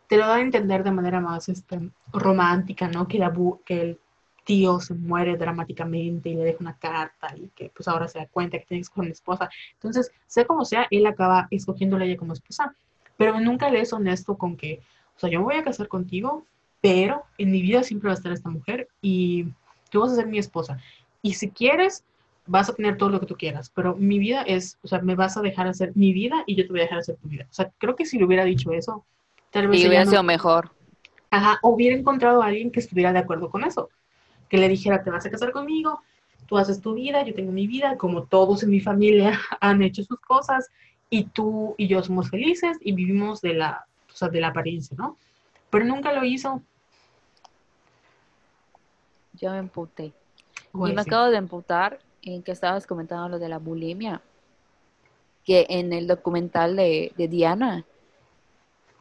Te 0.07 0.17
lo 0.17 0.29
da 0.29 0.37
a 0.37 0.41
entender 0.41 0.85
de 0.85 0.93
manera 0.93 1.19
más 1.19 1.49
este, 1.49 1.91
romántica, 2.13 2.87
¿no? 2.87 3.09
Que, 3.09 3.19
la 3.19 3.33
que 3.65 3.81
el 3.81 3.99
tío 4.45 4.81
se 4.81 4.95
muere 4.95 5.37
dramáticamente 5.37 6.29
y 6.29 6.35
le 6.35 6.45
deja 6.45 6.59
una 6.61 6.79
carta 6.79 7.35
y 7.37 7.49
que 7.55 7.71
pues 7.75 7.89
ahora 7.89 8.09
se 8.09 8.19
da 8.19 8.27
cuenta 8.27 8.59
que 8.59 8.67
tiene 8.67 8.81
que 8.81 8.83
escoger 8.85 9.05
una 9.05 9.13
esposa. 9.13 9.51
Entonces, 9.75 10.13
sea 10.27 10.45
como 10.47 10.65
sea, 10.65 10.87
él 10.91 11.07
acaba 11.07 11.49
escogiéndole 11.51 12.05
a 12.05 12.09
ella 12.09 12.17
como 12.19 12.33
esposa, 12.35 12.75
pero 13.17 13.41
nunca 13.41 13.71
le 13.71 13.81
es 13.81 13.93
honesto 13.93 14.37
con 14.37 14.57
que, 14.57 14.81
o 15.17 15.19
sea, 15.21 15.31
yo 15.31 15.41
me 15.41 15.47
voy 15.47 15.57
a 15.57 15.65
casar 15.65 15.89
contigo, 15.89 16.47
pero 16.81 17.25
en 17.39 17.51
mi 17.51 17.63
vida 17.63 17.83
siempre 17.83 18.09
va 18.09 18.13
a 18.15 18.17
estar 18.17 18.33
esta 18.33 18.51
mujer 18.51 18.89
y 19.01 19.47
tú 19.91 20.01
vas 20.01 20.13
a 20.13 20.17
ser 20.17 20.27
mi 20.27 20.39
esposa. 20.39 20.79
Y 21.23 21.35
si 21.35 21.51
quieres, 21.51 22.05
vas 22.47 22.69
a 22.69 22.75
tener 22.75 22.99
todo 22.99 23.09
lo 23.11 23.21
que 23.21 23.27
tú 23.27 23.37
quieras, 23.37 23.71
pero 23.75 23.97
mi 23.97 24.19
vida 24.19 24.43
es, 24.43 24.79
o 24.83 24.89
sea, 24.89 25.01
me 25.01 25.15
vas 25.15 25.37
a 25.37 25.43
dejar 25.43 25.67
hacer 25.67 25.93
mi 25.95 26.13
vida 26.13 26.43
y 26.47 26.57
yo 26.57 26.65
te 26.67 26.71
voy 26.73 26.81
a 26.81 26.85
dejar 26.85 26.99
hacer 26.99 27.17
tu 27.17 27.29
vida. 27.29 27.47
O 27.51 27.55
sea, 27.55 27.73
creo 27.79 27.97
que 27.97 28.05
si 28.05 28.19
le 28.19 28.25
hubiera 28.27 28.45
dicho 28.45 28.73
eso, 28.73 29.07
tal 29.51 29.69
vez 29.69 29.81
ella 29.81 29.89
hubiera 29.89 30.05
no, 30.05 30.11
sido 30.11 30.23
mejor. 30.23 30.73
ajá, 31.31 31.59
hubiera 31.63 31.97
encontrado 31.97 32.43
a 32.43 32.47
alguien 32.47 32.71
que 32.71 32.81
estuviera 32.81 33.13
de 33.13 33.19
acuerdo 33.21 33.51
con 33.51 33.65
eso, 33.65 33.91
que 34.55 34.61
le 34.61 34.69
dijera, 34.69 35.03
te 35.03 35.11
vas 35.11 35.27
a 35.27 35.31
casar 35.31 35.51
conmigo, 35.51 36.01
tú 36.47 36.57
haces 36.57 36.81
tu 36.81 36.95
vida, 36.95 37.25
yo 37.25 37.35
tengo 37.35 37.51
mi 37.51 37.67
vida, 37.67 37.99
como 37.99 38.23
todos 38.23 38.63
en 38.63 38.71
mi 38.71 38.79
familia 38.79 39.37
han 39.61 39.83
hecho 39.83 40.05
sus 40.05 40.21
cosas, 40.21 40.71
y 41.11 41.25
tú 41.25 41.75
y 41.77 41.89
yo 41.89 42.01
somos 42.05 42.31
felices 42.31 42.77
y 42.81 42.93
vivimos 42.93 43.41
de 43.41 43.55
la, 43.55 43.85
o 44.09 44.15
sea, 44.15 44.29
de 44.29 44.41
la 44.41 44.49
apariencia, 44.49 44.97
¿no? 44.97 45.19
Pero 45.71 45.85
nunca 45.87 46.13
lo 46.13 46.25
hizo. 46.25 46.63
Yo 49.33 49.51
me 49.51 49.59
emputé. 49.59 50.13
Y 50.73 50.79
me 50.79 51.03
sí. 51.03 51.09
acabo 51.09 51.31
de 51.31 51.39
emputar 51.39 51.99
en 52.23 52.41
que 52.45 52.53
estabas 52.53 52.87
comentando 52.87 53.29
lo 53.29 53.39
de 53.41 53.49
la 53.49 53.59
bulimia. 53.59 54.23
Que 55.45 55.67
en 55.69 55.93
el 55.93 56.07
documental 56.07 56.77
de, 56.77 57.13
de 57.17 57.27
Diana, 57.27 57.85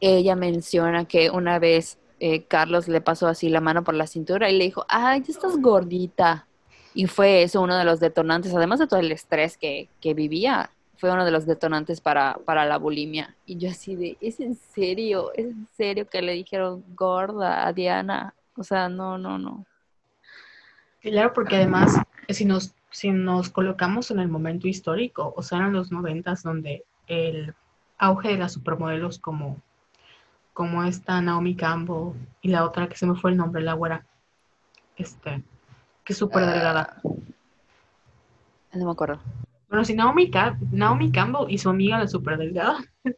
ella 0.00 0.34
menciona 0.34 1.04
que 1.04 1.30
una 1.30 1.60
vez 1.60 1.96
eh, 2.20 2.44
Carlos 2.44 2.88
le 2.88 3.00
pasó 3.00 3.26
así 3.26 3.48
la 3.48 3.60
mano 3.60 3.84
por 3.84 3.94
la 3.94 4.06
cintura 4.06 4.50
y 4.50 4.56
le 4.56 4.64
dijo, 4.64 4.84
ay, 4.88 5.22
ya 5.22 5.32
estás 5.32 5.56
gordita. 5.60 6.46
Y 6.94 7.06
fue 7.06 7.42
eso 7.42 7.60
uno 7.60 7.76
de 7.76 7.84
los 7.84 8.00
detonantes, 8.00 8.54
además 8.54 8.78
de 8.78 8.86
todo 8.86 9.00
el 9.00 9.10
estrés 9.10 9.56
que, 9.56 9.88
que 10.00 10.14
vivía, 10.14 10.70
fue 10.96 11.10
uno 11.10 11.24
de 11.24 11.32
los 11.32 11.44
detonantes 11.44 12.00
para, 12.00 12.38
para 12.44 12.64
la 12.64 12.78
bulimia. 12.78 13.34
Y 13.46 13.56
yo 13.56 13.68
así 13.68 13.96
de, 13.96 14.16
¿es 14.20 14.40
en 14.40 14.54
serio? 14.54 15.32
¿Es 15.34 15.46
en 15.46 15.68
serio 15.76 16.08
que 16.08 16.22
le 16.22 16.32
dijeron 16.32 16.84
gorda 16.94 17.66
a 17.66 17.72
Diana? 17.72 18.32
O 18.56 18.62
sea, 18.62 18.88
no, 18.88 19.18
no, 19.18 19.38
no. 19.38 19.66
Claro, 21.00 21.32
porque 21.34 21.56
además, 21.56 21.96
si 22.28 22.44
nos, 22.44 22.74
si 22.90 23.10
nos 23.10 23.50
colocamos 23.50 24.10
en 24.10 24.20
el 24.20 24.28
momento 24.28 24.68
histórico, 24.68 25.34
o 25.36 25.42
sea, 25.42 25.58
en 25.58 25.72
los 25.72 25.92
noventas, 25.92 26.42
donde 26.42 26.84
el 27.06 27.54
auge 27.98 28.28
de 28.28 28.38
las 28.38 28.52
supermodelos 28.52 29.18
como, 29.18 29.60
como 30.54 30.82
esta 30.84 31.20
Naomi 31.20 31.54
Campbell 31.56 32.14
y 32.40 32.48
la 32.48 32.64
otra 32.64 32.88
que 32.88 32.96
se 32.96 33.04
me 33.06 33.14
fue 33.16 33.32
el 33.32 33.36
nombre, 33.36 33.62
la 33.62 33.74
güera, 33.74 34.06
este, 34.96 35.42
que 36.04 36.12
es 36.14 36.18
súper 36.18 36.46
delgada. 36.46 37.00
No 38.72 38.86
me 38.86 38.90
acuerdo. 38.90 39.20
Bueno, 39.68 39.84
si 39.84 39.94
Naomi, 39.94 40.30
Ca- 40.30 40.56
Naomi 40.72 41.10
Campbell 41.10 41.50
y 41.52 41.58
su 41.58 41.68
amiga 41.68 41.98
la 41.98 42.06
súper 42.08 42.38
delgada, 42.38 42.78
que 43.04 43.14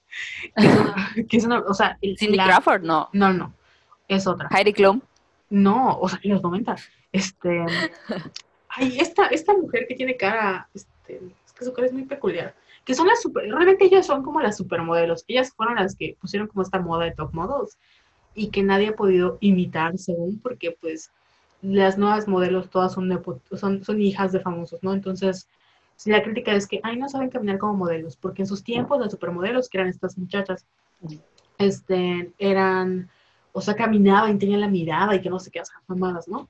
es 0.56 0.64
una, 0.80 1.14
que 1.28 1.36
es 1.36 1.44
una- 1.44 1.60
o 1.60 1.74
sea, 1.74 1.98
el- 2.00 2.16
Cindy 2.18 2.36
la- 2.36 2.46
Crawford, 2.46 2.82
no. 2.82 3.08
no, 3.12 3.32
no, 3.32 3.52
es 4.08 4.26
otra. 4.26 4.48
Heidi 4.50 4.72
Klum. 4.72 5.00
No, 5.50 5.98
o 5.98 6.08
sea, 6.08 6.18
en 6.22 6.32
los 6.32 6.42
90. 6.42 6.74
Este. 7.12 7.64
Ay, 8.70 8.98
esta, 8.98 9.26
esta 9.28 9.54
mujer 9.54 9.86
que 9.88 9.94
tiene 9.94 10.16
cara. 10.16 10.68
Este, 10.74 11.20
es 11.46 11.52
que 11.52 11.64
su 11.64 11.72
cara 11.72 11.86
es 11.86 11.92
muy 11.92 12.04
peculiar. 12.04 12.54
Que 12.86 12.94
son 12.94 13.06
las 13.08 13.20
super. 13.20 13.44
Realmente 13.44 13.84
ellas 13.84 14.06
son 14.06 14.22
como 14.22 14.40
las 14.40 14.56
supermodelos. 14.56 15.24
Ellas 15.28 15.52
fueron 15.54 15.74
las 15.74 15.94
que 15.94 16.16
pusieron 16.18 16.48
como 16.48 16.62
esta 16.62 16.80
moda 16.80 17.04
de 17.04 17.12
top 17.12 17.34
models. 17.34 17.76
Y 18.34 18.48
que 18.48 18.62
nadie 18.62 18.88
ha 18.88 18.96
podido 18.96 19.36
imitar, 19.40 19.98
según, 19.98 20.40
porque 20.40 20.76
pues 20.80 21.10
las 21.62 21.98
nuevas 21.98 22.28
modelos 22.28 22.70
todas 22.70 22.92
son, 22.92 23.22
son, 23.52 23.84
son 23.84 24.00
hijas 24.00 24.32
de 24.32 24.40
famosos, 24.40 24.82
¿no? 24.82 24.92
Entonces, 24.92 25.48
si 25.96 26.10
la 26.10 26.22
crítica 26.22 26.52
es 26.52 26.66
que, 26.66 26.80
ay, 26.82 26.96
no 26.96 27.08
saben 27.08 27.30
caminar 27.30 27.58
como 27.58 27.74
modelos, 27.74 28.16
porque 28.16 28.42
en 28.42 28.46
sus 28.48 28.62
tiempos 28.62 29.00
las 29.00 29.10
supermodelos, 29.10 29.68
que 29.68 29.78
eran 29.78 29.88
estas 29.88 30.18
muchachas, 30.18 30.66
este, 31.58 32.32
eran, 32.38 33.08
o 33.52 33.60
sea, 33.60 33.74
caminaban 33.74 34.36
y 34.36 34.38
tenían 34.38 34.60
la 34.60 34.68
mirada 34.68 35.14
y 35.14 35.22
que 35.22 35.30
no 35.30 35.40
sé 35.40 35.50
qué, 35.50 35.64
sea, 35.64 35.80
mamadas, 35.86 36.28
¿no? 36.28 36.48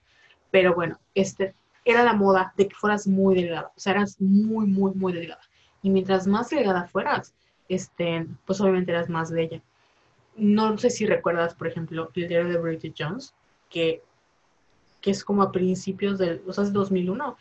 Pero 0.50 0.74
bueno, 0.74 0.98
este, 1.14 1.54
era 1.84 2.02
la 2.02 2.12
moda 2.12 2.52
de 2.56 2.66
que 2.68 2.74
fueras 2.74 3.06
muy 3.06 3.36
delgada, 3.36 3.72
o 3.76 3.80
sea, 3.80 3.92
eras 3.92 4.20
muy, 4.20 4.66
muy, 4.66 4.92
muy 4.94 5.12
delgada. 5.12 5.42
Y 5.86 5.90
mientras 5.90 6.26
más 6.26 6.50
delgada 6.50 6.88
fueras, 6.88 7.32
este, 7.68 8.26
pues 8.44 8.60
obviamente 8.60 8.90
eras 8.90 9.08
más 9.08 9.30
bella. 9.30 9.62
no 10.34 10.76
sé 10.78 10.90
si 10.90 11.06
recuerdas, 11.06 11.54
por 11.54 11.68
ejemplo, 11.68 12.10
el 12.12 12.26
diario 12.26 12.48
de 12.48 12.58
Bridget 12.58 12.96
Jones, 12.98 13.34
que, 13.70 14.02
que 15.00 15.12
es 15.12 15.22
como 15.24 15.44
a 15.44 15.52
principios 15.52 16.18
del, 16.18 16.42
o 16.44 16.52
sea, 16.52 16.64
es 16.64 16.72
2001, 16.72 17.36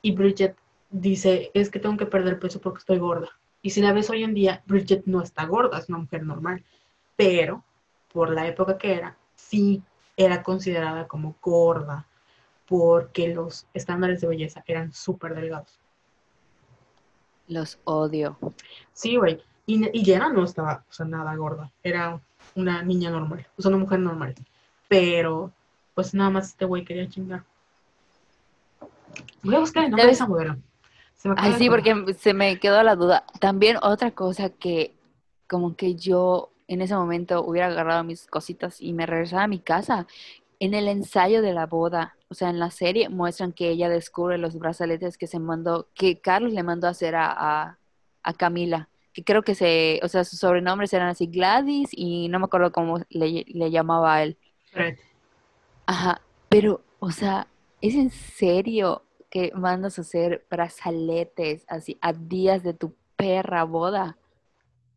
y 0.00 0.12
Bridget 0.12 0.56
dice, 0.88 1.50
es 1.52 1.68
que 1.68 1.80
tengo 1.80 1.98
que 1.98 2.06
perder 2.06 2.38
peso 2.38 2.62
porque 2.62 2.78
estoy 2.78 2.96
gorda. 2.96 3.28
Y 3.60 3.68
si 3.68 3.82
la 3.82 3.92
ves 3.92 4.08
hoy 4.08 4.24
en 4.24 4.32
día, 4.32 4.62
Bridget 4.64 5.04
no 5.04 5.20
está 5.20 5.44
gorda, 5.44 5.78
es 5.78 5.90
una 5.90 5.98
mujer 5.98 6.22
normal, 6.22 6.64
pero 7.14 7.62
por 8.10 8.30
la 8.30 8.48
época 8.48 8.78
que 8.78 8.94
era, 8.94 9.18
sí 9.34 9.82
era 10.16 10.42
considerada 10.42 11.06
como 11.06 11.36
gorda, 11.42 12.06
porque 12.66 13.28
los 13.28 13.66
estándares 13.74 14.22
de 14.22 14.28
belleza 14.28 14.64
eran 14.66 14.94
súper 14.94 15.34
delgados. 15.34 15.81
Los 17.48 17.78
odio. 17.84 18.38
Sí, 18.92 19.16
güey. 19.16 19.40
Y, 19.66 19.98
y 19.98 20.04
Jenna 20.04 20.28
no 20.28 20.44
estaba, 20.44 20.84
o 20.88 20.92
sea, 20.92 21.06
nada 21.06 21.34
gorda. 21.36 21.70
Era 21.82 22.20
una 22.54 22.82
niña 22.82 23.10
normal, 23.10 23.46
o 23.56 23.62
sea, 23.62 23.70
una 23.70 23.78
mujer 23.78 24.00
normal. 24.00 24.34
Pero, 24.88 25.52
pues 25.94 26.14
nada 26.14 26.30
más 26.30 26.48
este 26.48 26.64
güey 26.64 26.84
quería 26.84 27.08
chingar. 27.08 27.44
Voy 29.42 29.54
a 29.54 29.60
buscar 29.60 29.84
el 29.84 29.90
nombre 29.90 30.06
de 30.06 30.12
esa 30.12 30.26
modelo. 30.26 30.56
Ay, 31.36 31.54
sí, 31.54 31.68
porque 31.68 32.14
se 32.18 32.34
me 32.34 32.58
quedó 32.58 32.82
la 32.82 32.96
duda. 32.96 33.24
También 33.38 33.76
otra 33.82 34.10
cosa 34.10 34.50
que 34.50 34.94
como 35.46 35.76
que 35.76 35.94
yo 35.94 36.50
en 36.66 36.80
ese 36.80 36.94
momento 36.94 37.44
hubiera 37.44 37.68
agarrado 37.68 38.02
mis 38.02 38.26
cositas 38.26 38.80
y 38.80 38.92
me 38.92 39.06
regresaba 39.06 39.44
a 39.44 39.48
mi 39.48 39.60
casa. 39.60 40.06
En 40.62 40.74
el 40.74 40.86
ensayo 40.86 41.42
de 41.42 41.52
la 41.52 41.66
boda, 41.66 42.14
o 42.28 42.34
sea, 42.34 42.48
en 42.48 42.60
la 42.60 42.70
serie 42.70 43.08
muestran 43.08 43.52
que 43.52 43.68
ella 43.68 43.88
descubre 43.88 44.38
los 44.38 44.56
brazaletes 44.56 45.18
que 45.18 45.26
se 45.26 45.40
mandó, 45.40 45.88
que 45.92 46.20
Carlos 46.20 46.52
le 46.52 46.62
mandó 46.62 46.86
a 46.86 46.90
hacer 46.90 47.16
a, 47.16 47.78
a, 48.22 48.32
Camila, 48.34 48.88
que 49.12 49.24
creo 49.24 49.42
que 49.42 49.56
se, 49.56 49.98
o 50.04 50.08
sea, 50.08 50.22
sus 50.22 50.38
sobrenombres 50.38 50.92
eran 50.92 51.08
así 51.08 51.26
Gladys 51.26 51.88
y 51.90 52.28
no 52.28 52.38
me 52.38 52.44
acuerdo 52.44 52.70
cómo 52.70 53.00
le, 53.08 53.44
le 53.44 53.70
llamaba 53.72 54.14
a 54.14 54.22
él. 54.22 54.36
Ajá, 55.86 56.20
pero, 56.48 56.80
o 57.00 57.10
sea, 57.10 57.48
¿es 57.80 57.96
en 57.96 58.10
serio 58.10 59.02
que 59.30 59.50
mandas 59.56 59.98
a 59.98 60.02
hacer 60.02 60.46
brazaletes 60.48 61.64
así 61.66 61.98
a 62.00 62.12
días 62.12 62.62
de 62.62 62.72
tu 62.72 62.94
perra 63.16 63.64
boda? 63.64 64.16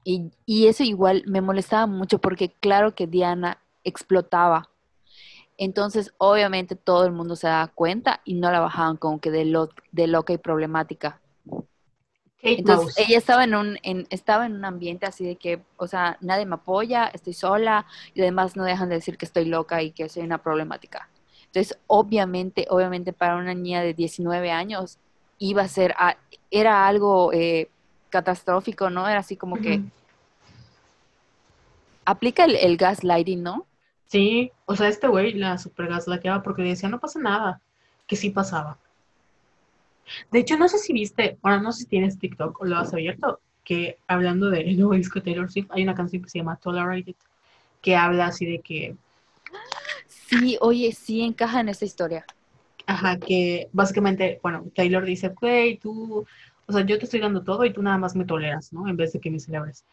Y, 0.03 0.29
y 0.45 0.67
eso 0.67 0.83
igual 0.83 1.23
me 1.25 1.41
molestaba 1.41 1.87
mucho 1.87 2.19
porque 2.19 2.51
claro 2.51 2.93
que 2.93 3.07
Diana 3.07 3.57
explotaba. 3.83 4.69
Entonces, 5.57 6.13
obviamente 6.17 6.75
todo 6.75 7.05
el 7.05 7.11
mundo 7.11 7.35
se 7.35 7.47
daba 7.47 7.67
cuenta 7.67 8.21
y 8.25 8.33
no 8.35 8.51
la 8.51 8.59
bajaban 8.59 8.97
como 8.97 9.19
que 9.19 9.31
de, 9.31 9.45
lo, 9.45 9.69
de 9.91 10.07
loca 10.07 10.33
y 10.33 10.37
problemática. 10.37 11.21
Entonces, 12.41 12.95
ella 12.97 13.17
estaba 13.17 13.43
en, 13.43 13.55
un, 13.55 13.79
en, 13.81 14.05
estaba 14.11 14.45
en 14.45 14.53
un 14.53 14.65
ambiente 14.65 15.07
así 15.07 15.25
de 15.25 15.35
que, 15.35 15.63
o 15.77 15.87
sea, 15.87 16.17
nadie 16.21 16.45
me 16.45 16.55
apoya, 16.55 17.07
estoy 17.07 17.33
sola 17.33 17.87
y 18.13 18.21
además 18.21 18.55
no 18.55 18.63
dejan 18.63 18.89
de 18.89 18.95
decir 18.95 19.17
que 19.17 19.25
estoy 19.25 19.45
loca 19.45 19.81
y 19.81 19.91
que 19.91 20.09
soy 20.09 20.23
una 20.23 20.37
problemática. 20.37 21.09
Entonces, 21.45 21.79
obviamente, 21.87 22.67
obviamente 22.69 23.13
para 23.13 23.37
una 23.37 23.53
niña 23.53 23.81
de 23.81 23.93
19 23.93 24.51
años 24.51 24.99
iba 25.39 25.63
a 25.63 25.67
ser, 25.67 25.95
era 26.51 26.85
algo 26.85 27.33
eh, 27.33 27.69
catastrófico, 28.09 28.89
¿no? 28.89 29.07
Era 29.07 29.19
así 29.19 29.37
como 29.37 29.55
que 29.55 29.81
aplica 32.05 32.45
el, 32.45 32.77
gaslighting, 32.77 33.41
¿no? 33.41 33.65
Sí, 34.07 34.51
o 34.65 34.75
sea, 34.75 34.87
este 34.87 35.07
güey 35.07 35.33
la 35.33 35.57
super 35.57 35.87
gaslightaba 35.87 36.43
porque 36.43 36.61
le 36.61 36.69
decía 36.69 36.89
no 36.89 36.99
pasa 36.99 37.19
nada, 37.19 37.61
que 38.07 38.15
sí 38.15 38.29
pasaba. 38.29 38.77
De 40.31 40.39
hecho, 40.39 40.57
no 40.57 40.69
sé 40.69 40.77
si 40.77 40.93
viste, 40.93 41.37
bueno, 41.41 41.61
no 41.61 41.71
sé 41.71 41.83
si 41.83 41.85
tienes 41.87 42.19
TikTok 42.19 42.61
o 42.61 42.65
lo 42.65 42.77
has 42.77 42.93
abierto, 42.93 43.39
que 43.63 43.97
hablando 44.07 44.49
de 44.49 44.63
nuevo 44.75 44.93
disco 44.93 45.21
Taylor 45.21 45.51
Swift, 45.51 45.71
hay 45.71 45.83
una 45.83 45.95
canción 45.95 46.21
que 46.21 46.29
se 46.29 46.39
llama 46.39 46.57
Tolerated, 46.57 47.15
que 47.81 47.95
habla 47.95 48.27
así 48.27 48.45
de 48.45 48.59
que... 48.59 48.95
Sí, 50.07 50.57
oye, 50.61 50.91
sí 50.91 51.21
encaja 51.21 51.59
en 51.61 51.69
esta 51.69 51.85
historia. 51.85 52.25
Ajá, 52.87 53.17
que 53.17 53.69
básicamente, 53.73 54.39
bueno, 54.43 54.65
Taylor 54.75 55.03
dice, 55.03 55.29
güey, 55.29 55.77
tú 55.77 56.25
o 56.67 56.73
sea, 56.73 56.85
yo 56.85 56.97
te 56.97 57.05
estoy 57.05 57.19
dando 57.19 57.43
todo 57.43 57.63
y 57.65 57.73
tú 57.73 57.81
nada 57.81 57.97
más 57.97 58.15
me 58.15 58.25
toleras, 58.25 58.73
¿no? 58.73 58.87
En 58.87 58.97
vez 58.97 59.13
de 59.13 59.19
que 59.19 59.29
me 59.29 59.39
celebres. 59.39 59.85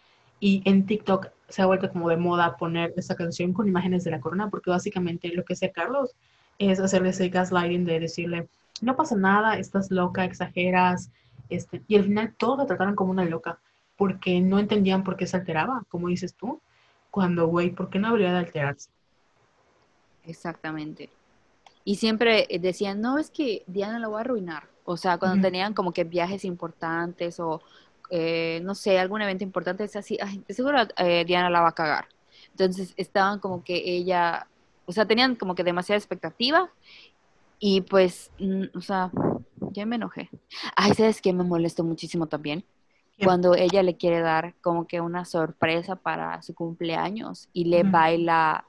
Y 0.42 0.60
en 0.64 0.86
TikTok 0.86 1.28
se 1.48 1.62
ha 1.62 1.66
vuelto 1.66 1.88
como 1.92 2.08
de 2.08 2.16
moda 2.16 2.56
poner 2.56 2.92
esa 2.96 3.14
canción 3.14 3.52
con 3.52 3.68
imágenes 3.68 4.02
de 4.02 4.10
la 4.10 4.20
corona, 4.20 4.50
porque 4.50 4.70
básicamente 4.70 5.28
lo 5.28 5.44
que 5.44 5.52
hace 5.52 5.70
Carlos 5.70 6.16
es 6.58 6.80
hacerle 6.80 7.10
ese 7.10 7.28
gaslighting 7.28 7.84
de 7.84 8.00
decirle, 8.00 8.48
no 8.80 8.96
pasa 8.96 9.14
nada, 9.14 9.56
estás 9.56 9.92
loca, 9.92 10.24
exageras, 10.24 11.12
este, 11.48 11.84
y 11.86 11.94
al 11.94 12.02
final 12.02 12.34
todos 12.36 12.58
la 12.58 12.66
trataron 12.66 12.96
como 12.96 13.12
una 13.12 13.24
loca, 13.24 13.60
porque 13.96 14.40
no 14.40 14.58
entendían 14.58 15.04
por 15.04 15.16
qué 15.16 15.28
se 15.28 15.36
alteraba, 15.36 15.84
como 15.88 16.08
dices 16.08 16.34
tú, 16.34 16.60
cuando, 17.12 17.46
güey, 17.46 17.70
¿por 17.70 17.88
qué 17.88 18.00
no 18.00 18.08
habría 18.08 18.32
de 18.32 18.38
alterarse? 18.38 18.90
Exactamente. 20.24 21.08
Y 21.84 21.94
siempre 21.94 22.48
decían, 22.60 23.00
no, 23.00 23.18
es 23.18 23.30
que 23.30 23.62
Diana 23.68 24.00
lo 24.00 24.10
va 24.10 24.18
a 24.18 24.22
arruinar. 24.22 24.64
O 24.84 24.96
sea, 24.96 25.18
cuando 25.18 25.40
tenían 25.40 25.72
como 25.72 25.92
que 25.92 26.02
viajes 26.02 26.44
importantes 26.44 27.38
o, 27.38 27.62
eh, 28.14 28.60
no 28.62 28.74
sé, 28.74 28.98
algún 28.98 29.22
evento 29.22 29.42
importante, 29.42 29.84
es 29.84 29.96
así, 29.96 30.18
ay, 30.20 30.44
seguro 30.50 30.76
eh, 30.98 31.24
Diana 31.24 31.48
la 31.48 31.62
va 31.62 31.68
a 31.68 31.74
cagar. 31.74 32.08
Entonces 32.50 32.92
estaban 32.98 33.38
como 33.38 33.64
que 33.64 33.82
ella, 33.86 34.46
o 34.84 34.92
sea, 34.92 35.06
tenían 35.06 35.34
como 35.34 35.54
que 35.54 35.64
demasiada 35.64 35.96
expectativa 35.96 36.70
y 37.58 37.80
pues, 37.80 38.30
mm, 38.38 38.64
o 38.76 38.82
sea, 38.82 39.10
ya 39.70 39.86
me 39.86 39.96
enojé. 39.96 40.28
Ay, 40.76 40.92
¿sabes 40.92 41.22
qué? 41.22 41.32
Me 41.32 41.42
molestó 41.42 41.84
muchísimo 41.84 42.26
también. 42.26 42.64
Cuando 43.24 43.54
ella 43.54 43.82
le 43.82 43.96
quiere 43.96 44.20
dar 44.20 44.54
como 44.60 44.86
que 44.86 45.00
una 45.00 45.24
sorpresa 45.24 45.96
para 45.96 46.42
su 46.42 46.54
cumpleaños 46.54 47.48
y 47.52 47.64
le 47.66 47.82
baila 47.84 48.66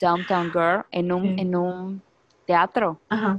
Downtown 0.00 0.50
Girl 0.50 0.84
en 0.90 1.12
un, 1.12 1.38
en 1.38 1.54
un 1.54 2.02
teatro. 2.44 2.98
Ajá. 3.08 3.38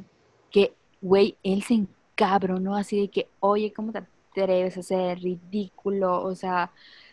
Que, 0.50 0.76
güey, 1.02 1.36
él 1.44 1.64
se 1.64 1.74
encabronó 1.74 2.76
así 2.76 3.02
de 3.02 3.10
que, 3.10 3.28
oye, 3.40 3.74
¿cómo 3.74 3.92
te 3.92 4.04
atreves 4.32 4.78
hacer 4.78 5.20
ridículo? 5.20 6.24
O 6.24 6.36
sea, 6.36 6.72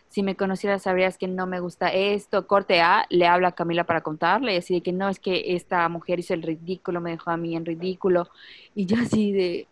si 0.09 0.23
me 0.23 0.36
conocieras 0.36 0.82
sabrías 0.82 1.19
que 1.19 1.28
no 1.28 1.47
me 1.47 1.61
gusta 1.61 1.89
esto. 1.89 2.47
Corte 2.47 2.81
A, 2.81 3.07
le 3.11 3.27
habla 3.27 3.49
a 3.49 3.53
Camila 3.53 3.85
para 3.85 4.01
contarle 4.01 4.55
y 4.55 4.59
así 4.59 4.74
de 4.74 4.81
que 4.82 4.93
no, 4.93 5.09
es 5.09 5.19
que 5.19 5.55
esta 5.55 5.89
mujer 5.89 6.20
hizo 6.20 6.35
el 6.35 6.43
ridículo, 6.43 7.01
me 7.01 7.11
dejó 7.11 7.31
a 7.31 7.36
mí 7.36 7.57
en 7.57 7.65
ridículo. 7.66 8.28
Y 8.74 8.86
yo 8.86 8.97
así 9.01 9.32
de, 9.32 9.66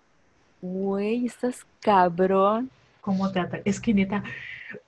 güey, 0.61 1.27
estás 1.27 1.67
cabrón. 1.81 2.71
¿Cómo 3.01 3.31
te 3.31 3.41
Es 3.65 3.81
que 3.81 3.95
neta, 3.95 4.25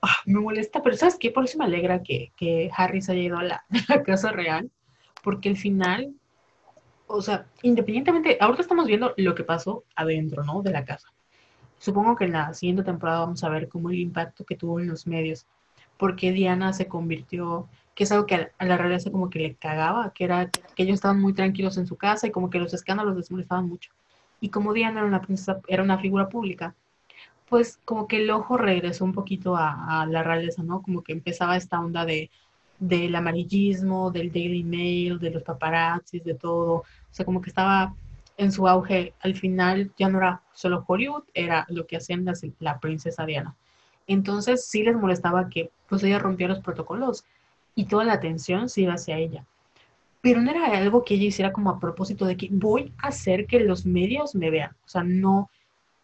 ah, 0.01 0.15
me 0.25 0.39
molesta, 0.39 0.83
pero 0.83 0.97
¿sabes 0.97 1.17
qué? 1.17 1.31
Por 1.31 1.45
eso 1.45 1.57
me 1.57 1.65
alegra 1.65 2.03
que, 2.03 2.31
que 2.35 2.69
Harry 2.75 3.01
se 3.01 3.13
haya 3.13 3.21
ido 3.21 3.37
a 3.37 3.43
la, 3.43 3.63
la 3.87 4.03
casa 4.03 4.31
real, 4.31 4.69
porque 5.23 5.49
al 5.49 5.57
final 5.57 6.13
o 7.09 7.21
sea, 7.21 7.47
independientemente, 7.63 8.37
ahorita 8.39 8.61
estamos 8.61 8.85
viendo 8.85 9.13
lo 9.17 9.33
que 9.33 9.43
pasó 9.43 9.83
adentro, 9.95 10.43
¿no? 10.43 10.61
De 10.61 10.71
la 10.71 10.85
casa. 10.85 11.11
Supongo 11.79 12.15
que 12.15 12.25
en 12.25 12.33
la 12.33 12.53
siguiente 12.53 12.83
temporada 12.83 13.21
vamos 13.21 13.43
a 13.43 13.49
ver 13.49 13.67
cómo 13.67 13.89
el 13.89 13.99
impacto 13.99 14.45
que 14.45 14.55
tuvo 14.55 14.79
en 14.79 14.87
los 14.87 15.07
medios, 15.07 15.45
porque 15.97 16.31
Diana 16.31 16.73
se 16.73 16.87
convirtió, 16.87 17.67
que 17.95 18.03
es 18.03 18.11
algo 18.11 18.25
que 18.25 18.35
a 18.57 18.65
la 18.65 18.77
realidad 18.77 19.01
como 19.11 19.29
que 19.29 19.39
le 19.39 19.55
cagaba, 19.55 20.13
que 20.13 20.25
era 20.25 20.49
que 20.49 20.83
ellos 20.83 20.95
estaban 20.95 21.19
muy 21.19 21.33
tranquilos 21.33 21.77
en 21.77 21.87
su 21.87 21.95
casa 21.95 22.27
y 22.27 22.31
como 22.31 22.49
que 22.49 22.59
los 22.59 22.73
escándalos 22.73 23.15
les 23.15 23.31
molestaban 23.31 23.67
mucho. 23.67 23.91
Y 24.41 24.49
como 24.49 24.73
Diana 24.73 24.99
era 24.99 25.07
una 25.07 25.21
princesa, 25.21 25.59
era 25.67 25.83
una 25.83 25.97
figura 25.99 26.29
pública, 26.29 26.75
pues 27.49 27.79
como 27.85 28.07
que 28.07 28.17
el 28.17 28.29
ojo 28.29 28.57
regresó 28.57 29.05
un 29.05 29.13
poquito 29.13 29.55
a, 29.57 30.01
a 30.01 30.05
la 30.05 30.23
realeza, 30.23 30.63
¿no? 30.63 30.81
Como 30.81 31.03
que 31.03 31.13
empezaba 31.13 31.57
esta 31.57 31.79
onda 31.79 32.05
de 32.05 32.29
del 32.79 33.13
amarillismo, 33.15 34.09
del 34.09 34.31
Daily 34.31 34.63
Mail, 34.63 35.19
de 35.19 35.31
los 35.31 35.43
paparazzis, 35.43 36.23
de 36.23 36.33
todo. 36.33 36.73
O 36.75 36.85
sea, 37.11 37.25
como 37.25 37.41
que 37.41 37.49
estaba 37.49 37.93
en 38.39 38.51
su 38.51 38.67
auge. 38.67 39.13
Al 39.19 39.35
final 39.35 39.91
ya 39.97 40.09
no 40.09 40.17
era 40.17 40.41
solo 40.53 40.83
Hollywood, 40.87 41.23
era 41.33 41.65
lo 41.69 41.85
que 41.85 41.97
hacían 41.97 42.25
la 42.59 42.79
princesa 42.79 43.25
Diana. 43.25 43.55
Entonces 44.07 44.65
sí 44.65 44.81
les 44.81 44.95
molestaba 44.95 45.49
que 45.49 45.69
pues 45.87 46.03
ella 46.03 46.19
rompía 46.19 46.47
los 46.47 46.61
protocolos 46.61 47.25
y 47.75 47.85
toda 47.85 48.05
la 48.05 48.13
atención 48.13 48.69
se 48.69 48.81
iba 48.81 48.93
hacia 48.93 49.17
ella. 49.17 49.45
Pero 50.21 50.41
no 50.41 50.51
era 50.51 50.65
algo 50.77 51.03
que 51.03 51.15
ella 51.15 51.25
hiciera 51.25 51.51
como 51.51 51.69
a 51.69 51.79
propósito 51.79 52.25
de 52.25 52.37
que 52.37 52.47
voy 52.51 52.93
a 52.97 53.09
hacer 53.09 53.45
que 53.45 53.59
los 53.59 53.85
medios 53.85 54.35
me 54.35 54.49
vean. 54.49 54.71
O 54.85 54.87
sea, 54.87 55.03
no, 55.03 55.49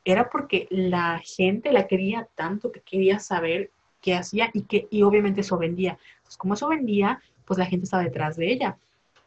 era 0.03 0.29
porque 0.29 0.67
la 0.69 1.21
gente 1.23 1.71
la 1.71 1.87
quería 1.87 2.27
tanto 2.35 2.71
que 2.71 2.81
quería 2.81 3.19
saber 3.19 3.71
qué 4.01 4.13
hacía 4.13 4.51
y 4.53 4.63
que 4.63 4.87
y 4.91 5.03
obviamente 5.03 5.41
eso 5.41 5.57
vendía. 5.57 5.97
Pues 6.23 6.37
como 6.37 6.53
eso 6.53 6.67
vendía, 6.67 7.21
pues 7.45 7.57
la 7.57 7.65
gente 7.65 7.85
estaba 7.85 8.03
detrás 8.03 8.35
de 8.35 8.51
ella, 8.51 8.77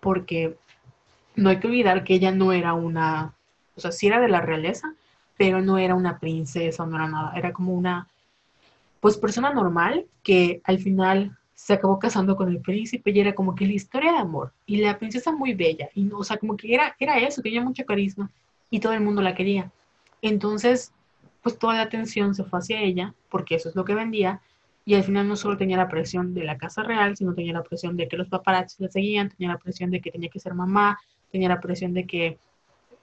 porque 0.01 0.57
no 1.39 1.51
hay 1.51 1.61
que 1.61 1.69
olvidar 1.69 2.03
que 2.03 2.15
ella 2.15 2.33
no 2.33 2.53
era 2.53 2.75
una, 2.75 3.33
o 3.77 3.81
sea, 3.81 3.93
sí 3.93 4.09
era 4.09 4.21
de 4.21 4.29
la 4.29 4.41
realeza, 4.41 4.93
pero 5.37 5.61
no 5.61 5.79
era 5.79 5.95
una 5.95 6.19
princesa, 6.19 6.85
no 6.85 6.97
era 6.97 7.07
nada, 7.07 7.33
era 7.37 7.53
como 7.53 7.75
una, 7.75 8.09
pues 9.01 9.17
persona 9.17 9.53
normal 9.53 10.07
que 10.25 10.61
al 10.65 10.81
final 10.81 11.37
se 11.55 11.75
acabó 11.75 11.99
casando 12.01 12.37
con 12.37 12.49
el 12.49 12.61
príncipe 12.61 13.13
y 13.13 13.21
era 13.21 13.35
como 13.35 13.55
que 13.55 13.67
la 13.67 13.73
historia 13.73 14.13
de 14.13 14.19
amor. 14.19 14.53
Y 14.67 14.79
la 14.79 14.99
princesa 14.99 15.33
muy 15.33 15.55
bella. 15.55 15.89
Y 15.95 16.11
o 16.13 16.25
sea 16.25 16.39
como 16.39 16.57
que 16.57 16.73
era 16.75 16.97
era 16.99 17.19
eso 17.19 17.43
tenía 17.43 17.63
mucho 17.63 17.85
carisma 17.85 18.31
y 18.71 18.81
todo 18.81 18.93
el 18.93 19.01
mundo 19.01 19.23
la 19.23 19.35
quería. 19.35 19.71
Entonces 20.23 20.93
pues 21.43 21.59
toda 21.59 21.75
la 21.75 21.83
atención 21.83 22.35
se 22.35 22.45
fue 22.45 22.59
hacia 22.59 22.81
ella 22.81 23.15
porque 23.29 23.55
eso 23.57 23.69
es 23.69 23.77
lo 23.77 23.85
que 23.85 23.95
vendía. 23.95 24.41
Y 24.85 24.95
al 24.95 25.05
final 25.05 25.29
no 25.29 25.37
solo 25.37 25.57
tenía 25.57 25.77
la 25.77 25.89
presión 25.89 26.35
de 26.35 26.45
la 26.45 26.57
casa 26.57 26.83
real, 26.83 27.17
sino 27.17 27.35
tenía 27.35 27.53
la 27.53 27.63
presión 27.63 27.97
de 27.97 28.09
que 28.09 28.17
los 28.17 28.29
paparazzi 28.29 28.83
la 28.83 28.89
seguían, 28.89 29.29
tenía 29.29 29.53
la 29.53 29.59
presión 29.59 29.91
de 29.91 30.01
que 30.01 30.11
tenía 30.11 30.31
que 30.31 30.41
ser 30.41 30.55
mamá, 30.55 30.99
tenía 31.31 31.49
la 31.49 31.61
presión 31.61 31.95
de 31.95 32.07
que 32.07 32.39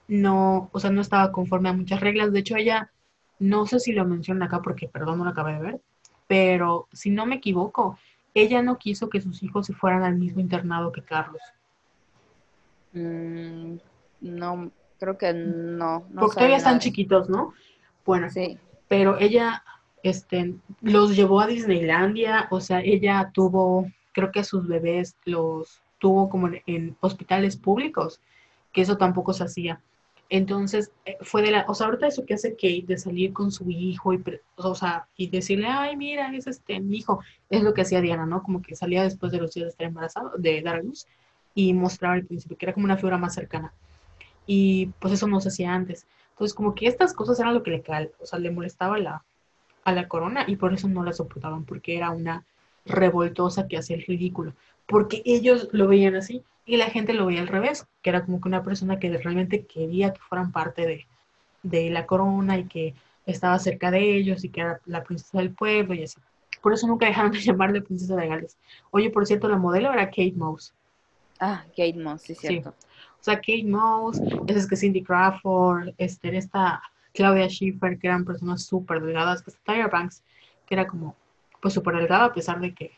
no, 0.08 0.70
o 0.72 0.80
sea, 0.80 0.92
no 0.92 1.02
estaba 1.02 1.32
conforme 1.32 1.70
a 1.70 1.74
muchas 1.74 2.00
reglas. 2.00 2.32
De 2.32 2.40
hecho, 2.40 2.56
ella, 2.56 2.92
no 3.40 3.66
sé 3.66 3.80
si 3.80 3.92
lo 3.92 4.06
mencionan 4.06 4.44
acá 4.44 4.62
porque, 4.62 4.88
perdón, 4.88 5.20
no 5.20 5.24
lo 5.26 5.32
acabé 5.32 5.54
de 5.54 5.62
ver, 5.62 5.82
pero 6.28 6.88
si 6.92 7.10
no 7.10 7.26
me 7.26 7.36
equivoco, 7.36 7.98
ella 8.34 8.62
no 8.62 8.78
quiso 8.78 9.10
que 9.10 9.22
sus 9.22 9.42
hijos 9.44 9.66
se 9.66 9.74
fueran 9.74 10.04
al 10.04 10.16
mismo 10.16 10.42
internado 10.42 10.92
que 10.92 11.04
Carlos. 11.04 11.42
Mm, 12.94 13.76
no, 14.22 14.72
creo 15.00 15.18
que 15.18 15.34
no. 15.34 16.06
no 16.10 16.22
porque 16.22 16.36
todavía 16.36 16.58
están 16.58 16.80
chiquitos, 16.80 17.30
¿no? 17.30 17.54
Bueno, 18.06 18.30
sí. 18.30 18.60
pero 18.88 19.18
ella 19.20 19.64
este, 20.04 20.56
los 20.82 21.16
llevó 21.16 21.42
a 21.42 21.48
Disneylandia, 21.48 22.48
o 22.52 22.62
sea, 22.62 22.82
ella 22.82 23.32
tuvo, 23.34 23.88
creo 24.12 24.32
que 24.32 24.44
sus 24.44 24.68
bebés 24.68 25.16
los 25.26 25.82
tuvo 26.00 26.30
como 26.30 26.50
en 26.66 26.96
hospitales 27.00 27.58
públicos, 27.58 28.22
que 28.72 28.82
eso 28.82 28.98
tampoco 28.98 29.34
se 29.34 29.44
hacía. 29.44 29.82
Entonces, 30.30 30.92
eh, 31.06 31.18
fue 31.22 31.44
de 31.44 31.52
la, 31.52 31.66
o 31.68 31.76
sea, 31.76 31.88
ahorita 31.88 32.08
eso 32.08 32.26
que 32.26 32.34
hace 32.34 32.54
Kate 32.54 32.86
de 32.88 32.98
salir 32.98 33.32
con 33.32 33.52
su 33.52 33.70
hijo 33.70 34.14
y, 34.14 34.24
o 34.56 34.76
sea, 34.76 35.08
y 35.16 35.28
decirle, 35.28 35.68
ay, 35.68 35.96
mira, 35.96 36.36
es 36.36 36.48
este, 36.48 36.80
mi 36.80 36.98
hijo, 36.98 37.22
es 37.50 37.62
lo 37.62 37.74
que 37.74 37.82
hacía 37.82 38.02
Diana, 38.02 38.26
¿no? 38.26 38.42
Como 38.42 38.62
que 38.62 38.76
salía 38.76 39.04
después 39.04 39.32
de 39.32 39.40
los 39.40 39.54
días 39.54 39.66
de 39.66 39.70
estar 39.70 39.88
embarazado, 39.88 40.32
de 40.38 40.62
dar 40.62 40.78
a 40.78 40.82
luz, 40.82 41.06
y 41.54 41.74
mostraba 41.74 42.16
al 42.16 42.26
principio, 42.26 42.58
que 42.58 42.66
era 42.66 42.74
como 42.74 42.86
una 42.86 42.98
figura 42.98 43.18
más 43.18 43.36
cercana. 43.36 43.72
Y 44.48 44.88
pues 45.00 45.14
eso 45.14 45.28
no 45.28 45.40
se 45.42 45.50
hacía 45.50 45.74
antes. 45.74 46.08
Entonces, 46.32 46.54
como 46.54 46.76
que 46.76 46.88
estas 46.88 47.14
cosas 47.14 47.40
eran 47.40 47.54
lo 47.54 47.64
que 47.64 47.72
le, 47.72 47.84
o 48.20 48.26
sea, 48.26 48.40
le 48.40 48.52
molestaba 48.52 48.98
la, 48.98 49.24
a 49.86 49.92
la 49.94 50.08
corona 50.08 50.44
y 50.48 50.58
por 50.58 50.74
eso 50.74 50.88
no 50.90 51.04
la 51.04 51.14
soportaban, 51.14 51.66
porque 51.66 51.96
era 51.96 52.10
una 52.10 52.44
revoltosa 52.86 53.68
que 53.68 53.78
hacía 53.78 53.96
el 53.96 54.04
ridículo, 54.04 54.54
porque 54.88 55.22
ellos 55.26 55.70
lo 55.72 55.88
veían 55.88 56.16
así 56.16 56.44
y 56.66 56.78
la 56.78 56.90
gente 56.90 57.14
lo 57.14 57.26
veía 57.26 57.42
al 57.42 57.48
revés, 57.48 57.88
que 58.02 58.10
era 58.10 58.26
como 58.26 58.42
que 58.42 58.48
una 58.48 58.64
persona 58.64 59.00
que 59.00 59.16
realmente 59.18 59.66
quería 59.66 60.14
que 60.14 60.22
fueran 60.22 60.52
parte 60.52 60.86
de, 60.86 61.08
de 61.64 61.90
la 61.90 62.06
corona 62.06 62.58
y 62.58 62.66
que 62.66 62.96
estaba 63.26 63.58
cerca 63.60 63.92
de 63.92 64.18
ellos 64.18 64.44
y 64.44 64.50
que 64.50 64.62
era 64.62 64.82
la 64.86 65.04
princesa 65.04 65.40
del 65.40 65.52
pueblo 65.52 65.94
y 65.94 66.04
así. 66.04 66.20
Por 66.62 66.74
eso 66.74 66.88
nunca 66.88 67.06
dejaron 67.06 67.32
de 67.32 67.40
llamarle 67.42 67.82
princesa 67.82 68.16
de 68.16 68.28
Gales. 68.28 68.58
Oye, 68.92 69.10
por 69.10 69.26
cierto, 69.26 69.48
la 69.48 69.58
modelo 69.58 69.92
era 69.92 70.08
Kate 70.08 70.34
Moss. 70.36 70.74
Ah, 71.40 71.64
Kate 71.70 71.98
Moss, 71.98 72.22
sí, 72.22 72.36
cierto. 72.36 72.70
O 72.70 73.24
sea, 73.26 73.36
Kate 73.36 73.66
Moss, 73.66 74.22
es 74.48 74.68
que 74.68 74.76
Cindy 74.76 75.04
Crawford, 75.04 75.90
este, 75.98 76.36
esta 76.38 76.82
Claudia 77.14 77.48
Schiffer, 77.50 77.98
que 77.98 78.08
eran 78.08 78.26
personas 78.26 78.64
súper 78.64 79.02
delgadas, 79.02 79.42
que 79.42 79.52
Tyra 79.64 79.88
Banks, 79.88 80.24
que 80.66 80.76
era 80.76 80.88
como, 80.88 81.16
pues 81.62 81.74
súper 81.74 81.96
delgada, 81.96 82.26
a 82.26 82.34
pesar 82.34 82.60
de 82.60 82.74
que, 82.74 82.92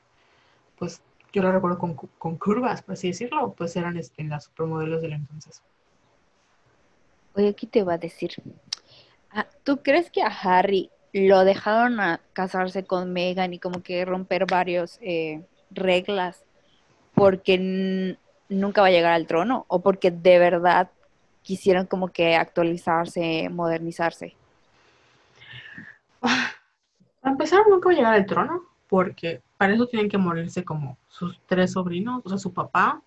pues, 0.77 1.01
yo 1.37 1.43
lo 1.43 1.51
recuerdo 1.51 1.77
con, 1.77 1.93
con 1.93 2.35
curvas, 2.37 2.81
por 2.81 2.93
así 2.93 3.09
decirlo, 3.09 3.53
pues 3.55 3.75
eran 3.75 3.95
este, 3.95 4.23
las 4.23 4.45
supermodelos 4.45 5.03
del 5.03 5.13
entonces. 5.13 5.61
Oye, 7.35 7.49
aquí 7.49 7.67
te 7.67 7.83
va 7.83 7.93
a 7.93 7.97
decir, 7.99 8.31
ah, 9.29 9.45
¿tú 9.63 9.83
crees 9.83 10.09
que 10.09 10.23
a 10.23 10.29
Harry 10.29 10.89
lo 11.13 11.45
dejaron 11.45 11.99
a 11.99 12.21
casarse 12.33 12.85
con 12.85 13.13
Meghan 13.13 13.53
y 13.53 13.59
como 13.59 13.83
que 13.83 14.03
romper 14.03 14.47
varias 14.47 14.97
eh, 15.03 15.43
reglas 15.69 16.43
porque 17.13 18.17
nunca 18.49 18.81
va 18.81 18.87
a 18.87 18.91
llegar 18.91 19.13
al 19.13 19.27
trono 19.27 19.65
o 19.67 19.81
porque 19.81 20.09
de 20.09 20.39
verdad 20.39 20.89
quisieron 21.43 21.85
como 21.85 22.07
que 22.07 22.35
actualizarse, 22.35 23.47
modernizarse? 23.49 24.35
Para 26.19 27.31
empezar, 27.31 27.59
nunca 27.69 27.89
va 27.89 27.93
a 27.93 27.95
llegar 27.95 28.13
al 28.15 28.25
trono 28.25 28.76
porque 28.87 29.41
para 29.57 29.73
eso 29.73 29.87
tienen 29.87 30.09
que 30.09 30.17
morirse 30.17 30.63
como 30.63 30.97
sus 31.07 31.39
tres 31.45 31.73
sobrinos, 31.73 32.21
o 32.25 32.29
sea, 32.29 32.37
su 32.37 32.53
papá, 32.53 33.01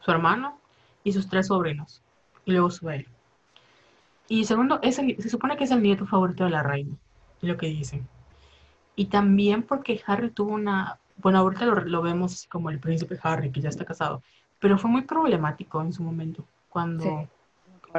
su 0.00 0.10
hermano 0.10 0.58
y 1.04 1.12
sus 1.12 1.28
tres 1.28 1.46
sobrinos, 1.48 2.02
y 2.44 2.52
luego 2.52 2.70
su 2.70 2.90
él. 2.90 3.06
Y 4.28 4.44
segundo, 4.44 4.80
se 4.82 5.28
supone 5.28 5.56
que 5.56 5.64
es 5.64 5.70
el 5.70 5.82
nieto 5.82 6.06
favorito 6.06 6.44
de 6.44 6.50
la 6.50 6.62
reina, 6.62 6.94
lo 7.42 7.56
que 7.56 7.66
dicen. 7.66 8.06
Y 8.96 9.06
también 9.06 9.62
porque 9.62 10.00
Harry 10.06 10.30
tuvo 10.30 10.52
una, 10.52 10.98
bueno, 11.16 11.38
ahorita 11.38 11.64
lo, 11.66 12.02
vemos 12.02 12.34
así 12.34 12.48
como 12.48 12.70
el 12.70 12.78
príncipe 12.78 13.18
Harry, 13.22 13.50
que 13.50 13.60
ya 13.60 13.68
está 13.68 13.84
casado, 13.84 14.22
pero 14.58 14.78
fue 14.78 14.90
muy 14.90 15.02
problemático 15.02 15.80
en 15.80 15.92
su 15.92 16.02
momento, 16.02 16.44
cuando, 16.68 17.28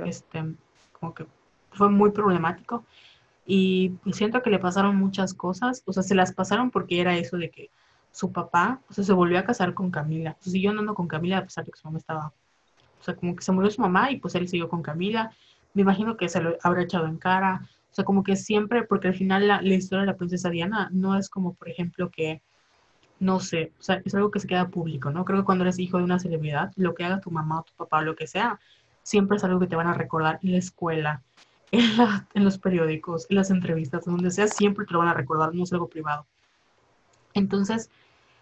este, 0.06 0.56
como 1.00 1.14
que 1.14 1.26
fue 1.72 1.90
muy 1.90 2.12
problemático. 2.12 2.86
Y 3.46 3.94
siento 4.12 4.42
que 4.42 4.50
le 4.50 4.60
pasaron 4.60 4.96
muchas 4.96 5.34
cosas, 5.34 5.84
o 5.86 5.94
sea, 5.94 6.04
se 6.04 6.16
las 6.16 6.34
pasaron 6.34 6.72
porque 6.72 7.02
era 7.02 7.18
eso 7.18 7.38
de 7.38 7.50
que 7.50 7.70
su 8.12 8.32
papá, 8.32 8.82
o 8.90 8.94
sea, 8.94 9.04
se 9.04 9.14
volvió 9.14 9.40
a 9.40 9.44
casar 9.46 9.74
con 9.74 9.92
Camila. 9.92 10.38
O 10.40 10.44
sea, 10.44 10.52
siguió 10.52 10.70
andando 10.70 10.94
con 10.94 11.08
Camila 11.08 11.40
a 11.40 11.44
pesar 11.44 11.66
de 11.66 11.72
que 11.72 11.80
su 11.80 11.88
mamá 11.88 12.00
estaba, 12.00 12.34
o 13.00 13.04
sea, 13.04 13.16
como 13.16 13.36
que 13.36 13.44
se 13.44 13.52
murió 13.52 13.72
su 13.72 13.82
mamá 13.82 14.12
y 14.12 14.18
pues 14.20 14.36
él 14.36 14.48
siguió 14.48 14.70
con 14.70 14.82
Camila. 14.82 15.32
Me 15.74 15.82
imagino 15.82 16.18
que 16.18 16.30
se 16.30 16.42
lo 16.42 16.58
habrá 16.64 16.84
echado 16.84 17.08
en 17.08 17.18
cara. 17.18 17.68
O 17.92 17.94
sea, 17.94 18.06
como 18.06 18.24
que 18.24 18.36
siempre, 18.36 18.84
porque 18.84 19.08
al 19.10 19.16
final 19.16 19.48
la, 19.48 19.62
la 19.62 19.74
historia 19.74 20.02
de 20.02 20.12
la 20.12 20.18
princesa 20.18 20.50
Diana 20.50 20.90
no 20.92 21.18
es 21.18 21.30
como, 21.30 21.54
por 21.56 21.70
ejemplo, 21.70 22.10
que, 22.10 22.42
no 23.20 23.40
sé, 23.40 23.74
o 23.80 23.84
sea, 23.84 24.02
es 24.04 24.16
algo 24.16 24.32
que 24.32 24.40
se 24.40 24.48
queda 24.48 24.70
público, 24.70 25.12
¿no? 25.12 25.26
Creo 25.26 25.40
que 25.40 25.46
cuando 25.46 25.64
eres 25.64 25.80
hijo 25.80 25.98
de 25.98 26.04
una 26.04 26.20
celebridad, 26.20 26.72
lo 26.76 26.96
que 26.96 27.06
haga 27.06 27.20
tu 27.20 27.32
mamá 27.32 27.60
o 27.60 27.64
tu 27.64 27.74
papá 27.76 28.00
o 28.00 28.02
lo 28.02 28.16
que 28.16 28.28
sea, 28.28 28.60
siempre 29.04 29.38
es 29.38 29.44
algo 29.44 29.60
que 29.60 29.68
te 29.68 29.76
van 29.76 29.88
a 29.88 29.94
recordar 29.94 30.40
en 30.44 30.54
la 30.54 30.58
escuela, 30.58 31.22
en, 32.34 32.44
los 32.44 32.58
periódicos, 32.58 33.28
en 33.30 33.38
las 33.38 33.50
entrevistas, 33.50 34.06
donde 34.06 34.32
sea, 34.32 34.48
siempre 34.48 34.86
te 34.86 34.94
lo 34.94 35.00
van 35.00 35.08
a 35.08 35.14
recordar, 35.14 35.56
no 35.56 35.64
es 35.64 35.72
algo 35.72 35.88
privado. 35.88 36.26
Entonces, 37.34 37.90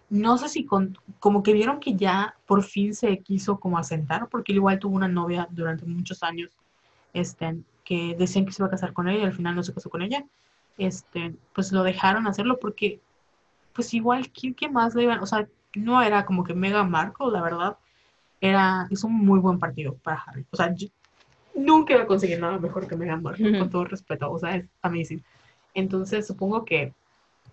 no 0.10 0.38
sé 0.39 0.49
si 0.49 0.65
con, 0.65 0.97
como 1.19 1.43
que 1.43 1.53
vieron 1.53 1.80
que 1.80 1.95
ya 1.95 2.35
por 2.47 2.64
fin 2.64 2.95
se 2.95 3.19
quiso 3.19 3.60
como 3.60 3.77
asentar, 3.77 4.27
porque 4.30 4.51
él 4.51 4.57
igual 4.57 4.80
tuvo 4.80 4.95
una 4.95 5.07
novia 5.07 5.47
durante 5.51 5.85
muchos 5.85 6.23
años, 6.23 6.49
este, 7.14 7.60
que 7.84 8.15
decían 8.18 8.45
que 8.45 8.51
se 8.51 8.61
iba 8.61 8.68
a 8.68 8.72
casar 8.72 8.93
con 8.93 9.07
ella 9.07 9.22
y 9.22 9.26
al 9.26 9.34
final 9.34 9.56
no 9.56 9.64
se 9.64 9.73
casó 9.73 9.89
con 9.91 10.01
ella, 10.01 10.26
este, 10.80 11.35
pues 11.53 11.72
lo 11.72 11.84
dejaron 11.84 12.26
hacerlo 12.26 12.57
porque, 12.60 12.99
pues 13.73 13.93
igual, 13.93 14.31
¿quién, 14.31 14.56
qué 14.56 14.69
más 14.69 14.95
le 14.95 15.03
iban? 15.03 15.19
O 15.19 15.27
sea, 15.27 15.47
no 15.76 16.01
era 16.01 16.26
como 16.26 16.43
que 16.43 16.56
mega 16.56 16.84
Marco, 16.84 17.30
la 17.30 17.41
verdad, 17.41 17.77
era, 18.41 18.88
hizo 18.89 19.07
un 19.07 19.26
muy 19.26 19.39
buen 19.39 19.60
partido 19.60 19.95
para 19.97 20.23
Harry. 20.23 20.45
O 20.49 20.57
sea, 20.57 20.73
nunca 21.60 21.94
iba 21.94 22.03
a 22.03 22.07
conseguir 22.07 22.40
nada 22.40 22.57
mejor 22.60 22.88
que 22.88 22.95
Meghan 22.95 23.22
Markle, 23.22 23.60
con 23.60 23.69
todo 23.69 23.86
respeto, 23.86 24.31
o 24.31 24.40
sea, 24.40 24.56
es 24.56 24.65
amazing. 24.81 25.23
Entonces, 25.73 26.26
supongo 26.26 26.65
que 26.65 26.94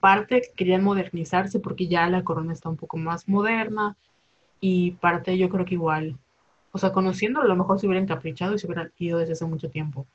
parte 0.01 0.51
querían 0.57 0.85
modernizarse 0.85 1.59
porque 1.59 1.89
ya 1.89 2.09
la 2.09 2.25
corona 2.25 2.53
está 2.53 2.69
un 2.69 2.77
poco 2.77 2.97
más 2.97 3.29
moderna 3.29 3.97
y 4.61 4.93
parte 4.93 5.37
yo 5.37 5.49
creo 5.49 5.65
que 5.65 5.75
igual, 5.75 6.17
o 6.73 6.79
sea, 6.79 6.93
conociéndolo, 6.93 7.47
a 7.47 7.49
lo 7.49 7.57
mejor 7.57 7.79
se 7.79 7.87
hubieran 7.87 8.07
caprichado 8.07 8.55
y 8.55 8.59
se 8.59 8.67
hubieran 8.67 8.93
ido 8.99 9.19
desde 9.19 9.33
hace 9.33 9.45
mucho 9.45 9.71
tiempo 9.71 10.07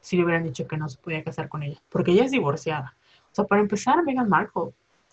si 0.00 0.16
le 0.16 0.24
hubieran 0.24 0.44
dicho 0.44 0.66
que 0.66 0.76
no 0.76 0.88
se 0.88 0.98
podía 0.98 1.22
casar 1.22 1.48
con 1.48 1.62
ella, 1.62 1.78
porque 1.88 2.10
ella 2.10 2.24
es 2.24 2.32
divorciada. 2.32 2.96
O 3.30 3.34
sea, 3.34 3.44
para 3.44 3.62
empezar, 3.62 4.02
Meghan 4.04 4.28
Markle 4.28 4.72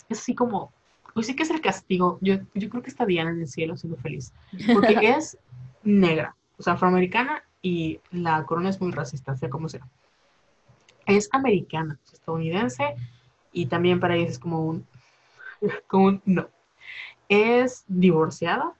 es 0.10 0.20
así 0.20 0.34
como, 0.34 0.74
pues 1.14 1.28
sí 1.28 1.36
que 1.36 1.44
es 1.44 1.52
el 1.52 1.62
castigo. 1.62 2.18
Yo, 2.22 2.38
yo 2.56 2.70
creo 2.70 2.82
que 2.82 2.90
está 2.90 3.06
Diana 3.06 3.30
en 3.30 3.42
el 3.42 3.48
cielo 3.48 3.78
siendo 3.78 3.98
feliz, 3.98 4.34
porque 4.74 4.94
es 5.04 5.38
negra, 5.84 6.36
o 6.58 6.64
sea, 6.64 6.74
afroamericana 6.74 7.44
y 7.62 8.00
la 8.12 8.44
corona 8.46 8.70
es 8.70 8.80
muy 8.80 8.92
racista, 8.92 9.36
sea 9.36 9.50
como 9.50 9.70
sea. 9.70 9.88
Es 11.06 11.30
americana, 11.32 12.00
estadounidense, 12.12 12.96
y 13.52 13.66
también 13.66 14.00
para 14.00 14.16
ellos 14.16 14.32
es 14.32 14.40
como 14.40 14.66
un, 14.66 14.88
como 15.88 16.06
un 16.08 16.22
no. 16.26 16.50
Es 17.28 17.84
divorciada 17.88 18.74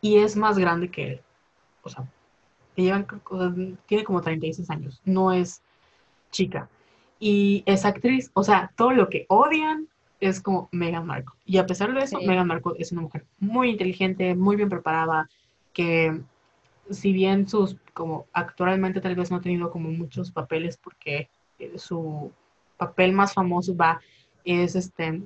y 0.00 0.18
es 0.18 0.36
más 0.36 0.58
grande 0.58 0.90
que 0.90 1.12
él. 1.12 1.20
O 1.82 1.88
sea, 1.88 2.04
llevan, 2.74 3.06
tiene 3.86 4.04
como 4.04 4.20
36 4.20 4.68
años, 4.70 5.00
no 5.04 5.32
es 5.32 5.62
chica. 6.30 6.68
Y 7.18 7.62
es 7.66 7.84
actriz, 7.84 8.30
o 8.34 8.44
sea, 8.44 8.72
todo 8.76 8.92
lo 8.92 9.08
que 9.08 9.24
odian 9.28 9.88
es 10.20 10.40
como 10.40 10.68
Meghan 10.72 11.06
Markle. 11.06 11.34
Y 11.44 11.58
a 11.58 11.66
pesar 11.66 11.92
de 11.94 12.00
eso, 12.00 12.20
Meghan 12.20 12.46
Markle 12.46 12.74
es 12.78 12.92
una 12.92 13.02
mujer 13.02 13.24
muy 13.38 13.70
inteligente, 13.70 14.34
muy 14.34 14.56
bien 14.56 14.68
preparada, 14.68 15.28
que 15.72 16.20
si 16.90 17.12
bien 17.12 17.48
sus, 17.48 17.76
como 17.92 18.26
actualmente 18.32 19.00
tal 19.00 19.14
vez 19.14 19.30
no 19.30 19.38
ha 19.38 19.40
tenido 19.40 19.70
como 19.70 19.90
muchos 19.90 20.30
papeles 20.30 20.76
porque 20.76 21.28
eh, 21.58 21.78
su 21.78 22.30
papel 22.76 23.12
más 23.12 23.34
famoso 23.34 23.76
va, 23.76 24.00
es 24.44 24.76
este, 24.76 25.22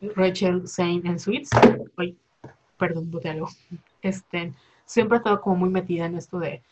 Rachel 0.00 0.66
Saint 0.68 1.04
en 1.04 1.18
Suits. 1.18 1.50
Ay, 1.96 2.16
perdón, 2.78 3.10
boté 3.10 3.30
algo. 3.30 3.48
Este, 4.02 4.52
siempre 4.84 5.16
ha 5.16 5.18
estado 5.18 5.40
como 5.40 5.56
muy 5.56 5.70
metida 5.70 6.06
en 6.06 6.16
esto 6.16 6.38
de, 6.38 6.62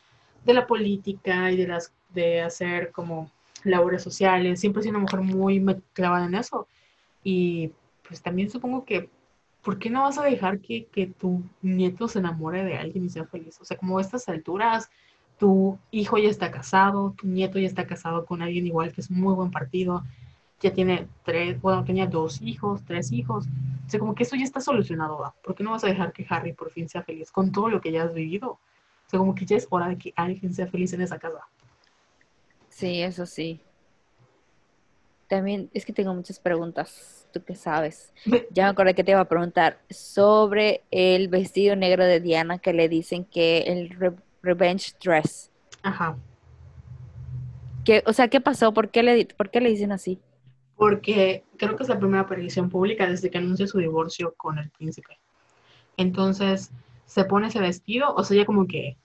de 0.44 0.54
la 0.54 0.66
política 0.66 1.50
y 1.50 1.56
de 1.56 1.66
las 1.66 1.92
de 2.10 2.42
hacer 2.42 2.92
como 2.92 3.30
labores 3.64 4.02
sociales. 4.02 4.60
Siempre 4.60 4.80
ha 4.80 4.82
sido 4.82 4.96
una 4.96 5.00
mujer 5.00 5.20
muy 5.20 5.64
clavada 5.92 6.26
en 6.26 6.34
eso. 6.34 6.68
Y 7.22 7.72
pues 8.06 8.22
también 8.22 8.50
supongo 8.50 8.84
que 8.84 9.08
¿por 9.64 9.78
qué 9.78 9.90
no 9.90 10.02
vas 10.02 10.18
a 10.18 10.22
dejar 10.22 10.60
que, 10.60 11.12
tu 11.18 11.42
nieto 11.62 12.06
se 12.06 12.18
enamore 12.18 12.62
de 12.62 12.76
alguien 12.76 13.04
y 13.06 13.08
sea 13.08 13.24
feliz? 13.24 13.58
O 13.60 13.64
sea, 13.64 13.76
como 13.76 13.98
a 13.98 14.02
estas 14.02 14.28
alturas, 14.28 14.90
tu 15.38 15.78
hijo 15.90 16.18
ya 16.18 16.28
está 16.28 16.50
casado, 16.50 17.14
tu 17.16 17.26
nieto 17.26 17.58
ya 17.58 17.66
está 17.66 17.86
casado 17.86 18.26
con 18.26 18.42
alguien 18.42 18.66
igual 18.66 18.92
que 18.92 19.00
es 19.00 19.10
muy 19.10 19.34
buen 19.34 19.50
partido, 19.50 20.04
ya 20.60 20.72
tiene 20.72 21.08
tres, 21.24 21.60
bueno, 21.60 21.82
tenía 21.82 22.06
dos 22.06 22.40
hijos, 22.42 22.84
tres 22.84 23.10
hijos. 23.10 23.46
O 23.86 23.90
sea, 23.90 23.98
como 23.98 24.14
que 24.14 24.22
eso 24.22 24.36
ya 24.36 24.44
está 24.44 24.60
solucionado, 24.60 25.18
¿va? 25.18 25.34
¿Por 25.42 25.54
qué 25.54 25.64
no 25.64 25.72
vas 25.72 25.84
a 25.84 25.88
dejar 25.88 26.12
que 26.12 26.26
Harry 26.28 26.52
por 26.52 26.70
fin 26.70 26.88
sea 26.88 27.02
feliz 27.02 27.30
con 27.32 27.50
todo 27.50 27.68
lo 27.68 27.80
que 27.80 27.90
ya 27.90 28.04
has 28.04 28.14
vivido? 28.14 28.50
O 29.06 29.10
sea, 29.10 29.18
como 29.18 29.34
que 29.34 29.46
ya 29.46 29.56
es 29.56 29.66
hora 29.70 29.88
de 29.88 29.98
que 29.98 30.12
alguien 30.16 30.54
sea 30.54 30.66
feliz 30.66 30.92
en 30.92 31.00
esa 31.00 31.18
casa. 31.18 31.48
Sí, 32.68 33.02
eso 33.02 33.26
sí. 33.26 33.60
También 35.34 35.68
es 35.74 35.84
que 35.84 35.92
tengo 35.92 36.14
muchas 36.14 36.38
preguntas, 36.38 37.26
tú 37.32 37.42
qué 37.42 37.56
sabes. 37.56 38.12
Ya 38.52 38.66
me 38.66 38.70
acordé 38.70 38.94
que 38.94 39.02
te 39.02 39.10
iba 39.10 39.18
a 39.18 39.28
preguntar 39.28 39.80
sobre 39.90 40.84
el 40.92 41.26
vestido 41.26 41.74
negro 41.74 42.04
de 42.04 42.20
Diana 42.20 42.60
que 42.60 42.72
le 42.72 42.88
dicen 42.88 43.24
que 43.24 43.62
el 43.62 43.90
revenge 44.44 44.92
dress. 45.02 45.50
Ajá. 45.82 46.16
Que, 47.84 48.04
o 48.06 48.12
sea, 48.12 48.28
¿qué 48.28 48.40
pasó? 48.40 48.72
¿Por 48.72 48.90
qué, 48.90 49.02
le, 49.02 49.26
¿Por 49.26 49.50
qué 49.50 49.60
le 49.60 49.70
dicen 49.70 49.90
así? 49.90 50.20
Porque 50.76 51.42
creo 51.56 51.74
que 51.74 51.82
es 51.82 51.88
la 51.88 51.98
primera 51.98 52.22
aparición 52.22 52.70
pública 52.70 53.08
desde 53.08 53.28
que 53.28 53.38
anuncia 53.38 53.66
su 53.66 53.78
divorcio 53.78 54.34
con 54.36 54.60
el 54.60 54.70
príncipe. 54.70 55.18
Entonces, 55.96 56.70
se 57.06 57.24
pone 57.24 57.48
ese 57.48 57.58
vestido, 57.58 58.14
o 58.14 58.22
sea, 58.22 58.36
ya 58.36 58.46
como 58.46 58.68
que, 58.68 58.96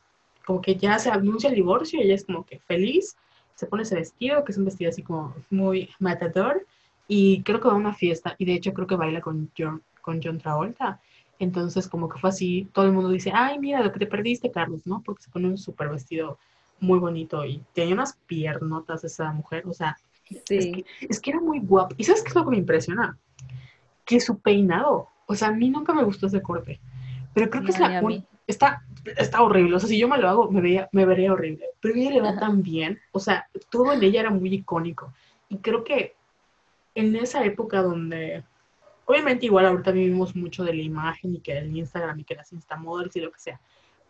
como 0.46 0.62
que 0.62 0.76
ya 0.76 1.00
se 1.00 1.10
anuncia 1.10 1.50
el 1.50 1.56
divorcio 1.56 2.00
y 2.00 2.04
ella 2.04 2.14
es 2.14 2.26
como 2.26 2.46
que 2.46 2.60
feliz 2.60 3.16
se 3.60 3.68
pone 3.68 3.84
ese 3.84 3.96
vestido, 3.96 4.46
que 4.46 4.54
es 4.54 4.58
un 4.58 4.64
vestido 4.64 4.90
así 4.90 5.04
como 5.04 5.36
muy 5.50 5.90
matador, 6.00 6.66
y 7.10 7.44
creo 7.44 7.60
que 7.60 7.68
va 7.68 7.74
a 7.74 7.78
una 7.78 7.94
fiesta, 7.94 8.34
y 8.38 8.46
de 8.46 8.54
hecho 8.54 8.74
creo 8.74 8.88
que 8.88 8.96
baila 8.96 9.20
con 9.20 9.52
John, 9.58 9.84
con 10.02 10.22
John 10.24 10.38
Travolta. 10.38 11.02
Entonces, 11.40 11.90
como 11.90 12.08
que 12.08 12.20
fue 12.20 12.30
así, 12.30 12.70
todo 12.72 12.86
el 12.86 12.94
mundo 12.94 13.10
dice, 13.10 13.34
ay, 13.36 13.60
mira 13.60 13.84
lo 13.84 13.92
que 13.92 14.00
te 14.00 14.08
perdiste, 14.08 14.50
Carlos, 14.50 14.88
¿no? 14.88 15.02
Porque 15.04 15.24
se 15.24 15.30
pone 15.30 15.50
un 15.50 15.58
súper 15.58 15.90
vestido 15.90 16.38
muy 16.80 17.00
bonito 17.00 17.44
y 17.44 17.62
tenía 17.74 17.96
unas 17.96 18.18
piernotas 18.28 19.04
esa 19.04 19.30
mujer, 19.34 19.68
o 19.68 19.74
sea, 19.74 19.98
sí. 20.46 20.86
es, 21.02 21.20
que, 21.20 21.32
era 21.32 21.42
muy 21.42 21.60
guapa. 21.60 21.96
¿Y 21.98 22.06
sabes 22.06 22.24
qué 22.24 22.30
es 22.30 22.36
lo 22.36 22.46
que 22.46 22.52
me 22.52 22.58
impresiona? 22.58 23.18
Que 24.06 24.22
su 24.22 24.40
peinado, 24.40 25.10
o 25.26 25.36
sea, 25.36 25.50
a 25.50 25.52
mí 25.52 25.70
nunca 25.70 25.94
me 25.94 26.04
gustó 26.04 26.28
ese 26.28 26.42
corte, 26.42 26.80
pero 27.34 27.50
creo 27.50 27.64
que 27.64 27.72
es 27.72 27.80
la, 27.80 28.02
está, 28.52 28.84
está 29.18 29.42
horrible. 29.42 29.76
O 29.76 29.80
sea, 29.80 29.90
si 29.90 30.00
yo 30.00 30.08
me 30.08 30.18
lo 30.18 30.30
hago, 30.30 30.52
me, 30.52 30.62
veía, 30.62 30.90
me 30.92 31.06
vería 31.06 31.34
horrible. 31.34 31.68
Pero 31.80 31.96
ella 31.96 32.12
le 32.12 32.22
va 32.22 32.38
tan 32.38 32.62
bien. 32.62 33.00
O 33.12 33.20
sea, 33.20 33.48
todo 33.70 33.94
en 33.94 34.04
ella 34.04 34.22
era 34.22 34.32
muy 34.32 34.54
icónico. 34.54 35.14
Y 35.50 35.58
creo 35.58 35.84
que 35.84 36.16
en 36.96 37.16
esa 37.16 37.44
época 37.46 37.82
donde, 37.82 38.44
obviamente 39.06 39.46
igual 39.46 39.66
ahorita 39.66 39.92
vivimos 39.92 40.36
mucho 40.36 40.64
de 40.64 40.74
la 40.74 40.82
imagen 40.82 41.36
y 41.36 41.40
que 41.40 41.58
el 41.58 41.76
Instagram 41.76 42.20
y 42.20 42.24
que 42.24 42.36
las 42.36 42.52
Instamodels 42.52 43.16
y 43.16 43.22
lo 43.22 43.32
que 43.32 43.40
sea. 43.40 43.60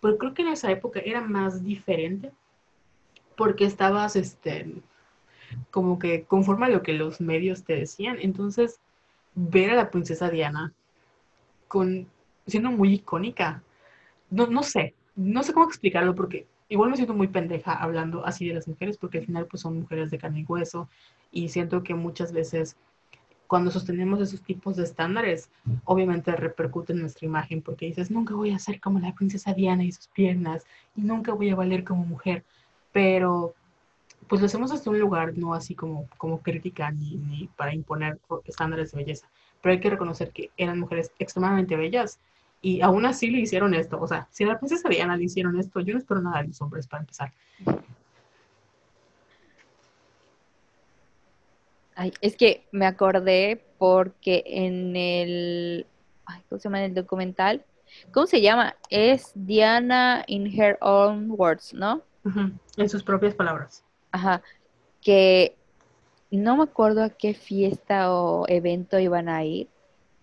Pero 0.02 0.18
creo 0.18 0.34
que 0.34 0.42
en 0.42 0.50
esa 0.50 0.72
época 0.72 1.02
era 1.04 1.22
más 1.22 1.64
diferente 1.64 2.32
porque 3.36 3.66
estabas, 3.66 4.16
este, 4.16 4.74
como 5.72 6.00
que 6.00 6.24
conforme 6.24 6.66
a 6.66 6.70
lo 6.70 6.82
que 6.82 6.94
los 6.94 7.22
medios 7.22 7.64
te 7.64 7.76
decían. 7.76 8.18
Entonces, 8.22 8.80
ver 9.36 9.72
a 9.72 9.76
la 9.76 9.92
princesa 9.92 10.30
Diana 10.30 10.74
siendo 12.48 12.72
muy 12.72 12.96
icónica, 12.96 13.62
no, 14.30 14.48
no 14.48 14.64
sé, 14.64 14.96
no 15.16 15.44
sé 15.44 15.54
cómo 15.54 15.66
explicarlo 15.66 16.16
porque 16.16 16.48
igual 16.70 16.90
me 16.90 16.96
siento 16.96 17.14
muy 17.14 17.28
pendeja 17.28 17.74
hablando 17.74 18.26
así 18.26 18.48
de 18.48 18.54
las 18.54 18.68
mujeres 18.68 18.98
porque 18.98 19.20
al 19.20 19.26
final 19.26 19.48
pues 19.48 19.62
son 19.62 19.80
mujeres 19.80 20.12
de 20.12 20.18
carne 20.18 20.42
y 20.42 20.46
hueso 20.46 20.88
y 21.32 21.50
siento 21.50 21.84
que 21.84 21.96
muchas 21.96 22.32
veces 22.32 22.78
cuando 23.48 23.72
sostenemos 23.72 24.22
esos 24.22 24.44
tipos 24.44 24.76
de 24.76 24.84
estándares, 24.84 25.50
obviamente 25.84 26.36
repercute 26.36 26.94
en 26.94 27.00
nuestra 27.00 27.26
imagen 27.26 27.64
porque 27.64 27.88
dices, 27.88 28.12
nunca 28.12 28.36
voy 28.36 28.52
a 28.52 28.60
ser 28.60 28.80
como 28.80 29.00
la 29.00 29.16
princesa 29.16 29.56
Diana 29.56 29.84
y 29.84 29.92
sus 29.92 30.08
piernas 30.08 30.68
y 30.96 31.02
nunca 31.02 31.34
voy 31.34 31.50
a 31.50 31.56
valer 31.56 31.84
como 31.84 32.06
mujer, 32.06 32.44
pero 32.92 33.56
pues 34.28 34.40
lo 34.40 34.46
hacemos 34.46 34.72
hasta 34.72 34.92
un 34.92 35.00
lugar 35.00 35.36
no 35.36 35.56
así 35.56 35.74
como, 35.74 36.08
como 36.18 36.44
crítica 36.44 36.92
ni, 36.92 37.16
ni 37.16 37.48
para 37.48 37.74
imponer 37.74 38.20
estándares 38.46 38.92
de 38.92 38.98
belleza, 38.98 39.28
pero 39.64 39.74
hay 39.74 39.80
que 39.80 39.90
reconocer 39.90 40.30
que 40.30 40.52
eran 40.56 40.80
mujeres 40.80 41.12
extremadamente 41.18 41.76
bellas 41.76 42.20
y 42.62 42.82
aún 42.82 43.06
así 43.06 43.30
le 43.30 43.40
hicieron 43.40 43.74
esto. 43.74 44.00
O 44.00 44.08
sea, 44.08 44.28
si 44.32 44.46
la 44.46 44.58
princesa 44.58 44.90
Diana 44.90 45.16
le 45.16 45.24
hicieron 45.24 45.58
esto, 45.60 45.80
yo 45.80 45.94
no 45.94 46.00
espero 46.00 46.22
nada 46.22 46.42
de 46.42 46.48
los 46.50 46.62
hombres 46.62 46.88
para 46.88 47.02
empezar. 47.02 47.32
Ay, 51.96 52.14
es 52.22 52.36
que 52.36 52.66
me 52.72 52.86
acordé 52.86 53.62
porque 53.78 54.44
en 54.46 54.96
el, 54.96 55.86
ay, 56.26 56.42
¿cómo 56.48 56.60
se 56.60 56.70
llama 56.70 56.86
el 56.86 56.94
documental? 56.94 57.66
¿Cómo 58.12 58.28
se 58.28 58.42
llama? 58.42 58.76
Es 58.90 59.32
Diana 59.36 60.24
in 60.28 60.48
her 60.48 60.78
own 60.82 61.32
words, 61.32 61.74
¿no? 61.74 62.04
En 62.78 62.90
sus 62.90 63.04
propias 63.04 63.34
palabras. 63.34 63.84
Ajá. 64.12 64.42
Que 65.02 65.56
no 66.32 66.58
me 66.58 66.64
acuerdo 66.64 67.04
a 67.04 67.10
qué 67.10 67.34
fiesta 67.34 68.14
o 68.14 68.46
evento 68.48 69.00
iban 69.00 69.28
a 69.30 69.44
ir, 69.44 69.68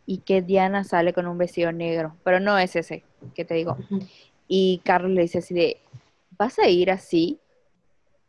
y 0.07 0.19
que 0.19 0.41
Diana 0.41 0.85
sale 0.85 1.13
con 1.13 1.27
un 1.27 1.37
vestido 1.37 1.73
negro, 1.73 2.17
pero 2.23 2.39
no 2.39 2.57
es 2.57 2.77
ese 2.77 3.05
que 3.35 3.45
te 3.45 3.55
digo. 3.55 3.77
Y 4.47 4.81
Carlos 4.85 5.11
le 5.11 5.23
dice 5.23 5.39
así 5.39 5.53
de, 5.53 5.81
¿vas 6.39 6.59
a 6.61 6.69
ir 6.69 6.91
así? 6.93 7.41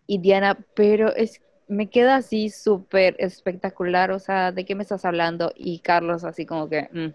Y 0.07 0.17
Diana, 0.17 0.57
pero 0.73 1.13
es, 1.15 1.39
me 1.67 1.89
queda 1.89 2.15
así 2.15 2.49
súper 2.49 3.15
espectacular, 3.19 4.09
o 4.11 4.19
sea, 4.19 4.51
¿de 4.51 4.65
qué 4.65 4.73
me 4.73 4.81
estás 4.81 5.05
hablando? 5.05 5.53
Y 5.55 5.79
Carlos 5.79 6.23
así 6.23 6.45
como 6.45 6.67
que, 6.67 6.89
mm". 6.91 7.13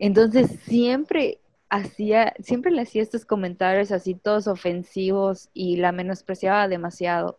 entonces 0.00 0.50
siempre 0.66 1.38
hacía, 1.68 2.34
siempre 2.40 2.72
le 2.72 2.82
hacía 2.82 3.02
estos 3.02 3.24
comentarios 3.24 3.92
así 3.92 4.14
todos 4.16 4.48
ofensivos 4.48 5.48
y 5.54 5.76
la 5.76 5.92
menospreciaba 5.92 6.66
demasiado. 6.66 7.38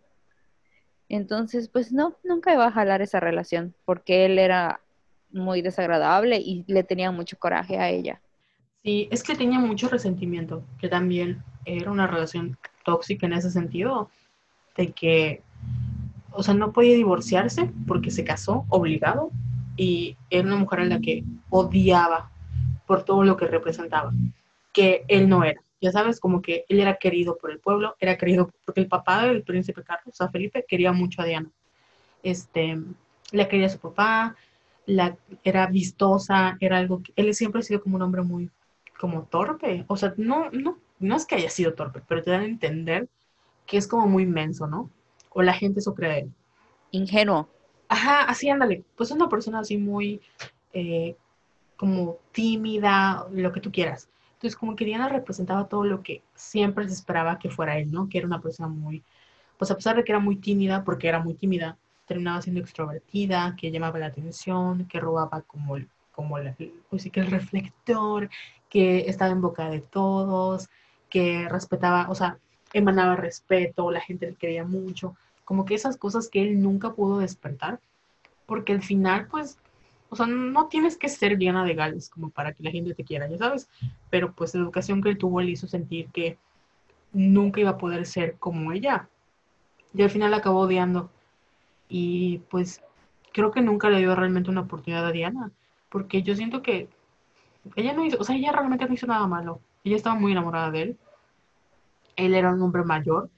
Entonces, 1.09 1.67
pues 1.67 1.91
no, 1.91 2.15
nunca 2.23 2.53
iba 2.53 2.65
a 2.65 2.71
jalar 2.71 3.01
esa 3.01 3.19
relación, 3.19 3.75
porque 3.83 4.25
él 4.25 4.39
era 4.39 4.79
muy 5.33 5.61
desagradable 5.61 6.37
y 6.37 6.63
le 6.67 6.83
tenía 6.83 7.11
mucho 7.11 7.37
coraje 7.37 7.77
a 7.77 7.89
ella. 7.89 8.21
Sí, 8.83 9.07
es 9.11 9.21
que 9.23 9.35
tenía 9.35 9.59
mucho 9.59 9.89
resentimiento, 9.89 10.63
que 10.79 10.89
también 10.89 11.43
era 11.65 11.91
una 11.91 12.07
relación 12.07 12.57
tóxica 12.83 13.27
en 13.27 13.33
ese 13.33 13.51
sentido, 13.51 14.09
de 14.75 14.91
que, 14.91 15.43
o 16.31 16.41
sea, 16.41 16.53
no 16.53 16.71
podía 16.71 16.95
divorciarse 16.95 17.69
porque 17.87 18.09
se 18.09 18.23
casó 18.23 18.65
obligado 18.69 19.31
y 19.77 20.17
era 20.29 20.47
una 20.47 20.57
mujer 20.57 20.79
a 20.79 20.85
la 20.85 20.99
que 20.99 21.23
odiaba 21.49 22.31
por 22.87 23.03
todo 23.03 23.23
lo 23.23 23.37
que 23.37 23.47
representaba, 23.47 24.11
que 24.73 25.05
él 25.07 25.29
no 25.29 25.43
era. 25.43 25.61
Ya 25.79 25.91
sabes, 25.91 26.19
como 26.19 26.41
que 26.41 26.65
él 26.69 26.79
era 26.79 26.97
querido 26.97 27.37
por 27.37 27.51
el 27.51 27.59
pueblo, 27.59 27.95
era 27.99 28.17
querido 28.17 28.51
porque 28.65 28.81
el 28.81 28.87
papá 28.87 29.25
del 29.25 29.43
príncipe 29.43 29.83
Carlos, 29.83 30.13
o 30.13 30.15
sea, 30.15 30.29
Felipe, 30.29 30.65
quería 30.67 30.91
mucho 30.91 31.21
a 31.21 31.25
Diana. 31.25 31.49
Este, 32.23 32.79
le 33.31 33.47
quería 33.47 33.69
su 33.69 33.79
papá, 33.79 34.35
la, 34.91 35.17
era 35.43 35.67
vistosa, 35.67 36.57
era 36.59 36.77
algo 36.77 37.01
que 37.01 37.13
él 37.15 37.33
siempre 37.33 37.59
ha 37.59 37.63
sido 37.63 37.81
como 37.81 37.95
un 37.95 38.01
hombre 38.01 38.21
muy 38.21 38.49
como 38.99 39.23
torpe, 39.23 39.83
o 39.87 39.97
sea, 39.97 40.13
no, 40.17 40.51
no, 40.51 40.77
no 40.99 41.15
es 41.15 41.25
que 41.25 41.35
haya 41.35 41.49
sido 41.49 41.73
torpe, 41.73 42.01
pero 42.07 42.21
te 42.21 42.29
dan 42.29 42.41
a 42.41 42.45
entender 42.45 43.09
que 43.65 43.77
es 43.77 43.87
como 43.87 44.05
muy 44.05 44.23
inmenso, 44.23 44.67
¿no? 44.67 44.91
O 45.31 45.41
la 45.41 45.53
gente 45.53 45.79
eso 45.79 45.95
cree. 45.95 46.29
Ingenuo. 46.91 47.49
Ajá, 47.87 48.23
así 48.23 48.49
ándale, 48.49 48.83
pues 48.95 49.09
es 49.09 49.15
una 49.15 49.27
persona 49.27 49.59
así 49.59 49.77
muy 49.77 50.21
eh, 50.73 51.15
como 51.77 52.19
tímida, 52.31 53.25
lo 53.31 53.51
que 53.51 53.59
tú 53.59 53.71
quieras. 53.71 54.07
Entonces, 54.33 54.55
como 54.55 54.75
que 54.75 54.85
Diana 54.85 55.09
representaba 55.09 55.67
todo 55.67 55.83
lo 55.83 56.03
que 56.03 56.21
siempre 56.35 56.87
se 56.87 56.93
esperaba 56.93 57.39
que 57.39 57.49
fuera 57.49 57.77
él, 57.77 57.91
¿no? 57.91 58.07
Que 58.07 58.19
era 58.19 58.27
una 58.27 58.41
persona 58.41 58.69
muy, 58.69 59.03
pues 59.57 59.71
a 59.71 59.75
pesar 59.75 59.95
de 59.95 60.03
que 60.03 60.11
era 60.11 60.19
muy 60.19 60.35
tímida, 60.35 60.83
porque 60.83 61.07
era 61.07 61.19
muy 61.19 61.33
tímida, 61.33 61.77
terminaba 62.11 62.41
siendo 62.41 62.59
extrovertida, 62.59 63.55
que 63.57 63.71
llamaba 63.71 63.97
la 63.97 64.07
atención, 64.07 64.85
que 64.85 64.99
robaba 64.99 65.43
como, 65.43 65.77
como 66.11 66.37
la, 66.39 66.53
pues 66.89 67.09
que 67.09 67.21
el 67.21 67.31
reflector, 67.31 68.29
que 68.69 69.09
estaba 69.09 69.31
en 69.31 69.39
boca 69.39 69.69
de 69.69 69.79
todos, 69.79 70.67
que 71.09 71.47
respetaba, 71.47 72.09
o 72.09 72.15
sea, 72.15 72.37
emanaba 72.73 73.15
respeto, 73.15 73.91
la 73.91 74.01
gente 74.01 74.27
le 74.27 74.35
quería 74.35 74.65
mucho, 74.65 75.15
como 75.45 75.63
que 75.63 75.73
esas 75.73 75.95
cosas 75.95 76.27
que 76.27 76.41
él 76.41 76.61
nunca 76.61 76.91
pudo 76.91 77.19
despertar, 77.19 77.79
porque 78.45 78.73
al 78.73 78.81
final, 78.81 79.27
pues, 79.27 79.57
o 80.09 80.17
sea, 80.17 80.25
no 80.25 80.67
tienes 80.67 80.97
que 80.97 81.07
ser 81.07 81.37
Diana 81.37 81.63
de 81.63 81.75
Gales 81.75 82.09
como 82.09 82.29
para 82.29 82.51
que 82.51 82.63
la 82.63 82.71
gente 82.71 82.93
te 82.93 83.05
quiera, 83.05 83.29
ya 83.29 83.37
sabes, 83.37 83.69
pero 84.09 84.33
pues 84.33 84.53
la 84.53 84.61
educación 84.63 85.01
que 85.01 85.07
él 85.07 85.17
tuvo 85.17 85.39
le 85.39 85.51
hizo 85.51 85.65
sentir 85.65 86.09
que 86.09 86.37
nunca 87.13 87.61
iba 87.61 87.69
a 87.69 87.77
poder 87.77 88.05
ser 88.05 88.35
como 88.37 88.73
ella. 88.73 89.07
Y 89.93 90.01
al 90.01 90.09
final 90.09 90.33
acabó 90.33 90.59
odiando 90.59 91.09
y 91.93 92.37
pues 92.49 92.81
creo 93.33 93.51
que 93.51 93.61
nunca 93.61 93.89
le 93.89 93.99
dio 93.99 94.15
realmente 94.15 94.49
una 94.49 94.61
oportunidad 94.61 95.05
a 95.05 95.11
Diana, 95.11 95.51
porque 95.89 96.23
yo 96.23 96.33
siento 96.37 96.61
que 96.61 96.87
ella 97.75 97.91
no 97.91 98.05
hizo, 98.05 98.17
o 98.17 98.23
sea, 98.23 98.37
ella 98.37 98.53
realmente 98.53 98.85
no 98.85 98.93
hizo 98.93 99.07
nada 99.07 99.27
malo. 99.27 99.59
Ella 99.83 99.97
estaba 99.97 100.15
muy 100.15 100.31
enamorada 100.31 100.71
de 100.71 100.81
él. 100.81 100.97
Él 102.15 102.33
era 102.33 102.53
un 102.53 102.61
hombre 102.61 102.85
mayor 102.85 103.29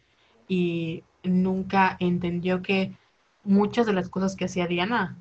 y 0.47 1.03
nunca 1.23 1.97
entendió 1.99 2.61
que 2.61 2.95
muchas 3.43 3.87
de 3.87 3.93
las 3.93 4.07
cosas 4.07 4.35
que 4.35 4.45
hacía 4.45 4.67
Diana, 4.67 5.17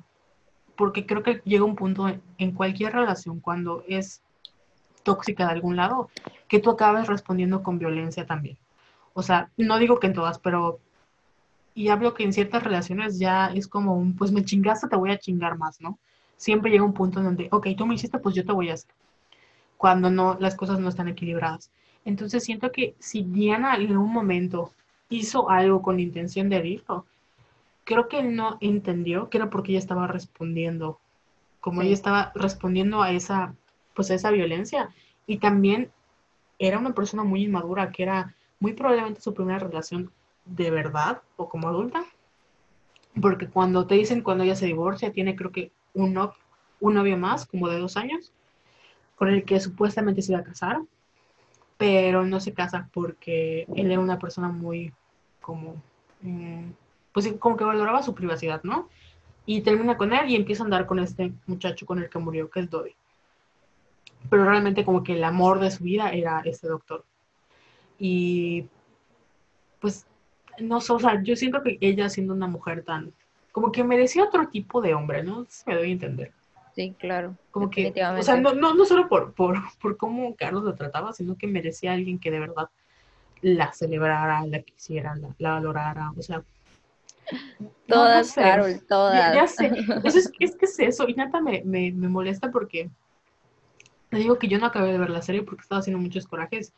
porque 0.75 1.07
creo 1.07 1.23
que 1.23 1.41
llega 1.43 1.65
un 1.65 1.75
punto 1.75 2.15
en 2.37 2.51
cualquier 2.51 2.93
relación 2.93 3.39
cuando 3.39 3.83
es 3.87 4.21
tóxica 5.01 5.47
de 5.47 5.53
algún 5.53 5.75
lado, 5.75 6.09
que 6.47 6.59
tú 6.59 6.69
acabes 6.69 7.07
respondiendo 7.07 7.63
con 7.63 7.79
violencia 7.79 8.27
también. 8.27 8.59
O 9.13 9.23
sea, 9.23 9.49
no 9.57 9.79
digo 9.79 9.99
que 9.99 10.07
en 10.07 10.13
todas, 10.13 10.37
pero 10.37 10.79
y 11.75 11.89
hablo 11.89 12.13
que 12.13 12.23
en 12.23 12.33
ciertas 12.33 12.63
relaciones 12.63 13.19
ya 13.19 13.47
es 13.47 13.67
como 13.67 13.95
un, 13.95 14.15
pues 14.15 14.31
me 14.31 14.43
chingaste, 14.43 14.87
te 14.87 14.95
voy 14.95 15.11
a 15.11 15.19
chingar 15.19 15.57
más, 15.57 15.81
¿no? 15.81 15.99
Siempre 16.37 16.71
llega 16.71 16.83
un 16.83 16.93
punto 16.93 17.19
en 17.19 17.25
donde, 17.25 17.47
ok, 17.51 17.67
tú 17.77 17.85
me 17.85 17.95
hiciste, 17.95 18.19
pues 18.19 18.35
yo 18.35 18.45
te 18.45 18.51
voy 18.51 18.69
a 18.69 18.73
hacer. 18.73 18.93
Cuando 19.77 20.09
no, 20.11 20.37
las 20.39 20.55
cosas 20.55 20.79
no 20.79 20.89
están 20.89 21.07
equilibradas. 21.07 21.71
Entonces 22.05 22.43
siento 22.43 22.71
que 22.71 22.95
si 22.99 23.23
Diana 23.23 23.75
en 23.75 23.97
un 23.97 24.11
momento 24.11 24.71
hizo 25.09 25.49
algo 25.49 25.81
con 25.81 25.99
intención 25.99 26.49
de 26.49 26.57
herirlo, 26.57 27.05
creo 27.83 28.07
que 28.07 28.23
no 28.23 28.57
entendió 28.61 29.29
que 29.29 29.37
era 29.37 29.49
porque 29.49 29.71
ella 29.71 29.79
estaba 29.79 30.07
respondiendo, 30.07 30.99
como 31.59 31.81
ella 31.81 31.93
estaba 31.93 32.31
respondiendo 32.35 33.01
a 33.01 33.11
esa, 33.11 33.55
pues 33.93 34.11
a 34.11 34.15
esa 34.15 34.31
violencia. 34.31 34.89
Y 35.25 35.37
también 35.37 35.91
era 36.59 36.79
una 36.79 36.93
persona 36.93 37.23
muy 37.23 37.43
inmadura, 37.43 37.91
que 37.91 38.03
era 38.03 38.35
muy 38.59 38.73
probablemente 38.73 39.21
su 39.21 39.33
primera 39.33 39.59
relación 39.59 40.11
de 40.45 40.71
verdad 40.71 41.21
o 41.37 41.49
como 41.49 41.67
adulta. 41.67 42.05
Porque 43.21 43.47
cuando 43.47 43.85
te 43.85 43.95
dicen 43.95 44.21
cuando 44.21 44.43
ella 44.43 44.55
se 44.55 44.65
divorcia, 44.65 45.11
tiene 45.11 45.35
creo 45.35 45.51
que 45.51 45.71
un, 45.93 46.17
un 46.79 46.93
novio 46.93 47.17
más, 47.17 47.45
como 47.45 47.69
de 47.69 47.79
dos 47.79 47.97
años, 47.97 48.31
con 49.15 49.29
el 49.29 49.45
que 49.45 49.59
supuestamente 49.59 50.21
se 50.21 50.31
iba 50.31 50.41
a 50.41 50.43
casar, 50.43 50.81
pero 51.77 52.25
no 52.25 52.39
se 52.39 52.53
casa 52.53 52.89
porque 52.93 53.67
él 53.75 53.91
era 53.91 53.99
una 53.99 54.19
persona 54.19 54.49
muy 54.49 54.93
como, 55.41 55.75
mm, 56.21 56.69
pues 57.11 57.31
como 57.39 57.57
que 57.57 57.63
valoraba 57.63 58.01
su 58.01 58.15
privacidad, 58.15 58.63
¿no? 58.63 58.89
Y 59.45 59.61
termina 59.61 59.97
con 59.97 60.13
él 60.13 60.29
y 60.29 60.35
empieza 60.35 60.63
a 60.63 60.65
andar 60.65 60.85
con 60.85 60.99
este 60.99 61.33
muchacho 61.45 61.85
con 61.85 61.99
el 61.99 62.09
que 62.09 62.19
murió, 62.19 62.49
que 62.49 62.61
es 62.61 62.69
Dodi. 62.69 62.95
Pero 64.29 64.45
realmente 64.45 64.85
como 64.85 65.03
que 65.03 65.13
el 65.13 65.23
amor 65.23 65.59
de 65.59 65.69
su 65.69 65.83
vida 65.83 66.09
era 66.11 66.41
este 66.45 66.67
doctor. 66.67 67.03
Y 67.99 68.67
pues 69.81 70.07
no 70.59 70.81
sé, 70.81 70.93
o 70.93 70.99
sea, 70.99 71.21
yo 71.23 71.35
siento 71.35 71.61
que 71.61 71.77
ella 71.81 72.09
siendo 72.09 72.33
una 72.33 72.47
mujer 72.47 72.83
tan, 72.83 73.13
como 73.51 73.71
que 73.71 73.83
merecía 73.83 74.23
otro 74.23 74.47
tipo 74.47 74.81
de 74.81 74.93
hombre, 74.93 75.23
¿no? 75.23 75.45
Se 75.49 75.69
me 75.69 75.77
doy 75.77 75.89
a 75.89 75.93
entender. 75.93 76.31
Sí, 76.75 76.95
claro. 76.97 77.35
Como 77.51 77.69
que, 77.69 77.93
o 78.17 78.23
sea, 78.23 78.35
no, 78.35 78.53
no, 78.53 78.73
no 78.73 78.85
solo 78.85 79.07
por, 79.07 79.33
por, 79.33 79.57
por 79.79 79.95
cómo 79.95 80.35
Carlos 80.35 80.63
la 80.63 80.75
trataba, 80.75 81.13
sino 81.13 81.37
que 81.37 81.45
merecía 81.45 81.91
a 81.91 81.93
alguien 81.93 82.17
que 82.19 82.31
de 82.31 82.39
verdad 82.39 82.69
la 83.41 83.71
celebrara, 83.73 84.45
la 84.47 84.61
quisiera, 84.61 85.15
la, 85.37 85.51
valorara, 85.51 86.11
o 86.17 86.21
sea. 86.21 86.43
Todas, 87.87 88.33
Carol, 88.33 88.81
todas. 88.87 89.35
Ya, 89.35 89.47
sé, 89.47 89.71
es, 90.03 90.31
es, 90.39 90.55
que 90.55 90.65
es 90.65 90.79
eso, 90.79 91.07
y 91.07 91.13
neta 91.13 91.39
me, 91.39 91.61
me, 91.63 91.91
me 91.91 92.09
molesta 92.09 92.49
porque 92.51 92.89
te 94.09 94.17
digo 94.17 94.37
que 94.37 94.47
yo 94.47 94.59
no 94.59 94.65
acabé 94.65 94.91
de 94.91 94.97
ver 94.97 95.09
la 95.09 95.21
serie 95.21 95.43
porque 95.43 95.61
estaba 95.61 95.79
haciendo 95.79 96.01
muchos 96.01 96.27
corajes, 96.27 96.73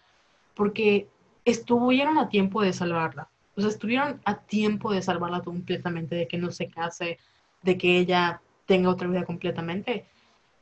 porque 0.55 1.07
estuvieron 1.45 2.17
a 2.17 2.29
tiempo 2.29 2.61
de 2.61 2.73
salvarla. 2.73 3.29
O 3.55 3.61
sea, 3.61 3.69
estuvieron 3.69 4.19
a 4.25 4.37
tiempo 4.39 4.91
de 4.91 5.01
salvarla 5.01 5.41
completamente, 5.41 6.15
de 6.15 6.27
que 6.27 6.37
no 6.37 6.51
se 6.51 6.69
case, 6.69 7.19
de 7.63 7.77
que 7.77 7.97
ella 7.99 8.41
tenga 8.65 8.89
otra 8.89 9.07
vida 9.07 9.23
completamente. 9.23 10.05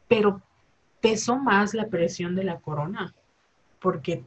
Pero 0.07 0.41
pesó 1.01 1.37
más 1.37 1.73
la 1.73 1.87
presión 1.87 2.35
de 2.35 2.43
la 2.43 2.59
corona, 2.59 3.13
porque 3.79 4.23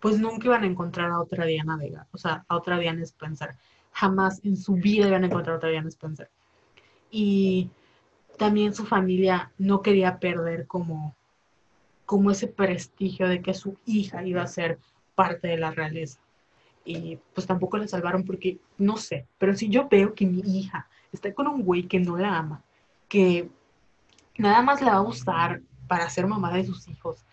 pues 0.00 0.18
nunca 0.18 0.46
iban 0.46 0.64
a 0.64 0.66
encontrar 0.66 1.10
a 1.10 1.20
otra 1.20 1.44
Diana 1.44 1.76
Vega, 1.76 2.06
o 2.12 2.18
sea, 2.18 2.44
a 2.48 2.56
otra 2.56 2.78
Diana 2.78 3.02
Spencer. 3.02 3.54
Jamás 3.92 4.40
en 4.44 4.56
su 4.56 4.74
vida 4.74 5.08
iban 5.08 5.24
a 5.24 5.26
encontrar 5.26 5.54
a 5.54 5.58
otra 5.58 5.70
Diana 5.70 5.88
Spencer. 5.88 6.30
Y 7.10 7.70
también 8.38 8.74
su 8.74 8.86
familia 8.86 9.50
no 9.58 9.82
quería 9.82 10.18
perder 10.18 10.66
como, 10.66 11.14
como 12.06 12.30
ese 12.30 12.46
prestigio 12.46 13.28
de 13.28 13.42
que 13.42 13.54
su 13.54 13.76
hija 13.84 14.24
iba 14.24 14.42
a 14.42 14.46
ser 14.46 14.78
parte 15.14 15.48
de 15.48 15.58
la 15.58 15.70
realeza 15.70 16.20
y 16.84 17.18
pues 17.34 17.46
tampoco 17.46 17.76
la 17.76 17.88
salvaron 17.88 18.24
porque 18.24 18.58
no 18.78 18.96
sé, 18.96 19.26
pero 19.38 19.54
si 19.54 19.68
yo 19.68 19.88
veo 19.88 20.14
que 20.14 20.26
mi 20.26 20.40
hija 20.40 20.88
está 21.12 21.32
con 21.34 21.46
un 21.46 21.62
güey 21.62 21.84
que 21.84 22.00
no 22.00 22.16
la 22.16 22.38
ama, 22.38 22.62
que 23.08 23.48
nada 24.38 24.62
más 24.62 24.80
la 24.80 24.92
va 24.92 24.98
a 24.98 25.02
usar 25.02 25.60
para 25.88 26.08
ser 26.08 26.26
mamá 26.26 26.52
de 26.54 26.64
sus 26.64 26.88
hijos 26.88 27.24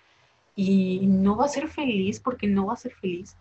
y 0.55 1.05
no 1.07 1.37
va 1.37 1.45
a 1.45 1.49
ser 1.49 1.69
feliz 1.69 2.19
porque 2.19 2.47
no 2.47 2.65
va 2.67 2.73
a 2.73 2.77
ser 2.77 2.93
feliz. 2.93 3.35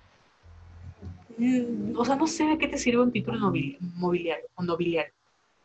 Mm, 1.38 1.96
o 1.96 2.04
sea, 2.04 2.16
no 2.16 2.26
sé 2.26 2.44
de 2.44 2.58
qué 2.58 2.68
te 2.68 2.78
sirve 2.78 3.02
un 3.02 3.12
título 3.12 3.38
mobiliario 3.38 4.46
o 4.54 4.62
nobiliario. 4.62 5.12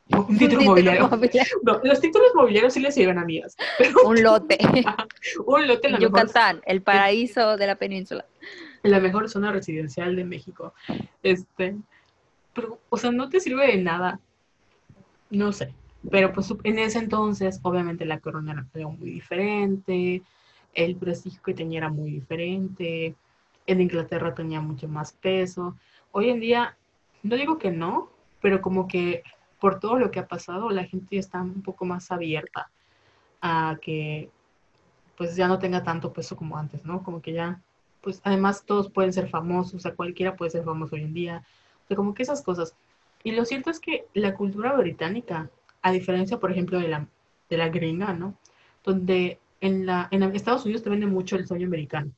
Un 0.10 0.38
título, 0.38 0.64
mobiliario. 0.64 1.10
No, 1.64 1.80
los 1.84 2.02
títulos 2.02 2.32
mobiliarios 2.36 2.74
sí 2.74 2.82
les 2.82 2.94
sirven 2.94 3.18
a 3.18 3.24
mías. 3.24 3.56
Un 4.04 4.22
lote. 4.22 4.58
un 5.46 5.68
lote 5.68 5.88
en 5.88 5.94
la 5.94 6.00
Yucatán, 6.00 6.62
el 6.66 6.82
paraíso 6.82 7.56
de 7.56 7.68
la 7.68 7.76
península 7.76 8.26
en 8.84 8.92
la 8.92 9.00
mejor 9.00 9.30
zona 9.30 9.52
residencial 9.52 10.16
de 10.16 10.26
México. 10.26 10.74
Este, 11.24 11.76
pero, 12.54 12.80
o 12.90 12.98
sea, 12.98 13.12
no 13.12 13.30
te 13.30 13.40
sirve 13.40 13.68
de 13.68 13.78
nada. 13.82 14.20
No 15.30 15.52
sé. 15.52 15.74
Pero 16.10 16.34
pues 16.34 16.54
en 16.64 16.80
ese 16.80 17.00
entonces, 17.00 17.60
obviamente 17.62 18.06
la 18.06 18.20
corona 18.20 18.68
era 18.74 18.88
muy 18.88 19.12
diferente, 19.12 20.24
el 20.74 20.96
prestigio 20.96 21.42
que 21.44 21.54
tenía 21.54 21.80
era 21.80 21.90
muy 21.90 22.12
diferente, 22.12 23.16
en 23.68 23.82
Inglaterra 23.82 24.34
tenía 24.34 24.62
mucho 24.62 24.88
más 24.88 25.14
peso. 25.14 25.78
Hoy 26.12 26.30
en 26.30 26.40
día, 26.40 26.76
no 27.22 27.36
digo 27.36 27.60
que 27.60 27.72
no, 27.72 28.10
pero 28.42 28.62
como 28.62 28.88
que 28.88 29.24
por 29.60 29.80
todo 29.80 30.00
lo 30.00 30.10
que 30.10 30.20
ha 30.20 30.28
pasado, 30.28 30.72
la 30.72 30.86
gente 30.86 31.18
está 31.18 31.42
un 31.42 31.62
poco 31.62 31.86
más 31.86 32.12
abierta 32.12 32.72
a 33.42 33.78
que 33.80 34.30
pues 35.18 35.36
ya 35.36 35.48
no 35.48 35.60
tenga 35.60 35.84
tanto 35.84 36.12
peso 36.12 36.36
como 36.36 36.58
antes, 36.58 36.84
¿no? 36.84 37.04
Como 37.04 37.22
que 37.22 37.34
ya 37.34 37.62
pues 38.02 38.22
además 38.24 38.66
todos 38.66 38.90
pueden 38.90 39.14
ser 39.14 39.30
famosos, 39.30 39.76
o 39.76 39.80
sea, 39.80 39.96
cualquiera 39.96 40.36
puede 40.36 40.52
ser 40.52 40.64
famoso 40.64 40.96
hoy 40.96 41.04
en 41.04 41.14
día, 41.14 41.44
o 41.86 41.88
sea, 41.88 41.98
como 41.98 42.14
que 42.14 42.24
esas 42.24 42.42
cosas. 42.42 42.76
Y 43.24 43.32
lo 43.32 43.46
cierto 43.46 43.70
es 43.70 43.80
que 43.80 44.08
la 44.14 44.34
cultura 44.34 44.74
británica, 44.74 45.50
a 45.82 45.92
diferencia, 45.92 46.40
por 46.40 46.52
ejemplo, 46.52 46.80
de 46.80 46.88
la, 46.88 47.08
de 47.50 47.58
la 47.58 47.70
gringa, 47.70 48.14
¿no? 48.14 48.36
Donde 48.84 49.40
en, 49.62 49.86
la, 49.86 50.08
en 50.12 50.24
Estados 50.24 50.66
Unidos 50.66 50.84
te 50.84 50.90
vende 50.90 51.06
mucho 51.06 51.36
el 51.36 51.48
sueño 51.48 51.68
americano, 51.68 52.12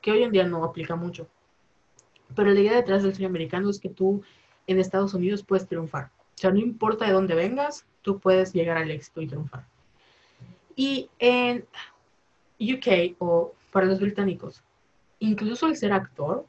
que 0.00 0.12
hoy 0.12 0.22
en 0.22 0.32
día 0.32 0.46
no 0.46 0.64
aplica 0.64 0.96
mucho. 0.96 1.28
Pero 2.36 2.50
la 2.50 2.60
idea 2.60 2.74
detrás 2.74 3.02
del 3.02 3.14
sueño 3.14 3.28
americano 3.28 3.70
es 3.70 3.80
que 3.80 3.88
tú 3.88 4.22
en 4.66 4.78
Estados 4.78 5.14
Unidos 5.14 5.42
puedes 5.42 5.66
triunfar. 5.66 6.10
O 6.34 6.38
sea, 6.38 6.50
no 6.50 6.58
importa 6.58 7.06
de 7.06 7.12
dónde 7.12 7.34
vengas, 7.34 7.86
tú 8.02 8.18
puedes 8.18 8.52
llegar 8.52 8.76
al 8.76 8.90
éxito 8.90 9.22
y 9.22 9.26
triunfar. 9.26 9.66
Y 10.76 11.08
en 11.18 11.64
UK 12.60 13.16
o 13.18 13.54
para 13.70 13.86
los 13.86 14.00
británicos, 14.00 14.62
incluso 15.24 15.66
el 15.66 15.76
ser 15.76 15.92
actor, 15.92 16.46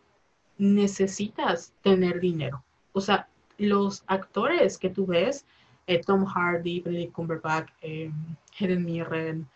necesitas 0.57 1.73
tener 1.81 2.19
dinero. 2.19 2.64
O 2.93 3.02
sea, 3.02 3.27
los 3.57 4.03
actores 4.07 4.77
que 4.77 4.89
tú 4.89 5.06
ves, 5.06 5.45
eh, 5.88 6.02
Tom 6.02 6.26
Hardy, 6.26 6.81
Benedict 6.81 7.14
Cumberbatch, 7.14 7.69
eh, 7.81 8.11
Helen 8.57 8.85
Mirren, 8.85 9.47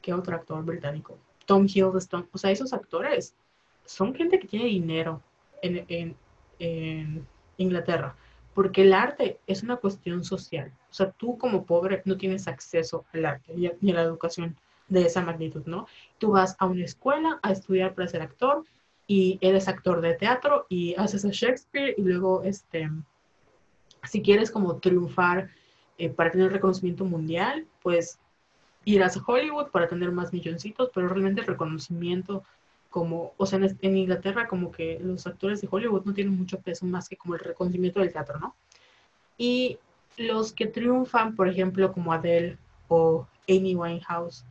¿qué 0.00 0.12
otro 0.12 0.36
actor 0.36 0.64
británico? 0.64 1.18
Tom 1.46 1.66
Hiddleston, 1.66 2.28
o 2.32 2.38
sea, 2.38 2.50
esos 2.50 2.72
actores 2.72 3.34
son 3.84 4.14
gente 4.14 4.38
que 4.38 4.48
tiene 4.48 4.66
dinero 4.66 5.20
en, 5.60 6.16
en 6.58 7.26
Inglaterra, 7.56 8.14
porque 8.54 8.82
el 8.82 8.92
arte 8.92 9.38
es 9.46 9.62
una 9.62 9.76
cuestión 9.76 10.24
social. 10.24 10.72
O 10.90 10.94
sea, 10.94 11.10
tú 11.10 11.38
como 11.38 11.64
pobre 11.64 12.02
no 12.04 12.16
tienes 12.16 12.46
acceso 12.46 13.04
al 13.12 13.24
arte 13.26 13.54
ni 13.80 13.90
a 13.90 13.94
la 13.94 14.02
educación 14.02 14.56
de 14.92 15.06
esa 15.06 15.22
magnitud, 15.22 15.62
¿no? 15.66 15.86
Tú 16.18 16.32
vas 16.32 16.54
a 16.58 16.66
una 16.66 16.84
escuela 16.84 17.40
a 17.42 17.50
estudiar 17.50 17.94
para 17.94 18.08
ser 18.08 18.22
actor 18.22 18.64
y 19.06 19.38
eres 19.40 19.66
actor 19.66 20.00
de 20.00 20.14
teatro 20.14 20.66
y 20.68 20.94
haces 20.96 21.24
a 21.24 21.30
Shakespeare 21.30 21.94
y 21.96 22.02
luego, 22.02 22.42
este, 22.42 22.90
si 24.04 24.20
quieres 24.20 24.50
como 24.50 24.76
triunfar 24.76 25.50
eh, 25.96 26.10
para 26.10 26.30
tener 26.30 26.52
reconocimiento 26.52 27.04
mundial, 27.04 27.66
pues 27.82 28.18
irás 28.84 29.16
a 29.16 29.22
Hollywood 29.26 29.70
para 29.70 29.88
tener 29.88 30.12
más 30.12 30.32
milloncitos, 30.32 30.90
pero 30.94 31.08
realmente 31.08 31.40
el 31.40 31.46
reconocimiento 31.46 32.42
como, 32.90 33.32
o 33.38 33.46
sea, 33.46 33.58
en, 33.58 33.78
en, 33.80 33.96
Inglaterra 33.96 34.46
como 34.46 34.70
que 34.70 34.98
los 35.00 35.26
actores 35.26 35.62
de 35.62 35.68
Hollywood 35.70 36.04
no 36.04 36.12
tienen 36.12 36.36
mucho 36.36 36.60
peso 36.60 36.84
más 36.84 37.08
que 37.08 37.16
como 37.16 37.34
el 37.34 37.40
reconocimiento 37.40 38.00
del 38.00 38.12
teatro, 38.12 38.38
¿no? 38.38 38.54
Y 39.38 39.78
los 40.18 40.52
que 40.52 40.66
triunfan, 40.66 41.34
por 41.34 41.48
ejemplo, 41.48 41.90
como 41.92 42.12
Adele 42.12 42.58
o 42.88 43.26
Amy 43.48 43.74
Winehouse, 43.74 44.44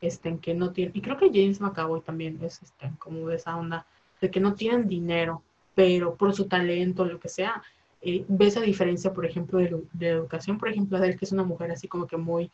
este, 0.00 0.38
que 0.38 0.54
no 0.54 0.72
tienen, 0.72 0.96
y 0.96 1.00
creo 1.00 1.16
que 1.16 1.30
James 1.32 1.60
McAvoy 1.60 2.00
también 2.00 2.38
es 2.42 2.62
este, 2.62 2.90
como 2.98 3.28
de 3.28 3.36
esa 3.36 3.56
onda, 3.56 3.86
de 4.20 4.30
que 4.30 4.40
no 4.40 4.54
tienen 4.54 4.88
dinero, 4.88 5.42
pero 5.74 6.14
por 6.14 6.34
su 6.34 6.46
talento, 6.46 7.04
lo 7.04 7.20
que 7.20 7.28
sea, 7.28 7.62
eh, 8.00 8.24
ves 8.28 8.56
esa 8.56 8.60
diferencia, 8.60 9.12
por 9.12 9.26
ejemplo, 9.26 9.58
de, 9.58 9.82
de, 9.92 10.08
educación, 10.08 10.58
por 10.58 10.68
ejemplo, 10.68 10.98
de 10.98 11.08
él, 11.08 11.18
que 11.18 11.24
es 11.24 11.32
una 11.32 11.44
mujer 11.44 11.70
así 11.70 11.88
como 11.88 12.06
que 12.06 12.16
muy, 12.16 12.50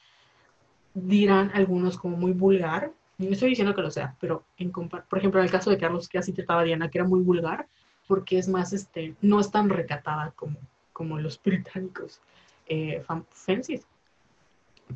dirán 0.94 1.50
algunos 1.54 1.98
como 1.98 2.16
muy 2.16 2.32
vulgar, 2.32 2.92
no 3.18 3.30
estoy 3.30 3.50
diciendo 3.50 3.74
que 3.74 3.82
lo 3.82 3.90
sea, 3.90 4.16
pero 4.20 4.44
en 4.56 4.72
por 4.72 5.18
ejemplo, 5.18 5.40
en 5.40 5.46
el 5.46 5.52
caso 5.52 5.70
de 5.70 5.78
Carlos, 5.78 6.08
que 6.08 6.18
así 6.18 6.32
trataba 6.32 6.62
a 6.62 6.64
Diana, 6.64 6.90
que 6.90 6.98
era 6.98 7.06
muy 7.06 7.20
vulgar, 7.20 7.66
porque 8.06 8.38
es 8.38 8.48
más, 8.48 8.72
este, 8.72 9.14
no 9.20 9.40
es 9.40 9.50
tan 9.50 9.68
recatada 9.68 10.32
como, 10.36 10.58
como 10.92 11.18
los 11.18 11.40
británicos 11.44 12.20
eh, 12.66 13.02
fancies, 13.30 13.86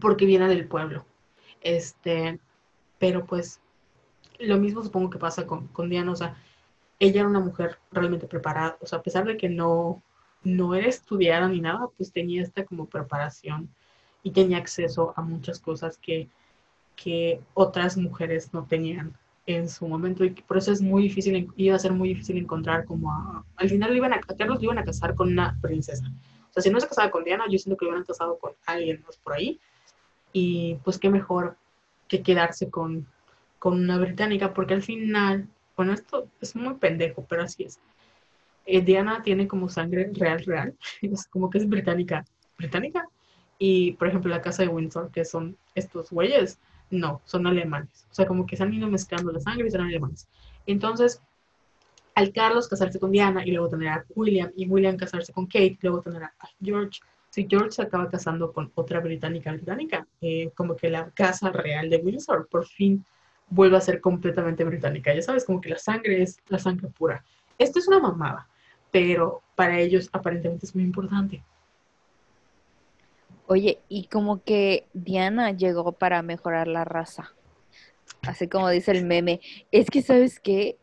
porque 0.00 0.26
viene 0.26 0.48
del 0.48 0.66
pueblo. 0.66 1.04
Este, 1.66 2.38
pero 3.00 3.26
pues 3.26 3.60
lo 4.38 4.56
mismo 4.56 4.84
supongo 4.84 5.10
que 5.10 5.18
pasa 5.18 5.48
con, 5.48 5.66
con 5.68 5.90
Diana, 5.90 6.12
o 6.12 6.16
sea, 6.16 6.36
ella 7.00 7.20
era 7.22 7.28
una 7.28 7.40
mujer 7.40 7.78
realmente 7.90 8.28
preparada, 8.28 8.78
o 8.80 8.86
sea, 8.86 9.00
a 9.00 9.02
pesar 9.02 9.24
de 9.24 9.36
que 9.36 9.48
no, 9.48 10.00
no 10.44 10.76
era 10.76 10.86
estudiada 10.86 11.48
ni 11.48 11.60
nada, 11.60 11.88
pues 11.96 12.12
tenía 12.12 12.42
esta 12.42 12.64
como 12.64 12.86
preparación 12.86 13.68
y 14.22 14.30
tenía 14.30 14.58
acceso 14.58 15.12
a 15.16 15.22
muchas 15.22 15.58
cosas 15.58 15.98
que, 15.98 16.28
que 16.94 17.40
otras 17.54 17.96
mujeres 17.96 18.54
no 18.54 18.64
tenían 18.64 19.16
en 19.46 19.68
su 19.68 19.88
momento 19.88 20.24
y 20.24 20.30
por 20.30 20.58
eso 20.58 20.70
es 20.70 20.80
muy 20.80 21.02
difícil, 21.02 21.52
iba 21.56 21.74
a 21.74 21.80
ser 21.80 21.92
muy 21.92 22.10
difícil 22.10 22.36
encontrar 22.36 22.84
como 22.84 23.10
a, 23.10 23.44
al 23.56 23.68
final 23.68 23.96
iban 23.96 24.12
a, 24.12 24.20
Carlos 24.20 24.60
le 24.60 24.66
iban 24.66 24.78
a 24.78 24.84
casar 24.84 25.16
con 25.16 25.32
una 25.32 25.58
princesa. 25.60 26.06
O 26.48 26.52
sea, 26.52 26.62
si 26.62 26.70
no 26.70 26.78
se 26.78 26.86
casaba 26.86 27.10
con 27.10 27.24
Diana, 27.24 27.46
yo 27.50 27.58
siento 27.58 27.76
que 27.76 27.86
lo 27.86 27.90
hubieran 27.90 28.06
casado 28.06 28.38
con 28.38 28.52
alguien 28.66 29.02
más 29.04 29.16
por 29.16 29.32
ahí. 29.32 29.58
Y 30.38 30.74
pues 30.84 30.98
qué 30.98 31.08
mejor 31.08 31.56
que 32.08 32.22
quedarse 32.22 32.68
con, 32.68 33.06
con 33.58 33.80
una 33.80 33.96
británica, 33.96 34.52
porque 34.52 34.74
al 34.74 34.82
final, 34.82 35.48
bueno, 35.78 35.94
esto 35.94 36.28
es 36.42 36.54
muy 36.54 36.74
pendejo, 36.74 37.24
pero 37.26 37.44
así 37.44 37.62
es. 37.62 37.80
Eh, 38.66 38.82
Diana 38.82 39.22
tiene 39.22 39.48
como 39.48 39.70
sangre 39.70 40.10
real, 40.12 40.44
real, 40.44 40.74
es 41.00 41.26
como 41.28 41.48
que 41.48 41.56
es 41.56 41.66
británica, 41.66 42.22
británica. 42.58 43.08
Y, 43.58 43.92
por 43.92 44.08
ejemplo, 44.08 44.30
la 44.30 44.42
casa 44.42 44.62
de 44.62 44.68
Windsor, 44.68 45.10
que 45.10 45.24
son 45.24 45.56
estos 45.74 46.10
güeyes, 46.10 46.58
no, 46.90 47.22
son 47.24 47.46
alemanes. 47.46 48.06
O 48.10 48.14
sea, 48.14 48.26
como 48.26 48.44
que 48.44 48.58
se 48.58 48.62
han 48.62 48.74
ido 48.74 48.88
mezclando 48.88 49.32
la 49.32 49.40
sangre 49.40 49.68
y 49.68 49.70
son 49.70 49.80
alemanes. 49.80 50.28
Entonces, 50.66 51.22
al 52.14 52.30
Carlos 52.34 52.68
casarse 52.68 53.00
con 53.00 53.10
Diana 53.10 53.42
y 53.42 53.52
luego 53.52 53.70
tener 53.70 53.88
a 53.88 54.04
William, 54.14 54.52
y 54.54 54.66
William 54.66 54.98
casarse 54.98 55.32
con 55.32 55.46
Kate, 55.46 55.64
y 55.64 55.78
luego 55.80 56.02
tener 56.02 56.24
a 56.24 56.32
George, 56.62 57.00
si 57.36 57.46
George 57.46 57.72
se 57.72 57.82
acaba 57.82 58.08
casando 58.08 58.50
con 58.50 58.72
otra 58.76 58.98
británica 59.00 59.52
británica, 59.52 60.06
eh, 60.22 60.52
como 60.54 60.74
que 60.74 60.88
la 60.88 61.10
casa 61.10 61.50
real 61.50 61.90
de 61.90 61.98
Windsor 61.98 62.48
por 62.48 62.66
fin 62.66 63.04
vuelve 63.50 63.76
a 63.76 63.82
ser 63.82 64.00
completamente 64.00 64.64
británica. 64.64 65.14
Ya 65.14 65.20
sabes, 65.20 65.44
como 65.44 65.60
que 65.60 65.68
la 65.68 65.76
sangre 65.76 66.22
es 66.22 66.38
la 66.48 66.58
sangre 66.58 66.88
pura. 66.88 67.22
Esto 67.58 67.78
es 67.78 67.88
una 67.88 67.98
mamada, 67.98 68.48
pero 68.90 69.42
para 69.54 69.78
ellos 69.78 70.08
aparentemente 70.12 70.64
es 70.64 70.74
muy 70.74 70.84
importante. 70.84 71.44
Oye, 73.48 73.80
y 73.90 74.06
como 74.06 74.42
que 74.42 74.86
Diana 74.94 75.50
llegó 75.50 75.92
para 75.92 76.22
mejorar 76.22 76.68
la 76.68 76.86
raza. 76.86 77.34
Así 78.22 78.48
como 78.48 78.70
dice 78.70 78.92
el 78.92 79.04
meme. 79.04 79.42
Es 79.70 79.90
que, 79.90 80.00
¿sabes 80.00 80.40
qué? 80.40 80.78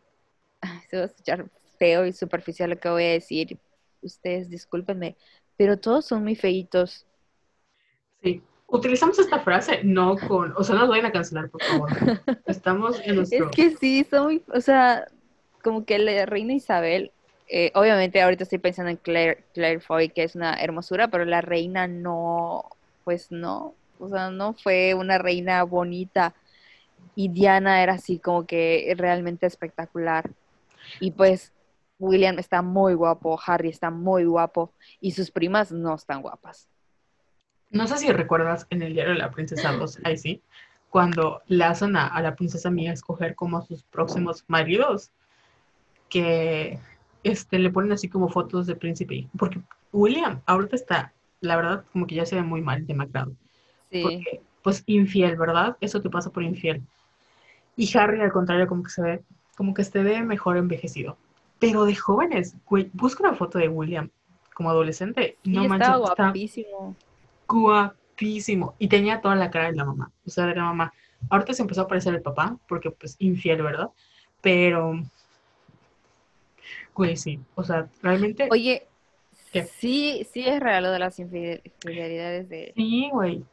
Se 0.91 0.97
va 0.97 1.01
a 1.01 1.05
escuchar 1.07 1.49
feo 1.79 2.05
y 2.05 2.13
superficial 2.13 2.69
lo 2.69 2.79
que 2.79 2.89
voy 2.89 3.05
a 3.05 3.13
decir. 3.13 3.57
Ustedes 4.03 4.49
discúlpenme, 4.49 5.15
pero 5.57 5.77
todos 5.77 6.05
son 6.05 6.23
muy 6.23 6.35
feitos. 6.35 7.05
Sí. 8.21 8.41
Utilizamos 8.67 9.19
esta 9.19 9.39
frase, 9.39 9.81
no 9.83 10.17
con, 10.17 10.53
o 10.57 10.63
sea, 10.63 10.75
no 10.75 10.81
nos 10.81 10.89
vayan 10.89 11.05
a 11.05 11.11
cancelar, 11.11 11.49
por 11.49 11.61
favor. 11.61 11.89
Estamos 12.47 12.99
en 13.03 13.17
nuestro... 13.17 13.49
Es 13.49 13.55
que 13.55 13.75
sí, 13.77 14.03
son 14.09 14.23
muy, 14.25 14.43
o 14.51 14.61
sea, 14.61 15.07
como 15.61 15.85
que 15.85 15.99
la 15.99 16.25
reina 16.25 16.53
Isabel 16.53 17.11
eh, 17.55 17.71
obviamente 17.75 18.19
ahorita 18.19 18.43
estoy 18.45 18.57
pensando 18.57 18.89
en 18.89 18.97
Claire, 18.97 19.43
Claire 19.53 19.79
Foy, 19.79 20.09
que 20.09 20.23
es 20.23 20.35
una 20.35 20.55
hermosura, 20.55 21.09
pero 21.09 21.23
la 21.23 21.41
reina 21.41 21.87
no, 21.87 22.65
pues 23.03 23.31
no, 23.31 23.75
o 23.99 24.09
sea, 24.09 24.31
no 24.31 24.53
fue 24.53 24.95
una 24.95 25.19
reina 25.19 25.61
bonita. 25.61 26.33
Y 27.15 27.29
Diana 27.29 27.83
era 27.83 27.93
así 27.93 28.17
como 28.17 28.47
que 28.47 28.91
realmente 28.97 29.45
espectacular. 29.45 30.31
Y 30.99 31.11
pues 31.11 31.52
William 32.03 32.37
está 32.37 32.61
muy 32.61 32.93
guapo, 32.93 33.39
Harry 33.45 33.69
está 33.69 33.89
muy 33.89 34.25
guapo 34.25 34.73
y 34.99 35.11
sus 35.11 35.31
primas 35.31 35.71
no 35.71 35.95
están 35.95 36.21
guapas. 36.21 36.67
No 37.69 37.87
sé 37.87 37.97
si 37.97 38.11
recuerdas 38.11 38.67
en 38.69 38.81
el 38.81 38.93
diario 38.93 39.13
de 39.13 39.19
la 39.19 39.31
princesa 39.31 39.71
Dos, 39.79 39.99
ahí 40.03 40.17
sí, 40.17 40.41
cuando 40.89 41.41
le 41.47 41.63
hacen 41.63 41.95
a, 41.95 42.07
a 42.07 42.21
la 42.21 42.35
princesa 42.35 42.69
Mía 42.69 42.91
escoger 42.91 43.35
como 43.35 43.57
a 43.57 43.61
sus 43.61 43.83
próximos 43.83 44.43
maridos, 44.47 45.11
que 46.09 46.77
este, 47.23 47.57
le 47.57 47.71
ponen 47.71 47.93
así 47.93 48.09
como 48.09 48.29
fotos 48.29 48.67
de 48.67 48.75
príncipe. 48.75 49.27
Porque 49.37 49.61
William 49.91 50.41
ahorita 50.45 50.75
está, 50.75 51.13
la 51.39 51.55
verdad, 51.55 51.85
como 51.93 52.05
que 52.05 52.15
ya 52.15 52.25
se 52.25 52.35
ve 52.35 52.43
muy 52.43 52.61
mal, 52.61 52.85
demacrado. 52.85 53.33
Sí. 53.89 54.03
Porque, 54.03 54.41
pues, 54.61 54.83
infiel, 54.85 55.37
¿verdad? 55.37 55.77
Eso 55.79 56.01
te 56.01 56.09
pasa 56.09 56.29
por 56.31 56.43
infiel. 56.43 56.83
Y 57.75 57.97
Harry, 57.97 58.21
al 58.21 58.31
contrario, 58.31 58.67
como 58.67 58.83
que 58.83 58.91
se 58.91 59.01
ve, 59.01 59.23
como 59.55 59.73
que 59.73 59.83
se 59.83 60.03
ve 60.03 60.21
mejor 60.21 60.57
envejecido. 60.57 61.17
Pero 61.67 61.85
de 61.85 61.95
jóvenes, 61.95 62.55
güey, 62.65 62.89
busca 62.93 63.23
una 63.23 63.35
foto 63.35 63.57
de 63.57 63.69
William 63.69 64.09
como 64.53 64.69
adolescente. 64.69 65.37
Sí, 65.43 65.51
no 65.51 65.67
manches, 65.67 65.97
guapísimo. 65.97 66.95
guapísimo. 67.47 68.75
Y 68.79 68.87
tenía 68.87 69.21
toda 69.21 69.35
la 69.35 69.49
cara 69.49 69.71
de 69.71 69.77
la 69.77 69.85
mamá. 69.85 70.11
O 70.25 70.29
sea, 70.29 70.45
de 70.45 70.55
la 70.55 70.63
mamá. 70.63 70.93
Ahorita 71.29 71.53
se 71.53 71.61
empezó 71.61 71.81
a 71.81 71.87
parecer 71.87 72.13
el 72.13 72.21
papá, 72.21 72.57
porque 72.67 72.91
pues 72.91 73.15
infiel, 73.19 73.61
¿verdad? 73.61 73.89
Pero 74.41 74.99
Güey, 76.95 77.17
sí. 77.17 77.39
O 77.55 77.63
sea, 77.63 77.87
realmente. 78.01 78.47
Oye, 78.51 78.87
sí, 79.77 80.27
sí 80.31 80.45
es 80.47 80.59
real 80.59 80.83
lo 80.83 80.91
de 80.91 80.99
las 80.99 81.19
infidelidades 81.19 82.49
de. 82.49 82.73
Sí, 82.75 83.09
güey. 83.11 83.43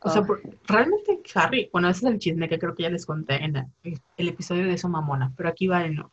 O 0.00 0.10
sea, 0.10 0.22
oh. 0.22 0.36
realmente 0.64 1.20
Harry, 1.34 1.68
bueno, 1.72 1.88
ese 1.88 2.06
es 2.06 2.12
el 2.12 2.18
chisme 2.20 2.48
que 2.48 2.58
creo 2.58 2.74
que 2.74 2.84
ya 2.84 2.90
les 2.90 3.04
conté 3.04 3.44
en 3.44 3.56
el, 3.56 4.28
episodio 4.28 4.64
de 4.64 4.74
eso 4.74 4.88
mamona, 4.88 5.32
pero 5.36 5.48
aquí 5.48 5.66
va 5.66 5.80
de 5.80 5.90
nuevo. 5.90 6.12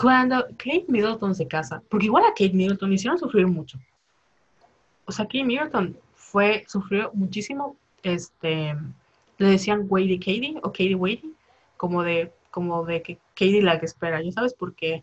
Cuando 0.00 0.46
Kate 0.56 0.84
Middleton 0.86 1.34
se 1.34 1.48
casa, 1.48 1.82
porque 1.88 2.06
igual 2.06 2.24
a 2.24 2.28
Kate 2.28 2.52
Middleton 2.52 2.92
hicieron 2.92 3.18
sufrir 3.18 3.48
mucho. 3.48 3.78
O 5.06 5.12
sea, 5.12 5.24
Kate 5.24 5.42
Middleton 5.42 5.96
fue, 6.14 6.64
sufrió 6.68 7.10
muchísimo, 7.14 7.74
este, 8.04 8.76
le 9.38 9.48
decían 9.48 9.86
Wady 9.88 10.18
Katie 10.20 10.58
o 10.62 10.70
Katie 10.70 10.94
Wady, 10.94 11.34
como 11.76 12.04
de, 12.04 12.32
como 12.52 12.84
de 12.84 13.02
que 13.02 13.18
Katie 13.34 13.60
la 13.60 13.80
que 13.80 13.86
espera, 13.86 14.22
ya 14.22 14.30
sabes, 14.30 14.54
porque 14.54 15.02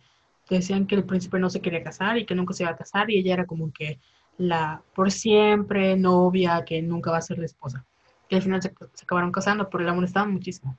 decían 0.50 0.88
que 0.88 0.96
el 0.96 1.04
príncipe 1.04 1.40
no 1.40 1.50
se 1.50 1.60
quería 1.60 1.84
casar 1.84 2.18
y 2.18 2.26
que 2.26 2.36
nunca 2.36 2.54
se 2.54 2.64
iba 2.64 2.72
a 2.72 2.78
casar 2.78 3.12
y 3.12 3.18
ella 3.18 3.34
era 3.34 3.46
como 3.46 3.74
que 3.74 4.00
la 4.38 4.82
por 4.94 5.12
siempre 5.12 5.98
novia 5.98 6.64
que 6.66 6.82
nunca 6.82 7.12
va 7.12 7.18
a 7.18 7.22
ser 7.22 7.40
la 7.40 7.46
esposa. 7.46 7.84
Que 8.30 8.38
al 8.38 8.42
final 8.42 8.62
se, 8.62 8.74
acabaron 9.04 9.34
casando, 9.34 9.70
pero 9.70 9.84
la 9.84 9.94
molestaban 9.94 10.32
muchísimo. 10.32 10.78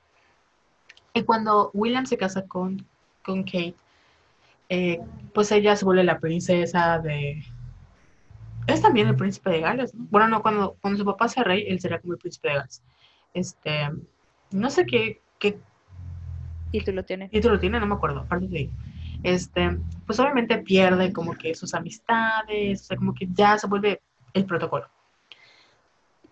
Y 1.13 1.21
cuando 1.23 1.69
William 1.73 2.07
se 2.07 2.17
casa 2.17 2.47
con, 2.47 2.83
con 3.23 3.43
Kate, 3.43 3.75
eh, 4.69 4.99
pues 5.33 5.51
ella 5.51 5.75
se 5.75 5.85
vuelve 5.85 6.03
la 6.03 6.19
princesa 6.19 6.99
de... 6.99 7.43
Es 8.67 8.81
también 8.81 9.07
el 9.07 9.15
príncipe 9.15 9.49
de 9.49 9.61
Gales, 9.61 9.93
¿no? 9.93 10.07
Bueno, 10.09 10.27
no, 10.27 10.41
cuando, 10.41 10.77
cuando 10.81 10.99
su 10.99 11.05
papá 11.05 11.29
sea 11.29 11.43
rey, 11.43 11.65
él 11.67 11.79
será 11.79 11.99
como 11.99 12.13
el 12.13 12.19
príncipe 12.19 12.49
de 12.49 12.55
Gales. 12.55 12.83
Este, 13.33 13.89
no 14.51 14.69
sé 14.69 14.85
qué, 14.85 15.21
qué 15.39 15.57
título 16.71 17.05
tiene. 17.05 17.29
Título 17.29 17.59
tiene, 17.59 17.79
no 17.79 17.87
me 17.87 17.95
acuerdo, 17.95 18.21
aparte 18.21 18.47
de 18.47 18.69
este, 19.23 19.77
pues 20.05 20.19
obviamente 20.19 20.57
pierde 20.59 21.11
como 21.11 21.33
que 21.33 21.55
sus 21.55 21.73
amistades, 21.73 22.81
o 22.81 22.85
sea, 22.85 22.97
como 22.97 23.13
que 23.13 23.27
ya 23.31 23.57
se 23.57 23.67
vuelve 23.67 24.01
el 24.33 24.45
protocolo. 24.45 24.87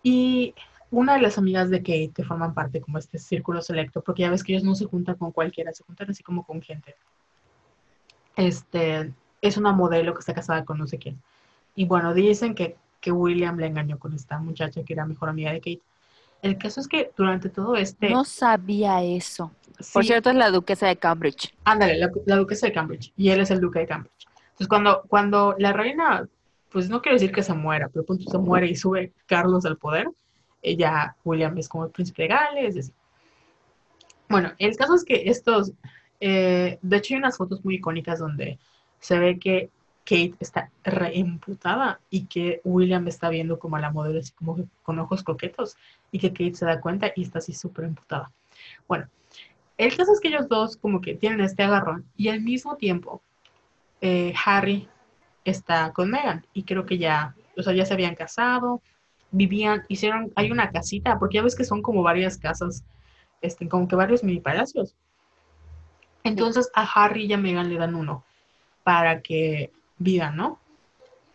Y 0.03 0.53
una 0.91 1.15
de 1.15 1.21
las 1.21 1.37
amigas 1.37 1.69
de 1.69 1.79
Kate 1.79 2.11
que 2.13 2.23
forman 2.23 2.53
parte 2.53 2.81
como 2.81 2.97
este 2.97 3.17
círculo 3.17 3.61
selecto, 3.61 4.01
porque 4.01 4.21
ya 4.21 4.29
ves 4.29 4.43
que 4.43 4.53
ellos 4.53 4.63
no 4.63 4.75
se 4.75 4.85
juntan 4.85 5.15
con 5.15 5.31
cualquiera, 5.31 5.73
se 5.73 5.83
juntan 5.83 6.11
así 6.11 6.23
como 6.23 6.45
con 6.45 6.61
gente. 6.61 6.95
Este, 8.35 9.13
es 9.41 9.57
una 9.57 9.71
modelo 9.71 10.13
que 10.13 10.19
está 10.19 10.33
casada 10.33 10.65
con 10.65 10.77
no 10.77 10.87
sé 10.87 10.97
quién. 10.97 11.21
Y 11.75 11.85
bueno, 11.85 12.13
dicen 12.13 12.55
que, 12.55 12.75
que 12.99 13.11
William 13.11 13.57
le 13.57 13.67
engañó 13.67 13.99
con 13.99 14.13
esta 14.13 14.39
muchacha 14.39 14.83
que 14.83 14.93
era 14.93 15.05
mejor 15.05 15.29
amiga 15.29 15.51
de 15.51 15.59
Kate. 15.59 15.81
El 16.41 16.57
caso 16.57 16.79
es 16.79 16.87
que 16.87 17.11
durante 17.17 17.49
todo 17.49 17.75
este... 17.75 18.09
No 18.09 18.23
sabía 18.23 19.03
eso. 19.03 19.51
Por 19.93 20.05
cierto, 20.05 20.29
es 20.29 20.35
la 20.35 20.51
duquesa 20.51 20.87
de 20.87 20.95
Cambridge. 20.95 21.53
Ándale, 21.63 21.97
la, 21.97 22.35
duquesa 22.35 22.67
de 22.67 22.73
Cambridge. 22.73 23.11
Y 23.17 23.29
él 23.29 23.41
es 23.41 23.51
el 23.51 23.59
duque 23.59 23.79
de 23.79 23.87
Cambridge. 23.87 24.27
Entonces, 24.43 24.67
cuando, 24.67 25.03
cuando 25.07 25.55
la 25.57 25.73
reina, 25.73 26.27
pues 26.71 26.89
no 26.89 27.01
quiero 27.01 27.15
decir 27.15 27.31
que 27.31 27.43
se 27.43 27.53
muera, 27.53 27.89
pero 27.89 28.05
punto 28.05 28.29
se 28.29 28.37
muere 28.37 28.67
y 28.67 28.75
sube 28.75 29.11
Carlos 29.25 29.65
al 29.65 29.77
poder, 29.77 30.07
ella, 30.61 31.15
William 31.23 31.57
es 31.57 31.69
como 31.69 31.85
el 31.85 31.91
príncipe 31.91 32.23
de 32.23 32.27
Gales. 32.29 32.91
Bueno, 34.29 34.51
el 34.57 34.75
caso 34.75 34.95
es 34.95 35.03
que 35.03 35.29
estos, 35.29 35.71
eh, 36.19 36.79
de 36.81 36.97
hecho 36.97 37.13
hay 37.13 37.19
unas 37.19 37.37
fotos 37.37 37.63
muy 37.63 37.75
icónicas 37.75 38.19
donde 38.19 38.59
se 38.99 39.19
ve 39.19 39.39
que 39.39 39.69
Kate 40.03 40.35
está 40.39 40.69
reemputada 40.83 41.99
y 42.09 42.27
que 42.27 42.61
William 42.63 43.07
está 43.07 43.29
viendo 43.29 43.57
como 43.57 43.75
a 43.75 43.79
la 43.79 43.91
modelo 43.91 44.19
así 44.19 44.31
como 44.33 44.57
con 44.83 44.99
ojos 44.99 45.23
coquetos 45.23 45.75
y 46.11 46.19
que 46.19 46.29
Kate 46.29 46.55
se 46.55 46.65
da 46.65 46.79
cuenta 46.79 47.11
y 47.15 47.23
está 47.23 47.39
así 47.39 47.53
súper 47.53 47.85
emputada. 47.85 48.31
Bueno, 48.87 49.07
el 49.77 49.95
caso 49.95 50.13
es 50.13 50.19
que 50.19 50.29
ellos 50.29 50.47
dos 50.47 50.77
como 50.77 51.01
que 51.01 51.15
tienen 51.15 51.41
este 51.41 51.63
agarrón 51.63 52.05
y 52.15 52.29
al 52.29 52.41
mismo 52.41 52.75
tiempo 52.75 53.21
eh, 54.01 54.33
Harry 54.45 54.87
está 55.43 55.91
con 55.91 56.11
Meghan 56.11 56.45
y 56.53 56.63
creo 56.63 56.85
que 56.85 56.97
ya, 56.97 57.35
o 57.57 57.63
sea, 57.63 57.73
ya 57.73 57.85
se 57.85 57.93
habían 57.93 58.15
casado, 58.15 58.81
vivían, 59.31 59.83
hicieron, 59.89 60.31
hay 60.35 60.51
una 60.51 60.71
casita, 60.71 61.19
porque 61.19 61.35
ya 61.35 61.43
ves 61.43 61.55
que 61.55 61.65
son 61.65 61.81
como 61.81 62.03
varias 62.03 62.37
casas, 62.37 62.83
este, 63.41 63.67
como 63.67 63.87
que 63.87 63.95
varios 63.95 64.23
mini 64.23 64.39
palacios. 64.39 64.95
Entonces 66.25 66.71
a 66.73 66.81
Harry 66.83 67.25
y 67.25 67.33
a 67.33 67.37
Meghan 67.37 67.69
le 67.69 67.77
dan 67.77 67.95
uno 67.95 68.23
para 68.83 69.21
que 69.21 69.71
vivan, 69.99 70.35
¿no? 70.35 70.59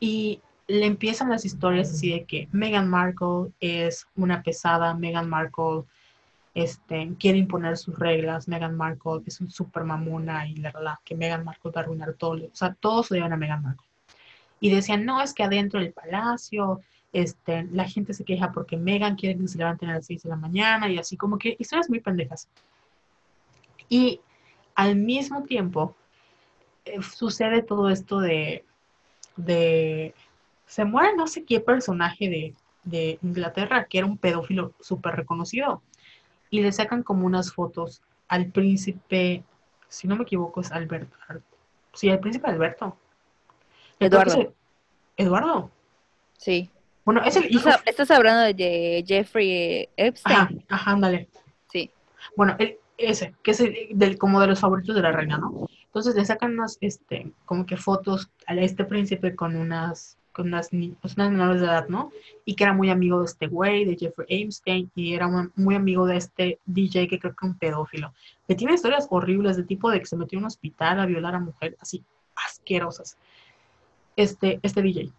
Y 0.01 0.41
le 0.67 0.85
empiezan 0.85 1.31
las 1.31 1.45
historias 1.45 1.91
así 1.91 2.11
de 2.11 2.25
que 2.25 2.49
Meghan 2.51 2.91
Markle 2.91 3.53
es 3.61 4.07
una 4.17 4.43
pesada, 4.43 4.95
Meghan 4.95 5.29
Markle 5.29 5.85
este, 6.55 7.13
quiere 7.21 7.39
imponer 7.39 7.77
sus 7.77 7.97
reglas, 7.99 8.49
Meghan 8.49 8.77
Markle 8.77 9.23
es 9.27 9.41
un 9.41 9.49
super 9.51 9.85
mamona 9.85 10.49
y 10.49 10.57
la 10.57 10.73
verdad 10.73 10.95
que 11.05 11.15
Meghan 11.15 11.45
Markle 11.45 11.71
va 11.71 11.81
a 11.81 11.85
arruinar 11.85 12.15
todo, 12.15 12.33
o 12.33 12.51
sea, 12.53 12.75
todos 12.75 13.07
se 13.07 13.15
llevan 13.15 13.33
a 13.33 13.37
Meghan 13.37 13.63
Markle. 13.63 13.87
y 14.59 14.71
decían, 14.71 15.05
no, 15.05 15.23
es 15.23 15.33
que 15.33 15.45
adentro 15.45 15.79
del 15.79 15.93
palacio, 15.93 16.81
este, 17.13 17.65
la 17.73 17.85
gente 17.85 18.13
se 18.13 18.25
queja 18.25 18.51
porque 18.53 18.77
Megan 18.77 19.15
quiere 19.15 19.39
que 19.39 19.49
se 19.49 19.59
levanten 19.59 19.89
a 19.91 19.95
las 19.95 20.07
6 20.07 20.25
de 20.25 20.31
la 20.31 20.37
mañana 20.37 20.89
y 20.89 20.99
así 20.99 21.17
como 21.17 21.39
que 21.39 21.57
historias 21.61 21.89
muy 21.89 22.01
pendejas. 22.01 22.49
Y 23.89 24.21
al 24.81 24.97
mismo 24.97 25.43
tiempo 25.43 25.95
eh, 26.87 27.03
sucede 27.03 27.61
todo 27.61 27.91
esto 27.91 28.19
de, 28.19 28.65
de, 29.37 30.15
se 30.65 30.87
muere 30.87 31.15
no 31.17 31.27
sé 31.27 31.45
qué 31.45 31.61
personaje 31.61 32.31
de, 32.31 32.55
de 32.85 33.19
Inglaterra 33.23 33.85
que 33.85 33.99
era 33.99 34.07
un 34.07 34.17
pedófilo 34.17 34.73
súper 34.81 35.17
reconocido 35.17 35.83
y 36.49 36.63
le 36.63 36.73
sacan 36.73 37.03
como 37.03 37.27
unas 37.27 37.53
fotos 37.53 38.01
al 38.27 38.47
príncipe, 38.47 39.45
si 39.89 40.09
no 40.09 40.17
me 40.17 40.23
equivoco 40.23 40.63
es 40.63 40.73
Alberto, 40.73 41.15
sí, 41.93 42.09
el 42.09 42.19
príncipe 42.19 42.49
Alberto. 42.49 42.97
Eduardo. 43.99 44.55
Eduardo. 45.15 45.71
Sí. 46.39 46.71
Bueno, 47.05 47.21
es 47.23 47.37
el 47.37 47.55
hijo. 47.55 47.69
Estás, 47.85 48.11
hablando 48.11 48.45
de 48.57 49.05
Jeffrey 49.07 49.91
Epstein. 49.97 50.37
Ajá, 50.37 50.51
ajá, 50.71 50.91
ándale. 50.93 51.29
Sí. 51.71 51.91
Bueno, 52.35 52.57
el, 52.59 52.79
ese, 53.01 53.35
que 53.43 53.53
es 53.53 53.61
el, 53.61 53.75
del, 53.93 54.19
como 54.19 54.41
de 54.41 54.47
los 54.47 54.61
favoritos 54.61 54.95
de 54.95 55.03
la 55.03 55.13
reina, 55.13 55.39
¿no? 55.39 55.67
Entonces 55.87 56.15
le 56.15 56.25
sacan 56.25 56.53
unas, 56.53 56.79
este, 56.81 57.33
como 57.45 57.67
que 57.67 57.77
fotos 57.77 58.31
a 58.47 58.55
este 58.55 58.85
príncipe 58.85 59.35
con 59.35 59.57
unas, 59.57 60.19
con 60.33 60.49
unas, 60.49 60.71
pues, 61.01 61.17
unas 61.17 61.31
menores 61.31 61.61
de 61.61 61.67
edad, 61.67 61.89
¿no? 61.89 62.13
Y 62.45 62.55
que 62.55 62.65
era 62.65 62.73
muy 62.73 62.91
amigo 62.91 63.21
de 63.21 63.27
este 63.27 63.49
güey, 63.49 63.85
de 63.85 63.97
Jeffrey 63.97 64.27
Epstein, 64.29 64.91
y 64.95 65.15
era 65.15 65.29
muy 65.57 65.75
amigo 65.75 66.07
de 66.07 66.17
este 66.17 66.61
DJ 66.67 67.09
que 67.09 67.19
creo 67.19 67.35
que 67.35 67.47
es 67.47 67.51
un 67.51 67.59
pedófilo. 67.59 68.13
Que 68.47 68.55
tiene 68.55 68.75
historias 68.75 69.09
horribles 69.11 69.57
de 69.57 69.65
tipo 69.65 69.91
de 69.91 69.99
que 69.99 70.07
se 70.07 70.17
metió 70.17 70.39
en 70.39 70.45
un 70.45 70.49
hospital 70.49 71.01
a 71.01 71.07
violar 71.07 71.35
a 71.35 71.41
mujeres, 71.41 71.77
así, 71.81 72.05
asquerosas. 72.37 73.17
Este, 74.17 74.61
este 74.63 74.83
DJ. 74.83 75.13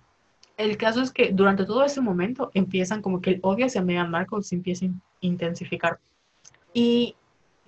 El 0.58 0.78
caso 0.78 1.02
es 1.02 1.12
que 1.12 1.32
durante 1.34 1.66
todo 1.66 1.84
ese 1.84 2.02
momento 2.02 2.52
empiezan 2.54 3.02
como 3.02 3.20
que 3.20 3.32
el 3.32 3.40
odio 3.42 3.66
hacia 3.66 3.82
Meghan 3.82 4.12
Markle 4.12 4.44
se 4.44 4.56
empieza 4.56 4.86
a 4.86 4.90
intensificar. 5.22 6.00
Y 6.74 7.16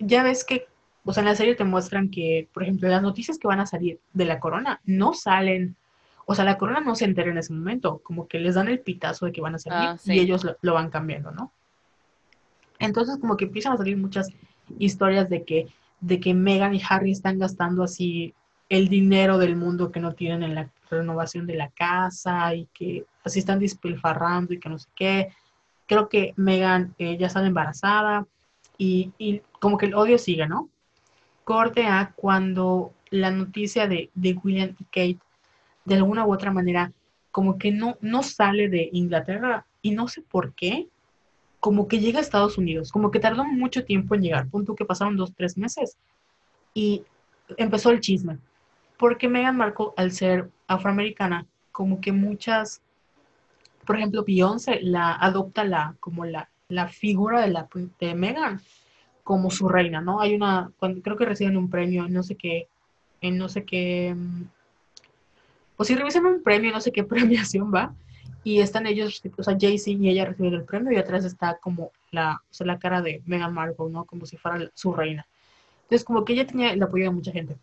ya 0.05 0.23
ves 0.23 0.43
que, 0.43 0.67
o 1.05 1.13
sea, 1.13 1.21
en 1.21 1.29
la 1.29 1.35
serie 1.35 1.55
te 1.55 1.63
muestran 1.63 2.09
que, 2.09 2.47
por 2.53 2.63
ejemplo, 2.63 2.89
las 2.89 3.01
noticias 3.01 3.37
que 3.37 3.47
van 3.47 3.59
a 3.59 3.65
salir 3.65 3.99
de 4.13 4.25
la 4.25 4.39
corona 4.39 4.81
no 4.85 5.13
salen, 5.13 5.75
o 6.25 6.35
sea, 6.35 6.45
la 6.45 6.57
corona 6.57 6.79
no 6.79 6.95
se 6.95 7.05
entera 7.05 7.31
en 7.31 7.37
ese 7.37 7.53
momento, 7.53 7.99
como 8.03 8.27
que 8.27 8.39
les 8.39 8.55
dan 8.55 8.67
el 8.67 8.79
pitazo 8.79 9.25
de 9.25 9.31
que 9.31 9.41
van 9.41 9.55
a 9.55 9.59
salir 9.59 9.89
ah, 9.89 9.97
y 10.05 10.19
ellos 10.19 10.45
lo, 10.61 10.73
van 10.73 10.89
cambiando, 10.89 11.31
¿no? 11.31 11.51
Entonces, 12.79 13.17
como 13.19 13.37
que 13.37 13.45
empiezan 13.45 13.73
a 13.73 13.77
salir 13.77 13.97
muchas 13.97 14.29
historias 14.79 15.29
de 15.29 15.43
que, 15.43 15.67
de 15.99 16.19
que 16.19 16.33
Meghan 16.33 16.75
y 16.75 16.81
Harry 16.87 17.11
están 17.11 17.39
gastando 17.39 17.83
así 17.83 18.33
el 18.69 18.87
dinero 18.89 19.37
del 19.37 19.55
mundo 19.55 19.91
que 19.91 19.99
no 19.99 20.13
tienen 20.13 20.43
en 20.43 20.55
la 20.55 20.69
renovación 20.89 21.45
de 21.47 21.55
la 21.55 21.69
casa 21.69 22.55
y 22.55 22.67
que 22.73 23.05
así 23.23 23.39
están 23.39 23.59
despilfarrando 23.59 24.53
y 24.53 24.59
que 24.59 24.69
no 24.69 24.79
sé 24.79 24.89
qué. 24.95 25.29
Creo 25.85 26.09
que 26.09 26.33
Meghan 26.37 26.95
eh, 26.97 27.17
ya 27.17 27.27
está 27.27 27.45
embarazada 27.45 28.25
y, 28.83 29.13
y, 29.17 29.41
como 29.59 29.77
que 29.77 29.85
el 29.85 29.95
odio 29.95 30.17
sigue, 30.17 30.45
¿no? 30.45 30.69
Corte 31.45 31.85
a 31.85 32.11
cuando 32.15 32.93
la 33.09 33.31
noticia 33.31 33.87
de, 33.87 34.09
de, 34.13 34.33
William 34.33 34.75
y 34.77 34.83
Kate, 34.85 35.19
de 35.85 35.95
alguna 35.95 36.25
u 36.25 36.33
otra 36.33 36.51
manera, 36.51 36.91
como 37.31 37.57
que 37.57 37.71
no, 37.71 37.97
no 38.01 38.23
sale 38.23 38.67
de 38.67 38.89
Inglaterra 38.91 39.65
y 39.81 39.91
no 39.91 40.09
sé 40.09 40.21
por 40.21 40.53
qué, 40.53 40.89
como 41.61 41.87
que 41.87 41.99
llega 41.99 42.19
a 42.19 42.21
Estados 42.21 42.57
Unidos, 42.57 42.91
como 42.91 43.09
que 43.09 43.21
tardó 43.21 43.45
mucho 43.45 43.85
tiempo 43.85 44.15
en 44.15 44.23
llegar, 44.23 44.49
punto 44.49 44.75
que 44.75 44.83
pasaron 44.83 45.15
dos, 45.15 45.33
tres 45.33 45.57
meses 45.57 45.97
y 46.73 47.03
empezó 47.55 47.89
el 47.89 48.01
chisme. 48.01 48.37
Porque 48.97 49.29
Meghan 49.29 49.55
Markle, 49.55 49.87
al 49.95 50.11
ser 50.11 50.49
afroamericana, 50.67 51.45
como 51.71 52.01
que 52.01 52.11
muchas, 52.11 52.81
por 53.85 53.95
ejemplo, 53.95 54.25
Beyoncé 54.25 54.81
la 54.81 55.13
adopta 55.15 55.63
la, 55.63 55.95
como 56.01 56.25
la, 56.25 56.49
la 56.73 56.87
figura 56.87 57.41
de, 57.41 57.49
la, 57.49 57.67
de 57.99 58.15
Meghan 58.15 58.61
como 59.23 59.49
su 59.49 59.69
reina, 59.69 60.01
¿no? 60.01 60.19
Hay 60.19 60.35
una, 60.35 60.71
cuando, 60.77 61.01
creo 61.01 61.17
que 61.17 61.25
reciben 61.25 61.57
un 61.57 61.69
premio, 61.69 62.07
no 62.09 62.23
sé 62.23 62.35
qué, 62.35 62.67
en 63.21 63.37
no 63.37 63.47
sé 63.47 63.63
qué, 63.63 64.13
mm, 64.15 64.43
pues 65.77 65.87
si 65.87 65.95
reciben 65.95 66.33
un 66.33 66.43
premio, 66.43 66.71
no 66.71 66.81
sé 66.81 66.91
qué 66.91 67.03
premiación 67.03 67.73
va, 67.73 67.93
y 68.43 68.59
están 68.59 68.85
ellos, 68.87 69.21
o 69.37 69.43
sea, 69.43 69.57
Jay-Z 69.59 69.91
y 69.91 70.09
ella 70.09 70.25
reciben 70.25 70.53
el 70.53 70.65
premio 70.65 70.91
y 70.91 70.97
atrás 70.97 71.23
está 71.23 71.57
como 71.61 71.91
la, 72.11 72.41
o 72.49 72.53
sea, 72.53 72.67
la 72.67 72.79
cara 72.79 73.01
de 73.01 73.21
Meghan 73.25 73.53
Markle, 73.53 73.89
¿no? 73.89 74.03
Como 74.03 74.25
si 74.25 74.35
fuera 74.35 74.69
su 74.73 74.93
reina. 74.93 75.25
Entonces, 75.83 76.03
como 76.03 76.25
que 76.25 76.33
ella 76.33 76.45
tenía 76.45 76.73
el 76.73 76.83
apoyo 76.83 77.05
de 77.05 77.11
mucha 77.11 77.31
gente. 77.31 77.55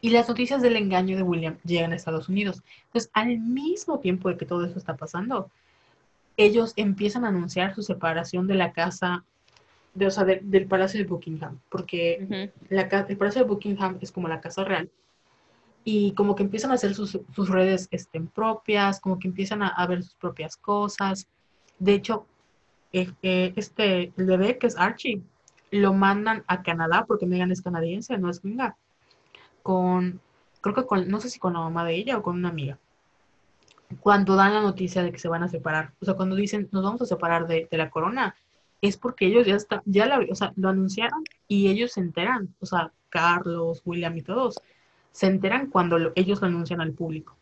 Y 0.00 0.10
las 0.10 0.28
noticias 0.28 0.62
del 0.62 0.76
engaño 0.76 1.16
de 1.16 1.22
William 1.22 1.58
llegan 1.64 1.92
a 1.92 1.96
Estados 1.96 2.28
Unidos. 2.28 2.62
Entonces, 2.86 3.10
al 3.12 3.38
mismo 3.38 3.98
tiempo 3.98 4.28
de 4.28 4.36
que 4.36 4.46
todo 4.46 4.64
eso 4.64 4.78
está 4.78 4.96
pasando, 4.96 5.50
ellos 6.38 6.72
empiezan 6.76 7.26
a 7.26 7.28
anunciar 7.28 7.74
su 7.74 7.82
separación 7.82 8.46
de 8.46 8.54
la 8.54 8.72
casa, 8.72 9.24
de, 9.92 10.06
o 10.06 10.10
sea, 10.10 10.24
del 10.24 10.66
Palacio 10.66 10.98
de 10.98 11.06
Buckingham, 11.06 11.60
porque 11.68 12.50
la, 12.70 12.82
el 12.82 13.16
Palacio 13.18 13.42
de 13.42 13.48
Buckingham 13.48 13.98
es 14.00 14.10
como 14.10 14.28
la 14.28 14.40
casa 14.40 14.64
real. 14.64 14.90
Y 15.84 16.12
como 16.12 16.34
que 16.34 16.42
empiezan 16.42 16.70
a 16.70 16.74
hacer 16.74 16.94
sus, 16.94 17.18
sus 17.34 17.48
redes 17.48 17.88
este, 17.90 18.20
propias, 18.20 19.00
como 19.00 19.18
que 19.18 19.28
empiezan 19.28 19.62
a, 19.62 19.68
a, 19.68 19.86
ver 19.86 20.02
sus 20.02 20.14
propias 20.14 20.56
cosas. 20.56 21.28
De 21.78 21.94
hecho, 21.94 22.26
eh, 22.92 23.10
eh, 23.22 23.52
este, 23.56 24.12
el 24.16 24.24
bebé, 24.24 24.58
que 24.58 24.66
es 24.66 24.76
Archie, 24.76 25.22
lo 25.70 25.92
mandan 25.92 26.44
a 26.46 26.62
Canadá, 26.62 27.04
porque 27.06 27.26
Megan 27.26 27.52
es 27.52 27.62
canadiense, 27.62 28.16
no 28.18 28.30
es 28.30 28.40
gringa 28.42 28.76
con, 29.68 30.18
creo 30.62 30.74
que 30.74 30.86
con, 30.86 31.08
no 31.08 31.20
sé 31.20 31.28
si 31.28 31.38
con 31.38 31.52
la 31.52 31.60
mamá 31.60 31.84
de 31.84 31.94
ella 31.94 32.16
o 32.16 32.22
con 32.22 32.36
una 32.36 32.48
amiga, 32.48 32.78
cuando 34.00 34.36
dan 34.36 34.54
la 34.54 34.60
noticia 34.60 35.02
de 35.02 35.12
que 35.12 35.18
se 35.18 35.28
van 35.28 35.42
a 35.42 35.48
separar. 35.48 35.92
O 36.00 36.04
sea, 36.04 36.14
cuando 36.14 36.36
dicen, 36.36 36.68
nos 36.72 36.82
vamos 36.82 37.02
a 37.02 37.06
separar 37.06 37.46
de, 37.46 37.68
la 37.72 37.90
corona, 37.90 38.36
es 38.80 38.96
porque 38.96 39.26
ellos 39.26 39.46
ya 39.46 39.56
está, 39.56 39.82
ya 39.86 40.06
la, 40.06 40.20
o 40.30 40.34
sea, 40.34 40.52
lo 40.56 40.68
anunciaron 40.68 41.24
y 41.48 41.68
ellos 41.68 41.92
se 41.92 42.00
enteran, 42.00 42.54
o 42.60 42.66
sea, 42.66 42.92
Carlos, 43.08 43.82
William 43.84 44.16
y 44.16 44.22
todos, 44.22 44.60
se 45.10 45.26
enteran 45.26 45.68
cuando 45.68 46.12
ellos 46.14 46.40
lo 46.40 46.46
anuncian 46.46 46.80
al 46.80 46.92
público. 46.92 47.36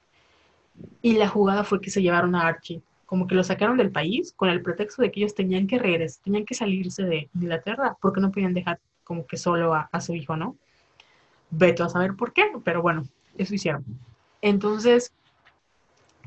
Y 1.02 1.14
la 1.14 1.28
jugada 1.28 1.64
fue 1.64 1.80
que 1.80 1.90
se 1.90 2.02
llevaron 2.02 2.34
a 2.34 2.46
Archie, 2.46 2.82
como 3.06 3.26
que 3.26 3.34
lo 3.34 3.44
sacaron 3.44 3.76
del 3.76 3.90
país 3.90 4.32
con 4.34 4.48
el 4.48 4.62
pretexto 4.62 5.02
de 5.02 5.10
que 5.10 5.20
ellos 5.20 5.34
tenían 5.34 5.66
que 5.66 5.78
regresar, 5.78 6.22
tenían 6.24 6.44
que 6.44 6.54
salirse 6.54 7.02
de 7.02 7.28
Inglaterra, 7.34 7.96
porque 8.00 8.20
no 8.20 8.30
podían 8.30 8.54
dejar 8.54 8.80
como 9.04 9.26
que 9.26 9.36
solo 9.36 9.74
a 9.74 10.00
su 10.00 10.14
hijo, 10.14 10.36
¿no? 10.36 10.56
Veto 11.50 11.84
a 11.84 11.88
saber 11.88 12.14
por 12.14 12.32
qué, 12.32 12.44
pero 12.64 12.82
bueno, 12.82 13.04
eso 13.38 13.54
hicieron. 13.54 13.84
Entonces, 14.42 15.12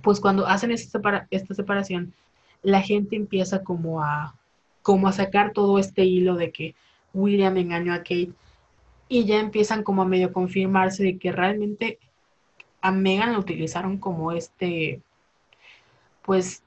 pues 0.02 0.20
cuando 0.20 0.48
hacen 0.48 0.72
esta, 0.72 1.28
esta 1.30 1.54
separación, 1.54 2.14
la 2.62 2.82
gente 2.82 3.16
empieza 3.16 3.64
como 3.64 4.04
a, 4.04 4.36
como 4.82 5.08
a 5.08 5.12
sacar 5.12 5.54
todo 5.54 5.80
este 5.80 6.04
hilo 6.04 6.36
de 6.36 6.52
que 6.52 6.76
William 7.14 7.58
engañó 7.58 7.94
a 7.94 8.00
Kate 8.00 8.32
y 9.08 9.26
ya 9.26 9.40
empiezan 9.40 9.84
como 9.84 10.02
a 10.02 10.06
medio 10.06 10.32
confirmarse 10.32 11.04
de 11.04 11.18
que 11.18 11.32
realmente 11.32 12.00
a 12.82 12.92
Megan 12.92 13.34
la 13.34 13.40
utilizaron 13.40 13.98
como 13.98 14.32
este, 14.32 15.02
pues, 16.24 16.64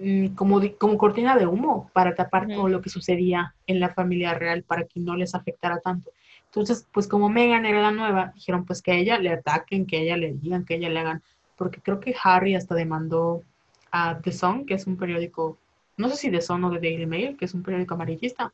mm, 0.00 0.28
como, 0.34 0.60
como 0.78 0.98
cortina 0.98 1.36
de 1.36 1.46
humo 1.46 1.90
para 1.92 2.14
tapar 2.14 2.46
todo 2.46 2.68
lo 2.68 2.82
que 2.82 2.90
sucedía 2.90 3.54
en 3.66 3.80
la 3.80 3.88
familia 3.94 4.34
real 4.34 4.62
para 4.62 4.84
que 4.84 5.00
no 5.00 5.16
les 5.16 5.34
afectara 5.34 5.80
tanto. 5.80 6.10
Entonces, 6.46 6.86
pues 6.92 7.08
como 7.08 7.28
Megan 7.28 7.66
era 7.66 7.82
la 7.82 7.90
nueva, 7.90 8.32
dijeron 8.34 8.64
pues 8.64 8.80
que 8.80 8.92
a 8.92 8.94
ella 8.94 9.18
le 9.18 9.30
ataquen, 9.30 9.86
que 9.86 9.96
a 9.96 10.00
ella 10.00 10.16
le 10.16 10.32
digan, 10.32 10.64
que 10.64 10.74
a 10.74 10.76
ella 10.76 10.88
le 10.90 11.00
hagan, 11.00 11.22
porque 11.56 11.80
creo 11.80 12.00
que 12.00 12.14
Harry 12.22 12.54
hasta 12.54 12.74
demandó 12.74 13.42
a 13.90 14.18
The 14.20 14.32
Sun, 14.32 14.66
que 14.66 14.74
es 14.74 14.86
un 14.86 14.96
periódico, 14.96 15.58
no 15.96 16.08
sé 16.08 16.16
si 16.16 16.30
The 16.30 16.40
Sun 16.40 16.64
o 16.64 16.70
The 16.70 16.80
Daily 16.80 17.06
Mail, 17.06 17.36
que 17.36 17.46
es 17.46 17.54
un 17.54 17.62
periódico 17.62 17.94
amarillista, 17.94 18.52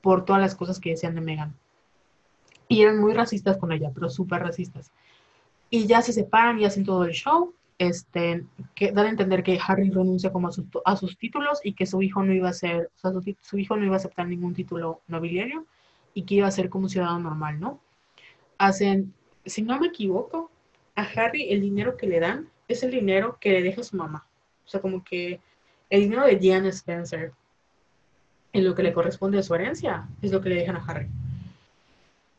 por 0.00 0.24
todas 0.24 0.40
las 0.40 0.54
cosas 0.54 0.78
que 0.78 0.90
decían 0.90 1.14
de 1.14 1.20
Megan. 1.20 1.54
Y 2.68 2.82
eran 2.82 3.00
muy 3.00 3.14
racistas 3.14 3.56
con 3.56 3.72
ella, 3.72 3.90
pero 3.92 4.08
súper 4.08 4.42
racistas. 4.42 4.92
Y 5.70 5.86
ya 5.86 6.02
se 6.02 6.12
separan 6.12 6.60
y 6.60 6.64
hacen 6.64 6.84
todo 6.84 7.04
el 7.04 7.12
show. 7.12 7.54
Este, 7.78 8.44
que 8.74 8.90
dan 8.90 9.06
a 9.06 9.10
entender 9.10 9.44
que 9.44 9.60
Harry 9.64 9.88
renuncia 9.88 10.32
como 10.32 10.48
a, 10.48 10.50
a 10.84 10.96
sus 10.96 11.16
títulos 11.16 11.60
y 11.62 11.74
que 11.74 11.86
su 11.86 12.02
hijo 12.02 12.24
no 12.24 12.32
iba 12.32 12.48
a 12.48 12.52
ser, 12.52 12.90
o 12.96 12.98
sea, 12.98 13.12
su, 13.12 13.36
su 13.40 13.58
hijo 13.58 13.76
no 13.76 13.84
iba 13.84 13.94
a 13.94 13.98
aceptar 13.98 14.26
ningún 14.26 14.52
título 14.52 15.00
nobiliario 15.06 15.64
y 16.12 16.22
que 16.22 16.34
iba 16.36 16.48
a 16.48 16.50
ser 16.50 16.70
como 16.70 16.84
un 16.84 16.90
ciudadano 16.90 17.20
normal, 17.20 17.60
¿no? 17.60 17.80
Hacen, 18.58 19.14
si 19.46 19.62
no 19.62 19.78
me 19.78 19.86
equivoco, 19.86 20.50
a 20.98 21.02
Harry 21.02 21.52
el 21.52 21.60
dinero 21.60 21.96
que 21.96 22.08
le 22.08 22.18
dan 22.18 22.48
es 22.66 22.82
el 22.82 22.90
dinero 22.90 23.38
que 23.40 23.52
le 23.52 23.62
deja 23.62 23.84
su 23.84 23.96
mamá. 23.96 24.26
O 24.66 24.68
sea, 24.68 24.80
como 24.80 25.04
que 25.04 25.40
el 25.90 26.00
dinero 26.00 26.26
de 26.26 26.34
Diana 26.34 26.70
Spencer 26.70 27.32
en 28.52 28.64
lo 28.64 28.74
que 28.74 28.82
le 28.82 28.92
corresponde 28.92 29.38
a 29.38 29.44
su 29.44 29.54
herencia 29.54 30.08
es 30.22 30.32
lo 30.32 30.40
que 30.40 30.48
le 30.48 30.56
dejan 30.56 30.74
a 30.74 30.84
Harry. 30.84 31.08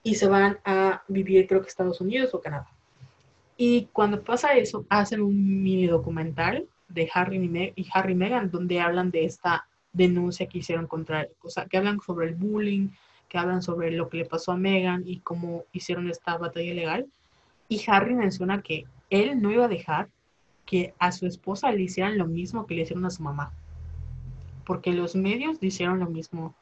Y 0.04 0.16
se 0.16 0.28
van 0.28 0.60
a 0.66 1.04
vivir, 1.08 1.48
creo 1.48 1.62
que 1.62 1.70
Estados 1.70 2.02
Unidos 2.02 2.34
o 2.34 2.42
Canadá. 2.42 2.68
Y 3.56 3.88
cuando 3.94 4.22
pasa 4.22 4.54
eso, 4.56 4.86
hacen 4.90 5.22
un 5.22 5.64
mini 5.64 5.88
documental 5.88 6.68
de 6.90 7.10
Harry 7.14 7.38
y, 7.78 7.88
Harry 7.94 8.12
y 8.12 8.16
Meghan, 8.16 8.52
donde 8.52 8.82
hablan 8.82 9.10
de 9.10 9.24
esta 9.24 9.70
denuncia 9.94 10.48
que 10.48 10.58
hicieron 10.58 10.86
contra 10.86 11.28
o 11.44 11.50
sea, 11.50 11.66
que 11.66 11.78
hablan 11.78 12.02
sobre 12.02 12.28
el 12.28 12.36
bullying, 12.36 12.90
que 13.30 13.38
hablan 13.38 13.62
sobre 13.62 13.92
lo 13.92 14.10
que 14.10 14.18
le 14.18 14.26
pasó 14.26 14.52
a 14.52 14.58
Megan 14.58 15.04
y 15.06 15.20
cómo 15.20 15.64
hicieron 15.72 16.10
esta 16.10 16.38
batalla 16.38 16.74
legal. 16.74 17.08
Y 17.70 17.82
Harry 17.88 18.16
menciona 18.16 18.62
que 18.62 18.86
él 19.10 19.42
no 19.42 19.52
iba 19.52 19.66
a 19.66 19.70
dejar 19.70 20.10
que 20.66 20.94
a 21.00 21.12
su 21.12 21.26
esposa 21.26 21.72
le 21.72 21.84
hicieran 21.84 22.18
lo 22.18 22.28
mismo 22.28 22.68
que 22.68 22.76
le 22.76 22.82
hicieron 22.82 23.06
a 23.06 23.10
su 23.10 23.24
mamá. 23.24 23.54
Porque 24.66 24.92
los 24.92 25.16
medios 25.16 25.62
le 25.62 25.70
hicieron 25.70 26.00
lo 26.00 26.08
mismo 26.08 26.54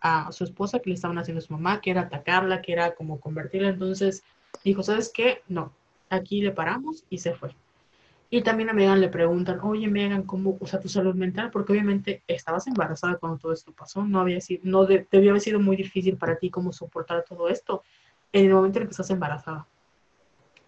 a 0.00 0.30
su 0.32 0.44
esposa 0.44 0.78
que 0.78 0.90
le 0.90 0.94
estaban 0.94 1.18
haciendo 1.18 1.40
a 1.40 1.46
su 1.46 1.52
mamá, 1.52 1.80
que 1.80 1.90
era 1.90 2.02
atacarla, 2.02 2.62
que 2.62 2.72
era 2.72 2.94
como 2.94 3.18
convertirla. 3.20 3.70
Entonces 3.70 4.22
dijo, 4.62 4.82
¿sabes 4.82 5.10
qué? 5.12 5.42
No, 5.48 5.72
aquí 6.10 6.40
le 6.40 6.52
paramos 6.52 7.04
y 7.10 7.18
se 7.18 7.34
fue. 7.34 7.54
Y 8.30 8.42
también 8.42 8.68
a 8.68 8.72
Megan 8.72 9.00
le 9.00 9.08
preguntan, 9.08 9.60
oye 9.60 9.88
Megan, 9.88 10.24
¿cómo, 10.24 10.56
usa 10.60 10.80
tu 10.80 10.88
salud 10.88 11.14
mental? 11.14 11.50
Porque 11.50 11.72
obviamente 11.72 12.22
estabas 12.26 12.66
embarazada 12.66 13.16
cuando 13.16 13.38
todo 13.38 13.52
esto 13.52 13.72
pasó, 13.72 14.04
no 14.04 14.20
había 14.20 14.40
sido, 14.40 14.62
no 14.64 14.86
debió 14.86 15.30
haber 15.30 15.40
sido 15.40 15.60
muy 15.60 15.76
difícil 15.76 16.16
para 16.16 16.36
ti 16.36 16.50
cómo 16.50 16.72
soportar 16.72 17.24
todo 17.28 17.48
esto 17.48 17.82
en 18.32 18.46
el 18.46 18.54
momento 18.54 18.80
en 18.80 18.86
que 18.86 18.90
estás 18.90 19.10
embarazada. 19.10 19.66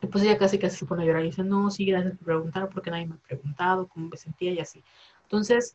Y 0.07 0.09
pues 0.09 0.23
ella 0.23 0.39
casi 0.39 0.57
casi 0.57 0.77
se 0.77 0.87
pone 0.87 1.03
a 1.03 1.07
llorar 1.07 1.23
y 1.25 1.31
dice, 1.31 1.43
no, 1.43 1.69
sí, 1.69 1.85
gracias 1.85 2.17
por 2.17 2.27
preguntar, 2.27 2.69
porque 2.69 2.93
nadie 2.93 3.07
me 3.07 3.17
ha 3.17 3.27
preguntado 3.27 3.89
cómo 3.89 4.09
me 4.09 4.17
sentía 4.17 4.53
y 4.53 4.61
así. 4.61 4.81
Entonces, 5.25 5.75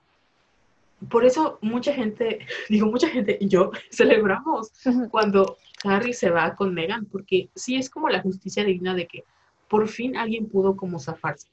por 1.09 1.25
eso 1.25 1.59
mucha 1.61 1.93
gente, 1.93 2.39
digo 2.69 2.87
mucha 2.87 3.09
gente, 3.09 3.37
y 3.41 3.49
yo 3.49 3.71
celebramos 3.91 4.71
cuando 5.09 5.57
Harry 5.83 6.13
se 6.13 6.29
va 6.29 6.55
con 6.55 6.73
Megan, 6.73 7.07
porque 7.07 7.49
sí 7.55 7.75
es 7.75 7.89
como 7.89 8.07
la 8.07 8.21
justicia 8.21 8.63
digna 8.63 8.95
de 8.95 9.05
que 9.05 9.25
por 9.67 9.89
fin 9.89 10.15
alguien 10.15 10.47
pudo 10.47 10.77
como 10.77 10.97
zafarse. 10.97 11.47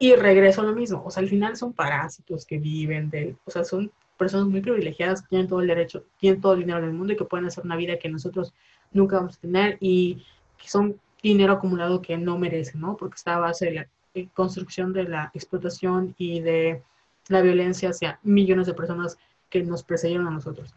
Y 0.00 0.16
regreso 0.16 0.62
a 0.62 0.64
lo 0.64 0.74
mismo, 0.74 1.04
o 1.04 1.12
sea, 1.12 1.22
al 1.22 1.28
final 1.28 1.56
son 1.56 1.72
parásitos 1.72 2.44
que 2.44 2.58
viven 2.58 3.10
de, 3.10 3.36
o 3.44 3.50
sea, 3.52 3.62
son 3.62 3.92
personas 4.18 4.48
muy 4.48 4.60
privilegiadas 4.60 5.22
que 5.22 5.28
tienen 5.28 5.46
todo 5.46 5.60
el 5.60 5.68
derecho, 5.68 6.02
tienen 6.18 6.40
todo 6.40 6.54
el 6.54 6.60
dinero 6.60 6.80
del 6.80 6.94
mundo 6.94 7.12
y 7.12 7.16
que 7.16 7.24
pueden 7.24 7.46
hacer 7.46 7.64
una 7.64 7.76
vida 7.76 7.96
que 7.96 8.08
nosotros 8.08 8.52
nunca 8.90 9.18
vamos 9.18 9.36
a 9.36 9.40
tener 9.40 9.78
y 9.78 10.24
que 10.58 10.68
son 10.68 10.98
dinero 11.24 11.54
acumulado 11.54 12.02
que 12.02 12.16
no 12.18 12.38
merecen, 12.38 12.82
¿no? 12.82 12.96
Porque 12.96 13.16
está 13.16 13.36
a 13.36 13.40
base 13.40 13.64
de 13.66 13.72
la 13.72 13.88
eh, 14.14 14.28
construcción 14.34 14.92
de 14.92 15.04
la 15.04 15.30
explotación 15.34 16.14
y 16.18 16.40
de 16.40 16.82
la 17.28 17.40
violencia 17.40 17.88
hacia 17.88 18.20
millones 18.22 18.66
de 18.66 18.74
personas 18.74 19.18
que 19.48 19.62
nos 19.62 19.82
precedieron 19.82 20.26
a 20.28 20.30
nosotros. 20.30 20.74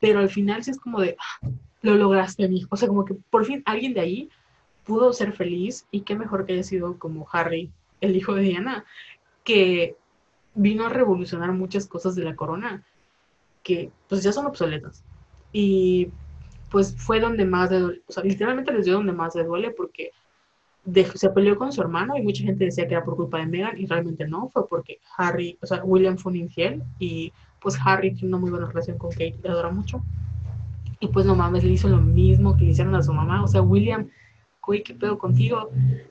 Pero 0.00 0.18
al 0.18 0.28
final 0.28 0.64
sí 0.64 0.72
es 0.72 0.80
como 0.80 1.00
de, 1.00 1.16
ah, 1.18 1.48
lo 1.82 1.94
lograste, 1.94 2.48
mí. 2.48 2.66
O 2.70 2.76
sea, 2.76 2.88
como 2.88 3.04
que 3.04 3.14
por 3.14 3.44
fin 3.44 3.62
alguien 3.64 3.94
de 3.94 4.00
ahí 4.00 4.30
pudo 4.84 5.12
ser 5.12 5.32
feliz 5.32 5.86
y 5.92 6.00
qué 6.00 6.16
mejor 6.16 6.44
que 6.44 6.54
haya 6.54 6.64
sido 6.64 6.98
como 6.98 7.28
Harry, 7.32 7.70
el 8.00 8.16
hijo 8.16 8.34
de 8.34 8.42
Diana, 8.42 8.84
que 9.44 9.96
vino 10.54 10.86
a 10.86 10.88
revolucionar 10.88 11.52
muchas 11.52 11.86
cosas 11.86 12.16
de 12.16 12.24
la 12.24 12.34
corona 12.34 12.84
que 13.62 13.92
pues 14.08 14.24
ya 14.24 14.32
son 14.32 14.46
obsoletas. 14.46 15.04
Y 15.52 16.10
pues 16.70 16.94
fue 16.96 17.20
donde 17.20 17.44
más, 17.44 17.70
de, 17.70 17.82
o 17.82 18.12
sea, 18.12 18.22
literalmente 18.22 18.72
les 18.72 18.84
dio 18.84 18.94
donde 18.94 19.12
más 19.12 19.34
le 19.34 19.44
duele 19.44 19.70
porque 19.70 20.12
se 21.14 21.30
peleó 21.30 21.56
con 21.56 21.72
su 21.72 21.80
hermano 21.80 22.16
y 22.16 22.22
mucha 22.22 22.42
gente 22.42 22.64
decía 22.64 22.86
que 22.86 22.94
era 22.94 23.04
por 23.04 23.16
culpa 23.16 23.38
de 23.38 23.46
Meghan 23.46 23.78
y 23.78 23.86
realmente 23.86 24.26
no, 24.26 24.48
fue 24.48 24.66
porque 24.68 25.00
Harry, 25.16 25.58
o 25.60 25.66
sea, 25.66 25.84
William 25.84 26.16
fue 26.16 26.32
un 26.32 26.38
infiel 26.38 26.82
y 26.98 27.32
pues 27.60 27.78
Harry 27.84 28.14
tiene 28.14 28.28
una 28.28 28.38
muy 28.38 28.50
buena 28.50 28.66
relación 28.66 28.96
con 28.98 29.10
Kate, 29.10 29.38
le 29.42 29.48
adora 29.48 29.70
mucho. 29.70 30.02
Y 31.00 31.08
pues 31.08 31.26
no 31.26 31.34
mames, 31.34 31.64
le 31.64 31.72
hizo 31.72 31.88
lo 31.88 31.98
mismo 31.98 32.56
que 32.56 32.64
le 32.64 32.70
hicieron 32.70 32.94
a 32.94 33.02
su 33.02 33.12
mamá, 33.12 33.42
o 33.42 33.48
sea, 33.48 33.62
William, 33.62 34.08
güey, 34.62 34.82
¿qué 34.82 34.94
pedo 34.94 35.18
contigo? 35.18 35.70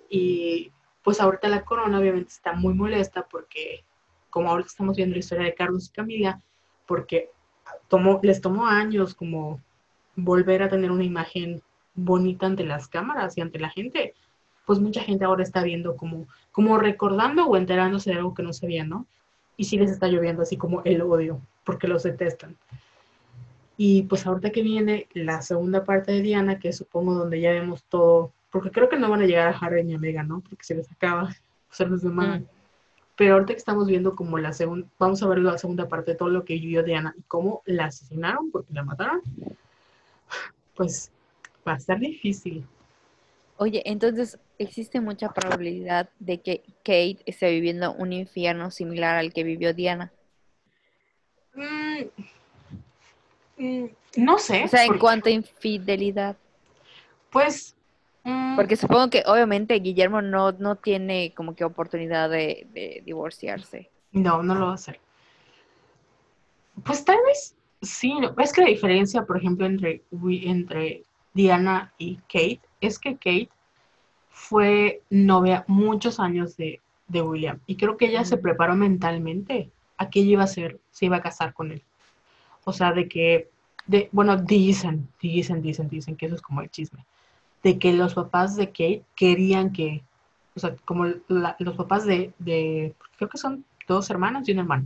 Y 0.09 0.71
pues 1.03 1.19
ahorita 1.19 1.47
la 1.49 1.65
corona 1.65 1.99
obviamente 1.99 2.29
está 2.29 2.53
muy 2.53 2.73
molesta 2.73 3.27
porque 3.29 3.83
como 4.29 4.49
ahorita 4.49 4.67
estamos 4.67 4.95
viendo 4.95 5.13
la 5.13 5.19
historia 5.19 5.45
de 5.45 5.55
Carlos 5.55 5.87
y 5.87 5.91
Camila, 5.91 6.41
porque 6.85 7.31
tomó, 7.87 8.19
les 8.23 8.41
tomó 8.41 8.67
años 8.67 9.13
como 9.13 9.61
volver 10.17 10.63
a 10.63 10.69
tener 10.69 10.91
una 10.91 11.05
imagen 11.05 11.61
bonita 11.93 12.45
ante 12.45 12.65
las 12.65 12.89
cámaras 12.89 13.37
y 13.37 13.41
ante 13.41 13.59
la 13.59 13.69
gente 13.69 14.13
pues 14.67 14.79
mucha 14.79 15.01
gente 15.01 15.23
ahora 15.23 15.43
está 15.43 15.63
viendo 15.63 15.95
como, 15.95 16.27
como 16.51 16.77
recordando 16.77 17.47
o 17.47 17.55
enterándose 17.55 18.09
de 18.11 18.17
algo 18.17 18.33
que 18.33 18.43
no 18.43 18.51
sabía, 18.51 18.83
¿no? 18.83 19.07
Y 19.55 19.63
sí 19.63 19.77
les 19.77 19.89
está 19.89 20.09
lloviendo 20.09 20.41
así 20.41 20.57
como 20.57 20.81
el 20.83 21.01
odio, 21.01 21.39
porque 21.63 21.87
los 21.87 22.03
detestan. 22.03 22.57
Y 23.77 24.03
pues 24.03 24.27
ahorita 24.27 24.51
que 24.51 24.61
viene 24.61 25.07
la 25.13 25.41
segunda 25.41 25.85
parte 25.85 26.11
de 26.11 26.21
Diana, 26.21 26.59
que 26.59 26.73
supongo 26.73 27.13
donde 27.13 27.39
ya 27.39 27.51
vemos 27.51 27.85
todo, 27.85 28.33
porque 28.51 28.69
creo 28.69 28.89
que 28.89 28.97
no 28.97 29.09
van 29.09 29.21
a 29.21 29.25
llegar 29.25 29.47
a 29.47 29.57
Harry 29.57 29.85
ni 29.85 29.93
a 29.93 29.99
Meghan, 29.99 30.27
¿no? 30.27 30.41
Porque 30.41 30.65
se 30.65 30.75
les 30.75 30.91
acaba, 30.91 31.33
se 31.71 31.87
les 31.87 32.01
demanda. 32.01 32.39
Mm. 32.39 32.45
Pero 33.15 33.35
ahorita 33.35 33.53
que 33.53 33.59
estamos 33.59 33.87
viendo 33.87 34.17
como 34.17 34.37
la 34.37 34.51
segunda, 34.51 34.85
vamos 34.99 35.23
a 35.23 35.27
ver 35.27 35.37
la 35.37 35.57
segunda 35.57 35.87
parte 35.87 36.11
de 36.11 36.17
todo 36.17 36.27
lo 36.27 36.43
que 36.43 36.55
vivió 36.55 36.83
Diana 36.83 37.15
y 37.17 37.21
cómo 37.21 37.61
la 37.65 37.85
asesinaron 37.85 38.51
porque 38.51 38.73
la 38.73 38.83
mataron, 38.83 39.21
pues 40.75 41.11
va 41.67 41.73
a 41.73 41.79
ser 41.79 41.99
difícil. 41.99 42.65
Oye, 43.57 43.81
entonces 43.85 44.39
existe 44.59 45.01
mucha 45.01 45.29
probabilidad 45.29 46.09
de 46.19 46.39
que 46.41 46.63
Kate 46.83 47.19
esté 47.25 47.49
viviendo 47.51 47.93
un 47.93 48.13
infierno 48.13 48.69
similar 48.69 49.15
al 49.15 49.33
que 49.33 49.43
vivió 49.43 49.73
Diana. 49.73 50.11
Mm, 51.55 52.03
mm, 53.57 53.89
no 54.17 54.37
sé. 54.37 54.63
O 54.63 54.67
sea, 54.67 54.85
en 54.85 54.99
cuanto 54.99 55.29
a 55.29 55.31
infidelidad. 55.31 56.37
Pues. 57.31 57.75
Mm, 58.23 58.55
porque 58.55 58.75
supongo 58.75 59.09
que 59.09 59.23
obviamente 59.25 59.73
Guillermo 59.75 60.21
no, 60.21 60.51
no 60.51 60.75
tiene 60.75 61.33
como 61.35 61.55
que 61.55 61.63
oportunidad 61.63 62.29
de, 62.29 63.01
divorciarse. 63.03 63.89
No, 64.11 64.43
no 64.43 64.53
lo 64.53 64.67
va 64.67 64.71
a 64.73 64.75
hacer. 64.75 64.99
Pues 66.85 67.03
tal 67.03 67.17
vez 67.25 67.55
sí. 67.81 68.13
Es 68.37 68.53
que 68.53 68.61
la 68.61 68.67
diferencia, 68.67 69.25
por 69.25 69.37
ejemplo, 69.37 69.65
entre, 69.65 70.03
entre 70.11 71.03
Diana 71.33 71.93
y 71.97 72.15
Kate 72.27 72.61
es 72.81 72.99
que 72.99 73.15
Kate 73.15 73.49
fue 74.29 75.01
novia 75.09 75.65
muchos 75.67 76.19
años 76.19 76.57
de, 76.57 76.79
William 77.09 77.59
y 77.65 77.77
creo 77.77 77.95
que 77.95 78.07
ella 78.07 78.25
se 78.25 78.37
preparó 78.37 78.75
mentalmente 78.75 79.71
a 79.97 80.09
que 80.09 80.19
ella 80.19 80.31
iba 80.31 80.43
a 80.43 80.47
ser, 80.47 80.79
se 80.91 81.05
iba 81.05 81.17
a 81.17 81.21
casar 81.21 81.53
con 81.53 81.71
él. 81.71 81.81
O 82.65 82.73
sea, 82.73 82.91
de 82.91 83.07
que, 83.07 83.49
de, 83.85 84.09
bueno, 84.11 84.35
dicen, 84.35 85.07
dicen, 85.21 85.61
dicen, 85.61 85.87
dicen 85.87 86.17
que 86.17 86.25
eso 86.25 86.35
es 86.35 86.41
como 86.41 86.61
el 86.61 86.69
chisme, 86.69 87.05
de 87.63 87.79
que 87.79 87.93
los 87.93 88.13
papás 88.13 88.57
de 88.57 88.67
Kate 88.67 89.03
querían 89.15 89.71
que, 89.71 90.03
o 90.55 90.59
sea, 90.59 90.75
como 90.85 91.05
los 91.05 91.75
papás 91.77 92.05
de, 92.05 92.33
de, 92.39 92.93
creo 93.17 93.29
que 93.29 93.37
son 93.37 93.63
dos 93.87 94.09
hermanos 94.09 94.47
y 94.47 94.51
un 94.51 94.59
hermano, 94.59 94.85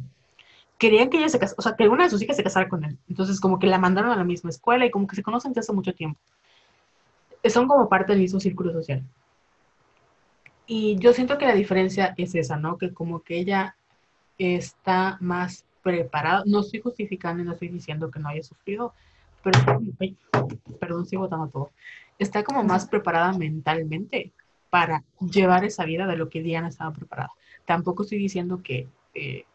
querían 0.82 1.12
que 1.12 1.20
ella 1.20 1.30
se 1.30 1.38
casara, 1.38 1.56
o 1.60 1.62
sea, 1.62 1.76
que 1.76 1.88
una 1.88 2.06
de 2.06 2.10
sus 2.10 2.24
hijas 2.24 2.36
se 2.36 2.44
casara 2.44 2.68
con 2.68 2.84
él. 2.84 2.98
Entonces, 3.08 3.40
como 3.40 3.60
que 3.60 3.68
la 3.68 3.78
mandaron 3.78 4.10
a 4.10 4.16
la 4.16 4.24
misma 4.24 4.50
escuela 4.50 4.84
y 4.84 4.90
como 4.90 5.06
que 5.06 5.16
se 5.16 5.22
conocen 5.22 5.52
desde 5.52 5.60
hace 5.60 5.74
mucho 5.74 5.94
tiempo. 5.94 6.20
Son 7.46 7.68
como 7.68 7.88
parte 7.88 8.14
del 8.14 8.22
mismo 8.24 8.40
círculo 8.40 8.74
social. 8.74 9.04
Y 10.66 10.98
yo 10.98 11.14
siento 11.14 11.38
que 11.38 11.46
la 11.46 11.54
diferencia 11.54 12.16
es 12.18 12.34
esa, 12.34 12.58
¿no? 12.58 12.80
Que 12.80 12.96
como 12.96 13.22
que 13.22 13.38
ella 13.38 13.76
está 14.40 15.20
más 15.22 15.66
preparada, 15.84 16.42
no 16.48 16.62
estoy 16.62 16.82
justificando 16.82 17.44
y 17.44 17.46
no 17.46 17.54
estoy 17.54 17.68
diciendo 17.68 18.10
que 18.10 18.20
no 18.20 18.30
haya 18.30 18.42
sufrido, 18.42 18.96
pero, 19.44 19.60
perdón, 20.80 21.06
sigo 21.06 21.22
botando 21.22 21.48
todo, 21.48 21.72
está 22.18 22.44
como 22.44 22.64
más 22.64 22.88
preparada 22.88 23.34
mentalmente 23.34 24.32
para 24.72 25.04
llevar 25.20 25.64
esa 25.64 25.86
vida 25.86 26.08
de 26.08 26.18
lo 26.18 26.28
que 26.30 26.42
Diana 26.42 26.70
estaba 26.70 26.92
preparada. 26.92 27.30
Tampoco 27.66 28.02
estoy 28.02 28.18
diciendo 28.18 28.62
que, 28.64 28.88
eh, 29.14 29.46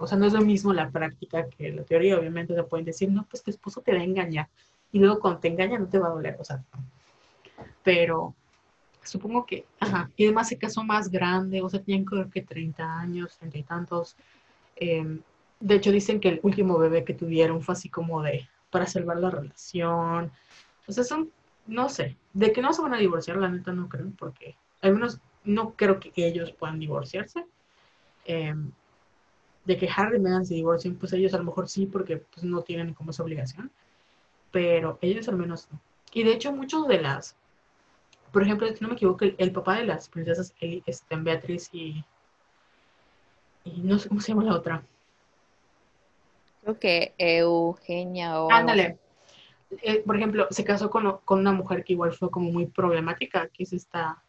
o 0.00 0.06
sea, 0.06 0.18
no 0.18 0.26
es 0.26 0.32
lo 0.32 0.40
mismo 0.40 0.72
la 0.72 0.90
práctica 0.90 1.48
que 1.48 1.70
la 1.70 1.84
teoría, 1.84 2.18
obviamente 2.18 2.54
se 2.54 2.62
pueden 2.64 2.86
decir, 2.86 3.10
no, 3.10 3.24
pues 3.30 3.42
tu 3.42 3.50
esposo 3.50 3.80
te 3.82 3.92
va 3.92 4.00
a 4.00 4.04
engañar 4.04 4.48
y 4.92 4.98
luego 4.98 5.20
cuando 5.20 5.40
te 5.40 5.48
engaña 5.48 5.78
no 5.78 5.88
te 5.88 5.98
va 5.98 6.08
a 6.08 6.10
doler, 6.10 6.36
o 6.40 6.44
sea, 6.44 6.62
pero 7.82 8.34
supongo 9.02 9.46
que, 9.46 9.64
ajá, 9.80 10.10
y 10.16 10.24
además 10.24 10.48
se 10.48 10.58
casó 10.58 10.82
más 10.82 11.10
grande, 11.10 11.62
o 11.62 11.68
sea, 11.68 11.82
tenían 11.82 12.04
creo 12.04 12.28
que 12.30 12.42
30 12.42 12.98
años, 12.98 13.36
30 13.38 13.58
y 13.58 13.62
tantos. 13.62 14.16
Em, 14.76 15.20
de 15.60 15.74
hecho, 15.76 15.92
dicen 15.92 16.20
que 16.20 16.28
el 16.28 16.40
último 16.42 16.78
bebé 16.78 17.04
que 17.04 17.14
tuvieron 17.14 17.62
fue 17.62 17.74
así 17.74 17.88
como 17.88 18.22
de, 18.22 18.48
para 18.70 18.86
salvar 18.86 19.18
la 19.18 19.30
relación. 19.30 20.32
O 20.86 20.92
sea, 20.92 21.04
son, 21.04 21.30
no 21.66 21.88
sé, 21.88 22.16
de 22.32 22.52
que 22.52 22.62
no 22.62 22.72
se 22.72 22.82
van 22.82 22.94
a 22.94 22.98
divorciar, 22.98 23.36
la 23.36 23.48
neta 23.48 23.72
no 23.72 23.88
creo, 23.88 24.10
porque 24.18 24.56
algunos, 24.82 25.20
no 25.44 25.74
creo 25.74 26.00
que 26.00 26.12
ellos 26.16 26.52
puedan 26.52 26.78
divorciarse. 26.78 27.46
Em, 28.24 28.72
de 29.66 29.76
que 29.76 29.88
Harry 29.94 30.16
y 30.16 30.20
Meghan 30.20 30.46
se 30.46 30.54
divorcien, 30.54 30.96
pues 30.96 31.12
ellos 31.12 31.34
a 31.34 31.38
lo 31.38 31.44
mejor 31.44 31.68
sí, 31.68 31.86
porque 31.86 32.18
pues 32.18 32.44
no 32.44 32.62
tienen 32.62 32.94
como 32.94 33.10
esa 33.10 33.22
obligación, 33.22 33.70
pero 34.52 34.98
ellos 35.00 35.28
al 35.28 35.36
menos 35.36 35.68
no. 35.70 35.80
Y 36.12 36.22
de 36.22 36.32
hecho, 36.32 36.52
muchos 36.52 36.86
de 36.88 37.02
las 37.02 37.36
por 38.36 38.42
ejemplo, 38.42 38.68
si 38.68 38.82
no 38.82 38.88
me 38.88 38.94
equivoco, 38.96 39.24
el, 39.24 39.50
papá 39.50 39.78
de 39.78 39.84
las 39.84 40.10
princesas 40.10 40.54
este, 40.60 41.16
Beatriz 41.16 41.70
y, 41.72 42.04
y 43.64 43.80
no 43.80 43.98
sé 43.98 44.10
cómo 44.10 44.20
se 44.20 44.28
llama 44.28 44.44
la 44.44 44.54
otra. 44.54 44.82
Creo 46.60 46.78
que 46.78 47.14
Eugenia 47.16 48.42
o... 48.42 48.50
Ándale. 48.52 48.98
Eh, 49.82 50.02
por 50.04 50.16
ejemplo, 50.16 50.46
se 50.50 50.64
casó 50.64 50.90
con, 50.90 51.18
una 51.28 51.52
mujer 51.52 51.82
que 51.82 51.94
igual 51.94 52.12
fue 52.12 52.30
como 52.30 52.50
muy 52.50 52.66
problemática, 52.66 53.48
que 53.48 53.62
es 53.62 53.72
esta... 53.72 54.22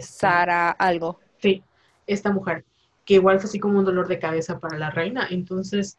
Sara 0.00 0.70
algo. 0.70 1.20
Sí, 1.36 1.62
esta 2.06 2.32
mujer, 2.32 2.64
que 3.04 3.14
igual 3.14 3.38
fue 3.38 3.48
así 3.48 3.58
como 3.58 3.78
un 3.78 3.84
dolor 3.84 4.08
de 4.08 4.18
cabeza 4.18 4.58
para 4.58 4.78
la 4.78 4.90
reina. 4.90 5.26
Entonces, 5.30 5.98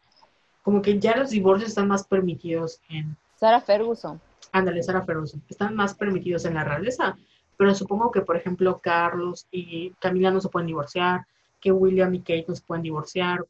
como 0.62 0.82
que 0.82 0.98
ya 0.98 1.16
los 1.16 1.30
divorcios 1.30 1.70
están 1.70 1.88
más 1.88 2.06
permitidos 2.06 2.80
en... 2.88 3.16
Sara 3.38 3.60
Ferguson. 3.60 4.20
Ándale, 4.52 4.82
Sara 4.82 5.02
Ferguson. 5.02 5.42
Están 5.48 5.74
más 5.74 5.94
permitidos 5.94 6.44
en 6.44 6.54
la 6.54 6.64
realeza 6.64 7.16
pero 7.56 7.74
supongo 7.74 8.10
que, 8.10 8.20
por 8.20 8.36
ejemplo, 8.36 8.78
Carlos 8.78 9.46
y 9.50 9.90
Camila 9.92 10.30
no 10.30 10.40
se 10.40 10.48
pueden 10.48 10.66
divorciar, 10.66 11.26
que 11.60 11.72
William 11.72 12.14
y 12.14 12.20
Kate 12.20 12.44
no 12.48 12.54
se 12.54 12.62
pueden 12.62 12.82
divorciar, 12.82 13.44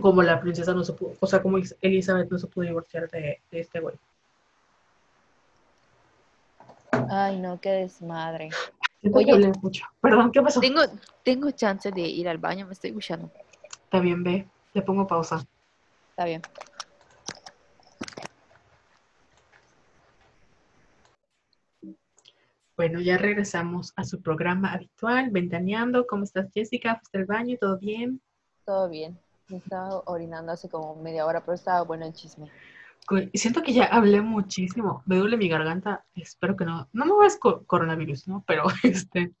como 0.00 0.22
la 0.22 0.40
princesa 0.40 0.74
no 0.74 0.84
se 0.84 0.92
pudo, 0.92 1.14
o 1.20 1.26
sea, 1.26 1.40
como 1.40 1.58
Elizabeth 1.80 2.30
no 2.30 2.38
se 2.38 2.46
pudo 2.46 2.66
divorciar 2.66 3.08
de, 3.10 3.40
de 3.50 3.60
este 3.60 3.80
güey. 3.80 3.94
Ay, 7.08 7.38
no, 7.38 7.60
qué 7.60 7.70
desmadre. 7.70 8.50
Que 9.02 9.10
Oye. 9.12 9.52
mucho. 9.60 9.84
Perdón, 10.00 10.30
¿qué 10.30 10.40
pasó? 10.40 10.60
Tengo, 10.60 10.80
tengo 11.24 11.50
chance 11.50 11.90
de 11.90 12.02
ir 12.02 12.28
al 12.28 12.38
baño, 12.38 12.66
me 12.66 12.72
estoy 12.72 12.90
escuchando. 12.90 13.32
Está 13.84 13.98
bien, 13.98 14.22
ve. 14.22 14.48
Le 14.74 14.82
pongo 14.82 15.08
pausa. 15.08 15.44
Está 16.10 16.24
bien. 16.24 16.40
Bueno, 22.76 23.00
ya 23.00 23.18
regresamos 23.18 23.92
a 23.96 24.04
su 24.04 24.22
programa 24.22 24.72
habitual, 24.72 25.30
Ventaneando. 25.30 26.06
¿Cómo 26.06 26.22
estás, 26.22 26.48
Jessica? 26.54 26.94
¿Fuiste 26.94 27.18
al 27.18 27.26
baño? 27.26 27.56
¿Todo 27.60 27.78
bien? 27.78 28.22
Todo 28.64 28.88
bien. 28.88 29.18
Me 29.48 29.56
estaba 29.58 30.00
orinando 30.06 30.52
hace 30.52 30.68
como 30.68 30.94
media 30.94 31.26
hora, 31.26 31.40
pero 31.40 31.54
estaba 31.54 31.82
bueno 31.82 32.06
el 32.06 32.12
chisme. 32.12 32.50
Siento 33.34 33.62
que 33.62 33.72
ya 33.72 33.84
hablé 33.84 34.20
muchísimo. 34.20 35.02
Me 35.06 35.16
duele 35.16 35.36
mi 35.36 35.48
garganta. 35.48 36.04
Espero 36.14 36.56
que 36.56 36.64
no. 36.64 36.88
No 36.92 37.04
me 37.04 37.12
co- 37.38 37.64
coronavirus, 37.66 38.28
¿no? 38.28 38.44
Pero 38.46 38.64
este. 38.82 39.32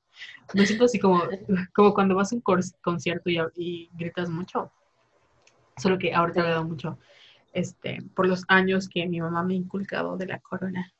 Me 0.54 0.66
siento 0.66 0.84
así 0.84 0.98
como, 0.98 1.22
como 1.74 1.94
cuando 1.94 2.14
vas 2.14 2.32
a 2.32 2.36
un 2.36 2.42
concierto 2.42 3.30
y, 3.30 3.38
y 3.54 3.90
gritas 3.94 4.28
mucho. 4.28 4.70
Solo 5.76 5.98
que 5.98 6.12
ahorita 6.14 6.42
me 6.42 6.48
ha 6.48 6.50
dado 6.50 6.64
mucho. 6.64 6.98
Este, 7.52 8.02
por 8.14 8.26
los 8.28 8.44
años 8.48 8.88
que 8.88 9.06
mi 9.06 9.20
mamá 9.20 9.42
me 9.42 9.54
ha 9.54 9.56
inculcado 9.56 10.16
de 10.16 10.26
la 10.26 10.38
corona. 10.40 10.92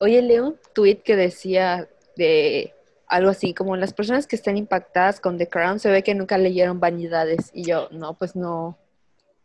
Oye, 0.00 0.22
leí 0.22 0.38
un 0.38 0.56
tweet 0.74 0.96
que 1.02 1.16
decía 1.16 1.88
de 2.16 2.74
algo 3.06 3.30
así 3.30 3.54
como 3.54 3.76
las 3.76 3.92
personas 3.92 4.26
que 4.26 4.36
están 4.36 4.56
impactadas 4.56 5.20
con 5.20 5.36
The 5.38 5.48
Crown 5.48 5.78
se 5.78 5.90
ve 5.90 6.02
que 6.02 6.14
nunca 6.14 6.38
leyeron 6.38 6.80
Vanidades. 6.80 7.50
Y 7.54 7.64
yo, 7.64 7.88
no, 7.90 8.14
pues 8.14 8.36
no, 8.36 8.78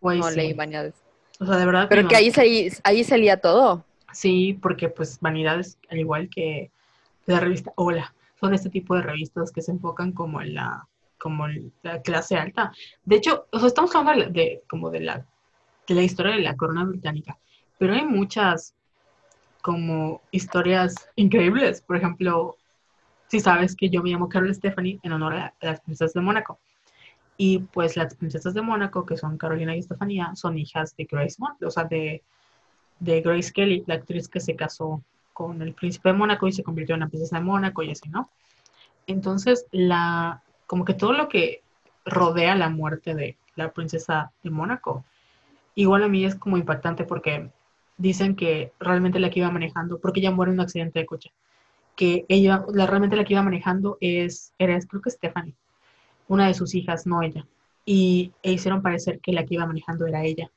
no 0.01 0.29
sí. 0.29 0.35
leí 0.35 0.53
Vanidades. 0.53 0.95
O 1.39 1.45
sea, 1.45 1.57
de 1.57 1.65
verdad. 1.65 1.87
Pero 1.89 2.03
no. 2.03 2.07
que 2.09 2.15
ahí, 2.15 2.31
salí- 2.31 2.79
ahí 2.83 3.03
salía 3.03 3.37
todo. 3.39 3.85
Sí, 4.11 4.57
porque 4.61 4.89
pues 4.89 5.19
Vanidades, 5.19 5.77
al 5.89 5.99
igual 5.99 6.29
que 6.29 6.71
la 7.25 7.39
revista 7.39 7.71
Hola, 7.75 8.13
son 8.39 8.53
este 8.53 8.69
tipo 8.69 8.95
de 8.95 9.01
revistas 9.03 9.51
que 9.51 9.61
se 9.61 9.71
enfocan 9.71 10.11
como 10.11 10.41
en 10.41 10.55
la, 10.55 10.87
como 11.17 11.47
en 11.47 11.71
la 11.83 12.01
clase 12.01 12.35
alta. 12.35 12.71
De 13.05 13.17
hecho, 13.17 13.45
o 13.51 13.59
sea, 13.59 13.67
estamos 13.67 13.95
hablando 13.95 14.25
de, 14.25 14.31
de- 14.31 14.63
como 14.69 14.89
de 14.89 15.01
la, 15.01 15.25
de 15.87 15.95
la 15.95 16.01
historia 16.03 16.33
de 16.33 16.41
la 16.41 16.55
corona 16.55 16.85
británica, 16.85 17.37
pero 17.77 17.93
hay 17.93 18.05
muchas 18.05 18.73
como 19.61 20.21
historias 20.31 20.95
increíbles. 21.15 21.81
Por 21.81 21.97
ejemplo, 21.97 22.57
si 23.27 23.39
sabes 23.39 23.75
que 23.75 23.89
yo 23.89 24.01
me 24.01 24.09
llamo 24.09 24.29
Carol 24.29 24.53
Stephanie 24.55 24.99
en 25.03 25.11
honor 25.11 25.33
a 25.35 25.53
las 25.61 25.81
princesas 25.81 26.13
de 26.13 26.21
Mónaco. 26.21 26.59
Y 27.41 27.59
pues 27.59 27.95
las 27.95 28.15
princesas 28.15 28.53
de 28.53 28.61
Mónaco, 28.61 29.05
que 29.05 29.15
son 29.15 29.37
Carolina 29.37 29.73
y 29.73 29.79
Estefanía, 29.79 30.35
son 30.35 30.57
hijas 30.57 30.93
de 30.97 31.05
Grace 31.05 31.37
o 31.65 31.71
sea, 31.71 31.85
de, 31.85 32.21
de 32.99 33.21
Grace 33.21 33.53
Kelly, 33.53 33.85
la 33.87 33.95
actriz 33.95 34.27
que 34.27 34.41
se 34.41 34.57
casó 34.57 35.01
con 35.31 35.61
el 35.61 35.73
príncipe 35.73 36.09
de 36.09 36.17
Mónaco 36.17 36.49
y 36.49 36.51
se 36.51 36.63
convirtió 36.63 36.95
en 36.95 36.99
la 36.99 37.07
princesa 37.07 37.37
de 37.37 37.45
Mónaco 37.45 37.81
y 37.81 37.91
así, 37.91 38.09
¿no? 38.09 38.29
Entonces, 39.07 39.65
la, 39.71 40.43
como 40.67 40.83
que 40.83 40.93
todo 40.93 41.13
lo 41.13 41.29
que 41.29 41.63
rodea 42.03 42.55
la 42.55 42.67
muerte 42.67 43.15
de 43.15 43.37
la 43.55 43.71
princesa 43.71 44.33
de 44.43 44.49
Mónaco, 44.49 45.05
igual 45.75 46.03
a 46.03 46.09
mí 46.09 46.25
es 46.25 46.35
como 46.35 46.57
impactante 46.57 47.05
porque 47.05 47.49
dicen 47.95 48.35
que 48.35 48.73
realmente 48.81 49.17
la 49.17 49.29
que 49.29 49.39
iba 49.39 49.49
manejando, 49.49 49.99
porque 49.99 50.19
ella 50.19 50.31
muere 50.31 50.51
en 50.51 50.59
un 50.59 50.65
accidente 50.65 50.99
de 50.99 51.05
coche, 51.05 51.31
que 51.95 52.25
ella, 52.27 52.65
la, 52.73 52.85
realmente 52.85 53.15
la 53.15 53.23
que 53.23 53.35
iba 53.35 53.43
manejando 53.43 53.97
es, 54.01 54.53
era, 54.59 54.77
creo 54.81 55.01
que 55.01 55.09
Stephanie, 55.09 55.55
una 56.29 56.47
de 56.47 56.53
sus 56.53 56.73
hijas, 56.75 57.05
no 57.05 57.21
ella. 57.21 57.45
Y 57.85 58.31
e 58.43 58.53
hicieron 58.53 58.81
parecer 58.81 59.19
que 59.19 59.33
la 59.33 59.45
que 59.45 59.55
iba 59.55 59.65
manejando 59.65 60.07
era 60.07 60.23
ella. 60.23 60.49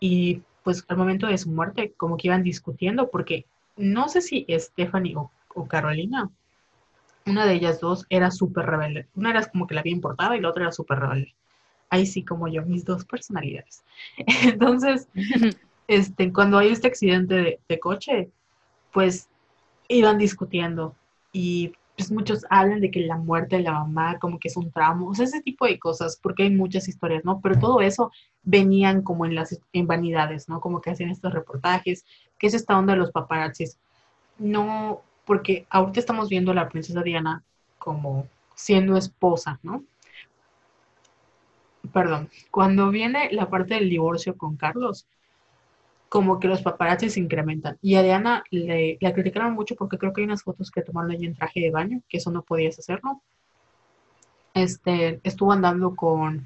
Y 0.00 0.42
pues 0.64 0.84
al 0.88 0.96
momento 0.96 1.28
de 1.28 1.38
su 1.38 1.50
muerte, 1.50 1.92
como 1.96 2.16
que 2.16 2.28
iban 2.28 2.42
discutiendo, 2.42 3.10
porque 3.10 3.46
no 3.76 4.08
sé 4.08 4.20
si 4.22 4.46
Stephanie 4.50 5.14
o, 5.16 5.30
o 5.54 5.66
Carolina, 5.68 6.30
una 7.26 7.46
de 7.46 7.54
ellas 7.54 7.78
dos 7.78 8.06
era 8.08 8.30
súper 8.30 8.66
rebelde. 8.66 9.06
Una 9.14 9.30
era 9.30 9.46
como 9.46 9.66
que 9.66 9.74
la 9.74 9.80
había 9.80 9.92
importado 9.92 10.34
y 10.34 10.40
la 10.40 10.48
otra 10.50 10.64
era 10.64 10.72
súper 10.72 10.98
rebelde. 10.98 11.34
Ahí 11.90 12.06
sí 12.06 12.24
como 12.24 12.48
yo, 12.48 12.62
mis 12.62 12.84
dos 12.84 13.04
personalidades. 13.04 13.84
Entonces, 14.44 15.08
este, 15.88 16.32
cuando 16.32 16.58
hay 16.58 16.68
este 16.68 16.88
accidente 16.88 17.34
de, 17.34 17.60
de 17.68 17.78
coche, 17.78 18.30
pues 18.92 19.28
iban 19.88 20.18
discutiendo 20.18 20.96
y 21.32 21.72
pues 21.96 22.10
muchos 22.10 22.46
hablan 22.48 22.80
de 22.80 22.90
que 22.90 23.00
la 23.00 23.16
muerte 23.16 23.56
de 23.56 23.62
la 23.62 23.72
mamá 23.72 24.18
como 24.18 24.38
que 24.38 24.48
es 24.48 24.56
un 24.56 24.70
tramo, 24.72 25.12
ese 25.12 25.42
tipo 25.42 25.66
de 25.66 25.78
cosas, 25.78 26.18
porque 26.22 26.44
hay 26.44 26.50
muchas 26.50 26.88
historias, 26.88 27.24
¿no? 27.24 27.40
Pero 27.40 27.58
todo 27.58 27.80
eso 27.80 28.10
venían 28.42 29.02
como 29.02 29.26
en 29.26 29.34
las 29.34 29.60
vanidades, 29.74 30.48
¿no? 30.48 30.60
Como 30.60 30.80
que 30.80 30.90
hacían 30.90 31.10
estos 31.10 31.32
reportajes, 31.32 32.04
que 32.38 32.46
es 32.46 32.54
esta 32.54 32.78
onda 32.78 32.94
de 32.94 33.00
los 33.00 33.12
paparazzis. 33.12 33.78
No, 34.38 35.02
porque 35.26 35.66
ahorita 35.70 36.00
estamos 36.00 36.28
viendo 36.28 36.52
a 36.52 36.54
la 36.54 36.68
princesa 36.68 37.02
Diana 37.02 37.44
como 37.78 38.26
siendo 38.54 38.96
esposa, 38.96 39.58
¿no? 39.62 39.84
Perdón, 41.92 42.30
cuando 42.50 42.90
viene 42.90 43.28
la 43.32 43.50
parte 43.50 43.74
del 43.74 43.90
divorcio 43.90 44.36
con 44.36 44.56
Carlos, 44.56 45.06
como 46.12 46.38
que 46.38 46.46
los 46.46 46.60
paparazzi 46.60 47.08
se 47.08 47.20
incrementan. 47.20 47.78
Y 47.80 47.94
a 47.94 48.02
Diana 48.02 48.44
le, 48.50 48.98
la 49.00 49.14
criticaron 49.14 49.54
mucho 49.54 49.74
porque 49.76 49.96
creo 49.96 50.12
que 50.12 50.20
hay 50.20 50.26
unas 50.26 50.42
fotos 50.42 50.70
que 50.70 50.82
tomaron 50.82 51.10
ella 51.10 51.26
en 51.26 51.34
traje 51.34 51.60
de 51.60 51.70
baño, 51.70 52.02
que 52.06 52.18
eso 52.18 52.30
no 52.30 52.42
podías 52.42 52.78
hacerlo. 52.78 53.22
Este, 54.52 55.20
estuvo 55.24 55.52
andando 55.52 55.96
con 55.96 56.44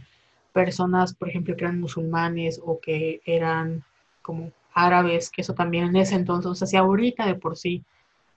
personas, 0.53 1.15
por 1.15 1.31
ejemplo, 1.31 1.57
que 1.57 1.65
eran 1.65 1.81
musulmanes 1.81 2.61
o 2.65 2.79
que 2.79 3.21
eran 3.25 3.83
como 4.23 4.53
árabes, 4.73 5.31
que 5.31 5.41
eso 5.41 5.55
también 5.55 5.87
en 5.87 5.97
ese 5.97 6.15
entonces, 6.15 6.49
o 6.49 6.55
sea, 6.55 6.69
si 6.69 6.77
ahorita 6.77 7.27
de 7.27 7.35
por 7.35 7.57
sí 7.57 7.83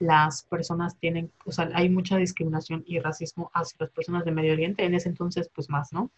las 0.00 0.42
personas 0.42 0.98
tienen, 0.98 1.30
o 1.44 1.52
sea, 1.52 1.70
hay 1.74 1.88
mucha 1.90 2.16
discriminación 2.16 2.82
y 2.88 2.98
racismo 2.98 3.52
hacia 3.54 3.76
las 3.78 3.90
personas 3.90 4.24
de 4.24 4.32
Medio 4.32 4.52
Oriente, 4.52 4.84
en 4.84 4.96
ese 4.96 5.08
entonces, 5.08 5.48
pues 5.54 5.70
más, 5.70 5.92
¿no? 5.92 6.10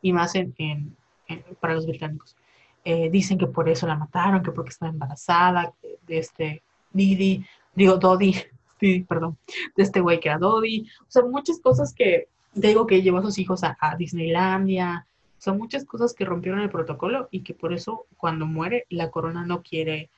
Y 0.00 0.12
más 0.12 0.36
en, 0.36 0.54
en, 0.58 0.96
en 1.26 1.42
para 1.58 1.74
los 1.74 1.88
británicos. 1.88 2.36
Eh, 2.84 3.10
dicen 3.10 3.36
que 3.36 3.46
por 3.46 3.68
eso 3.68 3.86
la 3.86 3.96
mataron, 3.96 4.42
que 4.42 4.52
porque 4.52 4.70
estaba 4.70 4.90
embarazada 4.90 5.72
de 6.06 6.18
este 6.18 6.62
Didi, 6.92 7.44
digo 7.74 7.96
Dodi, 7.98 8.34
sí, 8.80 9.04
perdón, 9.08 9.36
de 9.76 9.82
este 9.82 10.00
güey 10.00 10.20
que 10.20 10.28
era 10.28 10.38
Dodi. 10.38 10.88
O 11.02 11.10
sea, 11.10 11.22
muchas 11.24 11.60
cosas 11.60 11.94
que, 11.94 12.28
digo 12.54 12.86
que 12.86 13.02
llevó 13.02 13.18
a 13.18 13.22
sus 13.22 13.38
hijos 13.38 13.62
a, 13.64 13.76
Disneylandia. 13.98 15.06
Son 15.38 15.56
muchas 15.58 15.84
cosas 15.84 16.14
que 16.14 16.24
rompieron 16.24 16.60
el 16.60 16.70
protocolo 16.70 17.28
y 17.30 17.40
que 17.40 17.54
por 17.54 17.72
eso 17.72 18.06
cuando 18.16 18.46
muere 18.46 18.86
la 18.90 19.10
corona 19.10 19.44
no 19.46 19.62
quiere, 19.62 20.10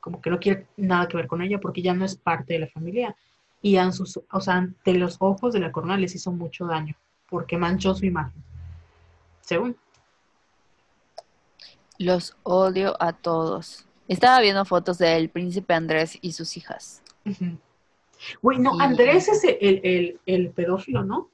como 0.00 0.20
que 0.20 0.30
no 0.30 0.38
quiere 0.38 0.66
nada 0.76 1.08
que 1.08 1.16
ver 1.16 1.26
con 1.26 1.42
ella 1.42 1.58
porque 1.58 1.82
ya 1.82 1.94
no 1.94 2.04
es 2.04 2.16
parte 2.16 2.54
de 2.54 2.60
la 2.60 2.68
familia. 2.68 3.16
Y 3.60 3.76
sus, 3.90 4.20
o 4.30 4.40
sea, 4.40 4.54
ante 4.54 4.94
los 4.94 5.16
ojos 5.18 5.52
de 5.52 5.60
la 5.60 5.72
corona 5.72 5.96
les 5.96 6.14
hizo 6.14 6.30
mucho 6.30 6.66
daño 6.66 6.94
porque 7.28 7.58
manchó 7.58 7.94
su 7.94 8.06
imagen. 8.06 8.42
Según. 9.40 9.76
Los 11.98 12.36
odio 12.44 12.96
a 13.02 13.12
todos. 13.12 13.86
Estaba 14.06 14.40
viendo 14.40 14.64
fotos 14.64 14.98
del 14.98 15.28
príncipe 15.30 15.74
Andrés 15.74 16.16
y 16.20 16.32
sus 16.32 16.56
hijas. 16.56 17.02
Güey, 18.42 18.58
no, 18.58 18.74
Y- 18.76 18.82
Andrés 18.82 19.28
es 19.28 19.44
el, 19.44 19.80
el, 19.84 20.20
el 20.26 20.50
pedófilo, 20.50 21.04
¿no? 21.04 21.28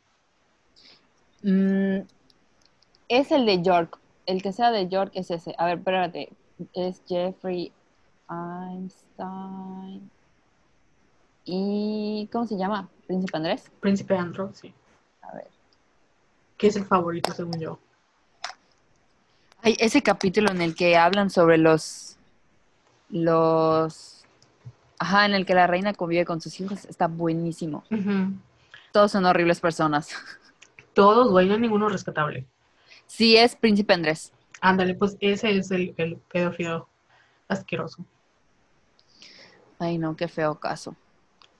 Mm, 1.43 2.01
es 3.09 3.31
el 3.31 3.47
de 3.47 3.63
York. 3.63 3.99
El 4.27 4.43
que 4.43 4.53
sea 4.53 4.71
de 4.71 4.89
York 4.89 5.13
es 5.15 5.31
ese. 5.31 5.55
A 5.59 5.67
ver, 5.67 5.79
espérate. 5.79 6.31
Es 6.73 7.03
Jeffrey 7.07 7.71
Einstein. 8.29 10.11
¿Y 11.45 12.29
cómo 12.33 12.47
se 12.47 12.57
llama? 12.57 12.89
¿Príncipe 13.07 13.37
Andrés? 13.37 13.71
Príncipe 13.81 14.17
Andro, 14.17 14.51
sí. 14.55 14.73
A 15.21 15.35
ver. 15.35 15.49
Que 16.57 16.69
es 16.69 16.77
el 16.77 16.85
favorito, 16.87 17.33
según 17.33 17.61
yo. 17.61 17.79
Hay 19.65 19.77
ese 19.81 20.03
capítulo 20.03 20.51
en 20.51 20.61
el 20.61 20.75
que 20.75 20.99
hablan 20.99 21.31
sobre 21.31 21.57
los. 21.57 22.19
Los. 23.09 24.27
Ajá, 24.99 25.25
en 25.25 25.33
el 25.33 25.47
que 25.47 25.55
la 25.55 25.67
reina 25.67 25.95
convive 25.95 26.27
con 26.27 26.43
sus 26.43 26.61
hijos. 26.61 26.85
Está 26.85 27.07
buenísimo. 27.07 27.83
Todos 28.93 29.13
son 29.13 29.25
horribles 29.25 29.61
personas. 29.61 30.11
Todos, 30.93 31.31
güey, 31.31 31.49
no 31.49 31.55
hay 31.55 31.61
ninguno 31.61 31.89
rescatable. 31.89 32.47
Sí, 33.07 33.39
es 33.39 33.57
Príncipe 33.57 33.95
Andrés. 33.95 34.35
Ándale, 34.61 34.97
pues 34.97 35.17
ese 35.21 35.57
es 35.57 35.71
el, 35.71 35.95
el 35.97 36.19
pedófilo 36.31 36.91
asqueroso. 37.49 38.05
Ay, 39.79 39.97
no, 39.97 40.15
qué 40.15 40.29
feo 40.29 40.61
caso. 40.61 40.95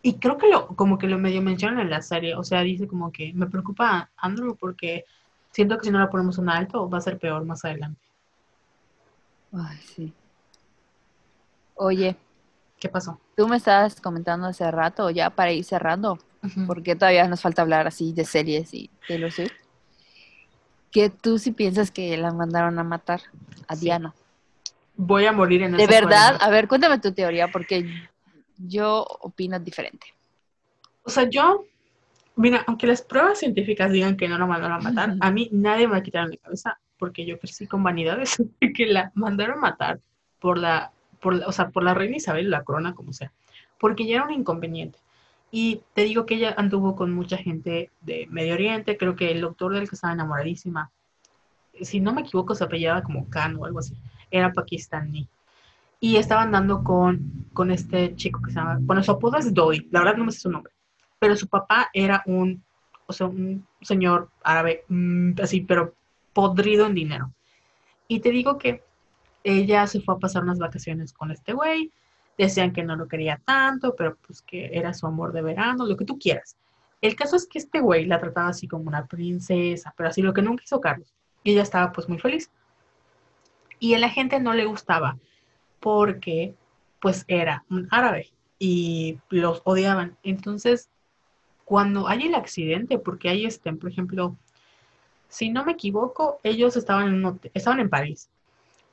Y 0.03 0.19
creo 0.19 0.37
que 0.37 0.49
lo, 0.49 0.69
como 0.69 0.99
que 0.99 1.07
lo 1.07 1.19
medio 1.19 1.41
mencionan 1.41 1.81
en 1.81 1.91
la 1.91 2.03
serie, 2.03 2.37
o 2.37 2.45
sea, 2.45 2.61
dice 2.61 2.87
como 2.87 3.11
que 3.11 3.33
me 3.33 3.47
preocupa 3.47 4.11
Andrew 4.19 4.57
porque 4.57 5.07
siento 5.55 5.79
que 5.79 5.85
si 5.87 5.91
no 5.93 6.01
le 6.01 6.09
ponemos 6.09 6.37
un 6.39 6.51
alto 6.51 6.89
va 6.91 6.99
a 6.99 7.01
ser 7.01 7.17
peor 7.19 7.45
más 7.45 7.65
adelante. 7.65 8.01
Ay, 9.53 9.79
sí. 9.79 10.13
Oye, 11.77 12.17
¿Qué 12.81 12.89
pasó? 12.89 13.19
tú 13.37 13.47
me 13.49 13.57
estabas 13.57 14.01
comentando 14.01 14.47
hace 14.49 14.69
rato, 14.71 15.09
ya 15.11 15.31
para 15.31 15.53
ir 15.53 15.65
cerrando, 15.65 16.19
Ujú. 16.43 16.67
porque 16.67 16.97
todavía 16.97 17.27
nos 17.29 17.41
falta 17.41 17.63
hablar 17.63 17.87
así 17.87 18.13
de 18.13 18.25
series 18.25 18.75
y 18.75 18.91
Taylor 19.09 19.31
Swift. 19.33 19.53
Que 20.91 21.09
tú 21.09 21.39
sí 21.39 21.53
piensas 21.53 21.91
que 21.91 22.17
la 22.17 22.33
mandaron 22.33 22.79
a 22.79 22.85
matar 22.85 23.21
a 23.69 23.75
Sí. 23.77 23.83
Diana. 23.87 24.13
Voy 24.97 25.25
a 25.27 25.33
morir 25.33 25.63
en 25.63 25.73
De 25.77 25.87
verdad, 25.87 26.37
a 26.41 26.51
ver, 26.51 26.69
cuéntame 26.69 26.99
tu 27.01 27.13
teoría, 27.13 27.49
porque 27.49 27.85
yo 28.59 29.05
opino 29.21 29.59
diferente. 29.59 30.07
O 31.05 31.11
sea, 31.11 31.29
yo, 31.29 31.65
mira, 32.37 32.65
aunque 32.67 32.87
las 32.87 33.03
pruebas 33.03 33.39
científicas 33.39 33.91
digan 33.93 34.17
que 34.17 34.29
no 34.29 34.39
la 34.39 34.47
mandaron 34.47 34.77
a 34.77 34.81
matar, 34.81 35.17
a 35.21 35.31
mí 35.31 35.49
nadie 35.53 35.87
me 35.87 35.93
va 35.93 35.99
a 35.99 36.03
quitar 36.03 36.25
en 36.25 36.31
la 36.31 36.37
cabeza 36.37 36.79
porque 36.99 37.27
yo 37.27 37.39
crecí 37.39 37.67
con 37.67 37.83
vanidades 37.83 38.37
de 38.61 38.73
que 38.73 38.87
la 38.87 39.11
mandaron 39.15 39.59
a 39.59 39.61
matar 39.63 40.01
por 40.41 40.59
la, 40.59 40.91
por 41.21 41.35
la- 41.37 41.47
o 41.47 41.53
sea, 41.53 41.71
por 41.71 41.83
la 41.83 41.95
reina 41.95 42.17
Isabel, 42.17 42.51
la 42.51 42.65
corona, 42.65 42.95
como 42.95 43.13
sea, 43.13 43.33
porque 43.79 44.07
ya 44.07 44.17
era 44.17 44.25
un 44.25 44.33
inconveniente. 44.33 44.99
Y 45.51 45.83
te 45.95 46.03
digo 46.03 46.27
que 46.27 46.35
ella 46.35 46.55
anduvo 46.57 46.97
con 46.97 47.13
mucha 47.13 47.37
gente 47.37 47.91
de 48.01 48.27
Medio 48.31 48.55
Oriente, 48.55 48.97
creo 48.97 49.15
que 49.15 49.31
el 49.31 49.41
doctor 49.41 49.73
del 49.73 49.89
que 49.89 49.95
estaba 49.95 50.13
enamoradísima, 50.13 50.91
si 51.81 52.01
no 52.01 52.13
me 52.13 52.23
equivoco, 52.23 52.55
se 52.55 52.65
apellidaba 52.65 53.03
como 53.03 53.29
Khan 53.31 53.57
o 53.57 53.65
algo 53.65 53.79
así, 53.79 53.95
era 54.31 54.53
pakistaní. 54.53 55.29
Y 56.01 56.17
estaba 56.17 56.43
andando 56.43 56.83
con, 56.85 57.47
con 57.53 57.71
este 57.71 58.15
chico 58.17 58.41
que 58.43 58.51
se 58.51 58.57
llama, 58.59 58.79
bueno, 58.81 59.03
su 59.03 59.13
apodo 59.13 59.39
es 59.39 59.55
Dodi, 59.55 59.89
la 59.91 60.01
verdad 60.01 60.17
no 60.17 60.25
me 60.25 60.33
sé 60.33 60.41
su 60.41 60.51
nombre, 60.51 60.73
pero 61.25 61.37
su 61.37 61.49
papá 61.49 61.89
era 61.95 62.23
un, 62.27 62.63
o 63.07 63.13
sea, 63.15 63.29
un 63.29 63.67
señor 63.81 64.29
árabe, 64.43 64.85
mm, 64.89 65.33
así, 65.43 65.63
pero 65.63 65.95
podrido 66.35 66.85
en 66.85 66.95
dinero. 66.95 67.33
Y 68.09 68.21
te 68.21 68.29
digo 68.29 68.59
que 68.59 68.83
ella 69.43 69.87
se 69.87 70.03
fue 70.03 70.17
a 70.17 70.19
pasar 70.19 70.43
unas 70.43 70.59
vacaciones 70.59 71.15
con 71.15 71.31
este 71.31 71.55
güey, 71.55 71.91
decían 72.37 72.75
que 72.75 72.83
no 72.83 72.95
lo 72.95 73.09
quería 73.09 73.41
tanto, 73.43 73.95
pero 73.97 74.19
pues 74.27 74.43
que 74.43 74.69
era 74.75 74.93
su 74.93 75.07
amor 75.07 75.33
de 75.33 75.41
verano, 75.41 75.87
lo 75.87 75.97
que 75.97 76.05
tú 76.05 76.19
quieras. 76.19 76.59
El 77.01 77.17
caso 77.17 77.37
es 77.37 77.47
que 77.47 77.59
este 77.59 77.81
güey 77.81 78.05
la 78.05 78.21
trataba 78.21 78.49
así 78.49 78.69
como 78.69 78.85
una 78.85 79.07
princesa, 79.07 79.95
pero 79.97 80.11
así 80.11 80.21
lo 80.21 80.35
que 80.35 80.43
nunca 80.43 80.65
hizo 80.65 80.79
Carlos. 80.79 81.15
Y 81.43 81.53
ella 81.53 81.63
estaba 81.63 81.91
pues 81.91 82.07
muy 82.07 82.19
feliz. 82.19 82.51
Y 83.79 83.95
a 83.95 83.99
la 83.99 84.11
gente 84.11 84.41
no 84.41 84.53
le 84.53 84.67
gustaba 84.67 85.17
porque 85.81 86.55
pues 87.01 87.25
era 87.29 87.65
un 87.71 87.89
árabe 87.91 88.31
y 88.59 89.19
los 89.31 89.63
odiaban. 89.65 90.19
Entonces, 90.23 90.91
cuando 91.65 92.09
hay 92.09 92.27
el 92.27 92.35
accidente, 92.35 92.99
porque 92.99 93.29
hay 93.29 93.47
este, 93.47 93.73
por 93.73 93.91
ejemplo, 93.91 94.37
si 95.29 95.51
no 95.51 95.65
me 95.65 95.73
equivoco, 95.73 96.41
ellos 96.43 96.77
estaban 96.77 97.09
en, 97.09 97.25
hotel- 97.25 97.51
estaban 97.55 97.81
en 97.81 97.91
París 97.91 98.29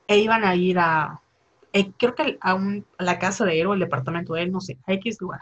e 0.08 0.18
iban 0.18 0.44
a 0.44 0.56
ir 0.56 0.80
a, 0.80 1.22
eh, 1.74 1.92
creo 1.98 2.16
que 2.16 2.38
a, 2.42 2.60
la 3.00 3.20
casa 3.20 3.46
de 3.46 3.62
él 3.62 3.68
o 3.68 3.74
el 3.74 3.80
departamento 3.80 4.34
de 4.34 4.44
él, 4.44 4.52
no 4.52 4.62
sé, 4.62 4.78
a 4.88 4.94
X 4.94 5.22
lugar. 5.22 5.42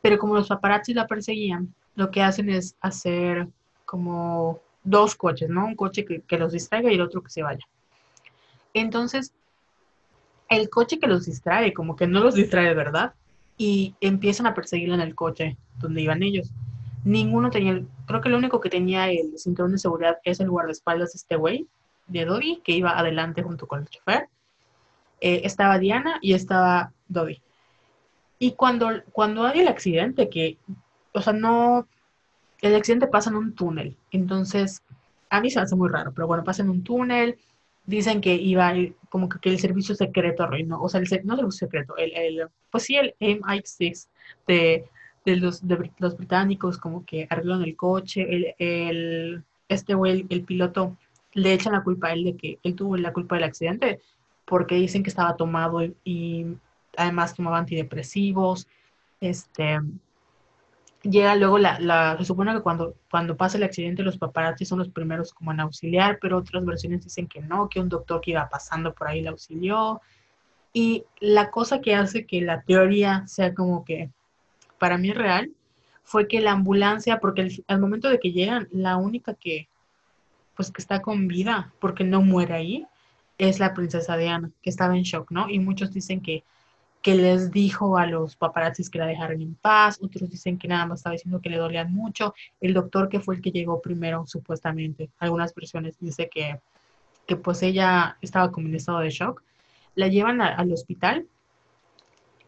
Pero 0.00 0.18
como 0.18 0.34
los 0.34 0.48
paparazzi 0.48 0.94
la 0.94 1.06
perseguían, 1.06 1.74
lo 1.94 2.10
que 2.10 2.22
hacen 2.22 2.48
es 2.48 2.76
hacer 2.80 3.48
como 3.84 4.60
dos 4.84 5.14
coches, 5.16 5.48
¿no? 5.48 5.66
Un 5.66 5.74
coche 5.74 6.04
que, 6.04 6.38
los 6.38 6.52
distraiga 6.52 6.90
y 6.90 6.94
el 6.94 7.00
otro 7.00 7.22
que 7.22 7.30
se 7.30 7.42
vaya. 7.42 7.66
Entonces, 8.72 9.32
el 10.48 10.70
coche 10.70 10.98
que 10.98 11.06
los 11.06 11.26
distrae, 11.26 11.74
como 11.74 11.96
que 11.96 12.06
no 12.06 12.20
los 12.20 12.34
distrae 12.34 12.72
verdad, 12.74 13.14
y 13.58 13.96
empiezan 14.00 14.46
a 14.46 14.54
perseguirla 14.54 14.94
en 14.94 15.00
el 15.02 15.16
coche 15.16 15.58
donde 15.78 16.00
iban 16.00 16.22
ellos. 16.22 16.50
Ninguno 17.04 17.50
tenía, 17.50 17.82
creo 18.06 18.20
que 18.20 18.28
lo 18.28 18.38
único 18.38 18.60
que 18.60 18.70
tenía 18.70 19.10
el 19.10 19.36
cinturón 19.36 19.72
de 19.72 19.78
seguridad 19.78 20.18
es 20.24 20.40
el 20.40 20.48
guardaespaldas 20.48 21.12
de 21.12 21.16
este 21.16 21.36
güey, 21.36 21.66
de 22.06 22.24
Dodi, 22.24 22.60
que 22.64 22.72
iba 22.72 22.98
adelante 22.98 23.42
junto 23.42 23.66
con 23.66 23.80
el 23.80 23.88
chofer. 23.88 24.28
Eh, 25.20 25.42
estaba 25.44 25.78
Diana 25.78 26.18
y 26.22 26.34
estaba 26.34 26.92
Dodi. 27.08 27.42
Y 28.38 28.52
cuando, 28.52 28.88
cuando 29.12 29.44
hay 29.44 29.60
el 29.60 29.68
accidente, 29.68 30.28
que, 30.28 30.58
o 31.12 31.20
sea, 31.20 31.32
no, 31.32 31.88
el 32.60 32.74
accidente 32.76 33.08
pasa 33.08 33.30
en 33.30 33.36
un 33.36 33.54
túnel, 33.54 33.96
entonces, 34.12 34.82
a 35.28 35.40
mí 35.40 35.50
se 35.50 35.58
me 35.58 35.64
hace 35.64 35.74
muy 35.74 35.88
raro, 35.88 36.12
pero 36.14 36.28
bueno, 36.28 36.44
pasa 36.44 36.62
en 36.62 36.70
un 36.70 36.84
túnel, 36.84 37.36
dicen 37.88 38.20
que 38.20 38.34
iba 38.34 38.72
como 39.08 39.28
que, 39.28 39.38
que 39.40 39.48
el 39.50 39.58
servicio 39.58 39.94
secreto 39.94 40.42
arruinó, 40.44 40.80
o 40.82 40.88
sea, 40.88 41.00
el, 41.00 41.08
no 41.24 41.34
el 41.34 41.38
servicio 41.40 41.66
secreto, 41.66 41.96
el, 41.96 42.12
el- 42.14 42.48
pues 42.70 42.84
sí, 42.84 42.96
el 42.96 43.14
MI6 43.18 44.08
de, 44.46 44.84
de, 45.24 45.36
los, 45.36 45.66
de 45.66 45.90
los 45.98 46.16
británicos 46.16 46.76
como 46.78 47.04
que 47.06 47.26
arreglaron 47.30 47.64
el 47.64 47.76
coche, 47.76 48.26
el, 48.28 48.54
el- 48.58 49.44
este 49.68 49.94
güey, 49.94 50.12
el, 50.20 50.26
el 50.28 50.42
piloto, 50.44 50.96
le 51.32 51.52
echan 51.54 51.72
la 51.72 51.82
culpa 51.82 52.08
a 52.08 52.12
él 52.12 52.24
de 52.24 52.36
que 52.36 52.58
él 52.62 52.74
tuvo 52.74 52.96
la 52.96 53.12
culpa 53.12 53.36
del 53.36 53.44
accidente, 53.44 54.00
porque 54.44 54.74
dicen 54.76 55.02
que 55.02 55.10
estaba 55.10 55.36
tomado 55.36 55.80
y 56.04 56.46
además 56.96 57.34
tomaba 57.34 57.58
antidepresivos, 57.58 58.66
este... 59.20 59.78
Llega 61.02 61.36
luego 61.36 61.58
la, 61.58 61.78
la, 61.78 62.16
se 62.18 62.24
supone 62.24 62.52
que 62.52 62.60
cuando, 62.60 62.94
cuando 63.10 63.36
pasa 63.36 63.56
el 63.56 63.62
accidente 63.62 64.02
los 64.02 64.18
paparazzi 64.18 64.64
son 64.64 64.80
los 64.80 64.88
primeros 64.88 65.32
como 65.32 65.52
en 65.52 65.60
auxiliar, 65.60 66.18
pero 66.20 66.38
otras 66.38 66.64
versiones 66.64 67.04
dicen 67.04 67.28
que 67.28 67.40
no, 67.40 67.68
que 67.68 67.80
un 67.80 67.88
doctor 67.88 68.20
que 68.20 68.32
iba 68.32 68.48
pasando 68.48 68.92
por 68.94 69.08
ahí 69.08 69.22
la 69.22 69.30
auxilió. 69.30 70.00
Y 70.72 71.04
la 71.20 71.50
cosa 71.50 71.80
que 71.80 71.94
hace 71.94 72.26
que 72.26 72.40
la 72.40 72.62
teoría 72.62 73.26
sea 73.26 73.54
como 73.54 73.84
que 73.84 74.10
para 74.78 74.98
mí 74.98 75.12
real 75.12 75.52
fue 76.02 76.26
que 76.26 76.40
la 76.40 76.52
ambulancia, 76.52 77.20
porque 77.20 77.62
al, 77.68 77.80
momento 77.80 78.08
de 78.08 78.18
que 78.18 78.32
llegan, 78.32 78.68
la 78.72 78.96
única 78.96 79.34
que 79.34 79.68
pues 80.56 80.72
que 80.72 80.80
está 80.80 81.02
con 81.02 81.28
vida, 81.28 81.72
porque 81.78 82.02
no 82.02 82.22
muere 82.22 82.54
ahí, 82.54 82.86
es 83.38 83.60
la 83.60 83.74
princesa 83.74 84.16
Diana, 84.16 84.50
que 84.62 84.70
estaba 84.70 84.96
en 84.96 85.04
shock, 85.04 85.30
¿no? 85.30 85.48
Y 85.48 85.60
muchos 85.60 85.92
dicen 85.92 86.20
que 86.20 86.42
que 87.08 87.14
les 87.14 87.50
dijo 87.50 87.96
a 87.96 88.04
los 88.04 88.36
paparazzis 88.36 88.90
que 88.90 88.98
la 88.98 89.06
dejaran 89.06 89.40
en 89.40 89.54
paz, 89.54 89.98
otros 90.02 90.28
dicen 90.28 90.58
que 90.58 90.68
nada 90.68 90.84
más 90.84 90.98
estaba 90.98 91.14
diciendo 91.14 91.40
que 91.40 91.48
le 91.48 91.56
dolían 91.56 91.90
mucho, 91.90 92.34
el 92.60 92.74
doctor 92.74 93.08
que 93.08 93.18
fue 93.18 93.36
el 93.36 93.40
que 93.40 93.50
llegó 93.50 93.80
primero, 93.80 94.26
supuestamente, 94.26 95.08
algunas 95.18 95.54
versiones 95.54 95.96
dice 95.98 96.28
que, 96.28 96.60
que 97.26 97.36
pues 97.36 97.62
ella 97.62 98.18
estaba 98.20 98.52
como 98.52 98.68
en 98.68 98.74
estado 98.74 98.98
de 98.98 99.08
shock, 99.08 99.42
la 99.94 100.08
llevan 100.08 100.42
a- 100.42 100.54
al 100.54 100.70
hospital 100.70 101.26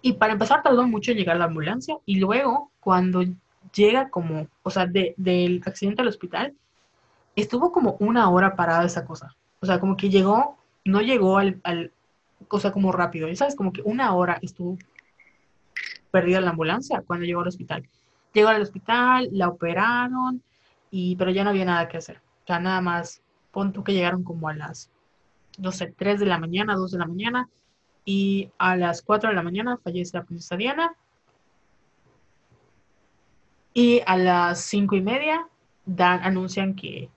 y 0.02 0.12
para 0.12 0.34
empezar 0.34 0.62
tardó 0.62 0.86
mucho 0.86 1.12
en 1.12 1.16
llegar 1.16 1.38
la 1.38 1.46
ambulancia 1.46 1.96
y 2.04 2.16
luego 2.18 2.70
cuando 2.80 3.24
llega 3.74 4.10
como, 4.10 4.46
o 4.62 4.70
sea, 4.70 4.84
de- 4.84 5.14
del 5.16 5.62
accidente 5.64 6.02
al 6.02 6.08
hospital, 6.08 6.52
estuvo 7.34 7.72
como 7.72 7.96
una 7.98 8.28
hora 8.28 8.56
parada 8.56 8.84
esa 8.84 9.06
cosa, 9.06 9.34
o 9.60 9.64
sea, 9.64 9.80
como 9.80 9.96
que 9.96 10.10
llegó, 10.10 10.58
no 10.84 11.00
llegó 11.00 11.38
al, 11.38 11.62
al 11.64 11.92
cosa 12.48 12.72
como 12.72 12.92
rápido, 12.92 13.34
sabes, 13.34 13.54
como 13.54 13.72
que 13.72 13.82
una 13.82 14.14
hora 14.14 14.38
estuvo 14.42 14.78
perdida 16.10 16.40
la 16.40 16.50
ambulancia 16.50 17.02
cuando 17.06 17.26
llegó 17.26 17.40
al 17.40 17.48
hospital. 17.48 17.88
Llegó 18.32 18.48
al 18.48 18.62
hospital, 18.62 19.28
la 19.32 19.48
operaron, 19.48 20.42
y, 20.90 21.16
pero 21.16 21.30
ya 21.30 21.44
no 21.44 21.50
había 21.50 21.64
nada 21.64 21.88
que 21.88 21.98
hacer. 21.98 22.18
O 22.44 22.46
sea, 22.46 22.60
nada 22.60 22.80
más, 22.80 23.22
pon 23.50 23.72
tú 23.72 23.84
que 23.84 23.92
llegaron 23.92 24.24
como 24.24 24.48
a 24.48 24.54
las, 24.54 24.90
no 25.58 25.72
sé, 25.72 25.92
3 25.96 26.20
de 26.20 26.26
la 26.26 26.38
mañana, 26.38 26.74
2 26.76 26.92
de 26.92 26.98
la 26.98 27.06
mañana, 27.06 27.48
y 28.04 28.50
a 28.58 28.76
las 28.76 29.02
4 29.02 29.30
de 29.30 29.36
la 29.36 29.42
mañana 29.42 29.78
fallece 29.82 30.16
la 30.16 30.24
princesa 30.24 30.56
Diana, 30.56 30.94
y 33.72 34.02
a 34.06 34.16
las 34.16 34.60
5 34.62 34.96
y 34.96 35.00
media 35.00 35.46
dan, 35.86 36.22
anuncian 36.22 36.74
que, 36.74 37.08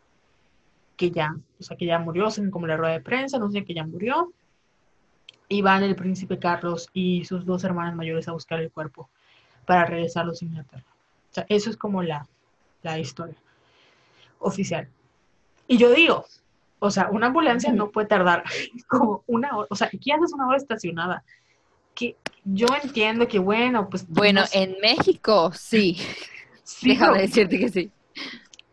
que 0.98 1.10
ya, 1.12 1.36
o 1.60 1.64
sea, 1.64 1.78
que 1.78 1.86
ya 1.86 2.00
murió, 2.00 2.28
hacen 2.28 2.52
como 2.52 2.68
la 2.68 2.78
rueda 2.78 2.94
de 2.94 3.02
prensa, 3.02 3.38
anuncian 3.38 3.66
que 3.66 3.74
ya 3.74 3.86
murió, 3.86 4.32
y 5.48 5.62
van 5.62 5.84
el 5.84 5.96
príncipe 5.96 6.40
Carlos 6.40 6.90
y 6.94 7.26
sus 7.26 7.46
dos 7.46 7.64
hermanas 7.64 7.96
mayores 7.96 8.28
a 8.28 8.34
buscar 8.34 8.60
el 8.60 8.72
cuerpo 8.72 9.10
para 9.66 9.86
regresarlos 9.86 10.42
a 10.42 10.46
Inglaterra. 10.46 10.86
O 11.32 11.34
sea, 11.34 11.46
eso 11.50 11.70
es 11.70 11.78
como 11.78 12.04
la, 12.04 12.28
la 12.82 13.00
historia 13.00 13.36
oficial. 14.40 14.88
Y 15.68 15.78
yo 15.78 15.92
digo, 15.92 16.26
o 16.80 16.92
sea, 16.92 17.10
una 17.10 17.28
ambulancia 17.28 17.72
no 17.72 17.90
puede 17.90 18.08
tardar 18.08 18.44
como 18.88 19.24
una 19.28 19.56
hora, 19.58 19.68
o 19.70 19.76
sea, 19.76 19.90
¿qué 19.90 20.14
haces 20.14 20.34
una 20.34 20.48
hora 20.48 20.58
estacionada? 20.58 21.24
Que 21.96 22.16
yo 22.44 22.68
entiendo 22.82 23.28
que, 23.28 23.40
bueno, 23.40 23.90
pues... 23.90 24.06
Bueno, 24.08 24.42
no 24.42 24.48
sé, 24.48 24.64
en 24.64 24.76
México 24.82 25.52
sí. 25.54 25.98
sí, 26.64 26.90
Déjame 26.90 27.14
pero, 27.14 27.28
decirte 27.28 27.60
que 27.60 27.70
sí. 27.70 27.92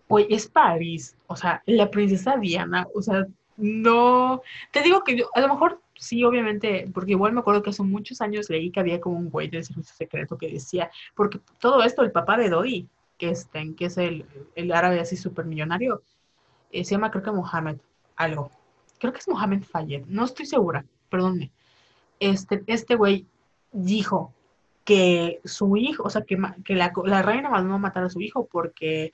Oye, 0.09 0.27
es 0.31 0.49
París, 0.49 1.17
o 1.29 1.37
sea, 1.37 1.63
la 1.67 1.89
princesa 1.89 2.37
Diana, 2.37 2.89
o 2.95 3.01
sea, 3.01 3.27
no, 3.57 4.43
te 4.73 4.83
digo 4.83 5.05
que 5.05 5.17
yo, 5.17 5.31
a 5.35 5.41
lo 5.41 5.49
mejor 5.49 5.81
sí, 6.01 6.25
obviamente, 6.25 6.91
porque 6.95 7.13
igual 7.13 7.35
me 7.35 7.41
acuerdo 7.41 7.63
que 7.63 7.71
hace 7.71 7.83
muchos 7.83 8.23
años 8.23 8.49
leí 8.49 8.71
que 8.71 8.81
había 8.81 9.01
como 9.01 9.19
un 9.19 9.29
güey 9.29 9.49
del 9.49 9.65
servicio 9.65 9.95
secreto 9.95 10.39
que 10.39 10.51
decía, 10.51 10.91
porque 11.15 11.41
todo 11.61 11.83
esto, 11.83 12.03
el 12.03 12.11
papá 12.11 12.39
de 12.39 12.49
Dodi, 12.49 12.89
que, 13.19 13.29
este, 13.29 13.75
que 13.75 13.85
es 13.85 13.99
el, 13.99 14.25
el 14.55 14.73
árabe 14.73 14.99
así 14.99 15.17
súper 15.17 15.45
millonario, 15.45 16.03
eh, 16.73 16.85
se 16.85 16.93
llama 16.93 17.11
creo 17.11 17.23
que 17.23 17.31
Mohamed, 17.33 17.77
algo, 18.17 18.51
creo 18.99 19.13
que 19.13 19.19
es 19.19 19.29
Mohamed 19.29 19.63
Fayed, 19.63 20.07
no 20.07 20.25
estoy 20.25 20.47
segura, 20.47 20.87
perdónme, 21.11 21.53
este, 22.19 22.65
este 22.67 22.95
güey 22.95 23.27
dijo 23.71 24.33
que 24.87 25.41
su 25.45 25.77
hijo, 25.77 26.05
o 26.05 26.11
sea, 26.11 26.23
que, 26.23 26.39
que 26.65 26.75
la, 26.75 26.93
la 27.05 27.21
reina 27.21 27.51
mandó 27.51 27.75
a 27.75 27.79
matar 27.79 28.05
a 28.05 28.09
su 28.09 28.23
hijo 28.23 28.49
porque 28.51 29.13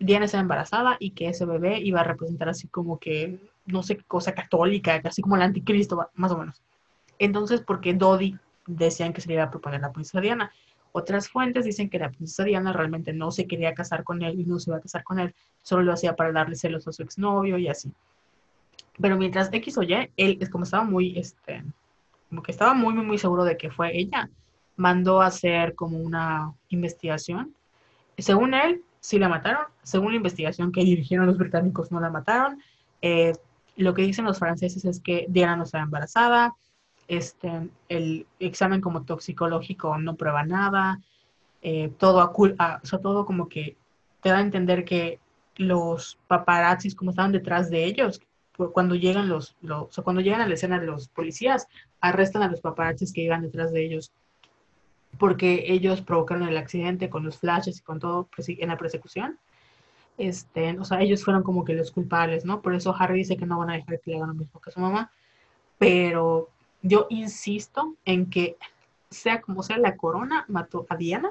Diana 0.00 0.26
estaba 0.26 0.42
embarazada 0.42 0.96
y 1.00 1.10
que 1.10 1.28
ese 1.28 1.44
bebé 1.44 1.80
iba 1.80 2.00
a 2.00 2.04
representar 2.04 2.48
así 2.48 2.68
como 2.68 2.98
que, 2.98 3.38
no 3.66 3.82
sé 3.82 3.98
cosa 3.98 4.32
católica, 4.32 5.00
así 5.04 5.22
como 5.22 5.36
el 5.36 5.42
anticristo, 5.42 6.08
más 6.14 6.32
o 6.32 6.38
menos. 6.38 6.62
Entonces, 7.18 7.60
porque 7.60 7.94
Dodi 7.94 8.38
decían 8.66 9.12
que 9.12 9.20
se 9.20 9.28
le 9.28 9.34
iba 9.34 9.44
a 9.44 9.50
proponer 9.50 9.80
la 9.80 9.92
princesa 9.92 10.20
Diana. 10.20 10.52
Otras 10.92 11.28
fuentes 11.28 11.64
dicen 11.64 11.90
que 11.90 11.98
la 11.98 12.10
princesa 12.10 12.44
Diana 12.44 12.72
realmente 12.72 13.12
no 13.12 13.30
se 13.30 13.46
quería 13.46 13.74
casar 13.74 14.04
con 14.04 14.22
él 14.22 14.40
y 14.40 14.44
no 14.44 14.58
se 14.58 14.70
iba 14.70 14.78
a 14.78 14.80
casar 14.80 15.04
con 15.04 15.18
él, 15.18 15.34
solo 15.62 15.82
lo 15.82 15.92
hacía 15.92 16.16
para 16.16 16.32
darle 16.32 16.56
celos 16.56 16.86
a 16.88 16.92
su 16.92 17.02
exnovio 17.02 17.58
y 17.58 17.68
así. 17.68 17.92
Pero 19.00 19.16
mientras 19.16 19.52
X 19.52 19.78
o 19.78 19.82
Y, 19.82 20.10
él 20.16 20.50
como 20.50 20.64
estaba 20.64 20.84
muy, 20.84 21.18
este, 21.18 21.62
como 22.28 22.42
que 22.42 22.52
estaba 22.52 22.74
muy, 22.74 22.94
muy, 22.94 23.04
muy 23.04 23.18
seguro 23.18 23.44
de 23.44 23.56
que 23.56 23.70
fue 23.70 23.96
ella, 23.96 24.28
mandó 24.76 25.20
a 25.20 25.26
hacer 25.26 25.74
como 25.74 25.98
una 25.98 26.52
investigación. 26.68 27.54
Según 28.16 28.54
él, 28.54 28.82
sí 29.00 29.18
la 29.18 29.28
mataron. 29.28 29.66
Según 29.82 30.12
la 30.12 30.16
investigación 30.16 30.72
que 30.72 30.84
dirigieron 30.84 31.26
los 31.26 31.38
británicos, 31.38 31.90
no 31.90 32.00
la 32.00 32.10
mataron. 32.10 32.62
Eh, 33.02 33.32
lo 33.76 33.94
que 33.94 34.02
dicen 34.02 34.24
los 34.24 34.38
franceses 34.38 34.84
es 34.84 35.00
que 35.00 35.26
Diana 35.28 35.56
no 35.56 35.64
estaba 35.64 35.84
embarazada. 35.84 36.54
Este, 37.06 37.70
el 37.88 38.26
examen 38.38 38.80
como 38.80 39.04
toxicológico 39.04 39.96
no 39.98 40.16
prueba 40.16 40.44
nada. 40.44 41.00
Eh, 41.62 41.92
todo, 41.98 42.20
a, 42.20 42.30
o 42.30 42.86
sea, 42.86 42.98
todo 43.00 43.24
como 43.24 43.48
que 43.48 43.76
te 44.20 44.30
da 44.30 44.38
a 44.38 44.42
entender 44.42 44.84
que 44.84 45.20
los 45.56 46.18
paparazzis 46.28 46.94
como 46.94 47.10
estaban 47.10 47.32
detrás 47.32 47.70
de 47.70 47.84
ellos, 47.84 48.20
cuando 48.72 48.94
llegan 48.94 49.28
los, 49.28 49.56
o 49.68 49.88
cuando 50.02 50.20
llegan 50.20 50.40
a 50.40 50.48
la 50.48 50.54
escena 50.54 50.80
los 50.80 51.08
policías, 51.08 51.68
arrestan 52.00 52.42
a 52.42 52.48
los 52.48 52.60
paparazzis 52.60 53.12
que 53.12 53.22
iban 53.22 53.42
detrás 53.42 53.72
de 53.72 53.84
ellos 53.84 54.12
porque 55.16 55.64
ellos 55.68 56.02
provocaron 56.02 56.48
el 56.48 56.56
accidente 56.56 57.08
con 57.08 57.24
los 57.24 57.38
flashes 57.38 57.78
y 57.78 57.82
con 57.82 57.98
todo 57.98 58.28
en 58.36 58.68
la 58.68 58.76
persecución. 58.76 59.38
Este, 60.18 60.78
o 60.78 60.84
sea, 60.84 61.00
ellos 61.00 61.24
fueron 61.24 61.42
como 61.42 61.64
que 61.64 61.74
los 61.74 61.92
culpables, 61.92 62.44
¿no? 62.44 62.60
Por 62.60 62.74
eso 62.74 62.94
Harry 62.98 63.18
dice 63.18 63.36
que 63.36 63.46
no 63.46 63.58
van 63.58 63.70
a 63.70 63.74
dejar 63.74 64.00
que 64.00 64.10
le 64.10 64.16
hagan 64.16 64.30
lo 64.30 64.34
mismo 64.34 64.60
que 64.60 64.70
su 64.70 64.80
mamá. 64.80 65.12
Pero 65.78 66.50
yo 66.82 67.06
insisto 67.10 67.94
en 68.04 68.28
que 68.28 68.56
sea 69.10 69.40
como 69.40 69.62
sea, 69.62 69.78
la 69.78 69.96
corona 69.96 70.44
mató 70.48 70.86
a 70.88 70.96
Diana 70.96 71.30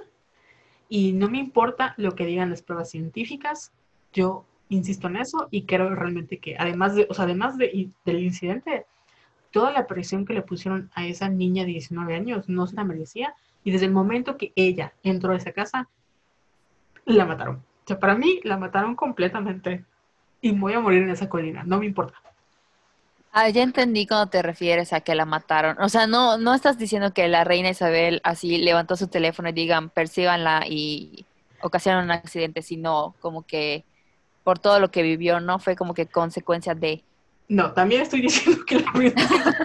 y 0.89 1.13
no 1.13 1.29
me 1.29 1.37
importa 1.37 1.93
lo 1.97 2.15
que 2.15 2.25
digan 2.25 2.49
las 2.49 2.61
pruebas 2.61 2.89
científicas, 2.89 3.71
yo 4.13 4.45
insisto 4.69 5.07
en 5.07 5.17
eso 5.17 5.47
y 5.51 5.63
creo 5.63 5.93
realmente 5.93 6.39
que 6.39 6.55
además 6.57 6.95
de, 6.95 7.07
o 7.09 7.13
sea, 7.13 7.25
además 7.25 7.57
de, 7.57 7.89
del 8.05 8.23
incidente, 8.23 8.85
toda 9.51 9.71
la 9.71 9.87
presión 9.87 10.25
que 10.25 10.33
le 10.33 10.41
pusieron 10.41 10.89
a 10.93 11.05
esa 11.05 11.29
niña 11.29 11.63
de 11.63 11.71
19 11.71 12.15
años 12.15 12.49
no 12.49 12.67
se 12.67 12.75
la 12.75 12.83
merecía 12.83 13.35
y 13.67 13.71
desde 13.71 13.85
el 13.85 13.91
momento 13.91 14.37
que 14.37 14.53
ella 14.55 14.93
entró 15.03 15.33
a 15.33 15.35
esa 15.35 15.51
casa, 15.51 15.89
la 17.03 17.25
mataron. 17.25 17.57
O 17.57 17.83
sea, 17.85 17.99
para 17.99 18.15
mí 18.15 18.39
la 18.45 18.55
mataron 18.55 18.95
completamente 18.95 19.83
y 20.39 20.51
voy 20.51 20.71
a 20.71 20.79
morir 20.79 21.03
en 21.03 21.09
esa 21.09 21.27
colina, 21.27 21.63
no 21.65 21.77
me 21.77 21.85
importa. 21.85 22.17
Ah, 23.33 23.49
ya 23.49 23.63
entendí 23.63 24.07
cuando 24.07 24.27
te 24.27 24.41
refieres 24.41 24.93
a 24.93 25.01
que 25.01 25.15
la 25.15 25.25
mataron. 25.25 25.81
O 25.81 25.89
sea, 25.89 26.07
no, 26.07 26.37
no 26.37 26.53
estás 26.53 26.77
diciendo 26.77 27.11
que 27.13 27.27
la 27.27 27.43
reina 27.43 27.69
Isabel 27.69 28.21
así 28.23 28.57
levantó 28.57 28.95
su 28.95 29.09
teléfono 29.09 29.49
y 29.49 29.51
digan, 29.51 29.89
persíganla 29.89 30.63
y 30.65 31.25
ocasionan 31.61 32.05
un 32.05 32.11
accidente, 32.11 32.61
sino 32.61 33.15
como 33.19 33.41
que 33.41 33.83
por 34.45 34.59
todo 34.59 34.79
lo 34.79 34.91
que 34.91 35.01
vivió, 35.01 35.41
no 35.41 35.59
fue 35.59 35.75
como 35.75 35.93
que 35.93 36.05
consecuencia 36.05 36.73
de. 36.73 37.03
No, 37.49 37.71
también 37.71 38.01
estoy 38.01 38.21
diciendo 38.21 38.65
que 38.65 38.79
la 38.79 38.91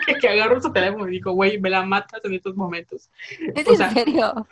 que, 0.06 0.14
que 0.20 0.28
agarró 0.28 0.60
su 0.60 0.72
teléfono 0.72 1.08
y 1.08 1.12
dijo, 1.12 1.32
güey, 1.32 1.60
me 1.60 1.68
la 1.68 1.82
matas 1.82 2.24
en 2.24 2.34
estos 2.34 2.54
momentos. 2.54 3.10
¿Es 3.54 3.66
en 3.66 3.90
serio? 3.92 4.46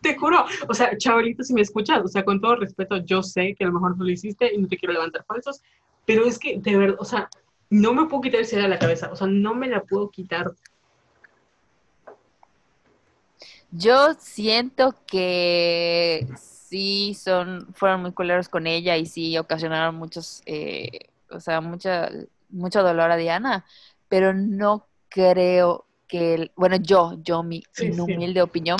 te 0.00 0.16
juro, 0.16 0.44
o 0.68 0.74
sea, 0.74 0.96
chavalito, 0.96 1.44
si 1.44 1.54
me 1.54 1.60
escuchas, 1.60 2.02
o 2.04 2.08
sea, 2.08 2.24
con 2.24 2.40
todo 2.40 2.56
respeto, 2.56 2.96
yo 2.98 3.22
sé 3.22 3.54
que 3.54 3.64
a 3.64 3.68
lo 3.68 3.74
mejor 3.74 3.96
no 3.96 4.04
lo 4.04 4.10
hiciste 4.10 4.52
y 4.52 4.58
no 4.58 4.66
te 4.66 4.76
quiero 4.76 4.94
levantar 4.94 5.24
falsos, 5.24 5.62
pero 6.04 6.24
es 6.24 6.38
que, 6.38 6.58
de 6.58 6.76
verdad, 6.76 6.96
o 6.98 7.04
sea, 7.04 7.28
no 7.70 7.94
me 7.94 8.06
puedo 8.06 8.22
quitar 8.22 8.40
esa 8.40 8.56
idea 8.56 8.64
de 8.64 8.70
la 8.70 8.78
cabeza, 8.78 9.10
o 9.12 9.16
sea, 9.16 9.28
no 9.28 9.54
me 9.54 9.68
la 9.68 9.82
puedo 9.82 10.10
quitar. 10.10 10.52
Yo 13.70 14.14
siento 14.14 14.94
que 15.06 16.26
sí 16.36 17.14
son, 17.14 17.72
fueron 17.74 18.02
muy 18.02 18.12
culeros 18.12 18.48
con 18.48 18.66
ella 18.66 18.96
y 18.96 19.06
sí 19.06 19.36
ocasionaron 19.38 19.94
muchos, 19.96 20.42
eh, 20.46 21.08
o 21.30 21.40
sea, 21.40 21.60
mucha, 21.60 22.10
mucho 22.48 22.82
dolor 22.82 23.10
a 23.10 23.16
Diana, 23.16 23.64
pero 24.08 24.32
no 24.34 24.86
creo 25.08 25.86
que, 26.06 26.50
bueno, 26.56 26.76
yo, 26.76 27.14
yo, 27.22 27.42
mi 27.42 27.62
humilde 27.98 28.42
opinión, 28.42 28.78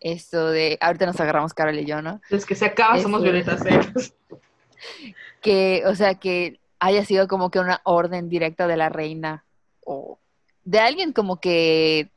esto 0.00 0.50
de, 0.50 0.78
ahorita 0.80 1.06
nos 1.06 1.20
agarramos 1.20 1.54
Carol 1.54 1.78
y 1.78 1.84
yo, 1.84 2.02
¿no? 2.02 2.20
Es 2.30 2.46
que 2.46 2.54
se 2.54 2.66
acaba, 2.66 2.98
somos 2.98 3.22
violetas 3.22 3.60
secas. 3.60 4.14
Que, 5.42 5.82
o 5.86 5.94
sea, 5.94 6.14
que 6.14 6.58
haya 6.78 7.04
sido 7.04 7.28
como 7.28 7.50
que 7.50 7.60
una 7.60 7.82
orden 7.84 8.30
directa 8.30 8.66
de 8.66 8.78
la 8.78 8.88
reina 8.88 9.44
o 9.84 10.18
de 10.64 10.78
alguien 10.78 11.12
como 11.12 11.40
que 11.40 12.10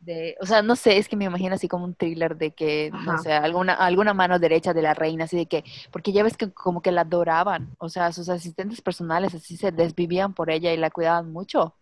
de, 0.00 0.34
o 0.40 0.46
sea, 0.46 0.62
no 0.62 0.76
sé, 0.76 0.96
es 0.96 1.08
que 1.08 1.16
me 1.16 1.26
imagino 1.26 1.54
así 1.54 1.68
como 1.68 1.84
un 1.84 1.94
thriller 1.94 2.36
de 2.36 2.52
que, 2.52 2.90
no 2.90 3.18
sé, 3.18 3.32
alguna, 3.32 3.74
alguna 3.74 4.14
mano 4.14 4.38
derecha 4.38 4.72
de 4.72 4.82
la 4.82 4.94
reina, 4.94 5.24
así 5.24 5.36
de 5.36 5.46
que, 5.46 5.62
porque 5.90 6.12
ya 6.12 6.22
ves 6.22 6.36
que 6.36 6.50
como 6.50 6.80
que 6.80 6.90
la 6.90 7.02
adoraban, 7.02 7.74
o 7.78 7.88
sea, 7.90 8.10
sus 8.12 8.28
asistentes 8.30 8.80
personales 8.80 9.34
así 9.34 9.56
se 9.56 9.72
desvivían 9.72 10.32
por 10.32 10.50
ella 10.50 10.72
y 10.72 10.78
la 10.78 10.90
cuidaban 10.90 11.30
mucho. 11.30 11.74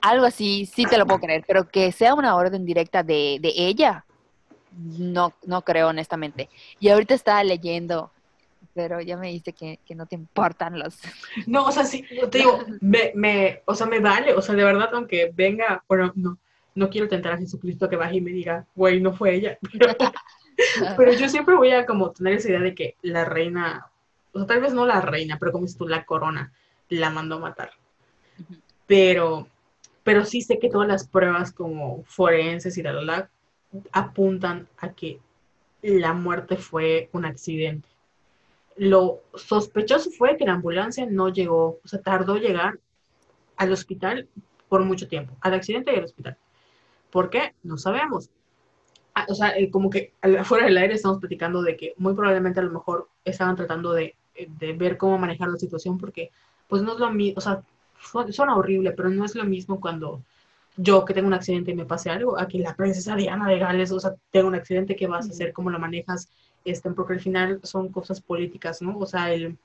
Algo 0.00 0.24
así, 0.24 0.66
sí 0.66 0.84
te 0.84 0.96
lo 0.96 1.06
puedo 1.06 1.20
creer, 1.20 1.44
pero 1.46 1.68
que 1.68 1.92
sea 1.92 2.14
una 2.14 2.36
orden 2.36 2.64
directa 2.64 3.02
de, 3.02 3.38
de 3.40 3.52
ella, 3.54 4.06
no, 4.72 5.34
no 5.44 5.62
creo 5.62 5.88
honestamente. 5.88 6.48
Y 6.80 6.88
ahorita 6.88 7.14
estaba 7.14 7.44
leyendo, 7.44 8.12
pero 8.72 9.00
ya 9.00 9.16
me 9.16 9.30
dice 9.30 9.52
que, 9.52 9.78
que, 9.84 9.94
no 9.94 10.06
te 10.06 10.14
importan 10.14 10.78
los... 10.78 10.98
No, 11.46 11.64
o 11.64 11.72
sea, 11.72 11.84
sí, 11.84 12.04
te 12.30 12.38
digo, 12.38 12.60
me, 12.80 13.12
me, 13.14 13.62
o 13.66 13.74
sea, 13.74 13.86
me 13.86 14.00
vale, 14.00 14.32
o 14.32 14.40
sea, 14.40 14.54
de 14.54 14.64
verdad, 14.64 14.90
aunque 14.92 15.30
venga, 15.34 15.82
bueno, 15.88 16.12
no, 16.14 16.38
no 16.74 16.90
quiero 16.90 17.08
tentar 17.08 17.32
a 17.32 17.38
Jesucristo 17.38 17.88
que 17.88 17.96
baje 17.96 18.16
y 18.16 18.20
me 18.20 18.32
diga, 18.32 18.66
güey, 18.74 19.00
no 19.00 19.12
fue 19.12 19.34
ella. 19.34 19.58
Pero, 20.96 21.12
yo 21.12 21.28
siempre 21.28 21.54
voy 21.54 21.70
a 21.70 21.86
como 21.86 22.10
tener 22.12 22.34
esa 22.34 22.48
idea 22.48 22.60
de 22.60 22.74
que 22.74 22.96
la 23.02 23.24
reina, 23.24 23.90
o 24.32 24.38
sea, 24.38 24.46
tal 24.46 24.60
vez 24.60 24.72
no 24.72 24.86
la 24.86 25.00
reina, 25.00 25.36
pero 25.38 25.52
como 25.52 25.66
es 25.66 25.76
tú, 25.76 25.88
la 25.88 26.04
corona, 26.04 26.52
la 26.88 27.10
mandó 27.10 27.36
a 27.36 27.40
matar. 27.40 27.70
Pero, 28.86 29.48
pero 30.02 30.24
sí 30.24 30.42
sé 30.42 30.58
que 30.58 30.70
todas 30.70 30.88
las 30.88 31.06
pruebas 31.08 31.52
como 31.52 32.04
forenses 32.04 32.76
y 32.78 32.82
la, 32.82 32.92
la, 32.92 33.30
apuntan 33.92 34.68
a 34.78 34.92
que 34.92 35.18
la 35.82 36.12
muerte 36.12 36.56
fue 36.56 37.08
un 37.12 37.24
accidente. 37.24 37.88
Lo 38.76 39.20
sospechoso 39.34 40.10
fue 40.10 40.36
que 40.36 40.44
la 40.44 40.54
ambulancia 40.54 41.06
no 41.06 41.28
llegó, 41.28 41.78
o 41.84 41.88
sea, 41.88 42.00
tardó 42.00 42.36
llegar 42.36 42.78
al 43.56 43.72
hospital 43.72 44.28
por 44.68 44.84
mucho 44.84 45.06
tiempo, 45.08 45.36
al 45.40 45.54
accidente 45.54 45.92
y 45.92 45.98
al 45.98 46.04
hospital. 46.04 46.36
¿Por 47.14 47.30
qué? 47.30 47.54
No 47.62 47.78
sabemos. 47.78 48.28
Ah, 49.14 49.24
o 49.28 49.36
sea, 49.36 49.56
eh, 49.56 49.70
como 49.70 49.88
que 49.88 50.12
fuera 50.42 50.64
del 50.66 50.76
aire 50.76 50.94
estamos 50.94 51.20
platicando 51.20 51.62
de 51.62 51.76
que 51.76 51.94
muy 51.96 52.12
probablemente 52.12 52.58
a 52.58 52.64
lo 52.64 52.72
mejor 52.72 53.08
estaban 53.24 53.54
tratando 53.54 53.92
de, 53.92 54.16
de 54.34 54.72
ver 54.72 54.96
cómo 54.96 55.16
manejar 55.16 55.48
la 55.48 55.56
situación 55.56 55.96
porque 55.96 56.32
pues 56.66 56.82
no 56.82 56.94
es 56.94 56.98
lo 56.98 57.12
mismo, 57.12 57.38
o 57.38 57.40
sea, 57.40 57.62
suena 58.32 58.56
horrible, 58.56 58.90
pero 58.90 59.10
no 59.10 59.24
es 59.24 59.36
lo 59.36 59.44
mismo 59.44 59.80
cuando 59.80 60.24
yo 60.76 61.04
que 61.04 61.14
tengo 61.14 61.28
un 61.28 61.34
accidente 61.34 61.70
y 61.70 61.76
me 61.76 61.84
pase 61.84 62.10
algo, 62.10 62.36
aquí 62.36 62.58
la 62.58 62.74
princesa 62.74 63.14
Diana 63.14 63.48
de 63.48 63.60
Gales, 63.60 63.92
o 63.92 64.00
sea, 64.00 64.16
tengo 64.32 64.48
un 64.48 64.56
accidente, 64.56 64.96
¿qué 64.96 65.06
vas 65.06 65.28
a 65.28 65.30
hacer? 65.30 65.52
¿Cómo 65.52 65.70
lo 65.70 65.78
manejas? 65.78 66.28
Este, 66.64 66.90
porque 66.90 67.12
al 67.12 67.20
final 67.20 67.60
son 67.62 67.90
cosas 67.90 68.20
políticas, 68.20 68.82
¿no? 68.82 68.98
O 68.98 69.06
sea, 69.06 69.32
el, 69.32 69.56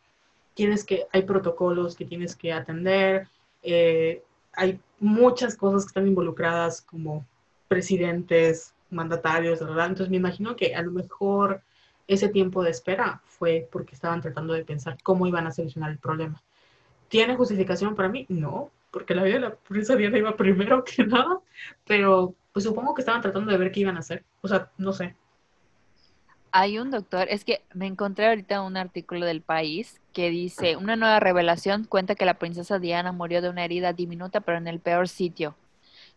tienes 0.54 0.84
que, 0.84 1.08
hay 1.12 1.24
protocolos 1.24 1.96
que 1.96 2.06
tienes 2.06 2.36
que 2.36 2.54
atender, 2.54 3.28
eh, 3.64 4.22
hay 4.54 4.80
muchas 5.00 5.56
cosas 5.56 5.86
que 5.86 5.88
están 5.88 6.08
involucradas 6.08 6.82
como 6.84 7.26
presidentes, 7.70 8.74
mandatarios, 8.90 9.62
¿verdad? 9.62 9.88
Entonces 9.88 10.10
me 10.10 10.18
imagino 10.18 10.58
que 10.58 10.76
a 10.76 10.82
lo 10.82 10.92
mejor 10.92 11.62
ese 12.08 12.28
tiempo 12.28 12.64
de 12.64 12.72
espera 12.72 13.22
fue 13.26 13.70
porque 13.72 13.96
estaban 13.96 14.20
tratando 14.20 14.54
de 14.54 14.66
pensar 14.66 14.98
cómo 15.04 15.28
iban 15.28 15.48
a 15.48 15.52
solucionar 15.52 15.92
el 15.92 16.00
problema. 16.00 16.42
¿Tiene 17.08 17.38
justificación 17.38 17.96
para 17.96 18.10
mí? 18.10 18.26
No, 18.28 18.72
porque 18.92 19.16
la 19.16 19.24
vida 19.24 19.36
de 19.36 19.42
la 19.42 19.56
princesa 19.56 19.96
Diana 19.96 20.18
iba 20.18 20.36
primero 20.36 20.84
que 20.84 21.06
nada, 21.06 21.40
pero 21.86 22.36
pues 22.52 22.66
supongo 22.66 22.94
que 22.94 23.02
estaban 23.02 23.22
tratando 23.22 23.52
de 23.52 23.58
ver 23.58 23.72
qué 23.72 23.82
iban 23.82 23.96
a 23.96 24.00
hacer. 24.00 24.24
O 24.42 24.48
sea, 24.48 24.72
no 24.78 24.92
sé. 24.92 25.16
Hay 26.52 26.80
un 26.80 26.90
doctor, 26.90 27.28
es 27.30 27.46
que 27.46 27.62
me 27.76 27.86
encontré 27.86 28.28
ahorita 28.28 28.64
un 28.64 28.76
artículo 28.76 29.28
del 29.28 29.42
país 29.42 30.02
que 30.14 30.32
dice, 30.32 30.78
una 30.78 30.96
nueva 30.96 31.20
revelación 31.20 31.84
cuenta 31.84 32.16
que 32.16 32.26
la 32.26 32.40
princesa 32.40 32.80
Diana 32.80 33.12
murió 33.12 33.44
de 33.44 33.50
una 33.50 33.64
herida 33.64 33.94
diminuta 33.94 34.42
pero 34.42 34.58
en 34.58 34.68
el 34.68 34.80
peor 34.80 35.08
sitio, 35.08 35.56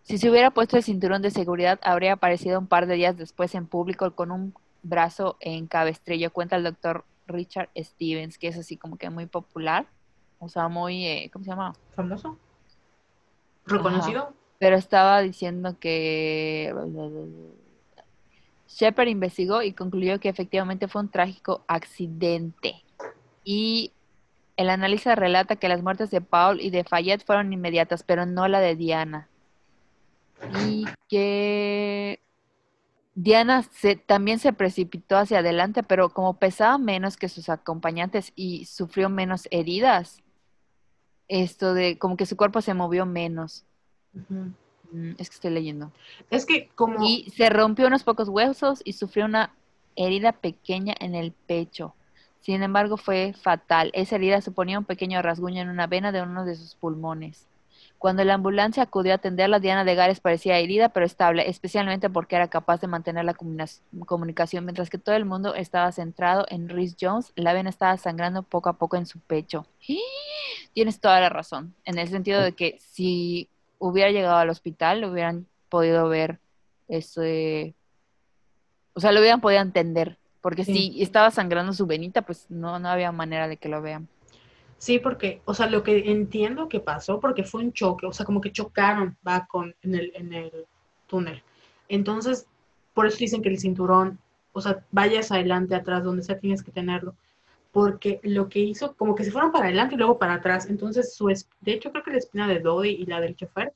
si 0.03 0.19
se 0.19 0.31
hubiera 0.31 0.51
puesto 0.51 0.77
el 0.77 0.83
cinturón 0.83 1.23
de 1.23 1.31
seguridad, 1.31 1.79
habría 1.83 2.15
aparecido 2.15 2.59
un 2.59 2.67
par 2.67 2.87
de 2.87 2.95
días 2.95 3.17
después 3.17 3.55
en 3.55 3.67
público 3.67 4.11
con 4.15 4.31
un 4.31 4.55
brazo 4.83 5.37
en 5.41 5.67
cabestrillo, 5.69 6.33
cuenta 6.33 6.57
el 6.57 6.65
doctor 6.65 7.05
Richard 7.29 7.69
Stevens, 7.77 8.37
que 8.37 8.49
es 8.49 8.59
así 8.59 8.77
como 8.77 8.97
que 8.97 9.11
muy 9.11 9.27
popular, 9.27 9.87
o 10.41 10.49
sea, 10.49 10.69
muy, 10.69 11.07
eh, 11.07 11.31
¿cómo 11.33 11.45
se 11.45 11.51
llama? 11.51 11.75
Famoso. 11.95 12.37
Reconocido. 13.65 14.33
Pero 14.59 14.77
estaba 14.77 15.21
diciendo 15.21 15.77
que 15.79 16.75
Shepard 18.69 19.09
investigó 19.09 19.63
y 19.63 19.73
concluyó 19.73 20.19
que 20.19 20.29
efectivamente 20.29 20.89
fue 20.89 21.03
un 21.03 21.11
trágico 21.11 21.63
accidente. 21.69 22.83
Y 23.45 23.93
el 24.57 24.69
análisis 24.71 25.15
relata 25.15 25.57
que 25.57 25.69
las 25.69 25.83
muertes 25.83 26.11
de 26.11 26.21
Paul 26.21 26.61
y 26.61 26.71
de 26.71 26.85
Fayette 26.85 27.25
fueron 27.25 27.53
inmediatas, 27.53 28.03
pero 28.03 28.27
no 28.27 28.49
la 28.49 28.61
de 28.61 28.75
Diana 28.75 29.29
y 30.65 30.85
que 31.09 32.21
Diana 33.15 33.63
se, 33.63 33.97
también 33.97 34.39
se 34.39 34.53
precipitó 34.53 35.17
hacia 35.17 35.39
adelante, 35.39 35.83
pero 35.83 36.11
como 36.11 36.39
pesaba 36.39 36.79
menos 36.79 37.17
que 37.17 37.29
sus 37.29 37.49
acompañantes 37.49 38.33
y 38.35 38.65
sufrió 38.65 39.09
menos 39.09 39.49
heridas, 39.51 40.23
esto 41.29 41.75
de 41.75 41.99
como 41.99 42.17
que 42.17 42.27
su 42.27 42.37
cuerpo 42.37 42.61
se 42.61 42.75
movió 42.75 43.07
menos. 43.07 43.65
Mm, 44.93 45.13
Es 45.19 45.31
que 45.31 45.35
estoy 45.35 45.51
leyendo. 45.51 45.93
Es 46.31 46.47
que 46.47 46.69
como... 46.75 47.03
Y 47.07 47.31
se 47.31 47.49
rompió 47.49 47.87
unos 47.87 48.05
pocos 48.05 48.29
huesos 48.29 48.83
y 48.85 48.95
sufrió 48.95 49.25
una 49.25 49.55
herida 49.97 50.33
pequeña 50.33 50.95
en 51.01 51.15
el 51.15 51.33
pecho. 51.33 51.95
Sin 52.41 52.63
embargo, 52.63 52.97
fue 52.97 53.35
fatal. 53.41 53.91
Esa 53.95 54.17
herida 54.17 54.41
suponía 54.41 54.79
un 54.79 54.85
pequeño 54.85 55.23
rasguño 55.23 55.63
en 55.63 55.69
una 55.69 55.87
vena 55.87 56.13
de 56.13 56.23
uno 56.23 56.45
de 56.45 56.57
sus 56.57 56.75
pulmones. 56.75 57.47
Cuando 58.03 58.25
la 58.25 58.35
ambulancia 58.35 58.83
acudió 58.83 59.13
a 59.13 59.15
atenderla, 59.15 59.61
Diana 59.61 59.85
de 59.85 59.95
Gares 59.95 60.19
parecía 60.19 60.59
herida 60.59 60.89
pero 60.89 61.07
estable, 61.07 61.49
especialmente 61.49 62.11
porque 62.11 62.35
era 62.35 62.49
capaz 62.49 62.81
de 62.81 62.89
mantener 62.89 63.25
la 63.25 63.37
comunicación, 64.07 64.65
mientras 64.65 64.91
que 64.91 64.99
todo 64.99 65.15
el 65.15 65.25
mundo 65.25 65.55
estaba 65.55 65.93
centrado 65.93 66.45
en 66.49 66.69
Rhys 66.69 66.97
Jones. 67.01 67.33
La 67.37 67.53
vena 67.53 67.71
estaba 67.71 67.97
sangrando 67.99 68.43
poco 68.43 68.69
a 68.71 68.73
poco 68.73 68.97
en 68.97 69.07
su 69.07 69.21
pecho. 69.21 69.69
Tienes 70.73 70.99
toda 70.99 71.21
la 71.21 71.29
razón, 71.29 71.77
en 71.85 71.97
el 71.97 72.09
sentido 72.09 72.41
de 72.43 72.55
que 72.55 72.77
si 72.81 73.49
hubiera 73.79 74.11
llegado 74.11 74.35
al 74.37 74.51
hospital, 74.51 75.01
lo 75.01 75.13
hubieran 75.13 75.47
podido 75.69 76.09
ver 76.09 76.41
ese, 76.89 77.73
o 78.95 79.01
sea, 79.01 79.13
lo 79.13 79.21
hubieran 79.21 79.41
podido 79.41 79.63
entender, 79.63 80.19
porque 80.41 80.65
Sí. 80.65 80.75
si 80.75 81.03
estaba 81.05 81.31
sangrando 81.31 81.73
su 81.73 81.87
venita, 81.87 82.23
pues 82.23 82.47
no, 82.49 82.81
no 82.81 82.89
había 82.89 83.13
manera 83.13 83.47
de 83.47 83.59
que 83.59 83.69
lo 83.69 83.81
vean. 83.81 84.09
Sí, 84.85 84.99
porque, 84.99 85.41
o 85.45 85.55
sea, 85.55 85.69
lo 85.71 85.83
que 85.85 86.11
entiendo 86.11 86.69
que 86.69 86.81
pasó, 86.81 87.21
porque 87.21 87.45
fue 87.45 87.63
un 87.63 87.73
choque, 87.73 88.07
o 88.07 88.13
sea, 88.13 88.27
como 88.27 88.41
que 88.41 88.51
chocaron, 88.53 89.17
va, 89.27 89.47
con, 89.47 89.75
en 89.83 89.95
el, 89.95 90.13
en 90.15 90.33
el 90.33 90.51
túnel. 91.07 91.43
Entonces, 91.89 92.47
por 92.95 93.07
eso 93.07 93.19
dicen 93.19 93.43
que 93.43 93.49
el 93.49 93.59
cinturón, 93.61 94.19
o 94.53 94.61
sea, 94.61 94.85
vayas 94.91 95.31
adelante, 95.31 95.75
atrás, 95.77 96.03
donde 96.05 96.23
sea 96.25 96.39
tienes 96.41 96.63
que 96.65 96.73
tenerlo. 96.73 97.15
Porque 97.73 98.21
lo 98.25 98.49
que 98.49 98.61
hizo, 98.61 98.95
como 98.97 99.15
que 99.15 99.25
se 99.25 99.33
fueron 99.33 99.53
para 99.53 99.67
adelante 99.67 99.95
y 99.95 99.99
luego 99.99 100.19
para 100.19 100.35
atrás. 100.35 100.69
Entonces, 100.71 101.15
su, 101.15 101.27
de 101.29 101.73
hecho, 101.73 101.91
creo 101.93 102.05
que 102.05 102.13
la 102.13 102.19
espina 102.19 102.49
de 102.49 102.61
Dodi 102.61 102.91
y 102.91 103.07
la 103.07 103.21
del 103.21 103.37
chofer 103.37 103.73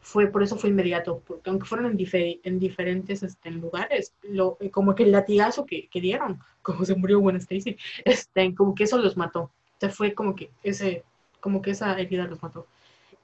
fue, 0.00 0.28
por 0.28 0.42
eso 0.42 0.56
fue 0.56 0.70
inmediato, 0.70 1.22
porque 1.26 1.50
aunque 1.50 1.66
fueron 1.66 1.86
en, 1.92 1.98
dife- 1.98 2.40
en 2.44 2.58
diferentes 2.60 3.22
este, 3.22 3.50
lugares, 3.50 4.14
lo, 4.22 4.56
como 4.72 4.94
que 4.94 5.02
el 5.04 5.12
latigazo 5.12 5.66
que, 5.66 5.88
que 5.88 6.00
dieron, 6.00 6.40
como 6.62 6.84
se 6.84 6.94
murió 6.94 7.20
Gwen 7.20 7.36
Stacy, 7.36 7.76
este, 8.04 8.54
como 8.54 8.74
que 8.74 8.84
eso 8.84 8.98
los 8.98 9.16
mató. 9.16 9.50
O 9.76 9.80
sea, 9.80 9.90
fue 9.90 10.14
como 10.14 10.34
que 10.34 10.50
ese, 10.62 11.04
como 11.40 11.60
que 11.62 11.70
esa 11.72 11.98
herida 11.98 12.24
los 12.26 12.42
mató. 12.42 12.66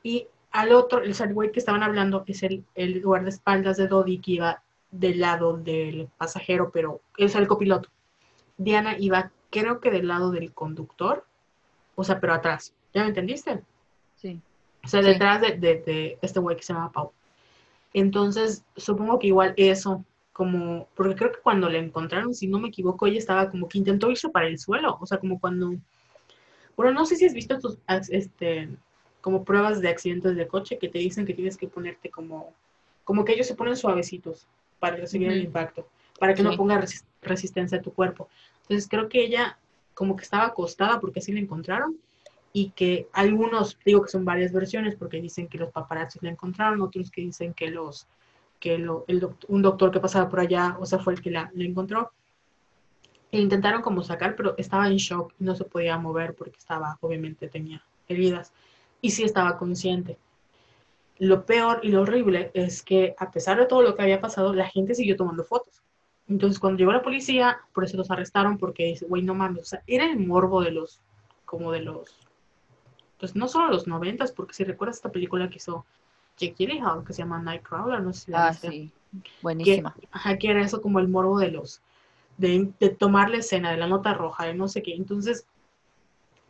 Y 0.02 0.26
al 0.50 0.72
otro, 0.72 1.02
el 1.02 1.14
güey 1.34 1.50
que 1.52 1.58
estaban 1.60 1.82
hablando 1.82 2.24
es 2.26 2.42
el, 2.42 2.64
el 2.74 3.00
guardaespaldas 3.02 3.76
de 3.78 3.88
Dodi 3.88 4.18
que 4.18 4.32
iba 4.32 4.62
del 4.90 5.20
lado 5.20 5.56
del 5.56 6.08
pasajero, 6.18 6.70
pero 6.70 7.00
es 7.16 7.34
el 7.34 7.46
copiloto. 7.48 7.88
Diana 8.58 8.96
iba, 8.98 9.30
creo 9.50 9.80
que 9.80 9.90
del 9.90 10.08
lado 10.08 10.30
del 10.30 10.52
conductor, 10.52 11.24
o 11.94 12.04
sea, 12.04 12.20
pero 12.20 12.34
atrás. 12.34 12.74
¿Ya 12.92 13.02
me 13.02 13.08
entendiste? 13.08 13.62
Sí. 14.16 14.38
O 14.84 14.88
sea, 14.88 15.00
Sí. 15.02 15.08
detrás 15.08 15.40
de, 15.40 15.52
de- 15.56 15.82
de 15.82 16.18
este 16.20 16.38
güey 16.40 16.56
que 16.56 16.62
se 16.62 16.74
llama 16.74 16.92
Pau. 16.92 17.12
Entonces, 17.94 18.64
supongo 18.76 19.18
que 19.18 19.28
igual 19.28 19.54
eso, 19.56 20.04
como, 20.32 20.88
porque 20.94 21.14
creo 21.14 21.32
que 21.32 21.40
cuando 21.40 21.68
la 21.68 21.78
encontraron, 21.78 22.34
si 22.34 22.46
no 22.46 22.58
me 22.58 22.68
equivoco, 22.68 23.06
ella 23.06 23.18
estaba 23.18 23.50
como 23.50 23.68
que 23.68 23.78
intentó 23.78 24.10
irse 24.10 24.28
para 24.30 24.46
el 24.46 24.58
suelo, 24.58 24.96
o 25.00 25.06
sea, 25.06 25.18
como 25.18 25.38
cuando, 25.38 25.74
bueno, 26.76 26.92
no 26.92 27.04
sé 27.06 27.16
si 27.16 27.26
has 27.26 27.34
visto 27.34 27.58
tus, 27.58 27.78
este, 28.10 28.68
como 29.20 29.44
pruebas 29.44 29.80
de 29.80 29.88
accidentes 29.88 30.36
de 30.36 30.46
coche 30.48 30.78
que 30.78 30.88
te 30.88 30.98
dicen 30.98 31.26
que 31.26 31.34
tienes 31.34 31.56
que 31.56 31.68
ponerte 31.68 32.10
como, 32.10 32.52
como 33.04 33.24
que 33.24 33.32
ellos 33.32 33.46
se 33.46 33.54
ponen 33.54 33.76
suavecitos 33.76 34.46
para 34.80 34.96
recibir 34.96 35.28
el 35.30 35.42
impacto, 35.44 35.86
para 36.18 36.34
que 36.34 36.42
no 36.42 36.50
ponga 36.56 36.80
resis- 36.80 37.04
resistencia 37.22 37.78
a 37.78 37.82
tu 37.82 37.92
cuerpo. 37.92 38.28
Entonces, 38.62 38.88
creo 38.88 39.08
que 39.08 39.22
ella 39.24 39.58
como 39.94 40.16
que 40.16 40.24
estaba 40.24 40.46
acostada 40.46 40.98
porque 41.00 41.20
así 41.20 41.32
la 41.32 41.40
encontraron 41.40 41.96
y 42.52 42.70
que 42.70 43.06
algunos, 43.12 43.78
digo 43.84 44.02
que 44.02 44.10
son 44.10 44.24
varias 44.24 44.52
versiones, 44.52 44.96
porque 44.96 45.20
dicen 45.20 45.48
que 45.48 45.58
los 45.58 45.70
paparazzi 45.70 46.18
la 46.22 46.30
encontraron, 46.30 46.80
otros 46.82 47.10
que 47.10 47.20
dicen 47.22 47.54
que 47.54 47.70
los 47.70 48.06
que 48.60 48.78
lo- 48.78 49.04
el 49.08 49.26
un 49.48 49.60
doctor 49.62 49.90
que 49.90 49.98
pasaba 50.00 50.28
por 50.28 50.38
allá, 50.40 50.76
o 50.78 50.86
sea, 50.86 50.98
fue 51.00 51.14
el 51.14 51.20
que 51.20 51.30
la, 51.30 51.50
la 51.54 51.64
encontró. 51.64 52.12
E 53.32 53.40
intentaron 53.40 53.82
como 53.82 54.02
sacar, 54.02 54.36
pero 54.36 54.54
estaba 54.58 54.86
en 54.86 54.96
shock, 54.96 55.32
no 55.38 55.54
se 55.54 55.64
podía 55.64 55.98
mover 55.98 56.34
porque 56.34 56.58
estaba, 56.58 56.98
obviamente 57.00 57.48
tenía 57.48 57.82
heridas, 58.06 58.52
y 59.00 59.10
sí 59.10 59.24
estaba 59.24 59.56
consciente. 59.58 60.18
Lo 61.18 61.44
peor 61.46 61.80
y 61.82 61.88
lo 61.88 62.02
horrible 62.02 62.50
es 62.52 62.82
que 62.82 63.14
a 63.18 63.30
pesar 63.30 63.58
de 63.58 63.66
todo 63.66 63.82
lo 63.82 63.94
que 63.96 64.02
había 64.02 64.20
pasado, 64.20 64.52
la 64.52 64.68
gente 64.68 64.94
siguió 64.94 65.16
tomando 65.16 65.44
fotos. 65.44 65.82
Entonces, 66.28 66.58
cuando 66.60 66.78
llegó 66.78 66.92
la 66.92 67.02
policía, 67.02 67.58
por 67.72 67.84
eso 67.84 67.96
los 67.96 68.10
arrestaron, 68.10 68.58
porque 68.58 68.84
dice, 68.84 69.06
güey, 69.06 69.22
no 69.22 69.34
mames, 69.34 69.62
o 69.62 69.64
sea, 69.64 69.82
era 69.86 70.04
el 70.04 70.18
morbo 70.18 70.62
de 70.62 70.70
los, 70.70 71.00
como 71.44 71.72
de 71.72 71.80
los, 71.80 72.16
pues 73.18 73.34
no 73.34 73.48
solo 73.48 73.68
los 73.70 73.86
noventas, 73.86 74.32
porque 74.32 74.54
si 74.54 74.64
recuerdas 74.64 74.96
esta 74.96 75.10
película 75.12 75.48
que 75.48 75.56
hizo 75.56 75.84
Jake 76.36 76.54
Gyllenhaal, 76.58 77.04
que 77.04 77.12
se 77.12 77.22
llama 77.22 77.40
Nightcrawler, 77.40 78.02
no 78.02 78.12
sé 78.12 78.20
si 78.26 78.30
la 78.30 78.46
Ah, 78.46 78.50
viste, 78.50 78.70
sí. 78.70 78.92
que, 79.22 79.30
Buenísima. 79.42 79.94
ajá, 80.10 80.38
que 80.38 80.50
era 80.50 80.62
eso 80.62 80.82
como 80.82 80.98
el 80.98 81.08
morbo 81.08 81.38
de 81.38 81.50
los, 81.50 81.80
de, 82.42 82.90
tomar 82.90 83.30
la 83.30 83.38
escena, 83.38 83.70
de 83.70 83.76
la 83.76 83.86
nota 83.86 84.14
roja, 84.14 84.44
de 84.44 84.54
no 84.54 84.68
sé 84.68 84.82
qué. 84.82 84.94
Entonces, 84.94 85.46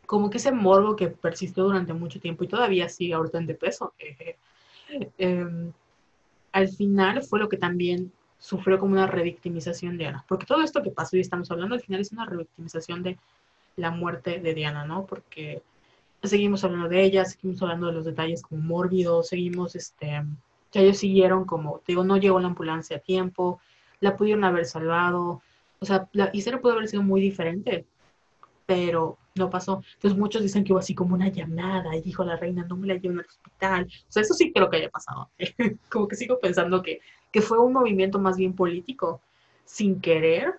como 0.06 0.30
que 0.30 0.38
ese 0.38 0.52
morbo 0.52 0.96
que 0.96 1.08
persistió 1.08 1.64
durante 1.64 1.92
mucho 1.92 2.20
tiempo 2.20 2.44
y 2.44 2.48
todavía 2.48 2.88
sigue 2.88 3.14
ahorita 3.14 3.38
en 3.38 3.46
de 3.46 3.54
peso, 3.54 3.94
eh, 3.98 5.46
al 6.52 6.68
final 6.68 7.22
fue 7.22 7.38
lo 7.38 7.48
que 7.48 7.56
también 7.56 8.12
sufrió 8.38 8.78
como 8.78 8.92
una 8.92 9.06
revictimización 9.06 9.92
de 9.92 10.04
Diana. 10.04 10.24
Porque 10.26 10.46
todo 10.46 10.62
esto 10.62 10.82
que 10.82 10.90
pasó 10.90 11.16
y 11.16 11.20
estamos 11.20 11.50
hablando, 11.50 11.74
al 11.74 11.80
final 11.80 12.00
es 12.00 12.12
una 12.12 12.26
revictimización 12.26 13.02
de 13.02 13.18
la 13.76 13.90
muerte 13.90 14.40
de 14.40 14.54
Diana, 14.54 14.84
¿no? 14.84 15.06
Porque 15.06 15.62
seguimos 16.22 16.64
hablando 16.64 16.88
de 16.88 17.02
ella, 17.02 17.24
seguimos 17.24 17.62
hablando 17.62 17.86
de 17.86 17.92
los 17.94 18.04
detalles 18.04 18.42
como 18.42 18.60
mórbidos, 18.62 19.28
seguimos, 19.28 19.76
este, 19.76 20.22
ya 20.72 20.80
ellos 20.80 20.98
siguieron 20.98 21.44
como, 21.44 21.80
digo, 21.86 22.04
no 22.04 22.16
llegó 22.16 22.40
la 22.40 22.48
ambulancia 22.48 22.98
a 22.98 23.00
tiempo, 23.00 23.60
la 24.00 24.16
pudieron 24.16 24.44
haber 24.44 24.66
salvado, 24.66 25.42
o 25.82 25.84
sea, 25.84 26.08
la 26.12 26.30
historia 26.32 26.60
pudo 26.60 26.74
haber 26.74 26.86
sido 26.86 27.02
muy 27.02 27.20
diferente, 27.20 27.84
pero 28.66 29.18
no 29.34 29.50
pasó. 29.50 29.82
Entonces 29.94 30.16
muchos 30.16 30.40
dicen 30.40 30.62
que 30.62 30.72
hubo 30.72 30.78
así 30.78 30.94
como 30.94 31.14
una 31.14 31.28
llamada 31.28 31.96
y 31.96 32.02
dijo 32.02 32.24
la 32.24 32.36
reina, 32.36 32.64
no 32.68 32.76
me 32.76 32.86
la 32.86 32.94
lleven 32.94 33.18
al 33.18 33.26
hospital. 33.26 33.88
O 34.08 34.12
sea, 34.12 34.22
eso 34.22 34.32
sí 34.32 34.52
creo 34.52 34.70
que 34.70 34.76
haya 34.76 34.90
pasado. 34.90 35.28
como 35.90 36.06
que 36.06 36.14
sigo 36.14 36.38
pensando 36.38 36.82
que, 36.82 37.00
que 37.32 37.42
fue 37.42 37.58
un 37.58 37.72
movimiento 37.72 38.20
más 38.20 38.36
bien 38.36 38.54
político, 38.54 39.20
sin 39.64 40.00
querer, 40.00 40.54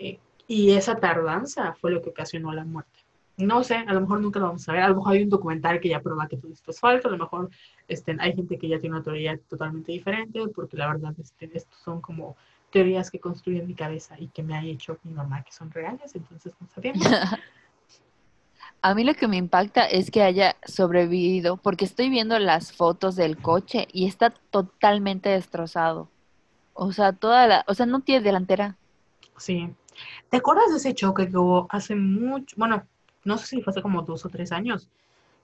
eh, 0.00 0.18
y 0.48 0.72
esa 0.72 0.96
tardanza 0.96 1.74
fue 1.74 1.92
lo 1.92 2.02
que 2.02 2.10
ocasionó 2.10 2.52
la 2.52 2.64
muerte. 2.64 2.90
No 3.36 3.62
sé, 3.62 3.76
a 3.76 3.92
lo 3.92 4.00
mejor 4.00 4.20
nunca 4.20 4.40
lo 4.40 4.46
vamos 4.46 4.68
a 4.68 4.72
ver, 4.72 4.82
a 4.82 4.88
lo 4.88 4.96
mejor 4.96 5.12
hay 5.12 5.22
un 5.22 5.28
documental 5.28 5.78
que 5.78 5.90
ya 5.90 6.00
prueba 6.00 6.26
que 6.26 6.36
todo 6.36 6.52
esto 6.52 6.72
es 6.72 6.80
falso, 6.80 7.06
a 7.06 7.12
lo 7.12 7.18
mejor 7.18 7.50
este, 7.86 8.16
hay 8.18 8.34
gente 8.34 8.58
que 8.58 8.68
ya 8.68 8.80
tiene 8.80 8.96
una 8.96 9.04
teoría 9.04 9.38
totalmente 9.48 9.92
diferente, 9.92 10.40
porque 10.54 10.76
la 10.76 10.88
verdad 10.88 11.14
este, 11.20 11.50
estos 11.52 11.78
son 11.84 12.00
como 12.00 12.36
teorías 12.74 13.08
que 13.08 13.20
construí 13.20 13.60
en 13.60 13.68
mi 13.68 13.74
cabeza 13.74 14.16
y 14.18 14.26
que 14.26 14.42
me 14.42 14.56
ha 14.56 14.64
hecho 14.64 14.98
mi 15.04 15.12
mamá 15.12 15.44
que 15.44 15.52
son 15.52 15.70
reales, 15.70 16.12
entonces 16.16 16.52
no 16.60 16.66
sabemos. 16.66 17.06
A 18.82 18.94
mí 18.96 19.04
lo 19.04 19.14
que 19.14 19.28
me 19.28 19.36
impacta 19.36 19.86
es 19.86 20.10
que 20.10 20.22
haya 20.22 20.56
sobrevivido, 20.66 21.56
porque 21.56 21.84
estoy 21.84 22.10
viendo 22.10 22.36
las 22.40 22.72
fotos 22.72 23.14
del 23.14 23.38
coche 23.38 23.86
y 23.92 24.06
está 24.06 24.30
totalmente 24.50 25.28
destrozado. 25.28 26.08
O 26.72 26.90
sea, 26.92 27.12
toda 27.12 27.46
la, 27.46 27.64
o 27.68 27.74
sea, 27.74 27.86
no 27.86 28.00
tiene 28.00 28.24
delantera. 28.24 28.76
Sí. 29.38 29.72
¿Te 30.28 30.38
acuerdas 30.38 30.70
de 30.70 30.78
ese 30.78 30.94
choque 30.94 31.30
que 31.30 31.38
hubo 31.38 31.68
hace 31.70 31.94
mucho, 31.94 32.56
bueno, 32.58 32.84
no 33.22 33.38
sé 33.38 33.46
si 33.46 33.62
fue 33.62 33.70
hace 33.70 33.82
como 33.82 34.02
dos 34.02 34.26
o 34.26 34.28
tres 34.28 34.50
años, 34.50 34.88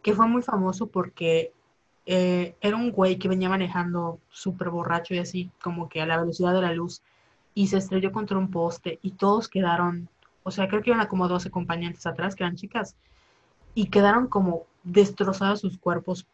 que 0.02 0.14
fue 0.14 0.26
muy 0.26 0.42
famoso 0.42 0.88
porque 0.88 1.52
eh, 2.06 2.56
era 2.60 2.76
un 2.76 2.90
güey 2.90 3.18
que 3.20 3.28
venía 3.28 3.48
manejando 3.48 4.18
súper 4.30 4.70
borracho 4.70 5.14
y 5.14 5.18
así, 5.18 5.50
como 5.62 5.88
que 5.88 6.02
a 6.02 6.06
la 6.06 6.18
velocidad 6.18 6.52
de 6.52 6.62
la 6.62 6.74
luz, 6.74 7.02
y 7.54 7.66
se 7.68 7.78
estrelló 7.78 8.12
contra 8.12 8.38
un 8.38 8.50
poste 8.50 8.98
y 9.02 9.12
todos 9.12 9.48
quedaron, 9.48 10.08
o 10.42 10.50
sea, 10.50 10.68
creo 10.68 10.82
que 10.82 10.90
iban 10.90 11.00
a 11.00 11.08
como 11.08 11.28
12 11.28 11.48
acompañantes 11.48 12.06
atrás, 12.06 12.34
que 12.34 12.44
eran 12.44 12.56
chicas, 12.56 12.96
y 13.74 13.86
quedaron 13.86 14.28
como 14.28 14.66
destrozados 14.82 15.60
sus 15.60 15.78
cuerpos, 15.78 16.26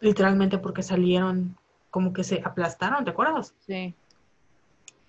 literalmente 0.00 0.58
porque 0.58 0.82
salieron, 0.82 1.56
como 1.90 2.12
que 2.12 2.24
se 2.24 2.42
aplastaron, 2.44 3.04
¿te 3.04 3.10
acuerdas? 3.10 3.54
Sí. 3.66 3.94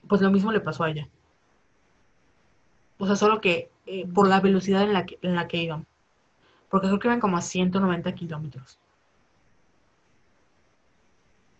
Pues 0.07 0.21
lo 0.21 0.31
mismo 0.31 0.51
le 0.51 0.59
pasó 0.59 0.83
a 0.83 0.91
ella. 0.91 1.07
O 2.97 3.05
sea, 3.05 3.15
solo 3.15 3.41
que 3.41 3.69
eh, 3.85 4.07
por 4.07 4.27
la 4.27 4.39
velocidad 4.39 4.83
en 4.83 4.93
la 4.93 5.05
que, 5.05 5.19
en 5.21 5.35
la 5.35 5.47
que 5.47 5.57
iban. 5.57 5.85
Porque 6.69 6.87
creo 6.87 6.99
que 6.99 7.07
iban 7.07 7.19
como 7.19 7.37
a 7.37 7.41
190 7.41 8.13
kilómetros. 8.13 8.79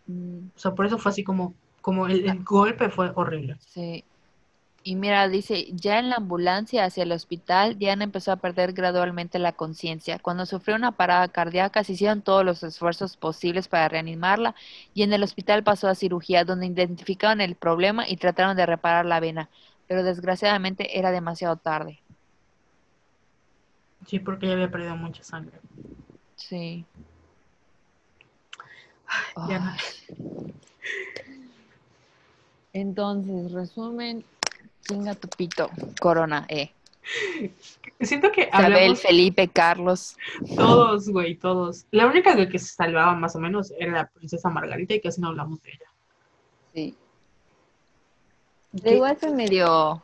Mm, 0.07 0.47
O 0.55 0.59
sea, 0.59 0.73
por 0.73 0.85
eso 0.85 0.97
fue 0.97 1.11
así 1.11 1.23
como, 1.23 1.53
como 1.85 2.07
el, 2.07 2.27
el 2.27 2.43
golpe 2.43 2.89
fue 2.89 3.11
horrible. 3.13 3.57
sí. 3.59 4.03
Y 4.81 4.95
mira, 4.95 5.27
dice, 5.27 5.67
ya 5.71 5.99
en 5.99 6.09
la 6.09 6.15
ambulancia 6.17 6.83
hacia 6.83 7.03
el 7.03 7.11
hospital, 7.11 7.77
Diana 7.77 8.03
empezó 8.03 8.31
a 8.31 8.37
perder 8.37 8.73
gradualmente 8.73 9.37
la 9.39 9.51
conciencia. 9.51 10.17
Cuando 10.19 10.47
sufrió 10.47 10.75
una 10.75 10.91
parada 10.93 11.27
cardíaca, 11.27 11.83
se 11.83 11.93
hicieron 11.93 12.21
todos 12.23 12.43
los 12.43 12.63
esfuerzos 12.63 13.17
posibles 13.17 13.67
para 13.67 13.87
reanimarla 13.87 14.55
y 14.95 15.03
en 15.03 15.13
el 15.13 15.21
hospital 15.21 15.63
pasó 15.63 15.87
a 15.87 15.95
cirugía, 15.95 16.43
donde 16.43 16.65
identificaron 16.65 17.39
el 17.41 17.55
problema 17.55 18.07
y 18.09 18.17
trataron 18.17 18.57
de 18.57 18.65
reparar 18.65 19.05
la 19.05 19.19
vena, 19.19 19.49
pero 19.87 20.03
desgraciadamente 20.03 20.97
era 20.97 21.11
demasiado 21.11 21.55
tarde. 21.55 21.99
Sí, 24.07 24.19
porque 24.19 24.47
ya 24.47 24.53
había 24.53 24.71
perdido 24.71 24.95
mucha 24.95 25.23
sangre. 25.23 25.59
Sí. 26.35 26.85
Diana. 29.47 29.77
Entonces, 32.75 33.53
resumen, 33.53 34.25
chinga 34.81 35.15
tu 35.15 35.29
pito, 35.29 35.69
Corona, 36.01 36.45
eh. 36.49 36.73
Siento 38.01 38.33
que 38.33 38.49
Isabel, 38.49 38.73
hablamos 38.73 39.01
Felipe, 39.01 39.47
Carlos. 39.47 40.17
todos, 40.57 41.07
güey, 41.07 41.35
todos. 41.35 41.85
La 41.91 42.05
única 42.05 42.35
que, 42.35 42.49
que 42.49 42.59
se 42.59 42.73
salvaba 42.73 43.15
más 43.15 43.33
o 43.37 43.39
menos 43.39 43.71
era 43.79 43.93
la 43.93 44.07
princesa 44.09 44.49
Margarita 44.49 44.93
y 44.93 44.99
casi 44.99 45.21
no 45.21 45.29
hablamos 45.29 45.61
de 45.61 45.69
ella. 45.69 45.89
Sí. 46.73 46.95
¿Qué? 48.73 48.81
De 48.81 48.95
igual 48.95 49.15
fue 49.15 49.31
medio, 49.31 50.03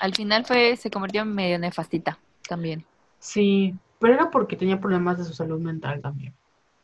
al 0.00 0.14
final 0.14 0.46
fue, 0.46 0.78
se 0.78 0.90
convirtió 0.90 1.20
en 1.20 1.34
medio 1.34 1.58
nefastita 1.58 2.18
también. 2.48 2.82
Sí, 3.18 3.74
pero 3.98 4.14
era 4.14 4.30
porque 4.30 4.56
tenía 4.56 4.80
problemas 4.80 5.18
de 5.18 5.24
su 5.26 5.34
salud 5.34 5.60
mental 5.60 6.00
también. 6.00 6.32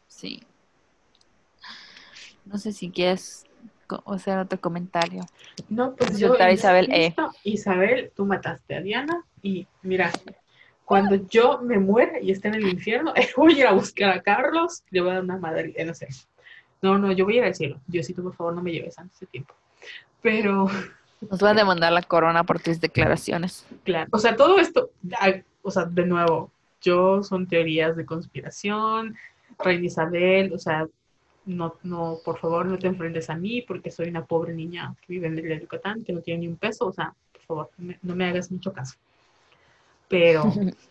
Sí. 0.08 0.42
No 2.44 2.58
sé 2.58 2.74
si 2.74 2.90
quieres 2.90 3.45
hacer 4.06 4.38
otro 4.38 4.60
comentario. 4.60 5.22
No, 5.68 5.94
pues 5.94 6.18
yo 6.18 6.34
Isabel, 6.50 6.88
eh. 6.92 7.14
Isabel, 7.44 8.12
tú 8.14 8.26
mataste 8.26 8.76
a 8.76 8.80
Diana 8.80 9.24
y 9.42 9.66
mira, 9.82 10.10
cuando 10.84 11.16
yo 11.28 11.60
me 11.62 11.78
muera 11.78 12.20
y 12.20 12.30
esté 12.30 12.48
en 12.48 12.54
el 12.54 12.68
infierno, 12.68 13.12
voy 13.36 13.54
a 13.54 13.58
ir 13.58 13.66
a 13.66 13.72
buscar 13.72 14.10
a 14.10 14.22
Carlos, 14.22 14.82
le 14.90 15.00
voy 15.00 15.10
a 15.10 15.14
dar 15.14 15.24
una 15.24 15.38
madre, 15.38 15.72
eh, 15.76 15.84
no 15.84 15.94
sé. 15.94 16.08
No, 16.82 16.98
no, 16.98 17.10
yo 17.12 17.24
voy 17.24 17.34
a 17.34 17.38
ir 17.38 17.44
al 17.44 17.54
cielo. 17.54 17.80
Diosito, 17.86 18.22
por 18.22 18.34
favor, 18.34 18.54
no 18.54 18.62
me 18.62 18.70
lleves 18.70 18.98
antes 18.98 19.18
de 19.20 19.26
tiempo. 19.26 19.54
Pero, 20.22 20.68
Nos 21.30 21.42
va 21.42 21.50
a 21.50 21.54
demandar 21.54 21.92
la 21.92 22.02
corona 22.02 22.44
por 22.44 22.60
tus 22.60 22.80
declaraciones. 22.80 23.66
claro, 23.84 24.08
o 24.12 24.18
sea, 24.18 24.36
todo 24.36 24.58
esto, 24.58 24.90
o 25.62 25.70
sea, 25.70 25.84
de 25.86 26.06
nuevo, 26.06 26.50
yo 26.80 27.22
son 27.22 27.46
teorías 27.46 27.96
de 27.96 28.04
conspiración, 28.04 29.16
Reina 29.58 29.86
Isabel, 29.86 30.52
o 30.52 30.58
sea, 30.58 30.86
no, 31.46 31.76
no, 31.84 32.18
por 32.24 32.38
favor, 32.38 32.66
no 32.66 32.78
te 32.78 32.86
enfrentes 32.88 33.30
a 33.30 33.36
mí 33.36 33.62
porque 33.62 33.90
soy 33.90 34.08
una 34.08 34.24
pobre 34.24 34.52
niña 34.52 34.94
que 35.00 35.12
vive 35.14 35.28
en 35.28 35.38
el 35.38 35.60
Yucatán, 35.60 36.04
que 36.04 36.12
no 36.12 36.20
tiene 36.20 36.40
ni 36.40 36.48
un 36.48 36.56
peso, 36.56 36.86
o 36.86 36.92
sea, 36.92 37.14
por 37.32 37.42
favor, 37.42 37.70
me- 37.78 37.98
no 38.02 38.14
me 38.14 38.26
hagas 38.26 38.50
mucho 38.50 38.72
caso. 38.72 38.96
Pero. 40.08 40.52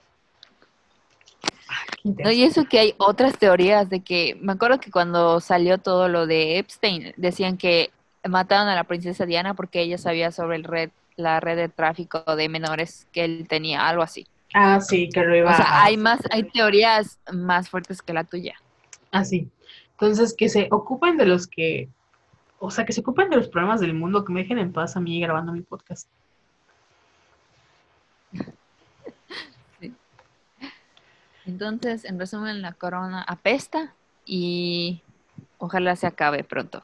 No, 2.04 2.32
y 2.32 2.44
eso 2.44 2.66
que 2.66 2.80
hay 2.80 2.94
otras 2.98 3.38
teorías 3.38 3.90
de 3.90 4.02
que, 4.02 4.38
me 4.40 4.54
acuerdo 4.54 4.80
que 4.80 4.92
cuando 4.92 5.40
salió 5.40 5.78
todo 5.80 6.08
lo 6.08 6.28
de 6.28 6.60
Epstein, 6.60 7.14
decían 7.18 7.58
que 7.58 7.92
mataron 8.24 8.68
a 8.68 8.76
la 8.76 8.84
princesa 8.84 9.26
Diana 9.26 9.54
porque 9.54 9.82
ella 9.82 9.98
sabía 9.98 10.32
sobre 10.32 10.56
el 10.58 10.64
red, 10.64 10.92
la 11.18 11.40
red 11.40 11.58
de 11.58 11.70
tráfico 11.70 12.24
de 12.36 12.48
menores 12.48 13.08
que 13.12 13.26
él 13.26 13.48
tenía, 13.50 13.88
algo 13.88 14.04
así. 14.04 14.28
Ah, 14.54 14.80
sí, 14.80 15.10
que 15.10 15.22
lo 15.24 15.36
iba 15.36 15.52
O 15.52 15.56
sea, 15.56 15.66
a- 15.66 15.84
hay 15.86 15.98
más, 15.98 16.20
hay 16.32 16.44
teorías 16.44 17.20
más 17.34 17.70
fuertes 17.70 18.02
que 18.02 18.14
la 18.14 18.24
tuya. 18.24 18.56
así. 19.12 19.50
Entonces, 20.00 20.36
que 20.38 20.50
se 20.50 20.68
ocupen 20.72 21.18
de 21.18 21.26
los 21.26 21.48
que, 21.48 21.90
o 22.60 22.70
sea, 22.72 22.86
que 22.86 22.94
se 22.94 23.02
ocupen 23.02 23.30
de 23.30 23.38
los 23.38 23.48
problemas 23.48 23.80
del 23.80 23.94
mundo, 23.94 24.26
que 24.26 24.34
me 24.34 24.42
dejen 24.42 24.60
en 24.60 24.72
paz 24.74 24.96
a 24.98 25.00
mí 25.00 25.20
grabando 25.22 25.52
mi 25.54 25.62
podcast. 25.62 26.08
Entonces, 31.46 32.06
en 32.06 32.20
resumen, 32.20 32.62
la 32.62 32.74
corona 32.74 33.22
apesta 33.22 33.94
y 34.26 35.02
ojalá 35.60 35.96
se 35.96 36.08
acabe 36.08 36.44
pronto. 36.44 36.84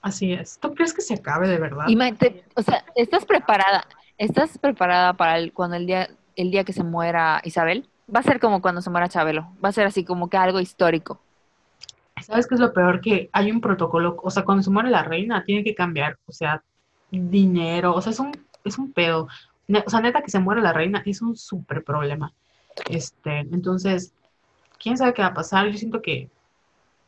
Así 0.00 0.32
es. 0.32 0.58
¿Tú 0.58 0.74
crees 0.74 0.94
que 0.94 1.02
se 1.02 1.14
acabe 1.14 1.46
de 1.48 1.58
verdad? 1.58 1.84
Y 1.88 1.96
ma- 1.96 2.12
te- 2.14 2.44
o 2.54 2.62
sea, 2.62 2.84
¿estás 2.94 3.26
preparada? 3.26 3.84
¿Estás 4.16 4.56
preparada 4.58 5.12
para 5.12 5.36
el, 5.38 5.52
cuando 5.52 5.76
el 5.76 5.86
día, 5.86 6.08
el 6.36 6.50
día 6.50 6.64
que 6.64 6.72
se 6.72 6.84
muera 6.84 7.40
Isabel? 7.44 7.86
Va 8.14 8.20
a 8.20 8.22
ser 8.22 8.40
como 8.40 8.62
cuando 8.62 8.80
se 8.80 8.88
muera 8.90 9.08
Chabelo. 9.08 9.48
Va 9.62 9.68
a 9.68 9.72
ser 9.72 9.86
así 9.86 10.04
como 10.04 10.30
que 10.30 10.38
algo 10.38 10.60
histórico. 10.60 11.20
¿Sabes 12.22 12.46
qué 12.46 12.54
es 12.54 12.60
lo 12.60 12.72
peor? 12.72 13.00
Que 13.00 13.30
hay 13.32 13.50
un 13.50 13.60
protocolo, 13.60 14.16
o 14.22 14.30
sea, 14.30 14.44
cuando 14.44 14.62
se 14.62 14.70
muere 14.70 14.90
la 14.90 15.02
reina, 15.02 15.44
tiene 15.44 15.64
que 15.64 15.74
cambiar, 15.74 16.18
o 16.26 16.32
sea, 16.32 16.62
dinero, 17.10 17.94
o 17.94 18.00
sea, 18.00 18.12
es 18.12 18.20
un, 18.20 18.32
es 18.64 18.78
un 18.78 18.92
pedo. 18.92 19.28
O 19.86 19.90
sea, 19.90 20.00
neta 20.00 20.22
que 20.22 20.30
se 20.30 20.38
muere 20.38 20.62
la 20.62 20.72
reina 20.72 21.02
es 21.04 21.20
un 21.22 21.36
súper 21.36 21.84
problema. 21.84 22.32
Este, 22.88 23.40
entonces, 23.40 24.14
quién 24.78 24.96
sabe 24.96 25.14
qué 25.14 25.22
va 25.22 25.28
a 25.28 25.34
pasar. 25.34 25.68
Yo 25.68 25.76
siento 25.76 26.00
que 26.00 26.30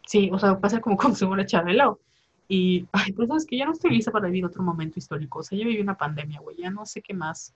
sí, 0.06 0.30
o 0.32 0.38
sea, 0.38 0.54
va 0.54 0.60
a 0.62 0.70
ser 0.70 0.80
como 0.80 0.96
cuando 0.98 1.16
se 1.16 1.26
muere 1.26 1.46
Chabelo. 1.46 2.00
Y, 2.48 2.88
ay, 2.92 3.12
pues 3.12 3.28
sabes 3.28 3.46
que 3.46 3.56
ya 3.56 3.64
no 3.64 3.72
estoy 3.72 3.92
lista 3.92 4.10
para 4.10 4.26
vivir 4.26 4.44
otro 4.44 4.62
momento 4.62 4.98
histórico. 4.98 5.38
O 5.38 5.42
sea, 5.42 5.56
ya 5.56 5.64
viví 5.64 5.80
una 5.80 5.96
pandemia, 5.96 6.40
güey, 6.40 6.56
ya 6.56 6.70
no 6.70 6.84
sé 6.84 7.00
qué 7.00 7.14
más. 7.14 7.54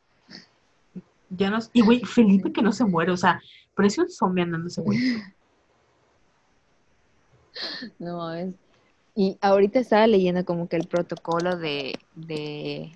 Ya 1.31 1.51
no, 1.51 1.59
y 1.73 1.83
güey, 1.83 2.01
Felipe 2.05 2.53
que 2.53 2.63
no 2.63 2.71
se 2.71 2.85
muere, 2.85 3.11
o 3.11 3.17
sea, 3.17 3.41
parece 3.75 4.03
un 4.03 4.09
zombie 4.09 4.43
andando 4.43 4.69
ese 4.69 4.83
güey. 4.83 4.99
No, 7.99 8.33
es... 8.33 8.55
Y 9.17 9.39
ahorita 9.41 9.79
estaba 9.79 10.07
leyendo 10.09 10.45
como 10.45 10.69
que 10.69 10.77
el 10.77 10.89
protocolo 10.89 11.57
de, 11.57 12.01
de, 12.17 12.93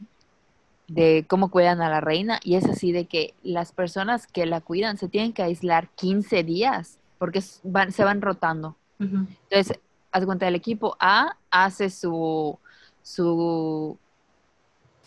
de 0.88 1.24
cómo 1.28 1.48
cuidan 1.50 1.80
a 1.80 1.88
la 1.88 2.00
reina 2.00 2.40
y 2.42 2.56
es 2.56 2.64
así 2.64 2.90
de 2.90 3.04
que 3.06 3.34
las 3.44 3.70
personas 3.70 4.26
que 4.26 4.44
la 4.44 4.60
cuidan 4.60 4.98
se 4.98 5.08
tienen 5.08 5.32
que 5.32 5.44
aislar 5.44 5.90
15 5.90 6.42
días 6.42 6.98
porque 7.18 7.40
van, 7.62 7.92
se 7.92 8.02
van 8.02 8.20
rotando. 8.20 8.76
Entonces, 8.98 9.78
haz 10.10 10.24
cuenta, 10.24 10.48
el 10.48 10.56
equipo 10.56 10.96
A 10.98 11.36
hace 11.50 11.88
su, 11.90 12.58
su, 13.02 13.96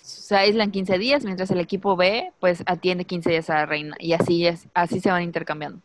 se 0.02 0.36
aíslan 0.36 0.72
15 0.72 0.98
días, 0.98 1.26
mientras 1.26 1.52
el 1.52 1.60
equipo 1.60 1.96
B, 1.96 2.32
pues, 2.40 2.64
atiende 2.66 3.06
15 3.06 3.30
días 3.30 3.50
a 3.50 3.56
la 3.56 3.66
reina. 3.66 3.96
Y 4.00 4.14
así 4.14 4.46
es, 4.48 4.68
así 4.74 5.00
se 5.00 5.12
van 5.12 5.24
intercambiando. 5.24 5.80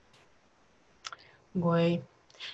Güey. 1.54 2.02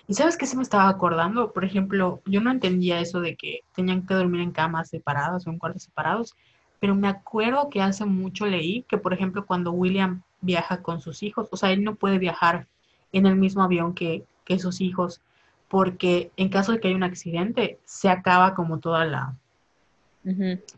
¿Y 0.06 0.14
sabes 0.14 0.36
qué 0.36 0.46
se 0.46 0.56
me 0.56 0.62
estaba 0.62 0.88
acordando? 0.88 1.52
Por 1.52 1.64
ejemplo, 1.64 2.22
yo 2.26 2.40
no 2.40 2.50
entendía 2.50 3.00
eso 3.00 3.20
de 3.20 3.36
que 3.36 3.60
tenían 3.74 4.06
que 4.06 4.14
dormir 4.14 4.40
en 4.40 4.52
camas 4.52 4.88
separadas 4.90 5.46
o 5.46 5.50
en 5.50 5.58
cuartos 5.58 5.84
separados, 5.84 6.34
pero 6.80 6.94
me 6.94 7.08
acuerdo 7.08 7.70
que 7.70 7.80
hace 7.82 8.04
mucho 8.04 8.46
leí 8.46 8.82
que, 8.88 8.98
por 8.98 9.12
ejemplo, 9.12 9.46
cuando 9.46 9.72
William 9.72 10.22
viaja 10.40 10.82
con 10.82 11.00
sus 11.00 11.22
hijos, 11.22 11.48
o 11.52 11.56
sea, 11.56 11.70
él 11.72 11.84
no 11.84 11.94
puede 11.94 12.18
viajar 12.18 12.66
en 13.12 13.26
el 13.26 13.36
mismo 13.36 13.62
avión 13.62 13.94
que, 13.94 14.24
que 14.44 14.58
sus 14.58 14.80
hijos, 14.80 15.20
porque 15.68 16.32
en 16.36 16.48
caso 16.48 16.72
de 16.72 16.80
que 16.80 16.88
haya 16.88 16.96
un 16.96 17.02
accidente, 17.04 17.78
se 17.84 18.08
acaba 18.08 18.54
como 18.54 18.78
toda 18.80 19.04
la, 19.04 19.34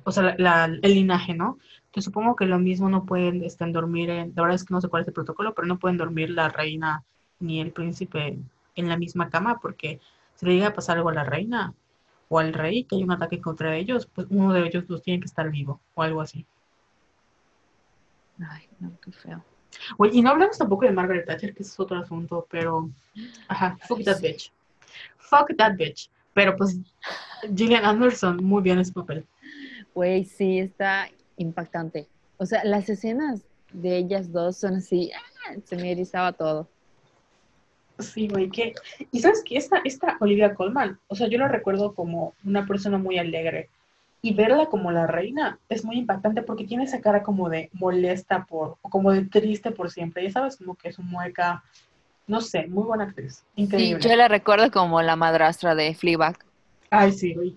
o 0.04 0.12
sea, 0.12 0.22
la- 0.22 0.36
la- 0.38 0.64
el 0.82 0.94
linaje, 0.94 1.34
¿no? 1.34 1.58
Entonces 1.86 2.04
supongo 2.04 2.36
que 2.36 2.46
lo 2.46 2.58
mismo 2.58 2.88
no 2.88 3.04
pueden 3.06 3.42
este, 3.42 3.64
dormir, 3.70 4.10
en, 4.10 4.32
la 4.34 4.42
verdad 4.42 4.56
es 4.56 4.64
que 4.64 4.74
no 4.74 4.80
sé 4.80 4.88
cuál 4.88 5.02
es 5.02 5.08
el 5.08 5.14
protocolo, 5.14 5.54
pero 5.54 5.66
no 5.66 5.78
pueden 5.78 5.96
dormir 5.96 6.30
la 6.30 6.48
reina 6.48 7.04
ni 7.40 7.60
el 7.60 7.72
príncipe 7.72 8.38
en 8.74 8.88
la 8.88 8.96
misma 8.96 9.30
cama, 9.30 9.58
porque 9.60 10.00
si 10.34 10.46
le 10.46 10.54
llega 10.54 10.68
a 10.68 10.74
pasar 10.74 10.96
algo 10.96 11.10
a 11.10 11.14
la 11.14 11.24
reina 11.24 11.74
o 12.28 12.38
al 12.38 12.52
rey, 12.52 12.84
que 12.84 12.96
hay 12.96 13.02
un 13.02 13.12
ataque 13.12 13.40
contra 13.40 13.76
ellos, 13.76 14.06
pues 14.06 14.26
uno 14.30 14.52
de 14.52 14.66
ellos 14.66 14.84
los 14.88 15.02
tiene 15.02 15.20
que 15.20 15.26
estar 15.26 15.50
vivo 15.50 15.80
o 15.94 16.02
algo 16.02 16.20
así. 16.20 16.46
Ay, 18.40 18.68
no, 18.80 18.92
qué 19.00 19.12
feo. 19.12 19.44
Oye, 19.98 20.18
y 20.18 20.22
no 20.22 20.30
hablamos 20.30 20.58
tampoco 20.58 20.84
de 20.86 20.92
Margaret 20.92 21.26
Thatcher, 21.26 21.54
que 21.54 21.62
ese 21.62 21.72
es 21.72 21.80
otro 21.80 21.98
asunto, 21.98 22.46
pero, 22.50 22.90
ajá, 23.48 23.76
fuck 23.82 24.02
that 24.04 24.20
bitch. 24.20 24.52
Fuck 25.18 25.56
that 25.56 25.74
bitch. 25.76 26.10
Pero 26.32 26.56
pues 26.56 26.78
Gillian 27.54 27.84
Anderson, 27.84 28.44
muy 28.44 28.62
bien 28.62 28.78
ese 28.78 28.92
papel. 28.92 29.26
Güey, 29.94 30.24
sí, 30.24 30.58
está 30.58 31.08
impactante. 31.36 32.08
O 32.36 32.46
sea, 32.46 32.64
las 32.64 32.88
escenas 32.88 33.42
de 33.72 33.96
ellas 33.96 34.32
dos 34.32 34.56
son 34.56 34.74
así, 34.76 35.10
ah, 35.14 35.54
se 35.64 35.76
me 35.76 35.92
erizaba 35.92 36.32
todo. 36.32 36.68
Sí, 37.98 38.28
güey, 38.28 38.50
que... 38.50 38.74
Y 39.12 39.20
sabes 39.20 39.42
que 39.44 39.56
esta, 39.56 39.80
esta 39.84 40.16
Olivia 40.20 40.54
Colman, 40.54 40.98
o 41.08 41.14
sea, 41.14 41.28
yo 41.28 41.38
la 41.38 41.48
recuerdo 41.48 41.94
como 41.94 42.34
una 42.44 42.66
persona 42.66 42.98
muy 42.98 43.18
alegre. 43.18 43.68
Y 44.20 44.32
verla 44.32 44.66
como 44.66 44.90
la 44.90 45.06
reina 45.06 45.58
es 45.68 45.84
muy 45.84 45.98
impactante 45.98 46.42
porque 46.42 46.64
tiene 46.64 46.84
esa 46.84 47.00
cara 47.00 47.22
como 47.22 47.50
de 47.50 47.68
molesta 47.74 48.46
por, 48.46 48.78
o 48.80 48.88
como 48.88 49.12
de 49.12 49.26
triste 49.26 49.70
por 49.70 49.90
siempre. 49.90 50.24
Ya 50.24 50.30
sabes, 50.30 50.56
como 50.56 50.74
que 50.76 50.88
es 50.88 50.98
un 50.98 51.10
mueca, 51.10 51.62
no 52.26 52.40
sé, 52.40 52.66
muy 52.66 52.84
buena 52.84 53.04
actriz. 53.04 53.44
Sí, 53.54 53.62
Increíble. 53.62 54.02
yo 54.02 54.16
la 54.16 54.28
recuerdo 54.28 54.70
como 54.70 55.02
la 55.02 55.14
madrastra 55.14 55.74
de 55.74 55.94
Fleabag. 55.94 56.38
Ay, 56.88 57.12
sí, 57.12 57.34
güey. 57.34 57.54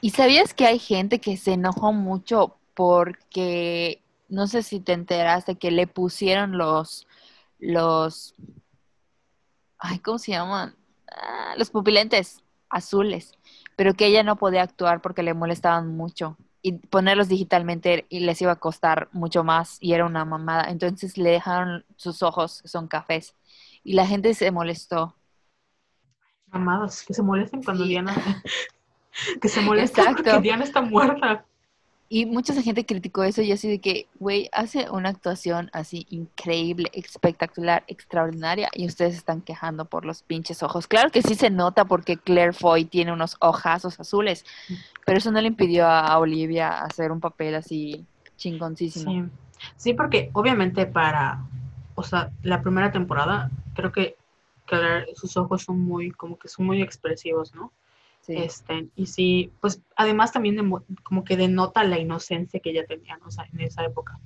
¿Y 0.00 0.10
sabías 0.10 0.52
que 0.52 0.66
hay 0.66 0.78
gente 0.78 1.18
que 1.18 1.36
se 1.36 1.54
enojó 1.54 1.92
mucho 1.92 2.56
porque, 2.74 4.00
no 4.28 4.46
sé 4.46 4.62
si 4.62 4.80
te 4.80 4.92
enteraste, 4.92 5.56
que 5.56 5.70
le 5.70 5.86
pusieron 5.86 6.58
los, 6.58 7.06
los, 7.58 8.34
ay, 9.78 9.98
¿cómo 10.00 10.18
se 10.18 10.32
llaman? 10.32 10.74
Ah, 11.10 11.54
los 11.56 11.70
pupilentes 11.70 12.42
azules, 12.68 13.32
pero 13.76 13.94
que 13.94 14.06
ella 14.06 14.22
no 14.22 14.36
podía 14.36 14.62
actuar 14.62 15.00
porque 15.00 15.22
le 15.22 15.34
molestaban 15.34 15.96
mucho. 15.96 16.36
y 16.66 16.72
ponerlos 16.72 17.28
digitalmente 17.28 18.06
y 18.08 18.20
les 18.20 18.40
iba 18.40 18.52
a 18.52 18.56
costar 18.56 19.10
mucho 19.12 19.44
más 19.44 19.76
y 19.80 19.92
era 19.92 20.06
una 20.06 20.24
mamada. 20.24 20.64
Entonces 20.70 21.18
le 21.18 21.30
dejaron 21.30 21.84
sus 21.96 22.22
ojos, 22.22 22.62
que 22.62 22.68
son 22.68 22.88
cafés, 22.88 23.34
y 23.82 23.92
la 23.92 24.06
gente 24.06 24.32
se 24.34 24.50
molestó. 24.50 25.14
Mamadas, 26.46 27.04
que 27.04 27.12
se 27.12 27.22
molesten 27.22 27.62
cuando 27.62 27.84
Diana... 27.84 28.14
que 29.42 29.48
se 29.48 29.60
molesten 29.60 30.06
porque 30.14 30.40
Diana 30.40 30.64
está 30.64 30.80
muerta. 30.80 31.44
Y 32.14 32.26
mucha 32.26 32.54
gente 32.62 32.86
criticó 32.86 33.24
eso 33.24 33.42
y 33.42 33.50
así 33.50 33.68
de 33.68 33.80
que, 33.80 34.06
güey, 34.20 34.48
hace 34.52 34.88
una 34.88 35.08
actuación 35.08 35.68
así 35.72 36.06
increíble, 36.10 36.88
espectacular, 36.92 37.82
extraordinaria 37.88 38.68
y 38.72 38.86
ustedes 38.86 39.16
están 39.16 39.40
quejando 39.40 39.86
por 39.86 40.04
los 40.04 40.22
pinches 40.22 40.62
ojos. 40.62 40.86
Claro 40.86 41.10
que 41.10 41.22
sí 41.22 41.34
se 41.34 41.50
nota 41.50 41.86
porque 41.86 42.16
Claire 42.16 42.52
Foy 42.52 42.84
tiene 42.84 43.12
unos 43.12 43.36
ojazos 43.40 43.98
azules, 43.98 44.46
pero 45.04 45.18
eso 45.18 45.32
no 45.32 45.40
le 45.40 45.48
impidió 45.48 45.88
a 45.88 46.16
Olivia 46.20 46.82
hacer 46.82 47.10
un 47.10 47.18
papel 47.18 47.56
así 47.56 48.06
chingoncísimo. 48.36 49.10
Sí, 49.10 49.30
sí 49.74 49.94
porque 49.94 50.30
obviamente 50.34 50.86
para, 50.86 51.44
o 51.96 52.04
sea, 52.04 52.30
la 52.44 52.62
primera 52.62 52.92
temporada 52.92 53.50
creo 53.74 53.90
que 53.90 54.14
Claire, 54.66 55.06
sus 55.16 55.36
ojos 55.36 55.62
son 55.64 55.80
muy, 55.80 56.12
como 56.12 56.38
que 56.38 56.46
son 56.46 56.64
muy 56.64 56.80
expresivos, 56.80 57.52
¿no? 57.56 57.72
Este, 58.28 58.88
y 58.96 59.06
sí, 59.06 59.52
pues 59.60 59.82
además 59.96 60.32
también 60.32 60.58
como 61.02 61.24
que 61.24 61.36
denota 61.36 61.84
la 61.84 61.98
inocencia 61.98 62.60
que 62.60 62.70
ella 62.70 62.86
tenía 62.86 63.18
¿no? 63.18 63.26
en 63.52 63.60
esa 63.60 63.84
época. 63.84 64.18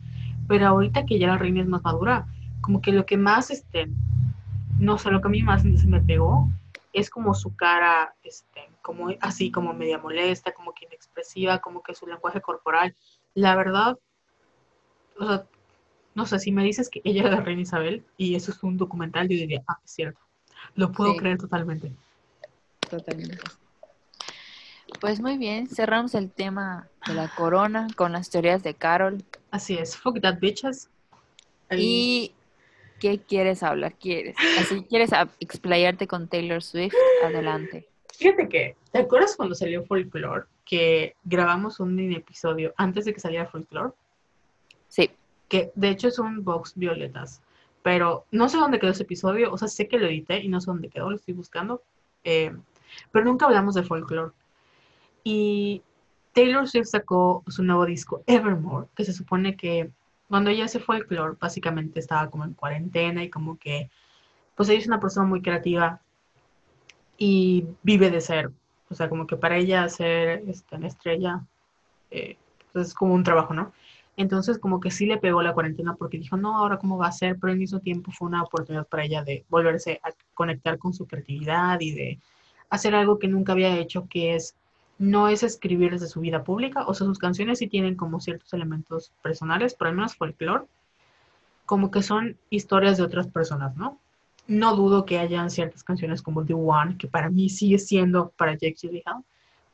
Pero 0.46 0.66
ahorita 0.66 1.04
que 1.04 1.18
ya 1.18 1.26
la 1.26 1.38
reina 1.38 1.60
es 1.60 1.66
más 1.66 1.82
madura, 1.82 2.26
como 2.60 2.80
que 2.80 2.92
lo 2.92 3.06
que 3.06 3.16
más, 3.16 3.50
este, 3.50 3.88
no 4.78 4.98
sé, 4.98 5.10
lo 5.10 5.20
que 5.20 5.28
a 5.28 5.30
mí 5.30 5.42
más 5.42 5.62
se 5.62 5.86
me 5.86 6.00
pegó 6.00 6.48
es 6.92 7.10
como 7.10 7.34
su 7.34 7.54
cara, 7.54 8.14
este, 8.22 8.68
como 8.82 9.08
así 9.20 9.50
como 9.50 9.74
media 9.74 9.98
molesta, 9.98 10.52
como 10.52 10.72
que 10.72 10.86
inexpresiva, 10.86 11.58
como 11.58 11.82
que 11.82 11.94
su 11.94 12.06
lenguaje 12.06 12.40
corporal. 12.40 12.94
La 13.34 13.56
verdad, 13.56 13.98
o 15.18 15.26
sea, 15.26 15.44
no 16.14 16.26
sé, 16.26 16.38
si 16.38 16.50
me 16.52 16.64
dices 16.64 16.88
que 16.88 17.00
ella 17.04 17.24
es 17.24 17.30
la 17.30 17.40
reina 17.40 17.62
Isabel 17.62 18.04
y 18.16 18.34
eso 18.34 18.50
es 18.50 18.62
un 18.62 18.76
documental, 18.76 19.28
yo 19.28 19.36
diría, 19.36 19.62
ah, 19.68 19.78
es 19.84 19.90
cierto. 19.90 20.20
Lo 20.74 20.90
puedo 20.92 21.16
creer 21.16 21.38
totalmente. 21.38 21.92
Totalmente. 22.90 23.38
Pues 25.00 25.20
muy 25.20 25.38
bien, 25.38 25.68
cerramos 25.68 26.14
el 26.14 26.30
tema 26.30 26.88
de 27.06 27.14
la 27.14 27.28
corona 27.28 27.86
con 27.96 28.12
las 28.12 28.30
teorías 28.30 28.62
de 28.62 28.74
Carol. 28.74 29.22
Así 29.50 29.74
es, 29.78 29.96
fuck 29.96 30.20
that 30.20 30.40
bitches. 30.40 30.88
¿Y 31.70 32.32
qué 32.98 33.18
quieres 33.20 33.62
hablar? 33.62 33.94
¿Quieres? 33.94 34.36
Así 34.58 34.82
quieres 34.82 35.10
explayarte 35.40 36.06
con 36.08 36.28
Taylor 36.28 36.62
Swift, 36.62 36.94
adelante. 37.24 37.86
Fíjate 38.14 38.48
que, 38.48 38.76
¿te 38.90 38.98
acuerdas 38.98 39.36
cuando 39.36 39.54
salió 39.54 39.84
Folklore? 39.84 40.46
Que 40.64 41.14
grabamos 41.24 41.78
un 41.78 41.94
mini 41.94 42.16
episodio 42.16 42.74
antes 42.76 43.04
de 43.04 43.14
que 43.14 43.20
saliera 43.20 43.46
Folklore. 43.46 43.92
Sí. 44.88 45.10
Que 45.48 45.70
de 45.76 45.90
hecho 45.90 46.08
es 46.08 46.18
un 46.18 46.42
box 46.42 46.72
violetas. 46.74 47.40
Pero 47.82 48.26
no 48.32 48.48
sé 48.48 48.56
dónde 48.58 48.80
quedó 48.80 48.90
ese 48.90 49.04
episodio. 49.04 49.52
O 49.52 49.56
sea, 49.56 49.68
sé 49.68 49.86
que 49.86 49.98
lo 49.98 50.06
edité 50.06 50.40
y 50.40 50.48
no 50.48 50.60
sé 50.60 50.66
dónde 50.66 50.88
quedó, 50.88 51.10
lo 51.10 51.16
estoy 51.16 51.34
buscando. 51.34 51.82
Eh, 52.24 52.52
pero 53.12 53.24
nunca 53.24 53.46
hablamos 53.46 53.74
de 53.74 53.84
Folklore. 53.84 54.32
Y 55.24 55.82
Taylor 56.32 56.68
Swift 56.68 56.88
sacó 56.88 57.42
su 57.48 57.62
nuevo 57.62 57.84
disco, 57.84 58.22
Evermore, 58.26 58.88
que 58.94 59.04
se 59.04 59.12
supone 59.12 59.56
que 59.56 59.90
cuando 60.28 60.50
ella 60.50 60.68
se 60.68 60.78
fue 60.78 60.96
al 60.96 61.02
folklore, 61.02 61.36
básicamente 61.40 62.00
estaba 62.00 62.30
como 62.30 62.44
en 62.44 62.54
cuarentena 62.54 63.24
y 63.24 63.30
como 63.30 63.58
que, 63.58 63.90
pues 64.54 64.68
ella 64.68 64.78
es 64.78 64.86
una 64.86 65.00
persona 65.00 65.26
muy 65.26 65.42
creativa 65.42 66.00
y 67.16 67.66
vive 67.82 68.10
de 68.10 68.20
ser, 68.20 68.50
o 68.90 68.94
sea, 68.94 69.08
como 69.08 69.26
que 69.26 69.36
para 69.36 69.56
ella 69.56 69.88
ser 69.88 70.44
esta, 70.48 70.76
una 70.76 70.88
estrella 70.88 71.44
eh, 72.10 72.36
pues 72.72 72.88
es 72.88 72.94
como 72.94 73.14
un 73.14 73.24
trabajo, 73.24 73.54
¿no? 73.54 73.72
Entonces 74.16 74.58
como 74.58 74.80
que 74.80 74.90
sí 74.90 75.06
le 75.06 75.18
pegó 75.18 75.42
la 75.42 75.54
cuarentena 75.54 75.94
porque 75.94 76.18
dijo, 76.18 76.36
no, 76.36 76.58
ahora 76.58 76.78
cómo 76.78 76.98
va 76.98 77.06
a 77.06 77.12
ser, 77.12 77.38
pero 77.38 77.52
al 77.52 77.58
mismo 77.58 77.80
tiempo 77.80 78.10
fue 78.12 78.28
una 78.28 78.42
oportunidad 78.42 78.86
para 78.86 79.04
ella 79.04 79.22
de 79.22 79.44
volverse 79.48 80.00
a 80.02 80.10
conectar 80.34 80.78
con 80.78 80.92
su 80.92 81.06
creatividad 81.06 81.80
y 81.80 81.92
de 81.92 82.18
hacer 82.68 82.94
algo 82.94 83.18
que 83.18 83.28
nunca 83.28 83.52
había 83.52 83.76
hecho, 83.78 84.06
que 84.08 84.34
es 84.34 84.56
no 84.98 85.28
es 85.28 85.42
escribir 85.44 85.92
desde 85.92 86.08
su 86.08 86.20
vida 86.20 86.42
pública, 86.42 86.84
o 86.86 86.94
sea, 86.94 87.06
sus 87.06 87.18
canciones 87.18 87.60
sí 87.60 87.68
tienen 87.68 87.94
como 87.94 88.20
ciertos 88.20 88.52
elementos 88.52 89.12
personales, 89.22 89.74
pero 89.78 89.90
al 89.90 89.96
menos 89.96 90.16
folclore, 90.16 90.64
como 91.66 91.90
que 91.90 92.02
son 92.02 92.36
historias 92.50 92.96
de 92.96 93.04
otras 93.04 93.28
personas, 93.28 93.76
¿no? 93.76 94.00
No 94.48 94.74
dudo 94.74 95.04
que 95.04 95.18
hayan 95.18 95.50
ciertas 95.50 95.84
canciones 95.84 96.22
como 96.22 96.44
The 96.44 96.54
One, 96.54 96.96
que 96.96 97.06
para 97.06 97.30
mí 97.30 97.48
sigue 97.48 97.78
siendo 97.78 98.30
para 98.36 98.54
Jake 98.54 98.76
Gyllenhaal, 98.80 99.22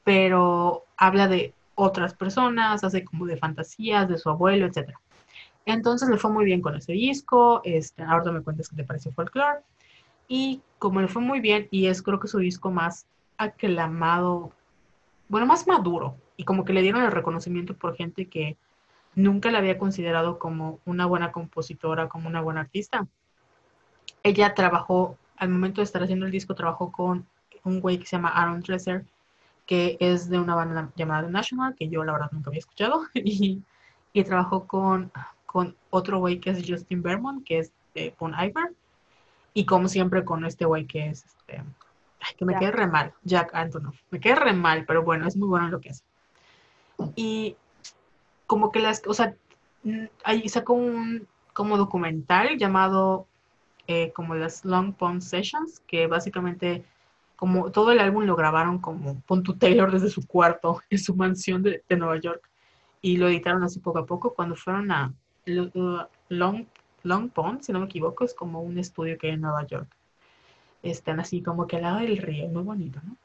pero 0.02 0.84
habla 0.96 1.28
de 1.28 1.54
otras 1.74 2.14
personas, 2.14 2.84
hace 2.84 3.04
como 3.04 3.26
de 3.26 3.36
fantasías, 3.36 4.08
de 4.08 4.18
su 4.18 4.28
abuelo, 4.28 4.66
etc. 4.66 4.90
Entonces 5.64 6.08
le 6.08 6.18
fue 6.18 6.30
muy 6.30 6.44
bien 6.44 6.60
con 6.60 6.76
ese 6.76 6.92
disco, 6.92 7.62
este, 7.64 8.02
ahora 8.02 8.30
me 8.32 8.42
cuentas 8.42 8.68
que 8.68 8.76
te 8.76 8.84
parece 8.84 9.12
folklore, 9.12 9.60
y 10.28 10.60
como 10.78 11.00
le 11.00 11.08
fue 11.08 11.22
muy 11.22 11.40
bien, 11.40 11.68
y 11.70 11.86
es 11.86 12.02
creo 12.02 12.20
que 12.20 12.28
su 12.28 12.38
disco 12.38 12.70
más 12.70 13.06
aclamado 13.38 14.52
bueno, 15.34 15.48
más 15.48 15.66
maduro 15.66 16.16
y 16.36 16.44
como 16.44 16.64
que 16.64 16.72
le 16.72 16.80
dieron 16.80 17.02
el 17.02 17.10
reconocimiento 17.10 17.76
por 17.76 17.96
gente 17.96 18.28
que 18.28 18.56
nunca 19.16 19.50
la 19.50 19.58
había 19.58 19.78
considerado 19.78 20.38
como 20.38 20.78
una 20.84 21.06
buena 21.06 21.32
compositora, 21.32 22.08
como 22.08 22.28
una 22.28 22.40
buena 22.40 22.60
artista. 22.60 23.08
Ella 24.22 24.54
trabajó, 24.54 25.18
al 25.36 25.48
momento 25.48 25.80
de 25.80 25.86
estar 25.86 26.04
haciendo 26.04 26.24
el 26.26 26.30
disco, 26.30 26.54
trabajó 26.54 26.92
con 26.92 27.26
un 27.64 27.80
güey 27.80 27.98
que 27.98 28.06
se 28.06 28.14
llama 28.14 28.28
Aaron 28.28 28.60
Dresser, 28.60 29.06
que 29.66 29.96
es 29.98 30.28
de 30.28 30.38
una 30.38 30.54
banda 30.54 30.92
llamada 30.94 31.26
The 31.26 31.32
National, 31.32 31.74
que 31.74 31.88
yo 31.88 32.04
la 32.04 32.12
verdad 32.12 32.30
nunca 32.30 32.50
había 32.50 32.60
escuchado, 32.60 33.02
y, 33.14 33.60
trabajó 34.24 34.68
con, 34.68 35.10
con 35.46 35.74
otro 35.90 36.20
güey 36.20 36.38
que 36.38 36.50
es 36.50 36.64
Justin 36.64 37.02
Vermont, 37.02 37.44
que 37.44 37.58
es 37.58 37.72
de 37.92 38.14
Bon 38.20 38.32
Iver, 38.38 38.72
y 39.52 39.66
como 39.66 39.88
siempre 39.88 40.24
con 40.24 40.44
este 40.44 40.64
güey 40.64 40.86
que 40.86 41.08
es 41.08 41.24
este, 41.24 41.64
que 42.32 42.44
me 42.44 42.56
quede 42.56 42.70
re 42.70 42.86
mal, 42.86 43.12
Jack 43.24 43.54
Antonoff. 43.54 43.96
Me 44.10 44.20
quede 44.20 44.36
re 44.36 44.52
mal, 44.52 44.84
pero 44.86 45.02
bueno, 45.02 45.26
es 45.26 45.36
muy 45.36 45.48
bueno 45.48 45.68
lo 45.68 45.80
que 45.80 45.90
hace. 45.90 46.04
Y 47.14 47.56
como 48.46 48.72
que 48.72 48.80
las, 48.80 49.02
o 49.06 49.14
sea, 49.14 49.34
ahí 50.24 50.48
sacó 50.48 50.74
un 50.74 51.26
como 51.52 51.76
documental 51.76 52.58
llamado 52.58 53.26
eh, 53.86 54.12
como 54.12 54.34
las 54.34 54.64
Long 54.64 54.94
Pond 54.94 55.20
Sessions, 55.20 55.80
que 55.86 56.06
básicamente 56.06 56.84
como 57.36 57.70
todo 57.70 57.92
el 57.92 58.00
álbum 58.00 58.24
lo 58.24 58.36
grabaron 58.36 58.78
como 58.78 59.20
Pontu 59.20 59.56
Taylor 59.56 59.90
desde 59.90 60.08
su 60.08 60.26
cuarto 60.26 60.80
en 60.90 60.98
su 60.98 61.14
mansión 61.14 61.62
de, 61.62 61.82
Nueva 61.90 62.18
York 62.18 62.48
y 63.02 63.16
lo 63.16 63.28
editaron 63.28 63.62
así 63.62 63.80
poco 63.80 63.98
a 63.98 64.06
poco 64.06 64.34
cuando 64.34 64.56
fueron 64.56 64.90
a 64.90 65.12
Long, 66.28 66.66
Long 67.02 67.30
Pond, 67.30 67.60
si 67.60 67.72
no 67.72 67.80
me 67.80 67.84
equivoco, 67.86 68.24
es 68.24 68.32
como 68.32 68.62
un 68.62 68.78
estudio 68.78 69.18
que 69.18 69.26
hay 69.26 69.34
en 69.34 69.42
Nueva 69.42 69.66
York 69.66 69.94
están 70.84 71.20
así 71.20 71.42
como 71.42 71.66
que 71.66 71.76
al 71.76 71.82
lado 71.82 71.98
del 72.00 72.18
río, 72.18 72.48
muy 72.48 72.62
bonito, 72.62 73.00
¿no? 73.04 73.16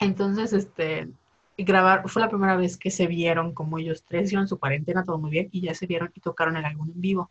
Entonces, 0.00 0.52
este, 0.52 1.08
grabar, 1.58 2.08
fue 2.08 2.22
la 2.22 2.30
primera 2.30 2.56
vez 2.56 2.76
que 2.76 2.90
se 2.90 3.06
vieron 3.06 3.52
como 3.52 3.78
ellos 3.78 4.04
tres, 4.06 4.24
hicieron 4.24 4.48
su 4.48 4.58
cuarentena, 4.58 5.04
todo 5.04 5.18
muy 5.18 5.30
bien, 5.30 5.48
y 5.52 5.60
ya 5.62 5.74
se 5.74 5.86
vieron 5.86 6.10
y 6.14 6.20
tocaron 6.20 6.56
el 6.56 6.64
álbum 6.64 6.90
en 6.94 7.00
vivo. 7.00 7.30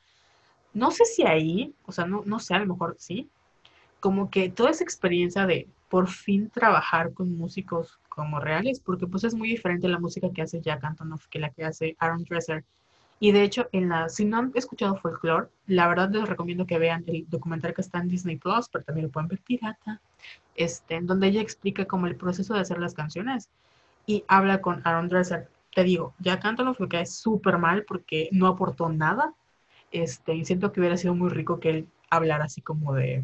No 0.73 0.91
sé 0.91 1.05
si 1.05 1.25
ahí, 1.25 1.73
o 1.85 1.91
sea, 1.91 2.05
no, 2.05 2.23
no 2.25 2.39
sé, 2.39 2.53
a 2.53 2.59
lo 2.59 2.67
mejor 2.67 2.95
sí, 2.99 3.29
como 3.99 4.29
que 4.29 4.49
toda 4.49 4.69
esa 4.71 4.83
experiencia 4.83 5.45
de 5.45 5.67
por 5.89 6.07
fin 6.07 6.49
trabajar 6.49 7.13
con 7.13 7.35
músicos 7.37 7.99
como 8.07 8.39
reales, 8.39 8.79
porque 8.79 9.07
pues 9.07 9.23
es 9.23 9.33
muy 9.33 9.49
diferente 9.49 9.87
la 9.87 9.99
música 9.99 10.29
que 10.31 10.43
hace 10.43 10.61
Jack 10.61 10.83
Antonoff 10.83 11.27
que 11.27 11.39
la 11.39 11.49
que 11.49 11.65
hace 11.65 11.95
Aaron 11.99 12.23
Dresser 12.23 12.63
y 13.19 13.31
de 13.31 13.43
hecho, 13.43 13.67
en 13.71 13.89
la, 13.89 14.07
si 14.09 14.23
no 14.25 14.37
han 14.37 14.51
escuchado 14.55 14.95
Folklore, 14.95 15.49
la 15.67 15.87
verdad 15.87 16.09
les 16.09 16.27
recomiendo 16.27 16.65
que 16.65 16.79
vean 16.79 17.03
el 17.07 17.29
documental 17.29 17.73
que 17.73 17.81
está 17.81 17.99
en 17.99 18.07
Disney 18.07 18.37
Plus, 18.37 18.69
pero 18.69 18.85
también 18.85 19.07
lo 19.07 19.11
pueden 19.11 19.27
ver 19.27 19.39
pirata, 19.39 20.01
este, 20.55 20.95
en 20.95 21.05
donde 21.05 21.27
ella 21.27 21.41
explica 21.41 21.85
como 21.85 22.07
el 22.07 22.15
proceso 22.15 22.53
de 22.53 22.61
hacer 22.61 22.79
las 22.79 22.93
canciones 22.93 23.49
y 24.05 24.23
habla 24.27 24.61
con 24.61 24.81
Aaron 24.85 25.09
Dresser. 25.09 25.49
Te 25.75 25.83
digo, 25.83 26.13
ya 26.19 26.39
Antonoff 26.41 26.79
lo 26.79 26.89
que 26.89 27.01
es 27.01 27.13
súper 27.15 27.57
mal 27.57 27.83
porque 27.83 28.29
no 28.31 28.47
aportó 28.47 28.89
nada. 28.89 29.33
Este, 29.91 30.35
y 30.35 30.45
siento 30.45 30.71
que 30.71 30.79
hubiera 30.79 30.97
sido 30.97 31.13
muy 31.13 31.29
rico 31.29 31.59
que 31.59 31.69
él 31.69 31.87
hablara 32.09 32.45
así 32.45 32.61
como 32.61 32.93
de, 32.93 33.23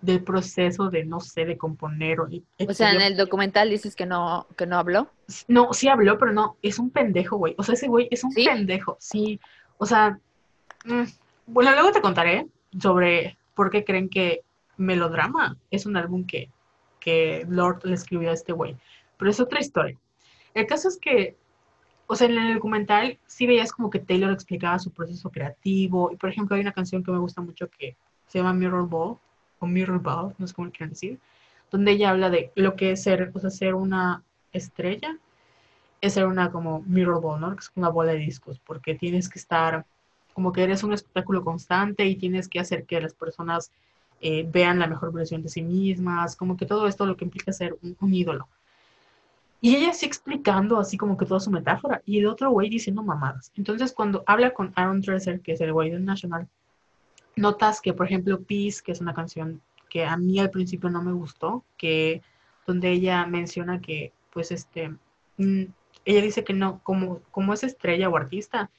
del 0.00 0.22
proceso 0.22 0.90
de, 0.90 1.04
no 1.04 1.20
sé, 1.20 1.44
de 1.44 1.56
componer. 1.56 2.20
O, 2.20 2.28
o 2.68 2.74
sea, 2.74 2.92
en 2.92 3.00
el 3.00 3.16
documental 3.16 3.70
dices 3.70 3.96
que 3.96 4.06
no, 4.06 4.46
que 4.56 4.66
no 4.66 4.78
habló. 4.78 5.10
No, 5.48 5.72
sí 5.72 5.88
habló, 5.88 6.18
pero 6.18 6.32
no, 6.32 6.56
es 6.62 6.78
un 6.78 6.90
pendejo, 6.90 7.36
güey. 7.36 7.54
O 7.58 7.62
sea, 7.62 7.74
ese 7.74 7.88
güey 7.88 8.08
es 8.10 8.22
un 8.24 8.32
pendejo, 8.32 8.96
sí. 9.00 9.40
O 9.78 9.86
sea, 9.86 10.18
mm, 10.84 11.02
bueno, 11.46 11.72
luego 11.72 11.92
te 11.92 12.00
contaré 12.00 12.46
sobre 12.78 13.36
por 13.54 13.70
qué 13.70 13.84
creen 13.84 14.08
que 14.08 14.42
Melodrama 14.76 15.56
es 15.70 15.86
un 15.86 15.96
álbum 15.96 16.26
que, 16.26 16.50
que 17.00 17.46
Lord 17.48 17.84
le 17.84 17.94
escribió 17.94 18.30
a 18.30 18.34
este 18.34 18.52
güey. 18.52 18.76
Pero 19.16 19.30
es 19.30 19.40
otra 19.40 19.60
historia. 19.60 19.98
El 20.54 20.66
caso 20.66 20.88
es 20.88 20.98
que, 20.98 21.36
o 22.06 22.14
sea, 22.14 22.28
en 22.28 22.36
el 22.36 22.54
documental 22.54 23.18
sí 23.26 23.46
veías 23.46 23.72
como 23.72 23.90
que 23.90 23.98
Taylor 23.98 24.32
explicaba 24.32 24.78
su 24.78 24.90
proceso 24.90 25.30
creativo. 25.30 26.10
Y 26.12 26.16
por 26.16 26.30
ejemplo, 26.30 26.54
hay 26.54 26.62
una 26.62 26.72
canción 26.72 27.02
que 27.02 27.10
me 27.10 27.18
gusta 27.18 27.40
mucho 27.40 27.68
que 27.70 27.96
se 28.26 28.38
llama 28.38 28.52
Mirror 28.52 28.88
Ball 28.88 29.18
o 29.58 29.66
Mirror 29.66 30.00
Ball, 30.00 30.34
no 30.38 30.46
sé 30.46 30.54
cómo 30.54 30.70
quieren 30.70 30.90
decir, 30.90 31.18
donde 31.70 31.92
ella 31.92 32.10
habla 32.10 32.30
de 32.30 32.52
lo 32.54 32.76
que 32.76 32.92
es 32.92 33.02
ser, 33.02 33.32
o 33.34 33.40
sea, 33.40 33.50
ser 33.50 33.74
una 33.74 34.22
estrella 34.52 35.18
es 36.00 36.14
ser 36.14 36.26
una 36.26 36.50
como 36.50 36.82
mirror 36.82 37.20
ball, 37.20 37.40
¿no? 37.40 37.54
Que 37.54 37.60
es 37.60 37.72
una 37.74 37.88
bola 37.88 38.12
de 38.12 38.18
discos, 38.18 38.60
porque 38.60 38.94
tienes 38.94 39.28
que 39.28 39.38
estar, 39.38 39.86
como 40.34 40.52
que 40.52 40.62
eres 40.62 40.82
un 40.82 40.92
espectáculo 40.92 41.44
constante 41.44 42.04
y 42.06 42.16
tienes 42.16 42.48
que 42.48 42.60
hacer 42.60 42.84
que 42.84 43.00
las 43.00 43.14
personas 43.14 43.72
eh, 44.20 44.48
vean 44.50 44.78
la 44.78 44.86
mejor 44.86 45.12
versión 45.12 45.42
de 45.42 45.48
sí 45.48 45.62
mismas, 45.62 46.36
como 46.36 46.56
que 46.56 46.66
todo 46.66 46.86
esto 46.86 47.06
lo 47.06 47.16
que 47.16 47.24
implica 47.24 47.52
ser 47.52 47.76
un, 48.00 48.14
ídolo. 48.14 48.48
Y 49.60 49.74
ella 49.74 49.92
sí 49.94 50.06
explicando 50.06 50.78
así 50.78 50.96
como 50.96 51.16
que 51.16 51.26
toda 51.26 51.40
su 51.40 51.50
metáfora 51.50 52.02
y 52.04 52.18
el 52.18 52.26
otro 52.26 52.50
güey 52.50 52.68
diciendo 52.68 53.02
mamadas. 53.02 53.50
Entonces 53.56 53.92
cuando 53.92 54.22
habla 54.26 54.52
con 54.52 54.72
Aaron 54.76 55.00
Dresser, 55.00 55.40
que 55.40 55.52
es 55.52 55.60
el 55.60 55.72
güey 55.72 55.90
de 55.90 55.98
National, 55.98 56.46
notas 57.36 57.80
que 57.80 57.92
por 57.92 58.06
ejemplo 58.06 58.42
Peace, 58.42 58.82
que 58.82 58.92
es 58.92 59.00
una 59.00 59.14
canción 59.14 59.60
que 59.88 60.04
a 60.04 60.16
mí 60.16 60.40
al 60.40 60.50
principio 60.50 60.90
no 60.90 61.02
me 61.02 61.12
gustó, 61.12 61.64
que 61.76 62.22
donde 62.66 62.90
ella 62.90 63.24
menciona 63.26 63.80
que 63.80 64.12
pues 64.32 64.50
este, 64.50 64.90
mm, 65.38 65.64
ella 66.04 66.22
dice 66.22 66.44
que 66.44 66.52
no, 66.52 66.80
como, 66.82 67.20
como 67.30 67.52
es 67.54 67.62
estrella 67.64 68.08
o 68.08 68.16
artista, 68.16 68.70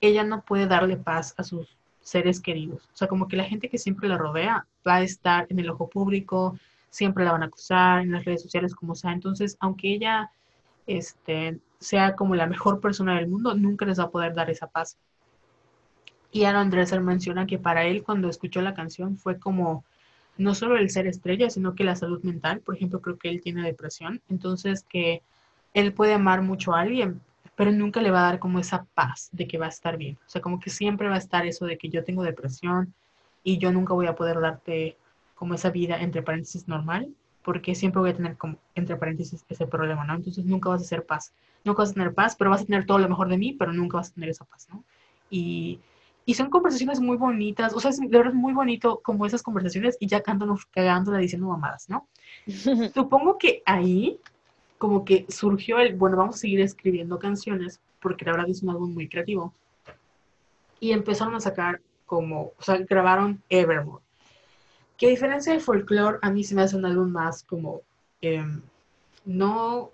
ella 0.00 0.24
no 0.24 0.42
puede 0.42 0.66
darle 0.66 0.96
paz 0.96 1.34
a 1.38 1.44
sus 1.44 1.76
seres 2.00 2.40
queridos. 2.40 2.88
O 2.92 2.96
sea, 2.96 3.08
como 3.08 3.28
que 3.28 3.36
la 3.36 3.44
gente 3.44 3.68
que 3.68 3.78
siempre 3.78 4.08
la 4.08 4.18
rodea 4.18 4.66
va 4.86 4.96
a 4.96 5.02
estar 5.02 5.46
en 5.48 5.58
el 5.58 5.70
ojo 5.70 5.88
público, 5.88 6.58
siempre 6.90 7.24
la 7.24 7.32
van 7.32 7.42
a 7.42 7.46
acusar 7.46 8.02
en 8.02 8.12
las 8.12 8.24
redes 8.24 8.42
sociales, 8.42 8.74
como 8.74 8.94
sea. 8.94 9.12
Entonces, 9.12 9.56
aunque 9.60 9.94
ella 9.94 10.30
este, 10.86 11.60
sea 11.78 12.16
como 12.16 12.34
la 12.34 12.46
mejor 12.46 12.80
persona 12.80 13.16
del 13.16 13.28
mundo, 13.28 13.54
nunca 13.54 13.86
les 13.86 13.98
va 13.98 14.04
a 14.04 14.10
poder 14.10 14.34
dar 14.34 14.50
esa 14.50 14.66
paz. 14.66 14.98
Y 16.32 16.44
Aaron 16.44 16.70
menciona 17.04 17.46
que 17.46 17.58
para 17.58 17.84
él, 17.84 18.02
cuando 18.02 18.30
escuchó 18.30 18.62
la 18.62 18.74
canción, 18.74 19.18
fue 19.18 19.38
como 19.38 19.84
no 20.38 20.54
solo 20.54 20.78
el 20.78 20.88
ser 20.88 21.06
estrella, 21.06 21.50
sino 21.50 21.74
que 21.74 21.84
la 21.84 21.94
salud 21.94 22.22
mental. 22.22 22.60
Por 22.60 22.74
ejemplo, 22.74 23.02
creo 23.02 23.18
que 23.18 23.28
él 23.28 23.42
tiene 23.42 23.62
depresión. 23.62 24.22
Entonces, 24.30 24.82
que 24.88 25.22
él 25.74 25.92
puede 25.92 26.14
amar 26.14 26.40
mucho 26.40 26.74
a 26.74 26.80
alguien, 26.80 27.20
pero 27.54 27.70
nunca 27.70 28.00
le 28.00 28.10
va 28.10 28.20
a 28.20 28.30
dar 28.30 28.38
como 28.38 28.58
esa 28.58 28.86
paz 28.94 29.28
de 29.32 29.46
que 29.46 29.58
va 29.58 29.66
a 29.66 29.68
estar 29.68 29.98
bien. 29.98 30.18
O 30.26 30.30
sea, 30.30 30.40
como 30.40 30.58
que 30.58 30.70
siempre 30.70 31.08
va 31.08 31.16
a 31.16 31.18
estar 31.18 31.46
eso 31.46 31.66
de 31.66 31.76
que 31.76 31.90
yo 31.90 32.02
tengo 32.02 32.22
depresión 32.22 32.94
y 33.44 33.58
yo 33.58 33.70
nunca 33.70 33.92
voy 33.92 34.06
a 34.06 34.16
poder 34.16 34.40
darte 34.40 34.96
como 35.34 35.52
esa 35.54 35.70
vida 35.70 36.00
entre 36.00 36.22
paréntesis 36.22 36.66
normal, 36.66 37.12
porque 37.42 37.74
siempre 37.74 38.00
voy 38.00 38.10
a 38.10 38.16
tener 38.16 38.36
como 38.38 38.56
entre 38.74 38.96
paréntesis 38.96 39.44
ese 39.48 39.66
problema, 39.66 40.04
¿no? 40.04 40.14
Entonces 40.14 40.46
nunca 40.46 40.70
vas 40.70 40.80
a 40.80 40.84
hacer 40.84 41.04
paz. 41.04 41.34
Nunca 41.64 41.82
vas 41.82 41.90
a 41.90 41.94
tener 41.94 42.14
paz, 42.14 42.36
pero 42.36 42.50
vas 42.50 42.62
a 42.62 42.64
tener 42.64 42.86
todo 42.86 42.98
lo 42.98 43.08
mejor 43.08 43.28
de 43.28 43.36
mí, 43.36 43.52
pero 43.52 43.72
nunca 43.72 43.98
vas 43.98 44.10
a 44.10 44.14
tener 44.14 44.30
esa 44.30 44.44
paz, 44.44 44.68
¿no? 44.70 44.82
Y, 45.30 45.80
y 46.24 46.34
son 46.34 46.50
conversaciones 46.50 47.00
muy 47.00 47.16
bonitas, 47.16 47.74
o 47.74 47.80
sea, 47.80 47.90
es 47.90 47.98
de 47.98 48.06
verdad 48.06 48.32
muy 48.32 48.52
bonito 48.52 49.00
como 49.02 49.26
esas 49.26 49.42
conversaciones 49.42 49.96
y 49.98 50.06
ya 50.06 50.20
cantándonos, 50.20 50.66
cagándola 50.66 51.18
diciendo 51.18 51.48
mamadas, 51.48 51.88
¿no? 51.88 52.06
Supongo 52.94 53.38
que 53.38 53.62
ahí 53.66 54.20
como 54.82 55.04
que 55.04 55.26
surgió 55.28 55.78
el, 55.78 55.94
bueno, 55.94 56.16
vamos 56.16 56.34
a 56.34 56.38
seguir 56.38 56.60
escribiendo 56.60 57.16
canciones, 57.20 57.80
porque 58.00 58.24
la 58.24 58.32
verdad 58.32 58.50
es 58.50 58.64
un 58.64 58.70
álbum 58.70 58.92
muy 58.92 59.08
creativo. 59.08 59.54
Y 60.80 60.90
empezaron 60.90 61.36
a 61.36 61.40
sacar 61.40 61.80
como, 62.04 62.52
o 62.58 62.62
sea, 62.62 62.78
grabaron 62.78 63.40
Evermore. 63.48 64.02
Que 64.96 65.06
a 65.06 65.10
diferencia 65.10 65.52
de 65.52 65.60
Folklore, 65.60 66.18
a 66.20 66.30
mí 66.30 66.42
se 66.42 66.56
me 66.56 66.62
hace 66.62 66.76
un 66.76 66.84
álbum 66.84 67.12
más 67.12 67.44
como, 67.44 67.82
em, 68.20 68.60
no, 69.24 69.92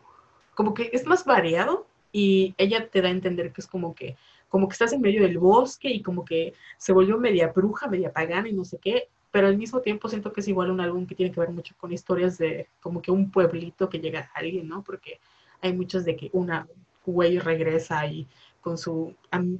como 0.54 0.72
que 0.72 0.88
es 0.94 1.04
más 1.04 1.26
variado 1.26 1.86
y 2.10 2.54
ella 2.56 2.88
te 2.88 3.02
da 3.02 3.08
a 3.08 3.10
entender 3.10 3.52
que 3.52 3.60
es 3.60 3.66
como 3.66 3.94
que, 3.94 4.16
como 4.48 4.68
que 4.68 4.72
estás 4.72 4.92
en 4.92 5.00
medio 5.00 5.22
del 5.22 5.38
bosque 5.38 5.90
y 5.90 6.02
como 6.02 6.24
que 6.24 6.54
se 6.76 6.92
volvió 6.92 7.18
media 7.18 7.48
bruja, 7.48 7.88
media 7.88 8.12
pagana 8.12 8.48
y 8.48 8.52
no 8.52 8.64
sé 8.64 8.78
qué, 8.78 9.08
pero 9.30 9.46
al 9.46 9.58
mismo 9.58 9.80
tiempo 9.80 10.08
siento 10.08 10.32
que 10.32 10.40
es 10.40 10.48
igual 10.48 10.70
un 10.70 10.80
álbum 10.80 11.06
que 11.06 11.14
tiene 11.14 11.32
que 11.32 11.40
ver 11.40 11.50
mucho 11.50 11.74
con 11.78 11.92
historias 11.92 12.38
de 12.38 12.68
como 12.80 13.02
que 13.02 13.10
un 13.10 13.30
pueblito 13.30 13.88
que 13.88 14.00
llega 14.00 14.20
a 14.20 14.38
alguien, 14.38 14.68
¿no? 14.68 14.82
Porque 14.82 15.20
hay 15.60 15.72
muchos 15.72 16.04
de 16.04 16.16
que 16.16 16.30
una 16.32 16.66
güey 17.04 17.38
regresa 17.38 18.06
y 18.06 18.26
con 18.60 18.76
su, 18.76 19.14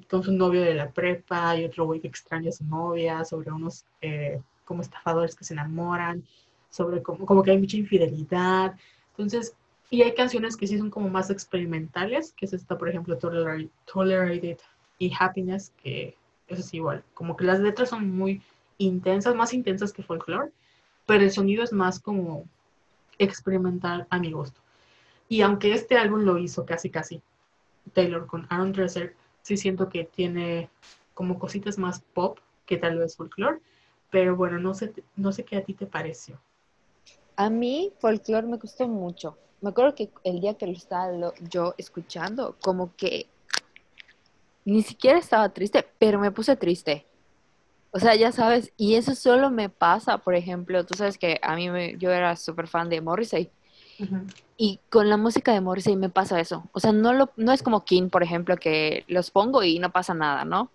con 0.09 0.23
su 0.23 0.33
novio 0.33 0.63
de 0.63 0.75
la 0.75 0.91
prepa 0.91 1.57
y 1.57 1.65
otro 1.65 1.87
güey 1.87 2.01
que 2.01 2.09
extraña 2.09 2.51
a 2.51 2.53
su 2.53 2.65
novia, 2.65 3.25
sobre 3.25 3.51
unos 3.51 3.85
eh, 4.01 4.41
como 4.65 4.83
estafadores 4.83 5.35
que 5.35 5.45
se 5.45 5.55
enamoran, 5.55 6.25
sobre 6.71 7.03
como, 7.03 7.25
como 7.25 7.43
que 7.43 7.53
hay 7.53 7.59
mucha 7.59 7.77
infidelidad. 7.77 8.77
Entonces, 9.11 9.55
y 9.91 10.03
hay 10.03 10.15
canciones 10.15 10.57
que 10.57 10.67
sí 10.67 10.77
son 10.77 10.91
como 10.91 11.09
más 11.09 11.31
experimentales, 11.31 12.33
que 12.33 12.47
es 12.47 12.53
esta, 12.53 12.77
por 12.77 12.89
ejemplo, 12.89 13.17
Tolerated 13.17 14.59
y 14.99 15.13
Happiness, 15.19 15.73
que 15.83 16.17
eso 16.49 16.61
es 16.61 16.75
igual, 16.75 17.05
como 17.15 17.37
que 17.37 17.45
las 17.45 17.61
letras 17.61 17.91
son 17.91 18.17
muy 18.17 18.43
intensas, 18.79 19.35
más 19.35 19.53
intensas 19.53 19.93
que 19.93 20.03
folklore, 20.03 20.51
pero 21.07 21.25
el 21.25 21.31
sonido 21.31 21.63
es 21.63 21.73
más 21.73 22.01
como 22.01 22.45
experimental 23.19 24.07
a 24.11 24.19
mi 24.19 24.33
gusto. 24.33 24.61
Y 25.29 25.43
aunque 25.43 25.73
este 25.73 25.97
álbum 25.97 26.23
lo 26.23 26.39
hizo 26.39 26.65
casi 26.65 26.91
casi 26.91 27.23
Taylor 27.93 28.27
con 28.27 28.47
Aaron 28.49 28.73
Dresser, 28.73 29.15
sí 29.43 29.57
siento 29.57 29.89
que 29.89 30.05
tiene 30.05 30.71
como 31.15 31.39
cositas 31.39 31.79
más 31.79 32.01
pop 32.15 32.39
que 32.67 32.77
tal 32.77 32.99
vez 32.99 33.17
folklore, 33.17 33.61
pero 34.11 34.37
bueno, 34.37 34.59
no 34.59 34.75
sé, 34.75 34.93
no 35.17 35.33
sé 35.33 35.45
qué 35.45 35.57
a 35.57 35.65
ti 35.65 35.75
te 35.75 35.87
pareció. 35.87 36.41
A 37.37 37.51
mí 37.51 37.93
folklore 37.99 38.47
me 38.47 38.57
gustó 38.57 38.89
mucho. 38.89 39.37
Me 39.61 39.71
acuerdo 39.71 39.95
que 39.95 40.11
el 40.25 40.41
día 40.41 40.55
que 40.55 40.67
lo 40.67 40.73
estaba 40.73 41.33
yo 41.51 41.75
escuchando, 41.79 42.57
como 42.61 42.95
que 42.97 43.29
ni 44.69 44.83
siquiera 44.83 45.19
estaba 45.19 45.49
triste, 45.49 45.87
pero 45.99 46.21
me 46.21 46.31
puse 46.31 46.55
triste. 46.55 47.07
O 47.91 47.99
sea, 47.99 48.15
ya 48.15 48.33
sabes, 48.33 48.71
y 48.77 48.97
eso 48.97 49.15
solo 49.15 49.51
me 49.51 49.71
pasa, 49.71 50.19
por 50.19 50.35
ejemplo, 50.35 50.85
tú 50.85 50.95
sabes 50.95 51.17
que 51.17 51.41
a 51.43 51.57
mí 51.57 51.71
me, 51.71 51.97
yo 51.97 52.11
era 52.11 52.37
súper 52.37 52.69
fan 52.69 52.91
de 52.91 53.01
Morrissey. 53.01 53.51
Y 54.59 54.79
con 54.91 55.09
la 55.09 55.17
música 55.17 55.53
de 55.53 55.63
Morrissey 55.63 55.97
me 55.97 56.11
pasa 56.11 56.39
eso. 56.39 56.69
O 56.73 56.81
sea, 56.81 56.93
no, 56.93 57.15
lo, 57.15 57.31
no 57.37 57.53
es 57.53 57.63
como 57.63 57.85
King, 57.85 58.11
por 58.11 58.23
ejemplo, 58.23 58.57
que 58.59 59.05
los 59.09 59.31
pongo 59.31 59.63
y 59.65 59.79
no 59.79 59.91
pasa 59.91 60.13
nada, 60.13 60.45
¿no? 60.45 60.71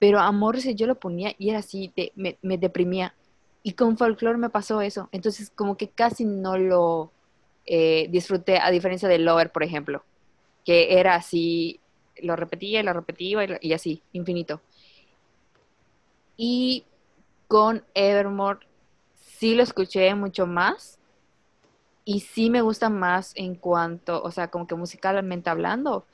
Pero 0.00 0.18
a 0.18 0.32
Morrissey 0.32 0.74
yo 0.74 0.88
lo 0.88 0.96
ponía 0.96 1.32
y 1.38 1.50
era 1.50 1.60
así, 1.60 1.92
me, 2.16 2.36
me, 2.42 2.58
deprimía. 2.58 3.14
Y 3.62 3.72
con 3.72 3.96
folklore 3.96 4.38
me 4.38 4.50
pasó 4.50 4.80
eso. 4.80 5.08
Entonces, 5.12 5.50
como 5.54 5.76
que 5.76 5.88
casi 5.88 6.24
no 6.24 6.58
lo 6.58 7.12
eh, 7.64 8.08
disfruté, 8.10 8.58
a 8.58 8.70
diferencia 8.70 9.08
de 9.08 9.18
Lover, 9.18 9.52
por 9.52 9.62
ejemplo, 9.62 10.02
que 10.64 10.98
era 10.98 11.14
así, 11.14 11.79
lo 12.22 12.36
repetía 12.36 12.80
y 12.80 12.82
lo 12.82 12.92
repetía 12.92 13.58
y 13.60 13.72
así, 13.72 14.02
infinito. 14.12 14.60
Y 16.36 16.84
con 17.48 17.84
Evermore 17.94 18.60
sí 19.14 19.54
lo 19.54 19.62
escuché 19.62 20.14
mucho 20.14 20.46
más 20.46 20.98
y 22.04 22.20
sí 22.20 22.50
me 22.50 22.62
gusta 22.62 22.88
más 22.88 23.32
en 23.36 23.54
cuanto, 23.54 24.22
o 24.22 24.30
sea, 24.30 24.48
como 24.48 24.66
que 24.66 24.74
musicalmente 24.74 25.50
hablando. 25.50 26.06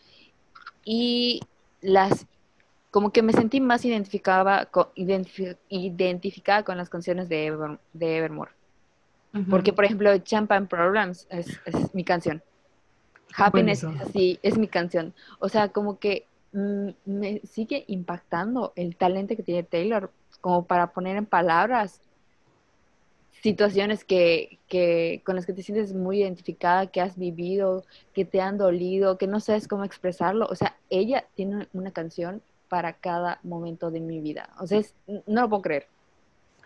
Y 0.85 1.41
las, 1.81 2.27
como 2.91 3.11
que 3.13 3.23
me 3.23 3.33
sentí 3.33 3.61
más 3.61 3.85
identificada 3.85 4.67
con, 4.67 4.89
identificada 4.95 6.65
con 6.65 6.77
las 6.77 6.89
canciones 6.89 7.29
de, 7.29 7.79
de 7.93 8.17
Evermore. 8.17 8.51
Porque, 9.51 9.73
por 9.73 9.85
ejemplo, 9.85 10.17
Champagne 10.19 10.67
Problems 10.67 11.27
es, 11.31 11.59
mi 11.95 12.05
canción. 12.05 12.43
Happiness 13.37 13.87
sí, 14.13 14.39
es 14.43 14.57
mi 14.57 14.67
canción. 14.69 15.15
O 15.39 15.49
sea, 15.49 15.69
como 15.69 15.99
que 15.99 16.27
Mm, 16.57 16.91
me 17.05 17.41
sigue 17.41 17.85
impactando 17.87 18.73
el 18.77 18.97
talento 18.97 19.37
que 19.37 19.43
tiene 19.43 19.63
Taylor 19.63 20.11
como 20.41 20.65
para 20.65 20.93
poner 20.93 21.19
en 21.19 21.27
palabras 21.27 22.01
situaciones 23.43 24.05
que, 24.05 24.59
que, 24.67 25.21
con 25.27 25.37
las 25.37 25.45
que 25.45 25.53
te 25.53 25.63
sientes 25.63 25.93
muy 25.93 26.23
identificada, 26.23 26.87
que 26.87 27.03
has 27.03 27.19
vivido, 27.19 27.85
que 28.15 28.25
te 28.25 28.41
han 28.41 28.57
dolido, 28.57 29.19
que 29.19 29.27
no 29.27 29.41
sabes 29.41 29.69
cómo 29.69 29.85
expresarlo. 29.85 30.47
O 30.47 30.55
sea, 30.55 30.79
ella 30.89 31.27
tiene 31.35 31.69
una 31.75 31.91
canción 31.91 32.41
para 32.71 32.95
cada 32.95 33.39
momento 33.43 33.91
de 33.91 34.01
mi 34.01 34.21
vida. 34.21 34.49
O 34.59 34.67
sea, 34.67 34.81
no 35.27 35.43
lo 35.43 35.49
puedo 35.51 35.63
creer. 35.63 35.89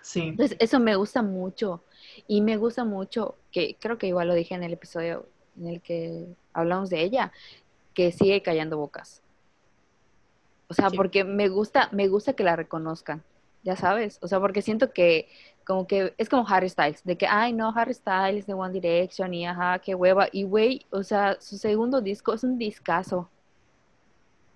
Sí. 0.03 0.21
Entonces, 0.21 0.57
eso 0.61 0.79
me 0.79 0.95
gusta 0.95 1.21
mucho. 1.21 1.83
Y 2.29 2.43
me 2.43 2.57
gusta 2.59 2.85
mucho, 2.85 3.35
que 3.51 3.77
creo 3.81 3.99
que 3.99 4.07
igual 4.07 4.29
lo 4.29 4.35
dije 4.35 4.55
en 4.55 4.63
el 4.63 4.73
episodio 4.73 5.27
en 5.59 5.67
el 5.67 5.81
que 5.81 6.27
hablamos 6.53 6.91
de 6.91 7.03
ella, 7.03 7.33
que 7.95 8.13
sigue 8.13 8.43
callando 8.43 8.79
bocas. 8.79 9.23
O 10.69 10.75
sea, 10.75 10.89
porque 10.91 11.25
me 11.25 11.49
gusta, 11.49 11.89
me 11.91 12.07
gusta 12.07 12.35
que 12.35 12.45
la 12.45 12.55
reconozcan, 12.55 13.25
ya 13.65 13.75
sabes. 13.75 14.19
O 14.23 14.29
sea, 14.29 14.39
porque 14.39 14.63
siento 14.63 14.93
que 14.93 15.29
como 15.67 15.87
que 15.87 16.15
es 16.17 16.29
como 16.29 16.49
Harry 16.49 16.69
Styles, 16.69 17.03
de 17.05 17.17
que, 17.17 17.27
ay, 17.27 17.53
no, 17.53 17.73
Harry 17.77 17.95
Styles 17.95 18.47
de 18.47 18.55
One 18.55 18.73
Direction 18.73 19.35
y 19.35 19.47
ajá, 19.47 19.81
qué 19.81 19.95
hueva. 19.95 20.29
Y 20.31 20.45
güey, 20.45 20.87
o 20.91 21.03
sea, 21.03 21.37
su 21.41 21.59
segundo 21.59 22.01
disco 22.01 22.33
es 22.33 22.45
un 22.45 22.57
discazo. 22.57 23.29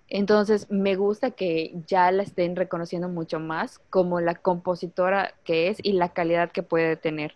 Entonces, 0.08 0.70
me 0.70 0.94
gusta 0.94 1.32
que 1.32 1.74
ya 1.88 2.12
la 2.12 2.22
estén 2.22 2.54
reconociendo 2.54 3.08
mucho 3.08 3.40
más 3.40 3.80
como 3.90 4.20
la 4.20 4.36
compositora 4.36 5.34
que 5.42 5.68
es 5.68 5.78
y 5.82 5.92
la 5.92 6.10
calidad 6.10 6.52
que 6.52 6.62
puede 6.62 6.96
tener. 6.96 7.34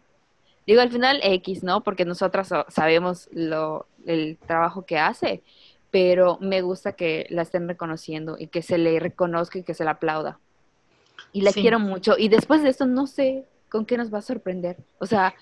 Digo, 0.69 0.81
al 0.81 0.93
final 0.93 1.19
X, 1.25 1.65
¿no? 1.65 1.83
Porque 1.83 2.05
nosotras 2.05 2.53
sabemos 2.69 3.29
lo, 3.33 3.87
el 4.07 4.39
trabajo 4.47 4.87
que 4.87 4.99
hace, 4.99 5.43
pero 5.91 6.39
me 6.41 6.63
gusta 6.63 6.93
que 6.93 7.27
la 7.31 7.43
estén 7.43 7.69
reconociendo 7.69 8.37
y 8.39 8.49
que 8.49 8.63
se 8.63 8.79
le 8.79 8.99
reconozca 9.01 9.59
y 9.59 9.63
que 9.63 9.75
se 9.75 9.85
la 9.85 9.93
aplauda. 9.93 10.39
Y 11.33 11.43
la 11.43 11.53
quiero 11.53 11.79
mucho. 11.79 12.15
Y 12.17 12.29
después 12.29 12.63
de 12.63 12.71
esto 12.71 12.87
no 12.87 13.07
sé 13.07 13.45
con 13.69 13.85
qué 13.85 13.97
nos 13.97 14.13
va 14.13 14.19
a 14.19 14.23
sorprender. 14.23 14.77
O 14.99 15.07
sea, 15.07 15.35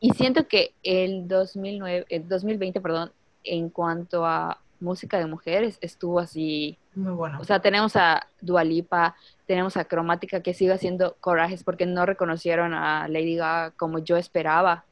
y 0.00 0.10
siento 0.10 0.46
que 0.46 0.74
el 0.82 1.28
2009, 1.28 2.06
el 2.08 2.28
2020, 2.28 2.80
perdón, 2.80 3.12
en 3.44 3.70
cuanto 3.70 4.24
a 4.24 4.60
música 4.80 5.18
de 5.18 5.26
mujeres 5.26 5.78
estuvo 5.80 6.20
así. 6.20 6.78
Muy 6.94 7.12
bueno. 7.12 7.38
O 7.40 7.44
sea, 7.44 7.60
tenemos 7.60 7.96
a 7.96 8.26
Dualipa, 8.40 9.16
tenemos 9.46 9.76
a 9.76 9.84
Cromática 9.84 10.40
que 10.40 10.54
sigue 10.54 10.72
haciendo 10.72 11.16
corajes 11.20 11.64
porque 11.64 11.86
no 11.86 12.06
reconocieron 12.06 12.74
a 12.74 13.08
Lady 13.08 13.36
Gaga 13.36 13.72
como 13.72 13.98
yo 13.98 14.16
esperaba. 14.16 14.84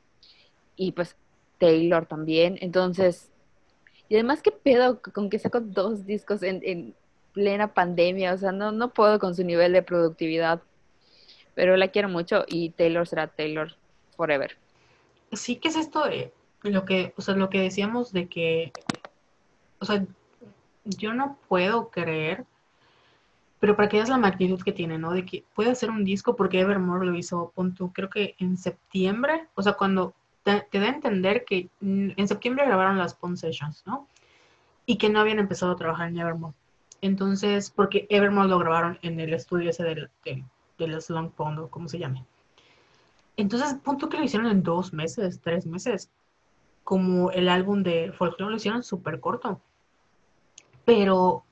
Y 0.76 0.92
pues 0.92 1.16
Taylor 1.58 2.06
también. 2.06 2.58
Entonces, 2.60 3.30
y 4.08 4.14
además, 4.14 4.42
¿qué 4.42 4.50
pedo 4.52 5.00
con 5.00 5.30
que 5.30 5.38
sacó 5.38 5.60
dos 5.60 6.06
discos 6.06 6.42
en, 6.42 6.60
en 6.64 6.94
plena 7.32 7.74
pandemia? 7.74 8.34
O 8.34 8.38
sea, 8.38 8.52
no, 8.52 8.72
no 8.72 8.92
puedo 8.92 9.18
con 9.18 9.34
su 9.34 9.44
nivel 9.44 9.72
de 9.72 9.82
productividad. 9.82 10.62
Pero 11.54 11.76
la 11.76 11.88
quiero 11.88 12.08
mucho 12.08 12.44
y 12.46 12.70
Taylor 12.70 13.06
será 13.08 13.28
Taylor 13.28 13.74
forever. 14.16 14.56
Sí, 15.32 15.56
¿qué 15.56 15.68
es 15.68 15.76
esto 15.76 16.04
lo 16.62 16.84
que, 16.84 17.14
o 17.16 17.22
sea, 17.22 17.34
lo 17.34 17.50
que 17.50 17.60
decíamos 17.60 18.12
de 18.12 18.28
que, 18.28 18.72
o 19.78 19.84
sea, 19.84 20.04
yo 20.84 21.14
no 21.14 21.38
puedo 21.48 21.90
creer, 21.90 22.44
pero 23.60 23.76
para 23.76 23.88
que 23.88 23.96
veas 23.96 24.08
la 24.08 24.18
magnitud 24.18 24.62
que 24.62 24.72
tiene, 24.72 24.98
¿no? 24.98 25.12
De 25.12 25.24
que 25.24 25.44
puede 25.54 25.70
hacer 25.70 25.90
un 25.90 26.04
disco 26.04 26.36
porque 26.36 26.60
Evermore 26.60 27.06
lo 27.06 27.14
hizo, 27.14 27.52
punto, 27.54 27.90
creo 27.94 28.10
que 28.10 28.34
en 28.38 28.56
septiembre, 28.56 29.48
o 29.54 29.62
sea, 29.62 29.74
cuando 29.74 30.14
te, 30.46 30.60
te 30.70 30.78
da 30.78 30.86
a 30.86 30.90
entender 30.90 31.44
que 31.44 31.68
en 31.80 32.28
septiembre 32.28 32.64
grabaron 32.64 32.98
las 32.98 33.14
Pond 33.14 33.36
Sessions, 33.36 33.82
¿no? 33.84 34.06
Y 34.86 34.96
que 34.96 35.08
no 35.08 35.18
habían 35.18 35.40
empezado 35.40 35.72
a 35.72 35.76
trabajar 35.76 36.08
en 36.08 36.18
Evermore. 36.18 36.54
Entonces, 37.00 37.70
porque 37.70 38.06
Evermore 38.10 38.48
lo 38.48 38.60
grabaron 38.60 38.96
en 39.02 39.18
el 39.18 39.34
estudio 39.34 39.70
ese 39.70 39.82
del, 39.82 40.08
del, 40.24 40.44
de 40.78 40.86
los 40.86 41.10
Long 41.10 41.32
Pond, 41.32 41.58
o 41.58 41.68
como 41.68 41.88
se 41.88 41.98
llame. 41.98 42.24
Entonces, 43.36 43.74
punto 43.74 44.08
que 44.08 44.18
lo 44.18 44.22
hicieron 44.22 44.48
en 44.48 44.62
dos 44.62 44.92
meses, 44.92 45.40
tres 45.42 45.66
meses. 45.66 46.10
Como 46.84 47.32
el 47.32 47.48
álbum 47.48 47.82
de 47.82 48.12
Folklore 48.12 48.52
lo 48.52 48.56
hicieron 48.56 48.84
súper 48.84 49.18
corto. 49.18 49.60
Pero, 50.84 51.44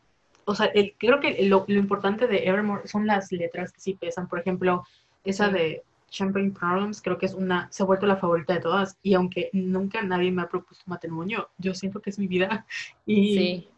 o 0.44 0.54
sea, 0.54 0.66
el, 0.66 0.94
creo 0.96 1.18
que 1.18 1.48
lo, 1.48 1.64
lo, 1.66 1.78
importante 1.80 2.28
de 2.28 2.46
Evermore 2.46 2.86
son 2.86 3.08
las 3.08 3.32
letras 3.32 3.72
que 3.72 3.80
sí 3.80 3.94
pesan. 3.94 4.28
Por 4.28 4.38
ejemplo, 4.38 4.84
esa 5.24 5.48
de 5.48 5.82
Champagne 6.10 6.50
Problems, 6.52 7.02
creo 7.02 7.18
que 7.18 7.26
es 7.26 7.34
una, 7.34 7.68
se 7.70 7.82
ha 7.82 7.86
vuelto 7.86 8.06
la 8.06 8.16
favorita 8.16 8.54
de 8.54 8.60
todas. 8.60 8.96
Y 9.02 9.14
aunque 9.14 9.50
nunca 9.52 10.02
nadie 10.02 10.30
me 10.30 10.42
ha 10.42 10.48
propuesto 10.48 10.84
matrimonio, 10.86 11.50
yo 11.58 11.74
siento 11.74 12.00
que 12.00 12.10
es 12.10 12.18
mi 12.18 12.26
vida. 12.26 12.66
Y, 13.06 13.34
Sí. 13.36 13.68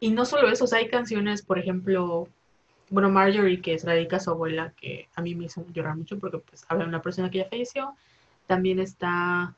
y 0.00 0.10
no 0.10 0.24
solo 0.24 0.48
eso, 0.48 0.64
o 0.64 0.66
sea, 0.66 0.78
hay 0.78 0.88
canciones, 0.88 1.42
por 1.42 1.58
ejemplo, 1.58 2.28
bueno, 2.90 3.10
Marjorie, 3.10 3.60
que 3.62 3.74
es 3.74 3.84
la 3.84 3.92
dedica 3.92 4.16
a 4.16 4.20
su 4.20 4.30
abuela, 4.30 4.72
que 4.76 5.08
a 5.14 5.22
mí 5.22 5.34
me 5.34 5.46
hizo 5.46 5.64
llorar 5.72 5.96
mucho 5.96 6.18
porque 6.18 6.38
pues 6.38 6.64
habla 6.68 6.84
de 6.84 6.90
una 6.90 7.02
persona 7.02 7.30
que 7.30 7.38
ya 7.38 7.48
falleció. 7.48 7.94
También 8.46 8.78
está, 8.78 9.54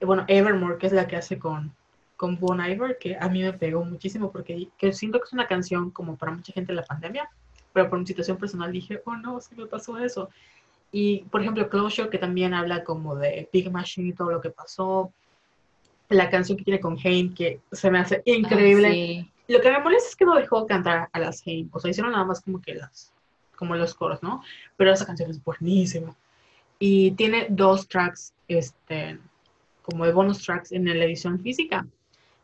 bueno, 0.00 0.24
Evermore, 0.28 0.78
que 0.78 0.86
es 0.86 0.92
la 0.92 1.08
que 1.08 1.16
hace 1.16 1.38
con, 1.38 1.74
con 2.16 2.38
Bon 2.38 2.64
Iver, 2.64 2.98
que 2.98 3.16
a 3.16 3.28
mí 3.28 3.42
me 3.42 3.52
pegó 3.52 3.84
muchísimo 3.84 4.30
porque 4.30 4.68
que 4.78 4.92
siento 4.92 5.18
que 5.18 5.24
es 5.24 5.32
una 5.32 5.48
canción 5.48 5.90
como 5.90 6.16
para 6.16 6.32
mucha 6.32 6.52
gente 6.52 6.70
en 6.72 6.76
la 6.76 6.84
pandemia, 6.84 7.28
pero 7.72 7.90
por 7.90 7.98
mi 7.98 8.06
situación 8.06 8.36
personal 8.36 8.70
dije, 8.70 9.02
oh 9.04 9.16
no, 9.16 9.40
sí 9.40 9.56
me 9.56 9.66
pasó 9.66 9.98
eso. 9.98 10.30
Y, 10.92 11.24
por 11.30 11.40
ejemplo, 11.40 11.70
Closure, 11.70 12.10
que 12.10 12.18
también 12.18 12.52
habla 12.52 12.84
como 12.84 13.16
de 13.16 13.48
Big 13.50 13.72
Machine 13.72 14.10
y 14.10 14.12
todo 14.12 14.30
lo 14.30 14.42
que 14.42 14.50
pasó. 14.50 15.10
La 16.10 16.28
canción 16.28 16.58
que 16.58 16.64
tiene 16.64 16.80
con 16.80 16.98
Haim, 17.02 17.34
que 17.34 17.60
se 17.72 17.90
me 17.90 17.98
hace 17.98 18.22
increíble. 18.26 18.88
Ah, 18.88 18.92
sí. 18.92 19.30
Lo 19.48 19.60
que 19.62 19.70
me 19.70 19.80
molesta 19.80 20.10
es 20.10 20.16
que 20.16 20.26
no 20.26 20.34
dejó 20.34 20.66
cantar 20.66 21.08
a 21.10 21.18
las 21.18 21.42
Haim. 21.46 21.70
O 21.72 21.80
sea, 21.80 21.90
hicieron 21.90 22.12
nada 22.12 22.26
más 22.26 22.42
como 22.42 22.60
que 22.60 22.74
las, 22.74 23.10
como 23.56 23.74
los 23.74 23.94
coros, 23.94 24.22
¿no? 24.22 24.42
Pero 24.76 24.92
esa 24.92 25.06
canción 25.06 25.30
es 25.30 25.42
buenísima. 25.42 26.14
Y 26.78 27.12
tiene 27.12 27.46
dos 27.48 27.88
tracks, 27.88 28.34
este, 28.46 29.18
como 29.82 30.04
de 30.04 30.12
bonus 30.12 30.42
tracks 30.44 30.72
en 30.72 30.84
la 30.84 31.04
edición 31.04 31.40
física, 31.40 31.86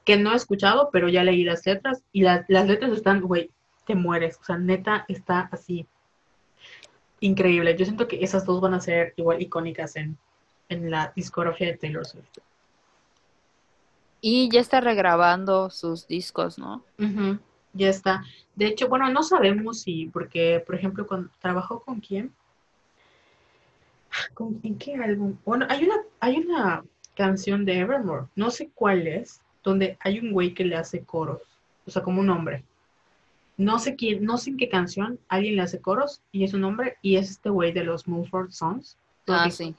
que 0.06 0.16
no 0.16 0.32
he 0.32 0.36
escuchado, 0.36 0.88
pero 0.90 1.10
ya 1.10 1.22
leí 1.22 1.44
las 1.44 1.66
letras. 1.66 2.02
Y 2.12 2.22
la, 2.22 2.46
las 2.48 2.66
letras 2.66 2.92
están, 2.92 3.20
güey, 3.20 3.50
te 3.84 3.94
mueres. 3.94 4.38
O 4.40 4.44
sea, 4.44 4.56
neta, 4.56 5.04
está 5.06 5.50
así. 5.52 5.86
Increíble. 7.20 7.76
Yo 7.76 7.84
siento 7.84 8.06
que 8.06 8.22
esas 8.22 8.44
dos 8.44 8.60
van 8.60 8.74
a 8.74 8.80
ser 8.80 9.12
igual 9.16 9.42
icónicas 9.42 9.96
en, 9.96 10.16
en 10.68 10.90
la 10.90 11.12
discografía 11.16 11.68
de 11.68 11.76
Taylor 11.76 12.06
Swift. 12.06 12.38
Y 14.20 14.48
ya 14.50 14.60
está 14.60 14.80
regrabando 14.80 15.70
sus 15.70 16.06
discos, 16.06 16.58
¿no? 16.58 16.82
Uh 16.98 17.04
-huh, 17.04 17.38
ya 17.72 17.88
está. 17.88 18.24
De 18.56 18.66
hecho, 18.66 18.88
bueno, 18.88 19.08
no 19.10 19.22
sabemos 19.22 19.82
si, 19.82 20.06
porque, 20.06 20.62
por 20.66 20.74
ejemplo, 20.74 21.06
cuando 21.06 21.30
trabajó 21.40 21.80
con 21.80 22.00
quién, 22.00 22.32
¿Con, 24.34 24.60
¿en 24.62 24.78
qué 24.78 24.94
álbum? 24.96 25.36
Bueno, 25.44 25.66
hay 25.68 25.84
una, 25.84 25.96
hay 26.20 26.38
una 26.38 26.82
canción 27.14 27.64
de 27.64 27.78
Evermore, 27.80 28.26
no 28.36 28.50
sé 28.50 28.70
cuál 28.74 29.06
es, 29.06 29.40
donde 29.62 29.96
hay 30.00 30.18
un 30.18 30.32
güey 30.32 30.54
que 30.54 30.64
le 30.64 30.76
hace 30.76 31.04
coros, 31.04 31.42
o 31.86 31.90
sea, 31.90 32.02
como 32.02 32.20
un 32.20 32.30
hombre. 32.30 32.64
No 33.58 33.78
sé 33.78 33.94
quién, 33.96 34.24
no 34.24 34.38
sé 34.38 34.50
en 34.50 34.56
qué 34.56 34.70
canción, 34.70 35.20
alguien 35.28 35.56
le 35.56 35.62
hace 35.62 35.80
coros 35.80 36.22
y 36.32 36.44
es 36.44 36.54
un 36.54 36.64
hombre 36.64 36.96
y 37.02 37.16
es 37.16 37.28
este 37.30 37.50
güey 37.50 37.72
de 37.72 37.84
los 37.84 38.08
Mumford 38.08 38.52
Songs. 38.52 38.96
Ah, 39.26 39.50
sí. 39.50 39.74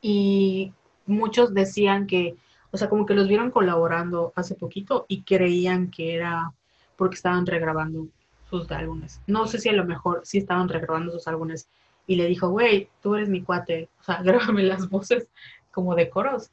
Y 0.00 0.72
muchos 1.06 1.52
decían 1.52 2.06
que 2.06 2.36
o 2.72 2.78
sea, 2.78 2.88
como 2.88 3.04
que 3.06 3.14
los 3.14 3.28
vieron 3.28 3.50
colaborando 3.50 4.32
hace 4.34 4.54
poquito 4.54 5.04
y 5.06 5.22
creían 5.22 5.90
que 5.90 6.14
era 6.14 6.52
porque 6.96 7.16
estaban 7.16 7.46
regrabando 7.46 8.08
sus 8.48 8.70
álbumes. 8.70 9.20
No 9.26 9.46
sé 9.46 9.58
si 9.58 9.68
a 9.68 9.74
lo 9.74 9.84
mejor 9.84 10.22
sí 10.24 10.38
estaban 10.38 10.70
regrabando 10.70 11.12
sus 11.12 11.28
álbumes 11.28 11.68
y 12.06 12.16
le 12.16 12.26
dijo, 12.26 12.48
güey, 12.48 12.88
tú 13.02 13.14
eres 13.14 13.28
mi 13.28 13.42
cuate, 13.42 13.90
o 14.00 14.04
sea, 14.04 14.22
grábame 14.22 14.62
las 14.62 14.88
voces 14.88 15.28
como 15.70 15.94
de 15.94 16.08
coros. 16.08 16.50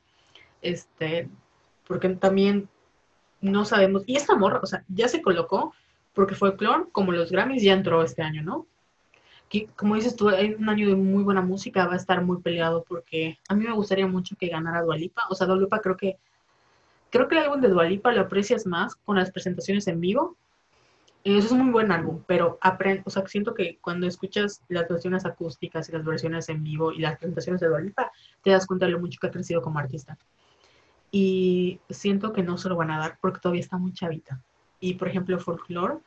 Este, 0.61 1.29
porque 1.87 2.09
también 2.09 2.67
no 3.39 3.63
sabemos. 3.63 4.03
Y 4.05 4.17
esta 4.17 4.35
morra, 4.35 4.59
o 4.61 4.65
sea, 4.65 4.83
ya 4.89 5.07
se 5.07 5.21
colocó 5.21 5.73
porque 6.13 6.35
Folklore, 6.35 6.85
como 6.91 7.11
los 7.11 7.31
Grammys, 7.31 7.63
ya 7.63 7.73
entró 7.73 8.03
este 8.03 8.21
año, 8.21 8.43
¿no? 8.43 8.67
que, 9.49 9.67
como 9.75 9.95
dices 9.95 10.15
tú, 10.15 10.29
hay 10.29 10.53
un 10.53 10.69
año 10.69 10.87
de 10.87 10.95
muy 10.95 11.23
buena 11.23 11.41
música, 11.41 11.87
va 11.87 11.93
a 11.93 11.97
estar 11.97 12.23
muy 12.23 12.41
peleado 12.41 12.85
porque 12.87 13.39
a 13.49 13.55
mí 13.55 13.65
me 13.65 13.73
gustaría 13.73 14.07
mucho 14.07 14.35
que 14.37 14.47
ganara 14.47 14.83
Dualipa. 14.83 15.23
O 15.29 15.35
sea, 15.35 15.47
Dualipa 15.47 15.81
creo 15.81 15.97
que 15.97 16.17
creo 17.09 17.27
que 17.27 17.35
el 17.35 17.43
álbum 17.43 17.59
de 17.59 17.69
Dualipa 17.69 18.11
lo 18.11 18.21
aprecias 18.21 18.67
más 18.67 18.95
con 18.95 19.17
las 19.17 19.31
presentaciones 19.31 19.87
en 19.87 19.99
vivo. 19.99 20.37
Eso 21.23 21.47
es 21.47 21.51
un 21.51 21.63
muy 21.63 21.71
buen 21.71 21.91
álbum, 21.91 22.23
pero 22.27 22.57
aprende, 22.61 23.03
o 23.05 23.09
sea, 23.09 23.27
siento 23.27 23.53
que 23.53 23.77
cuando 23.81 24.07
escuchas 24.07 24.61
las 24.69 24.87
versiones 24.87 25.25
acústicas 25.25 25.89
y 25.89 25.91
las 25.91 26.05
versiones 26.05 26.47
en 26.47 26.63
vivo 26.63 26.93
y 26.93 26.99
las 26.99 27.17
presentaciones 27.17 27.59
de 27.59 27.67
Dualipa, 27.67 28.11
te 28.41 28.51
das 28.51 28.65
cuenta 28.65 28.85
de 28.85 28.93
lo 28.93 28.99
mucho 28.99 29.19
que 29.19 29.27
ha 29.27 29.31
crecido 29.31 29.61
como 29.61 29.79
artista. 29.79 30.17
Y 31.11 31.79
siento 31.89 32.31
que 32.31 32.43
no 32.43 32.57
se 32.57 32.69
lo 32.69 32.77
van 32.77 32.91
a 32.91 32.99
dar 32.99 33.17
porque 33.19 33.39
todavía 33.39 33.61
está 33.61 33.77
muy 33.77 33.91
chavita. 33.93 34.41
Y, 34.79 34.93
por 34.95 35.07
ejemplo, 35.07 35.39
Folklore, 35.39 35.97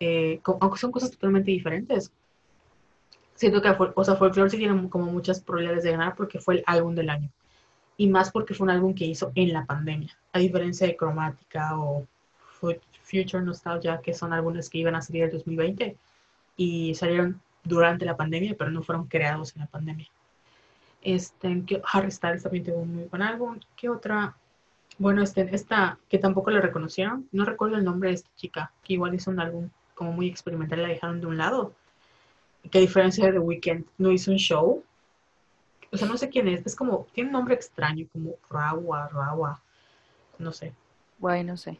eh, 0.00 0.40
aunque 0.44 0.78
son 0.78 0.92
cosas 0.92 1.10
totalmente 1.10 1.50
diferentes, 1.50 2.12
siento 3.34 3.60
que 3.62 3.74
o 3.94 4.04
sea, 4.04 4.16
Folklore 4.16 4.50
sí 4.50 4.58
tiene 4.58 4.88
como 4.88 5.06
muchas 5.06 5.40
probabilidades 5.40 5.84
de 5.84 5.92
ganar 5.92 6.14
porque 6.14 6.38
fue 6.38 6.56
el 6.56 6.64
álbum 6.66 6.94
del 6.94 7.10
año. 7.10 7.30
Y 7.96 8.08
más 8.08 8.30
porque 8.30 8.54
fue 8.54 8.64
un 8.64 8.70
álbum 8.70 8.94
que 8.94 9.04
hizo 9.04 9.30
en 9.34 9.52
la 9.52 9.64
pandemia, 9.64 10.16
a 10.32 10.38
diferencia 10.38 10.86
de 10.86 10.96
Cromática 10.96 11.78
o 11.78 12.06
Future 13.02 13.42
Nostalgia, 13.42 14.00
que 14.02 14.14
son 14.14 14.32
álbumes 14.32 14.68
que 14.68 14.78
iban 14.78 14.94
a 14.94 15.02
salir 15.02 15.24
en 15.24 15.30
2020 15.30 15.96
y 16.56 16.94
salieron 16.94 17.40
durante 17.62 18.04
la 18.04 18.16
pandemia, 18.16 18.54
pero 18.58 18.70
no 18.70 18.82
fueron 18.82 19.06
creados 19.06 19.54
en 19.54 19.60
la 19.60 19.66
pandemia. 19.66 20.06
Este, 21.02 21.64
Harry 21.92 22.10
Styles 22.10 22.42
también 22.42 22.64
tuvo 22.64 22.78
un 22.78 22.94
muy 22.94 23.04
buen 23.04 23.22
álbum. 23.22 23.60
¿Qué 23.76 23.88
otra? 23.88 24.36
Bueno, 24.98 25.22
este, 25.22 25.54
esta 25.54 25.98
que 26.08 26.18
tampoco 26.18 26.50
le 26.50 26.60
reconocieron, 26.60 27.28
no 27.32 27.44
recuerdo 27.44 27.76
el 27.76 27.84
nombre 27.84 28.10
de 28.10 28.16
esta 28.16 28.30
chica, 28.36 28.72
que 28.84 28.94
igual 28.94 29.14
hizo 29.14 29.30
un 29.30 29.40
álbum 29.40 29.70
como 29.94 30.12
muy 30.12 30.28
experimental, 30.28 30.82
la 30.82 30.88
dejaron 30.88 31.20
de 31.20 31.26
un 31.26 31.36
lado 31.36 31.72
que 32.70 32.78
a 32.78 32.80
diferencia 32.80 33.26
de 33.26 33.32
The 33.32 33.38
Weeknd, 33.38 33.84
no 33.98 34.10
hizo 34.10 34.30
un 34.30 34.38
show. 34.38 34.82
O 35.92 35.96
sea, 35.96 36.08
no 36.08 36.16
sé 36.16 36.28
quién 36.28 36.48
es. 36.48 36.64
Es 36.64 36.74
como, 36.74 37.06
tiene 37.12 37.28
un 37.28 37.34
nombre 37.34 37.54
extraño, 37.54 38.06
como 38.12 38.36
Rawa, 38.50 39.08
Rawa. 39.08 39.62
No 40.38 40.52
sé. 40.52 40.72
Bueno, 41.18 41.52
no 41.52 41.56
sé. 41.56 41.78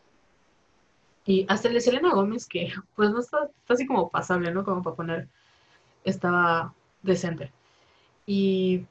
Y 1.27 1.47
hasta 1.49 1.69
el 1.69 1.75
de 1.75 1.81
Selena 1.81 2.13
Gómez, 2.13 2.47
que 2.47 2.73
pues 2.95 3.11
no 3.11 3.21
está, 3.21 3.45
está 3.45 3.75
así 3.75 3.87
como 3.87 4.11
pasable, 4.11 4.53
¿no? 4.53 4.65
Como 4.65 4.83
para 4.83 4.97
poner, 4.97 5.29
estaba 6.05 6.75
decente. 7.03 7.51
Y, 8.27 8.87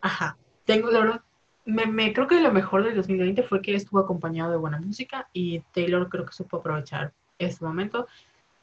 ajá, 0.00 0.36
tengo, 0.66 0.90
la 0.90 1.00
verdad, 1.00 1.22
me, 1.64 1.86
me, 1.86 2.12
creo 2.12 2.26
que 2.26 2.40
lo 2.40 2.52
mejor 2.52 2.84
del 2.84 2.96
2020 2.96 3.42
fue 3.44 3.62
que 3.62 3.74
estuvo 3.74 4.00
acompañado 4.00 4.50
de 4.50 4.56
buena 4.56 4.80
música 4.80 5.28
y 5.32 5.60
Taylor 5.72 6.08
creo 6.08 6.26
que 6.26 6.32
supo 6.32 6.58
aprovechar 6.58 7.12
este 7.38 7.64
momento. 7.64 8.06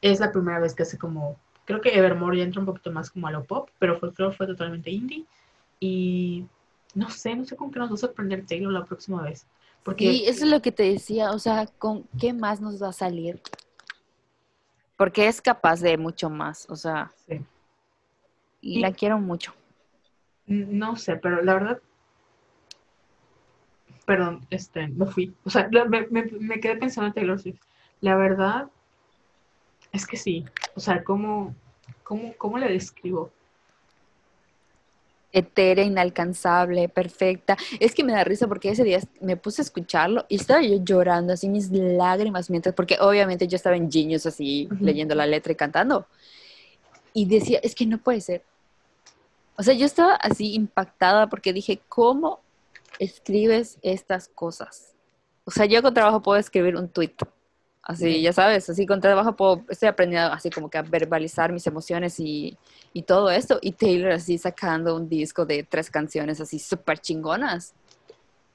Es 0.00 0.20
la 0.20 0.32
primera 0.32 0.58
vez 0.58 0.74
que 0.74 0.82
hace 0.82 0.98
como 0.98 1.38
creo 1.70 1.80
que 1.80 1.96
Evermore 1.96 2.38
ya 2.38 2.42
entra 2.42 2.60
un 2.60 2.66
poquito 2.66 2.90
más 2.90 3.10
como 3.10 3.28
a 3.28 3.30
lo 3.30 3.44
pop, 3.44 3.70
pero 3.78 3.98
Folklore 3.98 4.34
fue 4.34 4.46
totalmente 4.46 4.90
indie. 4.90 5.24
Y 5.78 6.44
no 6.94 7.08
sé, 7.10 7.36
no 7.36 7.44
sé 7.44 7.56
con 7.56 7.70
qué 7.70 7.78
nos 7.78 7.90
va 7.90 7.94
a 7.94 7.98
sorprender 7.98 8.44
Taylor 8.44 8.72
la 8.72 8.84
próxima 8.84 9.22
vez. 9.22 9.46
Porque... 9.84 10.10
Sí, 10.10 10.24
eso 10.26 10.44
es 10.44 10.50
lo 10.50 10.60
que 10.60 10.72
te 10.72 10.82
decía, 10.82 11.30
o 11.30 11.38
sea, 11.38 11.66
¿con 11.66 12.04
qué 12.18 12.32
más 12.32 12.60
nos 12.60 12.82
va 12.82 12.88
a 12.88 12.92
salir? 12.92 13.40
Porque 14.96 15.28
es 15.28 15.40
capaz 15.40 15.80
de 15.80 15.96
mucho 15.96 16.28
más, 16.28 16.68
o 16.68 16.76
sea. 16.76 17.12
Sí. 17.26 17.40
Y, 18.60 18.78
y 18.78 18.80
la 18.80 18.92
quiero 18.92 19.18
mucho. 19.18 19.54
No 20.46 20.96
sé, 20.96 21.16
pero 21.16 21.40
la 21.42 21.54
verdad. 21.54 21.80
Perdón, 24.10 24.44
este, 24.50 24.88
me 24.88 25.06
fui. 25.06 25.32
O 25.44 25.50
sea, 25.50 25.68
me, 25.70 26.04
me, 26.08 26.24
me 26.24 26.58
quedé 26.58 26.74
pensando 26.74 27.06
en 27.06 27.14
Taylor 27.14 27.38
Swift. 27.38 27.60
La 28.00 28.16
verdad 28.16 28.66
es 29.92 30.04
que 30.04 30.16
sí. 30.16 30.44
O 30.74 30.80
sea, 30.80 31.04
¿cómo, 31.04 31.54
cómo, 32.02 32.34
cómo 32.36 32.58
le 32.58 32.72
describo? 32.72 33.30
etérea, 35.32 35.84
inalcanzable, 35.84 36.88
perfecta. 36.88 37.56
Es 37.78 37.94
que 37.94 38.02
me 38.02 38.12
da 38.12 38.24
risa 38.24 38.48
porque 38.48 38.70
ese 38.70 38.82
día 38.82 38.98
me 39.20 39.36
puse 39.36 39.62
a 39.62 39.66
escucharlo 39.66 40.26
y 40.28 40.34
estaba 40.34 40.60
yo 40.60 40.82
llorando 40.82 41.32
así 41.32 41.48
mis 41.48 41.70
lágrimas 41.70 42.50
mientras, 42.50 42.74
porque 42.74 42.96
obviamente 43.00 43.46
yo 43.46 43.54
estaba 43.54 43.76
en 43.76 43.92
Genius 43.92 44.26
así 44.26 44.68
leyendo 44.80 45.14
la 45.14 45.26
letra 45.26 45.52
y 45.52 45.54
cantando. 45.54 46.08
Y 47.12 47.26
decía, 47.26 47.60
es 47.62 47.76
que 47.76 47.86
no 47.86 47.98
puede 47.98 48.20
ser. 48.22 48.42
O 49.54 49.62
sea, 49.62 49.72
yo 49.74 49.86
estaba 49.86 50.16
así 50.16 50.52
impactada 50.54 51.28
porque 51.28 51.52
dije, 51.52 51.80
¿cómo 51.88 52.40
escribes 53.00 53.78
estas 53.82 54.28
cosas? 54.28 54.94
O 55.44 55.50
sea, 55.50 55.66
yo 55.66 55.82
con 55.82 55.94
trabajo 55.94 56.22
puedo 56.22 56.38
escribir 56.38 56.76
un 56.76 56.88
tweet. 56.88 57.16
Así, 57.82 58.20
ya 58.20 58.32
sabes, 58.32 58.68
así 58.68 58.86
con 58.86 59.00
trabajo 59.00 59.34
puedo, 59.34 59.64
estoy 59.68 59.88
aprendiendo 59.88 60.32
así 60.32 60.50
como 60.50 60.68
que 60.70 60.78
a 60.78 60.82
verbalizar 60.82 61.50
mis 61.50 61.66
emociones 61.66 62.20
y, 62.20 62.56
y 62.92 63.02
todo 63.02 63.30
esto. 63.30 63.58
Y 63.62 63.72
Taylor 63.72 64.12
así 64.12 64.38
sacando 64.38 64.94
un 64.94 65.08
disco 65.08 65.46
de 65.46 65.64
tres 65.64 65.90
canciones 65.90 66.40
así 66.40 66.58
súper 66.58 66.98
chingonas. 66.98 67.74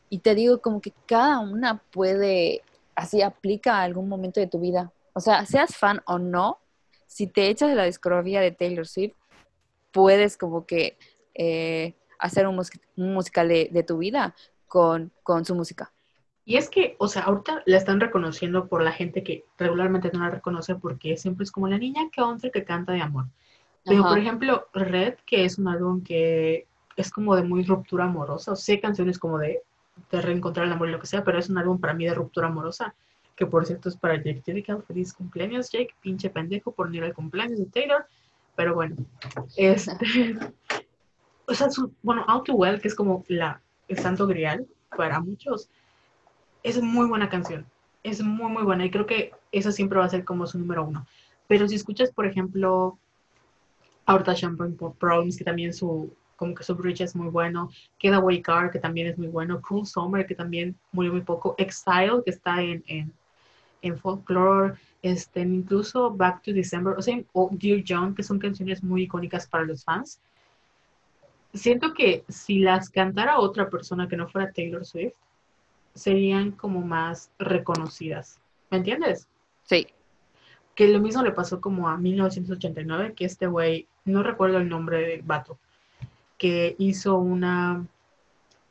Y 0.09 0.19
te 0.19 0.35
digo 0.35 0.61
como 0.61 0.79
que 0.79 0.93
cada 1.07 1.39
una 1.39 1.79
puede, 1.91 2.61
así 2.95 3.23
aplica 3.23 3.79
a 3.79 3.83
algún 3.83 4.07
momento 4.07 4.39
de 4.39 4.47
tu 4.47 4.59
vida. 4.59 4.93
O 5.13 5.19
sea, 5.19 5.45
seas 5.45 5.75
fan 5.75 6.01
o 6.05 6.19
no, 6.19 6.59
si 7.07 7.25
te 7.25 7.49
echas 7.49 7.69
de 7.69 7.75
la 7.75 7.85
discografía 7.85 8.41
de 8.41 8.51
Taylor 8.51 8.87
Swift, 8.87 9.15
puedes 9.91 10.37
como 10.37 10.65
que 10.65 10.97
eh, 11.33 11.95
hacer 12.25 12.47
un, 12.47 12.59
musical 12.95 13.47
de, 13.47 13.85
tu 13.87 13.97
vida 13.97 14.35
con, 14.67 15.11
con 15.23 15.45
su 15.45 15.55
música. 15.55 15.91
Y 16.47 16.57
es 16.57 16.69
que, 16.69 16.95
o 16.99 17.07
sea, 17.07 17.23
ahorita 17.23 17.63
la 17.65 17.77
están 17.77 17.99
reconociendo 17.99 18.67
por 18.67 18.83
la 18.83 18.91
gente 18.91 19.23
que 19.23 19.45
regularmente 19.57 20.11
no 20.13 20.19
la 20.19 20.29
reconoce 20.29 20.75
porque 20.75 21.17
siempre 21.17 21.43
es 21.43 21.51
como 21.51 21.67
la 21.67 21.79
niña 21.79 22.03
que 22.11 22.51
que 22.51 22.63
canta 22.63 22.93
de 22.93 23.01
amor. 23.01 23.25
Pero, 23.83 24.03
por 24.03 24.17
ejemplo, 24.17 24.67
Red, 24.73 25.15
que 25.25 25.45
es 25.45 25.57
un 25.57 25.67
álbum 25.67 26.03
que 26.03 26.67
es 26.95 27.11
como 27.11 27.35
de 27.35 27.43
muy 27.43 27.63
ruptura 27.63 28.05
amorosa. 28.05 28.51
O 28.51 28.55
sea, 28.55 28.79
canciones 28.79 29.19
como 29.19 29.37
de, 29.37 29.61
de, 30.11 30.21
reencontrar 30.21 30.65
el 30.65 30.71
amor 30.71 30.89
y 30.89 30.91
lo 30.91 30.99
que 30.99 31.07
sea, 31.07 31.23
pero 31.23 31.37
es 31.39 31.49
un 31.49 31.57
álbum 31.57 31.79
para 31.79 31.93
mí 31.93 32.05
de 32.05 32.13
ruptura 32.13 32.47
amorosa. 32.47 32.95
Que 33.35 33.45
por 33.45 33.65
cierto 33.65 33.89
es 33.89 33.97
para 33.97 34.15
Jake 34.15 34.41
Gyllenhaal. 34.45 34.83
Feliz 34.83 35.13
cumpleaños, 35.13 35.71
Jake. 35.71 35.93
Pinche 36.01 36.29
pendejo 36.29 36.71
por 36.71 36.93
ir 36.95 37.03
al 37.03 37.13
cumpleaños 37.13 37.59
de 37.59 37.65
Taylor. 37.65 38.07
Pero 38.55 38.73
bueno, 38.73 38.95
este. 39.57 39.95
o 41.47 41.53
sea, 41.53 41.69
su, 41.69 41.91
bueno, 42.01 42.23
Out 42.27 42.49
que 42.81 42.87
es 42.87 42.95
como 42.95 43.23
la, 43.27 43.61
el 43.87 43.99
santo 43.99 44.27
grial 44.27 44.65
para 44.95 45.19
muchos, 45.19 45.69
es 46.63 46.81
muy 46.81 47.07
buena 47.07 47.29
canción. 47.29 47.65
Es 48.03 48.21
muy, 48.21 48.51
muy 48.51 48.63
buena. 48.63 48.85
Y 48.85 48.91
creo 48.91 49.05
que 49.05 49.31
esa 49.51 49.71
siempre 49.71 49.99
va 49.99 50.05
a 50.05 50.09
ser 50.09 50.23
como 50.23 50.47
su 50.47 50.59
número 50.59 50.85
uno. 50.85 51.05
Pero 51.47 51.67
si 51.67 51.75
escuchas, 51.75 52.11
por 52.11 52.25
ejemplo, 52.25 52.97
ahorita 54.05 54.35
Champagne 54.35 54.75
Problems, 54.99 55.37
que 55.37 55.43
también 55.43 55.73
su, 55.73 56.11
como 56.35 56.55
que 56.55 56.63
su 56.63 56.75
bridge 56.75 57.01
es 57.01 57.15
muy 57.15 57.29
bueno, 57.29 57.69
Queda 57.97 58.19
Way 58.19 58.41
Car, 58.41 58.71
que 58.71 58.79
también 58.79 59.07
es 59.07 59.17
muy 59.17 59.27
bueno, 59.27 59.61
Cool 59.61 59.85
Summer, 59.85 60.25
que 60.25 60.35
también 60.35 60.75
murió 60.91 61.11
muy 61.11 61.21
poco, 61.21 61.55
Exile, 61.57 62.21
que 62.23 62.31
está 62.31 62.61
en, 62.61 62.83
en, 62.87 63.13
en 63.81 63.97
Folklore, 63.97 64.73
este, 65.01 65.41
incluso 65.41 66.11
Back 66.11 66.43
to 66.43 66.53
December, 66.53 66.95
o 66.97 67.01
sea, 67.01 67.19
o 67.33 67.49
Dear 67.51 67.83
John, 67.87 68.15
que 68.15 68.23
son 68.23 68.39
canciones 68.39 68.83
muy 68.83 69.03
icónicas 69.03 69.47
para 69.47 69.65
los 69.65 69.83
fans. 69.83 70.19
Siento 71.55 71.93
que 71.93 72.25
si 72.27 72.59
las 72.59 72.89
cantara 72.89 73.39
otra 73.39 73.69
persona 73.69 74.07
que 74.09 74.17
no 74.17 74.27
fuera 74.27 74.51
Taylor 74.51 74.85
Swift, 74.85 75.15
serían 75.93 76.51
como 76.51 76.81
más 76.81 77.31
reconocidas. 77.39 78.39
¿Me 78.69 78.77
entiendes? 78.77 79.27
Sí. 79.63 79.87
Que 80.75 80.89
lo 80.89 80.99
mismo 80.99 81.23
le 81.23 81.31
pasó 81.31 81.61
como 81.61 81.87
a 81.87 81.97
1989, 81.97 83.13
que 83.15 83.25
este 83.25 83.47
güey 83.47 83.87
no 84.03 84.21
recuerdo 84.21 84.57
el 84.57 84.67
nombre 84.67 85.07
del 85.07 85.21
vato, 85.21 85.57
que 86.37 86.75
hizo 86.77 87.17
una, 87.17 87.87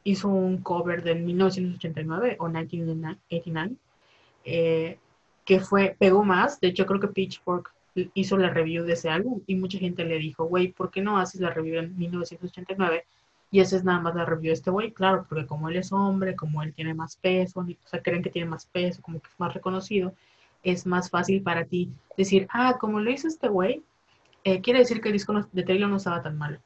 hizo 0.04 0.28
un 0.28 0.58
cover 0.58 1.02
de 1.02 1.14
1989 1.14 2.36
o 2.38 2.48
1989, 2.48 3.76
eh, 4.44 4.98
que 5.46 5.60
fue, 5.60 5.96
pegó 5.98 6.22
más, 6.22 6.60
de 6.60 6.68
hecho 6.68 6.84
creo 6.84 7.00
que 7.00 7.08
Pitchfork 7.08 7.73
hizo 8.14 8.36
la 8.36 8.50
review 8.50 8.84
de 8.84 8.94
ese 8.94 9.08
álbum 9.08 9.40
y 9.46 9.54
mucha 9.54 9.78
gente 9.78 10.04
le 10.04 10.18
dijo, 10.18 10.44
güey, 10.44 10.72
¿por 10.72 10.90
qué 10.90 11.00
no 11.00 11.18
haces 11.18 11.40
la 11.40 11.50
review 11.50 11.78
en 11.78 11.96
1989? 11.96 13.04
Y 13.50 13.60
esa 13.60 13.76
es 13.76 13.84
nada 13.84 14.00
más 14.00 14.14
la 14.14 14.24
review 14.24 14.50
de 14.50 14.54
este 14.54 14.70
güey, 14.70 14.92
claro, 14.92 15.26
porque 15.28 15.46
como 15.46 15.68
él 15.68 15.76
es 15.76 15.92
hombre, 15.92 16.34
como 16.34 16.62
él 16.62 16.74
tiene 16.74 16.94
más 16.94 17.16
peso, 17.16 17.60
o 17.60 17.88
sea, 17.88 18.02
creen 18.02 18.22
que 18.22 18.30
tiene 18.30 18.48
más 18.48 18.66
peso, 18.66 19.00
como 19.00 19.20
que 19.20 19.28
es 19.28 19.38
más 19.38 19.54
reconocido, 19.54 20.14
es 20.62 20.86
más 20.86 21.10
fácil 21.10 21.42
para 21.42 21.64
ti 21.64 21.90
decir, 22.16 22.48
ah, 22.50 22.76
como 22.80 23.00
lo 23.00 23.10
hizo 23.10 23.28
este 23.28 23.48
güey, 23.48 23.82
eh, 24.42 24.60
quiere 24.60 24.80
decir 24.80 25.00
que 25.00 25.08
el 25.08 25.12
disco 25.12 25.32
de 25.52 25.62
Taylor 25.62 25.88
no 25.88 25.96
estaba 25.96 26.22
tan 26.22 26.36
mal. 26.36 26.60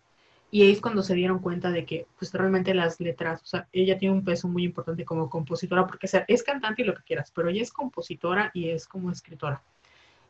Y 0.50 0.62
ahí 0.62 0.72
es 0.72 0.80
cuando 0.80 1.02
se 1.02 1.14
dieron 1.14 1.40
cuenta 1.40 1.70
de 1.70 1.84
que, 1.84 2.06
pues 2.18 2.32
realmente 2.32 2.72
las 2.72 2.98
letras, 3.00 3.42
o 3.42 3.46
sea, 3.46 3.68
ella 3.70 3.98
tiene 3.98 4.14
un 4.14 4.24
peso 4.24 4.48
muy 4.48 4.64
importante 4.64 5.04
como 5.04 5.28
compositora, 5.28 5.86
porque 5.86 6.08
sea, 6.08 6.24
es 6.26 6.42
cantante 6.42 6.82
y 6.82 6.84
lo 6.86 6.94
que 6.94 7.02
quieras, 7.02 7.30
pero 7.34 7.50
ella 7.50 7.62
es 7.62 7.72
compositora 7.72 8.50
y 8.54 8.70
es 8.70 8.88
como 8.88 9.10
escritora. 9.10 9.62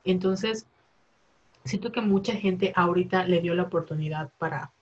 Entonces, 0.05 0.67
siento 1.69 1.93
que 1.93 2.01
mucha 2.01 2.35
gente 2.35 2.73
ahorita 2.75 3.25
le 3.25 3.41
dio 3.41 3.55
la 3.55 3.65
oportunidad 3.65 4.31
para, 4.39 4.73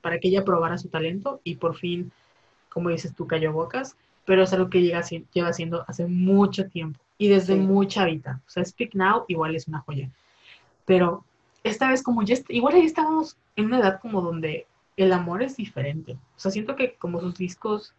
para 0.00 0.18
que 0.18 0.28
ella 0.28 0.44
probara 0.44 0.78
su 0.78 0.88
talento 0.88 1.40
y 1.44 1.56
por 1.56 1.76
fin, 1.76 2.10
como 2.68 2.88
dices 2.88 3.14
tú, 3.14 3.26
cayó 3.26 3.52
bocas, 3.52 3.96
pero 4.24 4.42
es 4.42 4.52
algo 4.52 4.70
que 4.70 4.82
llega, 4.82 5.02
lleva 5.32 5.48
haciendo 5.48 5.84
hace 5.88 6.06
mucho 6.06 6.68
tiempo 6.68 6.98
y 7.18 7.28
desde 7.28 7.56
mucha 7.56 8.04
vida. 8.06 8.40
O 8.46 8.50
sea, 8.50 8.64
Speak 8.64 8.94
Now 8.94 9.24
igual 9.28 9.54
es 9.54 9.68
una 9.68 9.80
joya. 9.80 10.08
Pero 10.86 11.24
esta 11.62 11.88
vez 11.88 12.02
como 12.02 12.22
ya, 12.22 12.36
igual 12.48 12.74
ahí 12.74 12.86
estábamos 12.86 13.36
en 13.56 13.66
una 13.66 13.80
edad 13.80 14.00
como 14.00 14.20
donde 14.20 14.66
el 14.96 15.12
amor 15.12 15.42
es 15.42 15.56
diferente. 15.56 16.12
O 16.36 16.40
sea, 16.40 16.50
siento 16.50 16.76
que 16.76 16.94
como 16.94 17.20
sus 17.20 17.36
discos 17.36 17.94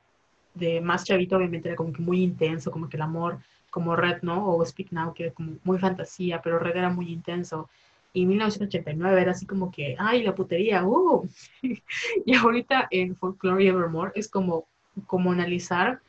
de 0.53 0.81
más 0.81 1.03
chavito 1.03 1.37
obviamente 1.37 1.69
era 1.69 1.75
como 1.75 1.93
que 1.93 2.01
muy 2.01 2.21
intenso, 2.21 2.71
como 2.71 2.89
que 2.89 2.97
el 2.97 3.03
amor, 3.03 3.39
como 3.69 3.95
Red, 3.95 4.21
¿no? 4.21 4.47
O 4.47 4.65
Speak 4.65 4.91
Now, 4.91 5.13
que 5.13 5.25
era 5.25 5.33
como 5.33 5.53
muy 5.63 5.79
fantasía, 5.79 6.41
pero 6.41 6.59
Red 6.59 6.77
era 6.77 6.89
muy 6.89 7.11
intenso. 7.11 7.69
Y 8.13 8.27
1989 8.27 9.21
era 9.21 9.31
así 9.31 9.47
como 9.47 9.71
que, 9.71 9.95
ay, 9.97 10.21
la 10.21 10.35
putería, 10.35 10.85
uh. 10.85 11.27
y 12.25 12.35
ahorita 12.35 12.87
en 12.91 13.15
Folklore 13.15 13.67
Evermore 13.67 14.11
es 14.15 14.29
como, 14.29 14.67
como 15.07 15.31
analizar 15.31 15.99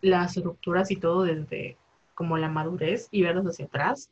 las 0.00 0.36
rupturas 0.42 0.90
y 0.92 0.96
todo 0.96 1.24
desde 1.24 1.76
como 2.14 2.38
la 2.38 2.48
madurez 2.48 3.08
y 3.10 3.22
verlas 3.22 3.46
hacia 3.46 3.64
atrás 3.64 4.10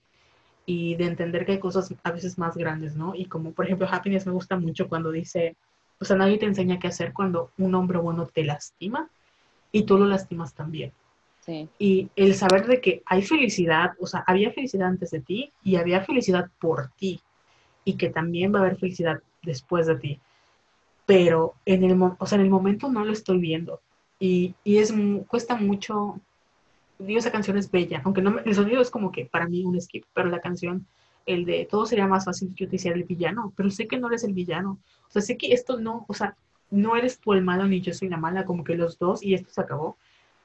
y 0.67 0.97
de 0.97 1.05
entender 1.05 1.47
que 1.47 1.53
hay 1.53 1.59
cosas 1.61 1.95
a 2.03 2.11
veces 2.11 2.39
más 2.39 2.57
grandes, 2.57 2.97
¿no? 2.97 3.15
Y 3.15 3.27
como 3.27 3.53
por 3.53 3.67
ejemplo 3.67 3.87
Happiness 3.91 4.27
me 4.27 4.33
gusta 4.33 4.59
mucho 4.59 4.89
cuando 4.89 5.11
dice, 5.11 5.57
o 6.01 6.05
sea, 6.05 6.17
nadie 6.17 6.39
te 6.39 6.47
enseña 6.47 6.79
qué 6.79 6.89
hacer 6.89 7.13
cuando 7.13 7.51
un 7.57 7.75
hombre 7.75 7.99
bueno 7.99 8.27
te 8.27 8.45
lastima 8.45 9.09
y 9.73 9.85
tú 9.85 9.97
lo 9.97 10.07
lastimas 10.07 10.55
también. 10.55 10.93
Sí. 11.41 11.69
Y 11.79 12.11
el 12.17 12.35
saber 12.35 12.67
de 12.67 12.81
que 12.81 13.03
hay 13.07 13.23
felicidad, 13.23 13.93
o 13.99 14.07
sea, 14.07 14.25
había 14.27 14.53
felicidad 14.53 14.89
antes 14.89 15.11
de 15.11 15.21
ti 15.21 15.53
y 15.63 15.77
había 15.77 16.03
felicidad 16.03 16.51
por 16.61 16.91
ti 16.97 17.21
y 17.89 17.95
que 17.97 18.11
también 18.11 18.53
va 18.53 18.59
a 18.59 18.63
haber 18.63 18.79
felicidad 18.79 19.21
después 19.43 19.87
de 19.87 19.97
ti. 19.97 20.21
Pero 21.07 21.55
en 21.65 21.85
el, 21.85 22.01
o 22.01 22.27
sea, 22.27 22.37
en 22.37 22.45
el 22.45 22.51
momento 22.51 22.91
no 22.91 23.05
lo 23.05 23.13
estoy 23.13 23.39
viendo. 23.39 23.81
Y, 24.21 24.55
y 24.65 24.79
es, 24.79 24.93
cuesta 25.27 25.55
mucho 25.55 26.21
digo, 26.99 27.19
esa 27.19 27.31
canción 27.31 27.57
es 27.57 27.71
bella, 27.71 28.03
aunque 28.05 28.23
no 28.23 28.39
el 28.41 28.55
sonido 28.55 28.81
es 28.81 28.91
como 28.91 29.13
que 29.13 29.25
para 29.25 29.47
mí 29.47 29.65
un 29.65 29.81
skip, 29.81 30.05
pero 30.15 30.29
la 30.29 30.41
canción, 30.41 30.87
el 31.27 31.45
de 31.45 31.67
todo 31.71 31.87
sería 31.87 32.07
más 32.07 32.25
fácil 32.25 32.53
que 32.55 32.65
yo 32.65 32.71
te 32.71 32.77
hiciera 32.77 32.97
el 32.97 33.05
villano, 33.05 33.53
pero 33.57 33.71
sé 33.71 33.87
que 33.87 33.99
no 33.99 34.09
eres 34.09 34.25
el 34.25 34.33
villano, 34.33 34.79
o 35.09 35.11
sea, 35.11 35.23
sé 35.23 35.37
que 35.37 35.53
esto 35.53 35.79
no, 35.79 36.05
o 36.09 36.15
sea, 36.15 36.37
no 36.71 36.97
eres 36.97 37.19
tú 37.19 37.33
el 37.33 37.45
malo 37.45 37.67
ni 37.67 37.81
yo 37.81 37.95
soy 37.95 38.09
la 38.09 38.17
mala, 38.17 38.45
como 38.45 38.65
que 38.65 38.77
los 38.77 38.99
dos 38.99 39.23
y 39.23 39.35
esto 39.35 39.51
se 39.53 39.61
acabó, 39.61 39.97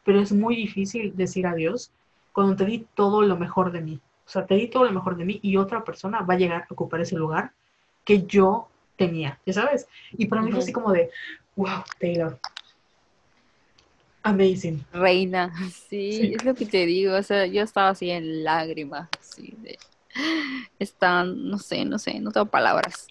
pero 0.06 0.20
es 0.20 0.32
muy 0.32 0.56
difícil 0.56 1.16
decir 1.16 1.48
adiós 1.48 1.92
cuando 2.32 2.56
te 2.56 2.66
di 2.66 2.86
todo 2.96 3.24
lo 3.24 3.38
mejor 3.38 3.72
de 3.72 3.82
mí, 3.82 4.00
o 4.26 4.30
sea, 4.30 4.46
te 4.46 4.56
di 4.56 4.68
todo 4.68 4.86
lo 4.86 4.92
mejor 4.92 5.18
de 5.18 5.26
mí 5.26 5.40
y 5.42 5.58
otra 5.58 5.84
persona 5.84 6.22
va 6.22 6.34
a 6.36 6.38
llegar 6.38 6.62
a 6.64 6.74
ocupar 6.74 7.02
ese 7.02 7.16
lugar 7.16 7.52
que 8.04 8.24
yo 8.24 8.70
tenía, 8.96 9.40
ya 9.46 9.54
sabes, 9.54 9.88
y 10.12 10.26
para 10.26 10.42
mí 10.42 10.52
fue 10.52 10.60
así 10.60 10.72
como 10.72 10.92
de, 10.92 11.10
wow, 11.56 11.84
Taylor, 12.00 12.40
Amazing. 14.24 14.86
Reina, 14.94 15.54
sí, 15.90 16.34
es 16.36 16.46
lo 16.46 16.56
que 16.56 16.66
te 16.66 16.86
digo, 16.86 17.16
o 17.16 17.24
sea, 17.24 17.46
yo 17.46 17.62
estaba 17.62 17.90
así 17.90 18.10
en 18.10 18.44
lágrimas, 18.44 19.10
así 19.20 19.54
de... 19.62 19.78
Están, 20.78 21.50
no 21.50 21.58
sé, 21.58 21.86
no 21.86 21.98
sé, 21.98 22.20
no 22.20 22.32
tengo 22.32 22.46
palabras. 22.46 23.08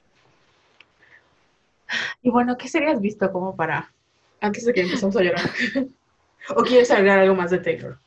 Y 2.23 2.31
bueno, 2.31 2.57
¿qué 2.57 2.69
serías 2.69 3.01
visto 3.01 3.31
como 3.33 3.57
para, 3.57 3.93
antes 4.41 4.65
de 4.65 4.73
que 4.73 4.83
empezamos 4.83 5.17
a 5.17 5.23
llorar? 5.23 5.51
¿O 6.57 6.63
quieres 6.63 6.91
agregar 6.91 7.19
algo 7.19 7.35
más 7.35 7.51
de 7.51 7.59
Taylor? 7.59 7.99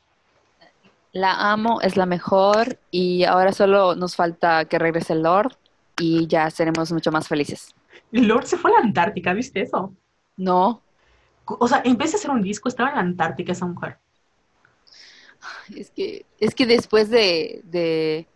La 1.15 1.53
amo, 1.53 1.79
es 1.79 1.95
la 1.95 2.05
mejor 2.05 2.77
y 2.91 3.23
ahora 3.23 3.53
solo 3.53 3.95
nos 3.95 4.17
falta 4.17 4.65
que 4.65 4.77
regrese 4.77 5.15
Lord 5.15 5.55
y 5.97 6.27
ya 6.27 6.49
seremos 6.49 6.91
mucho 6.91 7.09
más 7.09 7.29
felices. 7.29 7.73
Lord 8.11 8.45
se 8.47 8.57
fue 8.57 8.69
a 8.71 8.73
la 8.73 8.79
Antártica, 8.81 9.31
¿viste 9.31 9.61
eso? 9.61 9.93
No. 10.35 10.81
O 11.45 11.69
sea, 11.69 11.81
en 11.85 11.95
vez 11.95 12.11
de 12.11 12.17
hacer 12.17 12.29
un 12.31 12.41
disco, 12.41 12.67
estaba 12.67 12.89
en 12.89 12.95
la 12.95 13.01
Antártica 13.01 13.53
esa 13.53 13.65
mujer. 13.65 13.97
Es 15.73 15.89
que, 15.91 16.25
es 16.37 16.53
que 16.53 16.65
después 16.65 17.09
de, 17.09 17.61
de 17.63 18.27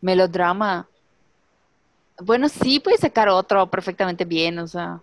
melodrama, 0.00 0.88
bueno, 2.20 2.48
sí 2.48 2.78
puede 2.78 2.96
sacar 2.96 3.28
otro 3.28 3.68
perfectamente 3.68 4.24
bien, 4.24 4.60
o 4.60 4.68
sea. 4.68 5.02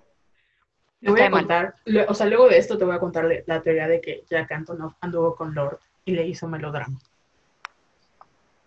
Te 1.02 1.12
voy 1.12 1.20
a 1.20 1.30
contar, 1.30 1.76
o 2.08 2.14
sea, 2.14 2.26
luego 2.26 2.48
de 2.48 2.58
esto 2.58 2.78
te 2.78 2.86
voy 2.86 2.96
a 2.96 3.00
contar 3.00 3.28
la 3.46 3.62
teoría 3.62 3.90
de 3.90 4.00
que 4.00 4.24
Jack 4.30 4.50
Antonoff 4.54 4.94
anduvo 5.02 5.36
con 5.36 5.54
Lord 5.54 5.82
y 6.06 6.12
le 6.12 6.28
hizo 6.28 6.48
melodrama. 6.48 7.00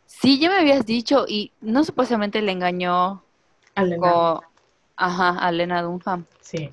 Sí, 0.06 0.38
ya 0.38 0.48
me 0.48 0.58
habías 0.58 0.86
dicho, 0.86 1.26
y 1.28 1.52
no 1.60 1.84
supuestamente 1.84 2.40
le 2.40 2.52
engañó 2.52 3.22
a 3.74 3.84
Lena. 3.84 4.40
Ajá, 4.96 5.30
a 5.30 5.50
Lena 5.50 5.82
Dunham. 5.82 6.24
Sí. 6.40 6.70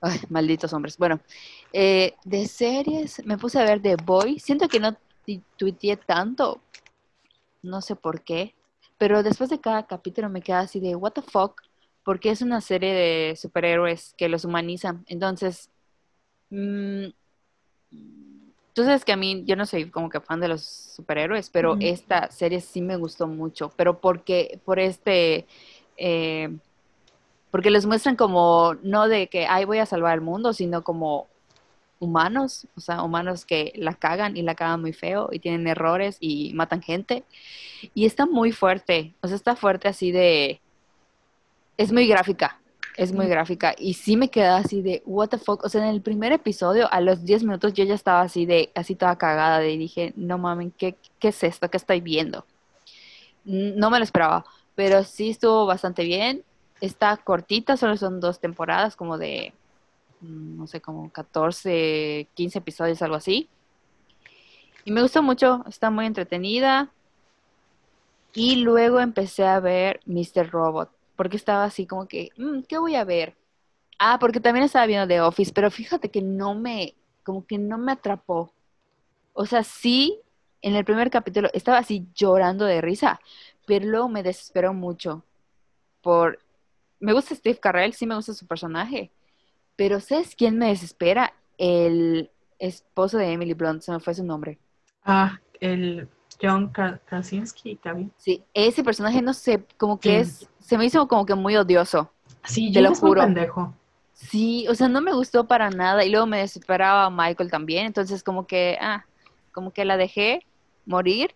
Ay, 0.00 0.20
malditos 0.28 0.72
hombres. 0.72 0.96
Bueno, 0.98 1.20
eh, 1.72 2.14
de 2.24 2.46
series 2.46 3.24
me 3.24 3.38
puse 3.38 3.60
a 3.60 3.64
ver 3.64 3.80
The 3.80 3.96
Boy. 3.96 4.40
Siento 4.40 4.66
que 4.68 4.80
no 4.80 4.96
tuiteé 5.56 5.96
tanto. 5.96 6.60
No 7.62 7.80
sé 7.80 7.94
por 7.96 8.22
qué. 8.22 8.54
Pero 8.98 9.22
después 9.22 9.50
de 9.50 9.60
cada 9.60 9.86
capítulo 9.86 10.28
me 10.28 10.42
queda 10.42 10.60
así 10.60 10.80
de, 10.80 10.96
¿What 10.96 11.12
the 11.12 11.22
fuck? 11.22 11.62
Porque 12.02 12.30
es 12.30 12.42
una 12.42 12.60
serie 12.60 12.92
de 12.92 13.36
superhéroes 13.36 14.14
que 14.16 14.28
los 14.28 14.44
humanizan. 14.44 15.04
Entonces, 15.06 15.70
mmm, 16.50 17.06
tú 18.72 18.84
sabes 18.84 19.04
que 19.04 19.12
a 19.12 19.16
mí, 19.16 19.42
yo 19.46 19.56
no 19.56 19.66
soy 19.66 19.90
como 19.90 20.08
que 20.08 20.20
fan 20.20 20.40
de 20.40 20.48
los 20.48 20.62
superhéroes, 20.62 21.50
pero 21.50 21.76
esta 21.80 22.30
serie 22.30 22.60
sí 22.60 22.80
me 22.80 22.96
gustó 22.96 23.26
mucho. 23.26 23.72
Pero 23.76 24.00
porque, 24.00 24.60
por 24.64 24.78
este. 24.78 25.46
Eh, 25.96 26.56
porque 27.50 27.70
los 27.70 27.86
muestran 27.86 28.16
como, 28.16 28.74
no 28.82 29.08
de 29.08 29.28
que, 29.28 29.46
ay, 29.46 29.64
voy 29.64 29.78
a 29.78 29.86
salvar 29.86 30.14
el 30.14 30.20
mundo, 30.20 30.52
sino 30.52 30.82
como 30.84 31.28
humanos, 31.98 32.66
o 32.76 32.80
sea, 32.80 33.02
humanos 33.02 33.44
que 33.44 33.72
la 33.76 33.94
cagan 33.94 34.36
y 34.36 34.42
la 34.42 34.54
cagan 34.54 34.80
muy 34.80 34.92
feo 34.92 35.28
y 35.32 35.40
tienen 35.40 35.66
errores 35.66 36.16
y 36.20 36.52
matan 36.54 36.82
gente. 36.82 37.24
Y 37.94 38.06
está 38.06 38.26
muy 38.26 38.52
fuerte, 38.52 39.14
o 39.20 39.28
sea, 39.28 39.36
está 39.36 39.56
fuerte 39.56 39.88
así 39.88 40.12
de... 40.12 40.60
Es 41.76 41.92
muy 41.92 42.06
gráfica, 42.06 42.59
es 43.02 43.12
muy 43.12 43.26
gráfica. 43.26 43.74
Y 43.78 43.94
sí 43.94 44.16
me 44.16 44.28
queda 44.28 44.58
así 44.58 44.82
de, 44.82 45.02
what 45.06 45.28
the 45.28 45.38
fuck. 45.38 45.64
O 45.64 45.68
sea, 45.68 45.82
en 45.82 45.88
el 45.88 46.02
primer 46.02 46.32
episodio, 46.32 46.92
a 46.92 47.00
los 47.00 47.24
10 47.24 47.44
minutos, 47.44 47.72
yo 47.72 47.84
ya 47.84 47.94
estaba 47.94 48.22
así 48.22 48.46
de, 48.46 48.70
así 48.74 48.94
toda 48.94 49.16
cagada 49.16 49.58
de, 49.58 49.72
y 49.72 49.78
dije, 49.78 50.12
no 50.16 50.38
mames, 50.38 50.72
¿qué, 50.76 50.96
¿qué 51.18 51.28
es 51.28 51.42
esto? 51.42 51.70
¿Qué 51.70 51.76
estoy 51.76 52.00
viendo? 52.00 52.44
No 53.44 53.90
me 53.90 53.98
lo 53.98 54.04
esperaba, 54.04 54.44
pero 54.74 55.02
sí 55.04 55.30
estuvo 55.30 55.66
bastante 55.66 56.04
bien. 56.04 56.44
Está 56.80 57.16
cortita, 57.16 57.76
solo 57.76 57.96
son 57.96 58.20
dos 58.20 58.40
temporadas, 58.40 58.96
como 58.96 59.18
de 59.18 59.52
Mm, 60.20 60.58
no 60.58 60.66
sé, 60.66 60.80
como 60.80 61.10
14, 61.10 62.28
15 62.34 62.58
episodios, 62.58 63.02
algo 63.02 63.16
así. 63.16 63.48
Y 64.84 64.92
me 64.92 65.02
gustó 65.02 65.22
mucho, 65.22 65.64
está 65.68 65.90
muy 65.90 66.06
entretenida. 66.06 66.90
Y 68.32 68.56
luego 68.56 69.00
empecé 69.00 69.44
a 69.44 69.60
ver 69.60 70.00
Mr. 70.06 70.50
Robot, 70.50 70.90
porque 71.20 71.36
estaba 71.36 71.64
así 71.64 71.86
como 71.86 72.08
que, 72.08 72.30
mm, 72.38 72.62
¿qué 72.62 72.78
voy 72.78 72.94
a 72.94 73.04
ver? 73.04 73.36
Ah, 73.98 74.16
porque 74.18 74.40
también 74.40 74.64
estaba 74.64 74.86
viendo 74.86 75.06
The 75.06 75.20
Office, 75.20 75.52
pero 75.54 75.70
fíjate 75.70 76.10
que 76.10 76.22
no 76.22 76.54
me, 76.54 76.94
como 77.22 77.46
que 77.46 77.58
no 77.58 77.76
me 77.76 77.92
atrapó. 77.92 78.54
O 79.34 79.44
sea, 79.44 79.62
sí, 79.62 80.18
en 80.62 80.76
el 80.76 80.84
primer 80.86 81.10
capítulo 81.10 81.50
estaba 81.52 81.76
así 81.76 82.08
llorando 82.14 82.64
de 82.64 82.80
risa, 82.80 83.20
pero 83.66 83.84
luego 83.84 84.08
me 84.08 84.22
desesperó 84.22 84.72
mucho. 84.72 85.22
Por, 86.00 86.38
me 87.00 87.12
gusta 87.12 87.34
Steve 87.34 87.60
Carell, 87.60 87.92
sí 87.92 88.06
me 88.06 88.14
gusta 88.14 88.32
su 88.32 88.46
personaje, 88.46 89.10
pero 89.76 90.00
¿sabes 90.00 90.34
quién 90.34 90.56
me 90.56 90.68
desespera? 90.68 91.34
El 91.58 92.30
esposo 92.58 93.18
de 93.18 93.30
Emily 93.30 93.52
Blunt, 93.52 93.82
se 93.82 93.92
me 93.92 94.00
fue 94.00 94.14
su 94.14 94.24
nombre. 94.24 94.58
Ah, 95.04 95.38
el 95.60 96.08
John 96.40 96.72
Krasinski 97.06 97.76
también. 97.76 98.12
Sí, 98.16 98.42
ese 98.54 98.82
personaje, 98.82 99.22
no 99.22 99.34
sé, 99.34 99.64
como 99.76 99.98
que 100.00 100.20
es, 100.20 100.48
se 100.58 100.78
me 100.78 100.84
hizo 100.86 101.06
como 101.08 101.26
que 101.26 101.34
muy 101.34 101.56
odioso. 101.56 102.10
Sí, 102.44 102.72
yo 102.72 102.80
lo 102.80 102.94
juro. 102.94 103.22
pendejo. 103.22 103.74
Sí, 104.14 104.66
o 104.68 104.74
sea, 104.74 104.88
no 104.88 105.00
me 105.00 105.12
gustó 105.12 105.46
para 105.46 105.70
nada 105.70 106.04
y 106.04 106.10
luego 106.10 106.26
me 106.26 106.38
desesperaba 106.38 107.10
Michael 107.10 107.50
también, 107.50 107.86
entonces 107.86 108.22
como 108.22 108.46
que, 108.46 108.76
ah, 108.80 109.04
como 109.52 109.72
que 109.72 109.84
la 109.84 109.96
dejé 109.96 110.46
morir 110.86 111.34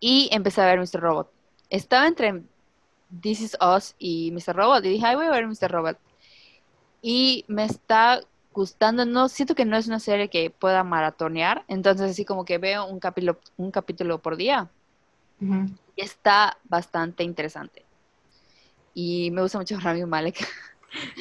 y 0.00 0.28
empecé 0.32 0.62
a 0.62 0.66
ver 0.66 0.78
Mr. 0.78 1.00
Robot. 1.00 1.30
Estaba 1.68 2.06
entre 2.06 2.42
This 3.20 3.40
Is 3.40 3.58
Us 3.60 3.94
y 3.98 4.32
Mr. 4.32 4.56
Robot 4.56 4.84
y 4.84 4.88
dije, 4.88 5.06
ay, 5.06 5.16
voy 5.16 5.26
a 5.26 5.30
ver 5.30 5.46
Mr. 5.46 5.70
Robot 5.70 5.98
y 7.02 7.44
me 7.48 7.64
está 7.64 8.20
gustando, 8.52 9.04
no 9.04 9.28
siento 9.28 9.54
que 9.54 9.64
no 9.64 9.76
es 9.76 9.86
una 9.86 10.00
serie 10.00 10.28
que 10.28 10.50
pueda 10.50 10.84
maratonear, 10.84 11.64
entonces 11.68 12.10
así 12.10 12.24
como 12.24 12.44
que 12.44 12.58
veo 12.58 12.86
un 12.86 12.98
capítulo, 12.98 13.38
un 13.56 13.70
capítulo 13.70 14.18
por 14.18 14.36
día. 14.36 14.68
Y 15.40 16.02
está 16.02 16.58
bastante 16.64 17.24
interesante. 17.24 17.84
Y 18.92 19.30
me 19.30 19.42
gusta 19.42 19.58
mucho 19.58 19.78
Rami 19.80 20.04
Malek. 20.04 20.46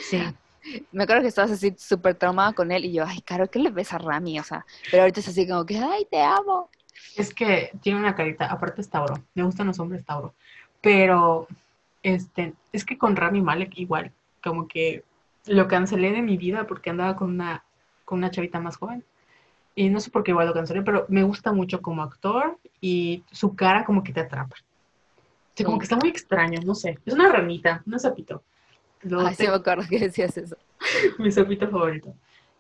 Sí. 0.10 0.22
me 0.92 1.04
acuerdo 1.04 1.22
que 1.22 1.30
estabas 1.30 1.52
así 1.52 1.74
súper 1.78 2.16
traumada 2.16 2.54
con 2.54 2.72
él 2.72 2.86
y 2.86 2.94
yo, 2.94 3.06
ay, 3.08 3.22
caro, 3.22 3.50
¿qué 3.50 3.60
le 3.60 3.70
ves 3.70 3.94
a 3.94 3.98
Rami? 3.98 4.40
O 4.40 4.44
sea, 4.44 4.66
pero 4.92 5.04
ahorita 5.04 5.20
es 5.20 5.28
así 5.28 5.48
como 5.48 5.66
que, 5.66 5.78
ay, 5.78 6.06
te 6.10 6.22
amo. 6.22 6.70
Es 7.16 7.34
que 7.34 7.72
tiene 7.82 8.00
una 8.00 8.16
carita, 8.16 8.48
aparte 8.48 8.82
es 8.82 8.90
Tauro, 8.90 9.24
me 9.34 9.44
gustan 9.44 9.68
los 9.68 9.80
hombres 9.80 10.06
Tauro, 10.06 10.34
pero 10.82 11.48
este, 12.04 12.54
es 12.74 12.86
que 12.86 12.98
con 12.98 13.16
Rami 13.16 13.42
Malek 13.42 13.78
igual, 13.78 14.12
como 14.44 14.68
que 14.68 15.04
lo 15.50 15.68
cancelé 15.68 16.12
de 16.12 16.22
mi 16.22 16.38
vida 16.38 16.68
porque 16.68 16.90
andaba 16.90 17.16
con 17.16 17.32
una, 17.32 17.64
con 18.06 18.20
una 18.20 18.32
chavita 18.32 18.60
más 18.60 18.78
joven. 18.78 19.04
Y 19.76 19.90
no 19.90 20.00
sé 20.00 20.12
por 20.12 20.24
qué 20.24 20.32
igual 20.32 20.48
lo 20.48 20.54
cancelé, 20.54 20.82
pero 20.82 21.06
me 21.10 21.24
gusta 21.24 21.52
mucho 21.52 21.82
como 21.82 22.04
actor 22.04 22.58
y 22.82 23.24
su 23.32 23.56
cara 23.56 23.86
como 23.86 24.04
que 24.04 24.14
te 24.14 24.20
atrapa. 24.20 24.56
O 25.60 25.64
como 25.64 25.78
que 25.78 25.84
está 25.84 25.98
muy 25.98 26.10
extraño, 26.10 26.60
no 26.64 26.76
sé. 26.76 27.00
Es 27.06 27.14
una 27.14 27.32
ranita, 27.32 27.84
un 27.86 28.00
sapito. 28.00 28.44
Ay, 29.04 29.36
sí 29.36 29.48
me 29.48 29.54
acuerdo 29.54 29.84
que 29.90 30.00
decías 30.00 30.38
eso. 30.38 30.56
mi 31.20 31.32
sapito 31.32 31.68
favorito. 31.70 32.14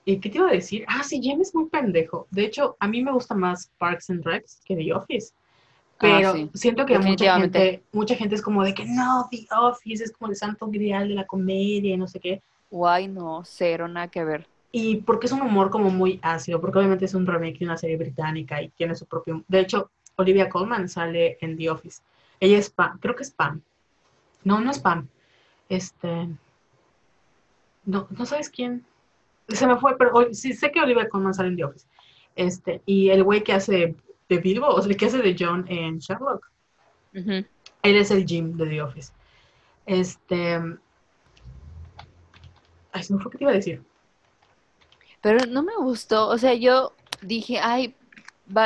¿Y 0.05 0.19
qué 0.19 0.29
te 0.29 0.37
iba 0.37 0.49
a 0.49 0.53
decir? 0.53 0.85
Ah, 0.87 1.03
sí, 1.03 1.21
James 1.23 1.49
es 1.49 1.55
muy 1.55 1.69
pendejo. 1.69 2.27
De 2.31 2.45
hecho, 2.45 2.75
a 2.79 2.87
mí 2.87 3.03
me 3.03 3.11
gusta 3.11 3.35
más 3.35 3.69
Parks 3.77 4.09
and 4.09 4.25
Recs 4.25 4.61
que 4.65 4.75
The 4.75 4.93
Office. 4.93 5.33
Ah, 5.33 5.97
pero 5.99 6.49
siento 6.53 6.85
que 6.85 6.97
mucha 6.97 7.35
gente, 7.39 7.83
mucha 7.91 8.15
gente 8.15 8.35
es 8.35 8.41
como 8.41 8.63
de 8.63 8.73
que 8.73 8.85
no, 8.85 9.27
The 9.29 9.47
Office 9.59 10.03
es 10.03 10.11
como 10.11 10.31
el 10.31 10.37
santo 10.37 10.67
grial 10.67 11.09
de 11.09 11.15
la 11.15 11.27
comedia 11.27 11.93
y 11.93 11.97
no 11.97 12.07
sé 12.07 12.19
qué. 12.19 12.41
Guay, 12.69 13.07
no, 13.07 13.43
cero, 13.45 13.87
nada 13.87 14.07
que 14.07 14.23
ver. 14.23 14.47
Y 14.71 14.97
porque 14.97 15.27
es 15.27 15.31
un 15.31 15.41
humor 15.41 15.69
como 15.69 15.89
muy 15.89 16.19
ácido, 16.21 16.61
porque 16.61 16.77
obviamente 16.77 17.05
es 17.05 17.13
un 17.13 17.25
remake 17.25 17.59
de 17.59 17.65
una 17.65 17.77
serie 17.77 17.97
británica 17.97 18.61
y 18.61 18.69
tiene 18.69 18.95
su 18.95 19.05
propio... 19.05 19.43
De 19.47 19.61
hecho, 19.61 19.89
Olivia 20.15 20.49
Colman 20.49 20.87
sale 20.87 21.37
en 21.41 21.57
The 21.57 21.69
Office. 21.69 22.01
Ella 22.39 22.57
es 22.57 22.69
Pam, 22.69 22.99
creo 22.99 23.15
que 23.15 23.23
es 23.23 23.31
Pam. 23.31 23.61
No, 24.43 24.59
no 24.61 24.71
es 24.71 24.79
Pam. 24.79 25.07
Este... 25.67 26.29
No, 27.85 28.07
no 28.11 28.25
sabes 28.25 28.49
quién. 28.49 28.85
Se 29.47 29.65
me 29.65 29.77
fue, 29.77 29.97
pero 29.97 30.31
sí 30.33 30.53
sé 30.53 30.71
que 30.71 30.81
Olivia 30.81 31.09
Colman 31.09 31.33
sale 31.33 31.49
en 31.49 31.55
The 31.55 31.63
Office. 31.63 31.87
Este, 32.35 32.81
y 32.85 33.09
el 33.09 33.23
güey 33.23 33.43
que 33.43 33.53
hace 33.53 33.95
de 34.29 34.37
Bilbo, 34.37 34.67
o 34.67 34.81
sea, 34.81 34.91
el 34.91 34.97
que 34.97 35.07
hace 35.07 35.17
de 35.17 35.35
John 35.37 35.65
en 35.67 35.97
Sherlock. 35.97 36.49
Él 37.13 37.45
es 37.81 38.11
el 38.11 38.25
Jim 38.25 38.55
de 38.55 38.67
The 38.67 38.81
Office. 38.83 39.11
Este, 39.87 40.61
Ay, 42.91 43.03
me 43.09 43.19
fue 43.19 43.31
que 43.31 43.37
te 43.37 43.43
iba 43.43 43.51
a 43.51 43.55
decir. 43.55 43.83
Pero 45.21 45.45
no 45.45 45.63
me 45.63 45.75
gustó, 45.75 46.27
o 46.27 46.37
sea, 46.37 46.53
yo 46.53 46.93
dije, 47.21 47.59
ay, 47.59 47.95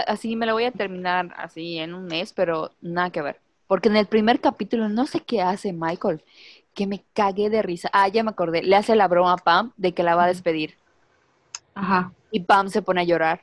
así 0.07 0.35
me 0.35 0.45
la 0.45 0.53
voy 0.53 0.65
a 0.65 0.71
terminar 0.71 1.33
así 1.37 1.79
en 1.79 1.93
un 1.93 2.05
mes, 2.05 2.33
pero 2.33 2.71
nada 2.81 3.09
que 3.09 3.21
ver. 3.21 3.39
Porque 3.67 3.89
en 3.89 3.97
el 3.97 4.05
primer 4.05 4.39
capítulo 4.39 4.87
no 4.89 5.07
sé 5.07 5.21
qué 5.21 5.41
hace 5.41 5.73
Michael, 5.73 6.23
que 6.73 6.87
me 6.87 7.03
cagué 7.13 7.49
de 7.49 7.61
risa. 7.61 7.89
Ah, 7.93 8.07
ya 8.07 8.23
me 8.23 8.31
acordé, 8.31 8.61
le 8.63 8.75
hace 8.75 8.95
la 8.95 9.07
broma 9.07 9.33
a 9.33 9.37
Pam 9.37 9.71
de 9.77 9.93
que 9.93 10.03
la 10.03 10.15
va 10.15 10.25
a 10.25 10.27
despedir. 10.27 10.75
Ajá. 11.75 12.11
Y 12.31 12.41
Pam 12.41 12.69
se 12.69 12.81
pone 12.81 13.01
a 13.01 13.05
llorar. 13.05 13.41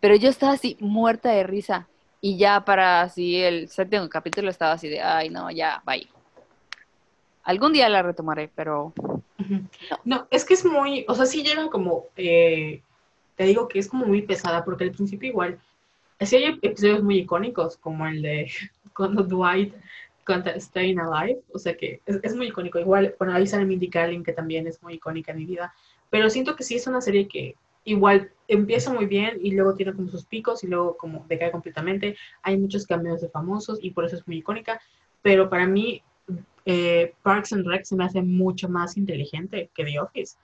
Pero 0.00 0.16
yo 0.16 0.28
estaba 0.28 0.52
así 0.52 0.76
muerta 0.80 1.30
de 1.30 1.44
risa. 1.44 1.88
Y 2.20 2.36
ya 2.36 2.64
para 2.64 3.02
así 3.02 3.42
el 3.42 3.68
séptimo 3.68 4.08
capítulo 4.08 4.50
estaba 4.50 4.72
así 4.72 4.88
de, 4.88 5.00
ay, 5.00 5.30
no, 5.30 5.50
ya, 5.50 5.82
bye. 5.84 6.08
Algún 7.44 7.72
día 7.72 7.88
la 7.88 8.02
retomaré, 8.02 8.48
pero 8.54 8.92
no. 10.04 10.26
es 10.30 10.44
que 10.44 10.54
es 10.54 10.64
muy, 10.64 11.04
o 11.08 11.14
sea, 11.14 11.26
sí 11.26 11.42
llega 11.42 11.68
como, 11.70 12.06
eh, 12.16 12.82
te 13.36 13.44
digo 13.44 13.68
que 13.68 13.78
es 13.78 13.88
como 13.88 14.06
muy 14.06 14.22
pesada, 14.22 14.64
porque 14.64 14.84
al 14.84 14.92
principio 14.92 15.28
igual, 15.28 15.58
así 16.18 16.36
hay 16.36 16.58
episodios 16.62 17.02
muy 17.02 17.18
icónicos, 17.18 17.76
como 17.76 18.06
el 18.06 18.22
de 18.22 18.50
cuando 18.94 19.22
Dwight 19.22 19.74
canta 20.24 20.58
Staying 20.58 21.00
Alive, 21.00 21.40
o 21.52 21.58
sea 21.58 21.76
que 21.76 22.00
es, 22.06 22.34
muy 22.36 22.48
icónico. 22.48 22.78
Igual, 22.78 23.14
bueno, 23.18 23.34
ahí 23.34 23.46
sale 23.46 23.64
Mindy 23.64 23.88
Kaling, 23.88 24.22
que 24.22 24.32
también 24.32 24.66
es 24.66 24.82
muy 24.82 24.94
icónica 24.94 25.32
en 25.32 25.38
mi 25.38 25.46
vida, 25.46 25.74
pero 26.10 26.30
siento 26.30 26.54
que 26.56 26.64
sí 26.64 26.76
es 26.76 26.86
una 26.86 27.00
serie 27.00 27.28
que 27.28 27.56
igual 27.84 28.30
empieza 28.46 28.92
muy 28.92 29.06
bien 29.06 29.38
y 29.42 29.52
luego 29.52 29.74
tiene 29.74 29.92
como 29.92 30.08
sus 30.08 30.24
picos 30.24 30.62
y 30.62 30.68
luego 30.68 30.96
como 30.96 31.24
decae 31.28 31.50
completamente. 31.50 32.16
Hay 32.42 32.56
muchos 32.56 32.86
cambios 32.86 33.20
de 33.20 33.28
famosos 33.28 33.78
y 33.82 33.90
por 33.90 34.04
eso 34.04 34.16
es 34.16 34.26
muy 34.26 34.38
icónica, 34.38 34.80
pero 35.22 35.50
para 35.50 35.66
mí 35.66 36.02
eh, 36.64 37.14
Parks 37.22 37.52
and 37.52 37.66
Rec 37.66 37.84
se 37.84 37.96
me 37.96 38.04
hace 38.04 38.22
mucho 38.22 38.68
más 38.68 38.96
inteligente 38.96 39.70
que 39.74 39.84
The 39.84 40.00
Office. 40.00 40.36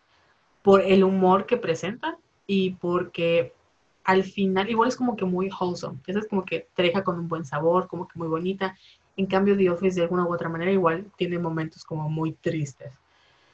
por 0.62 0.82
el 0.82 1.05
humor 1.05 1.47
que 1.47 1.56
presenta 1.56 2.18
y 2.47 2.70
porque 2.74 3.52
al 4.05 4.24
final 4.24 4.68
igual 4.68 4.88
es 4.88 4.97
como 4.97 5.16
que 5.16 5.24
muy 5.24 5.50
wholesome, 5.50 5.98
es 6.06 6.26
como 6.28 6.44
que 6.44 6.66
te 6.74 6.82
deja 6.82 7.05
con 7.05 7.18
un 7.18 7.28
buen 7.28 7.44
sabor, 7.44 7.86
como 7.88 8.08
que 8.08 8.18
muy 8.18 8.28
bonita. 8.28 8.76
En 9.16 9.26
cambio, 9.26 9.56
The 9.56 9.70
Office 9.70 9.97
de 9.97 10.02
alguna 10.02 10.24
u 10.24 10.32
otra 10.32 10.48
manera 10.48 10.70
igual 10.70 11.06
tiene 11.16 11.38
momentos 11.38 11.84
como 11.84 12.08
muy 12.08 12.32
tristes. 12.32 12.92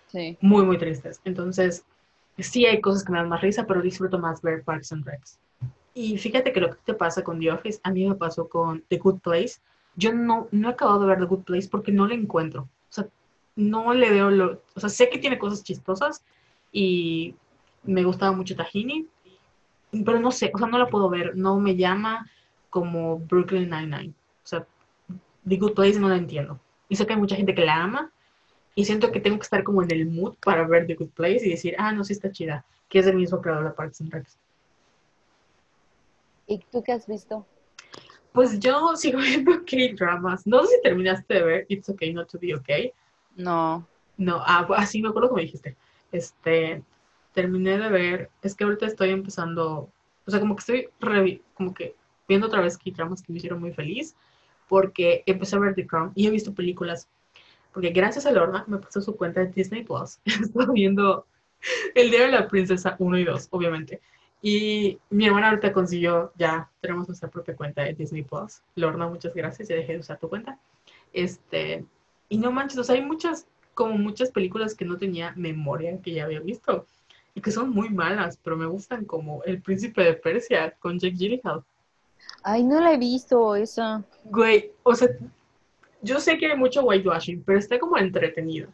Sí. 0.09 0.39
Muy, 0.41 0.65
muy 0.65 0.79
tristes. 0.79 1.21
Entonces, 1.25 1.85
sí 2.39 2.67
hay 2.67 2.81
cosas 2.81 3.05
que 3.05 3.13
me 3.13 3.19
dan 3.19 3.29
más 3.29 3.41
risa, 3.41 3.67
pero 3.67 3.83
disfruto 3.83 4.19
más 4.19 4.43
ver 4.43 4.63
Parks 4.63 4.93
and 4.93 5.05
Recs. 5.05 5.39
Y 5.95 6.19
fíjate 6.19 6.53
que 6.53 6.61
lo 6.61 6.71
que 6.71 6.79
te 6.85 6.95
pasa 6.95 7.23
con 7.23 7.41
The 7.41 7.51
Office, 7.51 7.81
a 7.83 7.91
mí 7.91 8.07
me 8.09 8.15
pasó 8.15 8.49
con 8.49 8.83
The 8.89 8.99
Good 8.99 9.21
Place. 9.21 9.61
Yo 9.97 10.13
no, 10.13 10.49
no 10.51 10.69
he 10.69 10.73
acabado 10.73 11.01
de 11.01 11.07
ver 11.07 11.19
The 11.19 11.27
Good 11.27 11.45
Place 11.45 11.69
porque 11.69 11.93
no 11.93 12.07
le 12.07 12.15
encuentro. 12.15 12.63
O 12.63 12.93
sea, 12.93 13.07
no 13.57 13.95
le 13.95 14.11
veo 14.11 14.31
lo... 14.31 14.63
O 14.75 14.81
sea, 14.81 14.89
sé 14.89 15.09
que 15.09 15.19
tiene 15.19 15.39
cosas 15.39 15.63
chistosas 15.63 16.25
y 16.73 17.35
me 17.85 18.05
gustaba 18.05 18.33
mucho 18.33 18.57
Tahini, 18.57 19.07
pero 20.05 20.19
no 20.19 20.33
sé, 20.33 20.51
o 20.53 20.59
sea, 20.59 20.67
no 20.67 20.79
la 20.79 20.89
puedo 20.89 21.09
ver, 21.09 21.37
no 21.37 21.61
me 21.61 21.77
llama 21.77 22.29
como 22.71 23.19
Brooklyn 23.19 23.71
Nine-Nine. 23.71 24.11
O 24.11 24.47
sea, 24.47 24.67
The 25.49 25.57
Good 25.57 25.75
Place 25.75 26.01
no 26.01 26.09
la 26.09 26.17
entiendo. 26.17 26.59
Y 26.89 26.97
sé 26.97 27.07
que 27.07 27.13
hay 27.13 27.19
mucha 27.19 27.37
gente 27.37 27.55
que 27.55 27.65
la 27.65 27.83
ama 27.83 28.11
y 28.75 28.85
siento 28.85 29.13
que 29.13 29.21
tengo 29.21 29.39
que 29.39 29.45
estar 29.45 29.63
como 29.63 29.83
en 29.83 29.91
el 29.93 30.07
mood 30.07 30.35
para 30.43 30.67
ver 30.67 30.87
The 30.87 30.97
Good 30.97 31.11
Place 31.11 31.47
y 31.47 31.51
decir, 31.51 31.77
ah, 31.79 31.93
no, 31.93 32.03
sí 32.03 32.13
está 32.13 32.33
chida, 32.33 32.65
que 32.89 32.99
es 32.99 33.07
del 33.07 33.17
mismo 33.17 33.41
creador 33.41 33.65
de 33.65 33.71
Parks 33.71 34.01
and 34.01 34.13
Recs. 34.13 34.37
¿Y 36.47 36.59
tú 36.59 36.83
qué 36.83 36.93
has 36.93 37.07
visto? 37.07 37.47
Pues 38.35 38.59
yo 38.59 38.95
sigo 38.97 39.21
viendo 39.21 39.53
K-dramas. 39.65 40.47
No 40.47 40.63
sé 40.65 40.77
si 40.77 40.83
terminaste 40.83 41.35
de 41.35 41.43
ver 41.43 41.67
It's 41.69 41.89
Okay 41.89 42.13
Not 42.13 42.29
to 42.31 42.39
Be 42.39 42.55
Okay. 42.57 42.93
No. 43.37 43.87
No, 44.17 44.43
ah, 44.45 44.65
pues, 44.67 44.91
sí, 44.91 45.01
me 45.01 45.09
acuerdo 45.09 45.31
que 45.31 45.37
me 45.37 45.43
dijiste. 45.43 45.77
Este, 46.13 46.83
terminé 47.33 47.79
de 47.79 47.89
ver, 47.89 48.31
es 48.43 48.55
que 48.55 48.65
ahorita 48.65 48.87
estoy 48.87 49.11
empezando, 49.11 49.91
o 50.27 50.31
sea, 50.31 50.41
como 50.41 50.55
que 50.57 50.61
estoy 50.61 50.89
revi- 51.01 51.43
como 51.55 51.73
que 51.75 51.95
viendo 52.29 52.47
otra 52.47 52.61
vez 52.61 52.77
K-dramas 52.79 53.23
que 53.23 53.33
me 53.33 53.39
hicieron 53.39 53.61
muy 53.61 53.73
feliz, 53.73 54.15
porque 54.69 55.23
empecé 55.27 55.57
a 55.57 55.61
ver 55.61 55.75
The 55.75 55.87
Crown 55.87 56.13
y 56.15 56.27
he 56.27 56.31
visto 56.31 56.55
películas, 56.55 57.09
porque 57.73 57.91
gracias 57.91 58.25
a 58.27 58.33
Lorna 58.33 58.65
me 58.69 58.79
puso 58.79 59.01
su 59.01 59.17
cuenta 59.17 59.41
de 59.41 59.49
Disney 59.49 59.83
Plus, 59.85 60.21
estoy 60.25 60.67
viendo 60.73 61.27
El 61.95 62.11
Día 62.11 62.23
de 62.23 62.29
la 62.33 62.47
Princesa 62.47 62.95
1 63.01 63.19
y 63.19 63.25
2, 63.25 63.49
obviamente. 63.51 64.01
Y 64.47 64.99
mi 65.09 65.25
hermana 65.25 65.49
ahorita 65.49 65.73
consiguió, 65.73 66.31
ya 66.37 66.71
tenemos 66.83 67.09
nuestra 67.09 67.31
propia 67.31 67.57
cuenta 67.57 67.83
de 67.83 67.95
Disney 67.95 68.25
Plus. 68.25 68.61
Lorna, 68.75 69.09
muchas 69.09 69.33
gracias, 69.33 69.69
ya 69.69 69.75
dejé 69.75 69.95
de 69.95 70.01
usar 70.01 70.19
tu 70.19 70.29
cuenta. 70.29 70.59
Este, 71.15 71.87
y 72.29 72.37
no 72.37 72.53
manches, 72.53 72.77
o 72.77 72.85
sea, 72.85 72.95
hay 72.95 73.01
muchas, 73.01 73.47
como 73.73 73.97
muchas 73.97 74.31
películas 74.31 74.75
que 74.75 74.85
no 74.85 74.99
tenía 74.99 75.33
memoria 75.35 75.99
que 76.03 76.13
ya 76.13 76.25
había 76.25 76.41
visto 76.41 76.85
y 77.35 77.41
que 77.41 77.51
son 77.51 77.71
muy 77.71 77.89
malas, 77.89 78.39
pero 78.45 78.55
me 78.55 78.67
gustan 78.67 79.07
como 79.07 79.43
El 79.45 79.63
Príncipe 79.63 80.03
de 80.03 80.13
Persia 80.13 80.75
con 80.79 80.99
Jake 80.99 81.17
Gyllenhaal. 81.17 81.65
Ay, 82.43 82.65
no 82.65 82.83
la 82.83 82.93
he 82.93 82.99
visto 82.99 83.57
esa. 83.57 84.05
Güey, 84.25 84.73
o 84.83 84.95
sea, 84.95 85.09
yo 86.03 86.21
sé 86.21 86.37
que 86.37 86.49
hay 86.49 86.59
mucho 86.59 86.83
whitewashing, 86.83 87.43
pero 87.45 87.59
está 87.59 87.79
como 87.79 87.97
entretenido. 87.97 88.69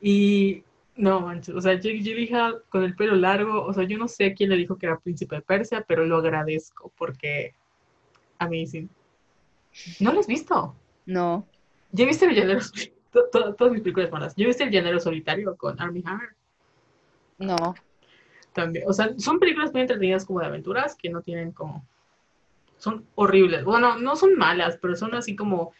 Y 0.00 0.62
no 0.96 1.20
manches, 1.20 1.54
o 1.54 1.60
sea, 1.60 1.74
Jake 1.74 1.98
Gyllenhaal 2.00 2.62
con 2.68 2.84
el 2.84 2.94
pelo 2.94 3.14
largo, 3.16 3.64
o 3.64 3.72
sea, 3.72 3.84
yo 3.84 3.98
no 3.98 4.06
sé 4.08 4.34
quién 4.34 4.50
le 4.50 4.56
dijo 4.56 4.76
que 4.76 4.86
era 4.86 4.98
Príncipe 4.98 5.36
de 5.36 5.42
Persia, 5.42 5.84
pero 5.86 6.04
lo 6.06 6.16
agradezco 6.18 6.92
porque 6.96 7.54
amazing. 8.38 8.88
¿No 10.00 10.12
lo 10.12 10.20
has 10.20 10.26
visto? 10.26 10.74
No. 11.06 11.46
¿Ya 11.90 12.06
viste 12.06 12.26
el 12.26 12.34
llanero? 12.34 12.60
to- 13.12 13.54
Todas 13.54 13.72
mis 13.72 13.82
películas 13.82 14.10
malas. 14.10 14.34
¿Ya 14.36 14.46
viste 14.46 14.64
el 14.64 14.70
llanero 14.70 15.00
solitario 15.00 15.56
con 15.56 15.80
Armie 15.80 16.02
Hammer? 16.06 16.30
No. 17.38 17.74
También, 18.52 18.84
o 18.88 18.92
sea, 18.92 19.12
son 19.18 19.40
películas 19.40 19.72
muy 19.72 19.80
entretenidas 19.82 20.24
como 20.24 20.38
de 20.40 20.46
aventuras 20.46 20.94
que 20.94 21.10
no 21.10 21.22
tienen 21.22 21.50
como, 21.50 21.84
son 22.78 23.04
horribles. 23.16 23.64
Bueno, 23.64 23.98
no 23.98 24.14
son 24.14 24.36
malas, 24.36 24.78
pero 24.80 24.94
son 24.94 25.14
así 25.14 25.34
como 25.34 25.72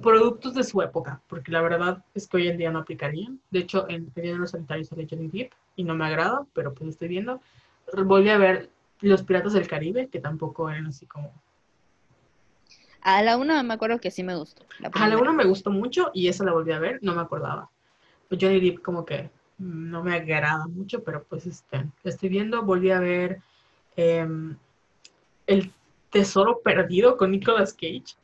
productos 0.00 0.54
de 0.54 0.64
su 0.64 0.82
época, 0.82 1.20
porque 1.28 1.52
la 1.52 1.62
verdad 1.62 2.04
es 2.14 2.26
que 2.26 2.36
hoy 2.38 2.48
en 2.48 2.58
día 2.58 2.70
no 2.70 2.80
aplicarían. 2.80 3.40
De 3.50 3.60
hecho, 3.60 3.88
en 3.88 4.12
el 4.14 4.22
de 4.22 4.38
los 4.38 4.50
sanitarios 4.50 4.88
sale 4.88 5.06
Johnny 5.08 5.28
Depp 5.28 5.52
y 5.76 5.84
no 5.84 5.94
me 5.94 6.06
agrada, 6.06 6.44
pero 6.52 6.74
pues 6.74 6.90
estoy 6.90 7.08
viendo. 7.08 7.40
Volví 8.04 8.30
a 8.30 8.38
ver 8.38 8.70
Los 9.00 9.22
Piratas 9.22 9.52
del 9.52 9.68
Caribe, 9.68 10.08
que 10.08 10.20
tampoco 10.20 10.68
eran 10.68 10.86
así 10.86 11.06
como... 11.06 11.32
A 13.02 13.22
la 13.22 13.36
una 13.36 13.62
me 13.62 13.74
acuerdo 13.74 14.00
que 14.00 14.10
sí 14.10 14.22
me 14.22 14.34
gustó. 14.34 14.64
La 14.80 14.88
A 14.88 15.08
la 15.08 15.18
una 15.18 15.32
me 15.32 15.44
gustó 15.44 15.70
mucho 15.70 16.10
y 16.14 16.28
esa 16.28 16.42
la 16.44 16.52
volví 16.52 16.72
a 16.72 16.78
ver, 16.78 16.98
no 17.02 17.14
me 17.14 17.20
acordaba. 17.20 17.68
Johnny 18.30 18.60
Depp 18.60 18.82
como 18.82 19.04
que 19.04 19.30
no 19.58 20.02
me 20.02 20.14
agrada 20.14 20.66
mucho, 20.66 21.04
pero 21.04 21.22
pues 21.22 21.46
este, 21.46 21.84
estoy 22.02 22.28
viendo. 22.30 22.62
Volví 22.62 22.90
a 22.90 23.00
ver 23.00 23.40
em, 23.96 24.56
El 25.46 25.70
Tesoro 26.10 26.60
Perdido 26.60 27.16
con 27.16 27.30
Nicolas 27.30 27.72
Cage. 27.74 28.16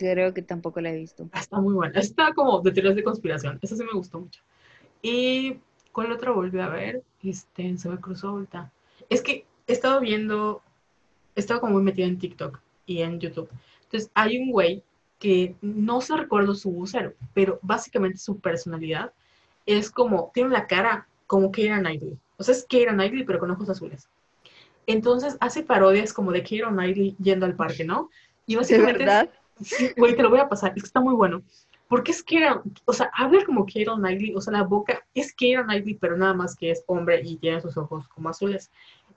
Creo 0.00 0.32
que 0.32 0.40
tampoco 0.42 0.80
la 0.80 0.90
he 0.90 0.96
visto. 0.96 1.28
Ah, 1.32 1.40
Está 1.40 1.60
muy 1.60 1.74
buena. 1.74 1.98
Está 2.00 2.32
como 2.32 2.60
de 2.62 2.72
teorías 2.72 2.96
de 2.96 3.02
conspiración. 3.04 3.58
Esa 3.60 3.76
sí 3.76 3.84
me 3.84 3.92
gustó 3.92 4.18
mucho. 4.18 4.40
Y 5.02 5.58
¿cuál 5.92 6.10
otra 6.10 6.30
volví 6.30 6.58
a 6.58 6.68
ver? 6.68 7.02
Este, 7.22 7.76
se 7.76 7.88
me 7.90 7.98
cruzó 8.00 8.28
ahorita. 8.30 8.72
Es 9.10 9.20
que 9.20 9.44
he 9.66 9.72
estado 9.72 10.00
viendo, 10.00 10.62
he 11.36 11.40
estado 11.40 11.60
como 11.60 11.74
muy 11.74 11.82
metida 11.82 12.06
en 12.06 12.18
TikTok 12.18 12.60
y 12.86 13.02
en 13.02 13.20
YouTube. 13.20 13.50
Entonces 13.84 14.10
hay 14.14 14.38
un 14.38 14.50
güey 14.52 14.82
que 15.18 15.54
no 15.60 16.00
se 16.00 16.16
recuerdo 16.16 16.54
su 16.54 16.70
vocero, 16.72 17.12
pero 17.34 17.58
básicamente 17.60 18.16
su 18.18 18.38
personalidad 18.40 19.12
es 19.66 19.90
como, 19.90 20.30
tiene 20.32 20.48
la 20.50 20.66
cara 20.66 21.06
como 21.26 21.52
Keira 21.52 21.78
Knightley. 21.78 22.16
O 22.38 22.42
sea, 22.42 22.54
es 22.54 22.64
Keira 22.64 22.92
Knightley, 22.94 23.24
pero 23.24 23.38
con 23.38 23.50
ojos 23.50 23.68
azules. 23.68 24.08
Entonces 24.86 25.36
hace 25.40 25.62
parodias 25.62 26.12
como 26.14 26.32
de 26.32 26.42
Keira 26.42 26.70
Knightley 26.70 27.14
yendo 27.22 27.44
al 27.46 27.54
parque, 27.54 27.84
¿no? 27.84 28.08
Y 28.46 28.52
¿De 28.54 28.58
básicamente 28.58 28.92
es- 29.02 29.06
verdad? 29.06 29.30
Sí, 29.60 29.90
güey, 29.96 30.16
te 30.16 30.22
lo 30.22 30.30
voy 30.30 30.40
a 30.40 30.48
pasar, 30.48 30.72
es 30.76 30.82
que 30.82 30.86
está 30.86 31.00
muy 31.00 31.14
bueno. 31.14 31.42
Porque 31.88 32.12
es 32.12 32.22
Keira, 32.22 32.62
o 32.84 32.92
sea, 32.92 33.10
habla 33.14 33.44
como 33.44 33.66
Keira 33.66 33.94
Knightley, 33.94 34.34
o 34.34 34.40
sea, 34.40 34.52
la 34.52 34.62
boca 34.62 35.04
es 35.12 35.34
Keira 35.34 35.64
Knightley, 35.64 35.94
pero 35.94 36.16
nada 36.16 36.34
más 36.34 36.54
que 36.54 36.70
es 36.70 36.84
hombre 36.86 37.20
y 37.24 37.36
tiene 37.36 37.60
sus 37.60 37.76
ojos 37.76 38.06
como 38.08 38.28
azules. 38.28 38.70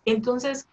Entonces, 0.06 0.68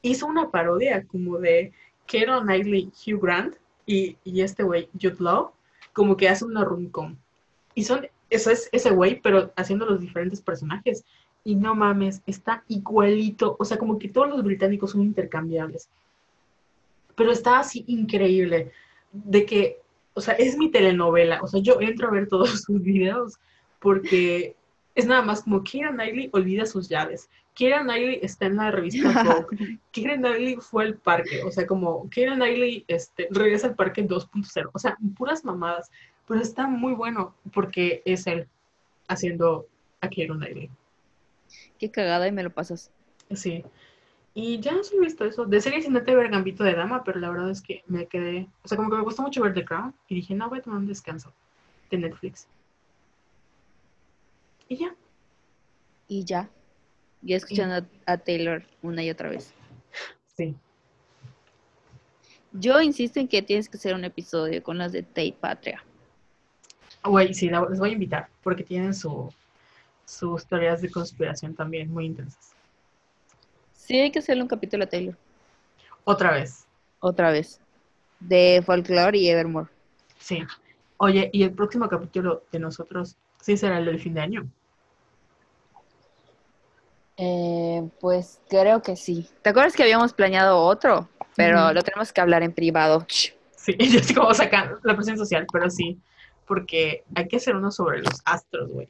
hizo 0.00 0.26
una 0.26 0.50
parodia 0.50 1.04
como 1.06 1.38
de 1.38 1.72
Keira 2.06 2.40
Knightley, 2.40 2.90
Hugh 3.06 3.20
Grant 3.20 3.56
y, 3.84 4.16
y 4.24 4.40
este 4.40 4.62
güey, 4.62 4.88
Jude 5.00 5.16
Law, 5.18 5.52
como 5.92 6.16
que 6.16 6.28
hace 6.28 6.44
una 6.44 6.64
rom-com. 6.64 7.16
Y 7.74 7.84
son, 7.84 8.06
eso 8.30 8.50
es 8.50 8.68
ese 8.72 8.90
güey, 8.90 9.20
pero 9.20 9.52
haciendo 9.56 9.86
los 9.86 10.00
diferentes 10.00 10.40
personajes. 10.40 11.04
Y 11.44 11.54
no 11.56 11.74
mames, 11.74 12.22
está 12.26 12.64
igualito, 12.68 13.56
o 13.58 13.64
sea, 13.64 13.76
como 13.76 13.98
que 13.98 14.08
todos 14.08 14.28
los 14.28 14.42
británicos 14.42 14.92
son 14.92 15.02
intercambiables. 15.02 15.90
Pero 17.14 17.30
está 17.30 17.58
así 17.58 17.84
increíble 17.88 18.72
de 19.12 19.46
que, 19.46 19.78
o 20.14 20.20
sea, 20.20 20.34
es 20.34 20.56
mi 20.56 20.70
telenovela, 20.70 21.40
o 21.42 21.46
sea, 21.46 21.60
yo 21.60 21.80
entro 21.80 22.08
a 22.08 22.12
ver 22.12 22.28
todos 22.28 22.50
sus 22.62 22.80
videos 22.82 23.38
porque 23.80 24.56
es 24.94 25.06
nada 25.06 25.22
más 25.22 25.42
como 25.42 25.62
Keira 25.62 25.90
Knightley 25.90 26.30
olvida 26.32 26.66
sus 26.66 26.88
llaves, 26.88 27.28
Keira 27.54 27.82
Knightley 27.82 28.20
está 28.22 28.46
en 28.46 28.56
la 28.56 28.70
revista 28.70 29.22
Vogue, 29.24 29.78
Keira 29.90 30.16
Knightley 30.16 30.56
fue 30.56 30.84
al 30.84 30.96
parque, 30.96 31.42
o 31.44 31.50
sea, 31.50 31.66
como 31.66 32.08
Keira 32.10 32.34
Knightley 32.34 32.84
este, 32.88 33.28
regresa 33.30 33.68
al 33.68 33.74
parque 33.74 34.06
2.0, 34.06 34.70
o 34.72 34.78
sea, 34.78 34.96
puras 35.16 35.44
mamadas, 35.44 35.90
pero 36.26 36.40
está 36.40 36.66
muy 36.66 36.94
bueno 36.94 37.34
porque 37.52 38.02
es 38.04 38.26
él 38.26 38.48
haciendo 39.08 39.66
a 40.00 40.08
Keira 40.08 40.34
Knightley. 40.34 40.70
Qué 41.78 41.90
cagada 41.90 42.28
y 42.28 42.32
me 42.32 42.42
lo 42.42 42.50
pasas. 42.50 42.90
Sí. 43.34 43.64
Y 44.34 44.60
ya 44.60 44.72
solo 44.82 45.02
he 45.02 45.06
visto 45.06 45.24
eso. 45.24 45.44
De 45.44 45.60
series 45.60 45.84
intenté 45.84 46.14
ver 46.14 46.30
Gambito 46.30 46.64
de 46.64 46.74
Dama, 46.74 47.04
pero 47.04 47.20
la 47.20 47.30
verdad 47.30 47.50
es 47.50 47.60
que 47.60 47.82
me 47.86 48.06
quedé. 48.06 48.48
O 48.62 48.68
sea, 48.68 48.76
como 48.76 48.90
que 48.90 48.96
me 48.96 49.02
gustó 49.02 49.22
mucho 49.22 49.42
ver 49.42 49.52
The 49.52 49.64
Crown. 49.64 49.94
Y 50.08 50.16
dije, 50.16 50.34
no, 50.34 50.48
voy 50.48 50.58
a 50.58 50.62
tomar 50.62 50.78
un 50.78 50.86
descanso 50.86 51.32
de 51.90 51.98
Netflix. 51.98 52.48
Y 54.68 54.76
ya. 54.76 54.94
Y 56.08 56.24
ya. 56.24 56.48
Y 57.22 57.34
escuchando 57.34 57.86
a, 58.06 58.12
a 58.12 58.18
Taylor 58.18 58.64
una 58.80 59.02
y 59.04 59.10
otra 59.10 59.28
vez. 59.28 59.52
Sí. 60.36 60.56
Yo 62.52 62.80
insisto 62.80 63.20
en 63.20 63.28
que 63.28 63.42
tienes 63.42 63.68
que 63.68 63.76
hacer 63.76 63.94
un 63.94 64.04
episodio 64.04 64.62
con 64.62 64.78
las 64.78 64.92
de 64.92 65.02
Tate 65.02 65.36
Patria. 65.38 65.84
Güey, 67.04 67.34
sí, 67.34 67.50
les 67.50 67.78
voy 67.78 67.90
a 67.90 67.92
invitar 67.92 68.28
porque 68.42 68.62
tienen 68.62 68.94
su, 68.94 69.32
sus 70.04 70.46
teorías 70.46 70.82
de 70.82 70.90
conspiración 70.90 71.54
también 71.54 71.90
muy 71.90 72.06
intensas. 72.06 72.51
Sí, 73.84 73.98
hay 73.98 74.12
que 74.12 74.20
hacerle 74.20 74.42
un 74.42 74.48
capítulo 74.48 74.84
a 74.84 74.86
Taylor. 74.86 75.16
Otra 76.04 76.32
vez. 76.32 76.66
Otra 77.00 77.32
vez. 77.32 77.60
De 78.20 78.62
Folklore 78.64 79.18
y 79.18 79.28
Evermore. 79.28 79.68
Sí. 80.18 80.44
Oye, 80.98 81.30
y 81.32 81.42
el 81.42 81.52
próximo 81.52 81.88
capítulo 81.88 82.44
de 82.52 82.60
nosotros 82.60 83.16
sí 83.40 83.56
será 83.56 83.78
el 83.78 83.86
del 83.86 83.98
fin 83.98 84.14
de 84.14 84.20
año. 84.20 84.48
Eh, 87.16 87.82
pues 88.00 88.40
creo 88.48 88.82
que 88.82 88.94
sí. 88.94 89.28
¿Te 89.42 89.50
acuerdas 89.50 89.74
que 89.74 89.82
habíamos 89.82 90.12
planeado 90.12 90.58
otro? 90.58 91.08
Pero 91.34 91.72
lo 91.72 91.82
tenemos 91.82 92.12
que 92.12 92.20
hablar 92.20 92.44
en 92.44 92.52
privado. 92.52 93.04
Sí, 93.08 93.76
yo 93.78 93.98
estoy 93.98 94.14
como 94.14 94.32
sacar 94.32 94.78
la 94.84 94.94
presión 94.94 95.18
social, 95.18 95.44
pero 95.52 95.68
sí. 95.68 95.98
Porque 96.46 97.02
hay 97.16 97.26
que 97.26 97.36
hacer 97.36 97.56
uno 97.56 97.72
sobre 97.72 98.00
los 98.00 98.22
astros, 98.24 98.70
güey. 98.70 98.88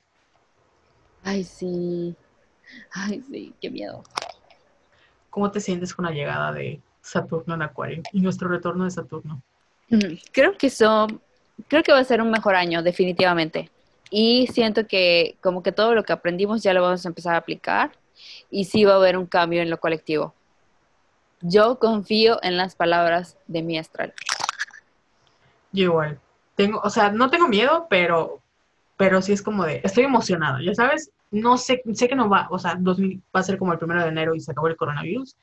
Ay, 1.22 1.44
sí. 1.44 2.14
Ay, 2.92 3.22
sí, 3.30 3.54
qué 3.60 3.70
miedo. 3.70 4.02
¿Cómo 5.32 5.50
te 5.50 5.60
sientes 5.60 5.94
con 5.94 6.04
la 6.04 6.10
llegada 6.10 6.52
de 6.52 6.78
Saturno 7.00 7.54
en 7.54 7.62
Acuario 7.62 8.02
y 8.12 8.20
nuestro 8.20 8.48
retorno 8.48 8.84
de 8.84 8.90
Saturno? 8.90 9.40
Mm, 9.88 10.18
Creo 10.30 10.58
que 10.58 10.68
son, 10.68 11.22
creo 11.68 11.82
que 11.82 11.90
va 11.90 12.00
a 12.00 12.04
ser 12.04 12.20
un 12.20 12.30
mejor 12.30 12.54
año, 12.54 12.82
definitivamente. 12.82 13.70
Y 14.10 14.46
siento 14.48 14.86
que 14.86 15.38
como 15.40 15.62
que 15.62 15.72
todo 15.72 15.94
lo 15.94 16.04
que 16.04 16.12
aprendimos 16.12 16.62
ya 16.62 16.74
lo 16.74 16.82
vamos 16.82 17.06
a 17.06 17.08
empezar 17.08 17.34
a 17.34 17.38
aplicar 17.38 17.92
y 18.50 18.66
sí 18.66 18.84
va 18.84 18.92
a 18.92 18.96
haber 18.96 19.16
un 19.16 19.24
cambio 19.24 19.62
en 19.62 19.70
lo 19.70 19.80
colectivo. 19.80 20.34
Yo 21.40 21.78
confío 21.78 22.38
en 22.42 22.58
las 22.58 22.74
palabras 22.74 23.38
de 23.46 23.62
mi 23.62 23.78
astral. 23.78 24.12
Yo 25.72 25.84
igual. 25.84 26.20
Tengo, 26.56 26.78
o 26.84 26.90
sea, 26.90 27.10
no 27.10 27.30
tengo 27.30 27.48
miedo, 27.48 27.86
pero, 27.88 28.42
pero 28.98 29.22
sí 29.22 29.32
es 29.32 29.40
como 29.40 29.64
de, 29.64 29.80
estoy 29.82 30.04
emocionada, 30.04 30.58
ya 30.62 30.74
sabes, 30.74 31.10
no 31.32 31.58
sé, 31.58 31.82
sé 31.94 32.08
que 32.08 32.16
no 32.16 32.28
va, 32.30 32.48
o 32.50 32.58
sea, 32.60 32.76
2000 32.76 33.22
va 33.34 33.40
a 33.40 33.44
ser 33.44 33.58
como 33.58 33.72
el 33.72 33.78
primero 33.80 34.02
de 34.02 34.08
enero 34.10 34.34
y 34.34 34.40
se 34.40 34.52
acabó 34.52 34.68
el 34.68 34.76
coronavirus, 34.76 35.36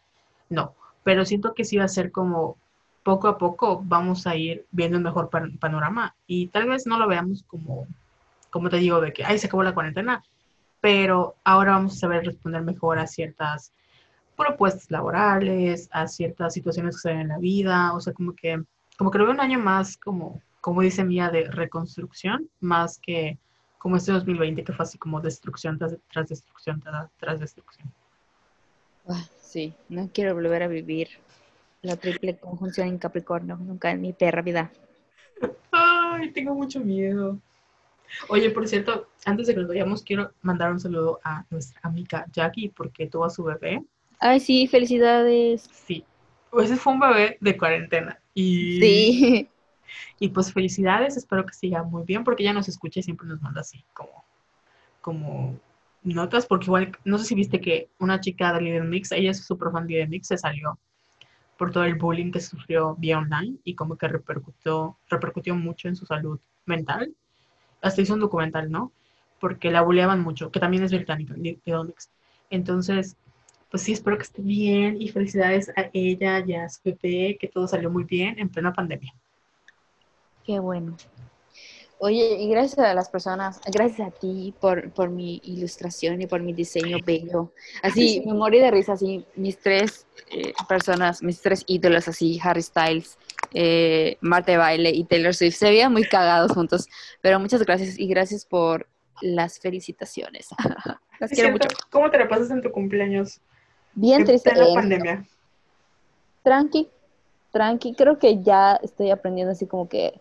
no, 0.50 0.76
pero 1.04 1.26
siento 1.26 1.54
que 1.54 1.66
sí 1.66 1.78
va 1.78 1.86
a 1.86 1.90
ser 1.90 2.12
como 2.12 2.58
poco 3.04 3.28
a 3.30 3.38
poco 3.38 3.82
vamos 3.86 4.28
a 4.28 4.36
ir 4.36 4.66
viendo 4.72 4.98
un 4.98 5.04
mejor 5.04 5.30
pan- 5.30 5.58
panorama 5.60 6.16
y 6.28 6.48
tal 6.50 6.68
vez 6.70 6.88
no 6.88 7.00
lo 7.00 7.08
veamos 7.08 7.44
como, 7.48 7.88
como 8.52 8.70
te 8.70 8.78
digo, 8.78 9.02
de 9.02 9.14
que, 9.14 9.26
ay, 9.26 9.40
se 9.40 9.48
acabó 9.48 9.64
la 9.64 9.74
cuarentena, 9.74 10.24
pero 10.82 11.36
ahora 11.44 11.74
vamos 11.74 11.96
a 11.96 12.00
saber 12.02 12.26
responder 12.26 12.64
mejor 12.64 13.00
a 13.00 13.08
ciertas 13.08 13.74
propuestas 14.38 14.90
laborales, 14.92 15.90
a 15.92 16.08
ciertas 16.08 16.54
situaciones 16.54 16.96
que 16.96 17.02
se 17.02 17.10
ven 17.10 17.22
en 17.22 17.28
la 17.30 17.38
vida, 17.40 17.94
o 17.94 18.00
sea, 18.02 18.14
como 18.14 18.34
que, 18.34 18.64
como 18.98 19.12
que 19.12 19.18
lo 19.18 19.26
veo 19.26 19.34
un 19.34 19.42
año 19.42 19.60
más 19.60 19.98
como, 19.98 20.42
como 20.62 20.82
dice 20.82 21.04
Mía, 21.04 21.30
de 21.30 21.50
reconstrucción, 21.52 22.50
más 22.62 23.00
que 23.00 23.38
como 23.80 23.96
este 23.96 24.12
2020 24.12 24.64
que 24.64 24.74
fue 24.74 24.84
así 24.84 25.00
como 25.00 25.20
destrucción 25.22 25.80
tras, 25.80 25.98
tras 26.12 26.30
destrucción 26.30 26.80
tras, 26.80 27.10
tras 27.18 27.40
destrucción. 27.40 27.92
Ah, 29.08 29.26
sí, 29.42 29.74
no 29.88 30.08
quiero 30.14 30.36
volver 30.36 30.62
a 30.62 30.68
vivir 30.68 31.08
la 31.82 31.96
triple 31.96 32.38
conjunción 32.38 32.90
en 32.90 33.00
Capricornio, 33.00 33.56
nunca 33.56 33.90
en 33.90 34.02
mi 34.02 34.14
perra 34.14 34.44
vida. 34.44 34.72
Ay, 35.72 36.32
tengo 36.32 36.54
mucho 36.54 36.80
miedo. 36.80 37.40
Oye, 38.28 38.50
por 38.50 38.68
cierto, 38.68 39.08
antes 39.26 39.48
de 39.48 39.54
que 39.54 39.62
nos 39.62 39.70
vayamos, 39.70 40.04
quiero 40.04 40.32
mandar 40.42 40.72
un 40.72 40.80
saludo 40.80 41.20
a 41.24 41.46
nuestra 41.50 41.80
amiga 41.84 42.26
Jackie 42.32 42.70
porque 42.70 43.08
tuvo 43.08 43.26
a 43.26 43.30
su 43.30 43.44
bebé. 43.44 43.84
Ay, 44.20 44.40
sí, 44.40 44.68
felicidades. 44.68 45.70
Sí, 45.72 46.04
ese 46.60 46.76
fue 46.76 46.94
un 46.94 47.00
bebé 47.00 47.38
de 47.40 47.58
cuarentena. 47.58 48.20
Y, 48.34 48.80
Sí. 48.80 49.50
Y 50.20 50.30
pues 50.30 50.54
felicidades, 50.54 51.18
espero 51.18 51.46
que 51.46 51.54
siga 51.54 51.84
muy 51.84 52.04
bien 52.04 52.24
porque 52.24 52.44
ella 52.44 52.54
nos 52.54 52.70
escucha 52.70 53.00
y 53.00 53.04
siempre 53.04 53.28
nos 53.28 53.42
manda 53.42 53.62
así 53.62 53.84
como, 53.94 54.24
como 55.02 55.60
notas, 56.04 56.46
porque 56.46 56.66
igual, 56.66 56.92
no 57.04 57.18
sé 57.18 57.26
si 57.26 57.36
viste 57.36 57.60
que 57.62 57.90
una 58.00 58.20
chica 58.20 58.54
de 58.54 58.62
Little 58.62 58.84
Mix, 58.84 59.12
ella 59.12 59.32
es 59.32 59.46
súper 59.46 59.72
fan 59.72 59.88
de 59.88 60.08
Mix, 60.08 60.28
se 60.28 60.38
salió 60.38 60.78
por 61.58 61.72
todo 61.72 61.84
el 61.84 61.96
bullying 61.96 62.32
que 62.32 62.40
sufrió 62.40 62.96
vía 62.96 63.18
online 63.18 63.58
y 63.66 63.76
como 63.76 63.98
que 63.98 64.08
repercutió, 64.08 64.98
repercutió 65.10 65.56
mucho 65.56 65.90
en 65.90 65.96
su 65.98 66.06
salud 66.06 66.40
mental. 66.66 67.14
Hasta 67.82 68.02
hizo 68.02 68.14
un 68.14 68.22
documental, 68.22 68.72
¿no? 68.72 68.94
Porque 69.42 69.70
la 69.70 69.82
bulleaban 69.82 70.22
mucho, 70.22 70.52
que 70.52 70.60
también 70.62 70.84
es 70.84 70.92
británica, 70.92 71.34
Little 71.36 71.84
Mix. 71.84 72.10
Entonces, 72.50 73.18
pues 73.70 73.84
sí, 73.84 73.92
espero 73.92 74.18
que 74.18 74.24
esté 74.24 74.42
bien 74.42 75.02
y 75.02 75.10
felicidades 75.10 75.70
a 75.76 75.90
ella 75.94 76.44
y 76.46 76.54
a 76.54 76.70
su 76.70 76.80
bebé, 76.84 77.38
que 77.38 77.48
todo 77.48 77.68
salió 77.68 77.90
muy 77.92 78.06
bien 78.06 78.40
en 78.40 78.50
plena 78.50 78.74
pandemia. 78.74 79.14
Qué 80.50 80.58
bueno. 80.58 80.98
Oye, 82.00 82.38
y 82.40 82.50
gracias 82.50 82.80
a 82.80 82.96
las 82.96 83.08
personas, 83.08 83.62
gracias 83.72 84.08
a 84.08 84.10
ti 84.10 84.52
por, 84.60 84.90
por 84.94 85.12
mi 85.12 85.40
ilustración 85.44 86.20
y 86.24 86.26
por 86.26 86.42
mi 86.42 86.54
diseño 86.54 86.98
bello. 87.06 87.54
Así, 87.84 88.24
me 88.26 88.34
morí 88.34 88.58
de 88.58 88.72
risa, 88.72 88.94
así, 88.94 89.24
mis 89.36 89.60
tres 89.60 90.08
eh, 90.32 90.54
personas, 90.68 91.22
mis 91.22 91.40
tres 91.40 91.64
ídolos, 91.68 92.08
así, 92.08 92.40
Harry 92.44 92.64
Styles, 92.64 93.20
eh, 93.54 94.18
Marta 94.22 94.54
de 94.54 94.58
Baile 94.58 94.90
y 94.90 95.04
Taylor 95.04 95.36
Swift, 95.36 95.56
se 95.56 95.70
veían 95.70 95.94
muy 95.94 96.04
cagados 96.04 96.52
juntos, 96.52 96.88
pero 97.22 97.40
muchas 97.40 97.62
gracias 97.62 98.00
y 98.00 98.08
gracias 98.08 98.44
por 98.44 98.88
las 99.22 99.60
felicitaciones. 99.60 100.48
las 101.20 101.30
quiero 101.30 101.52
mucho. 101.52 101.68
¿Cómo 101.92 102.10
te 102.10 102.18
la 102.18 102.28
pasas 102.28 102.50
en 102.50 102.64
tu 102.64 102.72
cumpleaños? 102.72 103.40
Bien 103.94 104.22
en 104.22 104.26
triste. 104.26 104.50
plena 104.50 104.68
eh, 104.68 104.74
pandemia. 104.74 105.28
Tranqui, 106.42 106.90
tranqui, 107.52 107.94
creo 107.94 108.18
que 108.18 108.42
ya 108.42 108.80
estoy 108.82 109.12
aprendiendo 109.12 109.52
así 109.52 109.68
como 109.68 109.88
que 109.88 110.20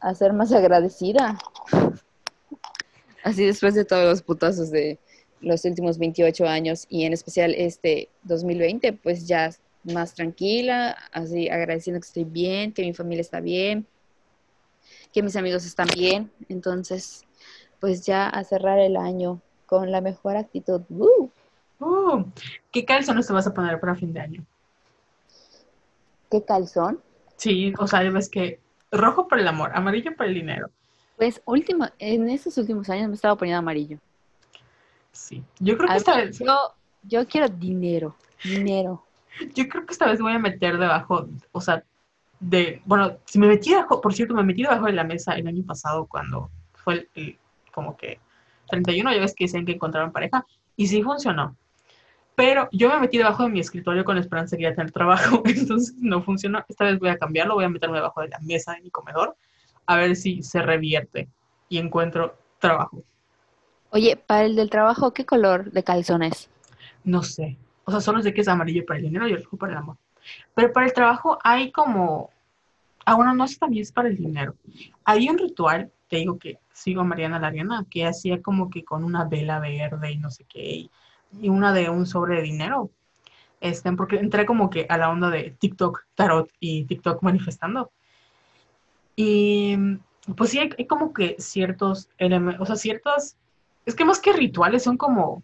a 0.00 0.14
ser 0.14 0.32
más 0.32 0.52
agradecida. 0.52 1.38
Así 3.24 3.44
después 3.44 3.74
de 3.74 3.84
todos 3.84 4.04
los 4.04 4.22
putazos 4.22 4.70
de 4.70 4.98
los 5.40 5.64
últimos 5.64 5.98
28 5.98 6.46
años 6.46 6.86
y 6.88 7.04
en 7.04 7.12
especial 7.12 7.54
este 7.54 8.08
2020, 8.24 8.92
pues 8.94 9.26
ya 9.26 9.50
más 9.84 10.14
tranquila, 10.14 10.96
así 11.12 11.48
agradeciendo 11.48 12.00
que 12.00 12.06
estoy 12.06 12.24
bien, 12.24 12.72
que 12.72 12.82
mi 12.82 12.94
familia 12.94 13.20
está 13.20 13.40
bien, 13.40 13.86
que 15.12 15.22
mis 15.22 15.36
amigos 15.36 15.64
están 15.64 15.88
bien. 15.94 16.30
Entonces, 16.48 17.24
pues 17.80 18.04
ya 18.04 18.28
a 18.28 18.44
cerrar 18.44 18.78
el 18.78 18.96
año 18.96 19.40
con 19.66 19.90
la 19.90 20.00
mejor 20.00 20.36
actitud. 20.36 20.82
¡Woo! 20.88 21.30
Uh, 21.80 22.24
¿Qué 22.72 22.84
calzones 22.84 23.26
te 23.26 23.32
vas 23.32 23.46
a 23.46 23.54
poner 23.54 23.78
para 23.78 23.94
fin 23.94 24.12
de 24.12 24.20
año? 24.20 24.46
¿Qué 26.30 26.42
calzón? 26.42 27.00
Sí, 27.36 27.72
o 27.78 27.86
sea, 27.86 28.00
ves 28.10 28.28
que 28.28 28.58
rojo 28.90 29.28
por 29.28 29.38
el 29.38 29.48
amor, 29.48 29.70
amarillo 29.74 30.14
por 30.16 30.26
el 30.26 30.34
dinero. 30.34 30.70
Pues 31.16 31.42
última, 31.44 31.92
en 31.98 32.28
estos 32.30 32.56
últimos 32.58 32.88
años 32.90 33.08
me 33.08 33.14
estaba 33.14 33.36
poniendo 33.36 33.58
amarillo. 33.58 33.98
Sí, 35.12 35.42
yo 35.58 35.76
creo 35.76 35.88
que 35.90 35.96
esta 35.96 36.16
vez, 36.16 36.38
yo, 36.38 36.56
yo 37.02 37.26
quiero 37.26 37.48
dinero, 37.48 38.14
dinero. 38.44 39.04
yo 39.54 39.68
creo 39.68 39.84
que 39.84 39.92
esta 39.92 40.06
vez 40.06 40.20
voy 40.20 40.32
a 40.32 40.38
meter 40.38 40.78
debajo, 40.78 41.28
o 41.52 41.60
sea, 41.60 41.82
de, 42.40 42.80
bueno, 42.84 43.18
si 43.24 43.38
me 43.38 43.48
metí 43.48 43.70
debajo, 43.70 44.00
por 44.00 44.14
cierto, 44.14 44.34
me 44.34 44.44
metí 44.44 44.62
debajo 44.62 44.86
de 44.86 44.92
la 44.92 45.02
mesa 45.04 45.32
el 45.34 45.48
año 45.48 45.64
pasado 45.66 46.06
cuando 46.06 46.50
fue 46.74 46.94
el, 46.94 47.08
el- 47.14 47.38
como 47.72 47.96
que 47.96 48.20
31, 48.70 49.12
ya 49.12 49.20
ves 49.20 49.34
que 49.34 49.44
dicen 49.44 49.64
que 49.64 49.72
encontraron 49.72 50.12
pareja, 50.12 50.44
y 50.76 50.86
sí 50.86 51.02
funcionó. 51.02 51.56
Pero 52.38 52.68
yo 52.70 52.88
me 52.88 53.00
metí 53.00 53.18
debajo 53.18 53.42
de 53.42 53.48
mi 53.48 53.58
escritorio 53.58 54.04
con 54.04 54.14
la 54.14 54.20
esperanza 54.20 54.54
de 54.54 54.58
que 54.58 54.62
iba 54.62 54.70
a 54.70 54.76
tener 54.76 54.92
trabajo, 54.92 55.42
entonces 55.44 55.96
no 55.98 56.22
funcionó. 56.22 56.64
Esta 56.68 56.84
vez 56.84 56.96
voy 57.00 57.08
a 57.08 57.18
cambiarlo, 57.18 57.54
voy 57.54 57.64
a 57.64 57.68
meterme 57.68 57.96
debajo 57.96 58.20
de 58.20 58.28
la 58.28 58.38
mesa 58.38 58.74
de 58.74 58.80
mi 58.80 58.90
comedor, 58.90 59.34
a 59.86 59.96
ver 59.96 60.14
si 60.14 60.44
se 60.44 60.62
revierte 60.62 61.28
y 61.68 61.78
encuentro 61.78 62.38
trabajo. 62.60 63.02
Oye, 63.90 64.16
para 64.16 64.44
el 64.44 64.54
del 64.54 64.70
trabajo, 64.70 65.12
¿qué 65.12 65.26
color 65.26 65.72
de 65.72 65.82
calzones? 65.82 66.48
No 67.02 67.24
sé. 67.24 67.56
O 67.84 67.90
sea, 67.90 68.00
solo 68.00 68.22
sé 68.22 68.32
que 68.32 68.42
es 68.42 68.48
amarillo 68.48 68.86
para 68.86 68.98
el 69.00 69.06
dinero 69.06 69.26
y 69.26 69.32
el 69.32 69.42
rojo 69.42 69.56
para 69.56 69.72
el 69.72 69.78
amor. 69.78 69.96
Pero 70.54 70.72
para 70.72 70.86
el 70.86 70.92
trabajo 70.92 71.40
hay 71.42 71.72
como... 71.72 72.30
Ah, 73.04 73.16
bueno, 73.16 73.34
no 73.34 73.48
sé 73.48 73.58
también 73.58 73.82
es 73.82 73.90
para 73.90 74.10
el 74.10 74.16
dinero. 74.16 74.54
Hay 75.04 75.28
un 75.28 75.38
ritual, 75.38 75.90
te 76.06 76.18
digo 76.18 76.38
que 76.38 76.60
sigo 76.72 77.00
a 77.00 77.04
Mariana 77.04 77.40
Lariana, 77.40 77.84
que 77.90 78.06
hacía 78.06 78.40
como 78.40 78.70
que 78.70 78.84
con 78.84 79.02
una 79.02 79.24
vela 79.24 79.58
verde 79.58 80.12
y 80.12 80.18
no 80.18 80.30
sé 80.30 80.44
qué, 80.44 80.62
y, 80.62 80.90
y 81.40 81.48
una 81.48 81.72
de 81.72 81.90
un 81.90 82.06
sobre 82.06 82.36
de 82.36 82.42
dinero. 82.42 82.90
Este, 83.60 83.92
porque 83.92 84.16
entré 84.16 84.46
como 84.46 84.70
que 84.70 84.86
a 84.88 84.96
la 84.98 85.10
onda 85.10 85.30
de 85.30 85.54
TikTok 85.58 86.04
tarot 86.14 86.50
y 86.60 86.84
TikTok 86.84 87.22
manifestando. 87.22 87.90
Y 89.16 89.76
pues 90.36 90.50
sí, 90.50 90.58
hay, 90.58 90.70
hay 90.78 90.86
como 90.86 91.12
que 91.12 91.36
ciertos 91.38 92.08
elementos, 92.18 92.62
o 92.62 92.66
sea, 92.66 92.76
ciertas... 92.76 93.36
Es 93.84 93.94
que 93.94 94.04
más 94.04 94.20
que 94.20 94.32
rituales 94.32 94.82
son 94.82 94.96
como 94.96 95.42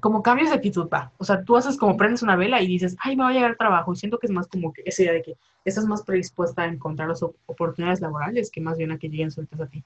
como 0.00 0.22
cambios 0.22 0.50
de 0.50 0.56
actitud, 0.56 0.88
va. 0.92 1.12
O 1.18 1.24
sea, 1.24 1.42
tú 1.42 1.56
haces 1.56 1.76
como 1.76 1.96
prendes 1.96 2.22
una 2.22 2.36
vela 2.36 2.60
y 2.60 2.66
dices, 2.66 2.96
ay, 3.00 3.16
me 3.16 3.24
va 3.24 3.30
a 3.30 3.32
llegar 3.32 3.56
trabajo. 3.56 3.92
Y 3.92 3.96
siento 3.96 4.18
que 4.18 4.26
es 4.26 4.32
más 4.32 4.46
como 4.46 4.72
que 4.72 4.82
esa 4.84 5.02
idea 5.02 5.14
de 5.14 5.22
que 5.22 5.36
estás 5.64 5.86
más 5.86 6.02
predispuesta 6.02 6.62
a 6.62 6.66
encontrar 6.66 7.08
las 7.08 7.22
op- 7.22 7.36
oportunidades 7.46 8.00
laborales 8.00 8.50
que 8.50 8.60
más 8.60 8.76
bien 8.76 8.92
a 8.92 8.98
que 8.98 9.08
lleguen 9.08 9.30
sueltas 9.30 9.60
a 9.60 9.66
ti. 9.66 9.82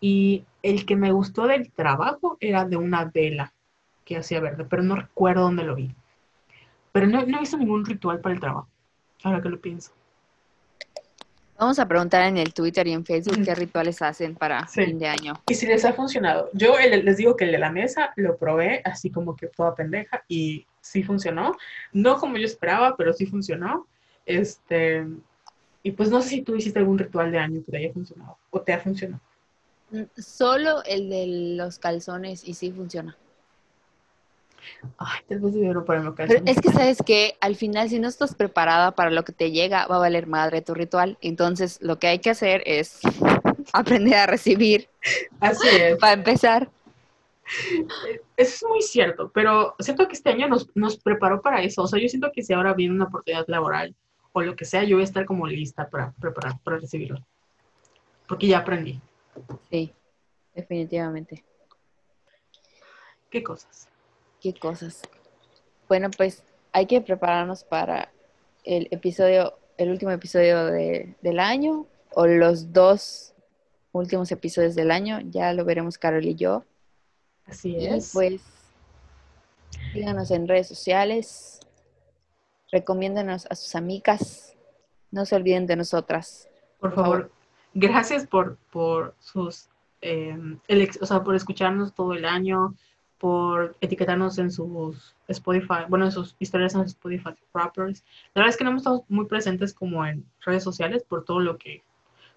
Y 0.00 0.44
el 0.62 0.84
que 0.84 0.96
me 0.96 1.12
gustó 1.12 1.46
del 1.46 1.70
trabajo 1.70 2.36
era 2.40 2.64
de 2.64 2.76
una 2.76 3.06
vela 3.06 3.52
que 4.04 4.16
hacía 4.16 4.40
verde, 4.40 4.64
pero 4.64 4.82
no 4.82 4.96
recuerdo 4.96 5.42
dónde 5.42 5.64
lo 5.64 5.74
vi. 5.74 5.94
Pero 6.92 7.06
no, 7.06 7.24
no 7.24 7.36
he 7.36 7.40
visto 7.40 7.56
ningún 7.56 7.84
ritual 7.86 8.20
para 8.20 8.34
el 8.34 8.40
trabajo, 8.40 8.68
ahora 9.22 9.40
que 9.40 9.48
lo 9.48 9.60
pienso. 9.60 9.92
Vamos 11.58 11.78
a 11.78 11.86
preguntar 11.86 12.24
en 12.26 12.38
el 12.38 12.52
Twitter 12.52 12.88
y 12.88 12.92
en 12.92 13.04
Facebook 13.04 13.44
qué 13.44 13.54
rituales 13.54 14.02
hacen 14.02 14.34
para 14.34 14.66
Sí. 14.66 14.84
fin 14.84 14.98
de 14.98 15.06
año. 15.06 15.34
Y 15.46 15.54
si 15.54 15.66
les 15.66 15.84
ha 15.84 15.92
funcionado. 15.92 16.50
Yo 16.54 16.76
el- 16.76 17.04
les 17.04 17.16
digo 17.18 17.36
que 17.36 17.44
el 17.44 17.52
de 17.52 17.58
la 17.58 17.70
mesa 17.70 18.12
lo 18.16 18.36
probé 18.36 18.82
así 18.84 19.10
como 19.10 19.36
que 19.36 19.46
toda 19.46 19.74
pendeja 19.74 20.24
y 20.26 20.66
sí 20.80 21.04
funcionó. 21.04 21.56
No 21.92 22.16
como 22.18 22.36
yo 22.36 22.46
esperaba, 22.46 22.96
pero 22.96 23.12
sí 23.12 23.26
funcionó. 23.26 23.86
Este, 24.26 25.06
y 25.84 25.92
pues 25.92 26.10
no 26.10 26.20
sé 26.20 26.30
si 26.30 26.42
tú 26.42 26.56
hiciste 26.56 26.80
algún 26.80 26.98
ritual 26.98 27.30
de 27.30 27.38
año 27.38 27.62
que 27.64 27.70
te 27.70 27.78
haya 27.78 27.92
funcionado 27.92 28.38
o 28.50 28.60
te 28.60 28.72
ha 28.72 28.80
funcionado. 28.80 29.22
Mm, 29.90 30.02
Solo 30.16 30.82
el 30.84 31.08
de 31.10 31.54
los 31.56 31.78
calzones 31.78 32.42
y 32.48 32.54
sí 32.54 32.72
funciona. 32.72 33.16
Ay, 34.98 35.20
tal 35.28 35.40
vez 35.40 35.54
debieron 35.54 35.84
ponerme 35.84 36.12
Pero 36.12 36.42
es 36.46 36.60
que 36.60 36.70
sabes 36.70 36.98
que 37.04 37.36
al 37.40 37.56
final 37.56 37.88
si 37.88 37.98
no 37.98 38.08
estás 38.08 38.34
preparada 38.34 38.92
para 38.92 39.10
lo 39.10 39.24
que 39.24 39.32
te 39.32 39.50
llega, 39.50 39.86
va 39.86 39.96
a 39.96 40.00
valer 40.00 40.26
madre 40.26 40.62
tu 40.62 40.74
ritual. 40.74 41.18
Entonces 41.20 41.78
lo 41.82 41.98
que 41.98 42.08
hay 42.08 42.18
que 42.18 42.30
hacer 42.30 42.62
es 42.66 43.00
aprender 43.72 44.14
a 44.14 44.26
recibir 44.26 44.88
Así 45.40 45.68
es. 45.72 45.98
para 45.98 46.14
empezar. 46.14 46.70
Eso 48.04 48.16
es 48.36 48.64
muy 48.68 48.82
cierto, 48.82 49.30
pero 49.32 49.74
siento 49.78 50.06
que 50.06 50.14
este 50.14 50.30
año 50.30 50.48
nos, 50.48 50.68
nos 50.74 50.96
preparó 50.96 51.42
para 51.42 51.62
eso. 51.62 51.82
O 51.82 51.86
sea, 51.86 52.00
yo 52.00 52.08
siento 52.08 52.30
que 52.32 52.42
si 52.42 52.52
ahora 52.52 52.72
viene 52.72 52.94
una 52.94 53.04
oportunidad 53.04 53.44
laboral 53.48 53.94
o 54.32 54.42
lo 54.42 54.56
que 54.56 54.64
sea, 54.64 54.84
yo 54.84 54.96
voy 54.96 55.02
a 55.02 55.04
estar 55.04 55.26
como 55.26 55.46
lista 55.46 55.88
para 55.90 56.12
preparar, 56.12 56.58
para 56.64 56.78
recibirlo. 56.78 57.18
Porque 58.26 58.46
ya 58.46 58.58
aprendí. 58.58 59.00
Sí, 59.70 59.92
definitivamente. 60.54 61.44
¿Qué 63.28 63.42
cosas? 63.42 63.88
¿Qué 64.42 64.54
cosas? 64.54 65.02
Bueno, 65.88 66.10
pues 66.16 66.42
hay 66.72 66.86
que 66.86 67.00
prepararnos 67.00 67.64
para 67.64 68.12
el 68.64 68.88
episodio, 68.90 69.58
el 69.76 69.90
último 69.90 70.10
episodio 70.10 70.66
de, 70.66 71.14
del 71.22 71.38
año 71.38 71.86
o 72.14 72.26
los 72.26 72.72
dos 72.72 73.34
últimos 73.92 74.32
episodios 74.32 74.74
del 74.74 74.90
año. 74.90 75.20
Ya 75.30 75.52
lo 75.52 75.64
veremos 75.64 75.98
Carol 75.98 76.24
y 76.24 76.34
yo. 76.34 76.64
Así 77.46 77.76
Y 77.76 77.86
es. 77.86 78.10
pues 78.12 78.40
síganos 79.92 80.30
en 80.30 80.48
redes 80.48 80.68
sociales, 80.68 81.60
recomiéndanos 82.70 83.46
a 83.50 83.54
sus 83.54 83.74
amigas, 83.74 84.56
no 85.10 85.26
se 85.26 85.36
olviden 85.36 85.66
de 85.66 85.76
nosotras. 85.76 86.48
por 86.80 86.94
por 86.94 87.04
favor, 87.04 87.18
favor. 87.22 87.32
gracias 87.74 88.26
por, 88.26 88.56
por 88.72 89.14
sus, 89.20 89.68
eh, 90.00 90.36
elec- 90.68 90.98
o 91.00 91.06
sea, 91.06 91.22
por 91.22 91.34
escucharnos 91.34 91.92
todo 91.94 92.14
el 92.14 92.24
año, 92.24 92.74
por 93.22 93.76
etiquetarnos 93.80 94.36
en 94.38 94.50
sus 94.50 95.14
Spotify, 95.28 95.84
bueno, 95.88 96.06
en 96.06 96.10
sus 96.10 96.34
historias 96.40 96.74
en 96.74 96.80
Spotify 96.80 97.30
Rappers. 97.54 98.02
La 98.34 98.40
verdad 98.40 98.50
es 98.50 98.56
que 98.56 98.64
no 98.64 98.70
hemos 98.70 98.80
estado 98.80 99.04
muy 99.08 99.26
presentes 99.26 99.72
como 99.72 100.04
en 100.04 100.24
redes 100.44 100.64
sociales 100.64 101.04
por 101.04 101.24
todo 101.24 101.38
lo 101.38 101.56
que, 101.56 101.84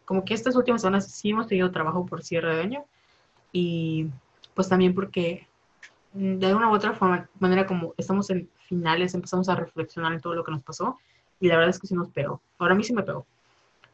como 0.05 0.23
que 0.23 0.35
estas 0.35 0.55
últimas 0.55 0.83
semanas 0.83 1.11
sí 1.11 1.31
hemos 1.31 1.47
tenido 1.47 1.71
trabajo 1.71 2.05
por 2.05 2.21
cierre 2.21 2.55
de 2.55 2.61
año 2.61 2.85
y 3.51 4.11
pues 4.53 4.69
también 4.69 4.93
porque 4.93 5.47
mm, 6.13 6.35
de 6.35 6.45
alguna 6.45 6.69
u 6.69 6.75
otra 6.75 6.93
forma, 6.93 7.27
manera 7.39 7.65
como 7.65 7.95
estamos 7.97 8.29
en 8.29 8.47
finales, 8.67 9.15
empezamos 9.15 9.49
a 9.49 9.55
reflexionar 9.55 10.13
en 10.13 10.21
todo 10.21 10.35
lo 10.35 10.43
que 10.43 10.51
nos 10.51 10.61
pasó 10.61 10.99
y 11.39 11.47
la 11.47 11.55
verdad 11.55 11.71
es 11.71 11.79
que 11.79 11.87
sí 11.87 11.95
nos 11.95 12.09
pegó. 12.09 12.43
Ahora 12.59 12.75
a 12.75 12.77
mí 12.77 12.83
sí 12.83 12.93
me 12.93 13.01
pegó. 13.01 13.25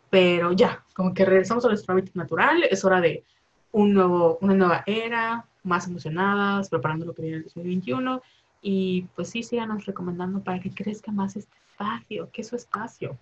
Pero 0.10 0.52
ya, 0.52 0.84
como 0.94 1.14
que 1.14 1.24
regresamos 1.24 1.64
a 1.64 1.70
nuestro 1.70 1.94
hábitat 1.94 2.16
natural, 2.16 2.66
es 2.70 2.84
hora 2.84 3.00
de 3.00 3.24
un 3.72 3.94
nuevo, 3.94 4.38
una 4.42 4.54
nueva 4.54 4.84
era, 4.86 5.46
más 5.64 5.88
emocionadas, 5.88 6.70
preparando 6.70 7.06
lo 7.06 7.14
que 7.14 7.22
viene 7.22 7.38
en 7.38 7.44
el 7.44 7.46
2021 7.46 8.22
y 8.62 9.04
pues 9.16 9.30
sí, 9.30 9.44
síganos 9.44 9.86
recomendando 9.86 10.44
para 10.44 10.60
que 10.60 10.70
crezca 10.70 11.12
más 11.12 11.36
este 11.36 11.56
espacio, 11.70 12.30
que 12.32 12.42
es 12.42 12.48
su 12.48 12.56
espacio. 12.56 13.18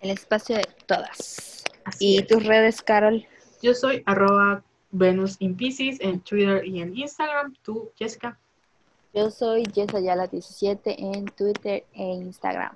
El 0.00 0.10
espacio 0.10 0.56
de 0.56 0.66
todas. 0.86 1.64
Así 1.84 2.14
¿Y 2.14 2.18
es. 2.18 2.26
tus 2.26 2.44
redes, 2.44 2.82
Carol? 2.82 3.26
Yo 3.62 3.74
soy 3.74 4.02
arroba 4.04 4.62
Venus 4.90 5.36
in 5.38 5.56
Pisces 5.56 5.98
en 6.00 6.20
Twitter 6.20 6.66
y 6.66 6.80
en 6.80 6.96
Instagram. 6.96 7.54
Tú, 7.62 7.90
Jessica. 7.96 8.38
Yo 9.14 9.30
soy 9.30 9.64
Yesayala17 9.64 10.94
en 10.98 11.26
Twitter 11.26 11.84
e 11.94 12.02
Instagram. 12.02 12.74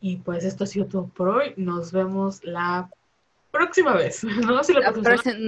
Y 0.00 0.16
pues 0.16 0.44
esto 0.44 0.64
ha 0.64 0.66
sido 0.66 0.86
todo 0.86 1.06
por 1.08 1.28
hoy. 1.28 1.52
Nos 1.56 1.92
vemos 1.92 2.42
la 2.44 2.90
próxima 3.50 3.94
vez. 3.94 4.24
No 4.46 4.62
sé 4.62 4.72
si 4.72 4.80
la 4.80 4.92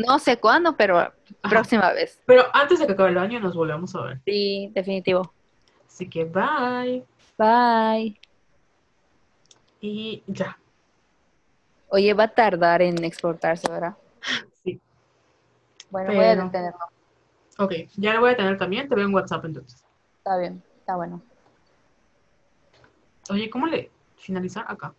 no 0.06 0.18
sé 0.18 0.38
cuándo, 0.38 0.76
pero 0.76 1.12
próxima 1.42 1.92
vez. 1.92 2.20
Pero 2.26 2.44
antes 2.52 2.78
de 2.78 2.86
que 2.86 2.92
acabe 2.92 3.10
el 3.10 3.18
año 3.18 3.40
nos 3.40 3.54
volvemos 3.54 3.94
a 3.94 4.02
ver. 4.02 4.20
Sí, 4.24 4.70
definitivo. 4.74 5.32
Así 5.86 6.08
que 6.08 6.24
bye. 6.24 7.04
Bye. 7.38 8.18
Y 9.80 10.22
ya. 10.26 10.58
Oye, 11.88 12.14
va 12.14 12.24
a 12.24 12.28
tardar 12.28 12.80
en 12.82 13.04
exportarse, 13.04 13.70
¿verdad? 13.70 13.96
Sí. 14.64 14.80
Bueno, 15.90 16.14
voy 16.14 16.24
a 16.24 16.36
detenerlo. 16.36 16.86
Ok, 17.58 17.72
ya 17.96 18.14
lo 18.14 18.20
voy 18.20 18.30
a 18.30 18.36
tener 18.36 18.56
también. 18.56 18.88
Te 18.88 18.94
veo 18.94 19.04
en 19.04 19.14
WhatsApp 19.14 19.44
entonces. 19.44 19.84
Está 20.18 20.38
bien, 20.38 20.62
está 20.78 20.96
bueno. 20.96 21.20
Oye, 23.28 23.50
¿cómo 23.50 23.66
le 23.66 23.90
finalizar 24.16 24.64
acá? 24.68 24.94